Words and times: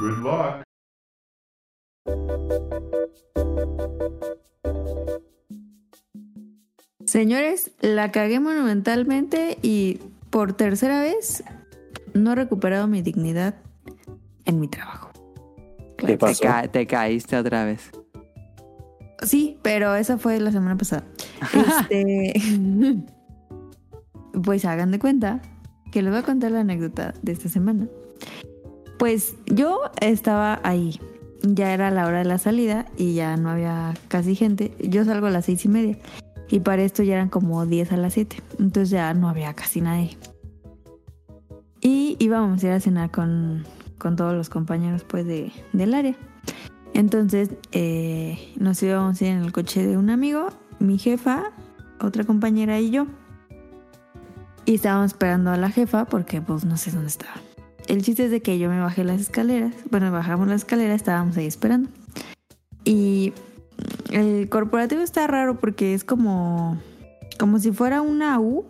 Good 0.00 0.18
luck. 0.22 0.64
Señores, 7.06 7.70
la 7.80 8.10
cagué 8.10 8.40
monumentalmente 8.40 9.58
y 9.62 10.00
por 10.30 10.54
tercera 10.54 11.00
vez 11.00 11.44
no 12.14 12.32
he 12.32 12.34
recuperado 12.34 12.86
mi 12.86 13.02
dignidad 13.02 13.54
en 14.46 14.60
mi 14.60 14.68
trabajo. 14.68 15.10
¿Qué 15.98 16.06
Te, 16.06 16.18
pasó? 16.18 16.42
ca- 16.42 16.68
te 16.68 16.86
caíste 16.86 17.36
otra 17.36 17.64
vez. 17.64 17.90
Sí, 19.22 19.58
pero 19.62 19.94
esa 19.94 20.18
fue 20.18 20.40
la 20.40 20.52
semana 20.52 20.76
pasada. 20.76 21.04
Este, 21.52 22.40
pues 24.42 24.64
hagan 24.64 24.90
de 24.90 24.98
cuenta 24.98 25.40
que 25.92 26.02
les 26.02 26.10
voy 26.10 26.20
a 26.20 26.24
contar 26.24 26.50
la 26.50 26.60
anécdota 26.60 27.12
de 27.22 27.32
esta 27.32 27.48
semana. 27.48 27.86
Pues 28.98 29.34
yo 29.46 29.80
estaba 30.00 30.60
ahí. 30.62 31.00
Ya 31.42 31.74
era 31.74 31.90
la 31.90 32.06
hora 32.06 32.18
de 32.18 32.24
la 32.24 32.38
salida 32.38 32.86
y 32.96 33.14
ya 33.14 33.36
no 33.36 33.50
había 33.50 33.94
casi 34.08 34.34
gente. 34.34 34.74
Yo 34.80 35.04
salgo 35.04 35.26
a 35.26 35.30
las 35.30 35.44
seis 35.44 35.64
y 35.64 35.68
media. 35.68 35.98
Y 36.48 36.60
para 36.60 36.82
esto 36.82 37.02
ya 37.02 37.14
eran 37.14 37.28
como 37.28 37.66
10 37.66 37.92
a 37.92 37.96
las 37.96 38.14
7. 38.14 38.36
Entonces 38.58 38.90
ya 38.90 39.12
no 39.14 39.28
había 39.28 39.54
casi 39.54 39.80
nadie. 39.80 40.16
Y 41.80 42.16
íbamos 42.18 42.62
a 42.62 42.66
ir 42.66 42.72
a 42.72 42.80
cenar 42.80 43.10
con, 43.10 43.64
con 43.98 44.16
todos 44.16 44.34
los 44.34 44.48
compañeros 44.48 45.04
pues 45.04 45.26
de, 45.26 45.52
del 45.72 45.94
área. 45.94 46.16
Entonces 46.92 47.50
eh, 47.72 48.52
nos 48.56 48.82
íbamos 48.82 49.20
a 49.20 49.24
ir 49.24 49.30
en 49.32 49.42
el 49.42 49.52
coche 49.52 49.86
de 49.86 49.98
un 49.98 50.10
amigo, 50.10 50.48
mi 50.78 50.96
jefa, 50.98 51.52
otra 52.00 52.24
compañera 52.24 52.78
y 52.80 52.90
yo. 52.90 53.06
Y 54.64 54.76
estábamos 54.76 55.12
esperando 55.12 55.50
a 55.50 55.56
la 55.56 55.70
jefa 55.70 56.06
porque 56.06 56.40
pues 56.40 56.64
no 56.64 56.76
sé 56.76 56.90
dónde 56.90 57.08
estaba. 57.08 57.34
El 57.86 58.02
chiste 58.02 58.24
es 58.24 58.30
de 58.30 58.40
que 58.40 58.58
yo 58.58 58.68
me 58.70 58.80
bajé 58.80 59.04
las 59.04 59.20
escaleras. 59.20 59.74
Bueno, 59.90 60.10
bajamos 60.10 60.48
las 60.48 60.62
escaleras, 60.62 60.96
estábamos 60.96 61.36
ahí 61.36 61.46
esperando. 61.46 61.90
Y 62.84 63.32
el 64.10 64.48
corporativo 64.48 65.02
está 65.02 65.26
raro 65.26 65.58
porque 65.58 65.94
es 65.94 66.04
como 66.04 66.78
como 67.38 67.58
si 67.58 67.72
fuera 67.72 68.00
una 68.00 68.38
U 68.40 68.64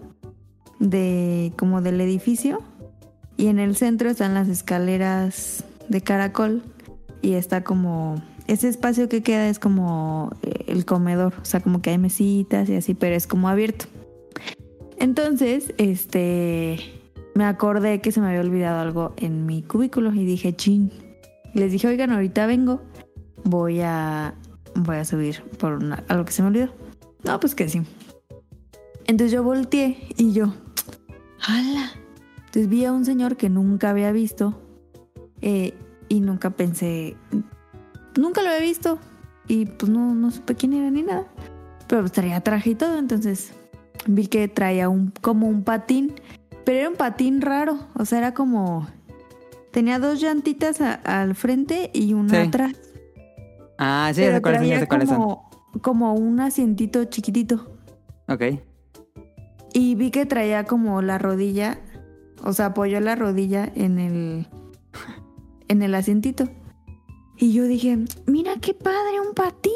de 0.78 1.53
como 1.58 1.83
del 1.83 2.00
edificio 2.00 2.62
y 3.36 3.48
en 3.48 3.58
el 3.58 3.77
centro 3.77 4.08
están 4.08 4.34
las 4.34 4.48
escaleras 4.48 5.64
de 5.88 6.00
caracol 6.00 6.62
y 7.20 7.34
está 7.34 7.62
como 7.62 8.22
ese 8.47 8.69
espacio 8.69 9.08
que 9.08 9.22
queda 9.22 9.48
es 9.48 9.58
como 9.58 10.31
eh, 10.42 10.64
el 10.66 10.84
comedor, 10.84 11.34
o 11.41 11.44
sea, 11.44 11.60
como 11.60 11.81
que 11.81 11.91
hay 11.91 11.98
mesitas 11.98 12.69
y 12.69 12.77
así, 12.77 12.94
pero 12.94 13.14
es 13.14 13.27
como 13.27 13.48
abierto. 13.48 13.86
Entonces, 14.98 15.72
este 15.78 16.78
me 17.34 17.44
acordé 17.44 18.00
que 18.00 18.12
se 18.12 18.20
me 18.20 18.28
había 18.28 18.40
olvidado 18.40 18.80
algo 18.80 19.14
en 19.16 19.46
mi 19.46 19.62
cubículo 19.62 20.12
y 20.12 20.24
dije, 20.24 20.54
"Chin." 20.54 20.90
Les 21.54 21.72
dije, 21.72 21.88
"Oigan, 21.88 22.10
ahorita 22.10 22.46
vengo. 22.46 22.82
Voy 23.44 23.80
a 23.80 24.34
voy 24.74 24.96
a 24.96 25.04
subir 25.04 25.42
por 25.58 25.78
algo 26.08 26.24
que 26.24 26.32
se 26.32 26.42
me 26.42 26.48
olvidó." 26.48 26.68
No, 27.24 27.41
pues 27.41 27.54
que 27.54 27.68
sí. 27.68 27.82
Entonces 29.06 29.32
yo 29.32 29.42
volteé 29.42 30.08
y 30.16 30.32
yo, 30.32 30.54
¡hala! 31.41 31.92
Entonces 32.38 32.68
vi 32.68 32.84
a 32.84 32.92
un 32.92 33.04
señor 33.04 33.36
que 33.36 33.50
nunca 33.50 33.91
había 33.91 34.12
visto 34.12 34.60
eh, 35.42 35.74
y 36.08 36.20
nunca 36.20 36.50
pensé, 36.50 37.16
nunca 38.16 38.42
lo 38.42 38.48
había 38.48 38.60
visto 38.60 38.98
y 39.46 39.66
pues 39.66 39.91
no, 39.91 40.14
no 40.14 40.30
supe 40.30 40.54
quién 40.54 40.72
era 40.72 40.91
ni 40.91 41.02
nada. 41.02 41.26
Pero 41.86 42.02
pues 42.02 42.12
traía 42.12 42.41
traje 42.41 42.70
y 42.70 42.74
todo, 42.74 42.98
entonces 42.98 43.52
vi 44.06 44.26
que 44.26 44.48
traía 44.48 44.88
un, 44.88 45.12
como 45.20 45.48
un 45.48 45.64
patín, 45.64 46.14
pero 46.64 46.78
era 46.78 46.88
un 46.90 46.96
patín 46.96 47.40
raro, 47.40 47.78
o 47.94 48.04
sea, 48.04 48.18
era 48.18 48.34
como, 48.34 48.86
tenía 49.72 49.98
dos 49.98 50.20
llantitas 50.20 50.80
a- 50.80 50.94
al 50.94 51.34
frente 51.34 51.90
y 51.92 52.14
una 52.14 52.30
Sí. 52.42 52.48
atrás. 52.48 52.72
Ah, 53.78 54.10
sí, 54.14 54.20
pero 54.22 54.40
cuáles 54.42 54.60
son, 54.60 54.66
traía 54.68 54.80
sé 54.80 54.88
cuáles 54.88 55.08
son. 55.08 55.18
como, 55.18 55.50
como 55.82 56.14
un 56.14 56.40
asientito 56.40 57.04
chiquitito. 57.04 57.76
Ok. 58.28 58.42
Y 59.72 59.97
vi 59.97 60.10
que 60.12 60.24
traía 60.26 60.64
como 60.64 61.03
la 61.03 61.19
rodilla, 61.19 61.78
o 62.44 62.53
sea, 62.53 62.66
apoyó 62.66 63.00
la 63.00 63.16
rodilla 63.16 63.70
en 63.74 63.98
el 63.98 64.47
en 65.69 65.82
el 65.82 65.94
asientito. 65.94 66.48
Y 67.36 67.53
yo 67.53 67.64
dije, 67.64 67.98
mira 68.26 68.53
qué 68.60 68.74
padre, 68.74 69.20
un 69.26 69.34
patín. 69.34 69.72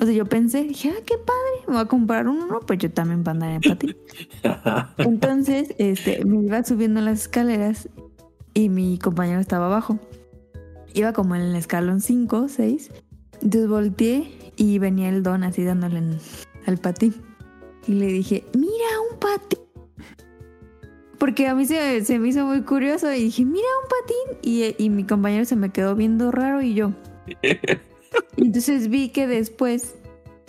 O 0.00 0.04
sea, 0.04 0.12
yo 0.14 0.26
pensé, 0.26 0.62
dije, 0.62 0.90
ah, 0.96 1.02
qué 1.04 1.16
padre, 1.18 1.64
me 1.66 1.72
voy 1.74 1.82
a 1.82 1.86
comprar 1.86 2.28
uno, 2.28 2.46
¿no? 2.46 2.60
Pues 2.60 2.78
yo 2.78 2.90
también 2.90 3.24
para 3.24 3.32
andar 3.32 3.50
en 3.52 3.60
patín. 3.62 3.96
Entonces, 4.98 5.74
este, 5.78 6.24
me 6.24 6.44
iba 6.44 6.62
subiendo 6.62 7.00
las 7.00 7.22
escaleras 7.22 7.88
y 8.54 8.68
mi 8.68 8.98
compañero 8.98 9.40
estaba 9.40 9.66
abajo. 9.66 9.98
Iba 10.94 11.12
como 11.12 11.34
en 11.34 11.42
el 11.42 11.56
escalón 11.56 12.00
5, 12.00 12.48
6. 12.48 12.90
Entonces 13.42 13.68
volteé 13.68 14.30
y 14.56 14.78
venía 14.78 15.08
el 15.08 15.22
don 15.22 15.42
así 15.42 15.64
dándole 15.64 15.98
en- 15.98 16.18
al 16.66 16.78
patín. 16.78 17.14
Y 17.86 17.92
le 17.94 18.06
dije, 18.06 18.44
mira 18.56 19.00
un 19.12 19.18
patín. 19.18 19.58
Porque 21.18 21.48
a 21.48 21.54
mí 21.56 21.66
se, 21.66 22.04
se 22.04 22.18
me 22.20 22.28
hizo 22.28 22.46
muy 22.46 22.62
curioso 22.62 23.12
y 23.12 23.24
dije, 23.24 23.44
mira 23.44 23.66
un 23.82 23.88
patín. 23.88 24.38
Y, 24.42 24.74
y 24.78 24.90
mi 24.90 25.04
compañero 25.04 25.44
se 25.44 25.56
me 25.56 25.70
quedó 25.70 25.96
viendo 25.96 26.30
raro 26.30 26.62
y 26.62 26.74
yo. 26.74 26.92
Entonces 28.36 28.88
vi 28.88 29.08
que 29.10 29.26
después 29.26 29.96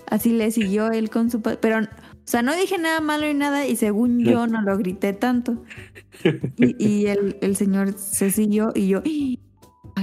así 0.07 0.31
le 0.31 0.51
siguió 0.51 0.91
él 0.91 1.09
con 1.09 1.29
su. 1.29 1.41
Pero, 1.41 1.79
o 1.79 1.87
sea, 2.25 2.41
no 2.41 2.55
dije 2.55 2.77
nada 2.77 3.01
malo 3.01 3.29
y 3.29 3.33
nada 3.33 3.65
y 3.67 3.75
según 3.75 4.19
yo 4.19 4.47
no 4.47 4.61
lo 4.61 4.77
grité 4.77 5.13
tanto. 5.13 5.63
Y, 6.57 6.75
y 6.85 7.07
el, 7.07 7.37
el 7.41 7.55
señor 7.55 7.93
se 7.97 8.29
siguió 8.31 8.71
y 8.75 8.89
yo, 8.89 9.01
ay, 9.05 9.39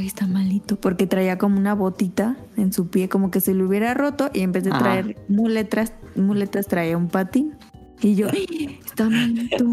está 0.07 0.27
malito. 0.27 0.81
Porque 0.81 1.07
traía 1.07 1.37
como 1.37 1.59
una 1.59 1.75
botita 1.75 2.37
en 2.57 2.73
su 2.73 2.89
pie, 2.89 3.09
como 3.11 3.31
que 3.31 3.41
se 3.41 3.53
le 3.53 3.63
hubiera 3.65 3.93
roto 3.93 4.31
y 4.33 4.41
en 4.41 4.53
vez 4.53 4.65
de 4.65 4.71
Ajá. 4.71 4.79
traer 4.79 5.17
muletas, 5.29 5.93
muletas 6.15 6.67
traía 6.69 6.97
un 6.97 7.09
patín. 7.09 7.55
Y 8.01 8.15
yo, 8.15 8.29
"Ay, 8.33 8.79
está 8.85 9.09
malito. 9.11 9.65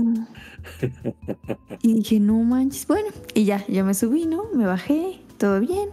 Y 1.82 1.94
dije, 1.96 2.20
no 2.20 2.42
manches. 2.44 2.88
Bueno, 2.88 3.10
y 3.34 3.46
ya, 3.46 3.66
ya 3.68 3.84
me 3.84 3.94
subí, 3.94 4.26
¿no? 4.26 4.46
Me 4.54 4.66
bajé, 4.66 5.22
todo 5.38 5.60
bien. 5.60 5.90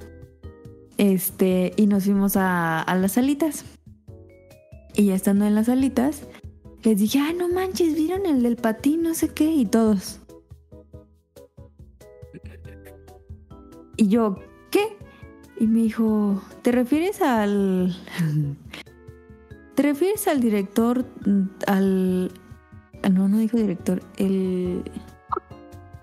Este, 1.01 1.73
y 1.77 1.87
nos 1.87 2.05
fuimos 2.05 2.37
a, 2.37 2.83
a 2.83 2.95
las 2.95 3.13
salitas. 3.13 3.65
Y 4.95 5.07
ya 5.07 5.15
estando 5.15 5.47
en 5.47 5.55
las 5.55 5.65
salitas, 5.65 6.25
les 6.83 6.99
dije, 6.99 7.21
ah, 7.21 7.33
no 7.33 7.49
manches, 7.49 7.95
¿vieron 7.95 8.27
el 8.27 8.43
del 8.43 8.57
patín? 8.57 9.03
No 9.03 9.15
sé 9.15 9.31
qué. 9.31 9.51
Y 9.51 9.65
todos. 9.65 10.21
Y 13.97 14.09
yo, 14.09 14.37
¿qué? 14.71 14.99
Y 15.59 15.69
me 15.69 15.81
dijo, 15.85 16.43
¿te 16.61 16.71
refieres 16.71 17.23
al... 17.23 17.97
¿Te 19.77 19.83
refieres 19.83 20.29
al 20.29 20.43
director, 20.43 21.07
al... 21.67 22.31
No, 23.11 23.27
no 23.27 23.39
dijo 23.39 23.57
director, 23.57 24.03
el... 24.19 24.83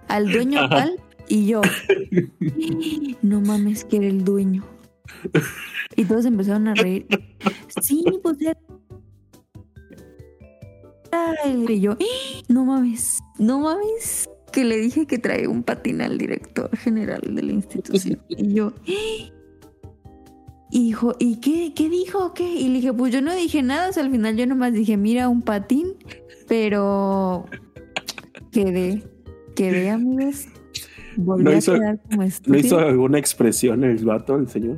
Al 0.08 0.32
dueño 0.32 0.62
Ajá. 0.62 0.70
tal. 0.70 1.00
Y 1.28 1.46
yo, 1.46 1.62
no 3.22 3.42
mames, 3.42 3.86
que 3.86 3.98
era 3.98 4.08
el 4.08 4.24
dueño. 4.24 4.64
Y 5.96 6.06
todos 6.06 6.26
empezaron 6.26 6.68
a 6.68 6.74
reír. 6.76 7.08
Sí, 7.82 8.04
pues 8.24 8.38
era 8.42 8.58
Y 11.68 11.80
yo, 11.80 11.98
no 12.50 12.66
mames, 12.66 13.20
no 13.40 13.60
mames. 13.60 14.30
Que 14.52 14.64
le 14.64 14.78
dije 14.78 15.06
que 15.06 15.18
traía 15.18 15.50
un 15.50 15.64
patín 15.64 16.02
al 16.02 16.18
director 16.18 16.76
general 16.78 17.22
de 17.34 17.42
la 17.44 17.52
institución. 17.52 18.20
Y 18.28 18.54
yo, 18.54 18.74
y 18.86 19.32
dijo, 20.72 21.16
¿y 21.20 21.38
qué, 21.40 21.74
qué 21.76 21.90
dijo? 21.90 22.26
o 22.28 22.34
¿Qué? 22.34 22.52
Y 22.54 22.68
le 22.70 22.76
dije, 22.76 22.94
pues 22.94 23.14
yo 23.14 23.22
no 23.22 23.34
dije 23.36 23.62
nada. 23.64 23.90
O 23.90 23.94
sea, 23.94 24.04
al 24.04 24.12
final 24.12 24.36
yo 24.36 24.46
nomás 24.48 24.74
dije, 24.74 24.98
mira, 24.98 25.30
un 25.30 25.42
patín. 25.42 25.94
Pero 26.48 27.46
quedé, 28.52 29.04
quedé, 29.56 29.90
amigos. 29.90 30.46
Volví 31.18 31.44
No 31.44 31.50
a 31.52 31.56
hizo- 31.56 31.74
quedar 31.74 32.00
como 32.10 32.24
¿No 32.48 32.58
hizo 32.58 32.78
alguna 32.80 33.18
expresión 33.20 33.84
el 33.84 34.04
vato, 34.06 34.36
el 34.38 34.48
señor? 34.48 34.78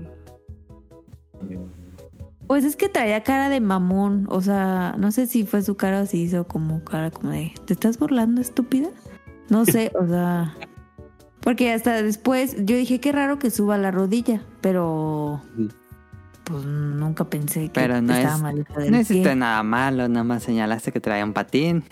Pues 2.47 2.63
es 2.65 2.75
que 2.75 2.89
traía 2.89 3.21
cara 3.23 3.49
de 3.49 3.59
mamón. 3.61 4.25
O 4.29 4.41
sea, 4.41 4.95
no 4.97 5.11
sé 5.11 5.27
si 5.27 5.45
fue 5.45 5.61
su 5.61 5.75
cara 5.75 6.01
o 6.01 6.05
si 6.05 6.21
hizo 6.21 6.47
como 6.47 6.83
cara 6.83 7.11
como 7.11 7.29
de, 7.31 7.53
¿te 7.65 7.73
estás 7.73 7.99
burlando, 7.99 8.41
estúpida? 8.41 8.89
No 9.49 9.65
sé, 9.65 9.91
o 9.99 10.07
sea. 10.07 10.55
Porque 11.41 11.71
hasta 11.71 12.01
después 12.01 12.55
yo 12.65 12.75
dije, 12.75 12.99
qué 12.99 13.11
raro 13.11 13.39
que 13.39 13.49
suba 13.49 13.77
la 13.77 13.91
rodilla, 13.91 14.41
pero 14.61 15.41
pues 16.43 16.65
nunca 16.65 17.29
pensé 17.29 17.65
que 17.65 17.69
Pero 17.69 18.01
no 18.01 18.13
estaba 18.13 18.49
es- 18.51 18.65
del 18.75 18.91
No 18.91 18.99
hiciste 18.99 19.35
nada 19.35 19.61
malo, 19.63 20.07
nada 20.09 20.23
más 20.23 20.43
señalaste 20.43 20.91
que 20.91 20.99
traía 20.99 21.23
un 21.23 21.33
patín. 21.33 21.83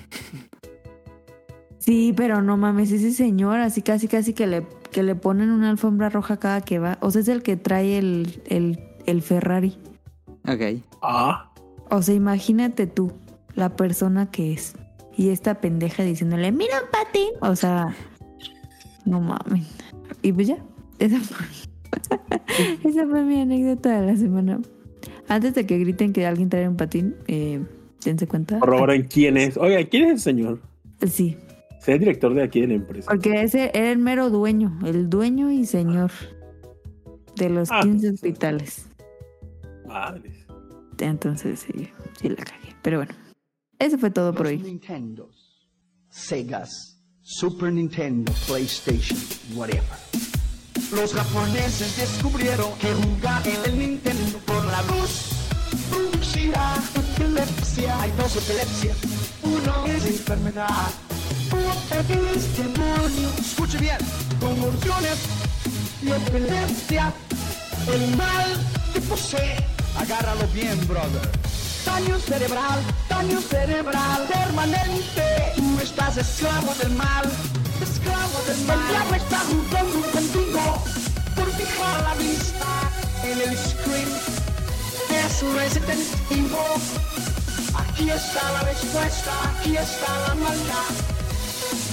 Sí, 1.79 2.13
pero 2.17 2.41
no 2.41 2.57
mames, 2.57 2.91
ese 2.91 3.11
señor 3.11 3.59
así 3.59 3.81
casi 3.81 4.07
casi 4.09 4.33
que 4.33 4.45
le, 4.47 4.67
que 4.91 5.03
le 5.03 5.15
ponen 5.15 5.51
una 5.51 5.69
alfombra 5.69 6.09
roja 6.09 6.37
cada 6.37 6.61
que 6.61 6.79
va. 6.79 6.97
O 7.01 7.11
sea, 7.11 7.21
es 7.21 7.27
el 7.29 7.43
que 7.43 7.55
trae 7.55 7.97
el, 7.97 8.41
el, 8.47 8.79
el 9.07 9.21
Ferrari. 9.23 9.75
Ok. 10.47 10.83
Ah, 11.01 11.51
O 11.89 12.01
sea, 12.03 12.13
imagínate 12.13 12.85
tú, 12.85 13.11
la 13.55 13.75
persona 13.75 14.29
que 14.29 14.53
es. 14.53 14.75
Y 15.17 15.29
esta 15.29 15.55
pendeja 15.59 16.03
diciéndole, 16.03 16.51
mira 16.51 16.75
un 16.83 16.91
patín. 16.91 17.29
O 17.41 17.55
sea, 17.55 17.95
no 19.05 19.19
mames. 19.19 19.67
Y 20.21 20.31
pues 20.31 20.47
ya. 20.49 20.57
Esa 20.99 21.19
fue, 21.19 21.45
Esa 22.89 23.07
fue 23.07 23.23
mi 23.23 23.41
anécdota 23.41 23.99
de 24.01 24.05
la 24.11 24.15
semana. 24.17 24.59
Antes 25.27 25.55
de 25.55 25.65
que 25.65 25.77
griten 25.79 26.13
que 26.13 26.25
alguien 26.25 26.49
trae 26.49 26.67
un 26.67 26.77
patín, 26.77 27.15
eh, 27.27 27.61
dense 28.05 28.27
cuenta. 28.27 28.59
Corroboren 28.59 29.03
quién 29.07 29.37
es. 29.37 29.57
Oiga, 29.57 29.83
¿quién 29.89 30.05
es 30.05 30.11
el 30.11 30.19
señor? 30.19 30.59
Sí, 31.07 31.37
Sé 31.79 31.93
el 31.93 31.99
director 31.99 32.33
de 32.33 32.43
aquí 32.43 32.61
de 32.61 32.67
la 32.67 32.73
empresa. 32.75 33.09
porque 33.09 33.41
ese 33.43 33.71
era 33.73 33.91
el 33.91 33.97
mero 33.99 34.29
dueño, 34.29 34.77
el 34.85 35.09
dueño 35.09 35.51
y 35.51 35.65
señor 35.65 36.11
de 37.35 37.49
los 37.49 37.69
Ah. 37.71 37.79
15 37.83 38.09
hospitales. 38.09 38.87
Madres. 39.97 40.45
Entonces 40.99 41.59
sí, 41.59 41.89
sí 42.19 42.29
la 42.29 42.43
cagué. 42.43 42.75
Pero 42.81 42.97
bueno, 42.97 43.13
eso 43.79 43.97
fue 43.97 44.11
todo 44.11 44.33
por 44.33 44.45
Los 44.45 44.53
hoy. 44.53 44.59
Nintendos, 44.59 45.67
Segas, 46.09 47.01
Super 47.21 47.71
Nintendo, 47.73 48.31
PlayStation, 48.47 49.19
whatever. 49.55 49.97
Los 50.93 51.13
japoneses 51.13 51.97
descubrieron 51.97 52.71
que 52.79 52.93
jugar 52.93 53.45
en 53.47 53.65
el 53.65 53.79
Nintendo 53.79 54.37
por 54.45 54.63
la 54.65 54.81
luz 54.83 55.31
producirá 55.89 56.75
epilepsia. 56.95 58.01
Hay 58.01 58.11
dos 58.11 58.35
epilepsias. 58.35 58.97
Uno 59.43 59.85
es 59.85 60.05
enfermedad. 60.05 60.87
Otro 61.51 62.27
es 62.29 62.57
demonio. 62.57 63.29
Escuche 63.37 63.77
bien. 63.79 63.97
Convulsiones 64.39 65.19
y 66.01 66.09
epilepsia. 66.09 67.13
El 67.87 68.17
mal 68.17 68.57
te 68.93 69.01
posee. 69.01 69.76
Agárralo 69.99 70.47
bien, 70.53 70.79
brother. 70.87 71.29
Daño 71.85 72.19
cerebral, 72.19 72.79
daño 73.09 73.41
cerebral 73.41 74.27
permanente. 74.27 75.53
Tú 75.55 75.79
estás 75.81 76.17
esclavo 76.17 76.73
del 76.75 76.91
mal, 76.91 77.25
esclavo 77.81 78.39
del 78.47 78.61
mal. 78.65 78.77
El 78.79 78.87
diablo 78.89 79.15
está 79.15 79.39
jugando 79.39 80.11
contigo 80.11 80.83
por 81.35 81.51
fijar 81.53 82.03
la 82.03 82.13
vista 82.15 82.67
en 83.23 83.41
el 83.41 83.57
screen. 83.57 84.09
Es 85.09 85.41
Resident 85.55 85.99
Evil. 86.29 86.51
Aquí 87.75 88.09
está 88.09 88.51
la 88.51 88.61
respuesta, 88.61 89.31
aquí 89.49 89.77
está 89.77 90.27
la 90.27 90.35
maldad. 90.35 90.93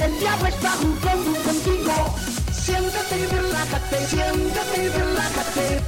El 0.03 0.19
diablo 0.19 0.49
está 0.49 0.71
jugando 0.73 1.41
contigo. 1.43 2.15
Siéntate 2.53 3.19
y 3.19 3.27
relájate, 3.27 4.07
siéntate 4.07 4.85
y 4.85 4.89
relájate. 4.89 5.83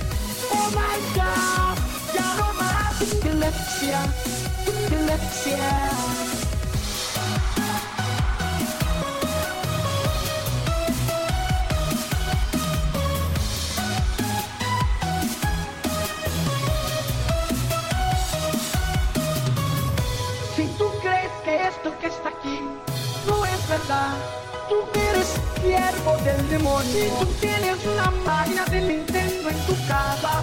Oh 0.53 0.71
my 0.71 0.99
God, 1.15 1.86
ya 2.17 2.35
no 2.37 2.47
epilepsia, 3.01 4.01
epilepsia. 4.67 5.71
Si 20.57 20.65
tú 20.79 20.91
crees 21.03 21.33
que 21.45 21.69
esto 21.69 21.99
que 22.01 22.07
está 22.07 22.29
aquí 22.29 22.61
no 23.27 23.45
es 23.45 23.69
verdad, 23.69 24.15
tú 24.69 24.77
eres 24.99 25.35
siervo 25.61 26.17
del 26.25 26.49
demonio. 26.49 26.85
Si 26.85 27.25
tú 27.25 27.27
tienes 27.41 27.77
una 27.85 28.11
máquina 28.25 28.65
de 28.67 28.81
Nintendo 28.81 29.51
en 29.51 29.67
tu 29.67 29.75
casa, 29.87 30.43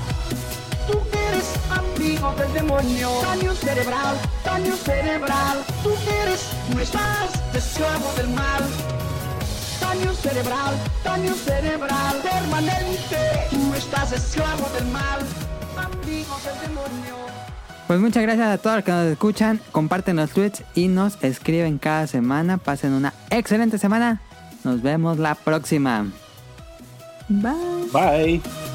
tú 0.88 1.00
eres 1.30 1.54
amigo 1.70 2.34
del 2.38 2.54
demonio. 2.54 3.10
Daño 3.22 3.54
cerebral, 3.54 4.18
daño 4.44 4.76
cerebral, 4.76 5.58
tú 5.84 5.92
eres, 6.24 6.50
tú 6.72 6.80
estás 6.80 7.30
esclavo 7.54 8.12
del 8.18 8.30
mal. 8.30 8.64
Daño 9.82 10.14
cerebral, 10.14 10.76
daño 11.04 11.34
cerebral 11.34 12.16
permanente. 12.22 13.18
Tú 13.50 13.74
estás 13.76 14.12
esclavo 14.12 14.68
del 14.74 14.88
mal, 14.88 15.20
amigo 15.78 16.36
del 16.46 16.70
demonio. 16.70 17.16
Pues 17.88 18.00
muchas 18.00 18.24
gracias 18.24 18.48
a 18.48 18.58
todos 18.58 18.78
los 18.78 18.86
que 18.86 18.92
nos 18.92 19.06
escuchan, 19.08 19.60
comparten 19.72 20.16
los 20.16 20.32
tweets 20.32 20.64
y 20.74 20.88
nos 20.88 21.22
escriben 21.22 21.78
cada 21.78 22.08
semana. 22.08 22.58
Pasen 22.58 22.94
una 22.94 23.14
excelente 23.30 23.78
semana. 23.78 24.22
Nos 24.64 24.82
vemos 24.82 25.20
la 25.20 25.36
próxima. 25.36 26.06
Bye. 27.28 27.90
Bye. 27.92 28.73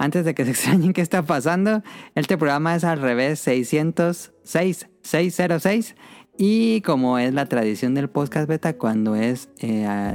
Antes 0.00 0.24
de 0.24 0.34
que 0.34 0.46
se 0.46 0.52
extrañen 0.52 0.94
qué 0.94 1.02
está 1.02 1.22
pasando, 1.22 1.82
este 2.14 2.38
programa 2.38 2.74
es 2.74 2.84
al 2.84 3.02
revés 3.02 3.38
606, 3.40 4.88
606. 5.02 5.94
Y 6.38 6.80
como 6.80 7.18
es 7.18 7.34
la 7.34 7.44
tradición 7.46 7.94
del 7.94 8.08
podcast 8.08 8.48
beta, 8.48 8.72
cuando 8.78 9.14
es... 9.14 9.50
eh, 9.58 9.84
ah, 9.86 10.14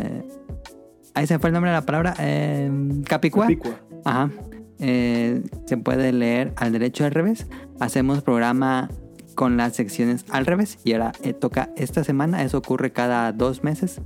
ahí 1.14 1.28
se 1.28 1.38
fue 1.38 1.50
el 1.50 1.54
nombre 1.54 1.70
de 1.70 1.78
la 1.78 1.86
palabra. 1.86 2.16
eh, 2.18 2.72
Capicúa. 3.08 3.44
Capicúa. 3.44 3.80
Ajá. 4.04 4.32
Eh, 4.80 5.44
se 5.68 5.78
puede 5.78 6.12
leer 6.12 6.54
al 6.56 6.72
derecho 6.72 7.06
al 7.06 7.12
revés. 7.12 7.46
Hacemos 7.80 8.24
programa 8.24 8.90
con 9.36 9.56
las 9.56 9.76
secciones 9.76 10.26
al 10.32 10.48
revés. 10.48 10.80
Y 10.84 10.94
ahora 10.94 11.12
eh, 11.22 11.34
toca 11.34 11.70
esta 11.78 12.04
semana. 12.04 12.42
Eso 12.42 12.58
ocurre 12.58 12.92
cada 12.92 13.32
dos 13.34 13.64
meses. 13.64 14.02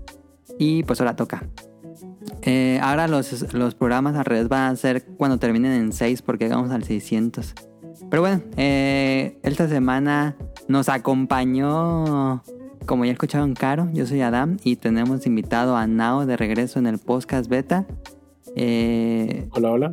Y 0.57 0.83
pues 0.83 0.99
ahora 0.99 1.15
toca. 1.15 1.43
Eh, 2.41 2.79
ahora 2.81 3.07
los, 3.07 3.53
los 3.53 3.75
programas 3.75 4.15
al 4.15 4.25
revés 4.25 4.47
van 4.49 4.73
a 4.73 4.75
ser 4.75 5.05
cuando 5.17 5.37
terminen 5.37 5.71
en 5.73 5.93
6 5.93 6.21
porque 6.21 6.45
llegamos 6.45 6.71
al 6.71 6.83
600. 6.83 7.53
Pero 8.09 8.21
bueno, 8.21 8.41
eh, 8.57 9.37
esta 9.43 9.67
semana 9.67 10.35
nos 10.67 10.89
acompañó, 10.89 12.43
como 12.85 13.05
ya 13.05 13.11
escucharon, 13.11 13.53
Caro. 13.53 13.89
Yo 13.93 14.05
soy 14.05 14.21
Adam 14.21 14.57
y 14.63 14.77
tenemos 14.77 15.25
invitado 15.25 15.75
a 15.75 15.85
Nao 15.87 16.25
de 16.25 16.37
regreso 16.37 16.79
en 16.79 16.87
el 16.87 16.97
podcast 16.97 17.49
beta. 17.49 17.85
Eh, 18.55 19.47
Hola, 19.51 19.71
hola. 19.71 19.91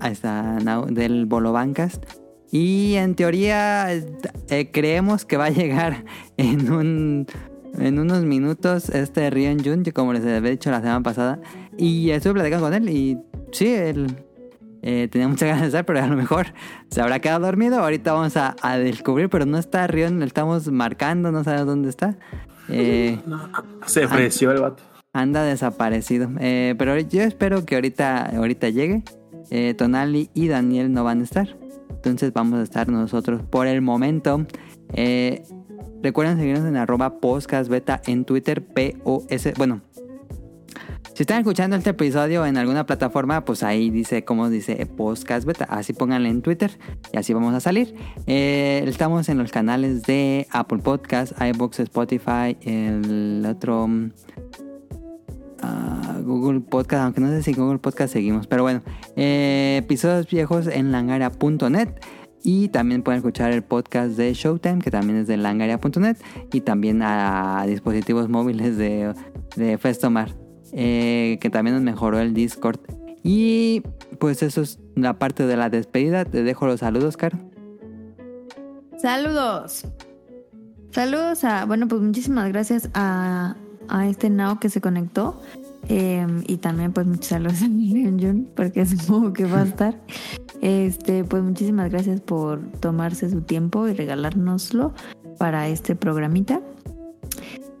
Ahí 0.00 0.12
está, 0.12 0.58
Nao, 0.60 0.86
del 0.86 1.26
Bolo 1.26 1.52
Bancast. 1.52 2.04
Y 2.50 2.94
en 2.94 3.14
teoría 3.14 3.92
eh, 3.92 4.70
creemos 4.72 5.24
que 5.24 5.36
va 5.36 5.46
a 5.46 5.50
llegar 5.50 6.04
en 6.36 6.72
un 6.72 7.26
en 7.78 7.98
unos 7.98 8.22
minutos 8.22 8.88
este 8.90 9.28
Rion 9.30 9.58
Jun, 9.64 9.82
que 9.82 9.92
como 9.92 10.12
les 10.12 10.22
había 10.22 10.50
dicho 10.50 10.70
la 10.70 10.80
semana 10.80 11.02
pasada. 11.02 11.40
Y 11.78 12.10
estuve 12.10 12.34
platicando 12.34 12.66
con 12.66 12.74
él 12.74 12.88
y 12.88 13.18
sí, 13.52 13.68
él 13.68 14.06
eh, 14.82 15.08
tenía 15.10 15.28
muchas 15.28 15.48
ganas 15.48 15.62
de 15.62 15.66
estar, 15.68 15.84
pero 15.84 16.00
a 16.00 16.06
lo 16.06 16.16
mejor 16.16 16.46
se 16.90 17.00
habrá 17.00 17.20
quedado 17.20 17.46
dormido. 17.46 17.80
Ahorita 17.80 18.12
vamos 18.12 18.36
a, 18.36 18.56
a 18.62 18.78
descubrir, 18.78 19.28
pero 19.28 19.46
no 19.46 19.58
está 19.58 19.86
Rion, 19.86 20.20
le 20.20 20.26
estamos 20.26 20.70
marcando, 20.70 21.32
no 21.32 21.44
sabemos 21.44 21.66
dónde 21.66 21.88
está. 21.88 22.16
Eh, 22.68 23.18
Se 23.86 24.04
ofreció 24.04 24.52
el 24.52 24.60
vato. 24.60 24.82
anda 25.12 25.42
desaparecido. 25.44 26.30
Eh, 26.40 26.74
pero 26.78 26.98
yo 26.98 27.22
espero 27.22 27.64
que 27.64 27.74
ahorita, 27.74 28.36
ahorita 28.36 28.68
llegue. 28.70 29.02
Eh, 29.50 29.74
Tonali 29.74 30.30
y 30.34 30.48
Daniel 30.48 30.92
no 30.92 31.04
van 31.04 31.20
a 31.20 31.24
estar. 31.24 31.56
Entonces 31.90 32.32
vamos 32.32 32.58
a 32.58 32.62
estar 32.62 32.88
nosotros 32.88 33.42
por 33.42 33.66
el 33.66 33.80
momento. 33.82 34.46
Eh, 34.92 35.42
recuerden 36.02 36.38
seguirnos 36.38 36.66
en 36.66 36.76
arroba 36.76 37.20
podcast 37.20 37.70
beta 37.70 38.00
en 38.06 38.24
Twitter, 38.24 38.64
P-O-S. 38.64 39.54
Bueno, 39.56 39.80
si 41.14 41.22
están 41.22 41.38
escuchando 41.38 41.76
este 41.76 41.90
episodio 41.90 42.44
en 42.44 42.56
alguna 42.56 42.86
plataforma, 42.86 43.44
pues 43.44 43.62
ahí 43.62 43.88
dice, 43.88 44.24
como 44.24 44.50
dice, 44.50 44.84
podcast 44.86 45.46
beta. 45.46 45.64
Así 45.64 45.92
pónganle 45.92 46.28
en 46.28 46.42
Twitter 46.42 46.76
y 47.12 47.16
así 47.16 47.32
vamos 47.32 47.54
a 47.54 47.60
salir. 47.60 47.94
Eh, 48.26 48.82
estamos 48.88 49.28
en 49.28 49.38
los 49.38 49.52
canales 49.52 50.02
de 50.02 50.48
Apple 50.50 50.78
Podcast, 50.78 51.32
iBox, 51.40 51.78
Spotify, 51.80 52.56
el 52.62 53.46
otro... 53.48 53.86
mm, 53.86 54.10
ah, 55.62 56.20
Google 56.24 56.60
Podcast, 56.60 57.04
aunque 57.04 57.20
no 57.20 57.28
sé 57.28 57.44
si 57.44 57.52
Google 57.52 57.78
Podcast 57.78 58.12
seguimos, 58.12 58.48
pero 58.48 58.64
bueno, 58.64 58.82
eh, 59.14 59.76
episodios 59.84 60.28
viejos 60.28 60.66
en 60.66 60.90
langaria.net 60.90 61.90
y 62.42 62.70
también 62.70 63.02
pueden 63.02 63.18
escuchar 63.18 63.52
el 63.52 63.62
podcast 63.62 64.16
de 64.16 64.34
Showtime, 64.34 64.80
que 64.80 64.90
también 64.90 65.20
es 65.20 65.28
de 65.28 65.36
langaria.net 65.36 66.16
y 66.52 66.60
también 66.60 67.02
a 67.02 67.64
dispositivos 67.68 68.28
móviles 68.28 68.76
de, 68.76 69.14
de 69.56 69.78
Festomar, 69.78 70.43
eh, 70.74 71.38
que 71.40 71.50
también 71.50 71.76
nos 71.76 71.84
mejoró 71.84 72.18
el 72.18 72.34
Discord. 72.34 72.80
Y 73.22 73.82
pues 74.18 74.42
eso 74.42 74.60
es 74.60 74.78
la 74.94 75.18
parte 75.18 75.46
de 75.46 75.56
la 75.56 75.70
despedida. 75.70 76.24
Te 76.24 76.42
dejo 76.42 76.66
los 76.66 76.80
saludos, 76.80 77.16
Caro. 77.16 77.38
Saludos. 78.98 79.86
Saludos 80.90 81.44
a, 81.44 81.64
bueno, 81.64 81.88
pues 81.88 82.02
muchísimas 82.02 82.48
gracias 82.48 82.90
a, 82.94 83.56
a 83.88 84.08
este 84.08 84.30
Nao 84.30 84.60
que 84.60 84.68
se 84.68 84.80
conectó. 84.80 85.40
Eh, 85.88 86.26
y 86.46 86.56
también 86.56 86.92
pues 86.92 87.06
muchos 87.06 87.26
saludos 87.26 87.62
a 87.62 87.66
Jun, 87.66 88.48
porque 88.54 88.86
supongo 88.86 89.32
que 89.32 89.44
va 89.44 89.60
a 89.60 89.64
estar. 89.64 90.00
Este, 90.60 91.24
pues 91.24 91.42
muchísimas 91.42 91.90
gracias 91.90 92.20
por 92.20 92.60
tomarse 92.80 93.28
su 93.30 93.42
tiempo 93.42 93.86
y 93.88 93.94
regalárnoslo 93.94 94.94
para 95.38 95.68
este 95.68 95.94
programita. 95.94 96.60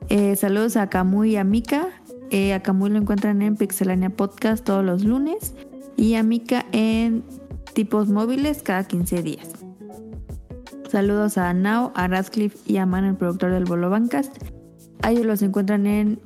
Eh, 0.08 0.36
saludos 0.36 0.76
a 0.76 0.88
Camuy 0.88 1.32
y 1.32 1.36
a 1.36 1.44
Mika. 1.44 1.88
Eh, 2.30 2.52
a 2.52 2.62
Camuy 2.62 2.90
lo 2.90 2.98
encuentran 2.98 3.42
en 3.42 3.56
Pixelania 3.56 4.10
Podcast 4.10 4.64
todos 4.64 4.84
los 4.84 5.04
lunes 5.04 5.54
y 5.96 6.14
a 6.14 6.22
Mika 6.22 6.66
en 6.72 7.22
tipos 7.74 8.08
móviles 8.08 8.62
cada 8.62 8.84
15 8.84 9.22
días. 9.22 9.48
Saludos 10.90 11.38
a 11.38 11.52
Nao, 11.54 11.92
a 11.94 12.08
Radcliffe 12.08 12.58
y 12.66 12.76
a 12.76 12.86
Man, 12.86 13.04
el 13.04 13.16
productor 13.16 13.52
del 13.52 13.64
Bolo 13.64 13.90
Bancast. 13.90 14.36
A 15.02 15.10
ellos 15.10 15.26
los 15.26 15.42
encuentran 15.42 15.86
en 15.86 16.20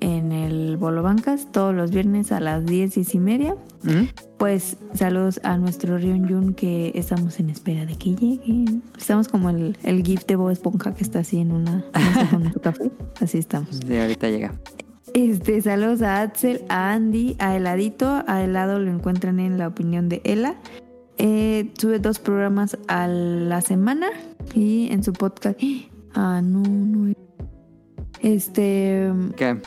en 0.00 0.32
el 0.32 0.76
Bolo 0.76 1.02
Bancas 1.02 1.50
todos 1.50 1.74
los 1.74 1.90
viernes 1.90 2.32
a 2.32 2.40
las 2.40 2.64
10, 2.66 2.94
10 2.94 3.14
y 3.14 3.18
media. 3.18 3.56
¿Mm? 3.82 4.08
Pues 4.38 4.76
saludos 4.94 5.40
a 5.42 5.56
nuestro 5.56 5.98
Rion 5.98 6.28
Jun 6.28 6.54
que 6.54 6.92
estamos 6.94 7.40
en 7.40 7.50
espera 7.50 7.86
de 7.86 7.96
que 7.96 8.14
llegue. 8.14 8.80
Estamos 8.96 9.28
como 9.28 9.50
el, 9.50 9.76
el 9.82 10.02
GIF 10.02 10.26
de 10.26 10.36
Bob 10.36 10.50
Esponja 10.50 10.94
que 10.94 11.02
está 11.02 11.20
así 11.20 11.38
en 11.38 11.52
una 11.52 11.84
con 12.30 12.52
su 12.52 12.60
café. 12.62 12.90
Así 13.20 13.38
estamos. 13.38 13.80
Sí, 13.86 13.96
ahorita 13.96 14.28
llega. 14.28 14.52
Este, 15.20 15.62
saludos 15.62 16.02
a 16.02 16.20
Axel, 16.20 16.60
a 16.68 16.92
Andy, 16.92 17.36
a 17.38 17.56
Heladito. 17.56 18.22
A 18.26 18.44
Helado 18.44 18.78
lo 18.78 18.90
encuentran 18.90 19.40
en 19.40 19.56
la 19.56 19.66
opinión 19.66 20.10
de 20.10 20.20
Ela. 20.24 20.56
Eh, 21.16 21.72
sube 21.78 21.98
dos 22.00 22.18
programas 22.18 22.76
a 22.86 23.08
la 23.08 23.62
semana 23.62 24.08
y 24.54 24.88
en 24.92 25.02
su 25.02 25.12
podcast. 25.14 25.58
Ah, 26.18 26.40
no, 26.42 26.62
no. 26.62 27.12
Este, 28.22 29.12
¿Qué? 29.36 29.60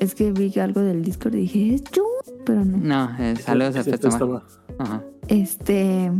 es 0.00 0.16
que 0.16 0.32
vi 0.32 0.52
algo 0.58 0.80
del 0.80 1.04
Discord 1.04 1.36
y 1.36 1.42
dije, 1.42 1.74
es 1.76 1.84
yo, 1.92 2.02
pero 2.44 2.64
no. 2.64 2.76
No, 2.78 3.16
eh, 3.20 3.36
saludos 3.36 3.76
a 3.76 3.84
Testoma. 3.84 4.42
Ajá. 4.80 5.04
Este, 5.28 6.10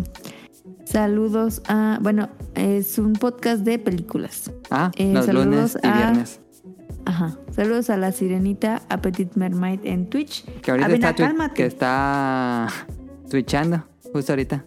saludos 0.85 1.63
a, 1.67 1.99
bueno, 2.01 2.29
es 2.55 2.97
un 3.01 3.15
podcast 3.15 3.65
de 3.65 3.81
películas. 3.81 4.53
Ah, 4.71 4.93
Eh, 4.97 5.13
los 5.13 5.27
saludos 5.27 5.47
lunes 5.47 5.79
y 5.83 5.87
a- 5.89 5.97
viernes. 5.97 6.41
Ajá. 7.09 7.38
Saludos 7.53 7.88
a 7.91 7.97
la 7.97 8.12
sirenita 8.12 8.83
a 8.91 9.00
Petit 9.00 9.35
Mermaid 9.35 9.81
en 9.85 10.11
Twitch. 10.11 10.45
Que 10.61 10.73
ahorita 10.73 10.87
Avena, 10.88 11.09
está, 11.11 11.23
twi- 11.23 11.27
cálmate. 11.29 11.55
que 11.55 11.65
está 11.67 12.69
twitchando, 13.31 13.83
justo 14.12 14.33
ahorita. 14.33 14.65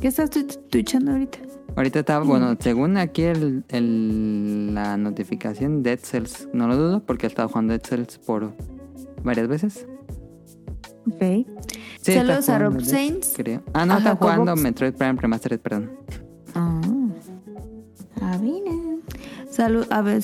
¿Qué 0.00 0.08
estás 0.08 0.30
twitchando 0.70 1.12
ahorita? 1.12 1.38
Ahorita 1.76 1.98
está, 2.00 2.18
bueno, 2.20 2.56
según 2.58 2.96
aquí 2.96 3.22
el, 3.22 3.62
el- 3.68 4.74
la 4.74 4.96
notificación, 4.96 5.82
Dead 5.82 5.98
Cells, 6.02 6.48
no 6.54 6.66
lo 6.66 6.76
dudo, 6.78 7.02
porque 7.04 7.26
he 7.26 7.28
estado 7.28 7.48
jugando 7.48 7.72
Dead 7.74 7.82
Cells 7.86 8.16
por 8.18 8.52
varias 9.22 9.48
veces. 9.48 9.86
Ok. 11.06 11.46
Sí, 12.00 12.14
Saludos 12.14 12.48
a 12.48 12.54
jugando 12.56 12.78
Rob 12.78 12.84
Saints. 12.86 13.34
creo. 13.36 13.62
Ah, 13.74 13.84
no, 13.84 13.98
está 13.98 14.16
jugando. 14.16 14.56
Metroid 14.56 14.94
Prime 14.94 15.20
Remastered, 15.20 15.60
perdón. 15.60 15.90
Ah. 16.54 16.80
Avena. 18.22 18.89
Salud, 19.50 19.86
a 19.90 20.00
ver, 20.02 20.22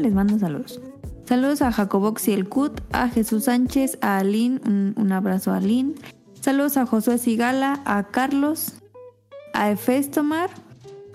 les 0.00 0.12
manda 0.14 0.38
saludos. 0.38 0.80
Saludos 1.26 1.62
a 1.62 1.72
Jacobox 1.72 2.28
y 2.28 2.32
el 2.32 2.48
Cut, 2.48 2.80
a 2.92 3.08
Jesús 3.08 3.44
Sánchez, 3.44 3.98
a 4.00 4.18
Aline, 4.18 4.60
un, 4.64 5.12
abrazo 5.12 5.50
a 5.50 5.56
Aline. 5.56 5.94
Saludos 6.40 6.76
a 6.76 6.86
Josué 6.86 7.18
Sigala, 7.18 7.82
a 7.84 8.04
Carlos, 8.04 8.74
a 9.52 9.70
Efestomar, 9.70 10.50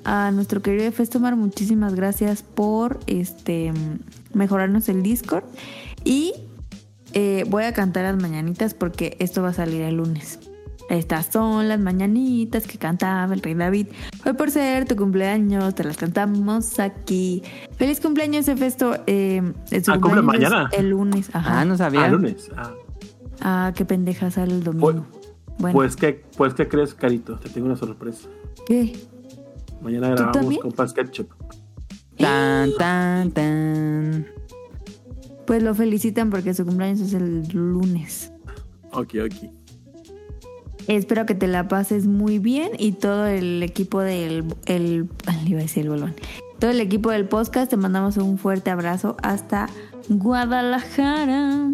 a 0.03 0.31
nuestro 0.31 0.61
querido 0.61 0.83
Efestomar, 0.83 1.37
muchísimas 1.37 1.95
gracias 1.95 2.43
por 2.43 2.99
este 3.07 3.71
mejorarnos 4.33 4.89
el 4.89 5.01
Discord. 5.01 5.45
Y 6.03 6.33
eh, 7.13 7.45
voy 7.47 7.63
a 7.63 7.73
cantar 7.73 8.03
las 8.03 8.21
mañanitas 8.21 8.73
porque 8.73 9.15
esto 9.19 9.41
va 9.41 9.49
a 9.49 9.53
salir 9.53 9.81
el 9.81 9.95
lunes. 9.95 10.39
Estas 10.91 11.27
son 11.27 11.69
las 11.69 11.79
mañanitas 11.79 12.67
que 12.67 12.77
cantaba 12.77 13.33
el 13.33 13.41
rey 13.41 13.53
David. 13.53 13.87
Hoy 14.25 14.33
por 14.33 14.51
ser 14.51 14.83
tu 14.85 14.97
cumpleaños, 14.97 15.73
te 15.73 15.85
las 15.85 15.95
cantamos 15.95 16.79
aquí. 16.81 17.41
Feliz 17.77 18.01
cumpleaños, 18.01 18.49
Efesto. 18.49 18.95
Eh, 19.07 19.41
Ah, 19.87 19.97
cumple 20.01 20.21
mañana. 20.21 20.69
El 20.73 20.89
lunes, 20.89 21.29
ajá. 21.33 21.61
Ah, 21.61 21.65
no 21.65 21.77
sabía. 21.77 22.03
Ah, 22.03 22.07
lunes. 22.09 22.51
Ah. 22.57 22.73
Ah, 23.39 23.73
qué 23.73 23.85
pendeja 23.85 24.29
sale 24.31 24.53
el 24.53 24.63
domingo. 24.65 25.05
bueno, 25.57 25.73
Pues, 25.73 25.95
¿qué, 25.95 26.25
pues, 26.35 26.53
¿qué 26.55 26.67
crees, 26.67 26.93
Carito? 26.93 27.37
Te 27.39 27.47
tengo 27.47 27.67
una 27.67 27.77
sorpresa. 27.77 28.27
¿qué? 28.67 28.93
Mañana 29.81 30.13
¿Tú 30.13 30.23
grabamos 30.23 30.57
con 30.57 30.71
Paz 30.73 30.91
Ketchup. 30.91 31.29
Tan, 32.17 32.69
tan, 32.77 33.31
tan. 33.31 34.27
Pues 35.47 35.63
lo 35.63 35.73
felicitan 35.73 36.29
porque 36.29 36.53
su 36.53 36.65
cumpleaños 36.65 36.99
es 36.99 37.13
el 37.13 37.47
lunes. 37.53 38.33
Ok, 38.91 39.13
ok. 39.25 39.60
Espero 40.87 41.25
que 41.25 41.35
te 41.35 41.47
la 41.47 41.67
pases 41.67 42.07
muy 42.07 42.39
bien 42.39 42.71
y 42.77 42.93
todo 42.93 43.27
el 43.27 43.63
equipo 43.63 44.01
del 44.01 44.45
el, 44.65 45.09
le 45.43 45.49
iba 45.49 45.59
a 45.59 45.63
decir 45.63 45.83
el 45.83 45.89
bolón. 45.89 46.15
Todo 46.59 46.71
el 46.71 46.79
equipo 46.79 47.11
del 47.11 47.25
podcast 47.25 47.69
te 47.69 47.77
mandamos 47.77 48.17
un 48.17 48.37
fuerte 48.37 48.69
abrazo 48.69 49.17
hasta 49.23 49.67
Guadalajara. 50.09 51.71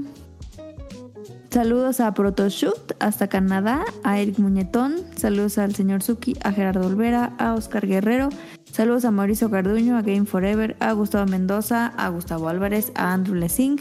Saludos 1.49 2.01
a 2.01 2.13
Protoshoot 2.13 2.95
hasta 2.99 3.27
Canadá, 3.27 3.83
a 4.03 4.19
Eric 4.19 4.37
Muñetón, 4.37 4.95
saludos 5.15 5.57
al 5.57 5.73
señor 5.73 6.03
Suki, 6.03 6.35
a 6.43 6.51
Gerardo 6.51 6.85
Olvera, 6.85 7.33
a 7.37 7.53
Oscar 7.53 7.87
Guerrero, 7.87 8.29
saludos 8.71 9.05
a 9.05 9.11
Mauricio 9.11 9.49
Carduño, 9.49 9.97
a 9.97 10.01
Game 10.01 10.25
Forever, 10.25 10.75
a 10.79 10.91
Gustavo 10.91 11.25
Mendoza, 11.25 11.87
a 11.97 12.09
Gustavo 12.09 12.49
Álvarez, 12.49 12.91
a 12.95 13.13
Andrew 13.13 13.35
Lesing, 13.35 13.77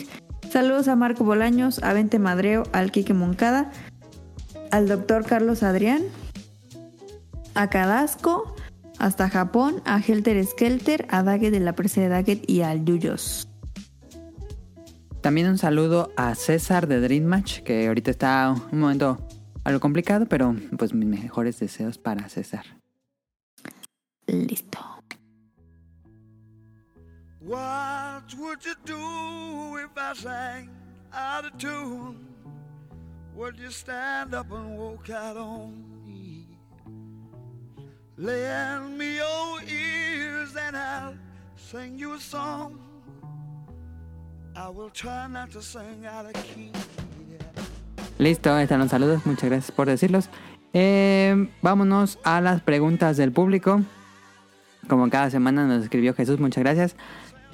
saludos 0.49 0.87
a 0.88 0.97
Marco 0.97 1.25
Bolaños, 1.25 1.83
a 1.83 1.92
Vente 1.92 2.18
Madreo, 2.21 2.62
al 2.73 2.92
Quique 2.92 3.14
Moncada, 3.14 3.73
al 4.71 4.89
doctor 4.89 5.25
Carlos 5.25 5.63
Adrián, 5.63 6.03
a 7.55 7.69
Cadasco, 7.69 8.55
hasta 8.99 9.29
Japón, 9.29 9.83
a 9.85 10.01
Helter 10.01 10.45
Skelter, 10.45 11.07
a 11.11 11.23
Daggett 11.23 11.53
de 11.53 11.61
la 11.61 11.75
presa 11.75 12.01
de 12.01 12.09
Daggett 12.09 12.49
y 12.49 12.63
al 12.63 12.85
Yuyos. 12.85 13.49
También 15.21 15.49
un 15.49 15.59
saludo 15.59 16.13
a 16.17 16.35
César 16.35 16.87
de 16.87 17.01
Dream 17.01 17.25
Match, 17.25 17.61
que 17.63 17.89
ahorita 17.89 18.11
está 18.11 18.55
un 18.71 18.79
momento 18.79 19.27
algo 19.65 19.81
complicado, 19.81 20.27
pero 20.27 20.55
pues 20.79 20.95
mis 20.95 21.09
mejores 21.09 21.59
deseos 21.59 21.99
para 21.99 22.29
César. 22.29 22.65
Listo. 24.27 24.79
What 27.41 28.35
would 28.39 28.59
you 28.65 28.75
do 28.85 29.79
if 29.79 29.91
I 29.97 30.15
sang 30.15 30.69
out 31.13 31.45
of 31.45 31.57
tune? 31.59 32.36
Would 33.37 33.59
you 33.59 33.71
stand 33.71 34.35
up 34.35 34.50
and 34.50 34.78
walk 34.78 35.11
out 35.11 35.37
on 35.37 35.71
me? 36.07 36.47
Lend 38.16 38.97
me 38.97 39.16
your 39.16 39.61
ears 39.69 40.57
and 40.57 40.75
I'll 40.75 41.14
sing 41.55 41.99
you 41.99 42.14
a 42.14 42.19
song. 42.19 42.78
I 44.57 44.71
will 44.71 44.88
try 44.88 45.28
not 45.28 45.50
to 45.50 45.61
sing 45.61 46.07
out 46.07 46.25
of 46.25 46.33
key. 46.33 46.73
Listo, 48.19 48.59
están 48.59 48.78
los 48.78 48.88
saludos, 48.88 49.26
muchas 49.26 49.50
gracias 49.50 49.71
por 49.71 49.87
decirlos. 49.87 50.31
Eh, 50.73 51.50
vámonos 51.61 52.19
a 52.25 52.40
las 52.40 52.62
preguntas 52.62 53.19
del 53.19 53.33
público. 53.33 53.83
Como 54.88 55.11
cada 55.11 55.28
semana 55.28 55.66
nos 55.66 55.83
escribió 55.83 56.14
Jesús, 56.14 56.40
muchas 56.40 56.64
gracias. 56.64 56.97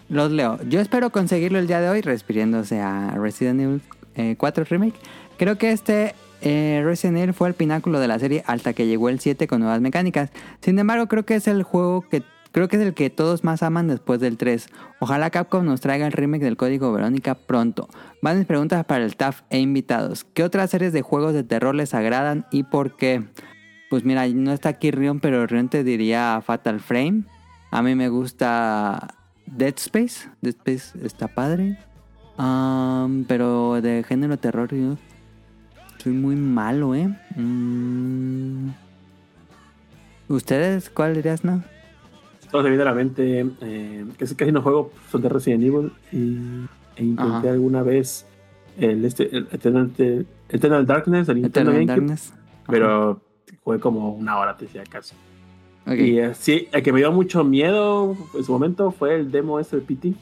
Los 0.08 0.30
leo. 0.30 0.60
Yo 0.68 0.80
espero 0.80 1.10
conseguirlo 1.10 1.58
el 1.58 1.66
día 1.66 1.80
de 1.80 1.88
hoy, 1.88 2.02
refiriéndose 2.02 2.80
a 2.80 3.16
Resident 3.16 3.60
Evil 3.60 3.82
eh, 4.14 4.36
4 4.38 4.64
Remake. 4.64 4.94
Creo 5.42 5.58
que 5.58 5.72
este 5.72 6.14
eh, 6.40 6.82
Resident 6.84 7.18
Evil 7.18 7.34
fue 7.34 7.49
el 7.49 7.54
pináculo 7.54 7.99
de 7.99 8.06
la 8.06 8.16
serie 8.20 8.44
hasta 8.46 8.75
que 8.75 8.87
llegó 8.87 9.08
el 9.08 9.18
7 9.18 9.49
con 9.49 9.58
nuevas 9.58 9.80
mecánicas. 9.80 10.30
Sin 10.61 10.78
embargo, 10.78 11.08
creo 11.08 11.25
que 11.25 11.34
es 11.34 11.49
el 11.49 11.64
juego 11.64 12.02
que 12.08 12.22
creo 12.52 12.68
que 12.68 12.76
es 12.76 12.82
el 12.82 12.94
que 12.94 13.11
todos 13.11 13.42
más 13.42 13.64
aman 13.64 13.88
después 13.88 14.20
del 14.20 14.37
3. 14.37 14.68
Ojalá 15.00 15.30
Capcom 15.30 15.64
nos 15.64 15.80
traiga 15.80 16.06
el 16.06 16.12
remake 16.12 16.44
del 16.44 16.56
código 16.56 16.92
Verónica 16.92 17.34
pronto. 17.34 17.88
Van 18.22 18.38
mis 18.38 18.46
preguntas 18.46 18.84
para 18.84 19.02
el 19.02 19.11
staff 19.11 19.40
e 19.50 19.58
invitados. 19.58 20.22
¿Qué 20.32 20.44
otras 20.44 20.70
series 20.70 20.92
de 20.92 21.02
juegos 21.02 21.34
de 21.34 21.42
terror 21.42 21.75
les 21.75 21.92
agradan 21.92 22.46
y 22.52 22.62
por 22.62 22.94
qué? 22.94 23.25
Pues 23.90 24.04
mira, 24.04 24.28
no 24.28 24.52
está 24.52 24.68
aquí 24.68 24.92
Rion, 24.92 25.18
pero 25.18 25.44
Rion 25.49 25.68
te 25.68 25.82
diría 25.82 26.40
Fatal 26.46 26.78
Frame. 26.78 27.25
A 27.72 27.82
mí 27.82 27.96
me 27.96 28.08
gusta 28.11 29.12
Dead 29.46 29.75
Space. 29.76 30.28
Dead 30.40 30.54
Space 30.64 31.04
está 31.04 31.26
padre. 31.26 31.80
Pero 33.26 33.80
de 33.82 34.04
género 34.06 34.37
terror 34.37 34.72
soy 36.02 36.12
muy 36.12 36.37
malo, 36.37 36.94
¿eh? 36.94 37.09
Mm. 37.37 38.71
¿Ustedes 40.28 40.90
cuál 40.90 41.14
dirías, 41.14 41.44
no? 41.44 41.62
Todo 42.50 42.62
se 42.62 42.68
viene 42.68 42.82
a 42.82 42.87
la 42.87 42.94
mente. 42.94 43.47
Eh, 43.61 44.04
casi, 44.18 44.35
casi 44.35 44.52
no 44.52 44.62
juego 44.62 44.92
son 45.11 45.23
de 45.23 45.28
Resident 45.28 45.62
Evil. 45.64 45.92
Y, 46.12 46.66
e 46.97 47.04
intenté 47.04 47.49
Ajá. 47.49 47.50
alguna 47.52 47.82
vez 47.82 48.26
el, 48.78 49.04
este, 49.04 49.35
el 49.35 49.49
Eternal, 49.52 49.90
el 49.99 50.26
Eternal 50.49 50.87
Darkness, 50.87 51.28
el 51.28 51.44
Eternal 51.44 51.87
Darkness. 51.87 52.32
Pero 52.66 53.21
jugué 53.62 53.78
como 53.80 54.11
una 54.12 54.38
hora, 54.38 54.56
te 54.56 54.66
decía 54.66 54.82
acaso. 54.82 55.14
Y 55.87 56.18
eh, 56.18 56.35
sí, 56.35 56.68
el 56.73 56.82
que 56.82 56.92
me 56.92 57.00
dio 57.00 57.11
mucho 57.11 57.42
miedo 57.42 58.16
en 58.35 58.44
su 58.44 58.52
momento 58.52 58.92
fue 58.92 59.16
el 59.16 59.30
demo 59.32 59.59
ese 59.59 59.76
de 59.76 59.82
PT. 59.82 60.14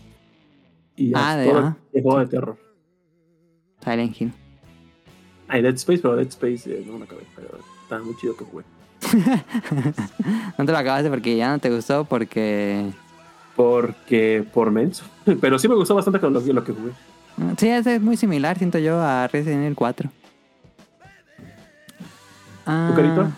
Y 0.97 1.13
Ah, 1.15 1.37
de- 1.37 1.51
todo 1.51 1.77
el 1.93 2.03
juego 2.03 2.19
de 2.21 2.27
terror. 2.27 2.57
Silent 3.83 4.21
Hill. 4.21 4.33
Hay 5.51 5.63
Dead 5.63 5.75
Space, 5.75 6.01
pero 6.01 6.17
Dead 6.17 6.29
Space 6.29 6.63
eh, 6.73 6.85
no 6.87 6.99
me 6.99 7.05
acabé. 7.05 7.23
Pero 7.37 7.49
está 7.83 7.99
muy 7.99 8.17
chido 8.17 8.37
que 8.37 8.45
jugué. 8.45 8.65
No 10.59 10.65
te 10.67 10.73
lo 10.73 10.79
acabaste 10.79 11.09
porque 11.11 11.37
ya 11.37 11.51
no 11.51 11.59
te 11.59 11.71
gustó, 11.71 12.05
porque... 12.05 12.91
Porque 13.57 14.45
por 14.55 14.71
menso. 14.71 15.05
Pero 15.41 15.59
sí 15.59 15.69
me 15.69 15.75
gustó 15.75 15.95
bastante 15.95 16.21
con 16.21 16.33
lo, 16.33 16.43
que- 16.43 16.53
lo 16.53 16.65
que 16.65 16.73
jugué. 16.73 16.93
Sí, 17.59 17.69
ese 17.69 17.97
es 17.97 18.03
muy 18.03 18.17
similar, 18.17 18.57
siento 18.59 18.79
yo, 18.79 19.01
a 19.01 19.27
Resident 19.29 19.63
Evil 19.65 19.75
4. 19.75 20.11
Ah, 22.67 22.93
Carito? 22.95 23.29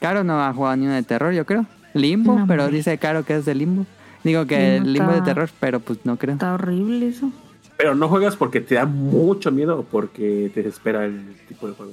Caro 0.00 0.24
no 0.24 0.40
ha 0.42 0.52
jugado 0.52 0.76
ni 0.76 0.86
uno 0.86 0.94
de 0.94 1.02
terror, 1.02 1.32
yo 1.32 1.44
creo. 1.44 1.66
Limbo, 1.94 2.38
No, 2.38 2.46
pero 2.46 2.68
dice 2.68 2.96
Caro 2.98 3.24
que 3.24 3.36
es 3.36 3.44
de 3.44 3.54
Limbo. 3.54 3.86
Digo 4.24 4.46
que 4.46 4.80
limbo 4.80 5.12
de 5.12 5.22
terror, 5.22 5.48
pero 5.60 5.80
pues 5.80 5.98
no 6.04 6.16
creo. 6.16 6.34
Está 6.34 6.54
horrible 6.54 7.08
eso. 7.08 7.30
Pero 7.78 7.94
no 7.94 8.08
juegas 8.08 8.36
porque 8.36 8.60
te 8.60 8.74
da 8.74 8.84
mucho 8.84 9.50
miedo 9.52 9.78
o 9.78 9.82
porque 9.84 10.50
te 10.52 10.62
desespera 10.62 11.06
el 11.06 11.36
tipo 11.48 11.66
de 11.68 11.74
juego. 11.74 11.92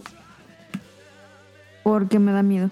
Porque 1.84 2.20
me 2.20 2.32
da 2.34 2.42
miedo. 2.44 2.70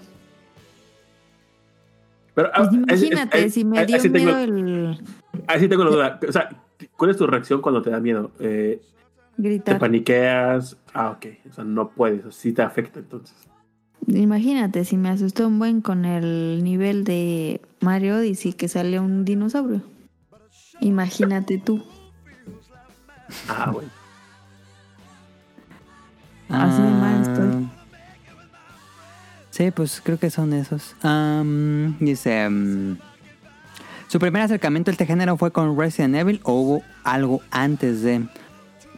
Pero, 2.34 2.50
Pues 2.54 2.68
ah, 2.68 2.70
ahí- 2.72 2.76
imagínate, 2.76 3.50
si 3.50 3.64
me 3.64 3.86
dio 3.86 4.00
sí 4.00 4.10
tengo- 4.10 4.24
miedo 4.34 4.38
el 4.40 4.98
Ahí 5.46 5.60
sí 5.60 5.68
tengo 5.68 5.84
la 5.84 5.90
duda. 5.90 6.20
O 6.28 6.32
sea, 6.32 6.50
¿cuál 6.96 7.12
es 7.12 7.16
tu 7.16 7.26
reacción 7.28 7.60
cuando 7.62 7.80
te 7.80 7.90
da 7.90 8.00
miedo? 8.00 8.32
Eh, 8.40 8.82
¿Te 9.36 9.42
gritar. 9.42 9.78
paniqueas? 9.78 10.76
Ah, 10.92 11.10
ok. 11.10 11.26
O 11.48 11.52
sea, 11.54 11.64
no 11.64 11.90
puedes. 11.90 12.24
O 12.24 12.32
sí 12.32 12.52
te 12.52 12.62
afecta 12.62 12.98
entonces. 12.98 13.36
Imagínate, 14.08 14.84
si 14.84 14.96
me 14.96 15.08
asustó 15.08 15.46
un 15.46 15.58
buen 15.60 15.80
con 15.80 16.04
el 16.04 16.62
nivel 16.64 17.04
de 17.04 17.60
Mario 17.80 18.16
Odyssey 18.16 18.52
que 18.52 18.66
sale 18.68 18.98
un 18.98 19.24
dinosaurio. 19.24 19.82
Imagínate 20.80 21.58
tú. 21.58 21.84
Ah, 23.48 23.70
bueno. 23.72 23.88
Así 26.48 26.82
de 26.82 26.88
mal 26.90 27.14
Ah, 27.16 27.22
estoy. 27.22 27.68
Sí, 29.50 29.70
pues 29.70 30.00
creo 30.04 30.18
que 30.18 30.30
son 30.30 30.52
esos. 30.52 30.94
Dice... 32.00 32.48
¿Su 34.08 34.18
primer 34.20 34.42
acercamiento 34.42 34.90
a 34.90 34.92
este 34.92 35.06
género 35.06 35.36
fue 35.36 35.50
con 35.50 35.76
Resident 35.78 36.14
Evil 36.14 36.40
o 36.44 36.52
hubo 36.54 36.82
algo 37.02 37.40
antes 37.50 38.02
de...? 38.02 38.26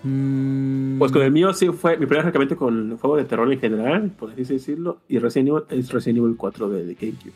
Mm, 0.02 0.98
Pues 0.98 1.10
con 1.10 1.22
el 1.22 1.30
mío 1.32 1.54
sí 1.54 1.68
fue 1.68 1.92
mi 1.96 2.04
primer 2.04 2.20
acercamiento 2.20 2.56
con 2.56 2.90
el 2.92 2.96
juego 2.98 3.16
de 3.16 3.24
terror 3.24 3.50
en 3.50 3.58
general, 3.58 4.10
por 4.10 4.30
así 4.32 4.44
decirlo. 4.44 4.98
Y 5.08 5.18
Resident 5.18 5.48
Evil 5.48 5.62
es 5.70 5.90
Resident 5.90 6.18
Evil 6.18 6.36
4 6.36 6.68
de, 6.68 6.84
de 6.84 6.94
GameCube. 6.94 7.32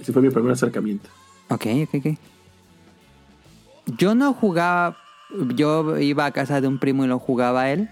Ese 0.00 0.12
fue 0.12 0.22
mi 0.22 0.30
primer 0.30 0.52
acercamiento. 0.52 1.08
Ok, 1.48 1.66
ok, 1.82 1.94
ok. 1.94 2.18
Yo 3.98 4.14
no 4.14 4.32
jugaba... 4.32 4.96
Yo 5.54 5.98
iba 5.98 6.26
a 6.26 6.30
casa 6.32 6.60
de 6.60 6.68
un 6.68 6.78
primo 6.78 7.04
y 7.04 7.08
lo 7.08 7.18
jugaba 7.18 7.70
él. 7.70 7.88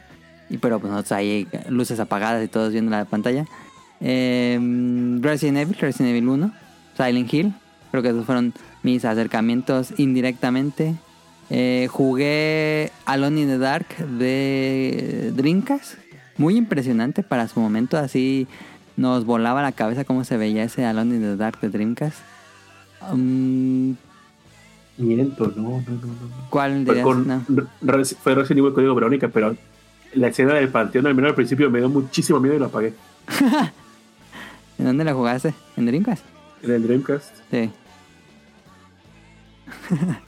Y, 0.50 0.58
pero 0.58 0.80
pues 0.80 0.90
nosotros 0.90 1.12
ahí 1.12 1.46
luces 1.68 2.00
apagadas 2.00 2.44
y 2.44 2.48
todos 2.48 2.72
viendo 2.72 2.90
la 2.90 3.04
pantalla. 3.04 3.44
Em, 4.00 5.22
Resident 5.22 5.58
Evil, 5.58 5.76
Resident 5.78 6.10
Evil 6.10 6.28
1, 6.28 6.52
Silent 6.96 7.32
Hill. 7.32 7.54
Creo 7.90 8.02
que 8.02 8.10
esos 8.10 8.24
fueron 8.26 8.54
mis 8.82 9.04
acercamientos 9.04 9.92
indirectamente. 9.98 10.94
Eh, 11.50 11.88
jugué 11.90 12.92
Alone 13.06 13.40
in 13.40 13.48
the 13.48 13.58
Dark 13.58 13.96
de 13.96 15.32
Dreamcast. 15.34 15.94
Muy 16.36 16.56
impresionante 16.56 17.22
para 17.22 17.48
su 17.48 17.60
momento. 17.60 17.98
Así 17.98 18.46
nos 18.96 19.24
volaba 19.24 19.62
la 19.62 19.72
cabeza 19.72 20.04
cómo 20.04 20.24
se 20.24 20.36
veía 20.36 20.64
ese 20.64 20.84
Alone 20.84 21.16
in 21.16 21.22
the 21.22 21.36
Dark 21.36 21.60
de 21.60 21.68
Dreamcast. 21.68 22.18
Um, 23.10 23.96
Miento, 24.98 25.52
no, 25.56 25.62
no, 25.62 25.80
no, 25.86 26.06
no. 26.06 26.48
¿Cuál 26.50 26.72
Fue, 26.84 26.94
dirías? 26.94 27.04
con, 27.04 27.26
No. 27.26 27.42
Re- 27.82 28.04
fue 28.04 28.34
Resident 28.34 28.58
Evil 28.58 28.72
Código 28.74 28.94
Verónica, 28.94 29.28
pero 29.28 29.56
la 30.14 30.28
escena 30.28 30.54
del 30.54 30.68
panteón, 30.68 31.06
al 31.06 31.14
menos 31.14 31.30
al 31.30 31.34
principio, 31.36 31.70
me 31.70 31.78
dio 31.78 31.88
muchísimo 31.88 32.40
miedo 32.40 32.56
y 32.56 32.58
lo 32.58 32.66
apagué. 32.66 32.94
¿En 34.78 34.84
dónde 34.84 35.04
la 35.04 35.14
jugaste? 35.14 35.54
¿En 35.76 35.86
Dreamcast? 35.86 36.24
En 36.62 36.70
el 36.72 36.82
Dreamcast. 36.82 37.34
Sí. 37.50 37.70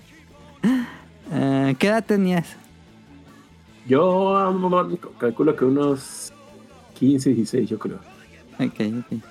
Eh, 1.32 1.76
¿Qué 1.78 1.86
edad 1.86 2.04
tenías? 2.04 2.56
Yo 3.86 4.50
um, 4.50 4.96
calculo 5.16 5.54
que 5.54 5.64
unos 5.64 6.32
15, 6.98 7.30
16, 7.30 7.70
yo 7.70 7.78
creo. 7.78 7.98
Ok, 8.58 8.80
ok. 8.98 9.22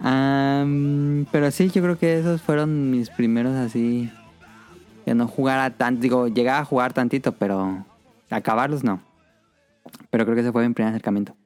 Pero 0.00 1.50
sí, 1.50 1.70
yo 1.70 1.82
creo 1.82 1.98
que 1.98 2.18
esos 2.18 2.42
fueron 2.42 2.90
mis 2.90 3.10
primeros 3.10 3.54
así. 3.54 4.10
Que 5.04 5.14
no 5.14 5.28
jugara 5.28 5.70
tanto. 5.70 6.00
Digo, 6.00 6.28
llegaba 6.28 6.60
a 6.60 6.64
jugar 6.64 6.92
tantito, 6.92 7.32
pero 7.32 7.84
acabarlos 8.30 8.84
no. 8.84 9.00
Pero 10.10 10.24
creo 10.24 10.34
que 10.34 10.40
ese 10.40 10.52
fue 10.52 10.66
mi 10.66 10.74
primer 10.74 10.92
acercamiento. 10.92 11.36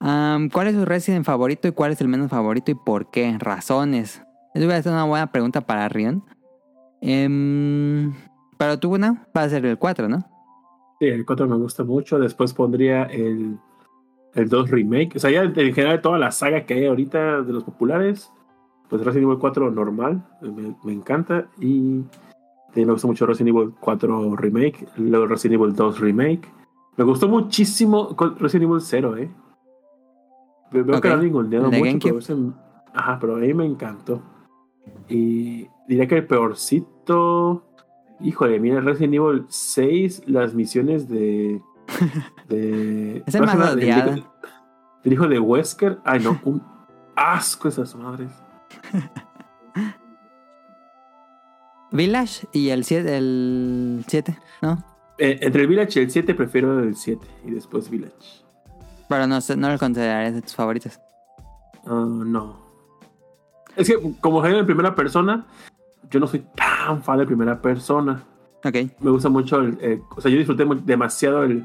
Am, 0.00 0.50
¿Cuál 0.50 0.68
es 0.68 0.74
su 0.74 0.84
Resident 0.84 1.24
favorito 1.24 1.68
y 1.68 1.72
cuál 1.72 1.92
es 1.92 2.00
el 2.00 2.08
menos 2.08 2.30
favorito 2.30 2.70
y 2.70 2.74
por 2.74 3.10
qué? 3.10 3.36
Razones. 3.38 4.22
Esa 4.54 4.64
voy 4.64 4.74
a 4.74 4.82
ser 4.82 4.92
una 4.92 5.04
buena 5.04 5.30
pregunta 5.30 5.60
para 5.60 5.88
Rion. 5.88 6.24
Em, 7.00 8.14
pero 8.56 8.78
tú, 8.78 8.96
no, 8.98 9.18
va 9.36 9.42
a 9.42 9.48
ser 9.48 9.64
el 9.66 9.78
4, 9.78 10.08
¿no? 10.08 10.24
Sí, 10.98 11.06
el 11.06 11.26
4 11.26 11.46
me 11.46 11.56
gusta 11.56 11.84
mucho. 11.84 12.18
Después 12.18 12.54
pondría 12.54 13.04
el, 13.04 13.58
el 14.36 14.48
2 14.48 14.70
Remake. 14.70 15.16
O 15.16 15.18
sea, 15.18 15.30
ya 15.30 15.42
en 15.42 15.54
general 15.74 16.00
toda 16.00 16.18
la 16.18 16.30
saga 16.30 16.64
que 16.64 16.74
hay 16.74 16.86
ahorita 16.86 17.42
de 17.42 17.52
los 17.52 17.64
populares, 17.64 18.30
pues 18.88 19.02
Resident 19.04 19.24
Evil 19.28 19.38
4 19.40 19.70
normal, 19.72 20.24
me, 20.42 20.76
me 20.84 20.92
encanta. 20.92 21.48
Y 21.60 22.02
me 22.74 22.84
gusta 22.84 23.06
mucho 23.08 23.26
Resident 23.26 23.56
Evil 23.56 23.72
4 23.80 24.36
Remake, 24.36 24.86
luego 24.98 25.26
Resident 25.26 25.60
Evil 25.60 25.74
2 25.74 25.98
Remake. 26.00 26.48
Me 26.96 27.04
gustó 27.04 27.28
muchísimo 27.28 28.14
Resident 28.38 28.70
Evil 28.70 28.80
0, 28.80 29.16
¿eh? 29.16 29.30
Ve- 30.72 30.82
Veo 30.82 30.96
Ok. 30.96 31.02
que 31.02 31.08
lo 31.08 31.14
han 31.14 31.22
ninguneado 31.24 31.64
¿El 31.66 31.70
de 31.72 31.78
mucho, 31.78 31.88
GameCube? 31.90 32.08
pero 32.10 32.18
ese- 32.18 32.52
ajá, 32.94 33.18
pero 33.20 33.36
a 33.36 33.38
mí 33.38 33.54
me 33.54 33.64
encantó. 33.66 34.22
Y 35.08 35.66
diría 35.88 36.06
que 36.06 36.16
el 36.18 36.26
peorcito. 36.26 37.64
Híjole, 38.20 38.58
mira, 38.60 38.80
Resident 38.80 39.14
Evil 39.14 39.44
6, 39.48 40.22
las 40.26 40.54
misiones 40.54 41.08
de. 41.08 41.60
de 42.48 43.22
Es 43.26 43.34
el 43.34 43.42
más. 43.42 43.76
Del 43.76 43.88
hijo- 43.88 44.32
Del 45.04 45.12
hijo 45.12 45.28
de 45.28 45.38
Wesker. 45.40 45.98
Ay, 46.04 46.20
no, 46.20 46.38
un 46.44 46.62
asco 47.14 47.68
esas 47.68 47.94
madres. 47.94 48.30
Village 51.92 52.46
y 52.52 52.70
el 52.70 52.84
7, 52.84 53.16
el 53.16 54.04
7, 54.06 54.38
¿no? 54.62 54.82
Eh, 55.18 55.38
entre 55.40 55.62
el 55.62 55.68
Village 55.68 56.00
y 56.00 56.02
el 56.04 56.10
7 56.10 56.34
prefiero 56.34 56.80
el 56.80 56.94
7 56.96 57.26
y 57.46 57.50
después 57.52 57.88
Village. 57.88 58.44
Pero 59.08 59.26
no, 59.26 59.38
no 59.56 59.68
lo 59.70 59.78
considerarías 59.78 60.34
de 60.34 60.42
tus 60.42 60.54
favoritos. 60.54 61.00
Ah, 61.86 62.04
no. 62.06 62.56
Es 63.76 63.86
que 63.88 63.96
como 64.20 64.42
género 64.42 64.60
en 64.60 64.66
primera 64.66 64.94
persona, 64.94 65.46
yo 66.10 66.18
no 66.20 66.26
soy 66.26 66.44
tan 66.56 67.02
fan 67.02 67.18
de 67.18 67.26
primera 67.26 67.60
persona. 67.62 68.22
Ok. 68.64 68.74
Me 69.00 69.10
gusta 69.10 69.28
mucho 69.28 69.60
el, 69.60 69.78
eh, 69.80 70.02
o 70.16 70.20
sea, 70.20 70.30
yo 70.30 70.38
disfruté 70.38 70.66
demasiado 70.84 71.44
el, 71.44 71.64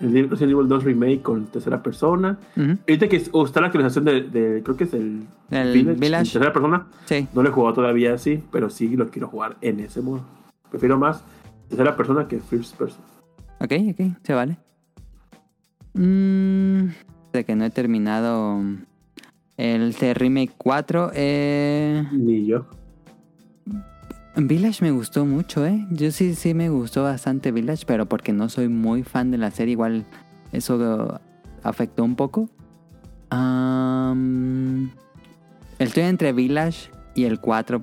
el 0.00 0.28
Resident 0.30 0.52
Evil 0.52 0.68
2 0.68 0.84
Remake 0.84 1.22
con 1.22 1.46
tercera 1.46 1.82
persona. 1.82 2.38
Ahorita 2.56 3.08
que 3.08 3.16
está 3.16 3.60
la 3.60 3.66
actualización 3.68 4.04
de, 4.04 4.22
de- 4.22 4.62
creo 4.62 4.76
que 4.76 4.84
es 4.84 4.94
el, 4.94 5.22
El 5.50 5.94
Village, 5.94 6.32
tercera 6.32 6.52
persona, 6.52 6.86
Sí. 7.04 7.26
no 7.34 7.42
lo 7.42 7.48
he 7.48 7.52
jugado 7.52 7.74
todavía 7.74 8.14
así, 8.14 8.42
pero 8.50 8.70
sí 8.70 8.96
lo 8.96 9.08
quiero 9.10 9.28
jugar 9.28 9.56
en 9.60 9.80
ese 9.80 10.00
modo. 10.00 10.22
Prefiero 10.70 10.98
más 10.98 11.22
tercera 11.68 11.96
persona 11.96 12.26
que 12.28 12.40
first 12.40 12.76
person. 12.76 13.00
Ok, 13.60 13.72
ok, 13.92 14.16
se 14.22 14.34
vale. 14.34 14.56
Mm, 15.94 16.88
de 17.32 17.44
que 17.44 17.54
no 17.56 17.64
he 17.64 17.70
terminado 17.70 18.60
el 19.56 19.94
The 19.94 20.14
Remake 20.14 20.52
4. 20.58 21.12
Eh, 21.14 22.04
Ni 22.12 22.46
yo. 22.46 22.66
Village 24.36 24.82
me 24.82 24.90
gustó 24.90 25.24
mucho, 25.24 25.64
¿eh? 25.64 25.86
Yo 25.90 26.10
sí, 26.10 26.34
sí 26.34 26.54
me 26.54 26.68
gustó 26.68 27.04
bastante 27.04 27.52
Village, 27.52 27.84
pero 27.86 28.06
porque 28.06 28.32
no 28.32 28.48
soy 28.48 28.68
muy 28.68 29.02
fan 29.04 29.30
de 29.30 29.38
la 29.38 29.50
serie, 29.50 29.72
igual 29.72 30.04
eso 30.52 31.20
afectó 31.62 32.04
un 32.04 32.16
poco. 32.16 32.48
Estoy 35.78 36.02
entre 36.04 36.32
Village 36.32 36.90
y 37.14 37.24
el 37.24 37.40
4. 37.40 37.82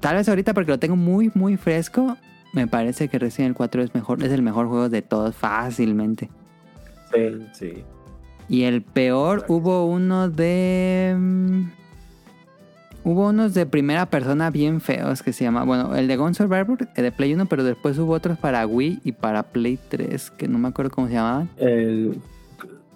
Tal 0.00 0.16
vez 0.16 0.28
ahorita 0.28 0.52
porque 0.54 0.70
lo 0.70 0.78
tengo 0.78 0.96
muy, 0.96 1.30
muy 1.34 1.56
fresco, 1.56 2.16
me 2.52 2.66
parece 2.66 3.08
que 3.08 3.18
Resident 3.18 3.48
Evil 3.48 3.56
4 3.56 3.82
es, 3.82 3.94
mejor, 3.94 4.22
es 4.22 4.32
el 4.32 4.42
mejor 4.42 4.68
juego 4.68 4.88
de 4.88 5.02
todos 5.02 5.34
fácilmente. 5.34 6.30
Sí, 7.12 7.46
sí. 7.52 7.84
Y 8.48 8.62
el 8.62 8.82
peor, 8.82 9.44
hubo 9.48 9.86
uno 9.86 10.28
de... 10.28 11.16
Hubo 13.06 13.28
unos 13.28 13.54
de 13.54 13.66
primera 13.66 14.06
persona 14.06 14.50
bien 14.50 14.80
feos 14.80 15.22
que 15.22 15.32
se 15.32 15.44
llama... 15.44 15.62
Bueno, 15.62 15.94
el 15.94 16.08
de 16.08 16.16
Gun 16.16 16.34
Survivor, 16.34 16.88
el 16.96 17.04
de 17.04 17.12
Play 17.12 17.34
1, 17.34 17.46
pero 17.46 17.62
después 17.62 17.96
hubo 17.98 18.12
otros 18.12 18.36
para 18.36 18.66
Wii 18.66 19.02
y 19.04 19.12
para 19.12 19.44
Play 19.44 19.78
3, 19.88 20.32
que 20.32 20.48
no 20.48 20.58
me 20.58 20.66
acuerdo 20.66 20.90
cómo 20.90 21.06
se 21.06 21.14
llamaban. 21.14 21.48
El 21.56 22.20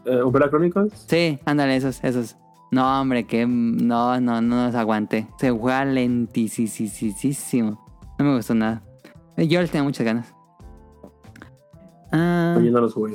eh, 0.06 0.20
Umbrella 0.20 0.50
Chronicles. 0.50 1.04
Sí, 1.06 1.38
ándale, 1.44 1.76
esos, 1.76 2.02
esos. 2.02 2.36
No, 2.72 3.00
hombre, 3.00 3.28
que... 3.28 3.46
No, 3.46 4.20
no, 4.20 4.40
no 4.40 4.66
los 4.66 4.74
aguanté. 4.74 5.28
Se 5.38 5.52
juega 5.52 5.84
lentísimo. 5.84 7.86
No 8.18 8.24
me 8.24 8.34
gustó 8.34 8.56
nada. 8.56 8.82
Eh, 9.36 9.46
Yo 9.46 9.60
les 9.60 9.70
tenía 9.70 9.84
muchas 9.84 10.04
ganas. 10.04 10.34
Ah, 12.10 12.56
Oye, 12.58 12.72
no 12.72 12.80
los 12.80 12.94
jugué. 12.94 13.14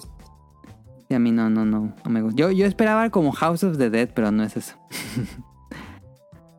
y 1.09 1.13
a 1.13 1.19
mí 1.19 1.33
no, 1.33 1.49
no, 1.49 1.65
no, 1.65 1.93
no 2.05 2.09
me 2.09 2.21
gusta. 2.21 2.37
Yo, 2.37 2.51
yo 2.51 2.65
esperaba 2.65 3.09
como 3.09 3.33
House 3.33 3.65
of 3.65 3.77
the 3.77 3.89
Dead, 3.89 4.11
pero 4.15 4.31
no 4.31 4.43
es 4.43 4.55
eso. 4.55 4.75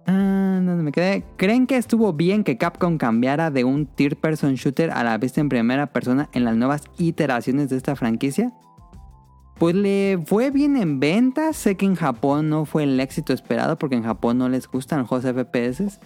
ah, 0.06 0.60
¿dónde 0.62 0.82
me 0.82 0.92
quedé? 0.92 1.24
¿Creen 1.36 1.66
que 1.66 1.76
estuvo 1.76 2.12
bien 2.12 2.44
que 2.44 2.58
Capcom 2.58 2.98
cambiara 2.98 3.50
de 3.50 3.64
un 3.64 3.86
third 3.86 4.16
person 4.16 4.54
shooter 4.54 4.90
a 4.90 5.04
la 5.04 5.18
vista 5.18 5.40
en 5.40 5.48
primera 5.48 5.86
persona 5.88 6.28
en 6.32 6.44
las 6.44 6.56
nuevas 6.56 6.84
iteraciones 6.98 7.68
de 7.68 7.76
esta 7.76 7.96
franquicia? 7.96 8.52
Pues 9.58 9.74
le 9.74 10.22
fue 10.26 10.50
bien 10.50 10.76
en 10.76 11.00
ventas. 11.00 11.56
Sé 11.56 11.76
que 11.76 11.86
en 11.86 11.94
Japón 11.94 12.50
no 12.50 12.66
fue 12.66 12.82
el 12.82 13.00
éxito 13.00 13.32
esperado 13.32 13.78
porque 13.78 13.96
en 13.96 14.04
Japón 14.04 14.38
no 14.38 14.48
les 14.48 14.68
gustan 14.68 15.00
los 15.00 15.08
juegos 15.08 15.26
FPS. 15.26 15.98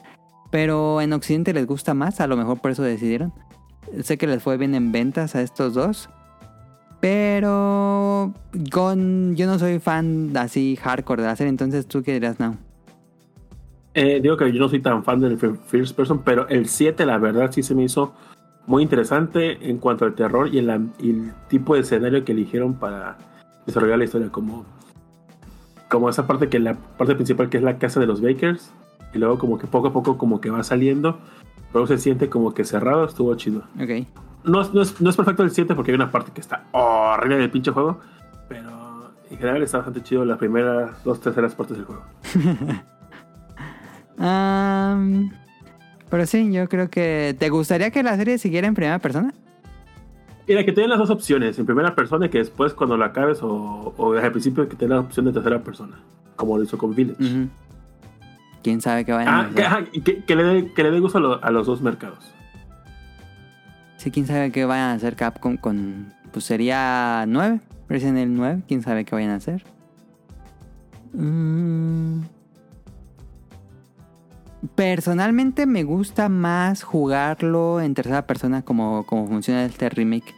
Pero 0.50 1.00
en 1.00 1.12
Occidente 1.12 1.52
les 1.52 1.66
gusta 1.66 1.94
más, 1.94 2.20
a 2.20 2.26
lo 2.26 2.36
mejor 2.36 2.60
por 2.60 2.70
eso 2.70 2.82
decidieron. 2.82 3.32
Sé 4.02 4.18
que 4.18 4.26
les 4.26 4.42
fue 4.42 4.56
bien 4.56 4.74
en 4.74 4.92
ventas 4.92 5.34
a 5.34 5.42
estos 5.42 5.74
dos. 5.74 6.10
Pero 7.00 8.34
con 8.70 9.34
yo 9.34 9.46
no 9.46 9.58
soy 9.58 9.78
fan 9.78 10.36
así 10.36 10.76
hardcore 10.76 11.22
de 11.22 11.36
serie, 11.36 11.48
entonces 11.48 11.86
tú 11.86 12.02
qué 12.02 12.12
dirás, 12.12 12.38
no. 12.38 12.58
Eh, 13.94 14.20
digo 14.22 14.36
que 14.36 14.52
yo 14.52 14.60
no 14.60 14.68
soy 14.68 14.80
tan 14.80 15.02
fan 15.04 15.20
del 15.20 15.38
fir- 15.38 15.58
First 15.66 15.96
Person, 15.96 16.22
pero 16.24 16.46
el 16.48 16.68
7 16.68 17.04
la 17.06 17.18
verdad 17.18 17.50
sí 17.50 17.62
se 17.62 17.74
me 17.74 17.82
hizo 17.84 18.12
muy 18.66 18.82
interesante 18.84 19.68
en 19.68 19.78
cuanto 19.78 20.04
al 20.04 20.14
terror 20.14 20.48
y 20.54 20.58
el, 20.58 20.90
y 21.00 21.10
el 21.10 21.32
tipo 21.48 21.74
de 21.74 21.80
escenario 21.80 22.24
que 22.24 22.32
eligieron 22.32 22.74
para 22.74 23.18
desarrollar 23.66 23.98
la 23.98 24.04
historia, 24.04 24.30
como, 24.30 24.64
como 25.88 26.08
esa 26.08 26.26
parte 26.26 26.48
que 26.48 26.60
la 26.60 26.74
parte 26.74 27.14
principal 27.16 27.48
que 27.48 27.56
es 27.56 27.62
la 27.64 27.78
casa 27.78 27.98
de 27.98 28.06
los 28.06 28.20
Bakers, 28.20 28.70
y 29.12 29.18
luego 29.18 29.38
como 29.38 29.58
que 29.58 29.66
poco 29.66 29.88
a 29.88 29.92
poco 29.92 30.16
como 30.18 30.40
que 30.40 30.50
va 30.50 30.62
saliendo, 30.62 31.18
pero 31.72 31.86
se 31.88 31.98
siente 31.98 32.28
como 32.28 32.54
que 32.54 32.64
cerrado, 32.64 33.04
estuvo 33.06 33.34
chido. 33.34 33.64
Ok. 33.80 34.06
No, 34.44 34.60
es- 34.60 34.72
no 34.72 34.82
es, 34.82 35.00
no 35.00 35.10
es 35.10 35.16
perfecto 35.16 35.42
el 35.42 35.50
7 35.50 35.74
porque 35.74 35.90
hay 35.90 35.96
una 35.96 36.12
parte 36.12 36.30
que 36.32 36.40
está 36.40 36.64
horrible 36.70 37.38
del 37.38 37.50
pinche 37.50 37.72
juego, 37.72 37.98
pero 38.48 39.10
en 39.30 39.36
general 39.36 39.62
está 39.64 39.78
bastante 39.78 40.02
chido 40.02 40.24
las 40.24 40.38
primeras 40.38 41.02
dos 41.02 41.20
terceras 41.20 41.56
partes 41.56 41.76
del 41.76 41.86
juego. 41.86 42.04
Am, 44.20 45.30
pero 46.10 46.26
sí, 46.26 46.52
yo 46.52 46.68
creo 46.68 46.90
que... 46.90 47.34
¿Te 47.38 47.48
gustaría 47.48 47.90
que 47.90 48.02
la 48.02 48.16
serie 48.16 48.38
siguiera 48.38 48.66
en 48.68 48.74
primera 48.74 48.98
persona? 48.98 49.32
Mira, 50.46 50.64
que 50.64 50.72
tienen 50.72 50.90
las 50.90 50.98
dos 50.98 51.10
opciones, 51.10 51.58
en 51.58 51.66
primera 51.66 51.94
persona 51.94 52.26
y 52.26 52.28
que 52.28 52.38
después 52.38 52.74
cuando 52.74 52.96
la 52.96 53.06
acabes 53.06 53.40
o, 53.42 53.94
o 53.96 54.12
desde 54.12 54.26
el 54.26 54.32
principio 54.32 54.68
que 54.68 54.76
tenga 54.76 54.96
la 54.96 55.00
opción 55.02 55.24
de 55.26 55.32
tercera 55.32 55.62
persona, 55.62 56.00
como 56.36 56.56
lo 56.58 56.64
hizo 56.64 56.76
con 56.76 56.94
Village. 56.94 57.48
¿Quién 58.62 58.80
sabe 58.80 59.04
qué 59.04 59.12
vayan 59.12 59.28
a 59.32 59.38
Ah, 59.38 59.40
hacer? 59.42 59.54
que, 59.54 59.62
ajá, 59.64 59.84
que, 59.84 60.24
que 60.24 60.36
le 60.36 60.42
dé, 60.44 60.72
que 60.74 60.82
le 60.82 60.90
dé 60.90 61.00
gusto 61.00 61.18
a, 61.18 61.20
lo- 61.20 61.44
a 61.44 61.50
los 61.50 61.66
dos 61.66 61.80
mercados. 61.80 62.34
Sí, 63.96 64.10
quién 64.10 64.26
sabe 64.26 64.50
qué 64.50 64.64
vayan 64.64 64.88
a 64.90 64.92
hacer 64.94 65.14
Capcom 65.16 65.56
con... 65.56 66.12
Pues 66.32 66.44
sería 66.44 67.24
9, 67.28 67.60
Resident 67.88 68.18
Evil 68.18 68.34
9, 68.36 68.62
quién 68.66 68.82
sabe 68.82 69.04
qué 69.04 69.14
vayan 69.14 69.30
a 69.30 69.36
hacer. 69.36 69.62
Mm. 71.12 72.22
Personalmente 74.74 75.64
me 75.64 75.84
gusta 75.84 76.28
más 76.28 76.82
jugarlo 76.82 77.80
en 77.80 77.94
tercera 77.94 78.26
persona 78.26 78.62
como, 78.62 79.06
como 79.06 79.26
funciona 79.26 79.64
este 79.64 79.88
remake. 79.88 80.34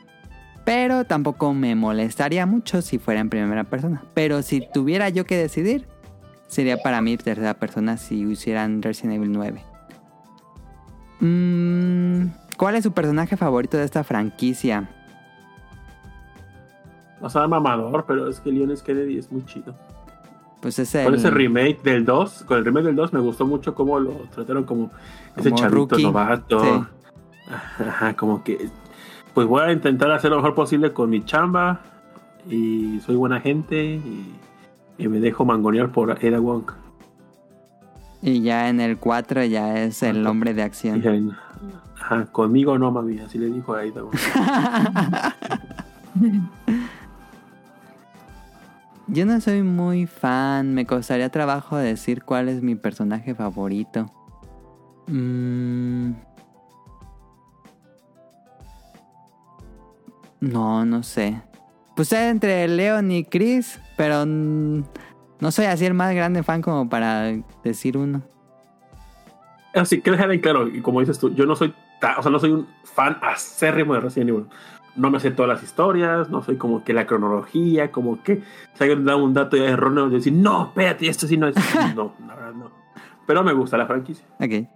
Pero 0.64 1.04
tampoco 1.04 1.54
me 1.54 1.74
molestaría 1.74 2.46
mucho 2.46 2.82
si 2.82 2.98
fuera 2.98 3.20
en 3.20 3.30
primera 3.30 3.64
persona. 3.64 4.04
Pero 4.14 4.42
si 4.42 4.62
tuviera 4.72 5.08
yo 5.08 5.24
que 5.24 5.36
decidir, 5.36 5.88
sería 6.46 6.76
para 6.76 7.00
mí 7.00 7.16
tercera 7.16 7.54
persona 7.54 7.96
si 7.96 8.20
hicieran 8.20 8.80
Resident 8.80 9.14
Evil 9.14 9.32
9. 9.32 9.64
Mm, 11.18 12.26
¿Cuál 12.56 12.76
es 12.76 12.84
su 12.84 12.92
personaje 12.92 13.36
favorito 13.36 13.76
de 13.76 13.84
esta 13.84 14.04
franquicia? 14.04 14.88
O 17.20 17.28
sea, 17.28 17.48
mamador, 17.48 18.04
pero 18.06 18.28
es 18.28 18.40
que 18.40 18.52
Leon 18.52 18.70
S. 18.70 18.84
Kennedy 18.84 19.18
es 19.18 19.30
muy 19.32 19.44
chido. 19.46 19.74
Pues 20.62 20.78
es 20.78 20.94
el... 20.94 21.04
Con 21.04 21.14
ese 21.16 21.28
remake 21.28 21.82
del 21.82 22.04
2, 22.04 22.44
con 22.44 22.56
el 22.56 22.64
remake 22.64 22.86
del 22.86 22.96
2 22.96 23.12
me 23.12 23.18
gustó 23.18 23.44
mucho 23.44 23.74
cómo 23.74 23.98
lo 23.98 24.12
trataron 24.32 24.62
como 24.62 24.92
ese 25.36 25.52
chavito 25.52 25.98
novato. 25.98 26.62
Sí. 26.62 26.70
Ajá, 27.84 28.14
como 28.14 28.44
que 28.44 28.68
pues 29.34 29.48
voy 29.48 29.62
a 29.62 29.72
intentar 29.72 30.12
hacer 30.12 30.30
lo 30.30 30.36
mejor 30.36 30.54
posible 30.54 30.92
con 30.92 31.10
mi 31.10 31.24
chamba 31.24 31.80
y 32.48 33.00
soy 33.00 33.16
buena 33.16 33.40
gente 33.40 33.82
y, 33.82 34.36
y 34.98 35.08
me 35.08 35.18
dejo 35.18 35.44
mangonear 35.44 35.90
por 35.90 36.12
Ada 36.12 36.38
Wong. 36.38 36.70
Y 38.22 38.42
ya 38.42 38.68
en 38.68 38.80
el 38.80 38.98
4 38.98 39.42
ya 39.44 39.82
es 39.82 40.04
el 40.04 40.24
hombre 40.28 40.54
de 40.54 40.62
acción. 40.62 41.36
Ajá, 42.00 42.26
conmigo 42.26 42.78
no, 42.78 42.92
mami, 42.92 43.18
así 43.18 43.36
le 43.36 43.46
dijo 43.46 43.74
a 43.74 43.80
Ada 43.80 44.04
Wong. 44.04 44.14
Yo 49.12 49.26
no 49.26 49.38
soy 49.42 49.62
muy 49.62 50.06
fan, 50.06 50.72
me 50.72 50.86
costaría 50.86 51.28
trabajo 51.28 51.76
decir 51.76 52.22
cuál 52.22 52.48
es 52.48 52.62
mi 52.62 52.76
personaje 52.76 53.34
favorito. 53.34 54.10
Mm. 55.06 56.12
No, 60.40 60.86
no 60.86 61.02
sé. 61.02 61.42
Pues 61.94 62.10
es 62.14 62.20
entre 62.20 62.66
Leon 62.66 63.10
y 63.10 63.24
Chris, 63.24 63.78
pero 63.98 64.24
no 64.24 65.50
soy 65.50 65.66
así 65.66 65.84
el 65.84 65.92
más 65.92 66.14
grande 66.14 66.42
fan 66.42 66.62
como 66.62 66.88
para 66.88 67.34
decir 67.62 67.98
uno. 67.98 68.22
Así 69.74 70.00
que 70.00 70.10
dejar 70.10 70.40
claro, 70.40 70.68
y 70.68 70.80
como 70.80 71.00
dices 71.00 71.18
tú, 71.18 71.34
yo 71.34 71.44
no 71.44 71.54
soy, 71.54 71.74
o 72.16 72.22
sea, 72.22 72.32
no 72.32 72.38
soy 72.38 72.52
un 72.52 72.66
fan 72.84 73.18
acérrimo 73.20 73.92
de 73.92 74.00
Resident 74.00 74.30
Evil. 74.30 74.46
No 74.94 75.10
me 75.10 75.20
sé 75.20 75.30
todas 75.30 75.48
las 75.48 75.62
historias, 75.62 76.28
no 76.28 76.42
soy 76.42 76.56
como 76.56 76.84
que 76.84 76.92
la 76.92 77.06
cronología, 77.06 77.90
como 77.90 78.22
que 78.22 78.42
si 78.74 78.84
alguien 78.84 79.04
da 79.04 79.16
un 79.16 79.32
dato 79.32 79.56
erróneo, 79.56 80.08
de 80.10 80.16
decir, 80.16 80.34
no, 80.34 80.66
espérate, 80.66 81.08
esto 81.08 81.26
sí 81.26 81.36
no 81.36 81.48
es. 81.48 81.56
No, 81.96 82.14
la 82.26 82.34
verdad 82.34 82.52
no. 82.52 82.70
Pero 83.26 83.42
me 83.42 83.52
gusta 83.52 83.76
la 83.76 83.86
franquicia. 83.86 84.26
Ok. 84.38 84.68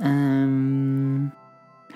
Am, 0.00 1.30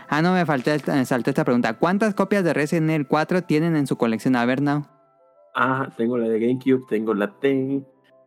ah, 0.08 0.22
no, 0.22 0.34
me, 0.34 0.46
falté, 0.46 0.78
salté 1.04 1.30
esta 1.30 1.44
pregunta. 1.44 1.74
¿Cuántas 1.74 2.14
copias 2.14 2.44
de 2.44 2.52
Resident 2.52 2.90
Evil 2.90 3.06
4 3.08 3.42
tienen 3.42 3.74
en 3.74 3.86
su 3.86 3.96
colección? 3.96 4.36
A 4.36 4.44
ver, 4.44 4.62
now. 4.62 4.86
Ah, 5.54 5.88
tengo 5.96 6.18
la 6.18 6.28
de 6.28 6.38
GameCube, 6.38 6.84
tengo 6.88 7.14
la 7.14 7.38
T, 7.38 7.82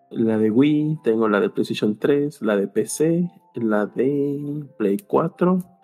la 0.10 0.38
de 0.38 0.50
Wii, 0.50 1.00
tengo 1.04 1.30
la 1.30 1.40
de 1.40 1.50
PlayStation 1.50 1.98
3, 1.98 2.42
la 2.42 2.56
de 2.56 2.68
PC, 2.68 3.30
la 3.56 3.86
de 3.86 4.66
Play 4.78 4.98
4 5.06 5.77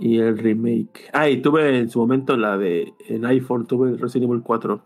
y 0.00 0.18
el 0.18 0.38
remake. 0.38 1.10
Ah, 1.12 1.28
y 1.28 1.42
tuve 1.42 1.78
en 1.78 1.90
su 1.90 1.98
momento 1.98 2.36
la 2.36 2.56
de 2.56 2.94
en 3.08 3.24
iPhone, 3.24 3.66
tuve 3.66 3.90
el 3.90 3.98
Resident 3.98 4.30
Evil 4.30 4.42
4. 4.42 4.80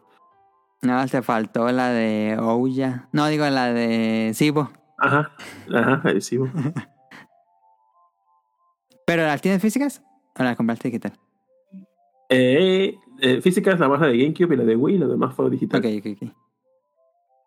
No, 0.83 1.07
te 1.07 1.23
faltó 1.23 1.71
la 1.71 1.91
de 1.91 2.37
Ouya. 2.41 3.09
No, 3.13 3.27
digo 3.29 3.49
la 3.49 3.73
de 3.73 4.33
Sibo. 4.35 4.71
Ajá, 4.99 5.33
ajá, 5.73 6.03
adhesivo. 6.05 6.49
¿Pero 9.07 9.25
las 9.25 9.43
tienes 9.43 9.61
físicas? 9.61 10.03
¿O 10.39 10.43
las 10.43 10.57
compraste 10.57 10.89
digital? 10.89 11.13
Eh, 12.29 12.97
eh, 13.21 13.41
física 13.43 13.73
es 13.73 13.81
la 13.81 13.89
baja 13.89 14.07
de 14.07 14.17
GameCube 14.17 14.55
y 14.55 14.57
la 14.57 14.65
de 14.65 14.77
Wii, 14.77 14.99
lo 14.99 15.09
demás 15.09 15.35
fue 15.35 15.51
digital. 15.51 15.81
Ok, 15.81 15.87
ok, 15.99 16.23
ok. 16.23 16.33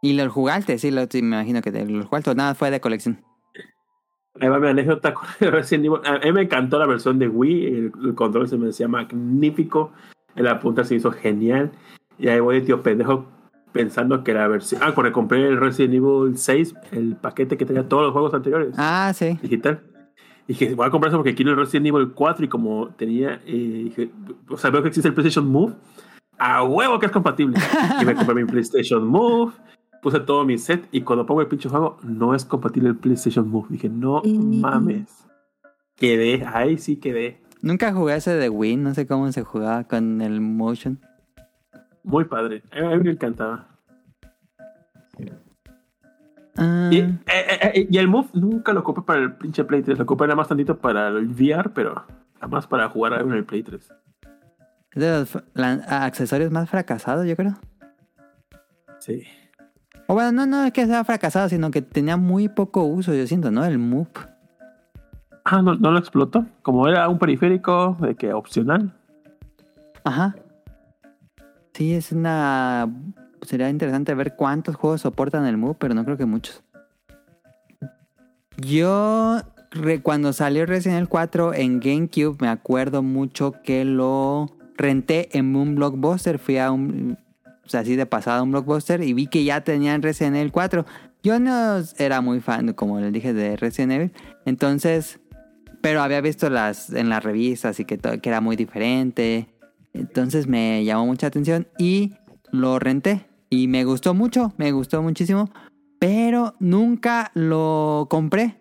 ¿Y 0.01 0.13
los 0.13 0.31
jugaste? 0.31 0.77
Sí, 0.77 0.91
lo, 0.91 1.05
sí, 1.05 1.21
me 1.21 1.37
imagino 1.37 1.61
que 1.61 1.71
te, 1.71 1.85
los 1.85 2.05
jugaste. 2.05 2.35
Nada, 2.35 2.55
fue 2.55 2.71
de 2.71 2.79
colección. 2.79 3.23
Ahí 4.39 4.49
va 4.49 4.59
mi 4.59 4.67
anécdota 4.67 5.13
con 5.13 5.25
el 5.39 5.51
Resident 5.51 5.85
Evil. 5.85 5.99
A 6.05 6.19
mí 6.25 6.31
me 6.31 6.41
encantó 6.43 6.77
la 6.79 6.85
versión 6.85 7.19
de 7.19 7.27
Wii, 7.27 7.65
el, 7.67 7.91
el 8.05 8.15
control 8.15 8.47
se 8.47 8.57
me 8.57 8.67
decía 8.67 8.87
magnífico, 8.87 9.91
el 10.35 10.47
apuntar 10.47 10.85
se 10.85 10.95
hizo 10.95 11.11
genial. 11.11 11.71
Y 12.17 12.27
ahí 12.27 12.39
voy 12.39 12.61
tío 12.61 12.81
pendejo 12.81 13.25
pensando 13.71 14.23
que 14.23 14.33
la 14.33 14.47
versión... 14.47 14.81
Ah, 14.83 14.93
cuando 14.93 15.11
compré 15.11 15.45
el 15.47 15.57
Resident 15.59 15.95
Evil 15.95 16.37
6, 16.37 16.75
el 16.91 17.15
paquete 17.17 17.57
que 17.57 17.65
tenía 17.65 17.87
todos 17.87 18.03
los 18.03 18.13
juegos 18.13 18.33
anteriores, 18.33 18.73
Ah, 18.77 19.11
sí. 19.13 19.37
digital. 19.41 19.81
Y 20.47 20.53
dije, 20.53 20.75
voy 20.75 20.87
a 20.87 20.91
comprar 20.91 21.09
eso 21.09 21.17
porque 21.17 21.35
quiero 21.35 21.51
el 21.51 21.57
Resident 21.57 21.87
Evil 21.87 22.11
4 22.13 22.45
y 22.45 22.47
como 22.47 22.89
tenía, 22.89 23.41
eh, 23.45 23.81
dije, 23.85 24.11
o 24.49 24.57
sea, 24.57 24.69
veo 24.69 24.81
que 24.81 24.89
existe 24.89 25.09
el 25.09 25.13
PlayStation 25.13 25.47
Move, 25.47 25.73
a 26.37 26.63
huevo 26.63 26.99
que 26.99 27.07
es 27.07 27.11
compatible. 27.11 27.57
y 28.01 28.05
me 28.05 28.15
compré 28.15 28.35
mi 28.35 28.45
PlayStation 28.45 29.05
Move, 29.07 29.53
puse 30.05 30.19
todo 30.19 30.45
mi 30.45 30.59
set 30.59 30.87
y 30.91 31.01
cuando 31.01 31.25
pongo 31.25 31.41
el 31.41 31.47
pinche 31.47 31.67
juego 31.67 31.97
no 32.03 32.35
es 32.35 32.45
compatible 32.45 32.89
el 32.89 32.95
PlayStation 32.95 33.49
Move. 33.49 33.65
Dije, 33.71 33.89
no 33.89 34.21
Mm. 34.23 34.61
mames. 34.61 35.25
Quedé, 35.95 36.45
ahí 36.45 36.77
sí 36.77 36.97
quedé. 36.97 37.41
Nunca 37.63 37.91
jugué 37.91 38.15
ese 38.15 38.35
de 38.35 38.47
Wii. 38.49 38.77
No 38.77 38.93
sé 38.93 39.07
cómo 39.07 39.31
se 39.31 39.41
jugaba 39.41 39.83
con 39.85 40.21
el 40.21 40.41
motion. 40.41 40.99
Muy 42.03 42.25
padre. 42.25 42.61
A 42.71 42.95
mí 42.95 43.03
me 43.03 43.11
encantaba. 43.11 43.67
Ah, 46.57 46.89
Y, 46.91 46.99
eh, 46.99 47.09
eh, 47.25 47.71
eh, 47.73 47.87
y 47.89 47.97
el 47.97 48.07
Move 48.07 48.29
nunca 48.33 48.73
lo 48.73 48.81
ocupé 48.81 49.01
para 49.01 49.19
el 49.21 49.33
pinche 49.33 49.63
Play 49.63 49.81
3. 49.81 49.97
Lo 49.97 50.03
ocupé 50.03 50.25
nada 50.25 50.35
más 50.35 50.47
tantito 50.47 50.77
para 50.77 51.07
el 51.07 51.27
VR, 51.31 51.69
pero 51.73 52.05
nada 52.35 52.47
más 52.47 52.67
para 52.67 52.87
jugar 52.89 53.19
en 53.21 53.31
el 53.31 53.43
Play 53.43 53.63
3. 53.63 53.91
es 54.91 55.01
de 55.01 55.09
los 55.19 55.35
accesorios 55.89 56.51
más 56.51 56.69
fracasados, 56.69 57.25
yo 57.27 57.35
creo. 57.35 57.55
Sí. 58.99 59.23
O 60.07 60.13
bueno, 60.13 60.31
no, 60.31 60.45
no 60.45 60.63
es 60.65 60.71
que 60.71 60.85
sea 60.85 61.03
fracasado, 61.03 61.49
sino 61.49 61.71
que 61.71 61.81
tenía 61.81 62.15
muy 62.17 62.47
poco 62.47 62.83
uso, 62.83 63.13
yo 63.13 63.25
siento, 63.27 63.49
¿no? 63.51 63.65
El 63.65 63.79
Move. 63.79 64.07
Ah, 65.43 65.61
no, 65.61 65.75
no 65.75 65.91
lo 65.91 65.99
explotó. 65.99 66.45
Como 66.61 66.87
era 66.87 67.07
un 67.09 67.17
periférico 67.19 67.97
de 67.99 68.15
que 68.15 68.33
opcional. 68.33 68.93
Ajá. 70.03 70.35
Sí, 71.73 71.93
es 71.93 72.11
una... 72.11 72.87
Sería 73.41 73.69
interesante 73.69 74.13
ver 74.15 74.35
cuántos 74.35 74.75
juegos 74.75 75.01
soportan 75.01 75.45
el 75.45 75.57
Move, 75.57 75.75
pero 75.79 75.93
no 75.93 76.03
creo 76.05 76.17
que 76.17 76.25
muchos. 76.25 76.63
Yo, 78.57 79.41
re- 79.71 80.01
cuando 80.01 80.33
salió 80.33 80.65
Resident 80.65 80.97
Evil 80.97 81.09
4 81.09 81.53
en 81.53 81.79
GameCube, 81.79 82.37
me 82.39 82.47
acuerdo 82.47 83.03
mucho 83.03 83.53
que 83.63 83.85
lo 83.85 84.49
renté 84.77 85.37
en 85.37 85.55
un 85.55 85.75
blockbuster. 85.75 86.39
Fui 86.39 86.57
a 86.57 86.71
un... 86.71 87.17
Sea, 87.65 87.81
así 87.81 87.95
de 87.95 88.05
pasada 88.05 88.43
un 88.43 88.51
blockbuster 88.51 89.01
y 89.01 89.13
vi 89.13 89.27
que 89.27 89.43
ya 89.43 89.61
tenían 89.61 90.01
Resident 90.01 90.35
Evil 90.37 90.51
4. 90.51 90.85
Yo 91.23 91.39
no 91.39 91.77
era 91.97 92.21
muy 92.21 92.39
fan, 92.39 92.73
como 92.73 92.99
les 92.99 93.11
dije, 93.11 93.33
de 93.33 93.55
Resident 93.57 93.91
Evil. 93.93 94.11
Entonces, 94.45 95.19
pero 95.81 96.01
había 96.01 96.21
visto 96.21 96.49
las 96.49 96.91
en 96.91 97.09
las 97.09 97.23
revistas 97.23 97.79
y 97.79 97.85
que, 97.85 97.97
to- 97.97 98.19
que 98.21 98.29
era 98.29 98.41
muy 98.41 98.55
diferente. 98.55 99.47
Entonces 99.93 100.47
me 100.47 100.83
llamó 100.83 101.05
mucha 101.07 101.27
atención 101.27 101.67
y 101.77 102.13
lo 102.51 102.79
renté. 102.79 103.25
Y 103.49 103.67
me 103.67 103.83
gustó 103.85 104.13
mucho, 104.13 104.53
me 104.57 104.71
gustó 104.71 105.01
muchísimo. 105.01 105.49
Pero 105.99 106.55
nunca 106.59 107.31
lo 107.33 108.07
compré. 108.09 108.57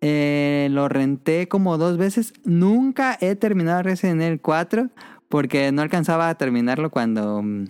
Eh, 0.00 0.68
lo 0.70 0.88
renté 0.88 1.46
como 1.46 1.76
dos 1.78 1.98
veces. 1.98 2.32
Nunca 2.44 3.16
he 3.20 3.36
terminado 3.36 3.82
Resident 3.82 4.22
Evil 4.22 4.40
4 4.40 4.88
porque 5.28 5.70
no 5.72 5.82
alcanzaba 5.82 6.28
a 6.28 6.34
terminarlo 6.36 6.90
cuando, 6.90 7.42
mm, 7.42 7.64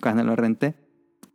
cuando 0.00 0.24
lo 0.24 0.36
renté. 0.36 0.74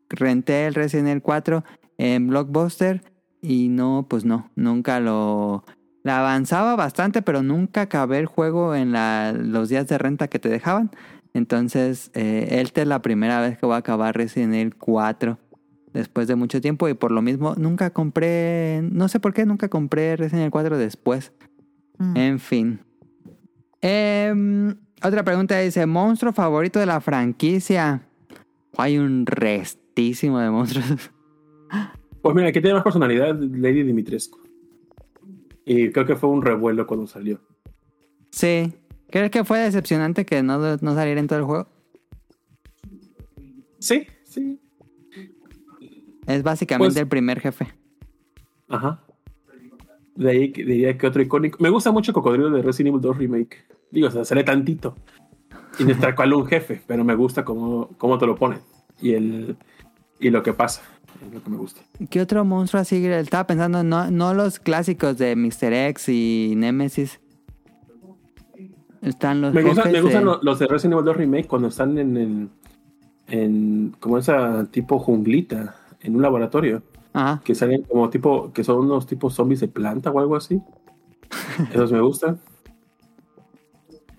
Renté 0.10 0.68
el 0.68 0.74
Resident 0.76 1.08
Evil 1.10 1.22
4 1.22 1.64
en 1.98 2.28
Blockbuster 2.28 3.02
y 3.42 3.70
no, 3.70 4.06
pues 4.10 4.26
no, 4.26 4.50
nunca 4.56 5.00
lo... 5.00 5.64
La 6.04 6.20
avanzaba 6.20 6.76
bastante, 6.76 7.22
pero 7.22 7.44
nunca 7.44 7.82
acabé 7.82 8.18
el 8.18 8.26
juego 8.26 8.74
en 8.76 8.92
la- 8.92 9.34
los 9.34 9.70
días 9.70 9.88
de 9.88 9.98
renta 10.00 10.28
que 10.28 10.40
te 10.40 10.50
dejaban. 10.50 10.90
Entonces, 11.34 12.10
eh, 12.16 12.60
esta 12.62 12.82
es 12.82 12.88
la 12.88 13.02
primera 13.04 13.40
vez 13.40 13.58
que 13.58 13.66
voy 13.68 13.76
a 13.76 13.78
acabar 13.78 14.16
Resident 14.18 14.54
Evil 14.56 14.76
4 14.76 15.38
después 15.94 16.28
de 16.28 16.36
mucho 16.36 16.60
tiempo 16.60 16.90
y 16.90 16.94
por 16.94 17.12
lo 17.12 17.22
mismo 17.22 17.54
nunca 17.56 17.92
compré, 17.92 18.82
no 18.92 19.08
sé 19.10 19.20
por 19.20 19.34
qué 19.34 19.46
nunca 19.46 19.70
compré 19.70 20.16
Resident 20.16 20.42
Evil 20.42 20.52
4 20.52 20.78
después. 20.78 21.32
Mm. 22.00 22.18
En 22.18 22.40
fin. 22.40 22.80
Em, 23.82 24.76
otra 25.04 25.24
pregunta 25.24 25.58
dice, 25.60 25.86
¿monstruo 25.86 26.34
favorito 26.34 26.80
de 26.80 26.86
la 26.86 27.00
franquicia? 27.02 28.02
Hay 28.78 28.98
un 28.98 29.26
restísimo 29.26 30.40
de 30.40 30.50
monstruos. 30.50 31.10
Pues 32.22 32.36
mira, 32.36 32.50
aquí 32.50 32.62
tiene 32.62 32.76
más 32.76 32.84
personalidad 32.84 33.36
Lady 33.40 33.84
Dimitrescu. 33.84 34.40
Y 35.66 35.90
creo 35.92 36.06
que 36.06 36.16
fue 36.16 36.30
un 36.30 36.42
revuelo 36.42 36.86
cuando 36.88 37.08
salió. 37.08 37.40
sí. 38.30 38.74
¿Crees 39.10 39.30
que 39.30 39.44
fue 39.44 39.60
decepcionante 39.60 40.26
que 40.26 40.42
no, 40.42 40.58
no 40.78 40.96
saliera 40.96 41.20
en 41.20 41.28
todo 41.28 41.40
el 41.40 41.44
juego? 41.46 41.68
Sí, 43.80 44.08
sí. 44.24 44.58
Es 46.28 46.44
básicamente 46.44 46.94
Pues- 46.94 47.02
el 47.02 47.08
primer 47.10 47.42
jefe. 47.42 47.68
Ajá. 48.70 49.04
De 50.16 50.30
ahí 50.30 50.48
diría 50.54 50.98
que 50.98 51.08
otro 51.08 51.22
icónico. 51.22 51.58
Me 51.62 51.70
gusta 51.70 51.92
mucho 51.92 52.14
cocodrilo 52.14 52.50
de 52.52 52.62
Resident 52.62 52.90
Evil 52.96 53.02
2 53.02 53.18
Remake. 53.18 53.66
Digo, 53.92 54.08
o 54.08 54.12
sea, 54.12 54.24
sale 54.24 54.46
tantito. 54.46 54.96
Y 55.80 55.84
no 55.86 55.92
es 55.92 56.00
tal 56.00 56.16
cual 56.16 56.34
un 56.34 56.46
jefe, 56.46 56.82
pero 56.88 57.04
me 57.04 57.16
gusta 57.16 57.44
cómo, 57.46 57.90
cómo 57.98 58.18
te 58.18 58.26
lo 58.26 58.36
ponen. 58.36 58.60
Y 59.02 59.14
el 59.14 59.56
y 60.20 60.30
lo 60.30 60.44
que 60.44 60.54
pasa. 60.54 60.82
Es 61.28 61.34
lo 61.34 61.44
que 61.44 61.50
me 61.50 61.58
gusta. 61.58 61.82
¿Qué 62.10 62.22
otro 62.22 62.44
monstruo 62.46 62.82
así? 62.82 63.04
Estaba 63.06 63.46
pensando, 63.48 63.84
no, 63.84 64.10
no 64.12 64.34
los 64.34 64.60
clásicos 64.60 65.18
de 65.18 65.36
Mr. 65.36 65.74
X 65.74 66.10
y 66.10 66.54
Nemesis. 66.58 67.20
Están 69.02 69.42
los 69.42 69.54
Me, 69.54 69.64
gusta- 69.64 69.84
jefes 69.84 69.94
me 69.94 70.02
gustan 70.02 70.22
de- 70.22 70.26
lo- 70.26 70.40
los 70.44 70.60
de 70.60 70.68
Resident 70.68 70.94
Evil 70.94 71.06
2 71.06 71.18
Remake 71.18 71.48
cuando 71.48 71.68
están 71.70 71.98
en 71.98 72.18
el. 72.18 72.50
En, 73.28 73.96
como 74.00 74.18
esa 74.18 74.66
tipo 74.72 75.00
junglita, 75.00 75.76
en 76.02 76.16
un 76.16 76.22
laboratorio. 76.22 76.84
Ajá. 77.14 77.42
que 77.44 77.56
salen 77.56 77.82
como 77.84 78.10
tipo, 78.10 78.54
que 78.54 78.64
son 78.64 78.86
unos 78.86 79.06
tipos 79.06 79.34
zombies 79.34 79.60
de 79.60 79.68
planta 79.68 80.12
o 80.12 80.20
algo 80.20 80.36
así. 80.38 80.62
Esos 81.74 81.92
me 81.92 82.00
gustan. 82.00 82.40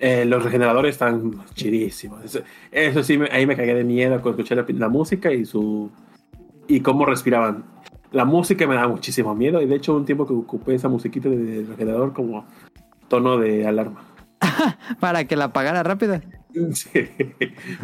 Eh, 0.04 0.24
los 0.24 0.42
regeneradores 0.42 0.96
están 0.96 1.44
chidísimos. 1.54 2.24
Eso, 2.24 2.40
eso 2.72 3.04
sí, 3.04 3.16
me- 3.18 3.28
ahí 3.30 3.46
me 3.46 3.54
cagué 3.54 3.72
de 3.72 3.84
miedo 3.84 4.20
cuando 4.20 4.42
escuché 4.42 4.56
la, 4.56 4.66
la 4.68 4.88
música 4.88 5.30
y 5.32 5.44
su 5.44 5.92
y 6.66 6.80
cómo 6.80 7.06
respiraban. 7.06 7.62
La 8.10 8.24
música 8.24 8.66
me 8.66 8.74
da 8.74 8.88
muchísimo 8.88 9.32
miedo 9.36 9.62
y 9.62 9.66
de 9.66 9.76
hecho 9.76 9.94
un 9.96 10.04
tiempo 10.04 10.26
que 10.26 10.32
ocupé 10.32 10.74
esa 10.74 10.88
musiquita 10.88 11.28
de 11.28 11.64
regenerador 11.68 12.12
como 12.12 12.44
tono 13.06 13.38
de 13.38 13.64
alarma. 13.64 14.02
Para 14.98 15.24
que 15.28 15.36
la 15.36 15.44
apagara 15.44 15.84
rápido. 15.84 16.20
Sí. 16.74 16.90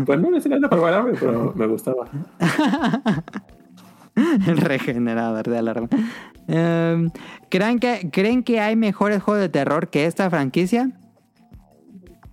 Pues 0.05 0.21
no 0.21 0.29
para 0.69 0.83
bailarme, 0.83 1.13
pero 1.19 1.55
me 1.57 1.67
gustaba. 1.67 2.05
El 4.47 4.57
regenerador 4.59 5.49
de 5.49 5.57
alarma. 5.59 5.89
Em, 6.49 7.11
¿creen, 7.49 7.79
que, 7.79 8.11
¿Creen 8.13 8.43
que 8.43 8.61
hay 8.61 8.77
mejores 8.77 9.23
juegos 9.23 9.41
de 9.41 9.49
terror 9.49 9.89
que 9.89 10.05
esta 10.05 10.29
franquicia? 10.29 10.91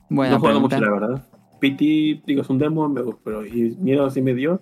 No 0.10 0.24
he 0.26 0.36
jugado 0.38 0.60
mucho, 0.60 0.80
la 0.80 0.92
verdad. 0.92 1.28
PT, 1.60 2.22
digo, 2.26 2.42
es 2.42 2.50
un 2.50 2.58
demo, 2.60 2.88
me- 2.90 3.02
pero 3.24 3.46
y 3.46 3.76
miedo 3.80 4.10
sí 4.10 4.22
me 4.22 4.34
dio. 4.34 4.62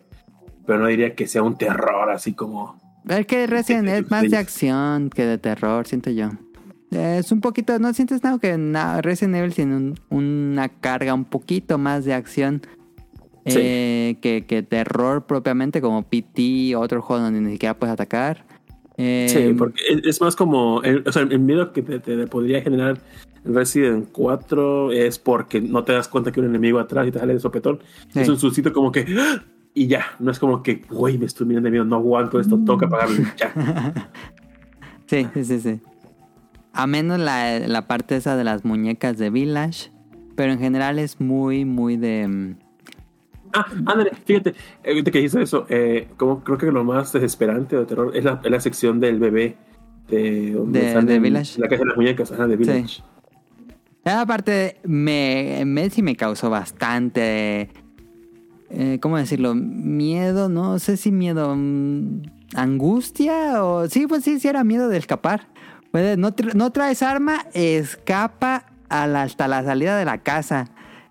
Pero 0.66 0.80
no 0.80 0.88
diría 0.88 1.14
que 1.16 1.28
sea 1.28 1.44
un 1.44 1.58
terror 1.58 2.10
así 2.10 2.34
como. 2.34 2.78
Es 3.10 3.26
que 3.28 3.48
Resident 3.48 3.90
Evil 3.90 4.06
es 4.06 4.12
más 4.12 4.30
de 4.30 4.38
acción 4.38 5.10
que 5.10 5.26
de 5.26 5.38
terror, 5.38 5.86
siento 5.88 6.10
yo. 6.10 6.30
Es 6.92 7.32
un 7.32 7.42
poquito, 7.42 7.78
¿no 7.80 7.92
sientes 7.94 8.24
nada 8.24 8.38
que 8.40 8.56
Resident 9.02 9.36
Evil 9.36 9.54
tiene 9.54 9.76
un- 9.76 9.96
una 10.10 10.70
carga 10.70 11.14
un 11.14 11.26
poquito 11.26 11.78
más 11.78 12.06
de 12.06 12.14
acción 12.14 12.62
Sí. 13.46 13.58
eh, 13.62 14.18
que, 14.22 14.46
que 14.48 14.64
terror 14.64 15.26
propiamente, 15.26 15.82
como 15.82 16.04
PT, 16.04 16.76
otro 16.78 17.02
juego 17.02 17.24
donde 17.24 17.42
ni 17.42 17.52
siquiera 17.54 17.78
puedes 17.78 17.92
atacar? 17.94 18.46
Eh, 18.96 19.26
Sí, 19.28 19.54
porque 19.58 19.82
es, 19.90 20.06
es 20.06 20.22
más 20.22 20.36
como. 20.38 20.82
el- 20.84 21.04
o 21.06 21.12
sea, 21.12 21.24
el 21.24 21.40
miedo 21.40 21.74
que 21.74 21.82
te, 21.82 22.00
te 22.00 22.28
podría 22.28 22.62
generar 22.62 23.00
Resident 23.46 24.08
4 24.12 24.92
es 24.92 25.20
porque 25.20 25.60
no 25.62 25.84
te 25.84 25.94
das 25.94 26.08
cuenta 26.08 26.32
que 26.32 26.40
hay 26.40 26.46
un 26.46 26.52
enemigo 26.52 26.80
atrás 26.80 27.08
y 27.08 27.12
te 27.12 27.20
sale 27.20 27.34
de 27.34 27.40
sopetón. 27.40 27.80
Sí. 28.10 28.22
Es 28.22 28.30
un 28.30 28.38
sustito 28.40 28.72
como 28.74 28.92
que. 28.92 29.06
¡ah! 29.18 29.44
Y 29.76 29.88
ya, 29.88 30.06
no 30.20 30.30
es 30.32 30.38
como 30.40 30.62
que, 30.62 30.84
güey, 30.90 31.18
me 31.18 31.26
estoy 31.26 31.48
mirando 31.48 31.66
de 31.68 31.72
miedo, 31.72 31.84
no 31.86 31.96
aguanto 31.96 32.40
esto, 32.40 32.60
toca 32.64 32.86
apagarlo. 32.86 33.16
y 33.22 33.26
Ya. 33.38 34.10
Sí, 35.08 35.28
sí, 35.34 35.44
sí, 35.46 35.60
sí. 35.60 35.80
A 36.72 36.88
menos 36.88 37.20
la, 37.20 37.60
la 37.60 37.88
parte 37.88 38.16
esa 38.16 38.36
de 38.38 38.44
las 38.44 38.66
muñecas 38.66 39.18
de 39.18 39.30
Village. 39.30 39.92
Pero 40.36 40.52
en 40.54 40.60
general 40.60 40.98
es 40.98 41.20
muy, 41.22 41.66
muy 41.66 41.98
de... 41.98 42.28
mm, 42.28 42.56
Ah, 43.56 43.68
ándale, 43.86 44.12
fíjate, 44.26 44.56
ahorita 44.84 45.12
que 45.12 45.20
dijiste 45.20 45.44
eso, 45.44 45.68
eh, 45.70 46.08
como 46.18 46.44
creo 46.44 46.58
que 46.58 46.72
lo 46.72 46.84
más 46.84 47.14
desesperante 47.14 47.76
de 47.76 47.86
terror 47.86 48.12
es 48.18 48.24
la, 48.24 48.42
es 48.44 48.50
la 48.50 48.60
sección 48.60 49.00
del 49.00 49.20
bebé 49.20 49.58
de, 50.08 50.54
donde 50.54 50.82
De- 50.82 51.02
de 51.04 51.20
Village. 51.20 51.62
La 51.62 51.68
casa 51.68 51.82
de 51.84 51.90
las 51.90 51.96
muñecas, 51.98 52.32
ajá, 52.32 52.48
de 52.48 52.56
Village. 52.58 53.04
Esa 54.06 54.26
parte 54.26 54.78
me, 54.84 55.64
me 55.66 55.90
me 56.02 56.16
causó 56.16 56.50
bastante... 56.50 57.70
eh, 58.70 59.00
¿Cómo 59.02 59.18
decirlo? 59.18 59.56
Miedo, 59.56 60.50
no 60.50 60.80
sé 60.80 60.98
si 60.98 61.12
miedo... 61.12 61.56
mm, 61.56 62.22
angustia 62.56 63.64
o... 63.64 63.88
Sí, 63.90 64.06
pues 64.08 64.24
sí, 64.24 64.40
sí 64.40 64.48
era 64.48 64.64
miedo 64.64 64.90
de 64.90 64.98
escapar. 64.98 65.48
Pues, 65.92 66.18
no, 66.18 66.34
no 66.56 66.72
traes 66.72 67.02
arma, 67.04 67.46
escapa 67.54 68.66
a 68.90 69.08
la- 69.08 69.24
hasta 69.24 69.48
la 69.48 69.64
salida 69.64 69.98
de 69.98 70.06
la 70.06 70.20
casa. 70.24 70.66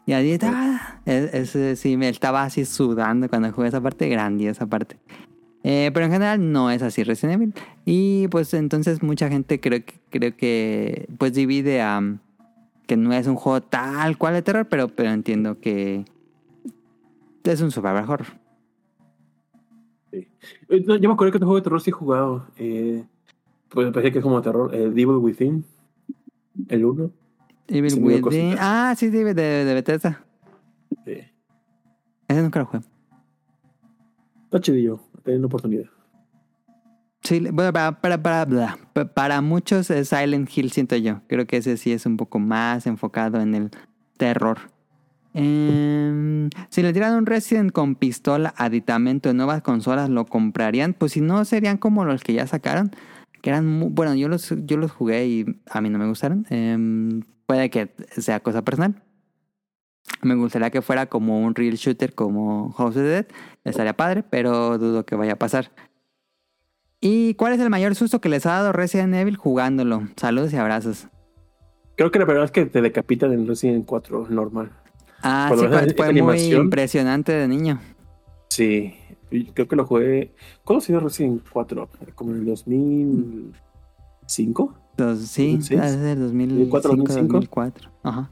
Y 0.06 0.12
ahí 0.12 0.36
ah, 0.42 1.00
es- 1.06 1.54
es- 1.54 1.78
sí, 1.80 1.96
me 1.96 2.08
estaba 2.08 2.42
así 2.42 2.64
sudando 2.64 3.28
cuando 3.28 3.52
jugué 3.52 3.68
esa 3.68 3.80
parte, 3.80 4.08
grandiosa 4.08 4.66
parte. 4.66 4.98
Eh, 5.64 5.92
pero 5.94 6.06
en 6.06 6.12
general 6.12 6.50
no 6.52 6.70
es 6.72 6.82
así 6.82 7.04
Resident 7.04 7.36
Evil. 7.40 7.54
Y 7.84 8.26
pues 8.28 8.52
entonces 8.54 9.02
mucha 9.02 9.28
gente 9.28 9.60
creo 9.60 9.84
que, 9.84 9.94
creo 10.10 10.36
que 10.36 11.08
pues 11.18 11.32
divide 11.34 11.80
a 11.80 12.02
que 12.92 12.96
no 12.98 13.10
es 13.14 13.26
un 13.26 13.36
juego 13.36 13.62
tal 13.62 14.18
cual 14.18 14.34
de 14.34 14.42
terror, 14.42 14.66
pero, 14.68 14.86
pero 14.88 15.08
entiendo 15.08 15.58
que 15.58 16.04
es 17.42 17.60
un 17.62 17.70
survival 17.70 18.04
horror. 18.06 18.26
Sí. 20.10 20.28
Eh, 20.68 20.84
no, 20.86 20.96
yo 20.96 21.08
me 21.08 21.14
acuerdo 21.14 21.32
que 21.32 21.38
este 21.38 21.46
juego 21.46 21.56
de 21.56 21.62
terror 21.62 21.80
sí 21.80 21.88
he 21.88 21.92
jugado. 21.94 22.46
Eh, 22.58 23.02
pues 23.70 23.86
me 23.86 23.92
parece 23.94 24.12
que 24.12 24.18
es 24.18 24.22
como 24.22 24.42
terror. 24.42 24.74
El 24.74 24.90
Devil 24.92 25.16
Within, 25.16 25.64
el 26.68 26.84
1. 26.84 27.10
Evil 27.68 27.90
Sí, 27.90 27.98
me 27.98 28.08
dio 28.12 28.26
Within. 28.26 28.50
cositas. 28.50 28.58
Ah, 28.60 28.94
sí, 28.94 29.08
de, 29.08 29.24
de, 29.32 29.64
de 29.64 29.72
Bethesda. 29.74 30.22
Sí. 31.06 31.16
Ese 32.28 32.42
nunca 32.42 32.58
lo 32.60 32.66
jugué. 32.66 32.84
Está 34.44 34.60
chidillo, 34.60 35.00
teniendo 35.22 35.46
oportunidad. 35.46 35.86
Sí, 37.24 37.40
bueno, 37.52 37.72
para, 37.72 38.00
para, 38.00 38.20
para, 38.20 38.76
para 39.14 39.40
muchos 39.40 39.90
es 39.90 40.08
Silent 40.08 40.50
Hill, 40.56 40.72
siento 40.72 40.96
yo. 40.96 41.20
Creo 41.28 41.46
que 41.46 41.58
ese 41.58 41.76
sí 41.76 41.92
es 41.92 42.04
un 42.06 42.16
poco 42.16 42.38
más 42.40 42.86
enfocado 42.86 43.40
en 43.40 43.54
el 43.54 43.70
terror. 44.16 44.58
Em, 45.34 46.50
si 46.68 46.82
le 46.82 46.92
dieran 46.92 47.14
un 47.14 47.26
Resident 47.26 47.72
con 47.72 47.94
pistola, 47.94 48.52
aditamento 48.56 49.28
de 49.28 49.34
nuevas 49.34 49.62
consolas, 49.62 50.10
¿lo 50.10 50.26
comprarían? 50.26 50.94
Pues 50.94 51.12
si 51.12 51.20
no, 51.20 51.44
serían 51.44 51.78
como 51.78 52.04
los 52.04 52.22
que 52.22 52.34
ya 52.34 52.46
sacaron. 52.46 52.90
Que 53.40 53.50
eran 53.50 53.66
mu- 53.66 53.90
bueno, 53.90 54.14
yo 54.14 54.28
los, 54.28 54.52
yo 54.66 54.76
los 54.76 54.90
jugué 54.92 55.26
y 55.26 55.46
a 55.70 55.80
mí 55.80 55.90
no 55.90 55.98
me 55.98 56.06
gustaron. 56.08 56.44
Em, 56.50 57.22
puede 57.46 57.70
que 57.70 57.94
sea 58.10 58.40
cosa 58.40 58.62
personal. 58.62 59.00
Me 60.22 60.34
gustaría 60.34 60.70
que 60.70 60.82
fuera 60.82 61.06
como 61.06 61.40
un 61.42 61.54
real 61.54 61.74
shooter 61.76 62.14
como 62.14 62.72
House 62.72 62.96
of 62.96 63.02
the 63.02 63.08
Dead. 63.08 63.26
Estaría 63.64 63.96
padre, 63.96 64.22
pero 64.22 64.76
dudo 64.78 65.06
que 65.06 65.14
vaya 65.14 65.32
a 65.34 65.36
pasar. 65.38 65.70
¿Y 67.04 67.34
cuál 67.34 67.52
es 67.54 67.58
el 67.60 67.68
mayor 67.68 67.96
susto 67.96 68.20
que 68.20 68.28
les 68.28 68.46
ha 68.46 68.52
dado 68.52 68.70
Resident 68.72 69.12
Evil 69.14 69.36
jugándolo? 69.36 70.04
Saludos 70.16 70.52
y 70.52 70.56
abrazos. 70.56 71.08
Creo 71.96 72.12
que 72.12 72.18
la 72.20 72.24
verdad 72.24 72.44
es 72.44 72.52
que 72.52 72.64
te 72.64 72.80
decapitan 72.80 73.32
en 73.32 73.44
Resident 73.46 73.84
4 73.84 74.28
normal. 74.30 74.70
Ah, 75.22 75.46
Cuando 75.48 75.66
sí, 75.66 75.72
ves 75.86 75.94
fue, 75.96 76.12
muy 76.22 76.54
impresionante 76.54 77.32
de 77.32 77.48
niño. 77.48 77.80
Sí, 78.50 78.94
creo 79.52 79.66
que 79.66 79.74
lo 79.76 79.84
jugué. 79.84 80.32
¿Cuándo 80.64 80.80
salió 80.80 81.00
Resident 81.00 81.42
4? 81.52 81.88
¿Como 82.14 82.30
en 82.32 82.38
el 82.38 82.44
2005? 82.46 84.74
Dos, 84.96 85.18
sí, 85.20 85.58
¿2006? 85.58 85.80
ha 85.80 85.90
de 85.90 85.98
ser 85.98 86.18
2005, 86.20 86.80
2005. 86.80 87.22
2004. 87.32 87.90
Ajá. 88.04 88.30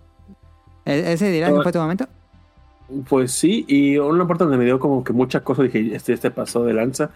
¿E- 0.84 1.12
¿Ese 1.12 1.28
dirás 1.30 1.50
que 1.52 1.58
Ah. 1.58 1.62
fue 1.62 1.72
tu 1.72 1.78
momento? 1.80 2.06
Pues 3.08 3.32
sí, 3.32 3.64
y 3.68 3.98
una 3.98 4.26
parte 4.28 4.44
donde 4.44 4.58
me 4.58 4.64
dio 4.64 4.78
como 4.78 5.02
que 5.04 5.12
mucha 5.12 5.42
cosa, 5.44 5.62
dije, 5.64 5.92
este, 5.94 6.12
este 6.12 6.30
pasó 6.30 6.64
de 6.64 6.72
lanza, 6.74 7.10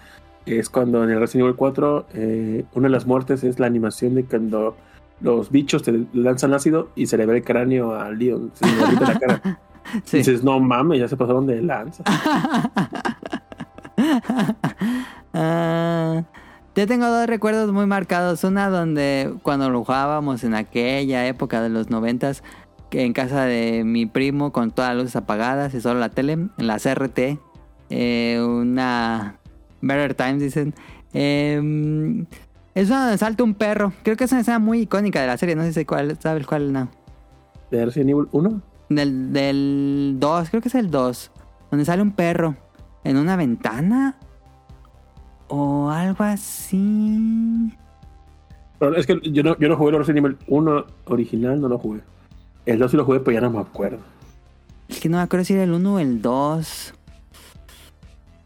es 0.46 0.68
cuando 0.68 1.04
en 1.04 1.10
el 1.10 1.20
Resident 1.20 1.44
Evil 1.44 1.56
4, 1.56 2.06
eh, 2.14 2.64
una 2.74 2.88
de 2.88 2.92
las 2.92 3.06
muertes 3.06 3.44
es 3.44 3.58
la 3.58 3.66
animación 3.66 4.14
de 4.14 4.24
cuando 4.24 4.76
los 5.20 5.50
bichos 5.50 5.82
te 5.82 6.06
lanzan 6.12 6.52
ácido 6.52 6.90
y 6.94 7.06
se 7.06 7.16
le 7.16 7.26
ve 7.26 7.38
el 7.38 7.44
cráneo 7.44 7.94
a 7.94 8.10
Leon, 8.10 8.50
se 8.54 8.66
le 8.66 8.76
derrite 8.76 9.04
la 9.04 9.18
cara. 9.18 9.60
Sí. 10.06 10.16
Y 10.16 10.20
dices, 10.20 10.42
no 10.42 10.58
mames, 10.58 10.98
ya 10.98 11.08
se 11.08 11.16
pasaron 11.16 11.46
de 11.46 11.62
lanza. 11.62 12.02
Ah, 15.36 16.22
yo 16.76 16.86
tengo 16.86 17.06
dos 17.06 17.26
recuerdos 17.26 17.72
muy 17.72 17.86
marcados. 17.86 18.44
Una 18.44 18.68
donde 18.68 19.34
cuando 19.42 19.68
lo 19.68 19.84
jugábamos 19.84 20.44
en 20.44 20.54
aquella 20.54 21.26
época 21.26 21.60
de 21.60 21.70
los 21.70 21.90
noventas, 21.90 22.44
que 22.88 23.02
en 23.04 23.12
casa 23.12 23.44
de 23.44 23.82
mi 23.84 24.06
primo 24.06 24.52
con 24.52 24.70
todas 24.70 24.94
las 24.94 25.02
luces 25.02 25.16
apagadas 25.16 25.74
y 25.74 25.80
solo 25.80 25.98
la 25.98 26.08
tele, 26.08 26.32
en 26.32 26.50
la 26.56 26.78
CRT, 26.78 27.40
eh, 27.90 28.40
una 28.40 29.38
Better 29.86 30.14
Times 30.14 30.40
dicen. 30.42 30.74
Eh, 31.12 32.24
es 32.74 32.88
una 32.88 33.02
donde 33.02 33.18
salta 33.18 33.44
un 33.44 33.54
perro. 33.54 33.92
Creo 34.02 34.16
que 34.16 34.24
es 34.24 34.32
una 34.32 34.40
escena 34.40 34.58
muy 34.58 34.80
icónica 34.80 35.20
de 35.20 35.28
la 35.28 35.36
serie. 35.36 35.54
No 35.54 35.62
sé 35.62 35.72
si 35.72 35.84
cuál, 35.84 36.18
sabes 36.20 36.46
cuál 36.46 36.72
no. 36.72 36.88
¿De 37.70 37.84
Resident 37.84 38.10
Evil 38.10 38.26
1? 38.32 38.62
Del, 38.88 39.32
del 39.32 40.16
2, 40.18 40.50
creo 40.50 40.60
que 40.60 40.68
es 40.68 40.74
el 40.74 40.90
2. 40.90 41.30
Donde 41.70 41.84
sale 41.84 42.02
un 42.02 42.10
perro 42.10 42.56
en 43.04 43.16
una 43.16 43.36
ventana. 43.36 44.16
O 45.46 45.88
algo 45.88 46.24
así. 46.24 47.72
Pero 48.80 48.96
es 48.96 49.06
que 49.06 49.20
yo 49.22 49.42
no, 49.44 49.56
yo 49.58 49.68
no 49.68 49.76
jugué 49.76 49.92
el 49.92 49.98
Resident 49.98 50.26
Evil 50.26 50.38
1 50.48 50.84
original, 51.04 51.60
no 51.60 51.68
lo 51.68 51.78
jugué. 51.78 52.00
El 52.66 52.80
2 52.80 52.90
sí 52.90 52.96
lo 52.96 53.04
jugué, 53.04 53.20
pero 53.20 53.34
ya 53.36 53.40
no 53.40 53.50
me 53.50 53.60
acuerdo. 53.60 53.98
Es 54.88 54.98
que 54.98 55.08
no 55.08 55.18
me 55.18 55.22
acuerdo 55.22 55.44
si 55.44 55.54
era 55.54 55.62
el 55.62 55.72
1 55.72 55.94
o 55.94 55.98
el 56.00 56.20
2. 56.20 56.94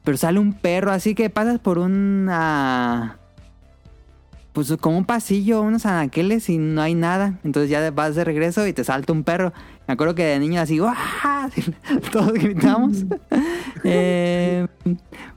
Pero 0.09 0.17
sale 0.17 0.39
un 0.39 0.55
perro, 0.55 0.91
así 0.91 1.15
que 1.15 1.29
pasas 1.29 1.59
por 1.59 1.77
una. 1.77 3.19
Pues 4.55 4.75
como 4.81 4.97
un 4.97 5.05
pasillo, 5.05 5.61
unos 5.61 5.85
anaqueles 5.85 6.49
y 6.49 6.57
no 6.57 6.81
hay 6.81 6.95
nada. 6.95 7.39
Entonces 7.45 7.69
ya 7.69 7.91
vas 7.91 8.15
de 8.15 8.25
regreso 8.25 8.67
y 8.67 8.73
te 8.73 8.85
salta 8.85 9.13
un 9.13 9.23
perro. 9.23 9.53
Me 9.87 9.93
acuerdo 9.93 10.15
que 10.15 10.25
de 10.25 10.39
niño 10.39 10.63
así, 10.63 10.81
¡ah! 10.83 11.51
Todos 12.11 12.33
gritamos. 12.33 13.05
Eh, 13.85 14.67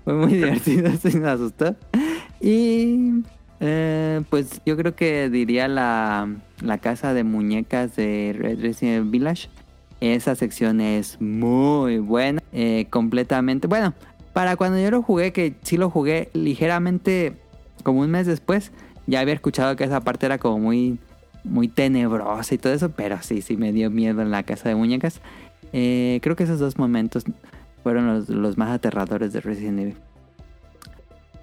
fue 0.06 0.14
muy 0.14 0.36
divertido, 0.36 0.90
se 1.02 1.20
me 1.20 1.30
asustó. 1.30 1.76
Y 2.40 3.24
eh, 3.60 4.22
pues 4.30 4.62
yo 4.66 4.78
creo 4.78 4.96
que 4.96 5.30
diría 5.30 5.68
la, 5.68 6.34
la 6.62 6.78
casa 6.78 7.14
de 7.14 7.26
muñecas 7.26 7.98
de 7.98 8.34
Red 8.40 8.62
Resident 8.62 9.12
Village. 9.12 9.50
Esa 10.02 10.34
sección 10.34 10.82
es 10.82 11.22
muy 11.22 12.00
buena, 12.00 12.42
eh, 12.54 12.88
completamente. 12.90 13.68
Bueno, 13.68 13.94
para 14.34 14.56
cuando 14.56 14.80
yo 14.80 14.92
lo 14.92 15.02
jugué, 15.02 15.34
que 15.34 15.56
sí 15.62 15.78
lo 15.78 15.90
jugué 15.90 16.30
ligeramente 16.34 17.34
como 17.84 18.02
un 18.02 18.12
mes 18.12 18.28
después, 18.28 18.72
ya 19.08 19.20
había 19.20 19.34
escuchado 19.34 19.76
que 19.76 19.84
esa 19.84 20.02
parte 20.02 20.26
era 20.26 20.38
como 20.38 20.60
muy, 20.60 21.00
muy 21.44 21.68
tenebrosa 21.68 22.56
y 22.56 22.58
todo 22.58 22.74
eso, 22.74 22.92
pero 22.92 23.18
sí, 23.22 23.42
sí 23.42 23.58
me 23.58 23.72
dio 23.72 23.90
miedo 23.90 24.22
en 24.22 24.32
la 24.32 24.44
casa 24.44 24.70
de 24.70 24.76
muñecas. 24.76 25.22
Eh, 25.74 26.20
creo 26.22 26.36
que 26.36 26.44
esos 26.44 26.60
dos 26.60 26.78
momentos 26.78 27.26
fueron 27.84 28.08
los, 28.08 28.30
los 28.30 28.58
más 28.58 28.72
aterradores 28.72 29.34
de 29.34 29.42
Resident 29.42 29.80
Evil. 29.80 29.98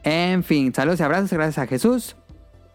En 0.04 0.42
fin, 0.42 0.72
saludos 0.72 1.00
y 1.00 1.02
abrazos, 1.02 1.32
gracias 1.32 1.58
a 1.58 1.66
Jesús. 1.66 2.16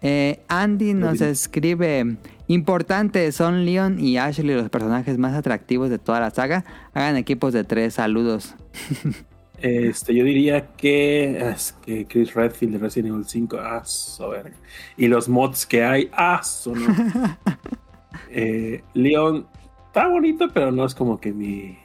Eh, 0.02 0.42
Andy 0.50 0.94
nos 0.94 1.22
escribe: 1.22 2.18
Importante, 2.48 3.32
son 3.32 3.66
Leon 3.66 4.00
y 4.00 4.18
Ashley 4.18 4.54
los 4.56 4.70
personajes 4.70 5.18
más 5.18 5.34
atractivos 5.34 5.90
de 5.90 5.98
toda 5.98 6.20
la 6.20 6.30
saga. 6.30 6.66
Hagan 6.94 7.16
equipos 7.16 7.54
de 7.54 7.64
tres 7.64 7.96
saludos. 7.96 8.56
Este, 9.64 10.14
yo 10.14 10.26
diría 10.26 10.68
que, 10.76 11.38
es 11.38 11.72
que 11.86 12.06
Chris 12.06 12.34
Redfield 12.34 12.74
de 12.74 12.80
Resident 12.80 13.14
Evil 13.14 13.26
5, 13.26 13.58
ah, 13.62 13.82
so 13.86 14.32
verga. 14.32 14.58
Y 14.98 15.08
los 15.08 15.30
mods 15.30 15.66
que 15.66 15.86
hay, 15.86 16.10
ah, 16.12 16.44
son. 16.44 16.76
eh, 18.30 18.84
Leon 18.94 19.48
está 19.88 20.10
bonito, 20.10 20.50
pero 20.54 20.70
no 20.70 20.84
es 20.84 20.94
como 20.94 21.18
que 21.18 21.32
mi, 21.32 21.78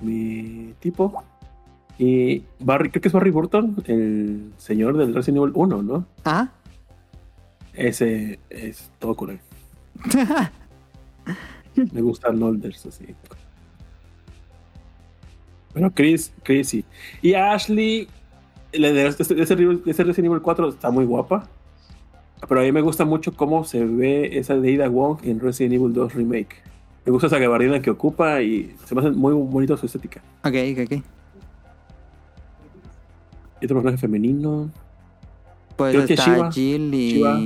mi 0.00 0.74
tipo. 0.80 1.22
Y 1.96 2.42
Barry, 2.58 2.90
creo 2.90 3.00
que 3.02 3.06
es 3.06 3.14
Barry 3.14 3.30
Burton, 3.30 3.76
el 3.86 4.52
señor 4.56 4.96
del 4.96 5.14
Resident 5.14 5.44
Evil 5.44 5.52
1, 5.54 5.82
¿no? 5.84 6.06
Ah, 6.24 6.50
Ese 7.72 8.40
es 8.50 8.90
todo 8.98 9.14
con 9.14 9.30
él. 9.30 9.38
Me 11.92 12.02
gustan 12.02 12.40
Nolders 12.40 12.84
así. 12.86 13.14
Bueno, 15.72 15.90
Chris, 15.94 16.32
Chris 16.42 16.68
sí. 16.68 16.84
Y 17.22 17.34
Ashley, 17.34 18.08
le 18.72 18.92
de 18.92 19.06
ese, 19.06 19.22
ese 19.22 19.54
Resident 20.04 20.26
Evil 20.26 20.40
4 20.42 20.68
está 20.68 20.90
muy 20.90 21.04
guapa. 21.04 21.48
Pero 22.48 22.60
a 22.60 22.64
mí 22.64 22.72
me 22.72 22.80
gusta 22.80 23.04
mucho 23.04 23.32
cómo 23.34 23.64
se 23.64 23.84
ve 23.84 24.38
esa 24.38 24.56
de 24.56 24.74
Ada 24.74 24.88
Wong 24.88 25.18
en 25.22 25.40
Resident 25.40 25.74
Evil 25.74 25.92
2 25.92 26.14
Remake. 26.14 26.56
Me 27.04 27.12
gusta 27.12 27.28
esa 27.28 27.38
gabardina 27.38 27.80
que 27.80 27.90
ocupa 27.90 28.42
y 28.42 28.74
se 28.84 28.94
me 28.94 29.00
hace 29.00 29.10
muy 29.10 29.32
bonito 29.32 29.76
su 29.76 29.86
estética. 29.86 30.22
ok, 30.44 30.54
ok, 30.72 30.78
ok. 30.84 31.04
Y 33.60 33.64
otro 33.64 33.76
personaje 33.76 33.98
femenino. 33.98 34.70
Pues 35.76 35.94
Creo 35.94 36.06
que 36.06 36.14
está 36.14 36.34
Shiva. 36.34 36.52
Jill 36.52 36.94
y. 36.94 37.12
Shiva. 37.12 37.40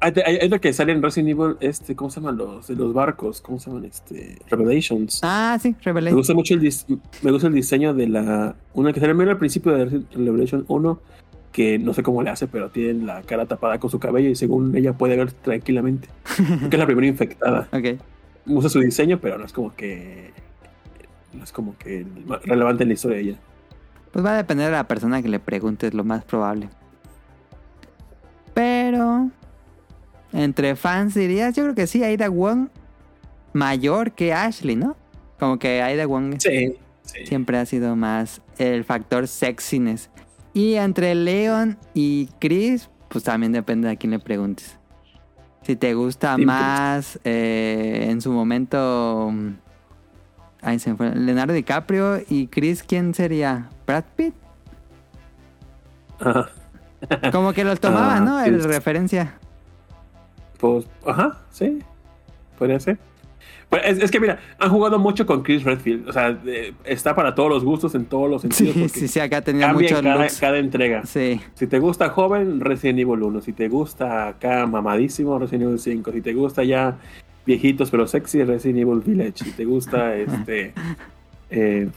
Hay, 0.00 0.12
hay, 0.24 0.36
hay 0.36 0.46
otro 0.46 0.60
que 0.60 0.72
sale 0.72 0.92
en 0.92 1.02
Resident 1.02 1.28
Evil, 1.30 1.56
este, 1.60 1.94
¿cómo 1.94 2.10
se 2.10 2.20
llaman 2.20 2.36
los 2.38 2.66
de 2.68 2.74
los 2.74 2.94
barcos? 2.94 3.40
¿Cómo 3.40 3.58
se 3.58 3.68
llaman? 3.70 3.84
Este, 3.84 4.38
Revelations. 4.48 5.20
Ah, 5.22 5.58
sí, 5.60 5.70
Me 5.70 5.76
Revelation. 5.82 6.16
gusta 6.18 6.34
mucho 6.34 6.54
el, 6.54 6.60
dis- 6.62 6.86
me 7.22 7.30
gusta 7.30 7.48
el 7.48 7.54
diseño 7.54 7.92
de 7.92 8.08
la. 8.08 8.54
Una 8.74 8.92
que 8.92 9.00
sale 9.00 9.12
al 9.30 9.38
principio 9.38 9.72
de 9.72 10.02
Revelation 10.14 10.64
1, 10.68 11.00
que 11.52 11.78
no 11.78 11.92
sé 11.92 12.02
cómo 12.02 12.22
le 12.22 12.30
hace, 12.30 12.46
pero 12.46 12.70
tiene 12.70 13.04
la 13.04 13.22
cara 13.22 13.44
tapada 13.46 13.78
con 13.78 13.90
su 13.90 13.98
cabello 13.98 14.30
y 14.30 14.34
según 14.36 14.74
ella 14.74 14.94
puede 14.94 15.16
ver 15.16 15.32
tranquilamente. 15.32 16.08
Creo 16.36 16.70
que 16.70 16.76
es 16.76 16.78
la 16.80 16.86
primera 16.86 17.06
infectada. 17.06 17.68
Ok. 17.72 18.00
Me 18.46 18.54
gusta 18.54 18.70
su 18.70 18.80
diseño, 18.80 19.18
pero 19.20 19.36
no 19.36 19.44
es 19.44 19.52
como 19.52 19.74
que. 19.74 20.30
No 21.34 21.44
es 21.44 21.52
como 21.52 21.76
que 21.76 22.06
relevante 22.44 22.84
en 22.84 22.88
la 22.88 22.94
historia 22.94 23.16
de 23.18 23.22
ella. 23.22 23.36
Pues 24.12 24.24
va 24.24 24.32
a 24.32 24.36
depender 24.38 24.66
de 24.66 24.72
la 24.72 24.88
persona 24.88 25.20
que 25.22 25.28
le 25.28 25.38
preguntes, 25.38 25.92
lo 25.94 26.04
más 26.04 26.24
probable. 26.24 26.68
Entre 30.32 30.76
fans 30.76 31.14
dirías, 31.14 31.54
yo 31.56 31.64
creo 31.64 31.74
que 31.74 31.86
sí, 31.86 32.02
Aida 32.04 32.28
Wong 32.28 32.68
mayor 33.52 34.12
que 34.12 34.32
Ashley, 34.32 34.76
¿no? 34.76 34.96
Como 35.38 35.58
que 35.58 35.82
Aida 35.82 36.06
Wong 36.06 36.36
Sí, 36.38 36.76
sí. 37.02 37.26
siempre 37.26 37.58
ha 37.58 37.66
sido 37.66 37.96
más 37.96 38.40
el 38.58 38.84
factor 38.84 39.26
sexiness. 39.26 40.10
Y 40.54 40.74
entre 40.74 41.14
Leon 41.14 41.78
y 41.94 42.28
Chris, 42.40 42.90
pues 43.08 43.24
también 43.24 43.52
depende 43.52 43.88
de 43.88 43.94
a 43.94 43.96
quién 43.96 44.10
le 44.12 44.18
preguntes. 44.18 44.76
Si 45.62 45.76
te 45.76 45.94
gusta 45.94 46.36
Sí, 46.36 46.44
más 46.46 47.18
eh, 47.24 48.06
en 48.08 48.20
su 48.20 48.32
momento. 48.32 49.32
Ay, 50.62 50.78
se 50.78 50.94
fue. 50.94 51.14
Leonardo 51.14 51.52
DiCaprio 51.54 52.20
y 52.28 52.46
Chris, 52.48 52.82
¿quién 52.82 53.14
sería? 53.14 53.68
¿Brad 53.86 54.04
Pitt? 54.16 54.34
Como 57.32 57.52
que 57.52 57.64
los 57.64 57.80
tomaba, 57.80 58.16
Ah, 58.16 58.20
¿no? 58.20 58.42
sí. 58.42 58.48
El 58.50 58.62
referencia. 58.64 59.34
Pues, 60.60 60.86
ajá, 61.06 61.38
sí. 61.50 61.78
Podría 62.58 62.78
ser. 62.80 62.98
Es, 63.84 63.98
es 63.98 64.10
que 64.10 64.18
mira, 64.18 64.40
han 64.58 64.68
jugado 64.70 64.98
mucho 64.98 65.24
con 65.26 65.42
Chris 65.42 65.62
Redfield. 65.62 66.08
O 66.08 66.12
sea, 66.12 66.32
de- 66.32 66.74
está 66.84 67.14
para 67.14 67.34
todos 67.36 67.48
los 67.48 67.64
gustos 67.64 67.94
en 67.94 68.04
todos 68.04 68.28
los 68.28 68.42
sentidos. 68.42 68.90
sí, 68.90 69.06
sí, 69.06 69.20
acá 69.20 69.42
tenía 69.42 69.70
en 69.70 69.78
cada, 69.88 70.16
looks. 70.16 70.40
cada 70.40 70.58
entrega. 70.58 71.06
Sí. 71.06 71.40
Si 71.54 71.66
te 71.68 71.78
gusta 71.78 72.08
joven, 72.10 72.60
Resident 72.60 72.98
Evil 72.98 73.22
1. 73.22 73.40
Si 73.42 73.52
te 73.52 73.68
gusta 73.68 74.26
acá 74.28 74.66
mamadísimo, 74.66 75.38
Resident 75.38 75.62
Evil 75.68 75.78
5. 75.78 76.12
Si 76.12 76.20
te 76.20 76.32
gusta 76.34 76.64
ya 76.64 76.98
viejitos 77.46 77.90
pero 77.90 78.06
sexy, 78.08 78.42
Resident 78.42 78.80
Evil 78.80 79.00
Village. 79.00 79.44
Si 79.44 79.52
te 79.52 79.64
gusta 79.64 80.16
este. 80.16 80.72
eh, 81.50 81.88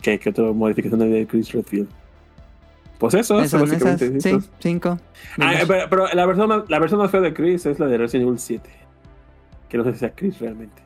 ¿qué, 0.00 0.18
qué 0.20 0.30
otra 0.30 0.44
modificación 0.52 1.02
hay 1.02 1.10
de 1.10 1.26
Chris 1.26 1.52
Redfield? 1.52 1.88
Pues 2.98 3.14
eso, 3.14 3.40
eso 3.40 3.58
básicamente. 3.58 4.06
esas, 4.16 4.44
sí, 4.44 4.50
cinco. 4.60 4.98
Ah, 5.40 5.52
pero, 5.66 5.86
pero 5.90 6.06
la, 6.12 6.26
versión 6.26 6.48
más, 6.48 6.62
la 6.68 6.78
versión 6.78 7.00
más 7.00 7.10
fea 7.10 7.20
de 7.20 7.34
Chris 7.34 7.66
es 7.66 7.78
la 7.78 7.86
de 7.86 7.98
Resident 7.98 8.28
Evil 8.28 8.38
7. 8.38 8.70
Que 9.68 9.78
no 9.78 9.84
sé 9.84 9.92
si 9.94 9.98
sea 9.98 10.10
Chris 10.14 10.38
realmente. 10.38 10.82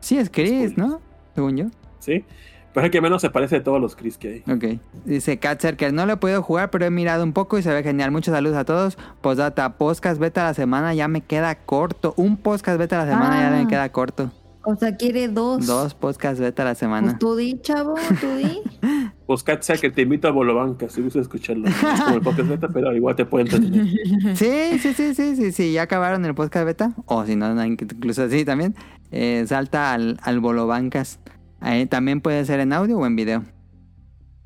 Sí, 0.00 0.18
es 0.18 0.30
Chris, 0.30 0.48
Spoilers. 0.72 0.78
¿no? 0.78 1.00
Según 1.34 1.56
yo. 1.56 1.66
¿Sí? 2.00 2.24
Pero 2.72 2.84
es 2.84 2.88
el 2.88 2.90
que 2.90 3.00
menos 3.00 3.22
se 3.22 3.30
parece 3.30 3.56
de 3.56 3.60
todos 3.60 3.80
los 3.80 3.94
Chris 3.94 4.18
que 4.18 4.42
hay. 4.44 4.52
Ok. 4.52 4.80
Dice 5.04 5.38
Catzer 5.38 5.76
no 5.92 6.06
lo 6.06 6.14
he 6.14 6.16
podido 6.16 6.42
jugar, 6.42 6.70
pero 6.70 6.84
he 6.86 6.90
mirado 6.90 7.22
un 7.22 7.32
poco 7.32 7.56
y 7.56 7.62
se 7.62 7.72
ve 7.72 7.82
genial. 7.84 8.10
Muchos 8.10 8.34
saludos 8.34 8.56
a 8.56 8.64
todos. 8.64 8.98
Postdata, 9.20 9.74
podcast 9.74 10.18
beta 10.20 10.42
a 10.42 10.46
la 10.48 10.54
semana 10.54 10.92
ya 10.92 11.06
me 11.06 11.20
queda 11.20 11.54
corto. 11.54 12.14
Un 12.16 12.36
podcast 12.36 12.78
beta 12.78 13.00
a 13.00 13.04
la 13.06 13.12
semana 13.12 13.40
ya 13.42 13.54
Ah. 13.56 13.62
me 13.62 13.68
queda 13.68 13.88
corto. 13.90 14.32
O 14.66 14.76
sea, 14.76 14.96
quiere 14.96 15.28
dos. 15.28 15.66
Dos 15.66 15.94
podcasts 15.94 16.40
beta 16.40 16.62
a 16.62 16.64
la 16.64 16.70
Pues 16.70 16.78
semana. 16.78 17.18
tú 17.18 17.36
di, 17.36 17.58
chavo, 17.60 17.94
tú 18.20 18.26
di. 18.36 18.60
Buscat 19.26 19.62
sea 19.62 19.76
que 19.76 19.90
te 19.90 20.02
invito 20.02 20.28
a 20.28 20.30
Bolobanca 20.30 20.88
si 20.88 21.02
gustas 21.02 21.22
escucharlo. 21.22 21.68
Es 21.68 21.74
como 22.02 22.16
el 22.16 22.22
podcast 22.22 22.48
beta, 22.48 22.68
pero 22.68 22.94
igual 22.94 23.16
te 23.16 23.24
pueden 23.24 23.46
entretener. 23.48 23.86
Sí, 24.36 24.78
sí, 24.78 24.92
sí, 24.94 25.14
sí, 25.14 25.36
sí, 25.36 25.52
sí, 25.52 25.72
ya 25.72 25.82
acabaron 25.82 26.24
el 26.24 26.34
podcast 26.34 26.66
beta. 26.66 26.94
O 27.06 27.24
si 27.24 27.36
no, 27.36 27.64
incluso 27.64 28.22
así 28.24 28.44
también. 28.44 28.74
eh, 29.10 29.44
salta 29.46 29.92
al, 29.92 30.18
al 30.22 30.40
Bolobancas. 30.40 31.20
Ahí 31.60 31.86
también 31.86 32.20
puede 32.20 32.44
ser 32.44 32.60
en 32.60 32.72
audio 32.72 32.98
o 32.98 33.06
en 33.06 33.16
video. 33.16 33.42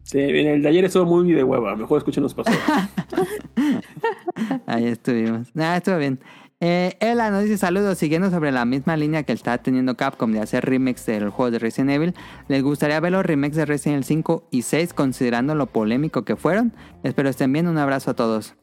Sí, 0.05 0.19
bien, 0.33 0.47
el 0.47 0.63
de 0.63 0.69
ayer 0.69 0.85
estuvo 0.85 1.05
muy 1.05 1.31
de 1.33 1.45
hueva. 1.45 1.77
Mejor 1.77 1.99
escuchen 1.99 2.23
los 2.23 2.35
pasados. 2.35 2.59
Ahí 4.67 4.87
estuvimos. 4.87 5.49
Ah, 5.57 5.77
estuvo 5.77 5.99
bien. 5.99 6.21
Eh, 6.61 6.97
Ela 6.99 7.31
nos 7.31 7.45
dice 7.45 7.57
saludos, 7.57 7.99
siguiendo 7.99 8.31
sobre 8.31 8.51
la 8.51 8.65
misma 8.65 8.97
línea 8.97 9.23
que 9.23 9.33
está 9.33 9.59
teniendo 9.59 9.97
Capcom 9.97 10.33
de 10.33 10.41
hacer 10.41 10.65
remakes 10.65 11.07
del 11.07 11.31
juego 11.31 11.53
de 11.53 11.61
Resident 11.61 11.91
Evil. 11.91 12.15
¿Les 12.49 12.63
gustaría 12.63 12.99
ver 12.99 13.13
los 13.13 13.25
remakes 13.25 13.57
de 13.57 13.65
Resident 13.65 13.99
Evil 13.99 14.05
5 14.05 14.49
y 14.51 14.63
6 14.63 14.93
considerando 14.93 15.55
lo 15.55 15.67
polémico 15.67 16.25
que 16.25 16.35
fueron? 16.35 16.73
Espero 17.05 17.29
estén 17.29 17.53
bien, 17.53 17.69
un 17.69 17.79
abrazo 17.79 18.11
a 18.11 18.15
todos. 18.15 18.55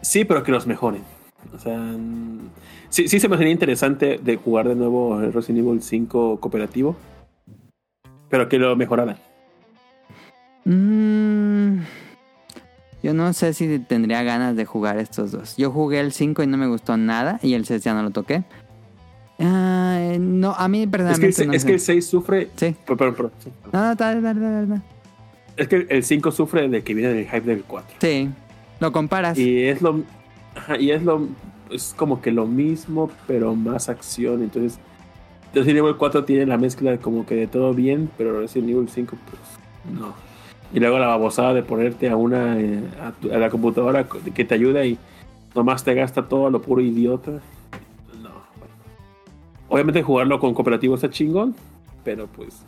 Sí, 0.00 0.24
pero 0.24 0.44
que 0.44 0.52
los 0.52 0.66
mejoren. 0.66 1.02
O 1.52 1.58
sea, 1.58 1.80
sí, 2.88 3.08
sí 3.08 3.18
se 3.18 3.28
me 3.28 3.36
sería 3.36 3.52
interesante 3.52 4.18
de 4.22 4.36
jugar 4.36 4.68
de 4.68 4.76
nuevo 4.76 5.20
Resident 5.20 5.66
Evil 5.66 5.82
5 5.82 6.38
cooperativo. 6.38 6.96
Pero 8.28 8.48
que 8.48 8.58
lo 8.58 8.76
mejoraran. 8.76 9.16
Mm, 10.64 11.80
yo 13.02 13.14
no 13.14 13.32
sé 13.32 13.52
si 13.52 13.78
tendría 13.80 14.22
ganas 14.22 14.56
de 14.56 14.64
jugar 14.64 14.98
estos 14.98 15.32
dos. 15.32 15.56
Yo 15.56 15.70
jugué 15.70 16.00
el 16.00 16.12
5 16.12 16.42
y 16.42 16.46
no 16.46 16.56
me 16.56 16.66
gustó 16.68 16.96
nada 16.96 17.38
y 17.42 17.54
el 17.54 17.64
6 17.64 17.82
ya 17.82 17.94
no 17.94 18.02
lo 18.02 18.10
toqué. 18.10 18.44
Ah, 19.38 19.98
no, 20.20 20.52
a 20.52 20.68
mí 20.68 20.82
Es 20.82 20.84
que, 20.86 20.90
personalmente 20.90 21.42
el, 21.42 21.48
no 21.48 21.54
es 21.54 21.62
sé. 21.62 21.68
que 21.68 21.74
el 21.74 21.80
6 21.80 22.06
sufre. 22.06 22.48
Sí. 22.56 22.76
Perdón, 22.86 22.96
perdón, 22.96 23.14
perdón, 23.14 23.32
sí. 23.42 23.50
No, 23.72 23.80
no, 23.86 23.94
dale, 23.94 24.20
dale, 24.20 24.40
dale, 24.40 24.66
dale. 24.66 24.82
Es 25.56 25.68
que 25.68 25.86
el 25.90 26.04
5 26.04 26.30
sufre 26.30 26.68
de 26.68 26.82
que 26.82 26.94
viene 26.94 27.12
del 27.12 27.24
hype 27.26 27.40
del 27.40 27.64
4. 27.64 27.96
Sí, 28.00 28.28
lo 28.80 28.92
comparas. 28.92 29.38
Y 29.38 29.64
es 29.64 29.82
lo. 29.82 30.02
y 30.78 30.90
es 30.90 31.02
lo. 31.02 31.28
Es 31.70 31.94
como 31.96 32.20
que 32.20 32.30
lo 32.30 32.46
mismo, 32.46 33.10
pero 33.26 33.54
más 33.56 33.88
acción. 33.88 34.42
Entonces, 34.42 34.78
Resident 35.54 35.78
Evil 35.78 35.96
4 35.96 36.24
tiene 36.24 36.46
la 36.46 36.58
mezcla 36.58 36.96
como 36.98 37.26
que 37.26 37.34
de 37.34 37.46
todo 37.46 37.74
bien, 37.74 38.10
pero 38.16 38.38
Resident 38.40 38.70
Evil 38.70 38.88
5, 38.88 39.16
pues 39.28 39.98
no. 39.98 40.14
Y 40.72 40.80
luego 40.80 40.98
la 40.98 41.06
babosada 41.08 41.52
de 41.54 41.62
ponerte 41.62 42.08
a 42.08 42.16
una. 42.16 42.58
eh, 42.58 42.80
a, 43.02 43.12
tu- 43.12 43.32
a 43.32 43.36
la 43.38 43.50
computadora 43.50 44.06
que 44.34 44.44
te 44.44 44.54
ayuda 44.54 44.84
y 44.86 44.98
nomás 45.54 45.84
te 45.84 45.94
gasta 45.94 46.26
todo 46.28 46.46
a 46.46 46.50
lo 46.50 46.62
puro 46.62 46.80
idiota. 46.80 47.30
No, 48.22 48.30
bueno. 48.58 48.74
Obviamente 49.68 50.02
jugarlo 50.02 50.38
con 50.40 50.54
cooperativo 50.54 50.94
está 50.94 51.10
chingón, 51.10 51.54
pero 52.04 52.26
pues 52.26 52.62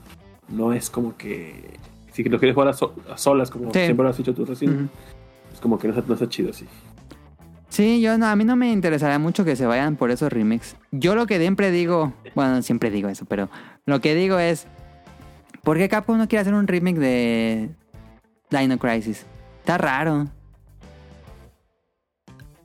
no 0.48 0.72
es 0.72 0.90
como 0.90 1.16
que. 1.16 1.78
Si 2.12 2.22
lo 2.24 2.38
quieres 2.38 2.54
jugar 2.54 2.68
a, 2.68 2.72
so- 2.74 2.94
a 3.12 3.16
solas, 3.16 3.50
como 3.50 3.72
Sí. 3.72 3.80
siempre 3.80 4.04
lo 4.04 4.10
has 4.10 4.20
hecho 4.20 4.34
tú, 4.34 4.42
Ujú. 4.42 4.52
es 4.52 5.60
como 5.60 5.78
que 5.78 5.88
no 5.88 5.94
está, 5.94 6.04
no 6.06 6.14
está 6.14 6.28
chido 6.28 6.50
así. 6.50 6.66
Sí, 7.70 8.00
yo 8.00 8.16
no, 8.18 8.26
a 8.26 8.36
mí 8.36 8.44
no 8.44 8.54
me 8.54 8.70
interesaría 8.70 9.18
mucho 9.18 9.44
que 9.44 9.56
se 9.56 9.66
vayan 9.66 9.96
por 9.96 10.12
esos 10.12 10.32
remakes. 10.32 10.76
Yo 10.92 11.16
lo 11.16 11.26
que 11.26 11.38
siempre 11.40 11.72
digo, 11.72 12.12
bueno, 12.36 12.62
siempre 12.62 12.90
digo 12.90 13.08
eso, 13.08 13.24
pero 13.24 13.48
lo 13.84 14.00
que 14.00 14.14
digo 14.14 14.38
es, 14.38 14.68
¿por 15.64 15.76
qué 15.76 15.88
Capcom 15.88 16.16
no 16.18 16.28
quiere 16.28 16.42
hacer 16.42 16.54
un 16.54 16.68
remake 16.68 16.98
de 16.98 17.70
Dino 18.60 18.78
Crisis? 18.78 19.24
Está 19.60 19.78
raro, 19.78 20.26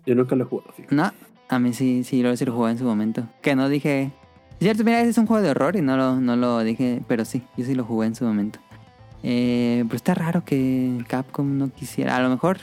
Yo 0.06 0.16
nunca 0.16 0.36
lo 0.36 0.44
he 0.44 0.48
jugado. 0.48 0.72
fíjate. 0.74 0.96
¿no? 0.96 1.12
A 1.50 1.60
mí 1.60 1.74
sí, 1.74 2.04
sí 2.04 2.22
lo, 2.22 2.36
sí 2.36 2.46
lo 2.46 2.54
jugué 2.54 2.72
en 2.72 2.78
su 2.78 2.84
momento. 2.84 3.28
Que 3.42 3.56
no 3.56 3.70
dije, 3.70 4.12
cierto, 4.60 4.84
mira, 4.84 5.02
ese 5.02 5.10
es 5.12 5.18
un 5.18 5.26
juego 5.28 5.44
de 5.44 5.52
horror 5.52 5.76
y 5.76 5.82
no 5.82 5.98
lo, 5.98 6.16
no 6.20 6.36
lo 6.36 6.60
dije, 6.60 7.02
pero 7.08 7.26
sí, 7.26 7.44
yo 7.58 7.66
sí 7.66 7.76
lo 7.76 7.84
jugué 7.84 8.08
en 8.08 8.16
su 8.16 8.26
momento. 8.26 8.60
Eh, 9.24 9.84
pero 9.88 9.96
está 9.96 10.14
raro 10.14 10.46
que 10.46 11.04
Capcom 11.08 11.58
no 11.58 11.70
quisiera, 11.72 12.16
a 12.16 12.22
lo 12.22 12.30
mejor 12.30 12.58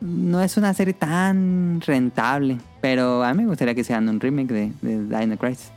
no 0.00 0.42
es 0.42 0.56
una 0.56 0.74
serie 0.74 0.92
tan 0.94 1.80
rentable, 1.80 2.58
pero 2.80 3.22
a 3.22 3.32
mí 3.32 3.42
me 3.44 3.48
gustaría 3.48 3.74
que 3.74 3.84
se 3.84 3.92
hagan 3.94 4.08
un 4.08 4.20
remake 4.20 4.52
de, 4.52 4.72
de 4.82 5.18
Dino 5.18 5.36
Crisis. 5.36 5.70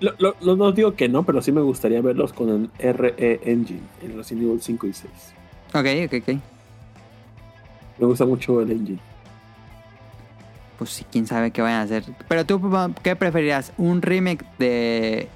Lo- 0.00 0.12
lo- 0.18 0.36
lo- 0.40 0.56
no 0.56 0.72
digo 0.72 0.94
que 0.94 1.08
no, 1.08 1.22
pero 1.24 1.40
sí 1.40 1.52
me 1.52 1.60
gustaría 1.62 2.00
verlos 2.02 2.32
con 2.32 2.70
el 2.78 2.92
RE 2.94 3.40
Engine 3.44 3.80
en 4.02 4.16
Resident 4.16 4.44
Evil 4.46 4.60
5 4.60 4.86
y 4.86 4.92
6. 4.92 5.10
Ok, 5.74 5.86
ok, 6.06 6.22
ok. 6.22 6.40
Me 7.98 8.06
gusta 8.06 8.26
mucho 8.26 8.60
el 8.60 8.70
engine. 8.70 8.98
Pues 10.78 10.90
sí, 10.90 11.06
quién 11.10 11.26
sabe 11.26 11.50
qué 11.50 11.62
vayan 11.62 11.80
a 11.80 11.82
hacer. 11.84 12.04
Pero 12.28 12.44
tú, 12.44 12.60
¿qué 13.02 13.16
preferirías? 13.16 13.72
¿Un 13.78 14.02
remake 14.02 14.44
de 14.58 15.28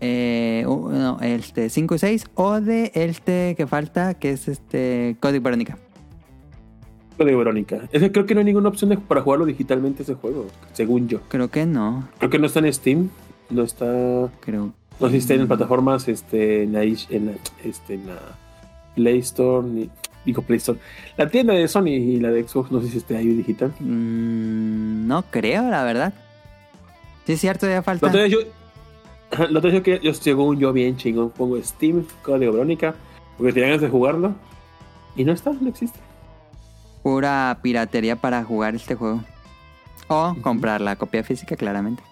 eh, 0.00 0.62
no, 0.64 1.18
este 1.20 1.68
5 1.68 1.96
y 1.96 1.98
6 1.98 2.26
o 2.36 2.60
de 2.60 2.92
este 2.94 3.56
que 3.56 3.66
falta, 3.66 4.14
que 4.14 4.30
es 4.30 4.46
este 4.46 5.16
Código 5.18 5.42
Verónica? 5.42 5.76
De 7.18 7.24
Verónica. 7.34 7.80
Es 7.90 8.00
que 8.00 8.12
creo 8.12 8.26
que 8.26 8.34
no 8.34 8.38
hay 8.38 8.44
ninguna 8.44 8.68
opción 8.68 8.90
de- 8.90 8.98
para 8.98 9.22
jugarlo 9.22 9.44
digitalmente 9.44 10.04
ese 10.04 10.14
juego, 10.14 10.46
según 10.72 11.08
yo. 11.08 11.20
Creo 11.28 11.48
que 11.50 11.66
no. 11.66 12.08
Creo 12.18 12.30
que 12.30 12.38
no 12.38 12.46
está 12.46 12.60
en 12.60 12.72
Steam, 12.72 13.10
no 13.50 13.62
está. 13.62 13.86
No 13.86 14.30
Creo. 14.40 14.72
si 15.10 15.16
está 15.16 15.34
en 15.34 15.48
plataformas 15.48 16.08
este, 16.08 16.64
en, 16.64 16.72
la, 16.72 16.82
en, 16.82 17.26
la, 17.26 17.32
este, 17.64 17.94
en 17.94 18.06
la 18.06 18.18
Play 18.94 19.18
Store, 19.18 19.66
ni, 19.66 19.88
digo 20.24 20.42
Play 20.42 20.58
Store. 20.58 20.78
La 21.16 21.28
tienda 21.28 21.54
de 21.54 21.68
Sony 21.68 21.88
y 21.88 22.20
la 22.20 22.30
de 22.30 22.46
Xbox, 22.46 22.70
no 22.70 22.80
sé 22.80 22.88
si 22.88 22.98
esté 22.98 23.16
ahí 23.16 23.28
digital. 23.28 23.72
Mm, 23.80 25.06
no 25.06 25.22
creo, 25.30 25.68
la 25.68 25.84
verdad. 25.84 26.12
Sí, 27.26 27.32
es 27.34 27.40
cierto, 27.40 27.66
ya 27.68 27.82
falta. 27.82 28.26
yo, 28.26 28.38
lo 29.50 29.58
otro 29.58 29.70
día 29.70 29.82
que 29.82 30.00
yo, 30.02 30.14
según 30.14 30.58
yo, 30.58 30.72
bien 30.72 30.96
chingón, 30.96 31.30
pongo 31.30 31.62
Steam, 31.62 32.06
código 32.22 32.52
Verónica, 32.52 32.94
porque 33.36 33.52
tenía 33.52 33.68
ganas 33.68 33.82
de 33.82 33.88
jugarlo. 33.88 34.34
Y 35.16 35.24
no 35.24 35.32
está, 35.32 35.52
no 35.52 35.68
existe. 35.68 35.98
Pura 37.02 37.58
piratería 37.62 38.16
para 38.16 38.44
jugar 38.44 38.74
este 38.74 38.94
juego. 38.94 39.22
O 40.08 40.34
comprar 40.40 40.80
la 40.80 40.96
copia 40.96 41.22
física, 41.22 41.56
claramente. 41.56 42.02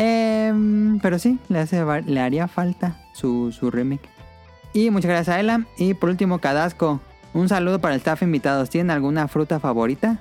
Em, 0.00 1.00
pero 1.00 1.18
sí, 1.18 1.40
le, 1.48 1.58
hace, 1.58 1.84
le 2.06 2.20
haría 2.20 2.46
falta 2.46 3.00
su, 3.14 3.50
su 3.50 3.68
remake. 3.68 4.08
Y 4.72 4.90
muchas 4.90 5.10
gracias 5.10 5.36
a 5.36 5.40
Ela. 5.40 5.66
Y 5.76 5.94
por 5.94 6.08
último, 6.08 6.38
Cadasco. 6.38 7.00
Un 7.34 7.48
saludo 7.48 7.80
para 7.80 7.94
el 7.94 7.98
staff 7.98 8.22
invitados. 8.22 8.70
¿Tienen 8.70 8.92
alguna 8.92 9.26
fruta 9.26 9.58
favorita? 9.58 10.20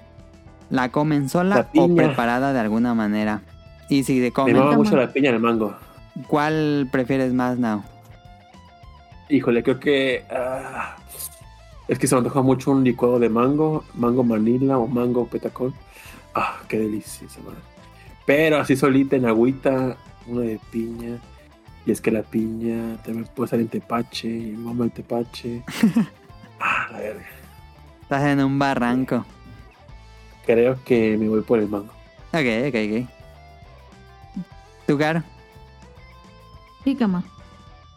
¿La 0.71 0.89
comen 0.89 1.29
sola 1.29 1.69
La 1.73 1.81
o 1.81 1.95
preparada 1.95 2.53
de 2.53 2.59
alguna 2.59 2.95
manera? 2.95 3.41
Y 3.87 4.03
si 4.03 4.19
de 4.19 4.27
Me 4.27 4.33
comen, 4.33 4.55
mama 4.57 4.71
toma. 4.71 4.83
mucho 4.83 4.97
la 4.97 5.13
piña 5.13 5.29
el 5.29 5.39
mango. 5.39 5.75
¿cuál 6.27 6.89
prefieres 6.91 7.31
más, 7.33 7.59
Now? 7.59 7.83
Híjole, 9.29 9.61
creo 9.61 9.79
que. 9.79 10.25
ah, 10.31 10.95
es 11.87 11.99
que 11.99 12.07
se 12.07 12.15
me 12.15 12.19
antoja 12.19 12.41
mucho 12.41 12.71
un 12.71 12.83
licuado 12.83 13.19
de 13.19 13.29
mango, 13.29 13.83
mango 13.93 14.23
manila 14.23 14.79
o 14.79 14.87
mango 14.87 15.27
petacón. 15.27 15.75
Ah, 16.33 16.57
qué 16.67 16.79
delicioso, 16.79 17.39
madre. 17.45 17.59
Pero 18.27 18.59
así 18.59 18.75
solita 18.75 19.15
en 19.15 19.25
agüita, 19.25 19.95
una 20.27 20.41
de 20.41 20.59
piña. 20.69 21.17
Y 21.85 21.91
es 21.91 22.01
que 22.01 22.11
la 22.11 22.23
piña 22.23 22.97
también 23.05 23.25
puede 23.33 23.45
estar 23.45 23.59
en 23.61 23.69
tepache. 23.69 24.27
Y 24.27 24.51
mamá 24.51 24.83
el 24.83 24.91
tepache. 24.91 25.63
ah, 26.59 26.89
la 26.91 26.99
verga. 26.99 27.25
Estás 28.01 28.23
en 28.25 28.43
un 28.43 28.59
barranco. 28.59 29.25
Creo 30.45 30.77
que 30.83 31.17
me 31.17 31.29
voy 31.29 31.39
por 31.39 31.59
el 31.59 31.69
mango. 31.69 31.93
Ok, 32.33 32.67
ok, 32.67 32.75
ok. 32.75 34.43
¿Tu 34.85 34.97
Caro? 34.97 35.23
Jícama. 36.83 37.23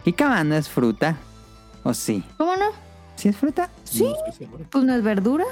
Jícama 0.04 0.44
no 0.44 0.54
es 0.54 0.68
fruta. 0.68 1.16
¿O 1.82 1.92
sí? 1.92 2.22
¿Cómo 2.38 2.54
no? 2.54 2.66
¿Sí 3.16 3.28
es 3.28 3.36
fruta? 3.36 3.68
Sí. 3.82 4.14
Pues 4.70 4.84
no 4.84 4.94
es 4.94 5.02
verdura. 5.02 5.44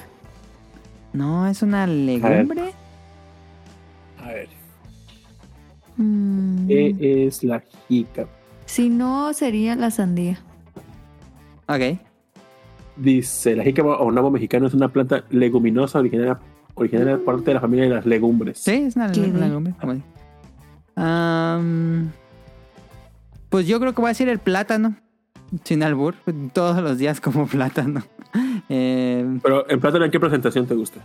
No, 1.12 1.48
es 1.48 1.62
una 1.62 1.84
legumbre. 1.88 2.74
A 4.22 4.28
ver, 4.28 4.57
Mm, 5.98 6.66
¿qué 6.68 7.26
es 7.26 7.44
la 7.44 7.62
jícama? 7.88 8.28
Si 8.64 8.88
no, 8.88 9.32
sería 9.34 9.74
la 9.76 9.90
sandía. 9.90 10.38
Ok. 11.66 11.98
Dice, 12.96 13.54
la 13.56 13.64
jícama 13.64 13.96
o 13.96 14.10
nabo 14.10 14.30
mexicano 14.30 14.66
es 14.66 14.74
una 14.74 14.88
planta 14.88 15.24
leguminosa 15.30 15.98
originaria, 15.98 16.38
originaria 16.74 17.18
parte 17.24 17.46
de 17.46 17.54
la 17.54 17.60
familia 17.60 17.84
de 17.84 17.94
las 17.94 18.06
legumbres. 18.06 18.58
Sí, 18.58 18.72
es 18.72 18.96
una, 18.96 19.08
legumbre. 19.08 19.74
pues 23.48 23.66
yo 23.66 23.80
creo 23.80 23.92
que 23.94 24.00
voy 24.00 24.08
a 24.08 24.10
decir 24.10 24.28
el 24.28 24.38
plátano. 24.38 24.96
Sin 25.64 25.82
albur. 25.82 26.14
Todos 26.52 26.82
los 26.82 26.98
días 26.98 27.20
como 27.20 27.46
plátano. 27.48 28.02
Eh, 28.68 29.38
Pero 29.42 29.70
en 29.70 29.80
plátano, 29.80 30.04
¿en 30.04 30.10
qué 30.10 30.20
presentación 30.20 30.66
te 30.66 30.74
gusta? 30.74 31.00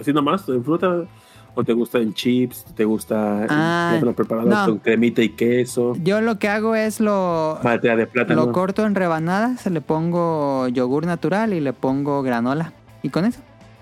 ¿Así 0.00 0.12
nomás? 0.12 0.48
¿En 0.48 0.64
fruta? 0.64 1.04
¿O 1.58 1.64
te 1.64 1.72
gusta 1.72 1.98
en 1.98 2.14
chips? 2.14 2.64
¿Te 2.76 2.84
gusta 2.84 3.40
en 3.42 3.48
Ah, 3.50 3.88
plátano 3.90 4.12
preparado 4.12 4.48
no. 4.48 4.64
con 4.66 4.78
cremita 4.78 5.22
y 5.22 5.30
queso? 5.30 5.94
yo 6.04 6.20
lo 6.20 6.38
que 6.38 6.48
hago 6.48 6.76
es 6.76 7.00
lo, 7.00 7.58
Maltea 7.64 7.96
de 7.96 8.06
plátano. 8.06 8.46
lo 8.46 8.52
corto 8.52 8.86
en 8.86 8.94
rebanadas. 8.94 9.66
Le 9.66 9.80
pongo 9.80 10.68
yogur 10.68 11.04
natural 11.04 11.52
y 11.54 11.60
le 11.60 11.72
pongo 11.72 12.22
granola. 12.22 12.72
Y 13.02 13.08
con 13.08 13.24
eso. 13.24 13.40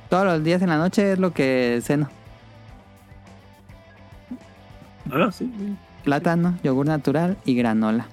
Todos 0.08 0.24
los 0.24 0.42
días 0.42 0.62
en 0.62 0.70
la 0.70 0.78
noche 0.78 1.12
es 1.12 1.18
lo 1.18 1.34
que 1.34 1.80
ceno. 1.82 2.08
Ah, 5.12 5.28
sí. 5.30 5.46
plátano, 6.02 6.54
yogur 6.62 6.86
natural 6.86 7.36
y 7.44 7.56
granola. 7.56 8.06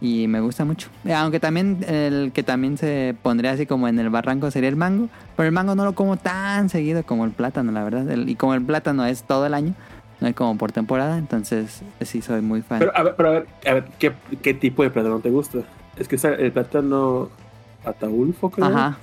Y 0.00 0.28
me 0.28 0.40
gusta 0.40 0.64
mucho. 0.64 0.88
Eh, 1.04 1.12
Aunque 1.12 1.40
también 1.40 1.84
el 1.86 2.32
que 2.32 2.42
también 2.42 2.78
se 2.78 3.14
pondría 3.22 3.52
así 3.52 3.66
como 3.66 3.86
en 3.86 3.98
el 3.98 4.08
barranco 4.08 4.50
sería 4.50 4.68
el 4.70 4.76
mango. 4.76 5.08
Pero 5.36 5.46
el 5.46 5.52
mango 5.52 5.74
no 5.74 5.84
lo 5.84 5.94
como 5.94 6.16
tan 6.16 6.68
seguido 6.70 7.02
como 7.04 7.24
el 7.26 7.32
plátano, 7.32 7.70
la 7.72 7.84
verdad. 7.84 8.10
El- 8.10 8.28
y 8.28 8.34
como 8.34 8.54
el 8.54 8.62
plátano 8.62 9.04
es 9.04 9.24
todo 9.24 9.44
el 9.46 9.52
año, 9.54 9.74
no 10.20 10.28
es 10.28 10.34
como 10.34 10.56
por 10.56 10.72
temporada, 10.72 11.18
entonces 11.18 11.82
sí 12.00 12.22
soy 12.22 12.40
muy 12.40 12.62
fan. 12.62 12.78
Pero 12.78 12.96
a 12.96 13.02
ver, 13.02 13.14
pero 13.16 13.28
a 13.28 13.32
ver, 13.32 13.46
a 13.68 13.74
ver, 13.74 13.84
¿qué, 13.98 14.12
qué 14.42 14.54
tipo 14.54 14.82
de 14.82 14.90
plátano 14.90 15.18
te 15.20 15.28
gusta? 15.30 15.58
Es 15.98 16.08
que 16.08 16.16
el 16.16 16.52
plátano 16.52 17.28
ataulfo, 17.84 18.50
creo. 18.50 18.66
Ajá, 18.66 18.96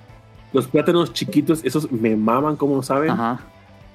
Los 0.54 0.68
plátanos 0.68 1.14
chiquitos, 1.14 1.64
esos 1.64 1.92
me 1.92 2.16
maman, 2.16 2.56
como 2.56 2.82
saben. 2.82 3.12
ajá. 3.12 3.40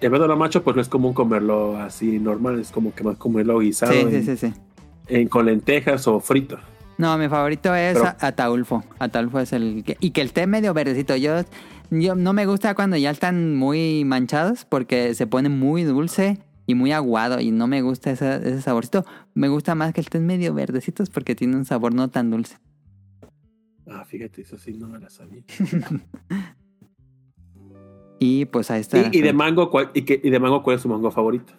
El 0.01 0.11
plátano 0.11 0.37
macho, 0.37 0.63
pues 0.65 0.75
no 0.77 0.83
es 0.83 0.89
común 0.89 1.15
comerlo 1.15 1.77
así 1.79 2.19
normal, 2.19 2.59
es 2.61 2.71
como 2.73 2.93
que 2.95 3.05
más 3.05 3.17
comerlo 3.17 3.59
guisado 3.61 3.93
Sí, 3.93 3.99
en- 4.01 4.11
sí, 4.11 4.23
sí, 4.23 4.37
sí. 4.49 4.55
en- 5.09 5.29
con 5.29 5.47
lentejas 5.47 6.07
o 6.09 6.19
frito. 6.21 6.59
No, 7.03 7.19
mi 7.19 7.29
favorito 7.29 7.75
es 7.75 7.95
Pero- 7.99 8.15
Ataulfo. 8.21 8.85
Ataulfo 9.01 9.41
es 9.41 9.53
el 9.53 9.83
que... 9.85 9.97
Y 10.01 10.11
que 10.13 10.21
el 10.21 10.33
té 10.33 10.47
medio 10.47 10.73
verdecito. 10.73 11.17
Yo, 11.17 11.33
yo 11.91 12.15
no 12.15 12.33
me 12.33 12.47
gusta 12.47 12.75
cuando 12.77 12.97
ya 12.97 13.11
están 13.11 13.57
muy 13.57 14.05
manchados 14.05 14.65
porque 14.65 15.15
se 15.15 15.27
pone 15.27 15.49
muy 15.49 15.83
dulce 15.83 16.39
y 16.67 16.77
muy 16.77 16.93
aguado 16.93 17.41
y 17.41 17.51
no 17.51 17.67
me 17.67 17.83
gusta 17.83 18.13
ese, 18.13 18.37
ese 18.37 18.63
saborcito. 18.63 19.05
Me 19.35 19.49
gusta 19.49 19.75
más 19.75 19.93
que 19.93 20.01
el 20.01 20.09
té 20.09 20.21
medio 20.21 20.55
verdecitos 20.55 21.11
porque 21.11 21.35
tiene 21.35 21.57
un 21.57 21.65
sabor 21.65 21.93
no 21.93 22.09
tan 22.09 22.31
dulce. 22.31 22.59
Ah, 23.91 24.05
fíjate, 24.05 24.43
eso 24.43 24.57
sí 24.59 24.75
no 24.79 24.87
me 24.89 25.01
la 25.01 25.11
sabía. 25.11 25.43
Y 28.25 28.45
pues 28.45 28.71
ahí 28.71 28.81
está. 28.81 28.99
Y, 29.13 29.19
y 29.19 29.21
de 29.21 29.33
mango, 29.33 29.69
¿cuál, 29.69 29.91
y, 29.95 30.03
qué- 30.03 30.21
y 30.23 30.31
de 30.31 30.39
mango, 30.39 30.63
¿cuál 30.63 30.77
es 30.77 30.83
tu 30.83 30.89
mango 30.89 31.11
favorito? 31.11 31.53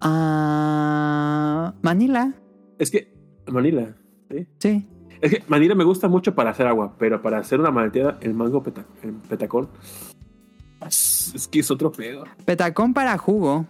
Ah, 0.00 1.74
Manila. 1.82 2.32
Es 2.78 2.90
que, 2.90 3.12
Manila, 3.46 3.94
¿sí? 4.30 4.46
Sí. 4.58 4.86
Es 5.20 5.30
que 5.32 5.42
Manila 5.48 5.74
me 5.74 5.84
gusta 5.84 6.06
mucho 6.08 6.34
para 6.34 6.50
hacer 6.50 6.66
agua, 6.66 6.94
pero 6.98 7.20
para 7.22 7.38
hacer 7.38 7.58
una 7.58 7.70
malteada, 7.72 8.18
el 8.20 8.34
mango 8.34 8.62
peta- 8.62 8.86
el 9.02 9.12
petacón, 9.14 9.68
es, 10.86 11.32
es 11.34 11.48
que 11.48 11.58
es 11.60 11.70
otro 11.70 11.90
pedo. 11.90 12.24
Petacón 12.44 12.94
para 12.94 13.18
jugo 13.18 13.66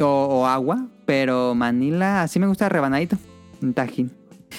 o, 0.00 0.04
o 0.06 0.46
agua, 0.46 0.86
pero 1.04 1.54
Manila 1.56 2.22
así 2.22 2.38
me 2.38 2.46
gusta 2.46 2.68
rebanadito, 2.68 3.16
un 3.60 3.74
tajín. 3.74 4.12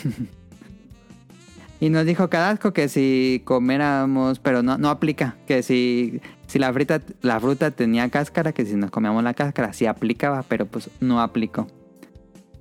y 1.80 1.89
nos 1.89 2.05
dijo 2.05 2.30
Cadasco 2.30 2.73
que 2.73 2.89
si 2.89 3.41
comiéramos, 3.45 4.39
pero 4.39 4.61
no, 4.61 4.77
no 4.77 4.89
aplica, 4.89 5.38
que 5.47 5.63
si, 5.63 6.19
si 6.47 6.59
la, 6.59 6.73
frita, 6.73 7.01
la 7.21 7.39
fruta 7.39 7.71
tenía 7.71 8.09
cáscara, 8.09 8.51
que 8.51 8.65
si 8.65 8.75
nos 8.75 8.91
comíamos 8.91 9.23
la 9.23 9.34
cáscara, 9.34 9.71
sí 9.71 9.86
aplicaba, 9.86 10.43
pero 10.43 10.65
pues 10.65 10.89
no 10.99 11.21
aplicó. 11.21 11.67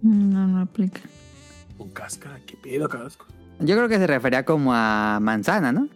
No, 0.01 0.47
no 0.47 0.61
aplica. 0.61 1.01
Con 1.79 1.91
cáscara, 1.91 2.41
qué 2.47 2.57
pedo, 2.57 2.89
casco. 2.89 3.25
Yo 3.61 3.77
creo 3.77 3.89
que 3.89 3.97
se 3.99 4.07
refería 4.07 4.45
como 4.45 4.73
a 4.75 5.19
manzana, 5.23 5.73
¿no? 5.73 5.89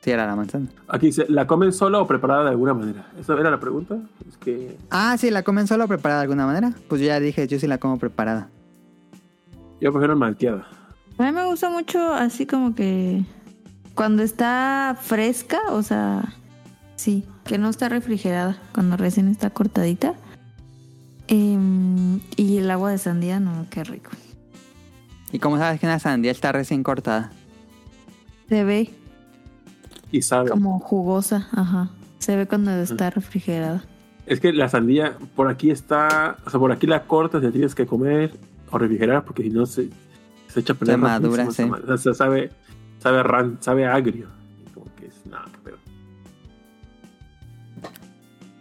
Sí, 0.00 0.10
era 0.10 0.26
la 0.26 0.36
manzana. 0.36 0.66
Aquí 0.88 1.06
dice, 1.06 1.26
¿la 1.28 1.46
comen 1.46 1.72
sola 1.72 2.00
o 2.00 2.06
preparada 2.06 2.44
de 2.44 2.50
alguna 2.50 2.74
manera? 2.74 3.10
¿Esa 3.18 3.34
era 3.34 3.50
la 3.50 3.58
pregunta? 3.58 3.96
Es 4.28 4.36
que 4.36 4.76
Ah, 4.90 5.16
sí, 5.18 5.30
la 5.30 5.42
comen 5.42 5.66
solo 5.66 5.84
o 5.84 5.88
preparada 5.88 6.20
de 6.20 6.24
alguna 6.24 6.46
manera. 6.46 6.72
Pues 6.88 7.00
yo 7.00 7.06
ya 7.08 7.18
dije, 7.18 7.46
yo 7.48 7.58
sí 7.58 7.66
la 7.66 7.78
como 7.78 7.98
preparada. 7.98 8.48
yo 9.80 9.90
prefiero 9.92 10.16
malteada. 10.16 10.66
A 11.18 11.22
mí 11.24 11.32
me 11.32 11.44
gusta 11.46 11.68
mucho 11.70 12.12
así 12.14 12.46
como 12.46 12.74
que 12.76 13.24
cuando 13.94 14.22
está 14.22 14.96
fresca, 15.00 15.58
o 15.70 15.82
sea, 15.82 16.22
sí, 16.94 17.24
que 17.44 17.58
no 17.58 17.68
está 17.68 17.88
refrigerada, 17.88 18.56
cuando 18.72 18.96
recién 18.96 19.26
está 19.26 19.50
cortadita. 19.50 20.14
Em, 21.26 22.20
y 22.36 22.58
el 22.58 22.70
agua 22.70 22.90
de 22.92 22.98
sandía, 22.98 23.40
no, 23.40 23.66
qué 23.70 23.82
rico. 23.84 24.10
¿Y 25.32 25.38
cómo 25.38 25.58
sabes 25.58 25.78
que 25.80 25.86
una 25.86 25.98
sandía 25.98 26.30
está 26.32 26.52
recién 26.52 26.82
cortada? 26.82 27.30
Se 28.48 28.64
ve 28.64 28.90
Y 30.10 30.22
sabe. 30.22 30.50
como 30.50 30.78
jugosa, 30.80 31.48
ajá. 31.52 31.90
Se 32.18 32.34
ve 32.36 32.46
cuando 32.46 32.70
está 32.72 33.10
refrigerada. 33.10 33.84
Es 34.26 34.40
que 34.40 34.52
la 34.52 34.68
sandía 34.68 35.16
por 35.36 35.48
aquí 35.48 35.70
está, 35.70 36.36
o 36.44 36.50
sea, 36.50 36.58
por 36.60 36.72
aquí 36.72 36.86
la 36.86 37.04
cortas, 37.04 37.42
la 37.42 37.50
tienes 37.50 37.74
que 37.74 37.86
comer 37.86 38.32
o 38.70 38.78
refrigerar 38.78 39.24
porque 39.24 39.42
si 39.42 39.50
no 39.50 39.64
se, 39.66 39.88
se 40.48 40.60
echa 40.60 40.72
a 40.72 40.76
perder 40.76 40.96
Se 40.96 41.00
madura, 41.00 41.50
sí. 41.50 41.62
O 41.62 41.96
sea, 41.98 42.14
sabe, 42.14 42.50
sabe, 42.98 43.22
ran- 43.22 43.56
sabe 43.60 43.86
agrio. 43.86 44.28
Como 44.74 44.86
que 44.96 45.06
es, 45.06 45.24
nada, 45.26 45.46
pero 45.64 45.76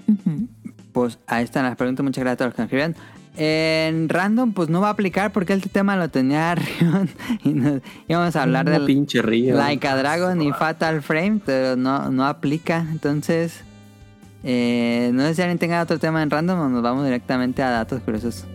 Ujú. 0.08 0.48
Pues 0.94 1.20
ahí 1.28 1.44
están 1.44 1.64
las 1.66 1.76
preguntas. 1.76 2.04
Muchas 2.04 2.24
gracias 2.24 2.36
a 2.36 2.38
todos 2.38 2.50
los 2.50 2.56
que 2.56 2.62
nos 2.62 2.68
escribieron. 2.68 3.17
En 3.40 4.10
random, 4.10 4.54
pues 4.54 4.68
no 4.68 4.82
va 4.82 4.88
a 4.88 4.92
aplicar 4.92 5.32
porque 5.32 5.54
este 5.54 5.70
tema 5.70 5.96
lo 5.96 6.10
tenía 6.10 6.56
Rion 6.56 7.10
y 7.44 7.50
nos 7.50 7.82
íbamos 8.08 8.36
a 8.36 8.42
hablar 8.42 8.68
del 8.68 8.86
pinche 8.86 9.22
río. 9.22 9.56
Like 9.56 9.88
a 9.88 9.96
Dragon 9.96 10.42
y 10.42 10.52
Fatal 10.54 11.04
Frame, 11.04 11.40
pero 11.46 11.76
no, 11.76 12.10
no 12.10 12.26
aplica. 12.26 12.80
Entonces, 12.92 13.62
eh, 14.44 15.12
no 15.14 15.22
sé 15.28 15.36
si 15.36 15.42
alguien 15.44 15.60
tenga 15.60 15.84
otro 15.84 16.00
tema 16.00 16.24
en 16.24 16.32
random 16.32 16.60
o 16.60 16.70
nos 16.70 16.82
vamos 16.82 17.06
directamente 17.06 17.62
a 17.62 17.70
datos 17.70 18.02
curiosos. 18.02 18.46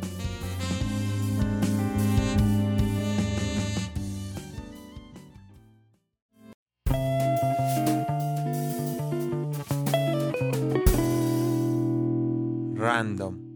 Random. 12.75 13.52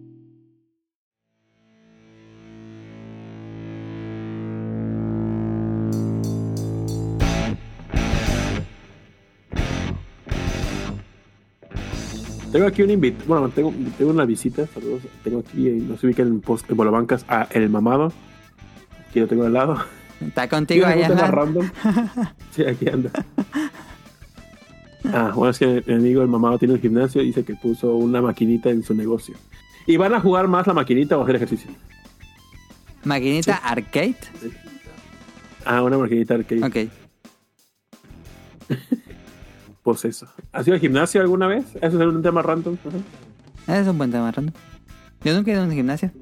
Tengo 12.57 12.69
aquí 12.69 12.81
un 12.83 12.91
invito, 12.91 13.23
bueno, 13.27 13.51
tengo, 13.51 13.71
tengo 13.99 14.13
una 14.13 14.25
visita, 14.25 14.67
saludos. 14.69 15.03
Tengo 15.23 15.41
aquí, 15.41 15.69
eh, 15.69 15.73
nos 15.73 16.03
ubican 16.03 16.27
en 16.27 16.41
post 16.41 16.71
en 16.71 16.79
Bolabancas 16.79 17.27
a 17.29 17.47
El 17.51 17.69
Mamado, 17.69 18.15
que 19.13 19.21
lo 19.21 19.27
tengo 19.27 19.45
al 19.45 19.53
lado. 19.53 19.77
Está 20.27 20.49
contigo 20.49 20.87
¿Tienes 20.87 21.11
ahí, 21.11 21.13
ajá? 21.13 21.31
random? 21.31 21.69
Sí, 22.53 22.65
aquí 22.65 22.89
anda. 22.89 23.11
Ah, 25.13 25.33
bueno, 25.35 25.51
es 25.51 25.59
que 25.59 25.85
mi 25.87 25.93
amigo 25.93 26.23
el 26.23 26.29
mamado 26.29 26.59
tiene 26.59 26.73
un 26.73 26.81
gimnasio 26.81 27.21
y 27.21 27.27
dice 27.27 27.45
que 27.45 27.55
puso 27.57 27.95
una 27.95 28.23
maquinita 28.23 28.71
en 28.71 28.83
su 28.83 28.95
negocio. 28.95 29.37
¿Y 29.87 29.99
van 29.99 30.15
a 30.15 30.21
jugar 30.21 30.49
más 30.49 30.67
la 30.67 30.73
maquinita 30.73 31.19
o 31.19 31.25
hacer 31.25 31.37
ejercicio? 31.37 31.71
Maquinita 33.05 33.57
arcade. 33.57 34.17
Ah, 35.67 35.83
una 35.83 35.99
maquinita 35.99 36.37
arcade. 36.37 36.65
Ok. 36.65 36.91
Pues 39.87 40.05
eso. 40.05 40.27
¿Has 40.51 40.67
ido 40.67 40.75
al 40.75 40.81
gimnasio 40.81 41.21
alguna 41.21 41.47
vez? 41.47 41.65
¿Eso 41.77 42.03
es 42.03 42.09
un 42.09 42.21
tema 42.21 42.43
random? 42.43 42.77
Ese 43.69 43.83
es 43.83 43.87
un 43.87 43.97
buen 43.97 44.11
tema 44.11 44.33
random. 44.33 44.53
Yo 45.23 45.33
nunca 45.33 45.53
he 45.53 45.55
ido 45.55 45.63
a 45.63 45.67
un 45.67 45.71
gimnasio. 45.71 46.11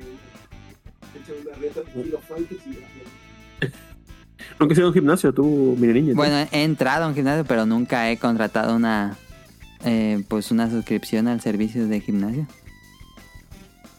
Nunca 4.61 4.73
has 4.73 4.79
ido 4.79 4.87
a 4.87 4.91
un 4.91 4.95
gimnasio, 4.95 5.33
tú, 5.33 5.77
mi 5.79 5.87
niña. 5.87 6.11
¿no? 6.11 6.17
Bueno, 6.17 6.47
he 6.53 6.63
entrado 6.63 7.07
a 7.07 7.09
un 7.09 7.15
gimnasio, 7.15 7.47
pero 7.47 7.65
nunca 7.65 8.11
he 8.11 8.19
contratado 8.19 8.77
una 8.77 9.17
eh, 9.87 10.23
pues 10.29 10.51
una 10.51 10.69
suscripción 10.69 11.27
al 11.27 11.41
servicio 11.41 11.89
de 11.89 12.03
gimnasio. 12.03 12.47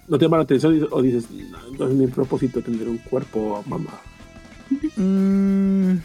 ¿No 0.07 0.19
te 0.19 0.25
llama 0.25 0.37
la 0.37 0.43
atención 0.43 0.87
o 0.91 1.01
dices, 1.01 1.27
no, 1.31 1.57
no 1.79 1.87
es 1.87 1.95
mi 1.95 2.05
propósito 2.05 2.61
tener 2.61 2.87
un 2.87 2.99
cuerpo 2.99 3.63
mamá? 3.65 3.99
Mm, 4.95 5.95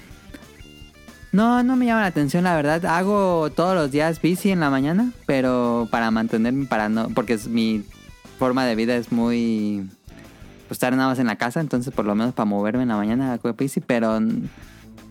no, 1.33 1.63
no 1.63 1.77
me 1.77 1.87
llama 1.87 2.01
la 2.01 2.07
atención, 2.07 2.45
la 2.45 2.57
verdad. 2.57 2.85
Hago 2.87 3.51
todos 3.51 3.75
los 3.75 3.91
días 3.91 4.21
bici 4.21 4.51
en 4.51 4.61
la 4.61 4.71
mañana, 4.71 5.13
pero 5.27 5.89
para 5.91 6.11
mantenerme, 6.11 6.67
para 6.67 6.89
no, 6.89 7.09
porque 7.11 7.35
es 7.35 7.49
mi 7.49 7.85
forma 8.39 8.65
de 8.65 8.75
vida 8.75 8.97
es 8.97 9.13
muy 9.13 9.89
pues, 10.67 10.77
estar 10.77 10.97
nada 10.97 11.11
más 11.11 11.19
en 11.19 11.27
la 11.27 11.37
casa, 11.37 11.61
entonces 11.61 11.93
por 11.93 12.07
lo 12.07 12.15
menos 12.15 12.33
para 12.33 12.47
moverme 12.47 12.83
en 12.83 12.89
la 12.89 12.97
mañana 12.97 13.33
hago 13.33 13.53
bici, 13.53 13.81
pero 13.81 14.19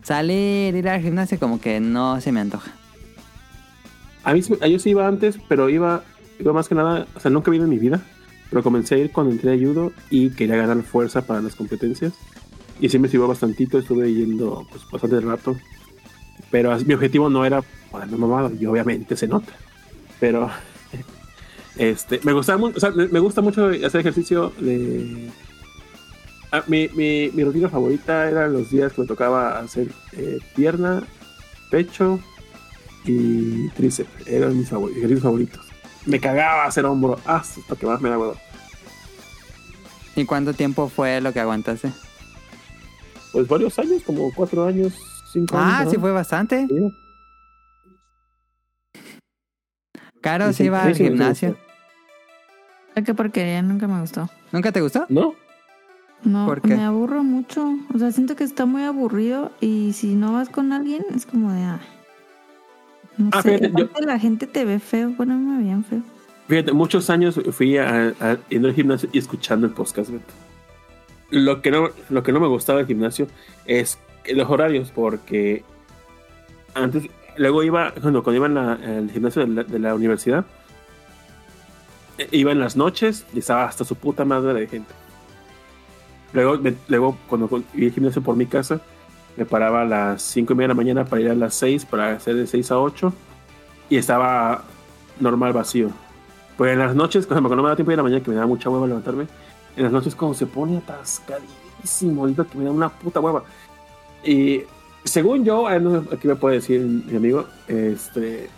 salir, 0.04 0.76
ir 0.76 0.90
al 0.90 1.02
gimnasio 1.02 1.40
como 1.40 1.62
que 1.62 1.80
no 1.80 2.20
se 2.22 2.32
me 2.32 2.40
antoja. 2.40 2.72
A 4.24 4.34
mí 4.34 4.42
yo 4.42 4.80
sí 4.80 4.90
iba 4.90 5.08
antes, 5.08 5.38
pero 5.48 5.70
iba, 5.70 6.04
iba 6.40 6.54
más 6.54 6.68
que 6.68 6.76
nada, 6.76 7.08
o 7.16 7.20
sea, 7.20 7.30
nunca 7.32 7.54
ido 7.54 7.64
en 7.64 7.70
mi 7.70 7.78
vida, 7.78 8.02
pero 8.50 8.64
comencé 8.64 8.96
a 8.96 8.98
ir 8.98 9.12
cuando 9.12 9.32
entré 9.32 9.54
a 9.54 9.58
judo 9.58 9.92
y 10.10 10.32
quería 10.32 10.56
ganar 10.56 10.82
fuerza 10.84 11.22
para 11.22 11.42
las 11.42 11.56
competencias. 11.56 12.14
Y 12.80 12.90
sí 12.90 12.98
me 12.98 13.08
sirvió 13.08 13.28
bastantito, 13.28 13.78
estuve 13.78 14.14
yendo 14.14 14.66
pues, 14.72 14.84
bastante 14.90 15.20
rato. 15.20 15.58
Pero 16.52 16.76
mi 16.86 16.94
objetivo 16.94 17.30
no 17.30 17.46
era 17.46 17.62
ponerme 17.92 18.18
mamado, 18.18 18.52
y 18.60 18.66
obviamente 18.66 19.16
se 19.16 19.28
nota. 19.28 19.52
Pero 20.20 20.50
este, 21.78 22.20
me 22.24 22.34
mucho, 22.58 22.78
o 22.78 22.80
sea, 22.80 22.92
me, 22.92 23.08
me 23.08 23.20
gusta 23.20 23.42
mucho 23.42 23.68
hacer 23.86 24.02
ejercicio 24.02 24.52
de... 24.60 25.30
Ah, 26.52 26.64
mi, 26.68 26.88
mi, 26.90 27.30
mi 27.34 27.44
rutina 27.44 27.70
favorita 27.70 28.28
eran 28.28 28.54
los 28.54 28.72
días 28.72 28.94
que 28.94 29.02
me 29.02 29.08
tocaba 29.08 29.60
hacer 29.60 29.88
eh, 30.14 30.40
pierna, 30.56 31.04
pecho, 31.70 32.20
y 33.06 33.70
tríceps. 33.70 34.28
Eran 34.28 34.58
mis 34.58 34.70
favor- 34.70 34.90
ejercicios 34.92 35.22
favoritos. 35.22 35.66
Me 36.06 36.20
cagaba 36.20 36.66
hacer 36.66 36.86
hombro. 36.86 37.20
Esto 37.58 37.76
que 37.76 37.86
más 37.86 38.02
me 38.02 38.10
da 38.10 38.18
huevo. 38.18 38.36
¿Y 40.16 40.26
cuánto 40.26 40.54
tiempo 40.54 40.90
fue 40.90 41.22
lo 41.22 41.32
que 41.32 41.40
aguantaste? 41.40 41.92
Pues 43.32 43.48
varios 43.48 43.78
años, 43.80 44.02
como 44.04 44.34
cuatro 44.34 44.66
años, 44.66 44.94
cinco. 45.32 45.56
Ah, 45.58 45.86
sí 45.90 45.98
fue 45.98 46.12
bastante. 46.12 46.68
Sí. 46.68 46.92
Caro 50.22 50.52
Sí, 50.54 50.66
iba 50.66 50.84
al 50.84 50.96
gimnasio. 50.96 51.56
Qué 53.06 53.14
porquería, 53.14 53.62
nunca 53.62 53.88
me 53.88 54.02
gustó. 54.02 54.30
¿Nunca 54.52 54.72
te 54.74 54.82
gustó? 54.82 55.06
¿No? 55.08 55.34
No, 56.24 56.46
¿Por 56.48 56.62
qué? 56.62 56.76
me 56.76 56.84
aburro 56.84 57.24
mucho. 57.24 57.66
O 57.94 57.98
sea, 57.98 58.12
siento 58.12 58.36
que 58.36 58.44
está 58.44 58.66
muy 58.66 58.84
aburrido 58.84 59.52
y 59.62 59.94
si 59.94 60.16
no 60.16 60.34
vas 60.34 60.50
con 60.50 60.74
alguien 60.74 61.06
es 61.16 61.26
como 61.26 61.54
de... 61.54 61.62
Ah, 61.64 61.80
no 63.18 63.30
Ah, 63.32 63.42
sé, 63.42 63.58
fíjate, 63.58 63.74
yo- 63.78 64.06
la 64.06 64.20
gente 64.20 64.46
te 64.48 64.66
ve 64.66 64.80
feo. 64.80 65.12
Bueno, 65.12 65.38
me 65.38 65.60
veían 65.64 65.86
feo. 65.86 66.02
Fíjate, 66.50 66.74
muchos 66.74 67.10
años 67.10 67.40
fui 67.52 67.78
a, 67.78 68.14
a, 68.20 68.38
yendo 68.50 68.68
al 68.68 68.74
gimnasio 68.74 69.08
y 69.14 69.20
escuchando 69.20 69.66
el 69.68 69.72
podcast. 69.74 70.10
Beto. 70.10 70.34
Lo 71.30 71.62
que, 71.62 71.72
no, 71.72 71.90
lo 72.10 72.24
que 72.24 72.32
no 72.34 72.42
me 72.42 72.48
gustaba 72.48 72.80
del 72.80 72.88
gimnasio 72.88 73.28
es 73.66 73.98
los 74.36 74.50
horarios, 74.50 74.92
porque 74.92 75.64
antes, 76.74 77.04
luego 77.38 77.64
iba, 77.64 77.94
cuando, 78.02 78.24
cuando 78.24 78.46
iba 78.48 78.74
al 78.74 79.10
gimnasio 79.12 79.46
de 79.46 79.80
la, 79.80 79.96
universidad, 79.96 80.46
eh, 82.18 82.28
iba 82.32 82.52
en 82.52 82.60
las 82.60 82.76
noches 82.76 83.26
y 83.34 83.40
estaba 83.40 83.66
hasta 83.66 83.84
su 83.86 83.96
puta 83.96 84.26
madre 84.26 84.54
de 84.54 84.68
gente. 84.68 84.94
Luego, 86.34 86.58
me- 86.58 86.76
luego 86.88 87.18
cuando 87.28 87.50
iba 87.74 87.88
al 87.88 87.94
gimnasio 87.94 88.22
por 88.22 88.36
mi 88.36 88.46
casa, 88.46 88.82
me 89.38 89.46
paraba 89.46 89.82
a 89.82 89.86
las 89.86 90.22
5 90.22 90.54
y 90.54 90.56
media 90.56 90.68
de 90.68 90.74
la 90.74 90.78
mañana 90.78 91.06
para 91.06 91.22
ir 91.22 91.30
a 91.30 91.36
las 91.36 91.56
6, 91.56 91.86
para 91.86 92.12
hacer 92.12 92.36
de 92.36 92.46
6 92.46 92.72
a 92.72 92.80
8, 92.80 93.14
y 93.90 93.98
estaba 93.98 94.64
normal 95.20 95.54
vacío. 95.54 95.90
Pues 96.58 96.74
en 96.74 96.80
las 96.80 96.94
noches, 96.94 97.26
cuando 97.26 97.50
me 97.56 97.70
da 97.70 97.76
tiempo 97.76 97.92
de 97.92 97.98
la 97.98 98.04
mañana, 98.04 98.22
que 98.22 98.30
me 98.32 98.36
da 98.36 98.46
mucha 98.46 98.70
hueva 98.70 98.86
levantarme, 98.86 99.28
en 99.78 99.84
las 99.84 99.92
noches 99.94 100.14
como 100.14 100.34
se 100.34 100.46
pone 100.46 100.78
atascadísimo, 100.78 102.22
ahorita 102.22 102.44
que 102.46 102.58
me 102.58 102.66
da 102.66 102.72
una 102.72 102.90
puta 102.90 103.22
hueva. 103.22 103.44
Y 104.24 104.64
según 105.04 105.46
yo, 105.46 105.70
eh, 105.70 105.82
aquí 106.12 106.28
me 106.28 106.36
puede 106.36 106.56
decir 106.56 106.82
mi 106.82 107.16
amigo, 107.16 107.46
este, 107.68 108.50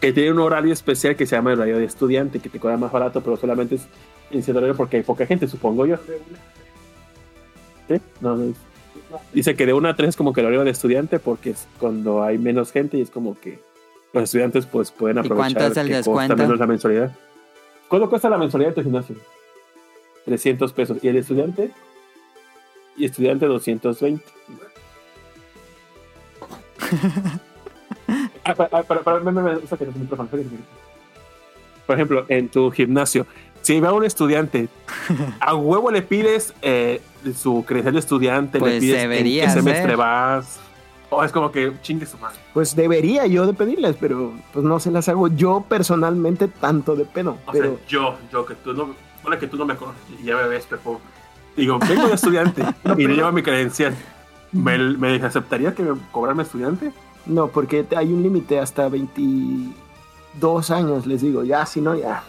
que 0.00 0.12
tiene 0.12 0.32
un 0.32 0.38
horario 0.40 0.72
especial 0.72 1.16
que 1.16 1.26
se 1.26 1.36
llama 1.36 1.52
el 1.52 1.58
horario 1.58 1.78
de 1.78 1.84
estudiante, 1.84 2.38
que 2.40 2.48
te 2.48 2.60
cobra 2.60 2.76
más 2.76 2.92
barato, 2.92 3.20
pero 3.20 3.36
solamente 3.36 3.76
es 3.76 3.86
en 4.30 4.42
cierto 4.42 4.58
horario 4.58 4.76
porque 4.76 4.98
hay 4.98 5.02
poca 5.02 5.26
gente, 5.26 5.48
supongo 5.48 5.86
yo. 5.86 5.96
¿Sí? 7.88 7.94
No, 8.20 8.36
no 8.36 8.44
es- 8.50 8.56
Dice 9.32 9.54
que 9.54 9.66
de 9.66 9.72
1 9.72 9.88
a 9.88 9.94
3 9.96 10.10
es 10.10 10.16
como 10.16 10.32
que 10.32 10.40
el 10.40 10.46
horario 10.46 10.64
de 10.64 10.70
estudiante 10.70 11.18
porque 11.20 11.50
es 11.50 11.66
cuando 11.78 12.22
hay 12.22 12.38
menos 12.38 12.72
gente 12.72 12.98
y 12.98 13.02
es 13.02 13.10
como 13.10 13.38
que 13.38 13.60
los 14.12 14.24
estudiantes 14.24 14.66
pues 14.66 14.90
pueden 14.90 15.18
¿Y 15.18 15.20
aprovechar 15.20 15.52
cuánto 15.54 15.70
es 15.72 15.76
el 15.76 15.88
descuento? 15.88 16.36
menos 16.36 16.58
la 16.58 16.66
mensualidad. 16.66 17.16
¿Cuánto 17.88 18.10
cuesta 18.10 18.28
la 18.28 18.36
mensualidad 18.38 18.70
de 18.70 18.74
tu 18.76 18.82
gimnasio? 18.82 19.16
300 20.24 20.72
pesos. 20.72 20.98
¿Y 21.02 21.08
el 21.08 21.16
estudiante? 21.16 21.70
Y 22.96 23.04
estudiante 23.04 23.46
220. 23.46 24.24
Ah, 28.44 28.54
para, 28.54 28.82
para, 28.82 29.02
para. 29.02 29.20
Por 31.86 31.94
ejemplo, 31.94 32.24
en 32.28 32.48
tu 32.48 32.70
gimnasio, 32.70 33.26
si 33.62 33.80
va 33.80 33.92
un 33.92 34.04
estudiante, 34.04 34.68
a 35.40 35.54
huevo 35.54 35.90
le 35.90 36.02
pides 36.02 36.54
eh, 36.62 37.00
su 37.34 37.64
credencial 37.64 37.94
de 37.94 38.00
estudiante, 38.00 38.58
le 38.58 38.64
Pues 38.64 38.80
pides 38.80 39.02
en 39.02 39.10
debería 39.10 39.46
qué 39.46 39.50
semestre 39.50 39.88
ser. 39.88 39.96
vas. 39.96 40.60
O 41.08 41.22
es 41.22 41.30
como 41.30 41.52
que 41.52 41.72
chingue 41.82 42.04
su 42.04 42.18
madre. 42.18 42.36
Pues 42.52 42.74
debería 42.74 43.26
yo 43.26 43.46
de 43.46 43.54
pedirles, 43.54 43.96
pero 43.98 44.32
pues 44.52 44.64
no 44.64 44.80
se 44.80 44.90
las 44.90 45.08
hago 45.08 45.28
yo 45.28 45.64
personalmente 45.68 46.48
tanto 46.48 46.96
de 46.96 47.04
pedo. 47.04 47.38
O 47.46 47.52
pero 47.52 47.76
sea, 47.76 47.86
yo, 47.88 48.18
yo 48.32 48.44
que 48.44 48.54
tú 48.56 48.72
no, 48.72 48.94
bueno, 49.22 49.38
que 49.38 49.46
tú 49.46 49.56
no 49.56 49.66
me 49.66 49.76
conoces 49.76 50.02
ya 50.24 50.36
me 50.36 50.48
ves, 50.48 50.66
pero 50.68 51.00
digo, 51.56 51.78
vengo 51.88 52.08
de 52.08 52.14
estudiante 52.14 52.62
y 52.98 53.06
le 53.06 53.14
llevo 53.14 53.30
mi 53.32 53.42
credencial. 53.42 53.96
¿Me, 54.52 54.78
me 54.78 55.16
aceptaría 55.16 55.74
que 55.74 55.82
me 55.82 55.98
cobrarme 56.12 56.42
estudiante? 56.42 56.92
no, 57.26 57.48
porque 57.48 57.84
hay 57.96 58.12
un 58.12 58.22
límite 58.22 58.60
hasta 58.60 58.88
22 58.88 60.70
años, 60.70 61.06
les 61.06 61.22
digo. 61.22 61.42
Ya, 61.44 61.66
si 61.66 61.80
no, 61.80 61.94
ya. 61.96 62.22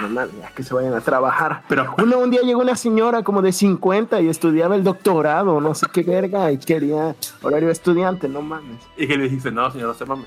normal, 0.00 0.30
ya 0.40 0.50
que 0.54 0.62
se 0.62 0.74
vayan 0.74 0.94
a 0.94 1.00
trabajar. 1.00 1.62
Pero 1.68 1.94
Uno, 1.98 2.18
un 2.18 2.30
día 2.30 2.40
llegó 2.42 2.60
una 2.60 2.76
señora 2.76 3.22
como 3.22 3.40
de 3.42 3.52
50 3.52 4.20
y 4.20 4.28
estudiaba 4.28 4.74
el 4.76 4.84
doctorado, 4.84 5.60
no 5.60 5.74
sé 5.74 5.86
qué 5.92 6.02
verga, 6.02 6.50
y 6.52 6.58
quería 6.58 7.14
horario 7.42 7.70
estudiante, 7.70 8.28
no 8.28 8.42
mames. 8.42 8.78
y 8.96 9.06
que 9.06 9.16
le 9.16 9.24
dijiste, 9.24 9.50
no, 9.50 9.70
señor, 9.70 9.88
no 9.88 9.94
se 9.94 10.04
mames. 10.04 10.26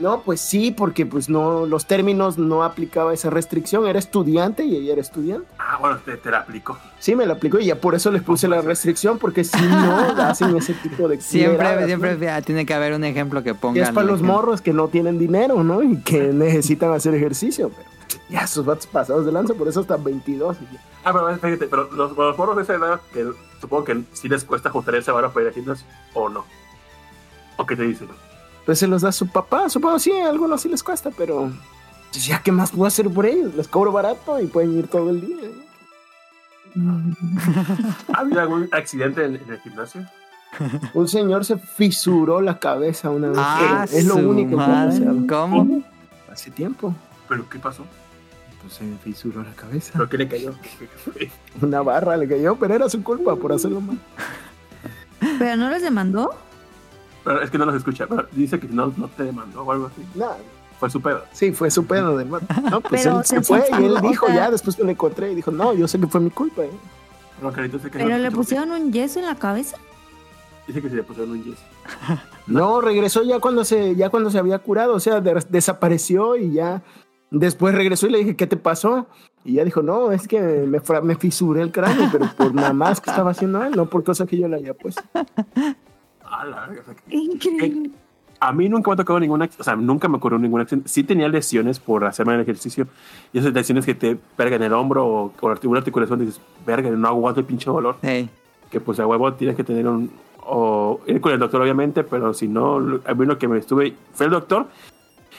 No, 0.00 0.22
pues 0.22 0.40
sí, 0.40 0.70
porque 0.70 1.06
pues 1.06 1.28
no, 1.28 1.66
los 1.66 1.86
términos 1.86 2.38
no 2.38 2.62
aplicaba 2.64 3.12
esa 3.14 3.30
restricción, 3.30 3.86
era 3.86 3.98
estudiante 3.98 4.64
y 4.64 4.76
ella 4.76 4.92
era 4.92 5.00
estudiante. 5.02 5.46
Ah, 5.58 5.78
bueno, 5.80 5.98
te, 6.04 6.16
te 6.16 6.30
la 6.30 6.38
aplico. 6.40 6.78
Sí, 6.98 7.14
me 7.14 7.26
la 7.26 7.34
aplicó 7.34 7.58
y 7.58 7.66
ya 7.66 7.76
por 7.76 7.94
eso 7.94 8.10
les 8.10 8.22
puse 8.22 8.48
la 8.48 8.60
restricción, 8.60 9.18
porque 9.18 9.44
si 9.44 9.60
no 9.60 9.94
hacen 10.22 10.56
ese 10.56 10.74
tipo 10.74 11.08
de 11.08 11.20
Siempre, 11.20 11.86
siempre 11.86 12.16
¿no? 12.16 12.42
tiene 12.42 12.66
que 12.66 12.74
haber 12.74 12.94
un 12.94 13.04
ejemplo 13.04 13.42
que 13.42 13.50
Y 13.50 13.54
ponga. 13.54 13.82
es 13.82 13.90
para 13.90 14.06
los 14.06 14.22
morros 14.22 14.60
que 14.60 14.72
no 14.72 14.88
tienen 14.88 15.18
dinero, 15.18 15.62
¿no? 15.64 15.82
Y 15.82 15.98
que 16.02 16.20
necesitan 16.32 16.92
hacer 16.92 17.14
ejercicio. 17.14 17.70
Pero 17.70 17.88
ya 18.28 18.40
esos 18.40 18.64
vatos 18.64 18.86
pasados 18.86 19.24
de 19.26 19.32
lanza, 19.32 19.54
por 19.54 19.68
eso 19.68 19.80
hasta 19.80 19.96
22. 19.96 20.56
y 20.60 20.74
ya. 20.74 20.80
Ah, 21.04 21.12
pero 21.12 21.34
fíjate, 21.36 21.66
pero 21.66 21.90
los, 21.92 22.16
los 22.16 22.38
morros 22.38 22.56
de 22.56 22.62
esa 22.62 22.74
edad, 22.74 23.00
que 23.12 23.26
supongo 23.60 23.84
que 23.84 24.02
sí 24.12 24.28
les 24.28 24.44
cuesta 24.44 24.70
juntar 24.70 24.94
esa 24.94 25.12
vara 25.12 25.30
para 25.30 25.42
ir 25.42 25.48
al 25.48 25.54
gimnasio, 25.54 25.86
o 26.14 26.28
no. 26.28 26.44
¿O 27.56 27.66
qué 27.66 27.76
te 27.76 27.82
dicen? 27.82 28.08
Pues 28.64 28.78
se 28.78 28.86
los 28.86 29.02
da 29.02 29.10
su 29.12 29.26
papá, 29.28 29.68
supongo 29.68 29.98
sí, 29.98 30.12
algunos 30.12 30.60
sí 30.62 30.68
les 30.68 30.82
cuesta, 30.82 31.10
pero 31.16 31.50
pues 32.12 32.26
ya 32.26 32.42
qué 32.42 32.52
más 32.52 32.70
puedo 32.70 32.86
hacer 32.86 33.08
por 33.10 33.26
ellos, 33.26 33.54
les 33.54 33.66
cobro 33.68 33.90
barato 33.92 34.40
y 34.40 34.46
pueden 34.46 34.78
ir 34.78 34.86
todo 34.88 35.10
el 35.10 35.20
día. 35.20 35.48
¿Ha 38.14 38.20
habido 38.20 38.40
algún 38.40 38.68
accidente 38.72 39.24
en, 39.24 39.36
en 39.36 39.50
el 39.50 39.60
gimnasio? 39.60 40.06
Un 40.94 41.08
señor 41.08 41.44
se 41.44 41.56
fisuró 41.56 42.40
la 42.40 42.58
cabeza 42.58 43.10
una 43.10 43.28
vez. 43.28 43.38
Ah, 43.40 43.86
es 43.90 44.04
lo 44.06 44.16
único 44.16 44.50
que 44.50 44.56
madre. 44.56 45.00
pasado. 45.00 45.26
¿Cómo? 45.28 45.82
Hace 46.30 46.50
tiempo. 46.50 46.94
¿Pero 47.28 47.48
qué 47.48 47.58
pasó? 47.58 47.84
Pues 48.60 48.74
se 48.74 48.84
fisuró 49.02 49.42
la 49.42 49.52
cabeza. 49.52 49.92
¿Pero 49.94 50.08
qué 50.08 50.18
le 50.18 50.28
cayó? 50.28 50.54
Una 51.62 51.82
barra 51.82 52.16
le 52.16 52.28
cayó, 52.28 52.56
pero 52.56 52.74
era 52.74 52.88
su 52.88 53.02
culpa 53.02 53.34
por 53.36 53.52
hacerlo 53.52 53.80
mal. 53.80 53.98
¿Pero 55.38 55.56
no 55.56 55.70
les 55.70 55.82
demandó? 55.82 56.34
Pero 57.24 57.42
es 57.42 57.50
que 57.50 57.58
no 57.58 57.64
los 57.66 57.74
escucha, 57.76 58.06
pero 58.06 58.26
dice 58.32 58.58
que 58.58 58.68
no, 58.68 58.92
no 58.96 59.08
te 59.08 59.24
demandó 59.24 59.62
o 59.62 59.72
algo 59.72 59.86
así. 59.86 60.02
Nada. 60.14 60.36
Fue 60.80 60.90
su 60.90 61.00
pedo. 61.00 61.22
Sí, 61.32 61.52
fue 61.52 61.70
su 61.70 61.84
pedo 61.86 62.16
vato. 62.26 62.46
No, 62.70 62.80
pues 62.80 63.02
Pero 63.04 63.18
él 63.18 63.24
se 63.24 63.36
se 63.36 63.42
fue 63.42 63.64
y 63.80 63.84
él 63.84 63.94
dijo 64.02 64.26
ya, 64.28 64.50
después 64.50 64.76
me 64.78 64.84
lo 64.86 64.90
encontré 64.90 65.30
y 65.30 65.34
dijo, 65.36 65.50
no, 65.52 65.74
yo 65.74 65.86
sé 65.86 66.00
que 66.00 66.08
fue 66.08 66.20
mi 66.20 66.30
culpa. 66.30 66.62
¿eh". 66.62 66.70
No, 67.40 67.52
Carito, 67.52 67.78
sé 67.78 67.90
que 67.90 67.98
¿Pero 67.98 68.10
no 68.10 68.18
le 68.18 68.30
pusieron 68.32 68.70
un 68.72 68.92
yeso 68.92 69.20
en 69.20 69.26
la 69.26 69.36
cabeza? 69.36 69.76
Dice 70.66 70.82
que 70.82 70.88
se 70.88 70.96
le 70.96 71.02
pusieron 71.04 71.32
un 71.32 71.44
yeso. 71.44 71.62
No, 72.48 72.80
regresó 72.80 73.22
ya 73.22 73.38
cuando 73.38 73.64
se, 73.64 73.94
ya 73.94 74.10
cuando 74.10 74.28
se 74.28 74.38
había 74.38 74.58
curado, 74.58 74.94
o 74.94 75.00
sea, 75.00 75.20
de- 75.20 75.46
desapareció 75.48 76.34
y 76.36 76.52
ya 76.54 76.82
después 77.30 77.72
regresó 77.76 78.08
y 78.08 78.10
le 78.10 78.18
dije, 78.18 78.34
¿qué 78.34 78.48
te 78.48 78.56
pasó? 78.56 79.06
Y 79.44 79.54
ya 79.54 79.64
dijo, 79.64 79.80
no, 79.82 80.10
es 80.10 80.26
que 80.26 80.40
me, 80.40 80.80
me 81.02 81.14
fisuré 81.14 81.62
el 81.62 81.70
cráneo, 81.70 82.08
pero 82.10 82.28
por 82.36 82.52
nada 82.52 82.72
más 82.72 83.00
que 83.00 83.10
estaba 83.10 83.30
haciendo 83.30 83.62
él, 83.62 83.74
no 83.76 83.86
por 83.86 84.02
cosas 84.02 84.28
que 84.28 84.36
yo 84.36 84.48
le 84.48 84.56
haya 84.56 84.74
puesto. 84.74 85.02
Increíble. 87.08 87.90
A 88.40 88.52
mí 88.52 88.68
nunca 88.68 88.90
me 88.90 88.94
ha 88.94 88.96
tocado 88.96 89.20
ninguna, 89.20 89.48
o 89.56 89.62
sea, 89.62 89.76
nunca 89.76 90.08
me 90.08 90.16
ocurrió 90.16 90.36
ningún 90.36 90.60
accidente. 90.60 90.88
Sí 90.88 91.04
tenía 91.04 91.28
lesiones 91.28 91.78
por 91.78 92.04
hacerme 92.04 92.34
el 92.34 92.40
ejercicio. 92.40 92.88
Y 93.32 93.38
esas 93.38 93.52
lesiones 93.52 93.86
que 93.86 93.94
te 93.94 94.16
pegan 94.16 94.60
el 94.64 94.72
hombro 94.72 95.06
o, 95.06 95.32
o 95.40 95.46
una 95.68 95.78
articulación, 95.78 96.18
dices, 96.18 96.40
verga, 96.66 96.90
no 96.90 97.06
aguanto 97.06 97.38
el 97.38 97.46
pinche 97.46 97.70
dolor. 97.70 97.98
Ey. 98.02 98.28
Que 98.68 98.80
pues 98.80 98.98
a 98.98 99.06
huevo 99.06 99.32
tienes 99.34 99.54
que 99.56 99.62
tener 99.62 99.86
un... 99.86 100.10
O 100.44 101.00
ir 101.06 101.20
con 101.20 101.32
el 101.32 101.38
doctor, 101.38 101.62
obviamente, 101.62 102.02
pero 102.02 102.34
si 102.34 102.48
no, 102.48 103.00
a 103.04 103.14
mí 103.14 103.26
lo 103.26 103.38
que 103.38 103.46
me 103.46 103.58
estuve... 103.58 103.94
Fue 104.12 104.26
el 104.26 104.32
doctor 104.32 104.66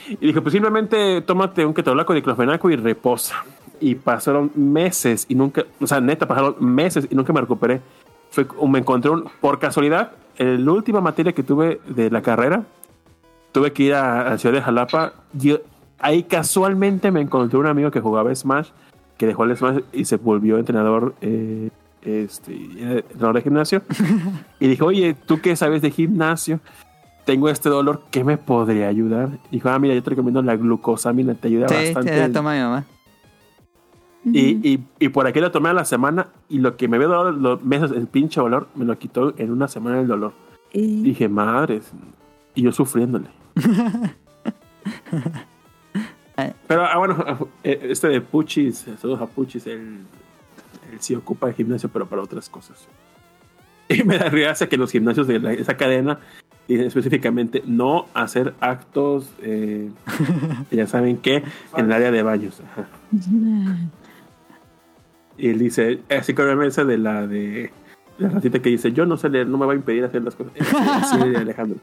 y 0.08 0.28
dijo, 0.28 0.42
pues 0.42 0.54
simplemente 0.54 1.22
tómate 1.24 1.66
un 1.66 1.74
ketorolaco, 1.74 2.14
diclofenaco 2.14 2.70
y 2.70 2.78
reposa. 2.78 3.44
Y 3.82 3.96
pasaron 3.96 4.50
meses 4.56 5.26
y 5.28 5.36
nunca... 5.36 5.66
O 5.82 5.88
sea, 5.88 6.00
neta, 6.00 6.26
pasaron 6.26 6.56
meses 6.60 7.06
y 7.12 7.16
nunca 7.16 7.34
me 7.34 7.42
recuperé. 7.42 7.82
Fue, 8.30 8.48
me 8.70 8.80
encontré 8.80 9.12
un, 9.12 9.30
por 9.42 9.60
casualidad, 9.60 10.14
en 10.38 10.66
la 10.66 10.72
última 10.72 11.02
materia 11.02 11.34
que 11.34 11.44
tuve 11.44 11.80
de 11.88 12.10
la 12.10 12.22
carrera, 12.22 12.64
tuve 13.52 13.72
que 13.72 13.84
ir 13.84 13.94
a, 13.94 14.32
la 14.32 14.38
ciudad 14.38 14.56
de 14.56 14.62
Jalapa. 14.62 15.14
Yo, 15.34 15.60
ahí 16.00 16.24
casualmente 16.24 17.12
me 17.12 17.22
encontré 17.22 17.58
un 17.58 17.68
amigo 17.68 17.92
que 17.92 18.02
jugaba 18.02 18.34
Smash, 18.34 18.70
que 19.18 19.28
dejó 19.28 19.46
el 19.46 19.56
Smash 19.56 19.82
y 19.94 20.06
se 20.06 20.18
volvió 20.18 20.58
entrenador, 20.58 21.16
eh, 21.22 21.70
este, 22.02 22.54
entrenador 22.54 23.36
de 23.36 23.42
gimnasio. 23.42 23.82
y 24.60 24.68
dijo, 24.68 24.88
oye, 24.88 25.14
¿tú 25.14 25.40
qué 25.42 25.56
sabes 25.56 25.82
de 25.82 25.92
gimnasio? 25.92 26.60
Tengo 27.26 27.48
este 27.48 27.70
dolor, 27.70 28.04
¿qué 28.12 28.24
me 28.26 28.38
podría 28.38 28.90
ayudar? 28.90 29.30
Y 29.50 29.56
dijo, 29.56 29.70
ah, 29.70 29.80
mira, 29.80 29.96
yo 29.96 30.04
te 30.04 30.10
recomiendo 30.10 30.42
la 30.42 30.58
glucosamina, 30.58 31.36
te 31.36 31.48
ayuda 31.48 31.70
Sí, 31.70 31.76
bastante. 31.94 32.30
toma 32.30 32.54
mi 32.54 32.60
mamá. 32.60 32.84
Y, 34.26 34.68
y, 34.68 34.80
y 35.00 35.10
por 35.10 35.28
aquí 35.28 35.40
la 35.42 35.52
tomé 35.52 35.70
a 35.70 35.74
la 35.74 35.84
semana 35.86 36.28
y 36.48 36.60
lo 36.60 36.78
que 36.78 36.88
me 36.88 36.96
había 36.96 37.10
dado 37.10 37.32
los 37.32 37.62
meses, 37.64 37.92
el 37.92 38.08
pinche 38.08 38.40
dolor, 38.40 38.68
me 38.76 38.86
lo 38.86 38.98
quitó 38.98 39.34
en 39.38 39.52
una 39.52 39.68
semana 39.68 40.00
el 40.00 40.08
dolor. 40.08 40.32
Y- 40.72 41.02
Dije, 41.04 41.28
madres. 41.28 41.92
Y 42.56 42.62
yo 42.62 42.72
sufriéndole. 42.72 43.28
Pero, 46.68 46.86
ah, 46.86 46.98
bueno, 46.98 47.50
eh, 47.64 47.80
este 47.90 48.08
de 48.08 48.22
Puchis, 48.22 48.86
saludos 49.00 49.22
a 49.22 49.28
Puchis, 49.28 49.68
él 49.68 50.00
sí 51.00 51.14
ocupa 51.16 51.48
el 51.48 51.54
gimnasio, 51.54 51.90
pero 51.90 52.08
para 52.08 52.22
otras 52.24 52.50
cosas. 52.50 52.88
Y 53.90 54.04
me 54.04 54.18
da 54.18 54.30
risa 54.30 54.68
que 54.68 54.78
los 54.78 54.92
gimnasios 54.92 55.28
de 55.28 55.40
la- 55.40 55.54
esa 55.54 55.78
cadena 55.78 56.20
dicen 56.68 56.88
específicamente 56.88 57.62
no 57.68 58.08
hacer 58.16 58.56
actos, 58.62 59.30
eh, 59.42 59.92
ya 60.72 60.88
saben 60.88 61.18
qué, 61.18 61.44
en 61.78 61.86
el 61.86 61.92
área 61.92 62.10
de 62.12 62.24
baños. 62.24 62.62
Ajá. 62.72 62.88
Y 65.38 65.50
él 65.50 65.60
dice, 65.60 66.00
así 66.10 66.34
como 66.34 66.50
la 66.54 66.66
esa 66.68 66.84
de 66.84 66.98
la 66.98 67.26
de 67.28 67.72
la 68.20 68.30
ratita 68.30 68.60
que 68.60 68.70
dice, 68.70 68.92
yo 68.92 69.06
no 69.06 69.18
sé 69.18 69.30
leer, 69.30 69.48
no 69.48 69.58
me 69.58 69.66
va 69.66 69.74
a 69.74 69.76
impedir 69.76 70.04
hacer 70.06 70.24
las 70.24 70.36
cosas. 70.36 70.54
Así 71.04 71.18
de 71.30 71.38
Alejandro. 71.38 71.80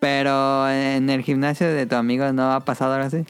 Pero 0.00 0.68
en 0.68 1.08
el 1.10 1.22
gimnasio 1.22 1.66
de 1.66 1.86
tu 1.86 1.96
amigo 1.96 2.30
no 2.32 2.52
ha 2.52 2.60
pasado 2.60 2.92
algo 2.94 3.06
así. 3.06 3.24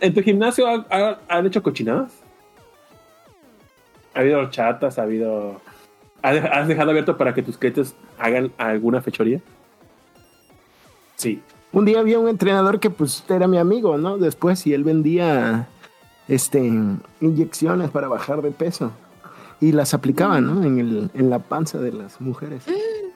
¿En 0.00 0.12
tu 0.12 0.22
gimnasio 0.22 0.66
ha- 0.66 0.86
ha- 0.90 1.18
han 1.28 1.46
hecho 1.46 1.62
cochinadas? 1.62 2.12
¿Ha 4.14 4.20
habido 4.20 4.48
chatas? 4.50 4.98
¿Ha 4.98 5.02
habido... 5.02 5.60
¿ha 6.22 6.32
de- 6.32 6.40
¿Has 6.40 6.66
dejado 6.66 6.90
abierto 6.90 7.16
para 7.16 7.32
que 7.34 7.42
tus 7.42 7.58
clientes 7.58 7.94
hagan 8.18 8.50
alguna 8.58 9.00
fechoría? 9.02 9.40
Sí. 11.16 11.40
Un 11.72 11.84
día 11.84 12.00
había 12.00 12.18
un 12.18 12.28
entrenador 12.28 12.80
que 12.80 12.90
pues 12.90 13.22
era 13.28 13.46
mi 13.46 13.58
amigo, 13.58 13.98
¿no? 13.98 14.18
Después 14.18 14.66
y 14.66 14.72
él 14.74 14.82
vendía 14.84 15.68
este 16.28 16.72
inyecciones 17.20 17.90
para 17.90 18.08
bajar 18.08 18.42
de 18.42 18.50
peso 18.50 18.90
y 19.60 19.72
las 19.72 19.94
aplicaba, 19.94 20.40
¿no? 20.40 20.62
En, 20.64 20.78
el, 20.78 21.10
en 21.14 21.30
la 21.30 21.38
panza 21.38 21.78
de 21.78 21.92
las 21.92 22.20
mujeres. 22.20 22.64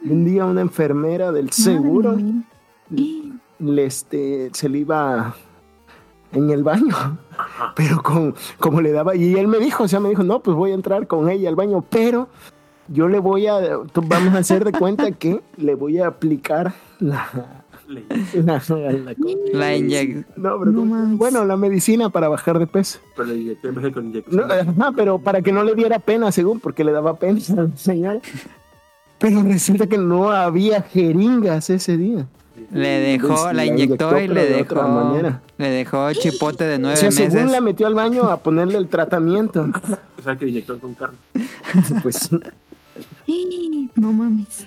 Y 0.03 0.11
un 0.11 0.25
día 0.25 0.45
una 0.45 0.63
enfermera 0.63 1.33
del 1.33 1.51
seguro 1.51 2.17
le, 3.59 3.85
este, 3.85 4.51
se 4.53 4.69
le 4.69 4.79
iba 4.79 5.35
en 6.33 6.51
el 6.51 6.63
baño, 6.63 7.19
pero 7.77 8.03
con, 8.03 8.35
como 8.59 8.81
le 8.81 8.93
daba, 8.93 9.17
y 9.17 9.35
él 9.35 9.49
me 9.49 9.59
dijo, 9.59 9.85
o 9.85 9.89
sea, 9.89 10.01
me 10.01 10.09
dijo, 10.09 10.23
no, 10.23 10.41
pues 10.41 10.57
voy 10.57 10.71
a 10.71 10.75
entrar 10.75 11.07
con 11.07 11.29
ella 11.29 11.49
al 11.49 11.57
baño, 11.57 11.85
pero 11.89 12.29
yo 12.89 13.09
le 13.09 13.19
voy 13.19 13.47
a, 13.47 13.59
vamos 13.95 14.35
a 14.35 14.39
hacer 14.39 14.65
de 14.65 14.73
cuenta 14.73 15.11
que 15.13 15.43
le 15.57 15.75
voy 15.75 15.99
a 15.99 16.07
aplicar 16.07 16.73
la, 16.99 17.60
la, 17.91 18.63
la- 18.69 19.17
La 19.53 19.77
inyección. 19.77 20.27
no, 20.37 20.59
pero 20.59 20.71
No 20.73 20.81
¿cómo? 20.81 20.95
mames. 20.97 21.19
bueno, 21.19 21.45
la 21.45 21.57
medicina 21.57 22.09
para 22.11 22.29
bajar 22.29 22.59
de 22.59 22.67
peso. 22.67 22.99
Pero 23.17 23.93
con 23.93 24.07
inyección. 24.07 24.47
No, 24.49 24.53
ajá, 24.55 24.93
pero 24.97 25.19
para 25.19 25.43
que 25.43 25.53
no 25.53 25.65
le 25.65 25.75
diera 25.75 25.99
pena, 25.99 26.31
según, 26.33 26.61
porque 26.61 26.85
le 26.85 26.93
daba 26.93 27.19
pena 27.19 27.41
al 27.59 27.77
señor. 27.77 28.21
Pero 29.19 29.43
resulta 29.43 29.87
que 29.87 29.99
no 29.99 30.31
había 30.31 30.83
jeringas 30.83 31.69
ese 31.71 31.97
día. 31.97 32.27
Le 32.73 32.89
dejó, 33.01 33.29
Pues, 33.29 33.43
la 33.45 33.53
la 33.55 33.65
inyectó 33.67 34.19
y 34.19 34.29
le 34.29 34.61
otra 34.63 34.83
dejó. 34.83 34.89
manera. 34.89 35.41
Le 35.59 35.71
dejó 35.71 36.13
chipote 36.13 36.65
de 36.65 36.77
O 36.77 36.79
nueve 36.79 36.97
sea, 36.97 37.11
según 37.11 37.35
meses. 37.35 37.51
la 37.53 37.61
metió 37.61 37.87
al 37.87 37.95
baño 37.95 38.25
a 38.31 38.37
ponerle 38.39 38.79
el 38.79 38.89
tratamiento. 38.89 39.67
O 40.19 40.23
sea, 40.23 40.37
que 40.37 40.47
inyectó 40.49 40.79
con 40.79 40.95
carne. 40.95 41.17
Pues 42.03 42.31
No 43.97 44.13
mames. 44.13 44.67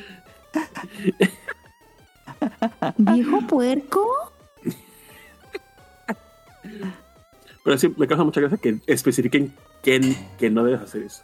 Viejo 2.98 3.42
puerco. 3.48 4.08
Pero 7.64 7.78
sí, 7.78 7.94
me 7.98 8.08
causa 8.08 8.24
mucha 8.24 8.42
gracia 8.42 8.58
que 8.58 8.80
especifiquen 8.88 9.54
que, 9.82 10.16
que 10.38 10.50
no 10.50 10.64
debes 10.64 10.82
hacer 10.82 11.04
eso. 11.04 11.24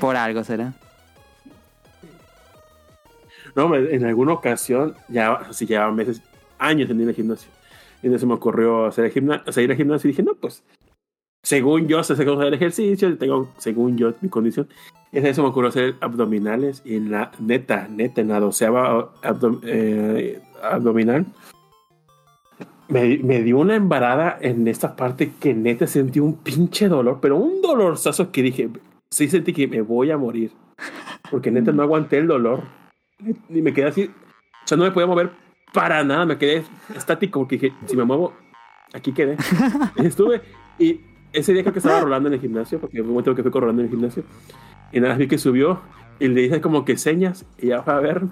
Por 0.00 0.16
algo 0.16 0.44
será. 0.44 0.74
No, 3.54 3.68
me- 3.68 3.94
en 3.94 4.04
alguna 4.04 4.34
ocasión, 4.34 4.94
ya 5.08 5.32
así 5.32 5.66
llevaba 5.66 5.90
meses, 5.92 6.20
años 6.58 6.90
en 6.90 7.00
ir 7.00 7.08
al 7.08 7.14
gimnasio. 7.14 7.50
Y 8.02 8.06
entonces 8.06 8.28
me 8.28 8.34
ocurrió 8.34 8.86
hacer 8.86 9.06
el 9.06 9.10
gimnasio, 9.12 9.44
o 9.48 9.52
sea, 9.52 9.62
ir 9.62 9.70
al 9.70 9.76
gimnasio 9.76 10.08
y 10.08 10.12
dije, 10.12 10.22
no, 10.22 10.34
pues, 10.34 10.62
según 11.42 11.86
yo 11.88 12.02
sé 12.02 12.14
cómo 12.24 12.40
hacer 12.40 12.54
ejercicio, 12.54 13.16
tengo, 13.18 13.48
según 13.58 13.96
yo, 13.96 14.12
mi 14.20 14.28
condición. 14.28 14.68
Entonces 15.12 15.36
se 15.36 15.42
me 15.42 15.48
ocurrió 15.48 15.68
hacer 15.70 15.94
abdominales 16.00 16.82
y 16.84 16.96
en 16.96 17.10
la 17.10 17.30
neta, 17.38 17.88
neta, 17.88 18.20
en 18.20 18.28
la 18.28 18.40
doceava 18.40 19.12
abdom- 19.22 19.60
eh, 19.64 20.40
abdominal, 20.62 21.24
me, 22.88 23.18
me 23.18 23.42
dio 23.42 23.58
una 23.58 23.74
embarada 23.76 24.38
en 24.40 24.66
esta 24.68 24.96
parte 24.96 25.32
que 25.40 25.54
neta 25.54 25.86
sentí 25.86 26.20
un 26.20 26.36
pinche 26.36 26.88
dolor, 26.88 27.18
pero 27.20 27.36
un 27.36 27.60
dolorzazo 27.60 28.30
que 28.32 28.42
dije, 28.42 28.68
sí 29.10 29.28
sentí 29.28 29.52
que 29.52 29.66
me 29.66 29.80
voy 29.82 30.10
a 30.10 30.16
morir. 30.18 30.52
Porque 31.30 31.50
neta 31.50 31.72
no 31.72 31.82
aguanté 31.82 32.18
el 32.18 32.26
dolor. 32.26 32.62
Y 33.50 33.60
me 33.60 33.74
quedé 33.74 33.86
así. 33.88 34.04
O 34.04 34.66
sea, 34.66 34.78
no 34.78 34.84
me 34.84 34.90
podía 34.92 35.06
mover 35.06 35.30
para 35.74 36.02
nada. 36.04 36.24
Me 36.24 36.38
quedé 36.38 36.62
estático 36.94 37.40
porque 37.40 37.56
dije, 37.58 37.72
si 37.86 37.96
me 37.96 38.04
muevo, 38.04 38.32
aquí 38.94 39.12
quedé. 39.12 39.36
Estuve. 39.96 40.40
Y 40.78 41.00
ese 41.32 41.52
día 41.52 41.62
creo 41.62 41.72
que 41.72 41.78
estaba 41.80 42.00
rolando 42.00 42.28
en 42.28 42.34
el 42.34 42.40
gimnasio, 42.40 42.78
porque 42.80 42.98
fue 42.98 43.02
un 43.06 43.10
momento 43.10 43.34
que 43.34 43.42
fui 43.42 43.50
rolando 43.52 43.82
en 43.82 43.86
el 43.88 43.90
gimnasio. 43.94 44.22
Y 44.92 45.00
nada, 45.00 45.14
vi 45.16 45.28
que 45.28 45.38
subió 45.38 45.80
y 46.18 46.28
le 46.28 46.42
hice 46.42 46.60
como 46.60 46.84
que 46.84 46.96
señas 46.96 47.44
y 47.58 47.68
ya 47.68 47.82
fue 47.82 47.92
a 47.94 48.00
verme. 48.00 48.30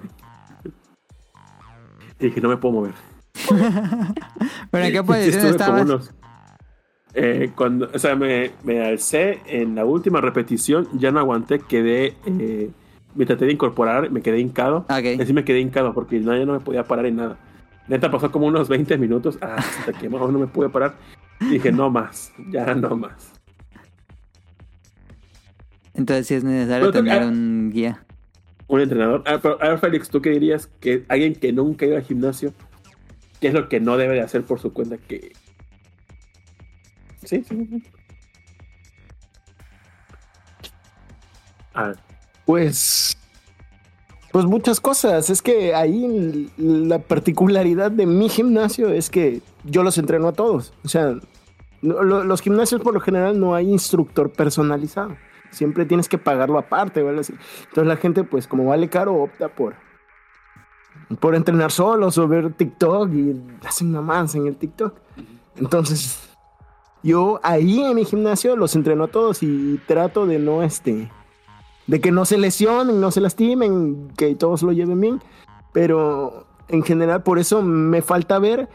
Y 2.19 2.25
dije, 2.25 2.41
no 2.41 2.49
me 2.49 2.57
puedo 2.57 2.73
mover. 2.75 2.93
¿Pero 4.71 4.85
en 4.85 4.91
qué 4.91 5.03
posición 5.03 5.33
estuve 5.35 5.49
estabas? 5.51 5.81
unos- 5.83 6.11
eh, 7.13 7.51
cuando, 7.55 7.89
o 7.93 7.97
sea, 7.99 8.15
me, 8.15 8.51
me 8.63 8.85
alcé 8.85 9.39
en 9.47 9.73
la 9.75 9.85
última 9.85 10.21
repetición, 10.21 10.87
ya 10.99 11.11
no 11.11 11.19
aguanté, 11.19 11.59
quedé, 11.59 12.15
eh, 12.27 12.69
me 13.15 13.25
traté 13.25 13.45
de 13.45 13.53
incorporar, 13.53 14.11
me 14.11 14.21
quedé 14.21 14.39
hincado. 14.39 14.79
Ok. 14.89 15.19
Así 15.21 15.33
me 15.33 15.43
quedé 15.43 15.59
hincado 15.61 15.93
porque 15.93 16.21
ya 16.21 16.45
no 16.45 16.53
me 16.53 16.59
podía 16.59 16.83
parar 16.83 17.07
en 17.07 17.15
nada. 17.15 17.37
Neta, 17.87 18.11
pasó 18.11 18.31
como 18.31 18.45
unos 18.47 18.67
20 18.69 18.97
minutos 18.97 19.37
hasta 19.41 19.93
que 19.93 20.09
más 20.09 20.21
o 20.21 20.25
menos 20.27 20.33
no 20.33 20.39
me 20.39 20.47
pude 20.47 20.69
parar. 20.69 20.95
Dije, 21.39 21.71
no 21.71 21.89
más, 21.89 22.33
ya 22.49 22.73
no 22.73 22.95
más. 22.95 23.33
Entonces 25.93 26.27
sí 26.27 26.35
es 26.35 26.43
necesario 26.43 26.91
Pero 26.91 27.03
tener 27.03 27.23
ah. 27.23 27.27
un 27.27 27.71
guía. 27.71 28.05
Un 28.67 28.81
entrenador. 28.81 29.23
Ah, 29.25 29.39
pero, 29.41 29.61
a 29.61 29.69
ver, 29.69 29.79
Félix, 29.79 30.09
¿tú 30.09 30.21
qué 30.21 30.31
dirías 30.31 30.67
que 30.79 31.05
alguien 31.07 31.33
que 31.33 31.51
nunca 31.51 31.85
ha 31.85 31.89
ido 31.89 31.97
al 31.97 32.03
gimnasio, 32.03 32.53
qué 33.39 33.47
es 33.47 33.53
lo 33.53 33.69
que 33.69 33.79
no 33.79 33.97
debe 33.97 34.15
de 34.15 34.21
hacer 34.21 34.43
por 34.43 34.59
su 34.59 34.73
cuenta? 34.73 34.97
Que... 34.97 35.33
Sí, 37.23 37.43
sí. 37.43 37.67
sí. 37.69 37.83
A 41.73 41.87
ver. 41.87 41.97
Pues, 42.45 43.16
pues 44.31 44.45
muchas 44.45 44.79
cosas. 44.79 45.29
Es 45.29 45.41
que 45.41 45.73
ahí 45.73 46.49
la 46.57 46.99
particularidad 46.99 47.91
de 47.91 48.05
mi 48.05 48.29
gimnasio 48.29 48.89
es 48.89 49.09
que 49.09 49.41
yo 49.63 49.83
los 49.83 49.97
entreno 49.97 50.27
a 50.27 50.33
todos. 50.33 50.73
O 50.83 50.87
sea, 50.87 51.15
los 51.81 52.41
gimnasios 52.41 52.81
por 52.81 52.93
lo 52.93 52.99
general 52.99 53.39
no 53.39 53.55
hay 53.55 53.69
instructor 53.69 54.31
personalizado. 54.31 55.15
Siempre 55.51 55.85
tienes 55.85 56.09
que 56.09 56.17
pagarlo 56.17 56.57
aparte, 56.57 57.01
¿vale? 57.01 57.21
Entonces 57.21 57.87
la 57.87 57.97
gente, 57.97 58.23
pues 58.23 58.47
como 58.47 58.65
vale 58.65 58.89
caro, 58.89 59.15
opta 59.15 59.47
por, 59.47 59.75
por 61.19 61.35
entrenar 61.35 61.71
solos 61.71 62.17
o 62.17 62.27
ver 62.27 62.53
TikTok 62.53 63.13
y 63.13 63.41
hacen 63.65 63.91
mamás 63.91 64.35
en 64.35 64.47
el 64.47 64.57
TikTok. 64.57 64.93
Entonces, 65.55 66.19
yo 67.01 67.39
ahí 67.43 67.81
en 67.81 67.95
mi 67.95 68.05
gimnasio 68.05 68.55
los 68.55 68.75
entreno 68.75 69.05
a 69.05 69.07
todos 69.07 69.41
y 69.41 69.79
trato 69.87 70.25
de 70.25 70.39
no, 70.39 70.63
este, 70.63 71.09
de 71.87 72.01
que 72.01 72.11
no 72.11 72.25
se 72.25 72.37
lesionen, 72.37 73.01
no 73.01 73.11
se 73.11 73.21
lastimen, 73.21 74.09
que 74.17 74.35
todos 74.35 74.61
lo 74.63 74.71
lleven 74.71 75.01
bien. 75.01 75.21
Pero 75.73 76.45
en 76.67 76.83
general, 76.83 77.23
por 77.23 77.39
eso 77.39 77.61
me 77.61 78.01
falta 78.01 78.39
ver 78.39 78.69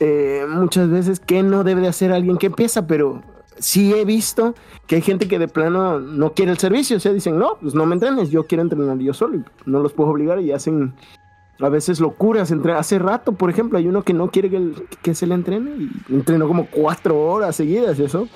eh, 0.00 0.44
muchas 0.48 0.90
veces 0.90 1.20
qué 1.20 1.42
no 1.42 1.64
debe 1.64 1.80
de 1.80 1.88
hacer 1.88 2.12
alguien 2.12 2.38
que 2.38 2.46
empieza, 2.46 2.86
pero 2.86 3.22
sí 3.58 3.92
he 3.92 4.04
visto 4.04 4.54
que 4.86 4.96
hay 4.96 5.02
gente 5.02 5.28
que 5.28 5.38
de 5.38 5.46
plano 5.46 6.00
no 6.00 6.32
quiere 6.32 6.52
el 6.52 6.58
servicio, 6.58 6.96
o 6.96 7.00
sea, 7.00 7.12
dicen, 7.12 7.38
no, 7.38 7.58
pues 7.60 7.74
no 7.74 7.86
me 7.86 7.94
entrenes, 7.94 8.30
yo 8.30 8.46
quiero 8.46 8.62
entrenar 8.62 8.98
yo 8.98 9.14
solo, 9.14 9.44
no 9.66 9.80
los 9.80 9.92
puedo 9.92 10.10
obligar 10.10 10.40
y 10.40 10.52
hacen 10.52 10.94
a 11.60 11.68
veces 11.68 12.00
locuras. 12.00 12.50
Entre, 12.50 12.72
hace 12.72 12.98
rato, 12.98 13.32
por 13.32 13.50
ejemplo, 13.50 13.78
hay 13.78 13.86
uno 13.86 14.02
que 14.02 14.14
no 14.14 14.30
quiere 14.30 14.50
que, 14.50 14.56
el- 14.56 14.86
que 15.02 15.14
se 15.14 15.26
le 15.26 15.34
entrene 15.34 15.70
y 16.08 16.14
entrenó 16.14 16.48
como 16.48 16.66
cuatro 16.66 17.18
horas 17.20 17.56
seguidas 17.56 17.98
y 17.98 18.04
eso 18.04 18.28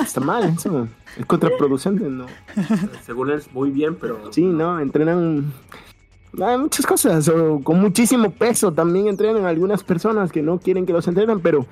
está 0.00 0.20
mal, 0.20 0.44
eso 0.58 0.88
es 1.16 1.26
contraproducente, 1.26 2.04
¿no? 2.04 2.26
Según 3.04 3.30
él, 3.30 3.42
muy 3.52 3.70
bien, 3.70 3.96
pero. 3.96 4.32
Sí, 4.32 4.44
no, 4.44 4.80
entrenan 4.80 5.52
hay 6.42 6.58
muchas 6.58 6.84
cosas, 6.84 7.28
o 7.28 7.60
con 7.62 7.80
muchísimo 7.80 8.28
peso 8.30 8.72
también 8.72 9.06
entrenan 9.06 9.44
algunas 9.44 9.84
personas 9.84 10.32
que 10.32 10.42
no 10.42 10.58
quieren 10.58 10.84
que 10.84 10.92
los 10.92 11.06
entrenen, 11.06 11.38
pero 11.38 11.64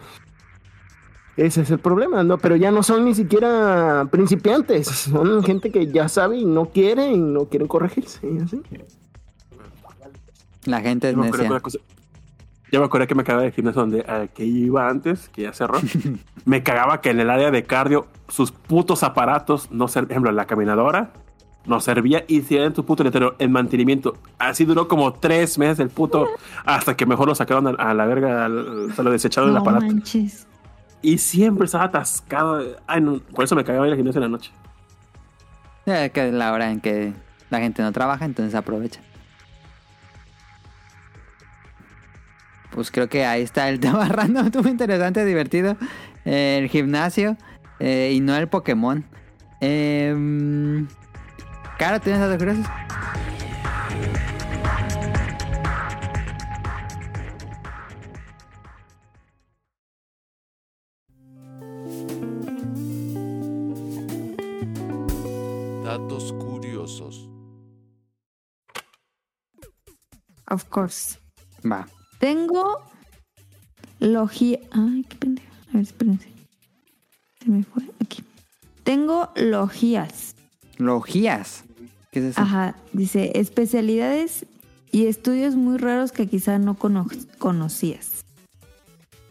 ese 1.36 1.62
es 1.62 1.70
el 1.72 1.80
problema, 1.80 2.22
¿no? 2.22 2.38
Pero 2.38 2.54
ya 2.54 2.70
no 2.70 2.84
son 2.84 3.04
ni 3.04 3.12
siquiera 3.14 4.06
principiantes, 4.12 4.86
son 4.86 5.42
gente 5.42 5.72
que 5.72 5.88
ya 5.88 6.08
sabe 6.08 6.36
y 6.38 6.44
no 6.44 6.66
quiere 6.66 7.10
y 7.10 7.18
no 7.18 7.46
quieren 7.46 7.66
corregirse, 7.66 8.20
y 8.24 8.38
así. 8.38 8.62
La 10.64 10.80
gente 10.80 11.08
es 11.08 11.14
Yo 11.14 11.20
me 11.20 11.26
acuerdo 11.28 11.54
necia. 11.54 11.80
Ya 12.70 12.78
me 12.78 12.86
acordé 12.86 13.06
que 13.06 13.14
me 13.14 13.22
cagaba 13.24 13.42
de 13.44 13.52
gimnasio 13.52 13.82
donde 13.82 14.00
al 14.02 14.30
que 14.30 14.44
iba 14.46 14.88
antes, 14.88 15.28
que 15.28 15.42
ya 15.42 15.52
cerró. 15.52 15.78
me 16.46 16.62
cagaba 16.62 17.00
que 17.02 17.10
en 17.10 17.20
el 17.20 17.28
área 17.28 17.50
de 17.50 17.64
cardio 17.64 18.06
sus 18.28 18.50
putos 18.50 19.02
aparatos 19.02 19.70
no 19.70 19.88
servían. 19.88 20.06
Por 20.08 20.12
ejemplo, 20.12 20.32
la 20.32 20.46
caminadora 20.46 21.12
no 21.66 21.80
servía 21.80 22.24
y 22.28 22.40
si 22.42 22.56
en 22.56 22.72
tu 22.72 22.84
puto 22.86 23.04
letrero 23.04 23.36
en 23.38 23.52
mantenimiento. 23.52 24.16
Así 24.38 24.64
duró 24.64 24.88
como 24.88 25.12
tres 25.12 25.58
meses 25.58 25.80
el 25.80 25.90
puto 25.90 26.26
hasta 26.64 26.96
que 26.96 27.04
mejor 27.04 27.28
lo 27.28 27.34
sacaron 27.34 27.66
a, 27.68 27.70
a 27.90 27.92
la 27.94 28.06
verga, 28.06 28.46
al- 28.46 28.92
se 28.96 29.02
lo 29.02 29.10
desecharon 29.10 29.50
el 29.50 29.54
No 29.56 29.60
aparato. 29.60 29.84
manches. 29.86 30.46
y 31.02 31.18
siempre 31.18 31.66
estaba 31.66 31.84
atascado. 31.84 32.62
Ay, 32.86 33.00
no, 33.02 33.18
por 33.34 33.44
eso 33.44 33.54
me 33.54 33.64
cagaba 33.64 33.86
ir 33.86 33.92
al 33.92 33.98
gimnasio 33.98 34.18
en 34.20 34.22
la 34.22 34.28
noche. 34.36 34.50
Es 35.84 36.10
que 36.12 36.28
es 36.28 36.32
la 36.32 36.52
hora 36.52 36.70
en 36.70 36.80
que 36.80 37.12
la 37.50 37.58
gente 37.58 37.82
no 37.82 37.92
trabaja, 37.92 38.24
entonces 38.24 38.54
aprovecha. 38.54 39.00
Pues 42.72 42.90
creo 42.90 43.08
que 43.08 43.24
ahí 43.24 43.42
está 43.42 43.68
el 43.68 43.80
tema 43.80 44.08
random, 44.08 44.50
muy 44.62 44.70
interesante, 44.70 45.24
divertido. 45.24 45.76
Eh, 46.24 46.58
el 46.62 46.68
gimnasio 46.68 47.36
eh, 47.78 48.12
y 48.14 48.20
no 48.20 48.36
el 48.36 48.48
Pokémon. 48.48 49.04
Eh, 49.60 50.86
Caro, 51.78 52.00
¿tienes 52.00 52.20
datos 52.20 52.38
curiosos? 52.38 52.66
Datos 65.84 66.32
curiosos. 66.34 67.28
Of 70.46 70.64
course. 70.68 71.18
Va. 71.64 71.86
Tengo 72.22 72.78
logía. 73.98 74.60
Ay, 74.70 75.04
qué 75.08 75.16
pendejo. 75.16 75.48
A 75.70 75.72
ver, 75.72 75.82
espérense. 75.82 76.28
Se 77.42 77.50
me 77.50 77.64
fue. 77.64 77.82
Aquí. 78.00 78.22
Tengo 78.84 79.30
logías. 79.34 80.36
Logías. 80.78 81.64
¿Qué 82.12 82.20
es 82.20 82.24
eso? 82.26 82.40
Ajá. 82.40 82.76
Dice 82.92 83.32
especialidades 83.40 84.46
y 84.92 85.06
estudios 85.06 85.56
muy 85.56 85.78
raros 85.78 86.12
que 86.12 86.28
quizá 86.28 86.60
no 86.60 86.74
cono- 86.78 87.08
conocías. 87.38 88.24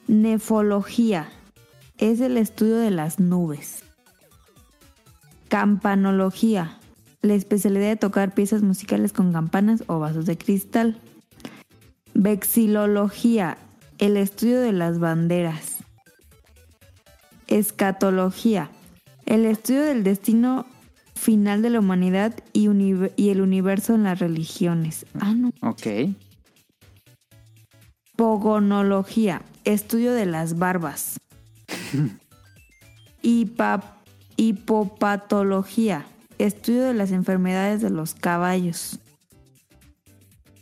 Nefología. 0.10 1.30
Es 1.98 2.20
el 2.20 2.36
estudio 2.36 2.76
de 2.76 2.92
las 2.92 3.22
nubes. 3.22 3.84
Campanología. 5.48 6.78
La 7.22 7.36
especialidad 7.36 7.88
de 7.88 7.96
tocar 7.96 8.34
piezas 8.34 8.64
musicales 8.64 9.14
con 9.14 9.32
campanas 9.32 9.86
o 9.88 9.98
vasos 10.00 10.26
de 10.26 10.38
cristal. 10.38 10.98
Vexilología, 12.22 13.58
el 13.98 14.16
estudio 14.16 14.62
de 14.62 14.74
las 14.74 15.00
banderas. 15.00 15.78
Escatología, 17.48 18.70
el 19.26 19.44
estudio 19.48 19.82
del 19.82 20.04
destino 20.04 20.68
final 21.16 21.64
de 21.64 21.72
la 21.72 21.80
humanidad 21.80 22.36
y, 22.54 22.68
el 22.68 23.42
universo 23.42 23.96
en 23.96 24.04
las 24.04 24.20
religiones. 24.20 25.08
Ah, 25.20 25.34
no. 25.34 25.52
Ok. 25.64 26.14
Pogonología, 28.16 29.42
estudio 29.64 30.14
de 30.14 30.28
las 30.28 30.60
barbas. 30.60 31.20
Hipa- 33.24 33.96
hipopatología, 34.38 36.06
estudio 36.38 36.84
de 36.84 36.94
las 36.94 37.12
enfermedades 37.14 37.82
de 37.82 37.90
los 37.90 38.14
caballos. 38.14 39.00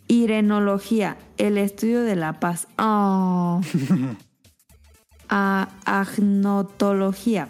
Irenología, 0.09 1.17
el 1.37 1.57
estudio 1.59 2.01
de 2.01 2.15
la 2.17 2.39
paz. 2.41 2.67
Oh. 2.77 3.61
A- 5.29 5.69
agnotología, 5.85 7.49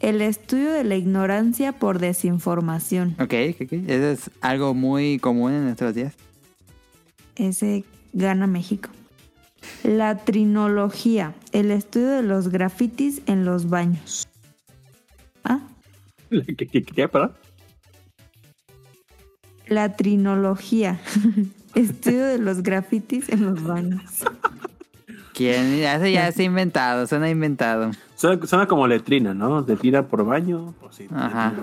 el 0.00 0.22
estudio 0.22 0.72
de 0.72 0.82
la 0.84 0.96
ignorancia 0.96 1.72
por 1.72 1.98
desinformación. 1.98 3.10
Ok, 3.20 3.34
ok, 3.50 3.60
ok. 3.66 3.72
Eso 3.86 4.06
es 4.08 4.30
algo 4.40 4.72
muy 4.72 5.18
común 5.18 5.52
en 5.52 5.64
nuestros 5.64 5.94
días. 5.94 6.14
Ese 7.36 7.84
gana 8.14 8.46
México. 8.46 8.88
La 9.84 10.16
trinología, 10.24 11.34
el 11.52 11.70
estudio 11.70 12.08
de 12.08 12.22
los 12.22 12.48
grafitis 12.48 13.20
en 13.26 13.44
los 13.44 13.68
baños. 13.68 14.26
Ah, 15.44 15.60
¿Qué, 16.30 16.56
qué, 16.56 16.66
qué, 16.66 16.82
qué, 16.82 17.08
perdón? 17.08 17.34
la 19.66 19.94
trinología, 19.96 20.98
estudio 21.80 22.26
de 22.26 22.38
los 22.38 22.62
grafitis 22.62 23.28
en 23.28 23.46
los 23.46 23.62
baños. 23.62 24.02
¿Quién? 25.34 25.78
Ya 25.80 26.28
está 26.28 26.42
inventado, 26.42 27.06
suena 27.06 27.30
inventado. 27.30 27.92
Suena, 28.16 28.44
suena 28.46 28.66
como 28.66 28.86
letrina, 28.86 29.34
¿no? 29.34 29.60
Letrina 29.60 30.06
por 30.06 30.24
baño. 30.24 30.74
O 30.80 30.90
sí, 30.90 31.06
Ajá. 31.14 31.54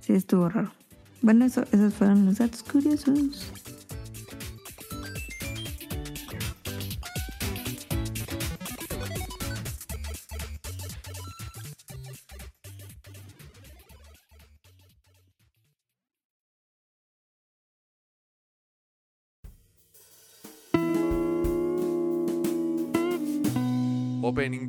Sí, 0.00 0.12
estuvo 0.12 0.48
raro. 0.48 0.70
Bueno, 1.22 1.44
eso, 1.44 1.62
esos 1.72 1.94
fueron 1.94 2.26
los 2.26 2.38
datos 2.38 2.62
curiosos. 2.62 3.52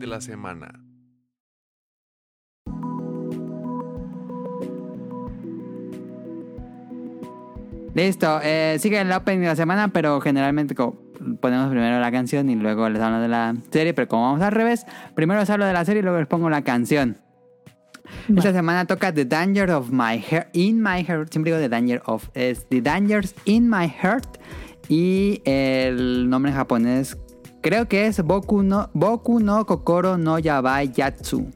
De 0.01 0.07
la 0.07 0.19
semana. 0.19 0.83
Listo, 7.93 8.39
eh, 8.41 8.77
sigue 8.79 9.01
el 9.01 9.11
opening 9.11 9.41
de 9.41 9.47
la 9.47 9.55
semana, 9.55 9.89
pero 9.89 10.19
generalmente 10.21 10.75
ponemos 10.75 11.69
primero 11.69 11.99
la 11.99 12.11
canción 12.11 12.49
y 12.49 12.55
luego 12.55 12.89
les 12.89 13.01
hablo 13.01 13.19
de 13.19 13.27
la 13.27 13.53
serie, 13.69 13.93
pero 13.93 14.07
como 14.07 14.23
vamos 14.23 14.41
al 14.41 14.53
revés, 14.53 14.85
primero 15.13 15.39
les 15.39 15.49
hablo 15.49 15.65
de 15.65 15.73
la 15.73 15.85
serie 15.85 15.99
y 15.99 16.03
luego 16.03 16.17
les 16.17 16.27
pongo 16.27 16.49
la 16.49 16.63
canción. 16.63 17.17
Esta 18.35 18.53
semana 18.53 18.85
toca 18.85 19.13
The 19.13 19.25
Danger 19.25 19.71
of 19.71 19.89
My 19.91 20.19
Heart, 20.19 20.49
In 20.53 20.81
My 20.81 21.03
Heart, 21.03 21.31
siempre 21.31 21.51
digo 21.51 21.61
The 21.61 21.69
Danger 21.69 22.01
of, 22.05 22.29
es 22.33 22.65
The 22.69 22.81
Dangers 22.81 23.35
in 23.45 23.69
My 23.69 23.87
Heart 23.87 24.37
y 24.89 25.41
el 25.45 26.29
nombre 26.29 26.51
en 26.51 26.57
japonés 26.57 27.17
creo 27.61 27.87
que 27.87 28.07
es 28.07 28.21
Boku 28.23 28.63
no, 28.63 28.89
Boku 28.93 29.39
no 29.39 29.65
Kokoro 29.65 30.17
no 30.17 30.39
Yabai 30.39 30.91
Yatsu. 30.91 31.49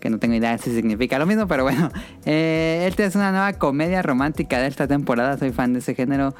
Que 0.00 0.10
no 0.10 0.18
tengo 0.18 0.34
idea 0.34 0.58
si 0.58 0.74
significa 0.74 1.18
lo 1.18 1.26
mismo, 1.26 1.46
pero 1.46 1.62
bueno. 1.62 1.90
Eh, 2.26 2.86
esta 2.88 3.04
es 3.04 3.14
una 3.16 3.30
nueva 3.30 3.52
comedia 3.54 4.00
romántica 4.00 4.58
de 4.58 4.68
esta 4.68 4.86
temporada. 4.86 5.36
Soy 5.36 5.52
fan 5.52 5.74
de 5.74 5.80
ese 5.80 5.94
género. 5.94 6.34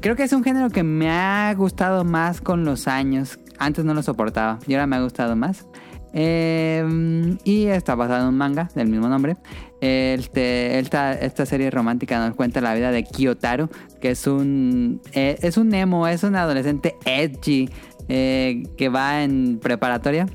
Creo 0.00 0.14
que 0.14 0.22
es 0.22 0.32
un 0.32 0.44
género 0.44 0.70
que 0.70 0.84
me 0.84 1.10
ha 1.10 1.52
gustado 1.54 2.04
más 2.04 2.40
con 2.40 2.64
los 2.64 2.86
años. 2.86 3.38
Antes 3.58 3.84
no 3.84 3.94
lo 3.94 4.02
soportaba 4.02 4.60
y 4.66 4.74
ahora 4.74 4.86
me 4.86 4.94
ha 4.96 5.02
gustado 5.02 5.34
más. 5.34 5.66
Eh, 6.12 7.36
y 7.44 7.66
está 7.66 7.94
basado 7.94 8.22
en 8.22 8.28
un 8.28 8.36
manga 8.36 8.70
del 8.74 8.88
mismo 8.88 9.08
nombre. 9.08 9.36
Este, 9.80 10.78
esta, 10.78 11.12
esta 11.12 11.46
serie 11.46 11.70
romántica 11.70 12.18
nos 12.24 12.34
cuenta 12.34 12.60
la 12.60 12.74
vida 12.74 12.90
de 12.90 13.04
Kiyotaro, 13.04 13.70
que 14.00 14.10
es 14.10 14.26
un, 14.26 15.00
eh, 15.12 15.38
es 15.42 15.56
un 15.56 15.72
emo, 15.74 16.08
es 16.08 16.24
un 16.24 16.34
adolescente 16.34 16.96
edgy 17.04 17.70
eh, 18.08 18.64
que 18.76 18.88
va 18.88 19.22
en 19.22 19.58
preparatoria 19.62 20.26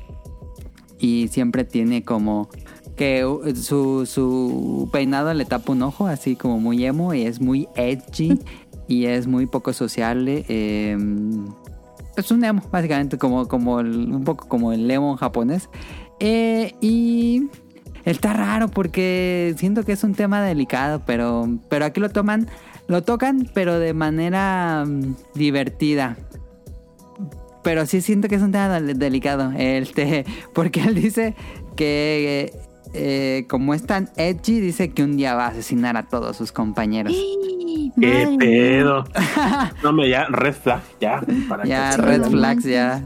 y 1.00 1.28
siempre 1.30 1.64
tiene 1.66 2.04
como 2.04 2.50
que 2.96 3.22
su, 3.56 4.06
su 4.06 4.88
peinado 4.92 5.34
le 5.34 5.46
tapa 5.46 5.72
un 5.72 5.82
ojo, 5.82 6.08
así 6.08 6.36
como 6.36 6.60
muy 6.60 6.86
emo 6.86 7.14
y 7.14 7.24
es 7.24 7.42
muy 7.42 7.68
edgy 7.76 8.40
y 8.88 9.06
es 9.06 9.28
muy 9.28 9.46
poco 9.48 9.74
sociable. 9.74 10.46
eh, 10.48 10.98
es 12.16 12.30
un 12.30 12.44
emo, 12.44 12.62
básicamente, 12.72 13.18
como, 13.18 13.48
como 13.48 13.80
el- 13.80 14.14
un 14.14 14.24
poco 14.24 14.48
como 14.48 14.72
el 14.72 14.90
emo 14.92 15.12
en 15.14 15.18
japonés. 15.18 15.68
Eh, 16.20 16.76
y 16.80 17.48
está 18.06 18.34
raro 18.34 18.68
porque 18.68 19.56
siento 19.58 19.84
que 19.84 19.94
es 19.94 20.04
un 20.04 20.14
tema 20.14 20.40
delicado, 20.44 21.02
pero, 21.08 21.50
pero 21.70 21.86
aquí 21.86 22.00
lo 22.00 22.10
toman, 22.12 22.48
lo 22.88 23.02
tocan, 23.02 23.50
pero 23.56 23.80
de 23.80 23.96
manera 23.96 24.86
mm, 24.88 25.16
divertida. 25.34 26.16
Pero 27.64 27.86
sí 27.86 28.02
siento 28.02 28.28
que 28.28 28.36
es 28.36 28.42
un 28.42 28.52
tema 28.52 28.80
del- 28.80 28.98
delicado. 29.00 29.52
Este, 29.58 30.26
porque 30.54 30.82
él 30.82 30.96
dice 30.96 31.36
que 31.76 32.54
eh, 32.94 33.46
como 33.50 33.74
es 33.74 33.86
tan 33.86 34.10
edgy, 34.18 34.60
dice 34.60 34.90
que 34.92 35.04
un 35.04 35.18
día 35.18 35.34
va 35.36 35.46
a 35.46 35.50
asesinar 35.50 35.98
a 35.98 36.04
todos 36.04 36.36
sus 36.38 36.52
compañeros. 36.52 37.14
¿Qué 38.00 38.36
pedo? 38.40 39.04
No, 39.84 39.92
me 39.94 40.10
ya, 40.10 40.26
red 40.26 40.54
flag, 40.54 40.82
ya. 41.00 41.22
Para 41.50 41.66
Ya, 41.66 41.96
red 41.98 42.24
flags, 42.24 42.64
ya. 42.64 43.04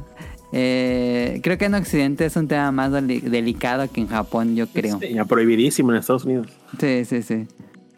Eh, 0.53 1.39
creo 1.43 1.57
que 1.57 1.65
en 1.65 1.73
Occidente 1.75 2.25
es 2.25 2.35
un 2.37 2.47
tema 2.47 2.71
más 2.71 2.91
deli- 2.91 3.19
delicado 3.21 3.89
que 3.91 3.99
en 4.01 4.07
Japón, 4.07 4.55
yo 4.55 4.67
creo. 4.67 4.97
Sí, 4.99 5.13
ya 5.13 5.25
prohibidísimo 5.25 5.91
en 5.91 5.97
Estados 5.97 6.23
Unidos. 6.25 6.47
Sí, 6.79 7.03
sí, 7.05 7.21
sí. 7.21 7.47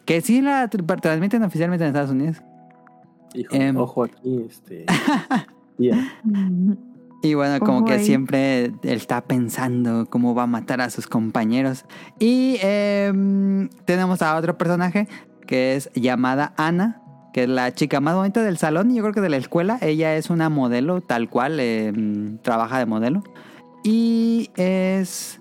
Que 0.04 0.20
sí 0.20 0.40
la 0.40 0.68
tr- 0.68 1.00
transmiten 1.00 1.42
oficialmente 1.44 1.84
en 1.84 1.88
Estados 1.90 2.10
Unidos. 2.10 2.38
Hijo, 3.34 3.54
Em. 3.54 3.76
ojo 3.76 4.02
aquí, 4.04 4.46
este. 4.48 4.84
Y 7.22 7.34
bueno, 7.34 7.60
como 7.60 7.84
que 7.84 7.98
siempre 7.98 8.64
él 8.64 8.78
está 8.82 9.20
pensando 9.20 10.06
cómo 10.08 10.34
va 10.34 10.44
a 10.44 10.46
matar 10.46 10.80
a 10.80 10.88
sus 10.88 11.06
compañeros. 11.06 11.84
Y 12.18 12.56
em, 12.62 13.68
tenemos 13.84 14.22
a 14.22 14.36
otro 14.36 14.56
personaje 14.56 15.06
que 15.46 15.76
es 15.76 15.90
llamada 15.94 16.54
Ana, 16.56 17.02
que 17.34 17.42
es 17.42 17.48
la 17.48 17.74
chica 17.74 18.00
más 18.00 18.14
bonita 18.14 18.42
del 18.42 18.56
salón, 18.56 18.90
y 18.90 18.96
yo 18.96 19.02
creo 19.02 19.12
que 19.12 19.20
de 19.20 19.28
la 19.28 19.36
escuela. 19.36 19.78
Ella 19.82 20.16
es 20.16 20.30
una 20.30 20.48
modelo, 20.48 21.02
tal 21.02 21.28
cual, 21.28 21.58
eh, 21.60 21.92
trabaja 22.42 22.78
de 22.78 22.86
modelo. 22.86 23.22
Y 23.84 24.50
es... 24.56 25.40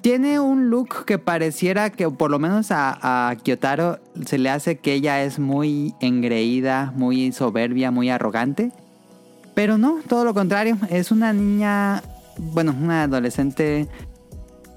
Tiene 0.00 0.40
un 0.40 0.70
look 0.70 1.04
que 1.04 1.18
pareciera 1.18 1.90
que, 1.90 2.08
por 2.10 2.30
lo 2.30 2.38
menos 2.38 2.70
a, 2.70 3.28
a 3.30 3.36
Kyotaro, 3.36 4.00
se 4.24 4.38
le 4.38 4.48
hace 4.48 4.78
que 4.78 4.94
ella 4.94 5.22
es 5.22 5.38
muy 5.38 5.94
engreída, 6.00 6.92
muy 6.96 7.30
soberbia, 7.32 7.90
muy 7.90 8.08
arrogante. 8.08 8.72
Pero 9.54 9.78
no, 9.78 10.00
todo 10.08 10.24
lo 10.24 10.34
contrario. 10.34 10.76
Es 10.90 11.10
una 11.10 11.32
niña, 11.32 12.02
bueno, 12.38 12.74
una 12.78 13.04
adolescente 13.04 13.88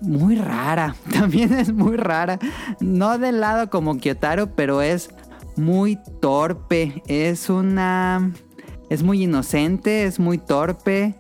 muy 0.02 0.36
rara. 0.36 0.96
También 1.12 1.54
es 1.54 1.74
muy 1.74 1.98
rara. 1.98 2.40
No 2.80 3.18
del 3.18 3.42
lado 3.42 3.70
como 3.70 3.98
Kyotaro, 3.98 4.56
pero 4.56 4.82
es 4.82 5.10
muy 5.56 5.98
torpe. 6.22 7.02
Es 7.08 7.50
una... 7.50 8.32
Es 8.90 9.04
muy 9.04 9.24
inocente, 9.24 10.06
es 10.06 10.18
muy 10.18 10.38
torpe. 10.38 11.16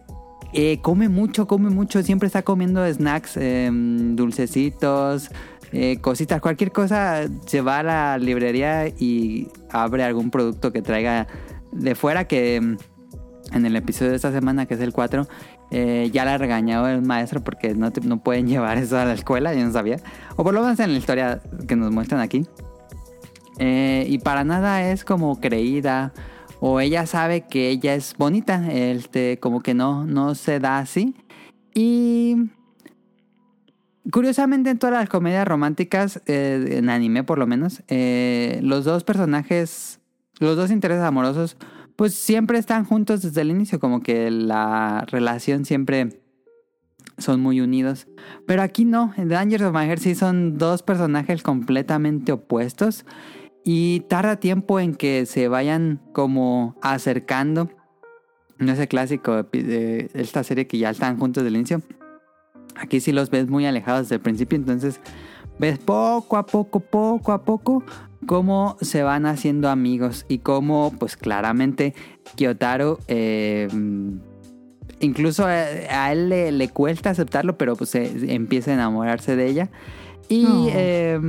Eh, 0.53 0.79
come 0.81 1.09
mucho, 1.09 1.47
come 1.47 1.69
mucho. 1.69 2.01
Siempre 2.01 2.27
está 2.27 2.43
comiendo 2.43 2.87
snacks, 2.91 3.35
eh, 3.35 3.69
dulcecitos, 3.71 5.29
eh, 5.73 5.97
cositas, 5.99 6.39
cualquier 6.39 6.71
cosa. 6.71 7.27
Se 7.45 7.61
va 7.61 7.79
a 7.79 7.83
la 7.83 8.17
librería 8.17 8.87
y 8.87 9.49
abre 9.69 10.03
algún 10.03 10.31
producto 10.31 10.71
que 10.71 10.81
traiga 10.81 11.27
de 11.73 11.95
fuera 11.95 12.25
que 12.25 12.61
mm, 12.61 12.77
en 13.51 13.65
el 13.65 13.75
episodio 13.75 14.11
de 14.11 14.17
esta 14.17 14.31
semana, 14.31 14.65
que 14.65 14.73
es 14.73 14.79
el 14.81 14.93
4, 14.93 15.27
eh, 15.71 16.09
ya 16.13 16.25
la 16.25 16.35
ha 16.35 16.37
regañado 16.37 16.87
el 16.87 17.01
maestro 17.01 17.43
porque 17.43 17.73
no, 17.73 17.91
no 18.03 18.19
pueden 18.19 18.47
llevar 18.47 18.77
eso 18.77 18.97
a 18.97 19.05
la 19.05 19.13
escuela, 19.13 19.53
yo 19.53 19.65
no 19.65 19.71
sabía. 19.71 19.97
O 20.35 20.43
por 20.43 20.53
lo 20.53 20.61
menos 20.61 20.79
en 20.79 20.91
la 20.91 20.97
historia 20.97 21.41
que 21.67 21.75
nos 21.75 21.91
muestran 21.91 22.21
aquí. 22.21 22.45
Eh, 23.59 24.05
y 24.07 24.19
para 24.19 24.43
nada 24.43 24.89
es 24.89 25.03
como 25.03 25.39
creída. 25.39 26.13
O 26.59 26.79
ella 26.79 27.05
sabe 27.05 27.41
que 27.41 27.69
ella 27.69 27.93
es 27.95 28.15
bonita. 28.17 28.71
Este, 28.71 29.39
como 29.39 29.61
que 29.61 29.73
no, 29.73 30.05
no 30.05 30.35
se 30.35 30.59
da 30.59 30.79
así. 30.79 31.15
Y 31.73 32.49
curiosamente 34.11 34.69
en 34.69 34.79
todas 34.79 34.95
las 34.99 35.09
comedias 35.09 35.47
románticas, 35.47 36.21
eh, 36.25 36.77
en 36.77 36.89
anime 36.89 37.23
por 37.23 37.37
lo 37.37 37.47
menos, 37.47 37.83
eh, 37.87 38.59
los 38.63 38.85
dos 38.85 39.03
personajes, 39.03 39.99
los 40.39 40.55
dos 40.55 40.71
intereses 40.71 41.03
amorosos, 41.03 41.57
pues 41.97 42.13
siempre 42.13 42.59
están 42.59 42.85
juntos 42.85 43.23
desde 43.23 43.41
el 43.41 43.49
inicio. 43.49 43.79
Como 43.79 44.01
que 44.01 44.31
la 44.31 45.03
relación 45.09 45.65
siempre 45.65 46.21
son 47.17 47.41
muy 47.41 47.59
unidos. 47.59 48.07
Pero 48.45 48.61
aquí 48.61 48.85
no, 48.85 49.13
en 49.17 49.27
The 49.27 49.33
Dangers 49.33 49.63
of 49.63 49.75
My 49.75 49.97
sí 49.97 50.15
son 50.15 50.57
dos 50.57 50.83
personajes 50.83 51.41
completamente 51.41 52.31
opuestos. 52.31 53.03
Y 53.65 54.01
tarda 54.01 54.37
tiempo 54.37 54.79
en 54.79 54.95
que 54.95 55.25
se 55.25 55.47
vayan 55.47 55.99
como 56.13 56.77
acercando. 56.81 57.69
No 58.59 58.71
es 58.71 58.79
el 58.79 58.87
clásico 58.87 59.43
de 59.43 60.09
esta 60.13 60.43
serie 60.43 60.67
que 60.67 60.77
ya 60.77 60.91
están 60.91 61.17
juntos 61.17 61.43
desde 61.43 61.49
el 61.49 61.55
inicio. 61.57 61.81
Aquí 62.75 62.99
sí 62.99 63.11
los 63.11 63.31
ves 63.31 63.49
muy 63.49 63.65
alejados 63.65 64.03
desde 64.03 64.15
el 64.15 64.21
principio. 64.21 64.55
Entonces 64.55 65.01
ves 65.57 65.79
poco 65.79 66.37
a 66.37 66.45
poco, 66.45 66.79
poco 66.79 67.31
a 67.31 67.43
poco 67.43 67.83
cómo 68.25 68.77
se 68.81 69.03
van 69.03 69.25
haciendo 69.25 69.69
amigos. 69.69 70.25
Y 70.27 70.39
cómo 70.39 70.93
pues 70.97 71.15
claramente 71.17 71.93
Kyotaro... 72.35 72.99
eh, 73.07 73.67
incluso 74.99 75.45
a, 75.45 75.51
a 75.51 76.11
él 76.11 76.29
le, 76.29 76.51
le 76.51 76.69
cuesta 76.69 77.11
aceptarlo, 77.11 77.57
pero 77.57 77.75
pues 77.75 77.91
se- 77.91 78.33
empieza 78.33 78.71
a 78.71 78.73
enamorarse 78.73 79.35
de 79.35 79.47
ella. 79.47 79.69
Y, 80.29 80.45
Oh. 80.45 80.67
eh, 80.73 81.19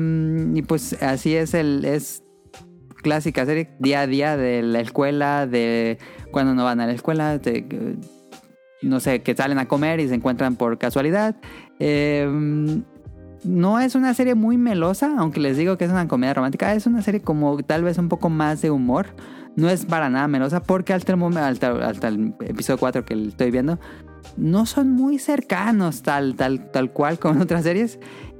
y 0.54 0.62
pues 0.62 0.94
así 1.02 1.34
es 1.36 1.54
el 1.54 1.84
es 1.84 2.22
clásica 3.02 3.44
serie 3.46 3.68
día 3.78 4.00
a 4.00 4.06
día 4.06 4.36
de 4.36 4.62
la 4.62 4.80
escuela, 4.80 5.46
de 5.46 5.98
cuando 6.32 6.54
no 6.54 6.64
van 6.64 6.80
a 6.80 6.86
la 6.86 6.92
escuela, 6.92 7.38
de, 7.38 7.96
no 8.82 8.98
sé, 9.00 9.22
que 9.22 9.36
salen 9.36 9.58
a 9.58 9.68
comer 9.68 10.00
y 10.00 10.08
se 10.08 10.14
encuentran 10.14 10.56
por 10.56 10.78
casualidad. 10.78 11.36
Eh, 11.78 12.26
no 13.44 13.80
es 13.80 13.94
una 13.94 14.14
serie 14.14 14.34
muy 14.34 14.58
melosa, 14.58 15.14
aunque 15.18 15.40
les 15.40 15.56
digo 15.56 15.78
que 15.78 15.84
es 15.84 15.90
una 15.90 16.08
comedia 16.08 16.34
romántica, 16.34 16.74
es 16.74 16.86
una 16.86 17.02
serie 17.02 17.20
como 17.20 17.62
tal 17.62 17.84
vez 17.84 17.98
un 17.98 18.08
poco 18.08 18.30
más 18.30 18.62
de 18.62 18.70
humor. 18.70 19.06
No 19.56 19.68
es 19.68 19.86
para 19.86 20.08
nada 20.08 20.28
melosa 20.28 20.62
porque 20.62 20.92
hasta 20.92 21.12
el, 21.12 21.22
hasta, 21.36 21.88
hasta 21.88 22.08
el 22.08 22.34
episodio 22.40 22.78
4 22.78 23.04
que 23.04 23.14
estoy 23.14 23.50
viendo, 23.50 23.78
no 24.36 24.66
son 24.66 24.90
muy 24.90 25.18
cercanos 25.18 26.02
tal, 26.02 26.36
tal, 26.36 26.70
tal 26.70 26.92
cual 26.92 27.18
como 27.18 27.34
en 27.34 27.42
otras 27.42 27.64
series. 27.64 27.98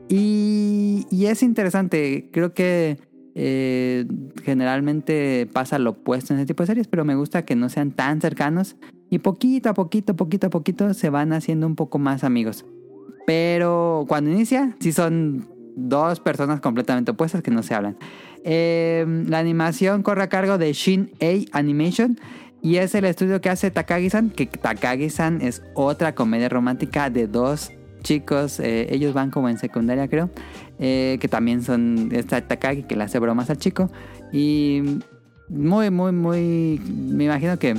Y, 0.09 1.07
y 1.11 1.27
es 1.27 1.43
interesante, 1.43 2.31
creo 2.33 2.55
que 2.55 2.99
eh, 3.35 4.07
generalmente 4.43 5.49
pasa 5.53 5.79
lo 5.79 5.91
opuesto 5.91 6.33
en 6.33 6.41
ese 6.41 6.47
tipo 6.47 6.63
de 6.63 6.69
series, 6.69 6.89
pero 6.89 7.05
me 7.05 7.15
gusta 7.15 7.45
que 7.45 7.57
no 7.57 7.69
sean 7.69 7.93
tan 7.93 8.21
cercanos 8.21 8.77
y 9.11 9.19
poquito 9.19 9.71
a 9.71 9.75
poquito, 9.75 10.17
poquito 10.17 10.49
a 10.49 10.51
poquito 10.51 10.95
se 10.95 11.11
van 11.11 11.33
haciendo 11.33 11.67
un 11.67 11.77
poco 11.77 11.99
más 11.99 12.25
amigos. 12.25 12.65
Pero 13.29 14.07
cuando 14.09 14.31
inicia, 14.31 14.75
sí 14.81 14.91
son 14.91 15.47
dos 15.77 16.19
personas 16.19 16.63
completamente 16.63 17.11
opuestas 17.11 17.43
que 17.43 17.51
no 17.51 17.63
se 17.63 17.75
hablan. 17.75 17.99
Eh, 18.43 19.05
la 19.27 19.39
animación 19.39 20.03
corre 20.03 20.23
a 20.23 20.29
cargo 20.31 20.57
de 20.57 20.73
Shin 20.73 21.13
A 21.21 21.59
Animation 21.59 22.19
y 22.63 22.77
es 22.77 22.95
el 22.95 23.05
estudio 23.05 23.43
que 23.43 23.51
hace 23.51 23.71
Takagi-san, 23.71 24.31
que 24.31 24.47
Takagi-san 24.47 25.43
es 25.43 25.63
otra 25.75 26.15
comedia 26.15 26.49
romántica 26.49 27.11
de 27.11 27.27
dos 27.27 27.71
chicos, 28.03 28.61
eh, 28.61 28.87
ellos 28.95 29.13
van 29.13 29.31
como 29.31 29.51
en 29.51 29.59
secundaria 29.59 30.09
creo, 30.09 30.31
eh, 30.79 31.19
que 31.21 31.29
también 31.29 31.63
son 31.63 32.09
esta 32.13 32.41
Takagi 32.41 32.85
que 32.85 32.97
le 32.97 33.05
hace 33.05 33.19
bromas 33.19 33.51
al 33.51 33.59
chico 33.59 33.91
y 34.33 35.01
muy, 35.51 35.91
muy, 35.91 36.13
muy, 36.13 36.81
me 36.87 37.25
imagino 37.25 37.59
que 37.59 37.77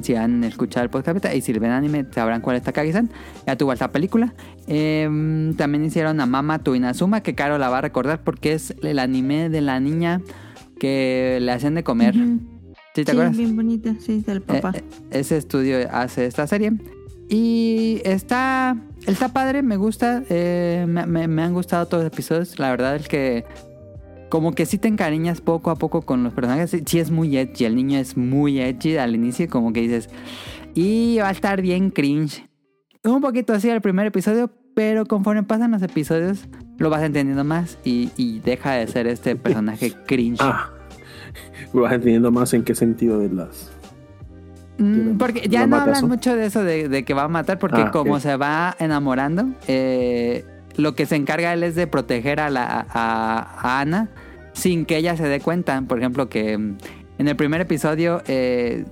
si 0.00 0.14
han 0.14 0.42
escuchado 0.44 0.84
el 0.84 0.90
podcast 0.90 1.26
y 1.34 1.40
si 1.40 1.52
ven 1.52 1.70
anime 1.70 2.06
sabrán 2.12 2.40
cuál 2.40 2.56
es 2.56 2.62
Takagi-san. 2.62 3.10
Ya 3.46 3.56
tuvo 3.56 3.72
esta 3.72 3.92
película. 3.92 4.34
Eh, 4.66 5.52
también 5.56 5.84
hicieron 5.84 6.20
a 6.20 6.26
Mama 6.26 6.58
Tu 6.60 6.74
Inazuma, 6.74 7.22
que 7.22 7.34
Caro 7.34 7.58
la 7.58 7.68
va 7.68 7.78
a 7.78 7.80
recordar 7.82 8.22
porque 8.24 8.52
es 8.52 8.74
el 8.82 8.98
anime 8.98 9.48
de 9.48 9.60
la 9.60 9.78
niña 9.80 10.20
que 10.78 11.38
le 11.40 11.52
hacen 11.52 11.74
de 11.74 11.82
comer. 11.84 12.16
Ujú. 12.16 12.40
¿Sí 12.94 13.04
te 13.04 13.12
sí, 13.12 13.16
acuerdas? 13.16 13.36
bien 13.36 13.56
bonita, 13.56 13.94
sí, 14.00 14.20
del 14.20 14.42
papá. 14.42 14.72
Eh, 14.74 14.82
eh, 15.10 15.20
ese 15.20 15.36
estudio 15.36 15.76
hace 15.92 16.26
esta 16.26 16.46
serie. 16.46 16.72
Y 17.28 18.02
está, 18.04 18.76
está 19.06 19.28
padre, 19.32 19.62
me 19.62 19.76
gusta. 19.78 20.22
eh, 20.28 20.84
me, 20.86 21.06
me- 21.06 21.28
me 21.28 21.42
han 21.42 21.54
gustado 21.54 21.86
todos 21.86 22.04
los 22.04 22.12
episodios. 22.12 22.58
La 22.58 22.70
verdad 22.70 22.96
es 22.96 23.08
que 23.08 23.44
como 24.32 24.52
que 24.52 24.64
sí 24.64 24.78
te 24.78 24.88
encariñas 24.88 25.42
poco 25.42 25.70
a 25.70 25.76
poco 25.76 26.00
con 26.00 26.24
los 26.24 26.32
personajes. 26.32 26.70
Sí, 26.70 26.82
sí 26.86 26.98
es 26.98 27.10
muy 27.10 27.36
edgy, 27.36 27.66
el 27.66 27.76
niño 27.76 27.98
es 27.98 28.16
muy 28.16 28.60
edgy 28.60 28.96
al 28.96 29.14
inicio, 29.14 29.46
como 29.50 29.74
que 29.74 29.82
dices, 29.82 30.08
y 30.74 31.18
va 31.18 31.28
a 31.28 31.32
estar 31.32 31.60
bien 31.60 31.90
cringe. 31.90 32.48
Un 33.04 33.20
poquito 33.20 33.52
así 33.52 33.68
el 33.68 33.82
primer 33.82 34.06
episodio, 34.06 34.50
pero 34.74 35.04
conforme 35.04 35.42
pasan 35.42 35.72
los 35.72 35.82
episodios 35.82 36.48
lo 36.78 36.88
vas 36.88 37.02
entendiendo 37.02 37.44
más 37.44 37.76
y, 37.84 38.08
y 38.16 38.38
deja 38.38 38.72
de 38.72 38.86
ser 38.86 39.06
este 39.06 39.36
personaje 39.36 39.92
cringe. 40.06 40.40
Ah, 40.40 40.70
vas 41.74 41.92
entendiendo 41.92 42.30
más 42.30 42.54
en 42.54 42.64
qué 42.64 42.74
sentido 42.74 43.18
de 43.18 43.28
las. 43.28 43.70
Mm, 44.78 45.18
Porque 45.18 45.46
ya 45.46 45.60
¿Lo 45.60 45.66
no 45.66 45.76
hablan 45.76 46.08
mucho 46.08 46.34
de 46.34 46.46
eso 46.46 46.64
de, 46.64 46.88
de 46.88 47.04
que 47.04 47.12
va 47.12 47.24
a 47.24 47.28
matar, 47.28 47.58
porque 47.58 47.82
Ah, 47.82 47.90
como 47.90 48.18
se 48.18 48.34
va 48.36 48.74
enamorando, 48.78 49.50
eh, 49.68 50.46
lo 50.76 50.94
que 50.94 51.06
se 51.06 51.16
encarga 51.16 51.52
él 51.52 51.62
es 51.62 51.74
de 51.74 51.86
proteger 51.86 52.40
a, 52.40 52.50
la, 52.50 52.86
a, 52.88 53.60
a 53.62 53.80
Ana 53.80 54.10
sin 54.52 54.84
que 54.84 54.96
ella 54.96 55.16
se 55.16 55.26
dé 55.26 55.40
cuenta. 55.40 55.82
Por 55.82 55.98
ejemplo, 55.98 56.28
que 56.28 56.56
mm, 56.56 56.76
en 57.18 57.28
el 57.28 57.36
primer 57.36 57.60
episodio 57.60 58.22
eh, 58.26 58.84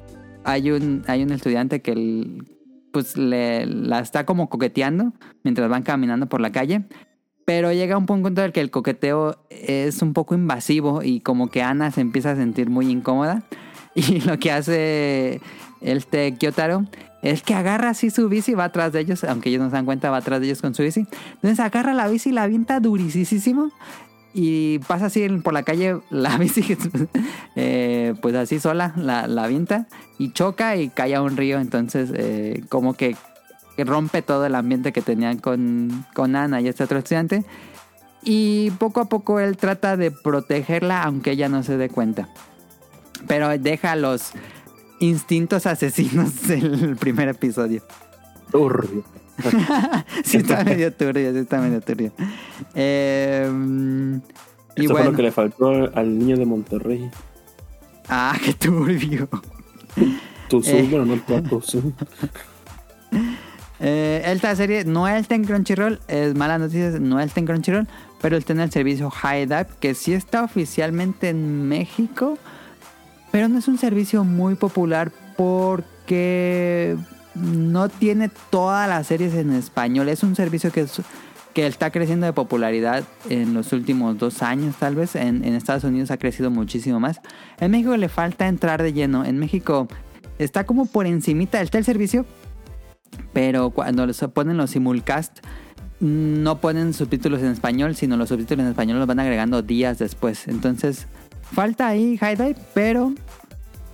hay, 0.45 0.70
un, 0.70 1.03
hay 1.07 1.22
un 1.22 1.33
estudiante 1.33 1.83
que 1.83 2.43
pues 2.93 3.16
le, 3.16 3.66
la 3.66 4.01
está 4.01 4.26
como 4.26 4.49
coqueteando 4.49 5.12
mientras 5.45 5.68
van 5.68 5.83
caminando 5.83 6.28
por 6.28 6.41
la 6.41 6.51
calle. 6.53 6.85
Pero 7.45 7.72
llega 7.72 7.97
un 7.97 8.07
punto 8.07 8.28
en 8.28 8.39
el 8.39 8.53
que 8.53 8.61
el 8.61 8.70
coqueteo 8.70 9.45
es 9.51 10.03
un 10.03 10.12
poco 10.12 10.35
invasivo 10.35 11.03
y 11.03 11.20
como 11.20 11.51
que 11.51 11.62
Ana 11.62 11.91
se 11.91 12.01
empieza 12.01 12.33
a 12.33 12.37
sentir 12.37 12.70
muy 12.70 12.91
incómoda. 12.91 13.43
Y 13.97 14.20
lo 14.20 14.39
que 14.39 14.53
hace 14.53 15.41
este 15.81 16.37
Kyotaro 16.37 16.85
es 17.23 17.43
que 17.43 17.55
agarra 17.55 17.91
así 17.91 18.11
su 18.11 18.29
bici, 18.29 18.55
va 18.55 18.64
atrás 18.64 18.93
de 18.93 19.01
ellos, 19.01 19.25
aunque 19.25 19.51
ellos 19.51 19.62
no 19.62 19.68
se 19.71 19.77
dan 19.77 19.85
cuenta, 19.85 20.11
va 20.11 20.18
atrás 20.18 20.41
de 20.41 20.47
ellos 20.47 20.62
con 20.62 20.75
su 20.75 20.83
bici. 20.83 21.07
Entonces 21.35 21.61
agarra 21.61 21.95
la 21.95 22.09
bici 22.09 22.31
y 22.31 22.33
la 22.33 22.45
avienta 22.45 22.81
durisísimo. 22.81 23.71
Y 24.33 24.79
pasa 24.81 25.07
así 25.07 25.29
por 25.43 25.53
la 25.53 25.64
calle 25.64 25.99
la 26.09 26.37
bici, 26.39 26.77
eh, 27.57 28.14
pues 28.23 28.35
así 28.37 28.61
sola, 28.61 28.95
la, 28.97 29.27
la 29.27 29.51
y 30.18 30.33
choca 30.33 30.77
y 30.77 30.89
cae 30.89 31.14
a 31.14 31.23
un 31.23 31.37
río. 31.37 31.59
Entonces, 31.59 32.11
eh, 32.14 32.62
como 32.68 32.95
que 32.95 33.16
que 33.77 33.85
rompe 33.85 34.23
todo 34.23 34.45
el 34.47 34.55
ambiente 34.55 34.93
que 34.93 35.01
tenían 35.01 35.39
con, 35.39 36.05
con 36.14 36.37
Ana 36.37 36.61
y 36.61 36.68
este 36.68 36.85
otro 36.85 36.99
estudiante. 36.99 37.45
Y 38.23 38.71
poco 38.73 39.01
a 39.01 39.07
poco 39.07 39.41
él 39.41 39.57
trata 39.57 39.97
de 39.97 40.11
protegerla, 40.11 41.03
aunque 41.03 41.31
ella 41.31 41.49
no 41.49 41.62
se 41.62 41.77
dé 41.77 41.89
cuenta. 41.89 42.29
Pero 43.27 43.49
deja 43.59 43.97
los 43.97 44.33
instintos 45.01 45.67
asesinos 45.67 46.43
del 46.49 46.97
primer 46.97 47.29
episodio. 47.29 47.83
Turbio. 48.51 49.05
sí 50.25 50.37
está 50.39 50.63
medio 50.65 50.93
turbio, 50.93 51.33
sí 51.33 51.39
está 51.39 51.61
medio 51.61 51.81
turbio. 51.81 52.13
Eh, 52.75 53.49
Y 54.77 54.85
Eso 54.85 54.95
fue 54.95 55.05
lo 55.05 55.13
que 55.13 55.23
le 55.23 55.33
faltó 55.33 55.71
al 55.97 56.19
niño 56.19 56.37
de 56.37 56.47
Monterrey. 56.47 57.11
ah, 58.09 58.37
qué 58.45 58.53
turbio. 58.55 59.29
Tuzu, 60.49 60.71
Eh. 60.77 60.89
bueno, 60.91 61.07
no 61.07 61.17
tu- 61.23 61.43
Tuzu. 61.43 61.93
Eh, 63.83 64.23
esta 64.27 64.55
serie 64.57 64.85
no 64.85 65.09
está 65.09 65.35
en 65.35 65.45
Crunchyroll, 65.45 66.01
es 66.07 66.35
mala 66.35 66.59
noticia, 66.59 66.91
no 67.01 67.19
está 67.19 67.41
en 67.41 67.47
Crunchyroll, 67.47 67.89
pero 68.21 68.37
está 68.37 68.53
en 68.53 68.61
el 68.61 68.71
servicio 68.71 69.11
HiDive, 69.11 69.67
que 69.81 69.95
sí 69.95 70.13
está 70.13 70.45
oficialmente 70.45 71.31
en 71.31 71.67
México, 71.67 72.37
pero 73.31 73.49
no 73.49 73.59
es 73.59 73.68
un 73.68 73.78
servicio 73.78 74.24
muy 74.24 74.55
popular 74.55 75.12
porque 75.37 76.97
no 77.35 77.89
tiene 77.89 78.31
todas 78.51 78.89
las 78.89 79.07
series 79.07 79.35
en 79.35 79.53
español. 79.53 80.09
Es 80.09 80.22
un 80.22 80.35
servicio 80.35 80.72
que, 80.72 80.87
que 81.55 81.66
está 81.66 81.91
creciendo 81.91 82.26
de 82.26 82.33
popularidad 82.33 83.05
en 83.28 83.55
los 83.55 83.72
últimos 83.72 84.18
dos 84.18 84.43
años, 84.43 84.76
tal 84.76 84.97
vez. 84.97 85.14
En, 85.14 85.45
Estados 85.45 85.85
Unidos 85.85 86.11
ha 86.11 86.18
crecido 86.18 86.51
muchísimo 86.51 87.01
más. 87.01 87.20
En 87.61 87.70
México 87.70 87.97
le 87.97 88.09
falta 88.09 88.49
entrar 88.49 88.83
de 88.83 88.93
lleno. 88.93 89.24
En 89.24 89.39
México 89.39 89.89
está 90.39 90.64
como 90.64 90.87
por 90.87 91.07
encimita, 91.07 91.61
está 91.61 91.78
el 91.78 91.85
servicio, 91.85 92.26
pero 93.33 93.70
cuando 93.70 94.07
les 94.07 94.18
ponen 94.35 94.57
los 94.57 94.70
simulcast 94.70 95.39
no 96.01 96.61
ponen 96.62 96.95
subtítulos 96.95 97.41
en 97.41 97.49
español, 97.49 97.95
sino 97.95 98.16
los 98.16 98.31
subtítulos 98.31 98.64
en 98.64 98.70
español 98.70 98.99
los 98.99 99.07
van 99.07 99.20
agregando 99.20 99.61
días 99.61 99.99
después. 99.99 100.49
Entonces, 100.49 101.07
falta 101.53 101.89
ahí 101.89 102.17
High 102.17 102.37
Dive, 102.37 102.57
pero 102.75 103.13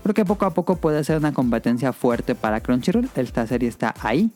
creo 0.02 0.14
que 0.14 0.24
poco 0.24 0.46
a 0.46 0.54
poco 0.54 0.76
puede 0.76 1.02
ser 1.04 1.18
una 1.18 1.32
competencia 1.32 1.92
fuerte 1.92 2.34
para 2.34 2.60
Crunchyroll. 2.60 3.08
Esta 3.16 3.46
serie 3.46 3.68
está 3.68 3.94
ahí 4.00 4.30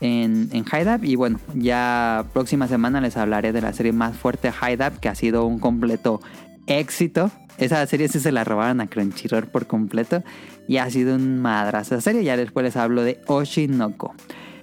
en, 0.00 0.48
en 0.52 0.64
High 0.64 0.84
Dive. 0.84 1.08
Y 1.08 1.16
bueno, 1.16 1.40
ya 1.54 2.24
próxima 2.32 2.68
semana 2.68 3.00
les 3.00 3.16
hablaré 3.16 3.52
de 3.52 3.60
la 3.60 3.72
serie 3.72 3.92
más 3.92 4.16
fuerte 4.16 4.50
High 4.52 4.76
Dive, 4.76 4.98
que 5.00 5.08
ha 5.08 5.14
sido 5.14 5.46
un 5.46 5.58
completo 5.58 6.20
éxito. 6.66 7.30
Esa 7.58 7.86
serie 7.86 8.08
sí 8.08 8.20
se 8.20 8.32
la 8.32 8.44
robaron 8.44 8.80
a 8.80 8.86
Crunchyroll 8.86 9.46
por 9.46 9.66
completo. 9.66 10.22
Y 10.68 10.78
ha 10.78 10.90
sido 10.90 11.14
un 11.14 11.40
madrazo 11.40 12.00
serie. 12.00 12.24
Ya 12.24 12.36
después 12.36 12.64
les 12.64 12.76
hablo 12.76 13.02
de 13.02 13.20
Oshinoko. 13.26 14.14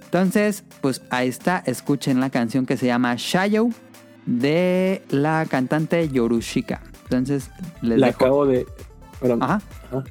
Entonces, 0.03 0.63
pues 0.81 1.01
ahí 1.09 1.27
está. 1.27 1.63
Escuchen 1.65 2.19
la 2.19 2.29
canción 2.29 2.65
que 2.65 2.77
se 2.77 2.85
llama 2.85 3.15
Shayo 3.17 3.69
de 4.25 5.01
la 5.09 5.45
cantante 5.49 6.07
Yorushika. 6.09 6.81
Entonces, 7.17 7.49
les 7.81 7.99
La 7.99 8.07
dejo. 8.07 8.25
acabo 8.25 8.45
de. 8.45 8.65
Perdón. 9.19 9.43
Ajá. 9.43 9.61
Ajá. 9.91 10.03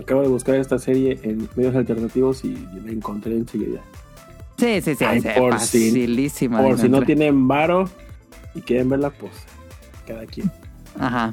Acabo 0.00 0.22
de 0.22 0.28
buscar 0.28 0.54
esta 0.56 0.78
serie 0.78 1.18
en 1.22 1.48
medios 1.56 1.74
alternativos 1.74 2.44
y 2.44 2.56
la 2.84 2.92
encontré 2.92 3.36
enseguida. 3.36 3.80
Sí, 4.56 4.80
sí, 4.80 4.94
sí. 4.94 5.04
Ay, 5.04 5.20
sí, 5.20 5.28
por 5.36 5.52
si- 5.60 5.78
facilísima 5.90 6.62
Por 6.62 6.78
si 6.78 6.88
no 6.88 7.02
tienen 7.02 7.46
varo 7.48 7.88
y 8.54 8.60
quieren 8.60 8.88
verla, 8.88 9.10
pues 9.10 9.32
cada 10.06 10.24
quien. 10.26 10.50
Ajá. 10.98 11.32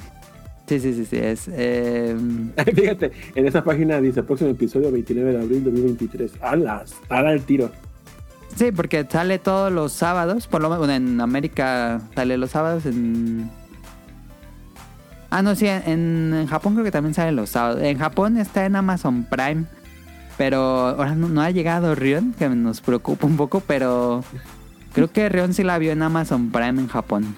Sí, 0.68 0.80
sí, 0.80 0.94
sí, 0.96 1.06
sí. 1.06 1.18
Es. 1.18 1.48
eh, 1.52 2.16
Fíjate, 2.76 3.12
en 3.36 3.48
esa 3.48 3.64
página 3.64 4.02
dice 4.02 4.24
próximo 4.24 4.50
episodio 4.50 4.92
29 4.92 5.32
de 5.34 5.42
abril 5.42 5.64
2023. 5.64 6.32
¡Alas! 6.42 6.96
¡Ala 7.10 7.34
el 7.34 7.42
tiro! 7.44 7.70
sí, 8.56 8.72
porque 8.72 9.06
sale 9.10 9.38
todos 9.38 9.72
los 9.72 9.92
sábados. 9.92 10.48
Por 10.48 10.62
lo 10.62 10.70
menos 10.70 10.90
en 10.90 11.22
América 11.22 12.02
sale 12.16 12.38
los 12.38 12.50
sábados. 12.52 12.86
En. 12.88 13.50
Ah, 15.36 15.42
no, 15.42 15.54
sí. 15.54 15.66
En, 15.68 16.48
Japón 16.48 16.76
creo 16.76 16.86
que 16.86 16.92
también 16.92 17.14
sale 17.14 17.34
los 17.34 17.50
sábados. 17.50 17.82
En 17.82 17.98
Japón 17.98 18.38
está 18.38 18.66
en 18.66 18.78
Amazon 18.78 19.26
Prime. 19.26 19.66
Pero 20.38 20.62
ahora 20.62 21.14
no, 21.14 21.28
no 21.28 21.42
ha 21.42 21.52
llegado 21.52 21.94
Rion, 21.94 22.34
que 22.40 22.48
nos 22.48 22.80
preocupa 22.80 23.28
un 23.28 23.36
poco. 23.36 23.60
Pero 23.60 24.24
creo 24.94 25.12
que 25.12 25.28
Rion 25.28 25.54
sí 25.54 25.64
la 25.64 25.78
vio 25.78 25.92
en 25.92 26.02
Amazon 26.04 26.52
Prime 26.52 26.80
en 26.80 26.88
Japón. 26.88 27.36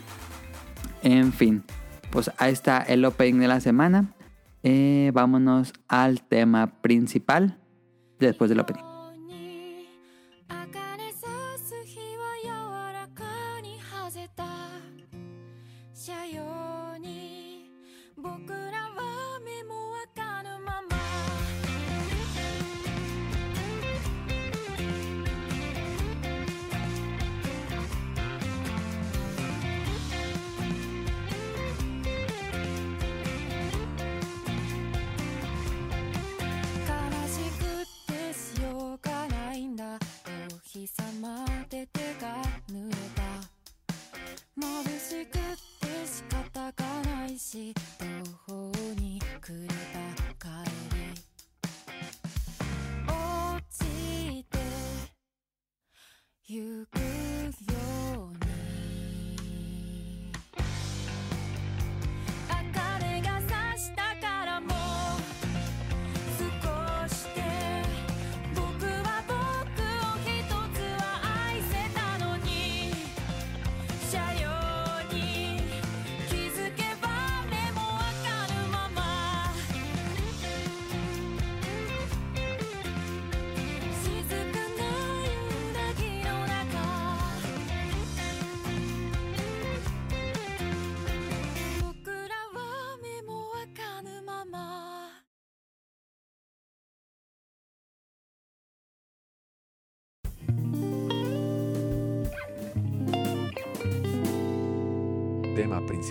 En 1.02 1.34
fin, 1.34 1.64
pues 2.12 2.30
ahí 2.38 2.54
está 2.54 2.84
el 2.84 3.04
opening 3.04 3.40
de 3.40 3.48
la 3.48 3.62
semana. 3.62 4.14
Eh, 4.62 5.10
vámonos 5.16 5.74
al 5.88 6.22
tema 6.22 6.80
principal 6.82 7.58
después 8.20 8.52
del 8.52 8.60
opening.「 8.60 8.87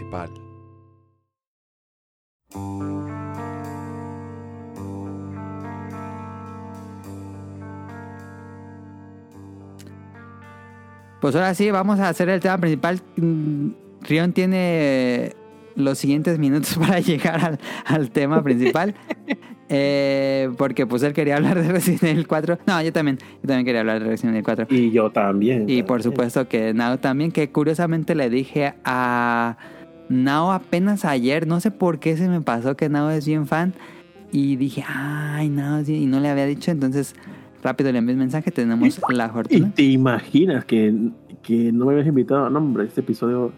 principal. 0.06 0.30
Pues 11.20 11.34
ahora 11.34 11.54
sí, 11.54 11.70
vamos 11.70 11.98
a 11.98 12.08
hacer 12.08 12.28
el 12.28 12.40
tema 12.40 12.58
principal. 12.58 13.00
Mm, 13.16 13.70
Rion 14.02 14.32
tiene 14.32 15.32
los 15.74 15.98
siguientes 15.98 16.38
minutos 16.38 16.76
para 16.78 17.00
llegar 17.00 17.44
al, 17.44 17.58
al 17.84 18.10
tema 18.10 18.42
principal. 18.42 18.94
Eh, 19.68 20.48
porque 20.58 20.86
pues 20.86 21.02
él 21.02 21.12
quería 21.12 21.34
hablar 21.34 21.60
de 21.60 21.68
Resident 21.68 22.04
Evil 22.04 22.28
4. 22.28 22.60
No, 22.68 22.80
yo 22.82 22.92
también. 22.92 23.18
Yo 23.18 23.48
también 23.48 23.64
quería 23.64 23.80
hablar 23.80 24.00
de 24.00 24.10
Resident 24.10 24.34
Evil 24.34 24.44
4. 24.44 24.66
Y 24.70 24.92
yo 24.92 25.10
también. 25.10 25.68
Y 25.68 25.82
por 25.82 26.04
supuesto 26.04 26.46
que 26.46 26.72
Nao 26.72 26.98
también, 26.98 27.32
que 27.32 27.50
curiosamente 27.50 28.14
le 28.14 28.30
dije 28.30 28.74
a 28.84 29.56
Nao 30.08 30.52
apenas 30.52 31.04
ayer, 31.04 31.46
no 31.46 31.60
sé 31.60 31.70
por 31.70 31.98
qué 31.98 32.16
se 32.16 32.28
me 32.28 32.40
pasó 32.40 32.76
que 32.76 32.88
Nao 32.88 33.10
es 33.10 33.26
bien 33.26 33.46
fan. 33.46 33.74
Y 34.32 34.56
dije, 34.56 34.84
ay, 34.86 35.48
Nao, 35.48 35.78
es 35.78 35.86
bien", 35.88 36.02
y 36.02 36.06
no 36.06 36.20
le 36.20 36.28
había 36.28 36.46
dicho, 36.46 36.70
entonces 36.70 37.14
rápido 37.62 37.90
le 37.92 37.98
envié 37.98 38.14
un 38.14 38.20
mensaje, 38.20 38.50
tenemos 38.50 39.00
la 39.08 39.26
¿Y 39.26 39.30
fortuna. 39.30 39.72
te 39.74 39.82
imaginas 39.82 40.64
que, 40.64 40.94
que 41.42 41.72
no 41.72 41.86
me 41.86 41.92
habías 41.92 42.06
invitado? 42.06 42.48
No, 42.50 42.58
hombre, 42.58 42.84
este 42.84 43.00
episodio. 43.00 43.52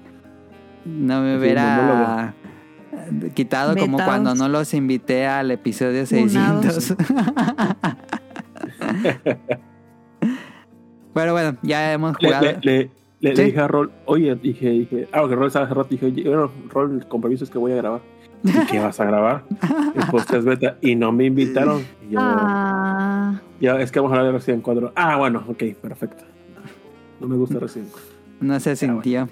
No 0.84 1.20
me 1.20 1.36
hubiera 1.38 2.34
quitado 3.34 3.76
como 3.76 3.98
cuando 3.98 4.34
no 4.34 4.48
los 4.48 4.72
invité 4.74 5.26
al 5.26 5.50
episodio 5.50 6.06
600. 6.06 6.94
Pero 11.14 11.32
bueno, 11.32 11.56
ya 11.62 11.92
hemos 11.92 12.16
Le, 12.20 12.26
jugado. 12.28 12.44
le, 12.44 12.58
le- 12.62 12.90
le- 13.20 13.34
dije 13.34 13.60
a 13.60 13.68
Rol, 13.68 13.90
oye, 14.06 14.34
dije, 14.36 14.70
dije, 14.70 15.08
ah, 15.12 15.24
que 15.28 15.34
Rol 15.34 15.46
estaba 15.48 15.64
hace 15.66 15.74
rato, 15.74 15.88
dije, 15.90 16.06
oye, 16.06 16.22
bueno, 16.24 16.50
Rol, 16.70 16.96
el 17.00 17.06
compromiso 17.08 17.44
es 17.44 17.50
que 17.50 17.58
voy 17.58 17.72
a 17.72 17.76
grabar. 17.76 18.00
¿Y 18.44 18.52
qué 18.66 18.78
vas 18.78 19.00
a 19.00 19.04
grabar? 19.04 19.42
El 19.96 20.06
podcast 20.10 20.44
beta. 20.44 20.76
Y 20.80 20.94
no 20.94 21.10
me 21.10 21.24
invitaron. 21.24 21.82
Y 22.08 22.12
yo, 22.12 22.20
Ah, 22.22 23.40
ya, 23.60 23.80
es 23.80 23.90
que 23.90 23.98
vamos 23.98 24.12
a 24.14 24.20
hablar 24.20 24.32
de 24.32 24.38
Resident 24.38 24.62
4. 24.62 24.92
Ah, 24.94 25.16
bueno, 25.16 25.42
ok, 25.48 25.64
perfecto. 25.82 26.22
No 27.20 27.26
me 27.26 27.36
gusta 27.36 27.58
Resident 27.58 27.90
4. 27.90 28.08
No 28.40 28.60
se 28.60 28.76
sintió. 28.76 29.28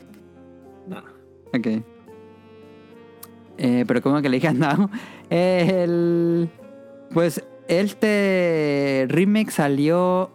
No. 0.88 0.98
Ok. 1.54 1.82
Eh, 3.58 3.84
pero 3.86 4.02
como 4.02 4.20
que 4.20 4.28
le 4.28 4.36
dije 4.38 4.48
a 4.48 4.52
Now. 4.52 4.90
El, 5.30 6.48
pues 7.14 7.44
este 7.68 9.06
remake 9.08 9.50
salió 9.50 10.30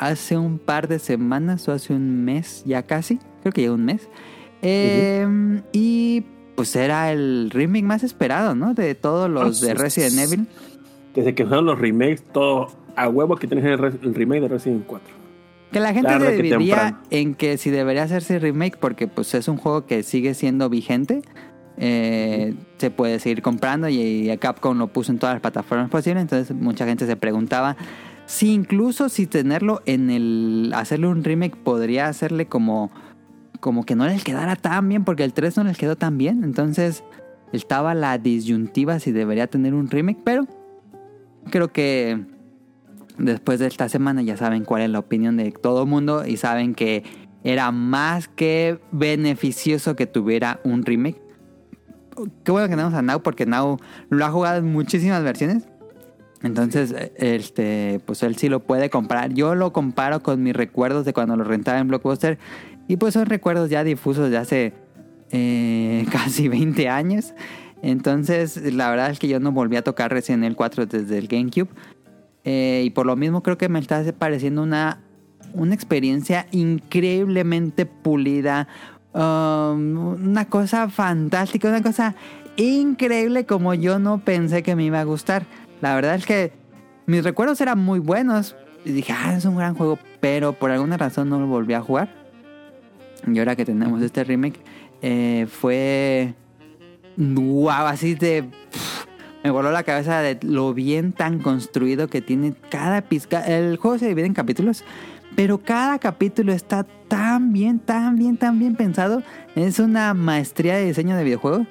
hace 0.00 0.36
un 0.38 0.58
par 0.58 0.88
de 0.88 0.98
semanas 0.98 1.68
o 1.68 1.72
hace 1.72 1.92
un 1.92 2.24
mes 2.24 2.62
ya 2.66 2.82
casi. 2.84 3.18
Creo 3.42 3.52
que 3.52 3.62
ya 3.62 3.72
un 3.72 3.84
mes. 3.84 4.08
Eh, 4.62 5.60
Y 5.72 6.24
pues 6.56 6.74
era 6.76 7.12
el 7.12 7.50
remake 7.52 7.84
más 7.84 8.02
esperado, 8.02 8.54
¿no? 8.54 8.74
De 8.74 8.94
todos 8.94 9.30
los 9.30 9.62
Ah, 9.62 9.66
de 9.66 9.74
Resident 9.74 10.12
sí. 10.12 10.20
Evil. 10.20 10.46
Desde 11.14 11.34
que 11.34 11.46
fueron 11.46 11.66
los 11.66 11.78
remakes, 11.78 12.22
todo 12.32 12.68
a 12.96 13.08
huevo 13.08 13.36
que 13.36 13.46
tienes 13.46 13.64
el, 13.64 13.82
el 14.02 14.14
remake 14.14 14.42
de 14.42 14.48
Resident 14.48 14.84
4. 14.86 15.08
Que 15.72 15.80
la 15.80 15.94
gente 15.94 16.18
se 16.18 16.32
dividía 16.42 17.00
en 17.10 17.34
que 17.34 17.56
si 17.56 17.70
debería 17.70 18.02
hacerse 18.02 18.38
remake 18.40 18.76
porque 18.78 19.06
pues 19.06 19.32
es 19.34 19.46
un 19.48 19.56
juego 19.56 19.86
que 19.86 20.02
sigue 20.02 20.34
siendo 20.34 20.68
vigente. 20.68 21.22
eh, 21.78 22.54
se 22.78 22.90
puede 22.90 23.20
seguir 23.20 23.40
comprando 23.40 23.88
y, 23.88 24.30
y 24.30 24.36
Capcom 24.38 24.76
lo 24.76 24.88
puso 24.88 25.12
en 25.12 25.18
todas 25.18 25.36
las 25.36 25.40
plataformas 25.40 25.88
posibles. 25.88 26.20
Entonces 26.22 26.54
mucha 26.54 26.84
gente 26.84 27.06
se 27.06 27.16
preguntaba 27.16 27.76
si 28.30 28.52
incluso 28.52 29.08
si 29.08 29.26
tenerlo 29.26 29.82
en 29.86 30.08
el... 30.08 30.72
Hacerle 30.72 31.08
un 31.08 31.24
remake 31.24 31.56
podría 31.56 32.06
hacerle 32.06 32.46
como... 32.46 32.92
Como 33.58 33.84
que 33.84 33.96
no 33.96 34.06
les 34.06 34.22
quedara 34.22 34.54
tan 34.54 34.88
bien 34.88 35.04
porque 35.04 35.24
el 35.24 35.34
3 35.34 35.56
no 35.56 35.64
les 35.64 35.76
quedó 35.76 35.96
tan 35.96 36.16
bien. 36.16 36.44
Entonces 36.44 37.02
estaba 37.52 37.92
la 37.92 38.18
disyuntiva 38.18 39.00
si 39.00 39.10
debería 39.10 39.48
tener 39.48 39.74
un 39.74 39.90
remake. 39.90 40.20
Pero 40.24 40.46
creo 41.50 41.72
que 41.72 42.24
después 43.18 43.58
de 43.58 43.66
esta 43.66 43.88
semana 43.88 44.22
ya 44.22 44.36
saben 44.36 44.64
cuál 44.64 44.82
es 44.82 44.90
la 44.90 45.00
opinión 45.00 45.36
de 45.36 45.50
todo 45.50 45.84
mundo 45.84 46.24
y 46.24 46.36
saben 46.36 46.76
que 46.76 47.02
era 47.42 47.72
más 47.72 48.28
que 48.28 48.78
beneficioso 48.92 49.96
que 49.96 50.06
tuviera 50.06 50.60
un 50.62 50.84
remake. 50.84 51.20
Qué 52.44 52.52
bueno 52.52 52.68
que 52.68 52.76
tenemos 52.76 52.94
a 52.94 53.02
Now 53.02 53.22
porque 53.22 53.44
Now 53.44 53.78
lo 54.08 54.24
ha 54.24 54.30
jugado 54.30 54.58
en 54.58 54.72
muchísimas 54.72 55.24
versiones. 55.24 55.69
Entonces, 56.42 56.94
este, 57.16 58.00
pues 58.06 58.22
él 58.22 58.36
sí 58.36 58.48
lo 58.48 58.60
puede 58.60 58.88
comprar. 58.88 59.32
Yo 59.34 59.54
lo 59.54 59.72
comparo 59.72 60.22
con 60.22 60.42
mis 60.42 60.56
recuerdos 60.56 61.04
de 61.04 61.12
cuando 61.12 61.36
lo 61.36 61.44
rentaba 61.44 61.78
en 61.78 61.88
Blockbuster. 61.88 62.38
Y 62.88 62.96
pues 62.96 63.14
son 63.14 63.26
recuerdos 63.26 63.70
ya 63.70 63.84
difusos 63.84 64.30
de 64.30 64.36
hace 64.36 64.72
eh, 65.30 66.06
casi 66.12 66.48
20 66.48 66.88
años. 66.88 67.34
Entonces, 67.82 68.56
la 68.72 68.90
verdad 68.90 69.10
es 69.10 69.18
que 69.18 69.28
yo 69.28 69.40
no 69.40 69.52
volví 69.52 69.76
a 69.76 69.82
tocar 69.82 70.10
Resident 70.10 70.44
Evil 70.44 70.56
4 70.56 70.86
desde 70.86 71.18
el 71.18 71.28
GameCube. 71.28 71.68
Eh, 72.44 72.82
y 72.86 72.90
por 72.90 73.06
lo 73.06 73.16
mismo 73.16 73.42
creo 73.42 73.58
que 73.58 73.68
me 73.68 73.78
está 73.78 74.02
pareciendo 74.18 74.62
una, 74.62 75.02
una 75.52 75.74
experiencia 75.74 76.46
increíblemente 76.52 77.84
pulida. 77.86 78.66
um, 79.12 80.14
una 80.22 80.46
cosa 80.46 80.88
fantástica, 80.88 81.68
una 81.68 81.82
cosa 81.82 82.14
increíble 82.56 83.46
como 83.46 83.74
yo 83.74 83.98
no 83.98 84.18
pensé 84.24 84.62
que 84.62 84.74
me 84.74 84.84
iba 84.84 85.00
a 85.00 85.04
gustar. 85.04 85.46
La 85.80 85.94
verdad 85.94 86.14
es 86.14 86.26
que 86.26 86.52
mis 87.06 87.24
recuerdos 87.24 87.60
eran 87.60 87.78
muy 87.78 87.98
buenos. 87.98 88.56
Y 88.84 88.92
dije, 88.92 89.12
ah, 89.12 89.34
es 89.36 89.44
un 89.44 89.56
gran 89.56 89.74
juego. 89.74 89.98
Pero 90.20 90.52
por 90.52 90.70
alguna 90.70 90.96
razón 90.96 91.28
no 91.28 91.38
lo 91.38 91.46
volví 91.46 91.74
a 91.74 91.80
jugar. 91.80 92.14
Y 93.26 93.38
ahora 93.38 93.56
que 93.56 93.64
tenemos 93.64 94.02
este 94.02 94.24
remake, 94.24 94.60
eh, 95.02 95.46
fue... 95.50 96.34
Wow, 97.16 97.70
así 97.70 98.14
de... 98.14 98.48
me 99.44 99.50
voló 99.50 99.72
la 99.72 99.82
cabeza 99.82 100.20
de 100.20 100.38
lo 100.42 100.72
bien 100.72 101.12
tan 101.12 101.38
construido 101.40 102.08
que 102.08 102.22
tiene 102.22 102.54
cada 102.70 103.02
pizca. 103.02 103.42
El 103.44 103.76
juego 103.76 103.98
se 103.98 104.08
divide 104.08 104.26
en 104.26 104.34
capítulos, 104.34 104.84
pero 105.36 105.58
cada 105.58 105.98
capítulo 105.98 106.52
está 106.52 106.84
tan 107.08 107.52
bien, 107.52 107.78
tan 107.78 108.16
bien, 108.16 108.36
tan 108.36 108.58
bien 108.58 108.76
pensado. 108.76 109.22
Es 109.54 109.78
una 109.78 110.14
maestría 110.14 110.76
de 110.76 110.86
diseño 110.86 111.16
de 111.16 111.24
videojuegos. 111.24 111.66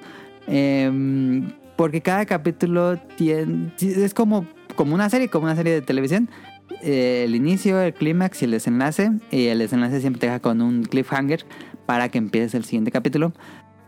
Em, 0.47 1.51
porque 1.79 2.01
cada 2.01 2.25
capítulo 2.25 2.97
tiene, 3.15 3.71
es 3.79 4.13
como, 4.13 4.45
como 4.75 4.93
una 4.93 5.09
serie, 5.09 5.29
como 5.29 5.45
una 5.45 5.55
serie 5.55 5.71
de 5.71 5.81
televisión. 5.81 6.29
Eh, 6.83 7.23
el 7.25 7.35
inicio, 7.35 7.79
el 7.79 7.93
clímax 7.93 8.41
y 8.41 8.45
el 8.45 8.51
desenlace. 8.51 9.11
Y 9.31 9.45
el 9.45 9.59
desenlace 9.59 10.01
siempre 10.01 10.19
te 10.19 10.25
deja 10.25 10.41
con 10.41 10.61
un 10.61 10.83
cliffhanger 10.83 11.45
para 11.85 12.09
que 12.09 12.17
empieces 12.17 12.53
el 12.53 12.65
siguiente 12.65 12.91
capítulo. 12.91 13.31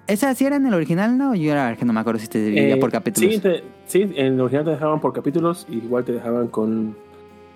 ¿Esa 0.08 0.30
así 0.30 0.46
era 0.46 0.56
en 0.56 0.66
el 0.68 0.74
original, 0.74 1.18
no? 1.18 1.36
Yo 1.36 1.52
era 1.52 1.76
que 1.76 1.84
no 1.84 1.92
me 1.92 2.00
acuerdo 2.00 2.22
si 2.22 2.28
te 2.30 2.42
dividía 2.42 2.76
Eh, 2.76 2.78
por 2.78 2.92
capítulos. 2.94 3.34
Sí, 3.34 3.40
te- 3.42 3.62
sí, 3.88 4.04
en 4.16 4.36
el 4.36 4.40
original 4.40 4.64
te 4.64 4.72
dejaban 4.72 5.02
por 5.02 5.12
capítulos 5.12 5.68
y 5.70 5.76
igual 5.80 6.06
te 6.06 6.14
dejaban 6.14 6.48
con 6.48 6.96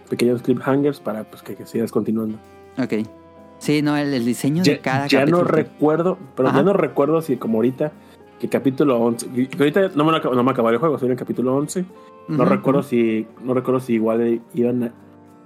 pequeños 0.09 0.41
cliffhangers 0.41 0.99
para 0.99 1.23
pues, 1.23 1.43
que, 1.43 1.55
que 1.55 1.65
sigas 1.65 1.93
continuando. 1.93 2.37
Ok. 2.77 3.07
Sí, 3.59 3.81
no, 3.81 3.95
el, 3.95 4.13
el 4.13 4.25
diseño 4.25 4.63
de 4.63 4.71
Ya, 4.75 4.81
cada 4.81 5.07
ya 5.07 5.19
capítulo. 5.21 5.43
no 5.45 5.49
recuerdo, 5.49 6.17
pero 6.35 6.49
Ajá. 6.49 6.57
ya 6.57 6.63
no 6.63 6.73
recuerdo 6.73 7.21
si 7.21 7.37
como 7.37 7.59
ahorita, 7.59 7.93
que 8.39 8.49
capítulo 8.49 8.99
11, 8.99 9.29
que 9.47 9.57
ahorita 9.57 9.91
no 9.95 10.03
me, 10.05 10.19
no 10.19 10.43
me 10.43 10.51
acabó 10.51 10.69
el 10.69 10.77
juego, 10.77 10.95
estoy 10.95 11.07
en 11.07 11.13
el 11.13 11.17
capítulo 11.19 11.55
11, 11.55 11.85
no 12.27 12.43
recuerdo 12.45 12.83
si 12.83 13.27
no 13.43 13.53
recuerdo 13.53 13.79
si 13.79 13.93
igual 13.93 14.41
iban 14.53 14.83
a, 14.83 14.87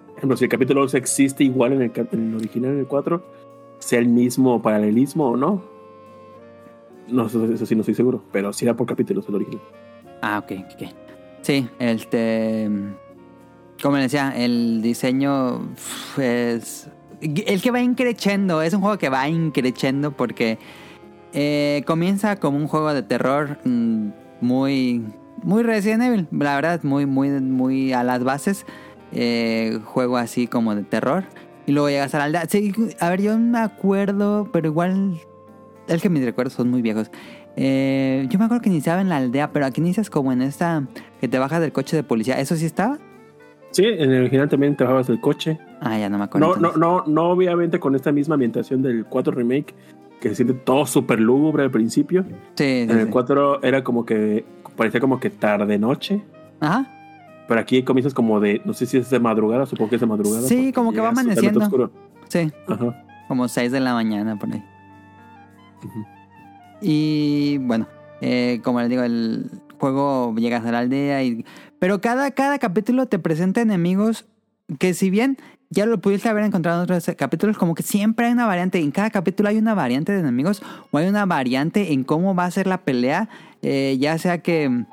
por 0.07 0.17
ejemplo, 0.17 0.37
si 0.37 0.45
el 0.45 0.49
capítulo 0.49 0.81
11 0.81 0.97
existe 0.97 1.43
igual 1.43 1.73
en 1.73 1.81
el, 1.83 1.91
cap- 1.91 2.13
en 2.13 2.29
el 2.29 2.35
original, 2.35 2.71
en 2.73 2.79
el 2.79 2.87
4, 2.87 3.23
sea 3.79 3.99
el 3.99 4.07
mismo 4.07 4.61
paralelismo 4.61 5.29
o 5.31 5.37
no. 5.37 5.61
No, 7.07 7.25
eso, 7.27 7.43
eso 7.45 7.65
sí 7.65 7.75
no 7.75 7.81
estoy 7.81 7.95
seguro, 7.95 8.23
pero 8.31 8.53
sí 8.53 8.65
era 8.65 8.75
por 8.75 8.85
capítulos 8.87 9.27
el 9.29 9.35
original. 9.35 9.61
Ah, 10.21 10.39
ok, 10.43 10.51
ok. 10.75 10.89
Sí, 11.41 11.67
este. 11.79 12.69
Como 13.81 13.95
les 13.95 14.11
decía, 14.11 14.33
el 14.35 14.81
diseño 14.81 15.61
es. 16.17 16.89
El 17.21 17.61
que 17.61 17.71
va 17.71 17.81
increchendo, 17.81 18.61
es 18.61 18.73
un 18.73 18.81
juego 18.81 18.97
que 18.97 19.09
va 19.09 19.27
increchendo 19.27 20.11
porque 20.11 20.57
eh, 21.33 21.83
comienza 21.85 22.35
como 22.37 22.57
un 22.57 22.67
juego 22.67 22.93
de 22.93 23.03
terror 23.03 23.57
mm, 23.63 24.09
muy. 24.41 25.03
Muy 25.41 25.63
Resident 25.63 26.03
Evil, 26.03 26.27
la 26.31 26.55
verdad, 26.55 26.83
muy, 26.83 27.05
muy, 27.05 27.29
muy 27.29 27.93
a 27.93 28.03
las 28.03 28.23
bases. 28.25 28.65
Eh, 29.13 29.79
juego 29.85 30.17
así 30.17 30.47
como 30.47 30.75
de 30.75 30.83
terror. 30.83 31.23
Y 31.65 31.71
luego 31.71 31.89
llegas 31.89 32.13
a 32.13 32.17
la 32.17 32.25
aldea. 32.25 32.45
Sí, 32.47 32.73
a 32.99 33.09
ver, 33.09 33.21
yo 33.21 33.37
me 33.37 33.59
acuerdo, 33.59 34.49
pero 34.51 34.67
igual. 34.67 35.17
Es 35.87 36.01
que 36.01 36.09
mis 36.09 36.23
recuerdos 36.25 36.53
son 36.53 36.69
muy 36.69 36.81
viejos. 36.81 37.09
Eh, 37.55 38.25
yo 38.29 38.37
me 38.37 38.45
acuerdo 38.45 38.61
que 38.61 38.69
iniciaba 38.69 39.01
en 39.01 39.09
la 39.09 39.17
aldea, 39.17 39.51
pero 39.51 39.65
aquí 39.65 39.81
inicias 39.81 40.09
como 40.09 40.31
en 40.31 40.41
esta 40.41 40.87
que 41.19 41.27
te 41.27 41.39
bajas 41.39 41.61
del 41.61 41.71
coche 41.71 41.95
de 41.95 42.03
policía. 42.03 42.39
¿Eso 42.39 42.55
sí 42.55 42.65
estaba? 42.65 42.99
Sí, 43.71 43.85
en 43.85 44.11
el 44.11 44.21
original 44.21 44.49
también 44.49 44.75
te 44.75 44.83
bajabas 44.83 45.07
del 45.07 45.19
coche. 45.21 45.59
Ah, 45.81 45.97
ya 45.97 46.09
no 46.09 46.17
me 46.17 46.25
acuerdo. 46.25 46.55
No, 46.55 46.71
no, 46.71 46.77
no, 46.77 47.03
no 47.05 47.29
obviamente 47.29 47.79
con 47.79 47.95
esta 47.95 48.11
misma 48.11 48.35
ambientación 48.35 48.81
del 48.81 49.05
4 49.05 49.33
remake, 49.33 49.75
que 50.19 50.29
se 50.29 50.35
siente 50.35 50.53
todo 50.53 50.85
súper 50.85 51.19
lúgubre 51.19 51.63
al 51.63 51.71
principio. 51.71 52.23
Sí, 52.55 52.63
sí, 52.65 52.81
En 52.81 52.91
el 52.91 53.05
sí. 53.05 53.11
4 53.11 53.63
era 53.63 53.83
como 53.83 54.05
que 54.05 54.45
parecía 54.75 54.99
como 54.99 55.19
que 55.19 55.29
tarde 55.29 55.77
noche. 55.77 56.21
Ajá. 56.59 56.87
Pero 57.47 57.59
aquí 57.59 57.83
comienzas 57.83 58.13
como 58.13 58.39
de, 58.39 58.61
no 58.65 58.73
sé 58.73 58.85
si 58.85 58.97
es 58.97 59.09
de 59.09 59.19
madrugada, 59.19 59.65
supongo 59.65 59.89
que 59.89 59.95
es 59.95 60.01
de 60.01 60.07
madrugada. 60.07 60.41
Sí, 60.47 60.71
como 60.71 60.91
que 60.91 60.99
va 60.99 61.09
amaneciendo. 61.09 61.59
oscuro. 61.59 61.91
Sí, 62.27 62.51
Ajá. 62.67 63.03
como 63.27 63.47
6 63.47 63.71
de 63.71 63.79
la 63.79 63.93
mañana 63.93 64.37
por 64.37 64.51
ahí. 64.53 64.63
Ujú. 65.83 66.05
Y 66.81 67.57
bueno, 67.59 67.87
eh, 68.21 68.61
como 68.63 68.79
les 68.81 68.89
digo, 68.89 69.03
el 69.03 69.49
juego 69.79 70.35
llegas 70.35 70.65
a 70.65 70.71
la 70.71 70.79
aldea 70.79 71.23
y... 71.23 71.45
Pero 71.79 72.01
cada, 72.01 72.31
cada 72.31 72.59
capítulo 72.59 73.05
te 73.07 73.19
presenta 73.19 73.61
enemigos 73.61 74.25
que 74.77 74.93
si 74.93 75.09
bien 75.09 75.37
ya 75.69 75.85
lo 75.85 75.99
pudiste 76.01 76.27
haber 76.29 76.43
encontrado 76.45 76.79
en 76.79 76.83
otros 76.91 77.11
capítulos, 77.17 77.57
como 77.57 77.75
que 77.75 77.83
siempre 77.83 78.25
hay 78.27 78.31
una 78.33 78.45
variante. 78.47 78.79
En 78.79 78.91
cada 78.91 79.09
capítulo 79.09 79.49
hay 79.49 79.57
una 79.57 79.73
variante 79.75 80.11
de 80.11 80.19
enemigos 80.19 80.61
o 80.91 80.97
hay 80.97 81.07
una 81.07 81.25
variante 81.25 81.93
en 81.93 82.03
cómo 82.03 82.33
va 82.35 82.45
a 82.45 82.51
ser 82.51 82.65
la 82.67 82.79
pelea. 82.81 83.29
eh, 83.61 83.97
ya 83.99 84.17
sea 84.17 84.41
que, 84.41 84.85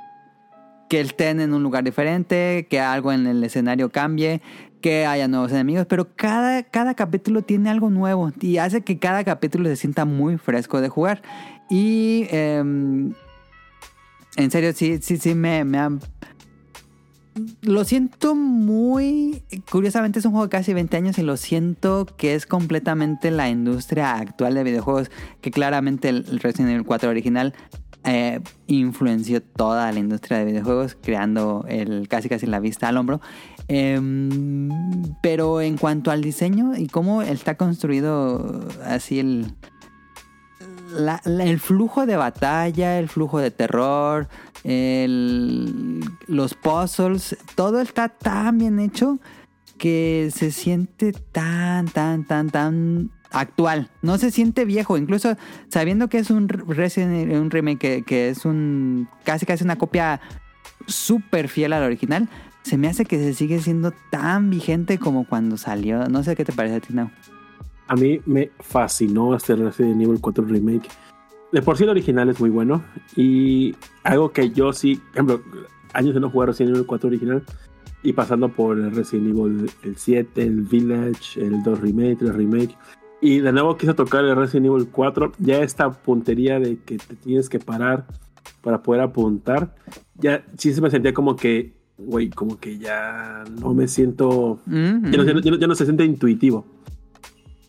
que 0.89 1.01
estén 1.01 1.41
en 1.41 1.55
un 1.55 1.63
lugar 1.63 1.83
diferente, 1.85 2.67
que 2.69 2.81
algo 2.81 3.13
en 3.13 3.27
el 3.27 3.43
escenario 3.43 3.91
cambie, 3.91 4.43
que 4.83 5.07
haya 5.07 5.29
nuevos 5.29 5.51
enemigos. 5.53 5.87
Pero 5.87 6.15
cada, 6.15 6.63
cada 6.63 6.95
capítulo 6.95 7.43
tiene 7.43 7.71
algo 7.71 7.89
nuevo 7.91 8.33
y 8.41 8.59
hace 8.59 8.83
que 8.83 8.99
cada 8.99 9.25
capítulo 9.25 9.69
se 9.69 9.77
sienta 9.77 10.05
muy 10.05 10.37
fresco 10.37 10.81
de 10.81 10.89
jugar. 10.89 11.23
Y 11.71 12.27
em, 12.31 13.15
en 14.37 14.51
serio, 14.51 14.73
sí, 14.75 14.99
sí, 15.01 15.17
sí, 15.17 15.35
me, 15.35 15.65
me 15.65 15.79
ha- 15.79 15.91
Lo 17.63 17.85
siento 17.85 18.35
muy... 18.35 19.43
Curiosamente 19.71 20.19
es 20.19 20.25
un 20.25 20.33
juego 20.33 20.47
de 20.47 20.51
casi 20.51 20.73
20 20.73 20.97
años 20.97 21.19
y 21.19 21.23
lo 21.23 21.37
siento 21.37 22.07
que 22.17 22.35
es 22.35 22.47
completamente 22.47 23.31
la 23.31 23.49
industria 23.49 24.15
actual 24.15 24.55
de 24.55 24.65
videojuegos, 24.65 25.11
que 25.41 25.51
claramente 25.51 26.09
el 26.09 26.41
Resident 26.41 26.71
Evil 26.71 26.87
4 26.87 27.11
original 27.11 27.55
eh, 28.09 28.41
influenció 28.69 29.43
toda 29.43 29.91
la 29.91 29.99
industria 29.99 30.39
de 30.39 30.45
videojuegos, 30.45 30.97
creando 31.03 31.65
el 31.69 32.07
casi 32.07 32.29
casi 32.29 32.47
la 32.47 32.61
vista 32.61 32.89
al 32.89 32.99
hombro. 32.99 33.21
Em, 33.67 34.71
pero 35.23 35.61
en 35.61 35.77
cuanto 35.77 36.13
al 36.13 36.23
diseño 36.23 36.77
y 36.77 36.87
cómo 36.87 37.23
está 37.23 37.57
construido 37.57 38.65
así 38.85 39.19
el, 39.19 39.53
el 41.25 41.59
flujo 41.59 42.07
de 42.07 42.17
batalla, 42.17 43.01
el 43.01 43.09
flujo 43.09 43.41
de 43.41 43.51
terror, 43.51 44.29
los 44.69 46.55
puzzles, 46.55 47.37
todo 47.55 47.81
está 47.81 48.09
tan 48.09 48.59
bien 48.59 48.81
hecho 48.81 49.19
que 49.79 50.31
se 50.35 50.51
siente 50.51 51.13
tan, 51.13 51.87
tan, 51.87 52.25
tan, 52.25 52.51
tan 52.51 53.11
actual. 53.31 53.91
No 54.03 54.19
se 54.19 54.31
siente 54.31 54.65
viejo, 54.65 54.97
incluso 54.97 55.37
sabiendo 55.69 56.09
que 56.09 56.19
es 56.19 56.31
un 56.31 56.49
un 56.67 57.51
remake 57.51 58.05
que, 58.05 58.29
es 58.29 58.45
un 58.45 59.09
casi 59.25 59.47
casi 59.47 59.65
una 59.65 59.77
copia 59.77 60.21
súper 60.87 61.49
fiel 61.49 61.73
al 61.73 61.85
original. 61.85 62.29
Se 62.63 62.77
me 62.77 62.89
hace 62.89 63.05
que 63.05 63.19
se 63.19 63.35
sigue 63.35 63.61
siendo 63.61 63.93
tan 64.11 64.51
vigente 64.51 64.99
como 64.99 65.25
cuando 65.25 65.57
salió. 65.57 66.09
No 66.09 66.25
sé 66.25 66.35
qué 66.35 66.45
te 66.45 66.53
parece 66.53 66.77
a 66.77 66.81
ti, 66.81 66.93
Nao. 66.93 67.11
A 67.87 67.95
mí 67.95 68.21
me 68.27 68.51
fascinó 68.59 69.37
este 69.37 69.55
Resident 69.55 70.03
Evil 70.03 70.21
4 70.21 70.45
Remake. 70.45 70.89
De 71.53 71.63
por 71.63 71.77
sí 71.79 71.85
el 71.85 71.91
original 71.91 72.29
es 72.29 72.41
muy 72.41 72.51
bueno. 72.51 72.83
Y 73.17 73.75
algo 74.03 74.31
que 74.33 74.51
yo 74.51 74.73
sí, 74.73 74.97
por 74.97 75.13
ejemplo, 75.15 75.41
años 75.93 76.15
de 76.15 76.21
no 76.21 76.31
jugar 76.31 76.49
Resident 76.49 76.75
Evil 76.75 76.87
4 76.87 77.09
original. 77.09 77.43
Y 78.03 78.13
pasando 78.13 78.49
por 78.51 78.79
el 78.79 78.95
Resident 78.95 79.29
Evil 79.37 79.71
el 79.83 79.97
7, 79.97 80.43
el 80.43 80.63
Village, 80.63 81.41
el 81.41 81.63
2 81.63 81.81
Remake, 81.81 82.19
el 82.23 82.35
Remake. 82.35 82.77
Y 83.21 83.39
de 83.41 83.53
nuevo 83.53 83.77
quise 83.77 83.95
tocar 83.95 84.25
el 84.25 84.37
Resident 84.37 84.67
Evil 84.67 84.89
4. 84.91 85.33
Ya 85.39 85.61
esta 85.63 85.91
puntería 85.91 86.61
de 86.61 86.79
que 86.79 86.99
te 86.99 87.15
tienes 87.17 87.49
que 87.49 87.59
parar 87.59 88.07
para 88.61 88.83
poder 88.83 89.01
apuntar. 89.03 89.75
Ya 90.17 90.45
sí 90.59 90.73
se 90.75 90.81
me 90.81 90.91
sentía 90.91 91.15
como 91.15 91.37
que, 91.37 91.73
güey, 91.99 92.29
como 92.31 92.59
que 92.59 92.79
ya 92.79 93.45
no 93.61 93.73
me 93.73 93.89
siento 93.89 94.59
Mm, 94.67 95.11
ya 95.11 95.17
no, 95.17 95.23
mm. 95.23 95.27
ya 95.27 95.33
no- 95.35 95.41
ya 95.41 95.51
no- 95.53 95.57
ya 95.59 95.67
no 95.67 95.75
se 95.75 95.85
siente 95.85 96.05
intuitivo. 96.05 96.67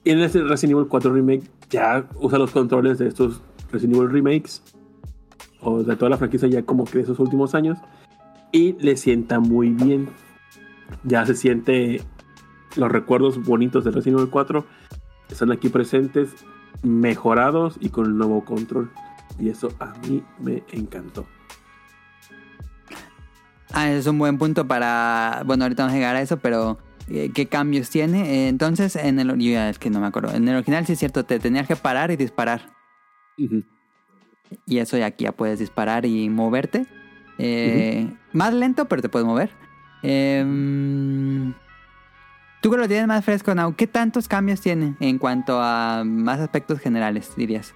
Y 0.04 0.12
en 0.12 0.20
este 0.20 0.42
Resident 0.44 0.74
Evil 0.78 0.88
4 0.90 1.14
Remake 1.14 1.44
ya 1.70 2.08
usa 2.20 2.38
los 2.38 2.52
controles 2.52 2.98
de 2.98 3.08
estos 3.08 3.42
Resident 3.72 3.96
Evil 3.96 4.12
Remakes 4.12 4.64
o 5.62 5.84
de 5.84 5.96
toda 5.96 6.10
la 6.10 6.18
franquicia 6.18 6.48
ya 6.48 6.64
como 6.64 6.86
que 6.86 7.00
de 7.00 7.04
esos 7.04 7.20
últimos 7.20 7.56
años 7.56 7.78
y 8.52 8.74
le 8.74 8.98
sienta 8.98 9.40
muy 9.40 9.70
bien. 9.70 10.10
Ya 11.04 11.26
se 11.26 11.36
siente 11.36 12.02
los 12.76 12.92
recuerdos 12.92 13.44
bonitos 13.44 13.84
de 13.84 13.92
Resident 13.92 14.20
Evil 14.20 14.32
4 14.32 14.66
están 15.30 15.52
aquí 15.52 15.70
presentes, 15.70 16.30
mejorados 16.84 17.78
y 17.80 17.90
con 17.90 18.06
el 18.06 18.18
nuevo 18.18 18.46
control. 18.46 18.92
Y 19.40 19.50
eso 19.50 19.70
a 19.80 19.94
mí 20.08 20.24
me 20.40 20.64
encantó. 20.72 21.26
Ah, 23.74 23.90
es 23.90 24.08
un 24.08 24.18
buen 24.18 24.38
punto 24.38 24.68
para. 24.68 25.44
Bueno, 25.46 25.66
ahorita 25.66 25.84
vamos 25.84 25.94
a 25.94 25.98
llegar 25.98 26.16
a 26.16 26.22
eso, 26.22 26.38
pero. 26.38 26.80
eh, 27.10 27.32
¿Qué 27.34 27.48
cambios 27.48 27.90
tiene? 27.90 28.46
Eh, 28.46 28.48
entonces, 28.48 28.96
en 28.96 29.20
el. 29.20 29.30
Es 29.40 29.78
que 29.78 29.90
no 29.90 30.00
me 30.00 30.08
acuerdo. 30.08 30.34
En 30.34 30.48
el 30.48 30.56
original, 30.56 30.86
sí 30.86 30.94
es 30.94 31.00
cierto, 31.00 31.26
te 31.26 31.40
tenías 31.40 31.68
que 31.68 31.76
parar 31.76 32.10
y 32.10 32.16
disparar. 32.16 32.77
Y 33.38 34.78
eso 34.80 34.98
ya 34.98 35.08
aquí 35.08 35.26
ya 35.26 35.32
puedes 35.32 35.60
disparar 35.60 36.06
y 36.06 36.30
moverte. 36.30 36.86
Eh, 37.38 38.12
Más 38.34 38.54
lento, 38.54 38.86
pero 38.86 39.02
te 39.02 39.10
puedes 39.10 39.26
mover. 39.26 39.52
Em, 40.04 41.54
Tú 42.62 42.72
que 42.72 42.78
lo 42.78 42.88
tienes 42.88 43.08
más 43.08 43.24
fresco, 43.24 43.54
Nau, 43.54 43.76
¿qué 43.76 43.86
tantos 43.86 44.28
cambios 44.28 44.62
tiene 44.62 44.96
en 45.00 45.20
cuanto 45.20 45.62
a 45.62 46.04
más 46.04 46.40
aspectos 46.40 46.80
generales, 46.80 47.34
dirías? 47.36 47.76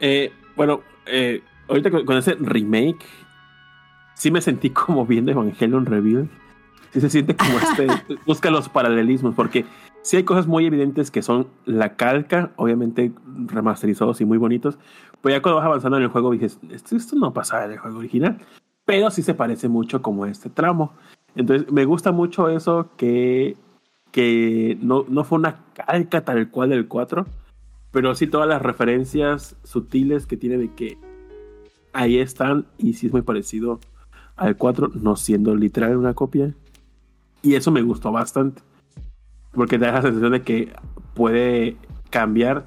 Eh, 0.00 0.32
bueno, 0.56 0.80
eh, 1.06 1.40
ahorita 1.68 1.90
con, 1.90 2.04
con 2.04 2.16
ese 2.16 2.34
remake, 2.34 3.06
sí 4.14 4.30
me 4.32 4.40
sentí 4.40 4.70
como 4.70 5.06
viendo 5.06 5.30
Evangelion 5.30 5.86
Revealed. 5.86 6.26
Sí 6.92 7.00
se 7.00 7.10
siente 7.10 7.36
como 7.36 7.58
este, 7.58 7.86
busca 8.26 8.50
los 8.50 8.68
paralelismos, 8.68 9.34
porque 9.36 9.64
sí 10.02 10.16
hay 10.16 10.24
cosas 10.24 10.46
muy 10.46 10.66
evidentes 10.66 11.10
que 11.10 11.22
son 11.22 11.46
la 11.64 11.96
calca, 11.96 12.52
obviamente 12.56 13.12
remasterizados 13.46 14.20
y 14.20 14.24
muy 14.24 14.38
bonitos, 14.38 14.78
pero 15.20 15.36
ya 15.36 15.42
cuando 15.42 15.56
vas 15.56 15.66
avanzando 15.66 15.96
en 15.96 16.04
el 16.04 16.08
juego 16.08 16.32
dices, 16.32 16.58
esto, 16.70 16.96
esto 16.96 17.16
no 17.16 17.32
pasaba 17.32 17.64
en 17.64 17.72
el 17.72 17.78
juego 17.78 17.98
original, 17.98 18.38
pero 18.84 19.10
sí 19.10 19.22
se 19.22 19.34
parece 19.34 19.68
mucho 19.68 20.02
como 20.02 20.26
este 20.26 20.50
tramo. 20.50 20.92
Entonces 21.34 21.70
me 21.72 21.84
gusta 21.84 22.12
mucho 22.12 22.48
eso 22.48 22.90
que, 22.96 23.56
que 24.10 24.76
no, 24.82 25.06
no 25.08 25.24
fue 25.24 25.38
una 25.38 25.64
calca 25.74 26.24
tal 26.24 26.50
cual 26.50 26.70
del 26.70 26.88
4, 26.88 27.24
pero 27.92 28.14
sí 28.14 28.26
todas 28.26 28.48
las 28.48 28.60
referencias 28.60 29.56
sutiles 29.62 30.26
que 30.26 30.36
tiene 30.36 30.58
de 30.58 30.72
que 30.74 30.98
ahí 31.92 32.18
están 32.18 32.66
y 32.78 32.94
sí 32.94 33.06
es 33.06 33.12
muy 33.12 33.22
parecido 33.22 33.80
al 34.36 34.56
4, 34.56 34.92
no 34.94 35.16
siendo 35.16 35.54
literal 35.54 35.96
una 35.96 36.14
copia. 36.14 36.54
Y 37.42 37.54
eso 37.54 37.70
me 37.70 37.82
gustó 37.82 38.12
bastante. 38.12 38.62
Porque 39.52 39.78
te 39.78 39.86
da 39.86 39.92
la 39.92 40.02
sensación 40.02 40.32
de 40.32 40.42
que 40.42 40.72
puede 41.14 41.76
cambiar. 42.10 42.66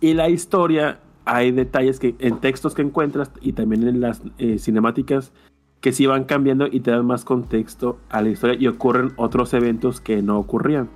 Y 0.00 0.14
la 0.14 0.28
historia, 0.28 1.00
hay 1.24 1.50
detalles 1.50 1.98
que 1.98 2.14
en 2.18 2.38
textos 2.38 2.74
que 2.74 2.82
encuentras 2.82 3.30
y 3.40 3.52
también 3.52 3.86
en 3.86 4.00
las 4.00 4.22
eh, 4.38 4.58
cinemáticas 4.58 5.32
que 5.80 5.92
sí 5.92 6.06
van 6.06 6.24
cambiando 6.24 6.66
y 6.66 6.80
te 6.80 6.90
dan 6.90 7.06
más 7.06 7.24
contexto 7.24 7.98
a 8.08 8.22
la 8.22 8.30
historia 8.30 8.56
y 8.58 8.66
ocurren 8.66 9.12
otros 9.16 9.54
eventos 9.54 10.00
que 10.00 10.22
no 10.22 10.38
ocurrían. 10.38 10.88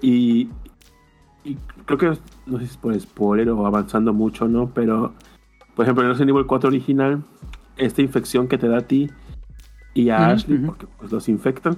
Y, 0.00 0.48
y 1.42 1.56
creo 1.86 1.98
que, 1.98 2.06
no 2.46 2.58
sé 2.58 2.66
si 2.66 2.72
es 2.72 2.76
por 2.76 2.98
spoiler 3.00 3.48
o 3.50 3.66
avanzando 3.66 4.12
mucho, 4.12 4.46
¿no? 4.46 4.70
Pero, 4.74 5.14
por 5.74 5.84
ejemplo, 5.84 6.04
en 6.04 6.10
Resident 6.10 6.30
Evil 6.30 6.46
4 6.46 6.68
original, 6.68 7.24
esta 7.76 8.02
infección 8.02 8.46
que 8.48 8.58
te 8.58 8.68
da 8.68 8.78
a 8.78 8.82
ti 8.82 9.10
y 9.94 10.10
a 10.10 10.28
Ashley, 10.28 10.58
porque 10.58 10.86
pues 10.98 11.10
los 11.10 11.28
infectan. 11.28 11.76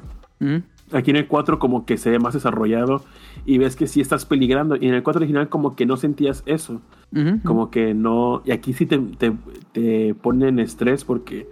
Aquí 0.92 1.10
en 1.10 1.16
el 1.16 1.26
4 1.26 1.58
como 1.58 1.84
que 1.84 1.96
se 1.96 2.10
ve 2.10 2.18
más 2.18 2.34
desarrollado 2.34 3.02
y 3.44 3.58
ves 3.58 3.76
que 3.76 3.86
sí 3.86 4.00
estás 4.00 4.24
peligrando. 4.24 4.76
Y 4.76 4.86
en 4.88 4.94
el 4.94 5.02
4 5.02 5.18
original 5.18 5.48
como 5.48 5.76
que 5.76 5.86
no 5.86 5.96
sentías 5.96 6.42
eso. 6.46 6.80
Como 7.44 7.70
que 7.70 7.94
no... 7.94 8.42
Y 8.44 8.52
aquí 8.52 8.72
sí 8.72 8.86
te, 8.86 8.98
te, 8.98 9.32
te 9.72 10.14
ponen 10.14 10.58
estrés 10.58 11.04
porque, 11.04 11.48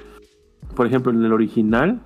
por 0.74 0.86
ejemplo, 0.86 1.12
en 1.12 1.24
el 1.24 1.32
original, 1.32 2.00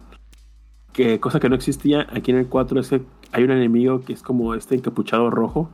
que 0.92 1.20
cosa 1.20 1.40
que 1.40 1.48
no 1.48 1.54
existía, 1.54 2.06
aquí 2.12 2.30
en 2.30 2.38
el 2.38 2.46
4 2.46 2.80
es 2.80 2.88
que 2.88 3.02
hay 3.32 3.44
un 3.44 3.50
enemigo 3.52 4.00
que 4.00 4.12
es 4.12 4.22
como 4.22 4.54
este 4.54 4.74
encapuchado 4.74 5.30
rojo. 5.30 5.70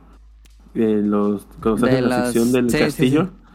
De 0.73 1.01
los, 1.01 1.47
cuando 1.61 1.87
estás 1.87 1.91
De 1.91 2.01
la 2.07 2.25
sección 2.25 2.51
del 2.51 2.69
sí, 2.69 2.77
sí, 2.77 2.83
castillo. 2.83 3.25
sí. 3.25 3.46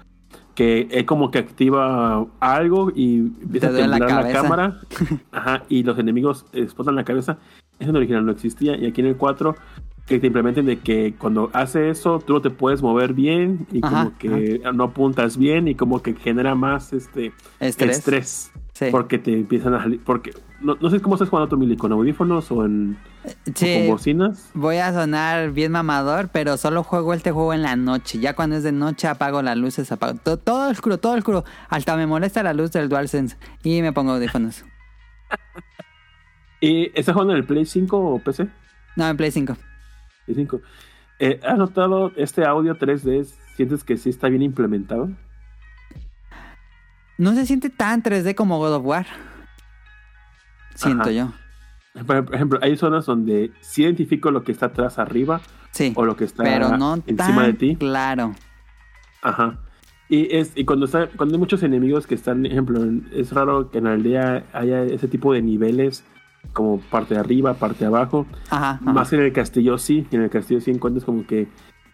Que 0.55 0.87
es 0.91 1.05
como 1.05 1.31
que 1.31 1.39
activa 1.39 2.27
algo 2.41 2.93
y 2.95 3.19
empieza 3.19 3.69
a 3.69 3.71
la 3.71 3.79
temblar 3.99 4.25
la, 4.25 4.33
cámara. 4.33 4.81
Ajá, 5.33 5.65
y 5.69 5.83
los 5.83 5.99
enemigos 5.99 6.47
explotan 6.53 6.95
la 6.95 7.05
cabeza. 7.05 7.39
Eso 7.79 7.91
en 7.91 7.97
el 7.97 7.97
original 7.97 8.27
no 8.27 8.33
existía. 8.33 8.77
Y 8.77 8.87
aquí 8.87 9.01
en 9.01 9.09
el 9.09 9.17
4, 9.17 9.57
que 10.07 10.19
te 10.19 10.27
implementen 10.27 10.67
de 10.67 10.79
que 10.79 11.15
cuando 11.19 11.51
hace 11.53 11.91
eso, 11.91 12.19
tú 12.19 12.35
no 12.35 12.43
te 12.43 12.51
puedes 12.51 12.83
mover 12.83 13.15
bien 13.15 13.67
y 13.73 13.81
Ajá, 13.83 14.05
como 14.05 14.19
que 14.19 14.61
no 14.75 14.85
apuntas 14.85 15.37
bien 15.37 15.69
y 15.69 15.75
como 15.75 16.03
que 16.03 16.15
genera 16.15 16.55
más 16.55 16.93
este 16.93 17.33
Estrés. 17.61 17.99
estrés. 17.99 18.53
Sí. 18.73 18.87
Porque 18.91 19.19
te 19.19 19.33
empiezan 19.35 19.75
a 19.75 19.83
salir. 19.83 20.01
Porque 20.03 20.33
no, 20.61 20.77
no 20.81 20.89
sé 20.91 21.01
cómo 21.01 21.15
estás 21.17 21.29
jugando 21.29 21.49
tu 21.49 21.59
Mili, 21.59 21.77
con 21.77 21.93
audífonos 21.93 22.51
o, 22.51 22.65
en, 22.65 22.97
o 23.25 23.29
Sí, 23.55 23.75
con 23.81 23.89
bocinas. 23.89 24.51
voy 24.55 24.77
a 24.79 24.93
sonar 24.93 25.51
bien 25.51 25.73
mamador, 25.73 26.31
pero 26.33 26.57
solo 26.57 26.83
juego 26.83 27.13
este 27.13 27.33
juego 27.33 27.53
en 27.53 27.63
la 27.63 27.77
noche. 27.77 28.19
Ya 28.19 28.35
cuando 28.35 28.57
es 28.57 28.63
de 28.63 28.73
noche 28.73 29.09
apago 29.09 29.43
las 29.43 29.57
luces, 29.59 29.93
apago 29.93 30.19
todo, 30.23 30.39
todo 30.39 30.71
oscuro, 30.71 30.97
todo 30.99 31.13
oscuro. 31.15 31.45
Hasta 31.69 31.97
me 31.97 32.07
molesta 32.07 32.43
la 32.43 32.55
luz 32.55 32.73
del 32.73 32.89
DualSense 32.89 33.37
y 33.63 33.83
me 33.83 33.93
pongo 33.93 34.13
audífonos. 34.13 34.65
¿Y 36.61 36.91
estás 36.99 37.13
jugando 37.13 37.33
en 37.35 37.41
el 37.41 37.45
Play 37.45 37.67
5 37.67 37.99
o 37.99 38.19
PC? 38.21 38.49
No, 38.97 39.09
en 39.09 39.17
Play 39.17 39.31
5. 39.33 39.57
Play 40.27 40.35
5. 40.37 40.61
Eh, 41.19 41.41
¿Has 41.45 41.59
notado 41.59 42.13
este 42.17 42.45
audio 42.45 42.77
3D? 42.79 43.25
¿Sientes 43.57 43.85
que 43.85 43.97
sí 43.97 44.11
está 44.11 44.29
bien 44.29 44.43
implementado? 44.43 45.11
No 47.23 47.35
se 47.35 47.47
siente 47.47 47.71
tan 47.71 48.03
3D 48.03 48.35
como 48.35 48.59
God 48.59 48.75
of 48.75 48.85
War. 48.85 49.07
Siento 50.75 51.03
Ajá. 51.05 51.13
yo. 51.13 51.33
Por 52.05 52.35
ejemplo, 52.35 52.59
hay 52.63 52.77
zonas 52.77 53.07
donde 53.07 53.53
sí 53.61 53.85
identifico 53.85 54.33
lo 54.33 54.43
que 54.43 54.51
está 54.51 54.67
atrás 54.67 54.99
arriba 54.99 55.41
Sí. 55.71 55.93
o 55.95 56.05
lo 56.05 56.17
que 56.17 56.25
está 56.25 56.43
Pero 56.43 56.77
no 56.77 56.97
encima 57.07 57.17
tan 57.37 57.47
de 57.47 57.53
ti. 57.53 57.77
claro. 57.77 58.35
Ajá. 59.23 59.61
Y, 60.09 60.35
es, 60.37 60.51
y 60.57 60.65
cuando, 60.65 60.87
está, 60.87 61.07
cuando 61.17 61.37
hay 61.37 61.39
muchos 61.39 61.63
enemigos 61.63 62.09
que 62.09 62.17
están, 62.17 62.45
ejemplo, 62.45 62.81
es 63.13 63.31
raro 63.31 63.71
que 63.71 63.79
en 63.79 63.85
la 63.85 63.93
aldea 63.93 64.45
haya 64.53 64.83
ese 64.83 65.07
tipo 65.07 65.33
de 65.33 65.43
niveles, 65.43 66.03
como 66.53 66.81
parte 66.81 67.15
de 67.15 67.21
arriba, 67.21 67.55
parte 67.55 67.79
de 67.81 67.87
abajo. 67.87 68.27
Ajá. 68.51 68.81
ajá. 68.83 68.93
Más 68.93 69.13
en 69.13 69.21
el 69.21 69.33
castillo 69.33 69.79
sí, 69.79 70.09
en 70.11 70.23
el 70.23 70.29
castillo 70.31 70.61
sí 70.61 70.73
encuentras 70.73 71.05
como 71.05 71.25
que 71.25 71.47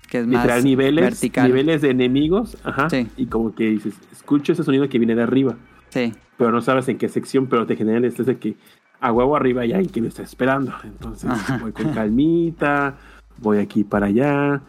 que 0.09 0.18
es 0.20 0.26
más 0.26 0.43
literal 0.43 0.64
niveles, 0.64 1.05
vertical. 1.05 1.48
niveles 1.48 1.82
de 1.82 1.90
enemigos, 1.90 2.56
ajá. 2.64 2.89
Sí. 2.90 3.06
Y 3.16 3.26
como 3.26 3.55
que 3.55 3.64
dices, 3.70 3.94
escucho 4.12 4.52
ese 4.52 4.64
sonido 4.64 4.89
que 4.89 4.98
viene 4.98 5.14
de 5.14 5.22
arriba, 5.22 5.56
Sí. 5.90 6.12
pero 6.36 6.51
no 6.51 6.60
sabes 6.60 6.89
en 6.89 6.98
qué 6.98 7.09
sección, 7.09 7.47
pero 7.47 7.66
te 7.66 7.76
genera 7.76 7.98
el 7.98 8.05
estrés 8.06 8.26
de 8.26 8.39
que 8.39 8.56
a 9.01 9.12
huevo 9.12 9.36
arriba 9.36 9.62
hay 9.62 9.72
alguien 9.72 9.93
que 9.93 10.01
me 10.01 10.09
está 10.09 10.22
esperando. 10.22 10.72
Entonces 10.82 11.30
Ajá. 11.30 11.59
voy 11.62 11.72
con 11.72 11.93
calmita, 11.93 12.97
voy 13.40 13.59
aquí 13.59 13.85
para 13.85 14.06
allá. 14.06 14.62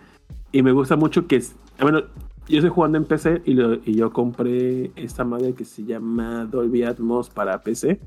Y 0.52 0.62
me 0.62 0.72
gusta 0.72 0.96
mucho 0.96 1.26
que, 1.28 1.38
es- 1.38 1.56
bueno, 1.80 2.02
yo 2.48 2.58
estoy 2.58 2.70
jugando 2.70 2.98
en 2.98 3.06
PC 3.06 3.42
y, 3.46 3.54
lo- 3.54 3.76
y 3.86 3.96
yo 3.96 4.12
compré 4.12 4.92
esta 4.96 5.24
madre 5.24 5.54
que 5.54 5.66
se 5.66 5.84
llama 5.86 6.46
Dolby 6.46 6.84
Atmos 6.84 7.30
para 7.30 7.62
PC. 7.62 8.00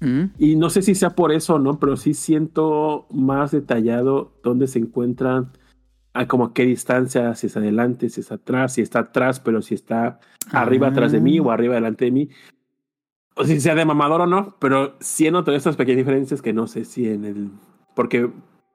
Mm. 0.00 0.24
Y 0.38 0.56
no 0.56 0.68
sé 0.68 0.82
si 0.82 0.94
sea 0.94 1.10
por 1.10 1.32
eso 1.32 1.54
o 1.54 1.58
no, 1.58 1.78
pero 1.78 1.96
sí 1.96 2.12
siento 2.12 3.06
más 3.10 3.50
detallado 3.52 4.32
dónde 4.42 4.66
se 4.66 4.78
encuentran, 4.78 5.50
a 6.18 6.26
como 6.28 6.52
qué 6.52 6.64
distancia, 6.64 7.34
si 7.34 7.46
es 7.48 7.56
adelante, 7.56 8.08
si 8.08 8.20
es 8.20 8.32
atrás, 8.32 8.74
si 8.74 8.82
está 8.82 9.00
atrás, 9.00 9.40
pero 9.40 9.62
si 9.62 9.74
está 9.74 10.20
arriba 10.52 10.86
Ah. 10.88 10.90
atrás 10.90 11.12
de 11.12 11.20
mí 11.20 11.38
o 11.40 11.50
arriba 11.50 11.74
delante 11.74 12.06
de 12.06 12.10
mí. 12.10 12.28
O 13.34 13.44
si 13.44 13.60
sea 13.60 13.74
de 13.74 13.84
mamador 13.84 14.22
o 14.22 14.26
no, 14.26 14.56
pero 14.58 14.96
sí 15.00 15.30
noto 15.30 15.52
estas 15.52 15.76
pequeñas 15.76 15.98
diferencias 15.98 16.40
que 16.40 16.52
no 16.52 16.66
sé 16.66 16.84
si 16.84 17.08
en 17.08 17.24
el... 17.24 17.50
Porque, 17.94 18.30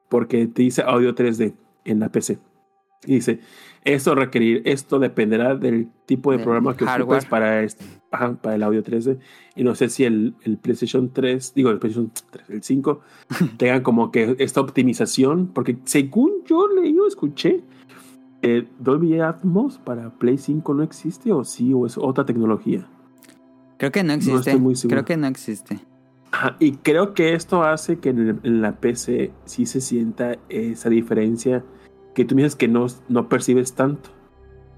porque 0.09 0.45
te 0.47 0.61
dice 0.61 0.84
audio 0.84 1.15
3D 1.15 1.53
en 1.85 1.99
la 1.99 2.09
PC. 2.09 2.38
Y 3.05 3.15
dice, 3.15 3.39
esto 3.83 4.13
requerir, 4.13 4.61
esto 4.65 4.99
dependerá 4.99 5.55
del 5.55 5.87
tipo 6.05 6.31
de 6.31 6.37
Del 6.37 6.43
programa 6.43 6.77
que 6.77 6.85
hardware. 6.85 7.17
ocupes 7.17 7.25
para, 7.25 7.63
este- 7.63 7.83
ajá, 8.11 8.33
para 8.35 8.55
el 8.55 8.63
audio 8.63 8.83
3D. 8.83 9.17
Y 9.55 9.63
no 9.63 9.73
sé 9.73 9.89
si 9.89 10.03
el, 10.03 10.35
el 10.43 10.57
PlayStation 10.57 11.09
3, 11.11 11.53
digo, 11.55 11.71
el 11.71 11.79
PlayStation 11.79 12.11
3, 12.29 12.49
el 12.49 12.61
5, 12.63 13.01
tengan 13.57 13.81
como 13.81 14.11
que 14.11 14.35
esta 14.37 14.61
optimización, 14.61 15.47
porque 15.47 15.77
según 15.85 16.31
yo 16.45 16.67
leí 16.67 16.97
o 16.99 17.07
escuché, 17.07 17.61
eh, 18.43 18.67
Dolby 18.79 19.19
Atmos 19.19 19.77
para 19.79 20.11
Play 20.11 20.37
5 20.37 20.73
no 20.75 20.83
existe 20.83 21.31
o 21.31 21.43
sí, 21.43 21.73
o 21.73 21.85
es 21.87 21.97
otra 21.97 22.25
tecnología. 22.25 22.87
Creo 23.77 23.91
que 23.91 24.03
no 24.03 24.13
existe. 24.13 24.51
estoy 24.51 24.59
muy. 24.59 24.75
Creo 24.75 25.05
que 25.05 25.17
no 25.17 25.25
existe. 25.27 25.79
Ajá, 26.31 26.55
y 26.59 26.73
creo 26.73 27.13
que 27.15 27.33
esto 27.33 27.63
hace 27.63 27.97
que 27.99 28.09
en, 28.09 28.19
el- 28.19 28.39
en 28.43 28.61
la 28.61 28.73
PC 28.79 29.31
sí 29.45 29.65
se 29.65 29.81
sienta 29.81 30.37
esa 30.49 30.89
diferencia 30.89 31.63
que 32.13 32.25
tú 32.25 32.35
me 32.35 32.43
dices 32.43 32.55
que 32.55 32.67
no, 32.67 32.88
no 33.09 33.29
percibes 33.29 33.73
tanto. 33.73 34.09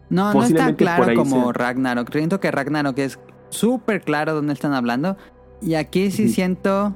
No, 0.09 0.25
no 0.25 0.29
está 0.29 0.39
Posiblemente 0.39 0.83
claro 0.83 1.15
como 1.15 1.43
sea. 1.43 1.53
Ragnarok. 1.53 2.11
Siento 2.11 2.39
que 2.39 2.51
Ragnarok 2.51 2.97
es 2.99 3.19
súper 3.49 4.01
claro 4.01 4.33
dónde 4.33 4.53
están 4.53 4.73
hablando. 4.73 5.17
Y 5.61 5.75
aquí 5.75 6.11
sí 6.11 6.29
siento 6.29 6.95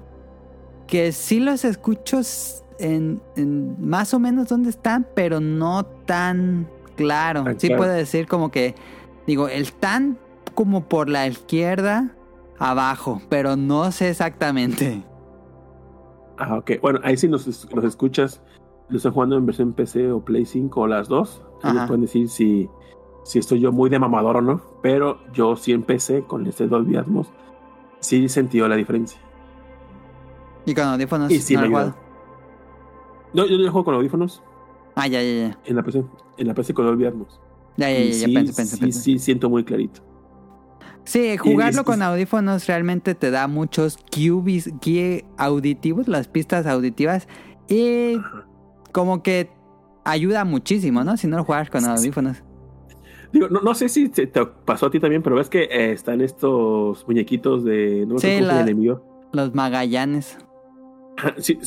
que 0.87 1.11
sí 1.11 1.39
los 1.39 1.65
escucho 1.65 2.21
en, 2.79 3.21
en 3.35 3.75
más 3.79 4.13
o 4.13 4.19
menos 4.19 4.47
dónde 4.49 4.69
están, 4.69 5.07
pero 5.15 5.39
no 5.39 5.85
tan 5.85 6.67
claro. 6.95 7.43
Tan 7.43 7.59
sí 7.59 7.67
claro. 7.67 7.83
puedo 7.83 7.93
decir 7.93 8.27
como 8.27 8.51
que, 8.51 8.75
digo, 9.25 9.47
están 9.47 10.17
como 10.53 10.87
por 10.87 11.09
la 11.09 11.27
izquierda 11.27 12.15
abajo, 12.59 13.21
pero 13.29 13.55
no 13.55 13.91
sé 13.91 14.09
exactamente. 14.09 15.03
Ah, 16.37 16.57
ok. 16.57 16.71
Bueno, 16.81 16.99
ahí 17.03 17.17
sí 17.17 17.27
los, 17.27 17.67
los 17.73 17.83
escuchas, 17.83 18.41
los 18.89 18.97
estoy 18.97 19.11
jugando 19.11 19.37
en 19.37 19.45
versión 19.45 19.73
PC 19.73 20.11
o 20.11 20.21
Play 20.21 20.45
5 20.45 20.81
o 20.81 20.87
las 20.87 21.07
dos. 21.07 21.41
Ajá. 21.61 21.87
pueden 21.87 22.01
decir 22.01 22.29
si, 22.29 22.69
si 23.23 23.39
estoy 23.39 23.59
yo 23.59 23.71
muy 23.71 23.89
de 23.89 23.99
mamador 23.99 24.37
o 24.37 24.41
no. 24.41 24.61
Pero 24.81 25.19
yo 25.33 25.55
sí 25.55 25.73
empecé 25.73 26.23
con 26.23 26.45
este 26.47 26.67
Dolby 26.67 26.95
Atmos. 26.97 27.31
Sí 27.99 28.25
he 28.25 28.29
sentido 28.29 28.67
la 28.67 28.75
diferencia. 28.75 29.19
Y 30.65 30.73
con 30.73 30.83
audífonos 30.85 31.31
Y 31.31 31.39
sí 31.39 31.55
no 31.55 31.61
me 31.61 31.67
lo 31.67 31.71
jugado. 31.71 31.95
No, 33.33 33.45
yo 33.45 33.57
lo 33.57 33.71
juego 33.71 33.85
con 33.85 33.95
audífonos 33.95 34.43
Ah, 34.95 35.07
ya, 35.07 35.21
ya, 35.21 35.49
ya. 35.49 35.59
en 35.65 35.75
la 35.75 35.83
PC. 35.83 36.03
En 36.37 36.47
la 36.47 36.53
PC 36.55 36.73
con 36.73 36.85
Dolby 36.85 37.05
Atmos. 37.05 37.39
Ya, 37.77 37.89
ya, 37.91 37.99
ya, 37.99 38.05
ya, 38.05 38.13
sí, 38.13 38.33
pensé, 38.33 38.53
pensé, 38.55 38.75
sí, 38.75 38.81
pensé. 38.81 38.99
sí 38.99 39.19
siento 39.19 39.49
muy 39.49 39.63
clarito. 39.63 40.01
Sí, 41.03 41.37
jugarlo 41.37 41.85
con 41.85 42.01
audífonos 42.01 42.65
realmente 42.67 43.15
te 43.15 43.31
da 43.31 43.47
muchos 43.47 43.97
que 44.11 45.25
auditivos, 45.37 46.07
las 46.07 46.27
pistas 46.27 46.65
auditivas, 46.65 47.27
y. 47.69 48.19
como 48.97 49.21
que 49.21 49.51
ayuda 50.05 50.43
muchísimo, 50.43 51.03
¿no? 51.03 51.17
Si 51.17 51.27
no 51.27 51.37
lo 51.37 51.43
juegas 51.43 51.69
con 51.69 51.81
Sí. 51.81 51.87
audífonos. 51.87 52.43
Digo, 53.31 53.47
no, 53.49 53.61
no 53.61 53.75
sé 53.75 53.89
si 53.89 54.09
te, 54.09 54.25
te 54.25 54.43
pasó 54.65 54.87
a 54.87 54.89
ti 54.89 54.99
también, 54.99 55.21
pero 55.21 55.35
ves 55.35 55.49
que 55.49 55.65
eh, 55.65 55.91
están 55.91 56.19
estos 56.21 57.05
muñequitos 57.07 57.63
de. 57.63 58.05
No 58.07 58.17
Sí, 58.17 58.39
la- 58.41 58.55
el 58.61 58.69
enemigo. 58.69 59.03
Los 59.33 59.53
Magallanes. 59.53 60.35
Sí, 61.37 61.59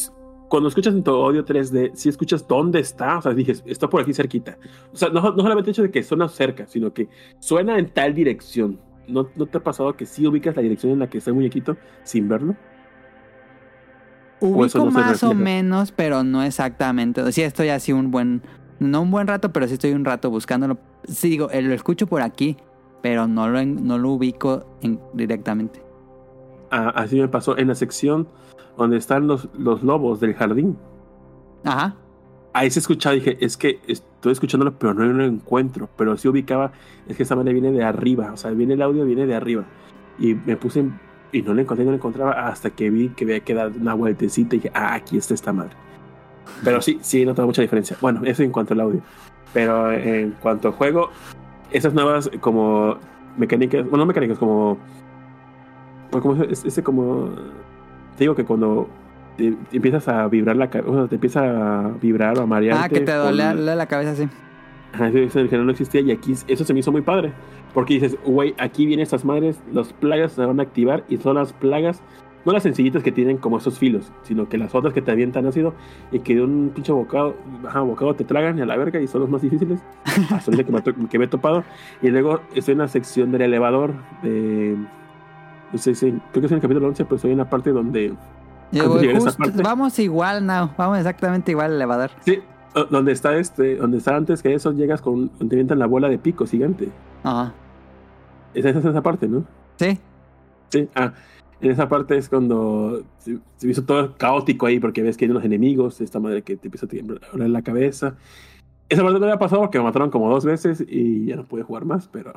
cuando 0.48 0.68
escuchas 0.70 0.92
en 0.94 1.04
tu 1.04 1.12
audio 1.12 1.44
3D, 1.44 1.92
si 1.94 2.08
escuchas 2.08 2.48
dónde 2.48 2.80
está, 2.80 3.18
o 3.18 3.22
sea, 3.22 3.32
dije, 3.32 3.52
está 3.66 3.88
por 3.88 4.00
aquí 4.02 4.12
cerquita. 4.12 4.58
O 4.92 4.96
sea, 4.96 5.08
no, 5.10 5.20
no 5.20 5.42
solamente 5.42 5.70
el 5.70 5.74
hecho 5.74 5.82
de 5.82 5.90
que 5.92 6.02
suena 6.02 6.28
cerca, 6.28 6.66
sino 6.66 6.92
que 6.92 7.08
suena 7.38 7.78
en 7.78 7.88
tal 7.90 8.12
dirección. 8.12 8.80
¿No, 9.06 9.28
¿No 9.36 9.46
te 9.46 9.58
ha 9.58 9.62
pasado 9.62 9.92
que 9.96 10.04
sí 10.06 10.26
ubicas 10.26 10.56
la 10.56 10.62
dirección 10.62 10.92
en 10.92 10.98
la 11.00 11.08
que 11.10 11.18
está 11.18 11.30
el 11.30 11.36
muñequito 11.36 11.76
sin 12.02 12.28
verlo? 12.28 12.56
O 14.40 14.46
Ubico 14.48 14.78
no 14.78 14.90
más 14.90 15.22
o 15.22 15.34
menos, 15.34 15.92
pero 15.92 16.22
no 16.24 16.42
exactamente. 16.42 17.30
Sí, 17.32 17.42
estoy 17.42 17.68
así 17.68 17.92
un 17.92 18.10
buen, 18.10 18.42
no 18.78 19.02
un 19.02 19.10
buen 19.10 19.26
rato, 19.26 19.52
pero 19.52 19.66
sí 19.68 19.74
estoy 19.74 19.92
un 19.92 20.04
rato 20.04 20.30
buscándolo. 20.30 20.78
Sí, 21.04 21.28
digo, 21.30 21.50
eh, 21.50 21.62
lo 21.62 21.74
escucho 21.74 22.06
por 22.06 22.22
aquí, 22.22 22.56
pero 23.02 23.26
no 23.26 23.48
lo, 23.48 23.64
no 23.64 23.98
lo 23.98 24.10
ubico 24.10 24.66
en- 24.82 25.00
directamente. 25.14 25.82
Ah, 26.70 26.90
así 26.94 27.20
me 27.20 27.28
pasó 27.28 27.58
en 27.58 27.68
la 27.68 27.74
sección 27.74 28.28
donde 28.76 28.96
están 28.96 29.26
los, 29.26 29.48
los 29.58 29.82
lobos 29.82 30.20
del 30.20 30.34
jardín. 30.34 30.76
Ajá. 31.64 31.96
Ahí 32.52 32.70
se 32.70 32.78
escuchaba, 32.80 33.14
dije, 33.14 33.36
es 33.44 33.56
que 33.56 33.80
estoy 33.86 34.32
escuchándolo, 34.32 34.76
pero 34.78 34.94
no 34.94 35.04
lo 35.04 35.24
encuentro. 35.24 35.88
Pero 35.96 36.16
sí 36.16 36.28
ubicaba, 36.28 36.72
es 37.06 37.16
que 37.16 37.22
esta 37.22 37.36
manera 37.36 37.52
viene 37.52 37.70
de 37.72 37.84
arriba. 37.84 38.32
O 38.32 38.36
sea, 38.36 38.50
viene 38.52 38.74
el 38.74 38.82
audio, 38.82 39.04
viene 39.04 39.26
de 39.26 39.34
arriba. 39.34 39.64
Y 40.18 40.34
me 40.34 40.56
puse 40.56 40.84
y 41.32 41.42
no 41.42 41.54
lo 41.54 41.60
encontré, 41.60 41.84
no 41.84 41.90
lo 41.92 41.96
encontraba 41.96 42.32
hasta 42.48 42.70
que 42.70 42.90
vi 42.90 43.08
que 43.10 43.24
había 43.24 43.40
que 43.40 43.54
dar 43.54 43.70
una 43.80 43.94
vueltecita 43.94 44.56
y 44.56 44.58
dije, 44.58 44.72
ah, 44.74 44.94
aquí 44.94 45.16
está 45.16 45.34
esta 45.34 45.52
madre. 45.52 45.72
Pero 46.64 46.80
sí, 46.82 46.98
sí, 47.02 47.22
he 47.22 47.26
notado 47.26 47.46
mucha 47.46 47.62
diferencia. 47.62 47.96
Bueno, 48.00 48.20
eso 48.24 48.42
en 48.42 48.50
cuanto 48.50 48.74
al 48.74 48.80
audio. 48.80 49.00
Pero 49.52 49.92
en 49.92 50.32
cuanto 50.40 50.68
al 50.68 50.74
juego, 50.74 51.10
esas 51.70 51.94
nuevas 51.94 52.30
como 52.40 52.96
mecánicas, 53.36 53.82
bueno, 53.82 53.98
no 53.98 54.06
mecánicas, 54.06 54.38
como... 54.38 54.76
bueno, 56.10 56.22
como 56.26 56.42
es- 56.44 56.64
ese 56.64 56.82
como... 56.82 57.30
Te 58.16 58.24
digo 58.24 58.34
que 58.34 58.44
cuando 58.44 58.88
te, 59.36 59.52
te 59.70 59.76
empiezas 59.76 60.06
a 60.08 60.26
vibrar 60.28 60.56
la 60.56 60.68
cabeza, 60.68 61.06
te 61.08 61.14
empieza 61.14 61.84
a 61.86 61.88
vibrar 62.02 62.38
o 62.38 62.42
a 62.42 62.46
marear. 62.46 62.78
Ah, 62.82 62.88
que 62.88 63.00
te 63.00 63.12
duele 63.14 63.44
duele 63.54 63.76
la 63.76 63.86
cabeza, 63.86 64.14
sí. 64.14 64.28
Ajá, 64.92 65.08
eso 65.08 65.38
en 65.38 65.46
general 65.48 65.66
no 65.66 65.72
existía 65.72 66.00
y 66.00 66.10
aquí 66.10 66.34
eso 66.48 66.64
se 66.64 66.72
me 66.74 66.80
hizo 66.80 66.90
muy 66.92 67.02
padre. 67.02 67.32
Porque 67.74 67.94
dices, 67.94 68.16
güey, 68.24 68.54
aquí 68.58 68.86
vienen 68.86 69.04
estas 69.04 69.24
madres, 69.24 69.60
las 69.72 69.92
plagas 69.92 70.32
se 70.32 70.44
van 70.44 70.58
a 70.58 70.62
activar 70.64 71.04
y 71.08 71.16
son 71.18 71.36
las 71.36 71.52
plagas, 71.52 72.02
no 72.44 72.52
las 72.52 72.64
sencillitas 72.64 73.02
que 73.04 73.12
tienen 73.12 73.36
como 73.36 73.58
esos 73.58 73.78
filos, 73.78 74.10
sino 74.22 74.48
que 74.48 74.58
las 74.58 74.74
otras 74.74 74.92
que 74.92 75.00
te 75.02 75.12
avientan 75.12 75.46
ácido 75.46 75.74
y 76.10 76.18
que 76.20 76.34
de 76.34 76.42
un 76.42 76.72
pinche 76.74 76.90
bocado, 76.90 77.36
ajá, 77.68 77.80
bocado 77.82 78.14
te 78.14 78.24
tragan 78.24 78.58
y 78.58 78.62
a 78.62 78.66
la 78.66 78.76
verga 78.76 79.00
y 79.00 79.06
son 79.06 79.20
los 79.20 79.30
más 79.30 79.42
difíciles. 79.42 79.80
Hasta 80.30 80.50
ahorita 80.50 80.64
que 80.64 80.72
me, 80.72 80.80
to- 80.82 81.08
que 81.08 81.18
me 81.18 81.26
he 81.26 81.28
topado. 81.28 81.62
Y 82.02 82.08
luego 82.08 82.40
estoy 82.54 82.72
en 82.72 82.78
la 82.78 82.88
sección 82.88 83.30
del 83.30 83.42
elevador 83.42 83.94
de. 84.22 84.76
No 85.72 85.78
sé 85.78 85.94
si, 85.94 86.10
creo 86.10 86.40
que 86.40 86.46
es 86.46 86.50
en 86.50 86.56
el 86.56 86.62
capítulo 86.62 86.88
11, 86.88 87.04
pero 87.04 87.16
estoy 87.16 87.30
en 87.30 87.38
la 87.38 87.48
parte 87.48 87.70
donde. 87.70 88.14
Yo, 88.72 88.84
justo- 89.14 89.44
vamos 89.62 89.96
igual, 90.00 90.44
no. 90.44 90.72
Vamos 90.76 90.98
exactamente 90.98 91.52
igual 91.52 91.66
al 91.70 91.76
elevador. 91.76 92.10
Sí, 92.24 92.40
donde 92.90 93.12
está 93.12 93.36
este, 93.36 93.76
donde 93.76 93.98
está 93.98 94.16
antes 94.16 94.42
que 94.42 94.54
eso, 94.54 94.72
llegas 94.72 95.00
con. 95.00 95.28
Te 95.28 95.54
avientan 95.54 95.78
la 95.78 95.86
bola 95.86 96.08
de 96.08 96.18
pico 96.18 96.46
gigante. 96.46 96.88
Ajá. 97.22 97.52
Esa 98.54 98.70
es 98.70 98.76
esa 98.76 99.02
parte, 99.02 99.28
¿no? 99.28 99.44
Sí. 99.76 99.98
Sí, 100.70 100.88
ah, 100.94 101.12
en 101.60 101.70
esa 101.70 101.88
parte 101.88 102.16
es 102.16 102.28
cuando 102.28 103.04
se, 103.18 103.38
se 103.56 103.68
hizo 103.68 103.84
todo 103.84 104.16
caótico 104.16 104.66
ahí 104.66 104.78
porque 104.78 105.02
ves 105.02 105.16
que 105.16 105.24
hay 105.24 105.30
unos 105.30 105.44
enemigos, 105.44 106.00
esta 106.00 106.20
madre 106.20 106.42
que 106.42 106.56
te 106.56 106.68
empieza 106.68 106.86
a 106.86 106.88
temblar 106.88 107.20
la 107.34 107.62
cabeza. 107.62 108.16
Esa 108.88 109.02
parte 109.02 109.18
no 109.18 109.26
había 109.26 109.38
pasado 109.38 109.62
porque 109.62 109.78
me 109.78 109.84
mataron 109.84 110.10
como 110.10 110.30
dos 110.30 110.44
veces 110.44 110.84
y 110.86 111.26
ya 111.26 111.36
no 111.36 111.44
pude 111.44 111.62
jugar 111.62 111.84
más, 111.84 112.08
pero 112.08 112.32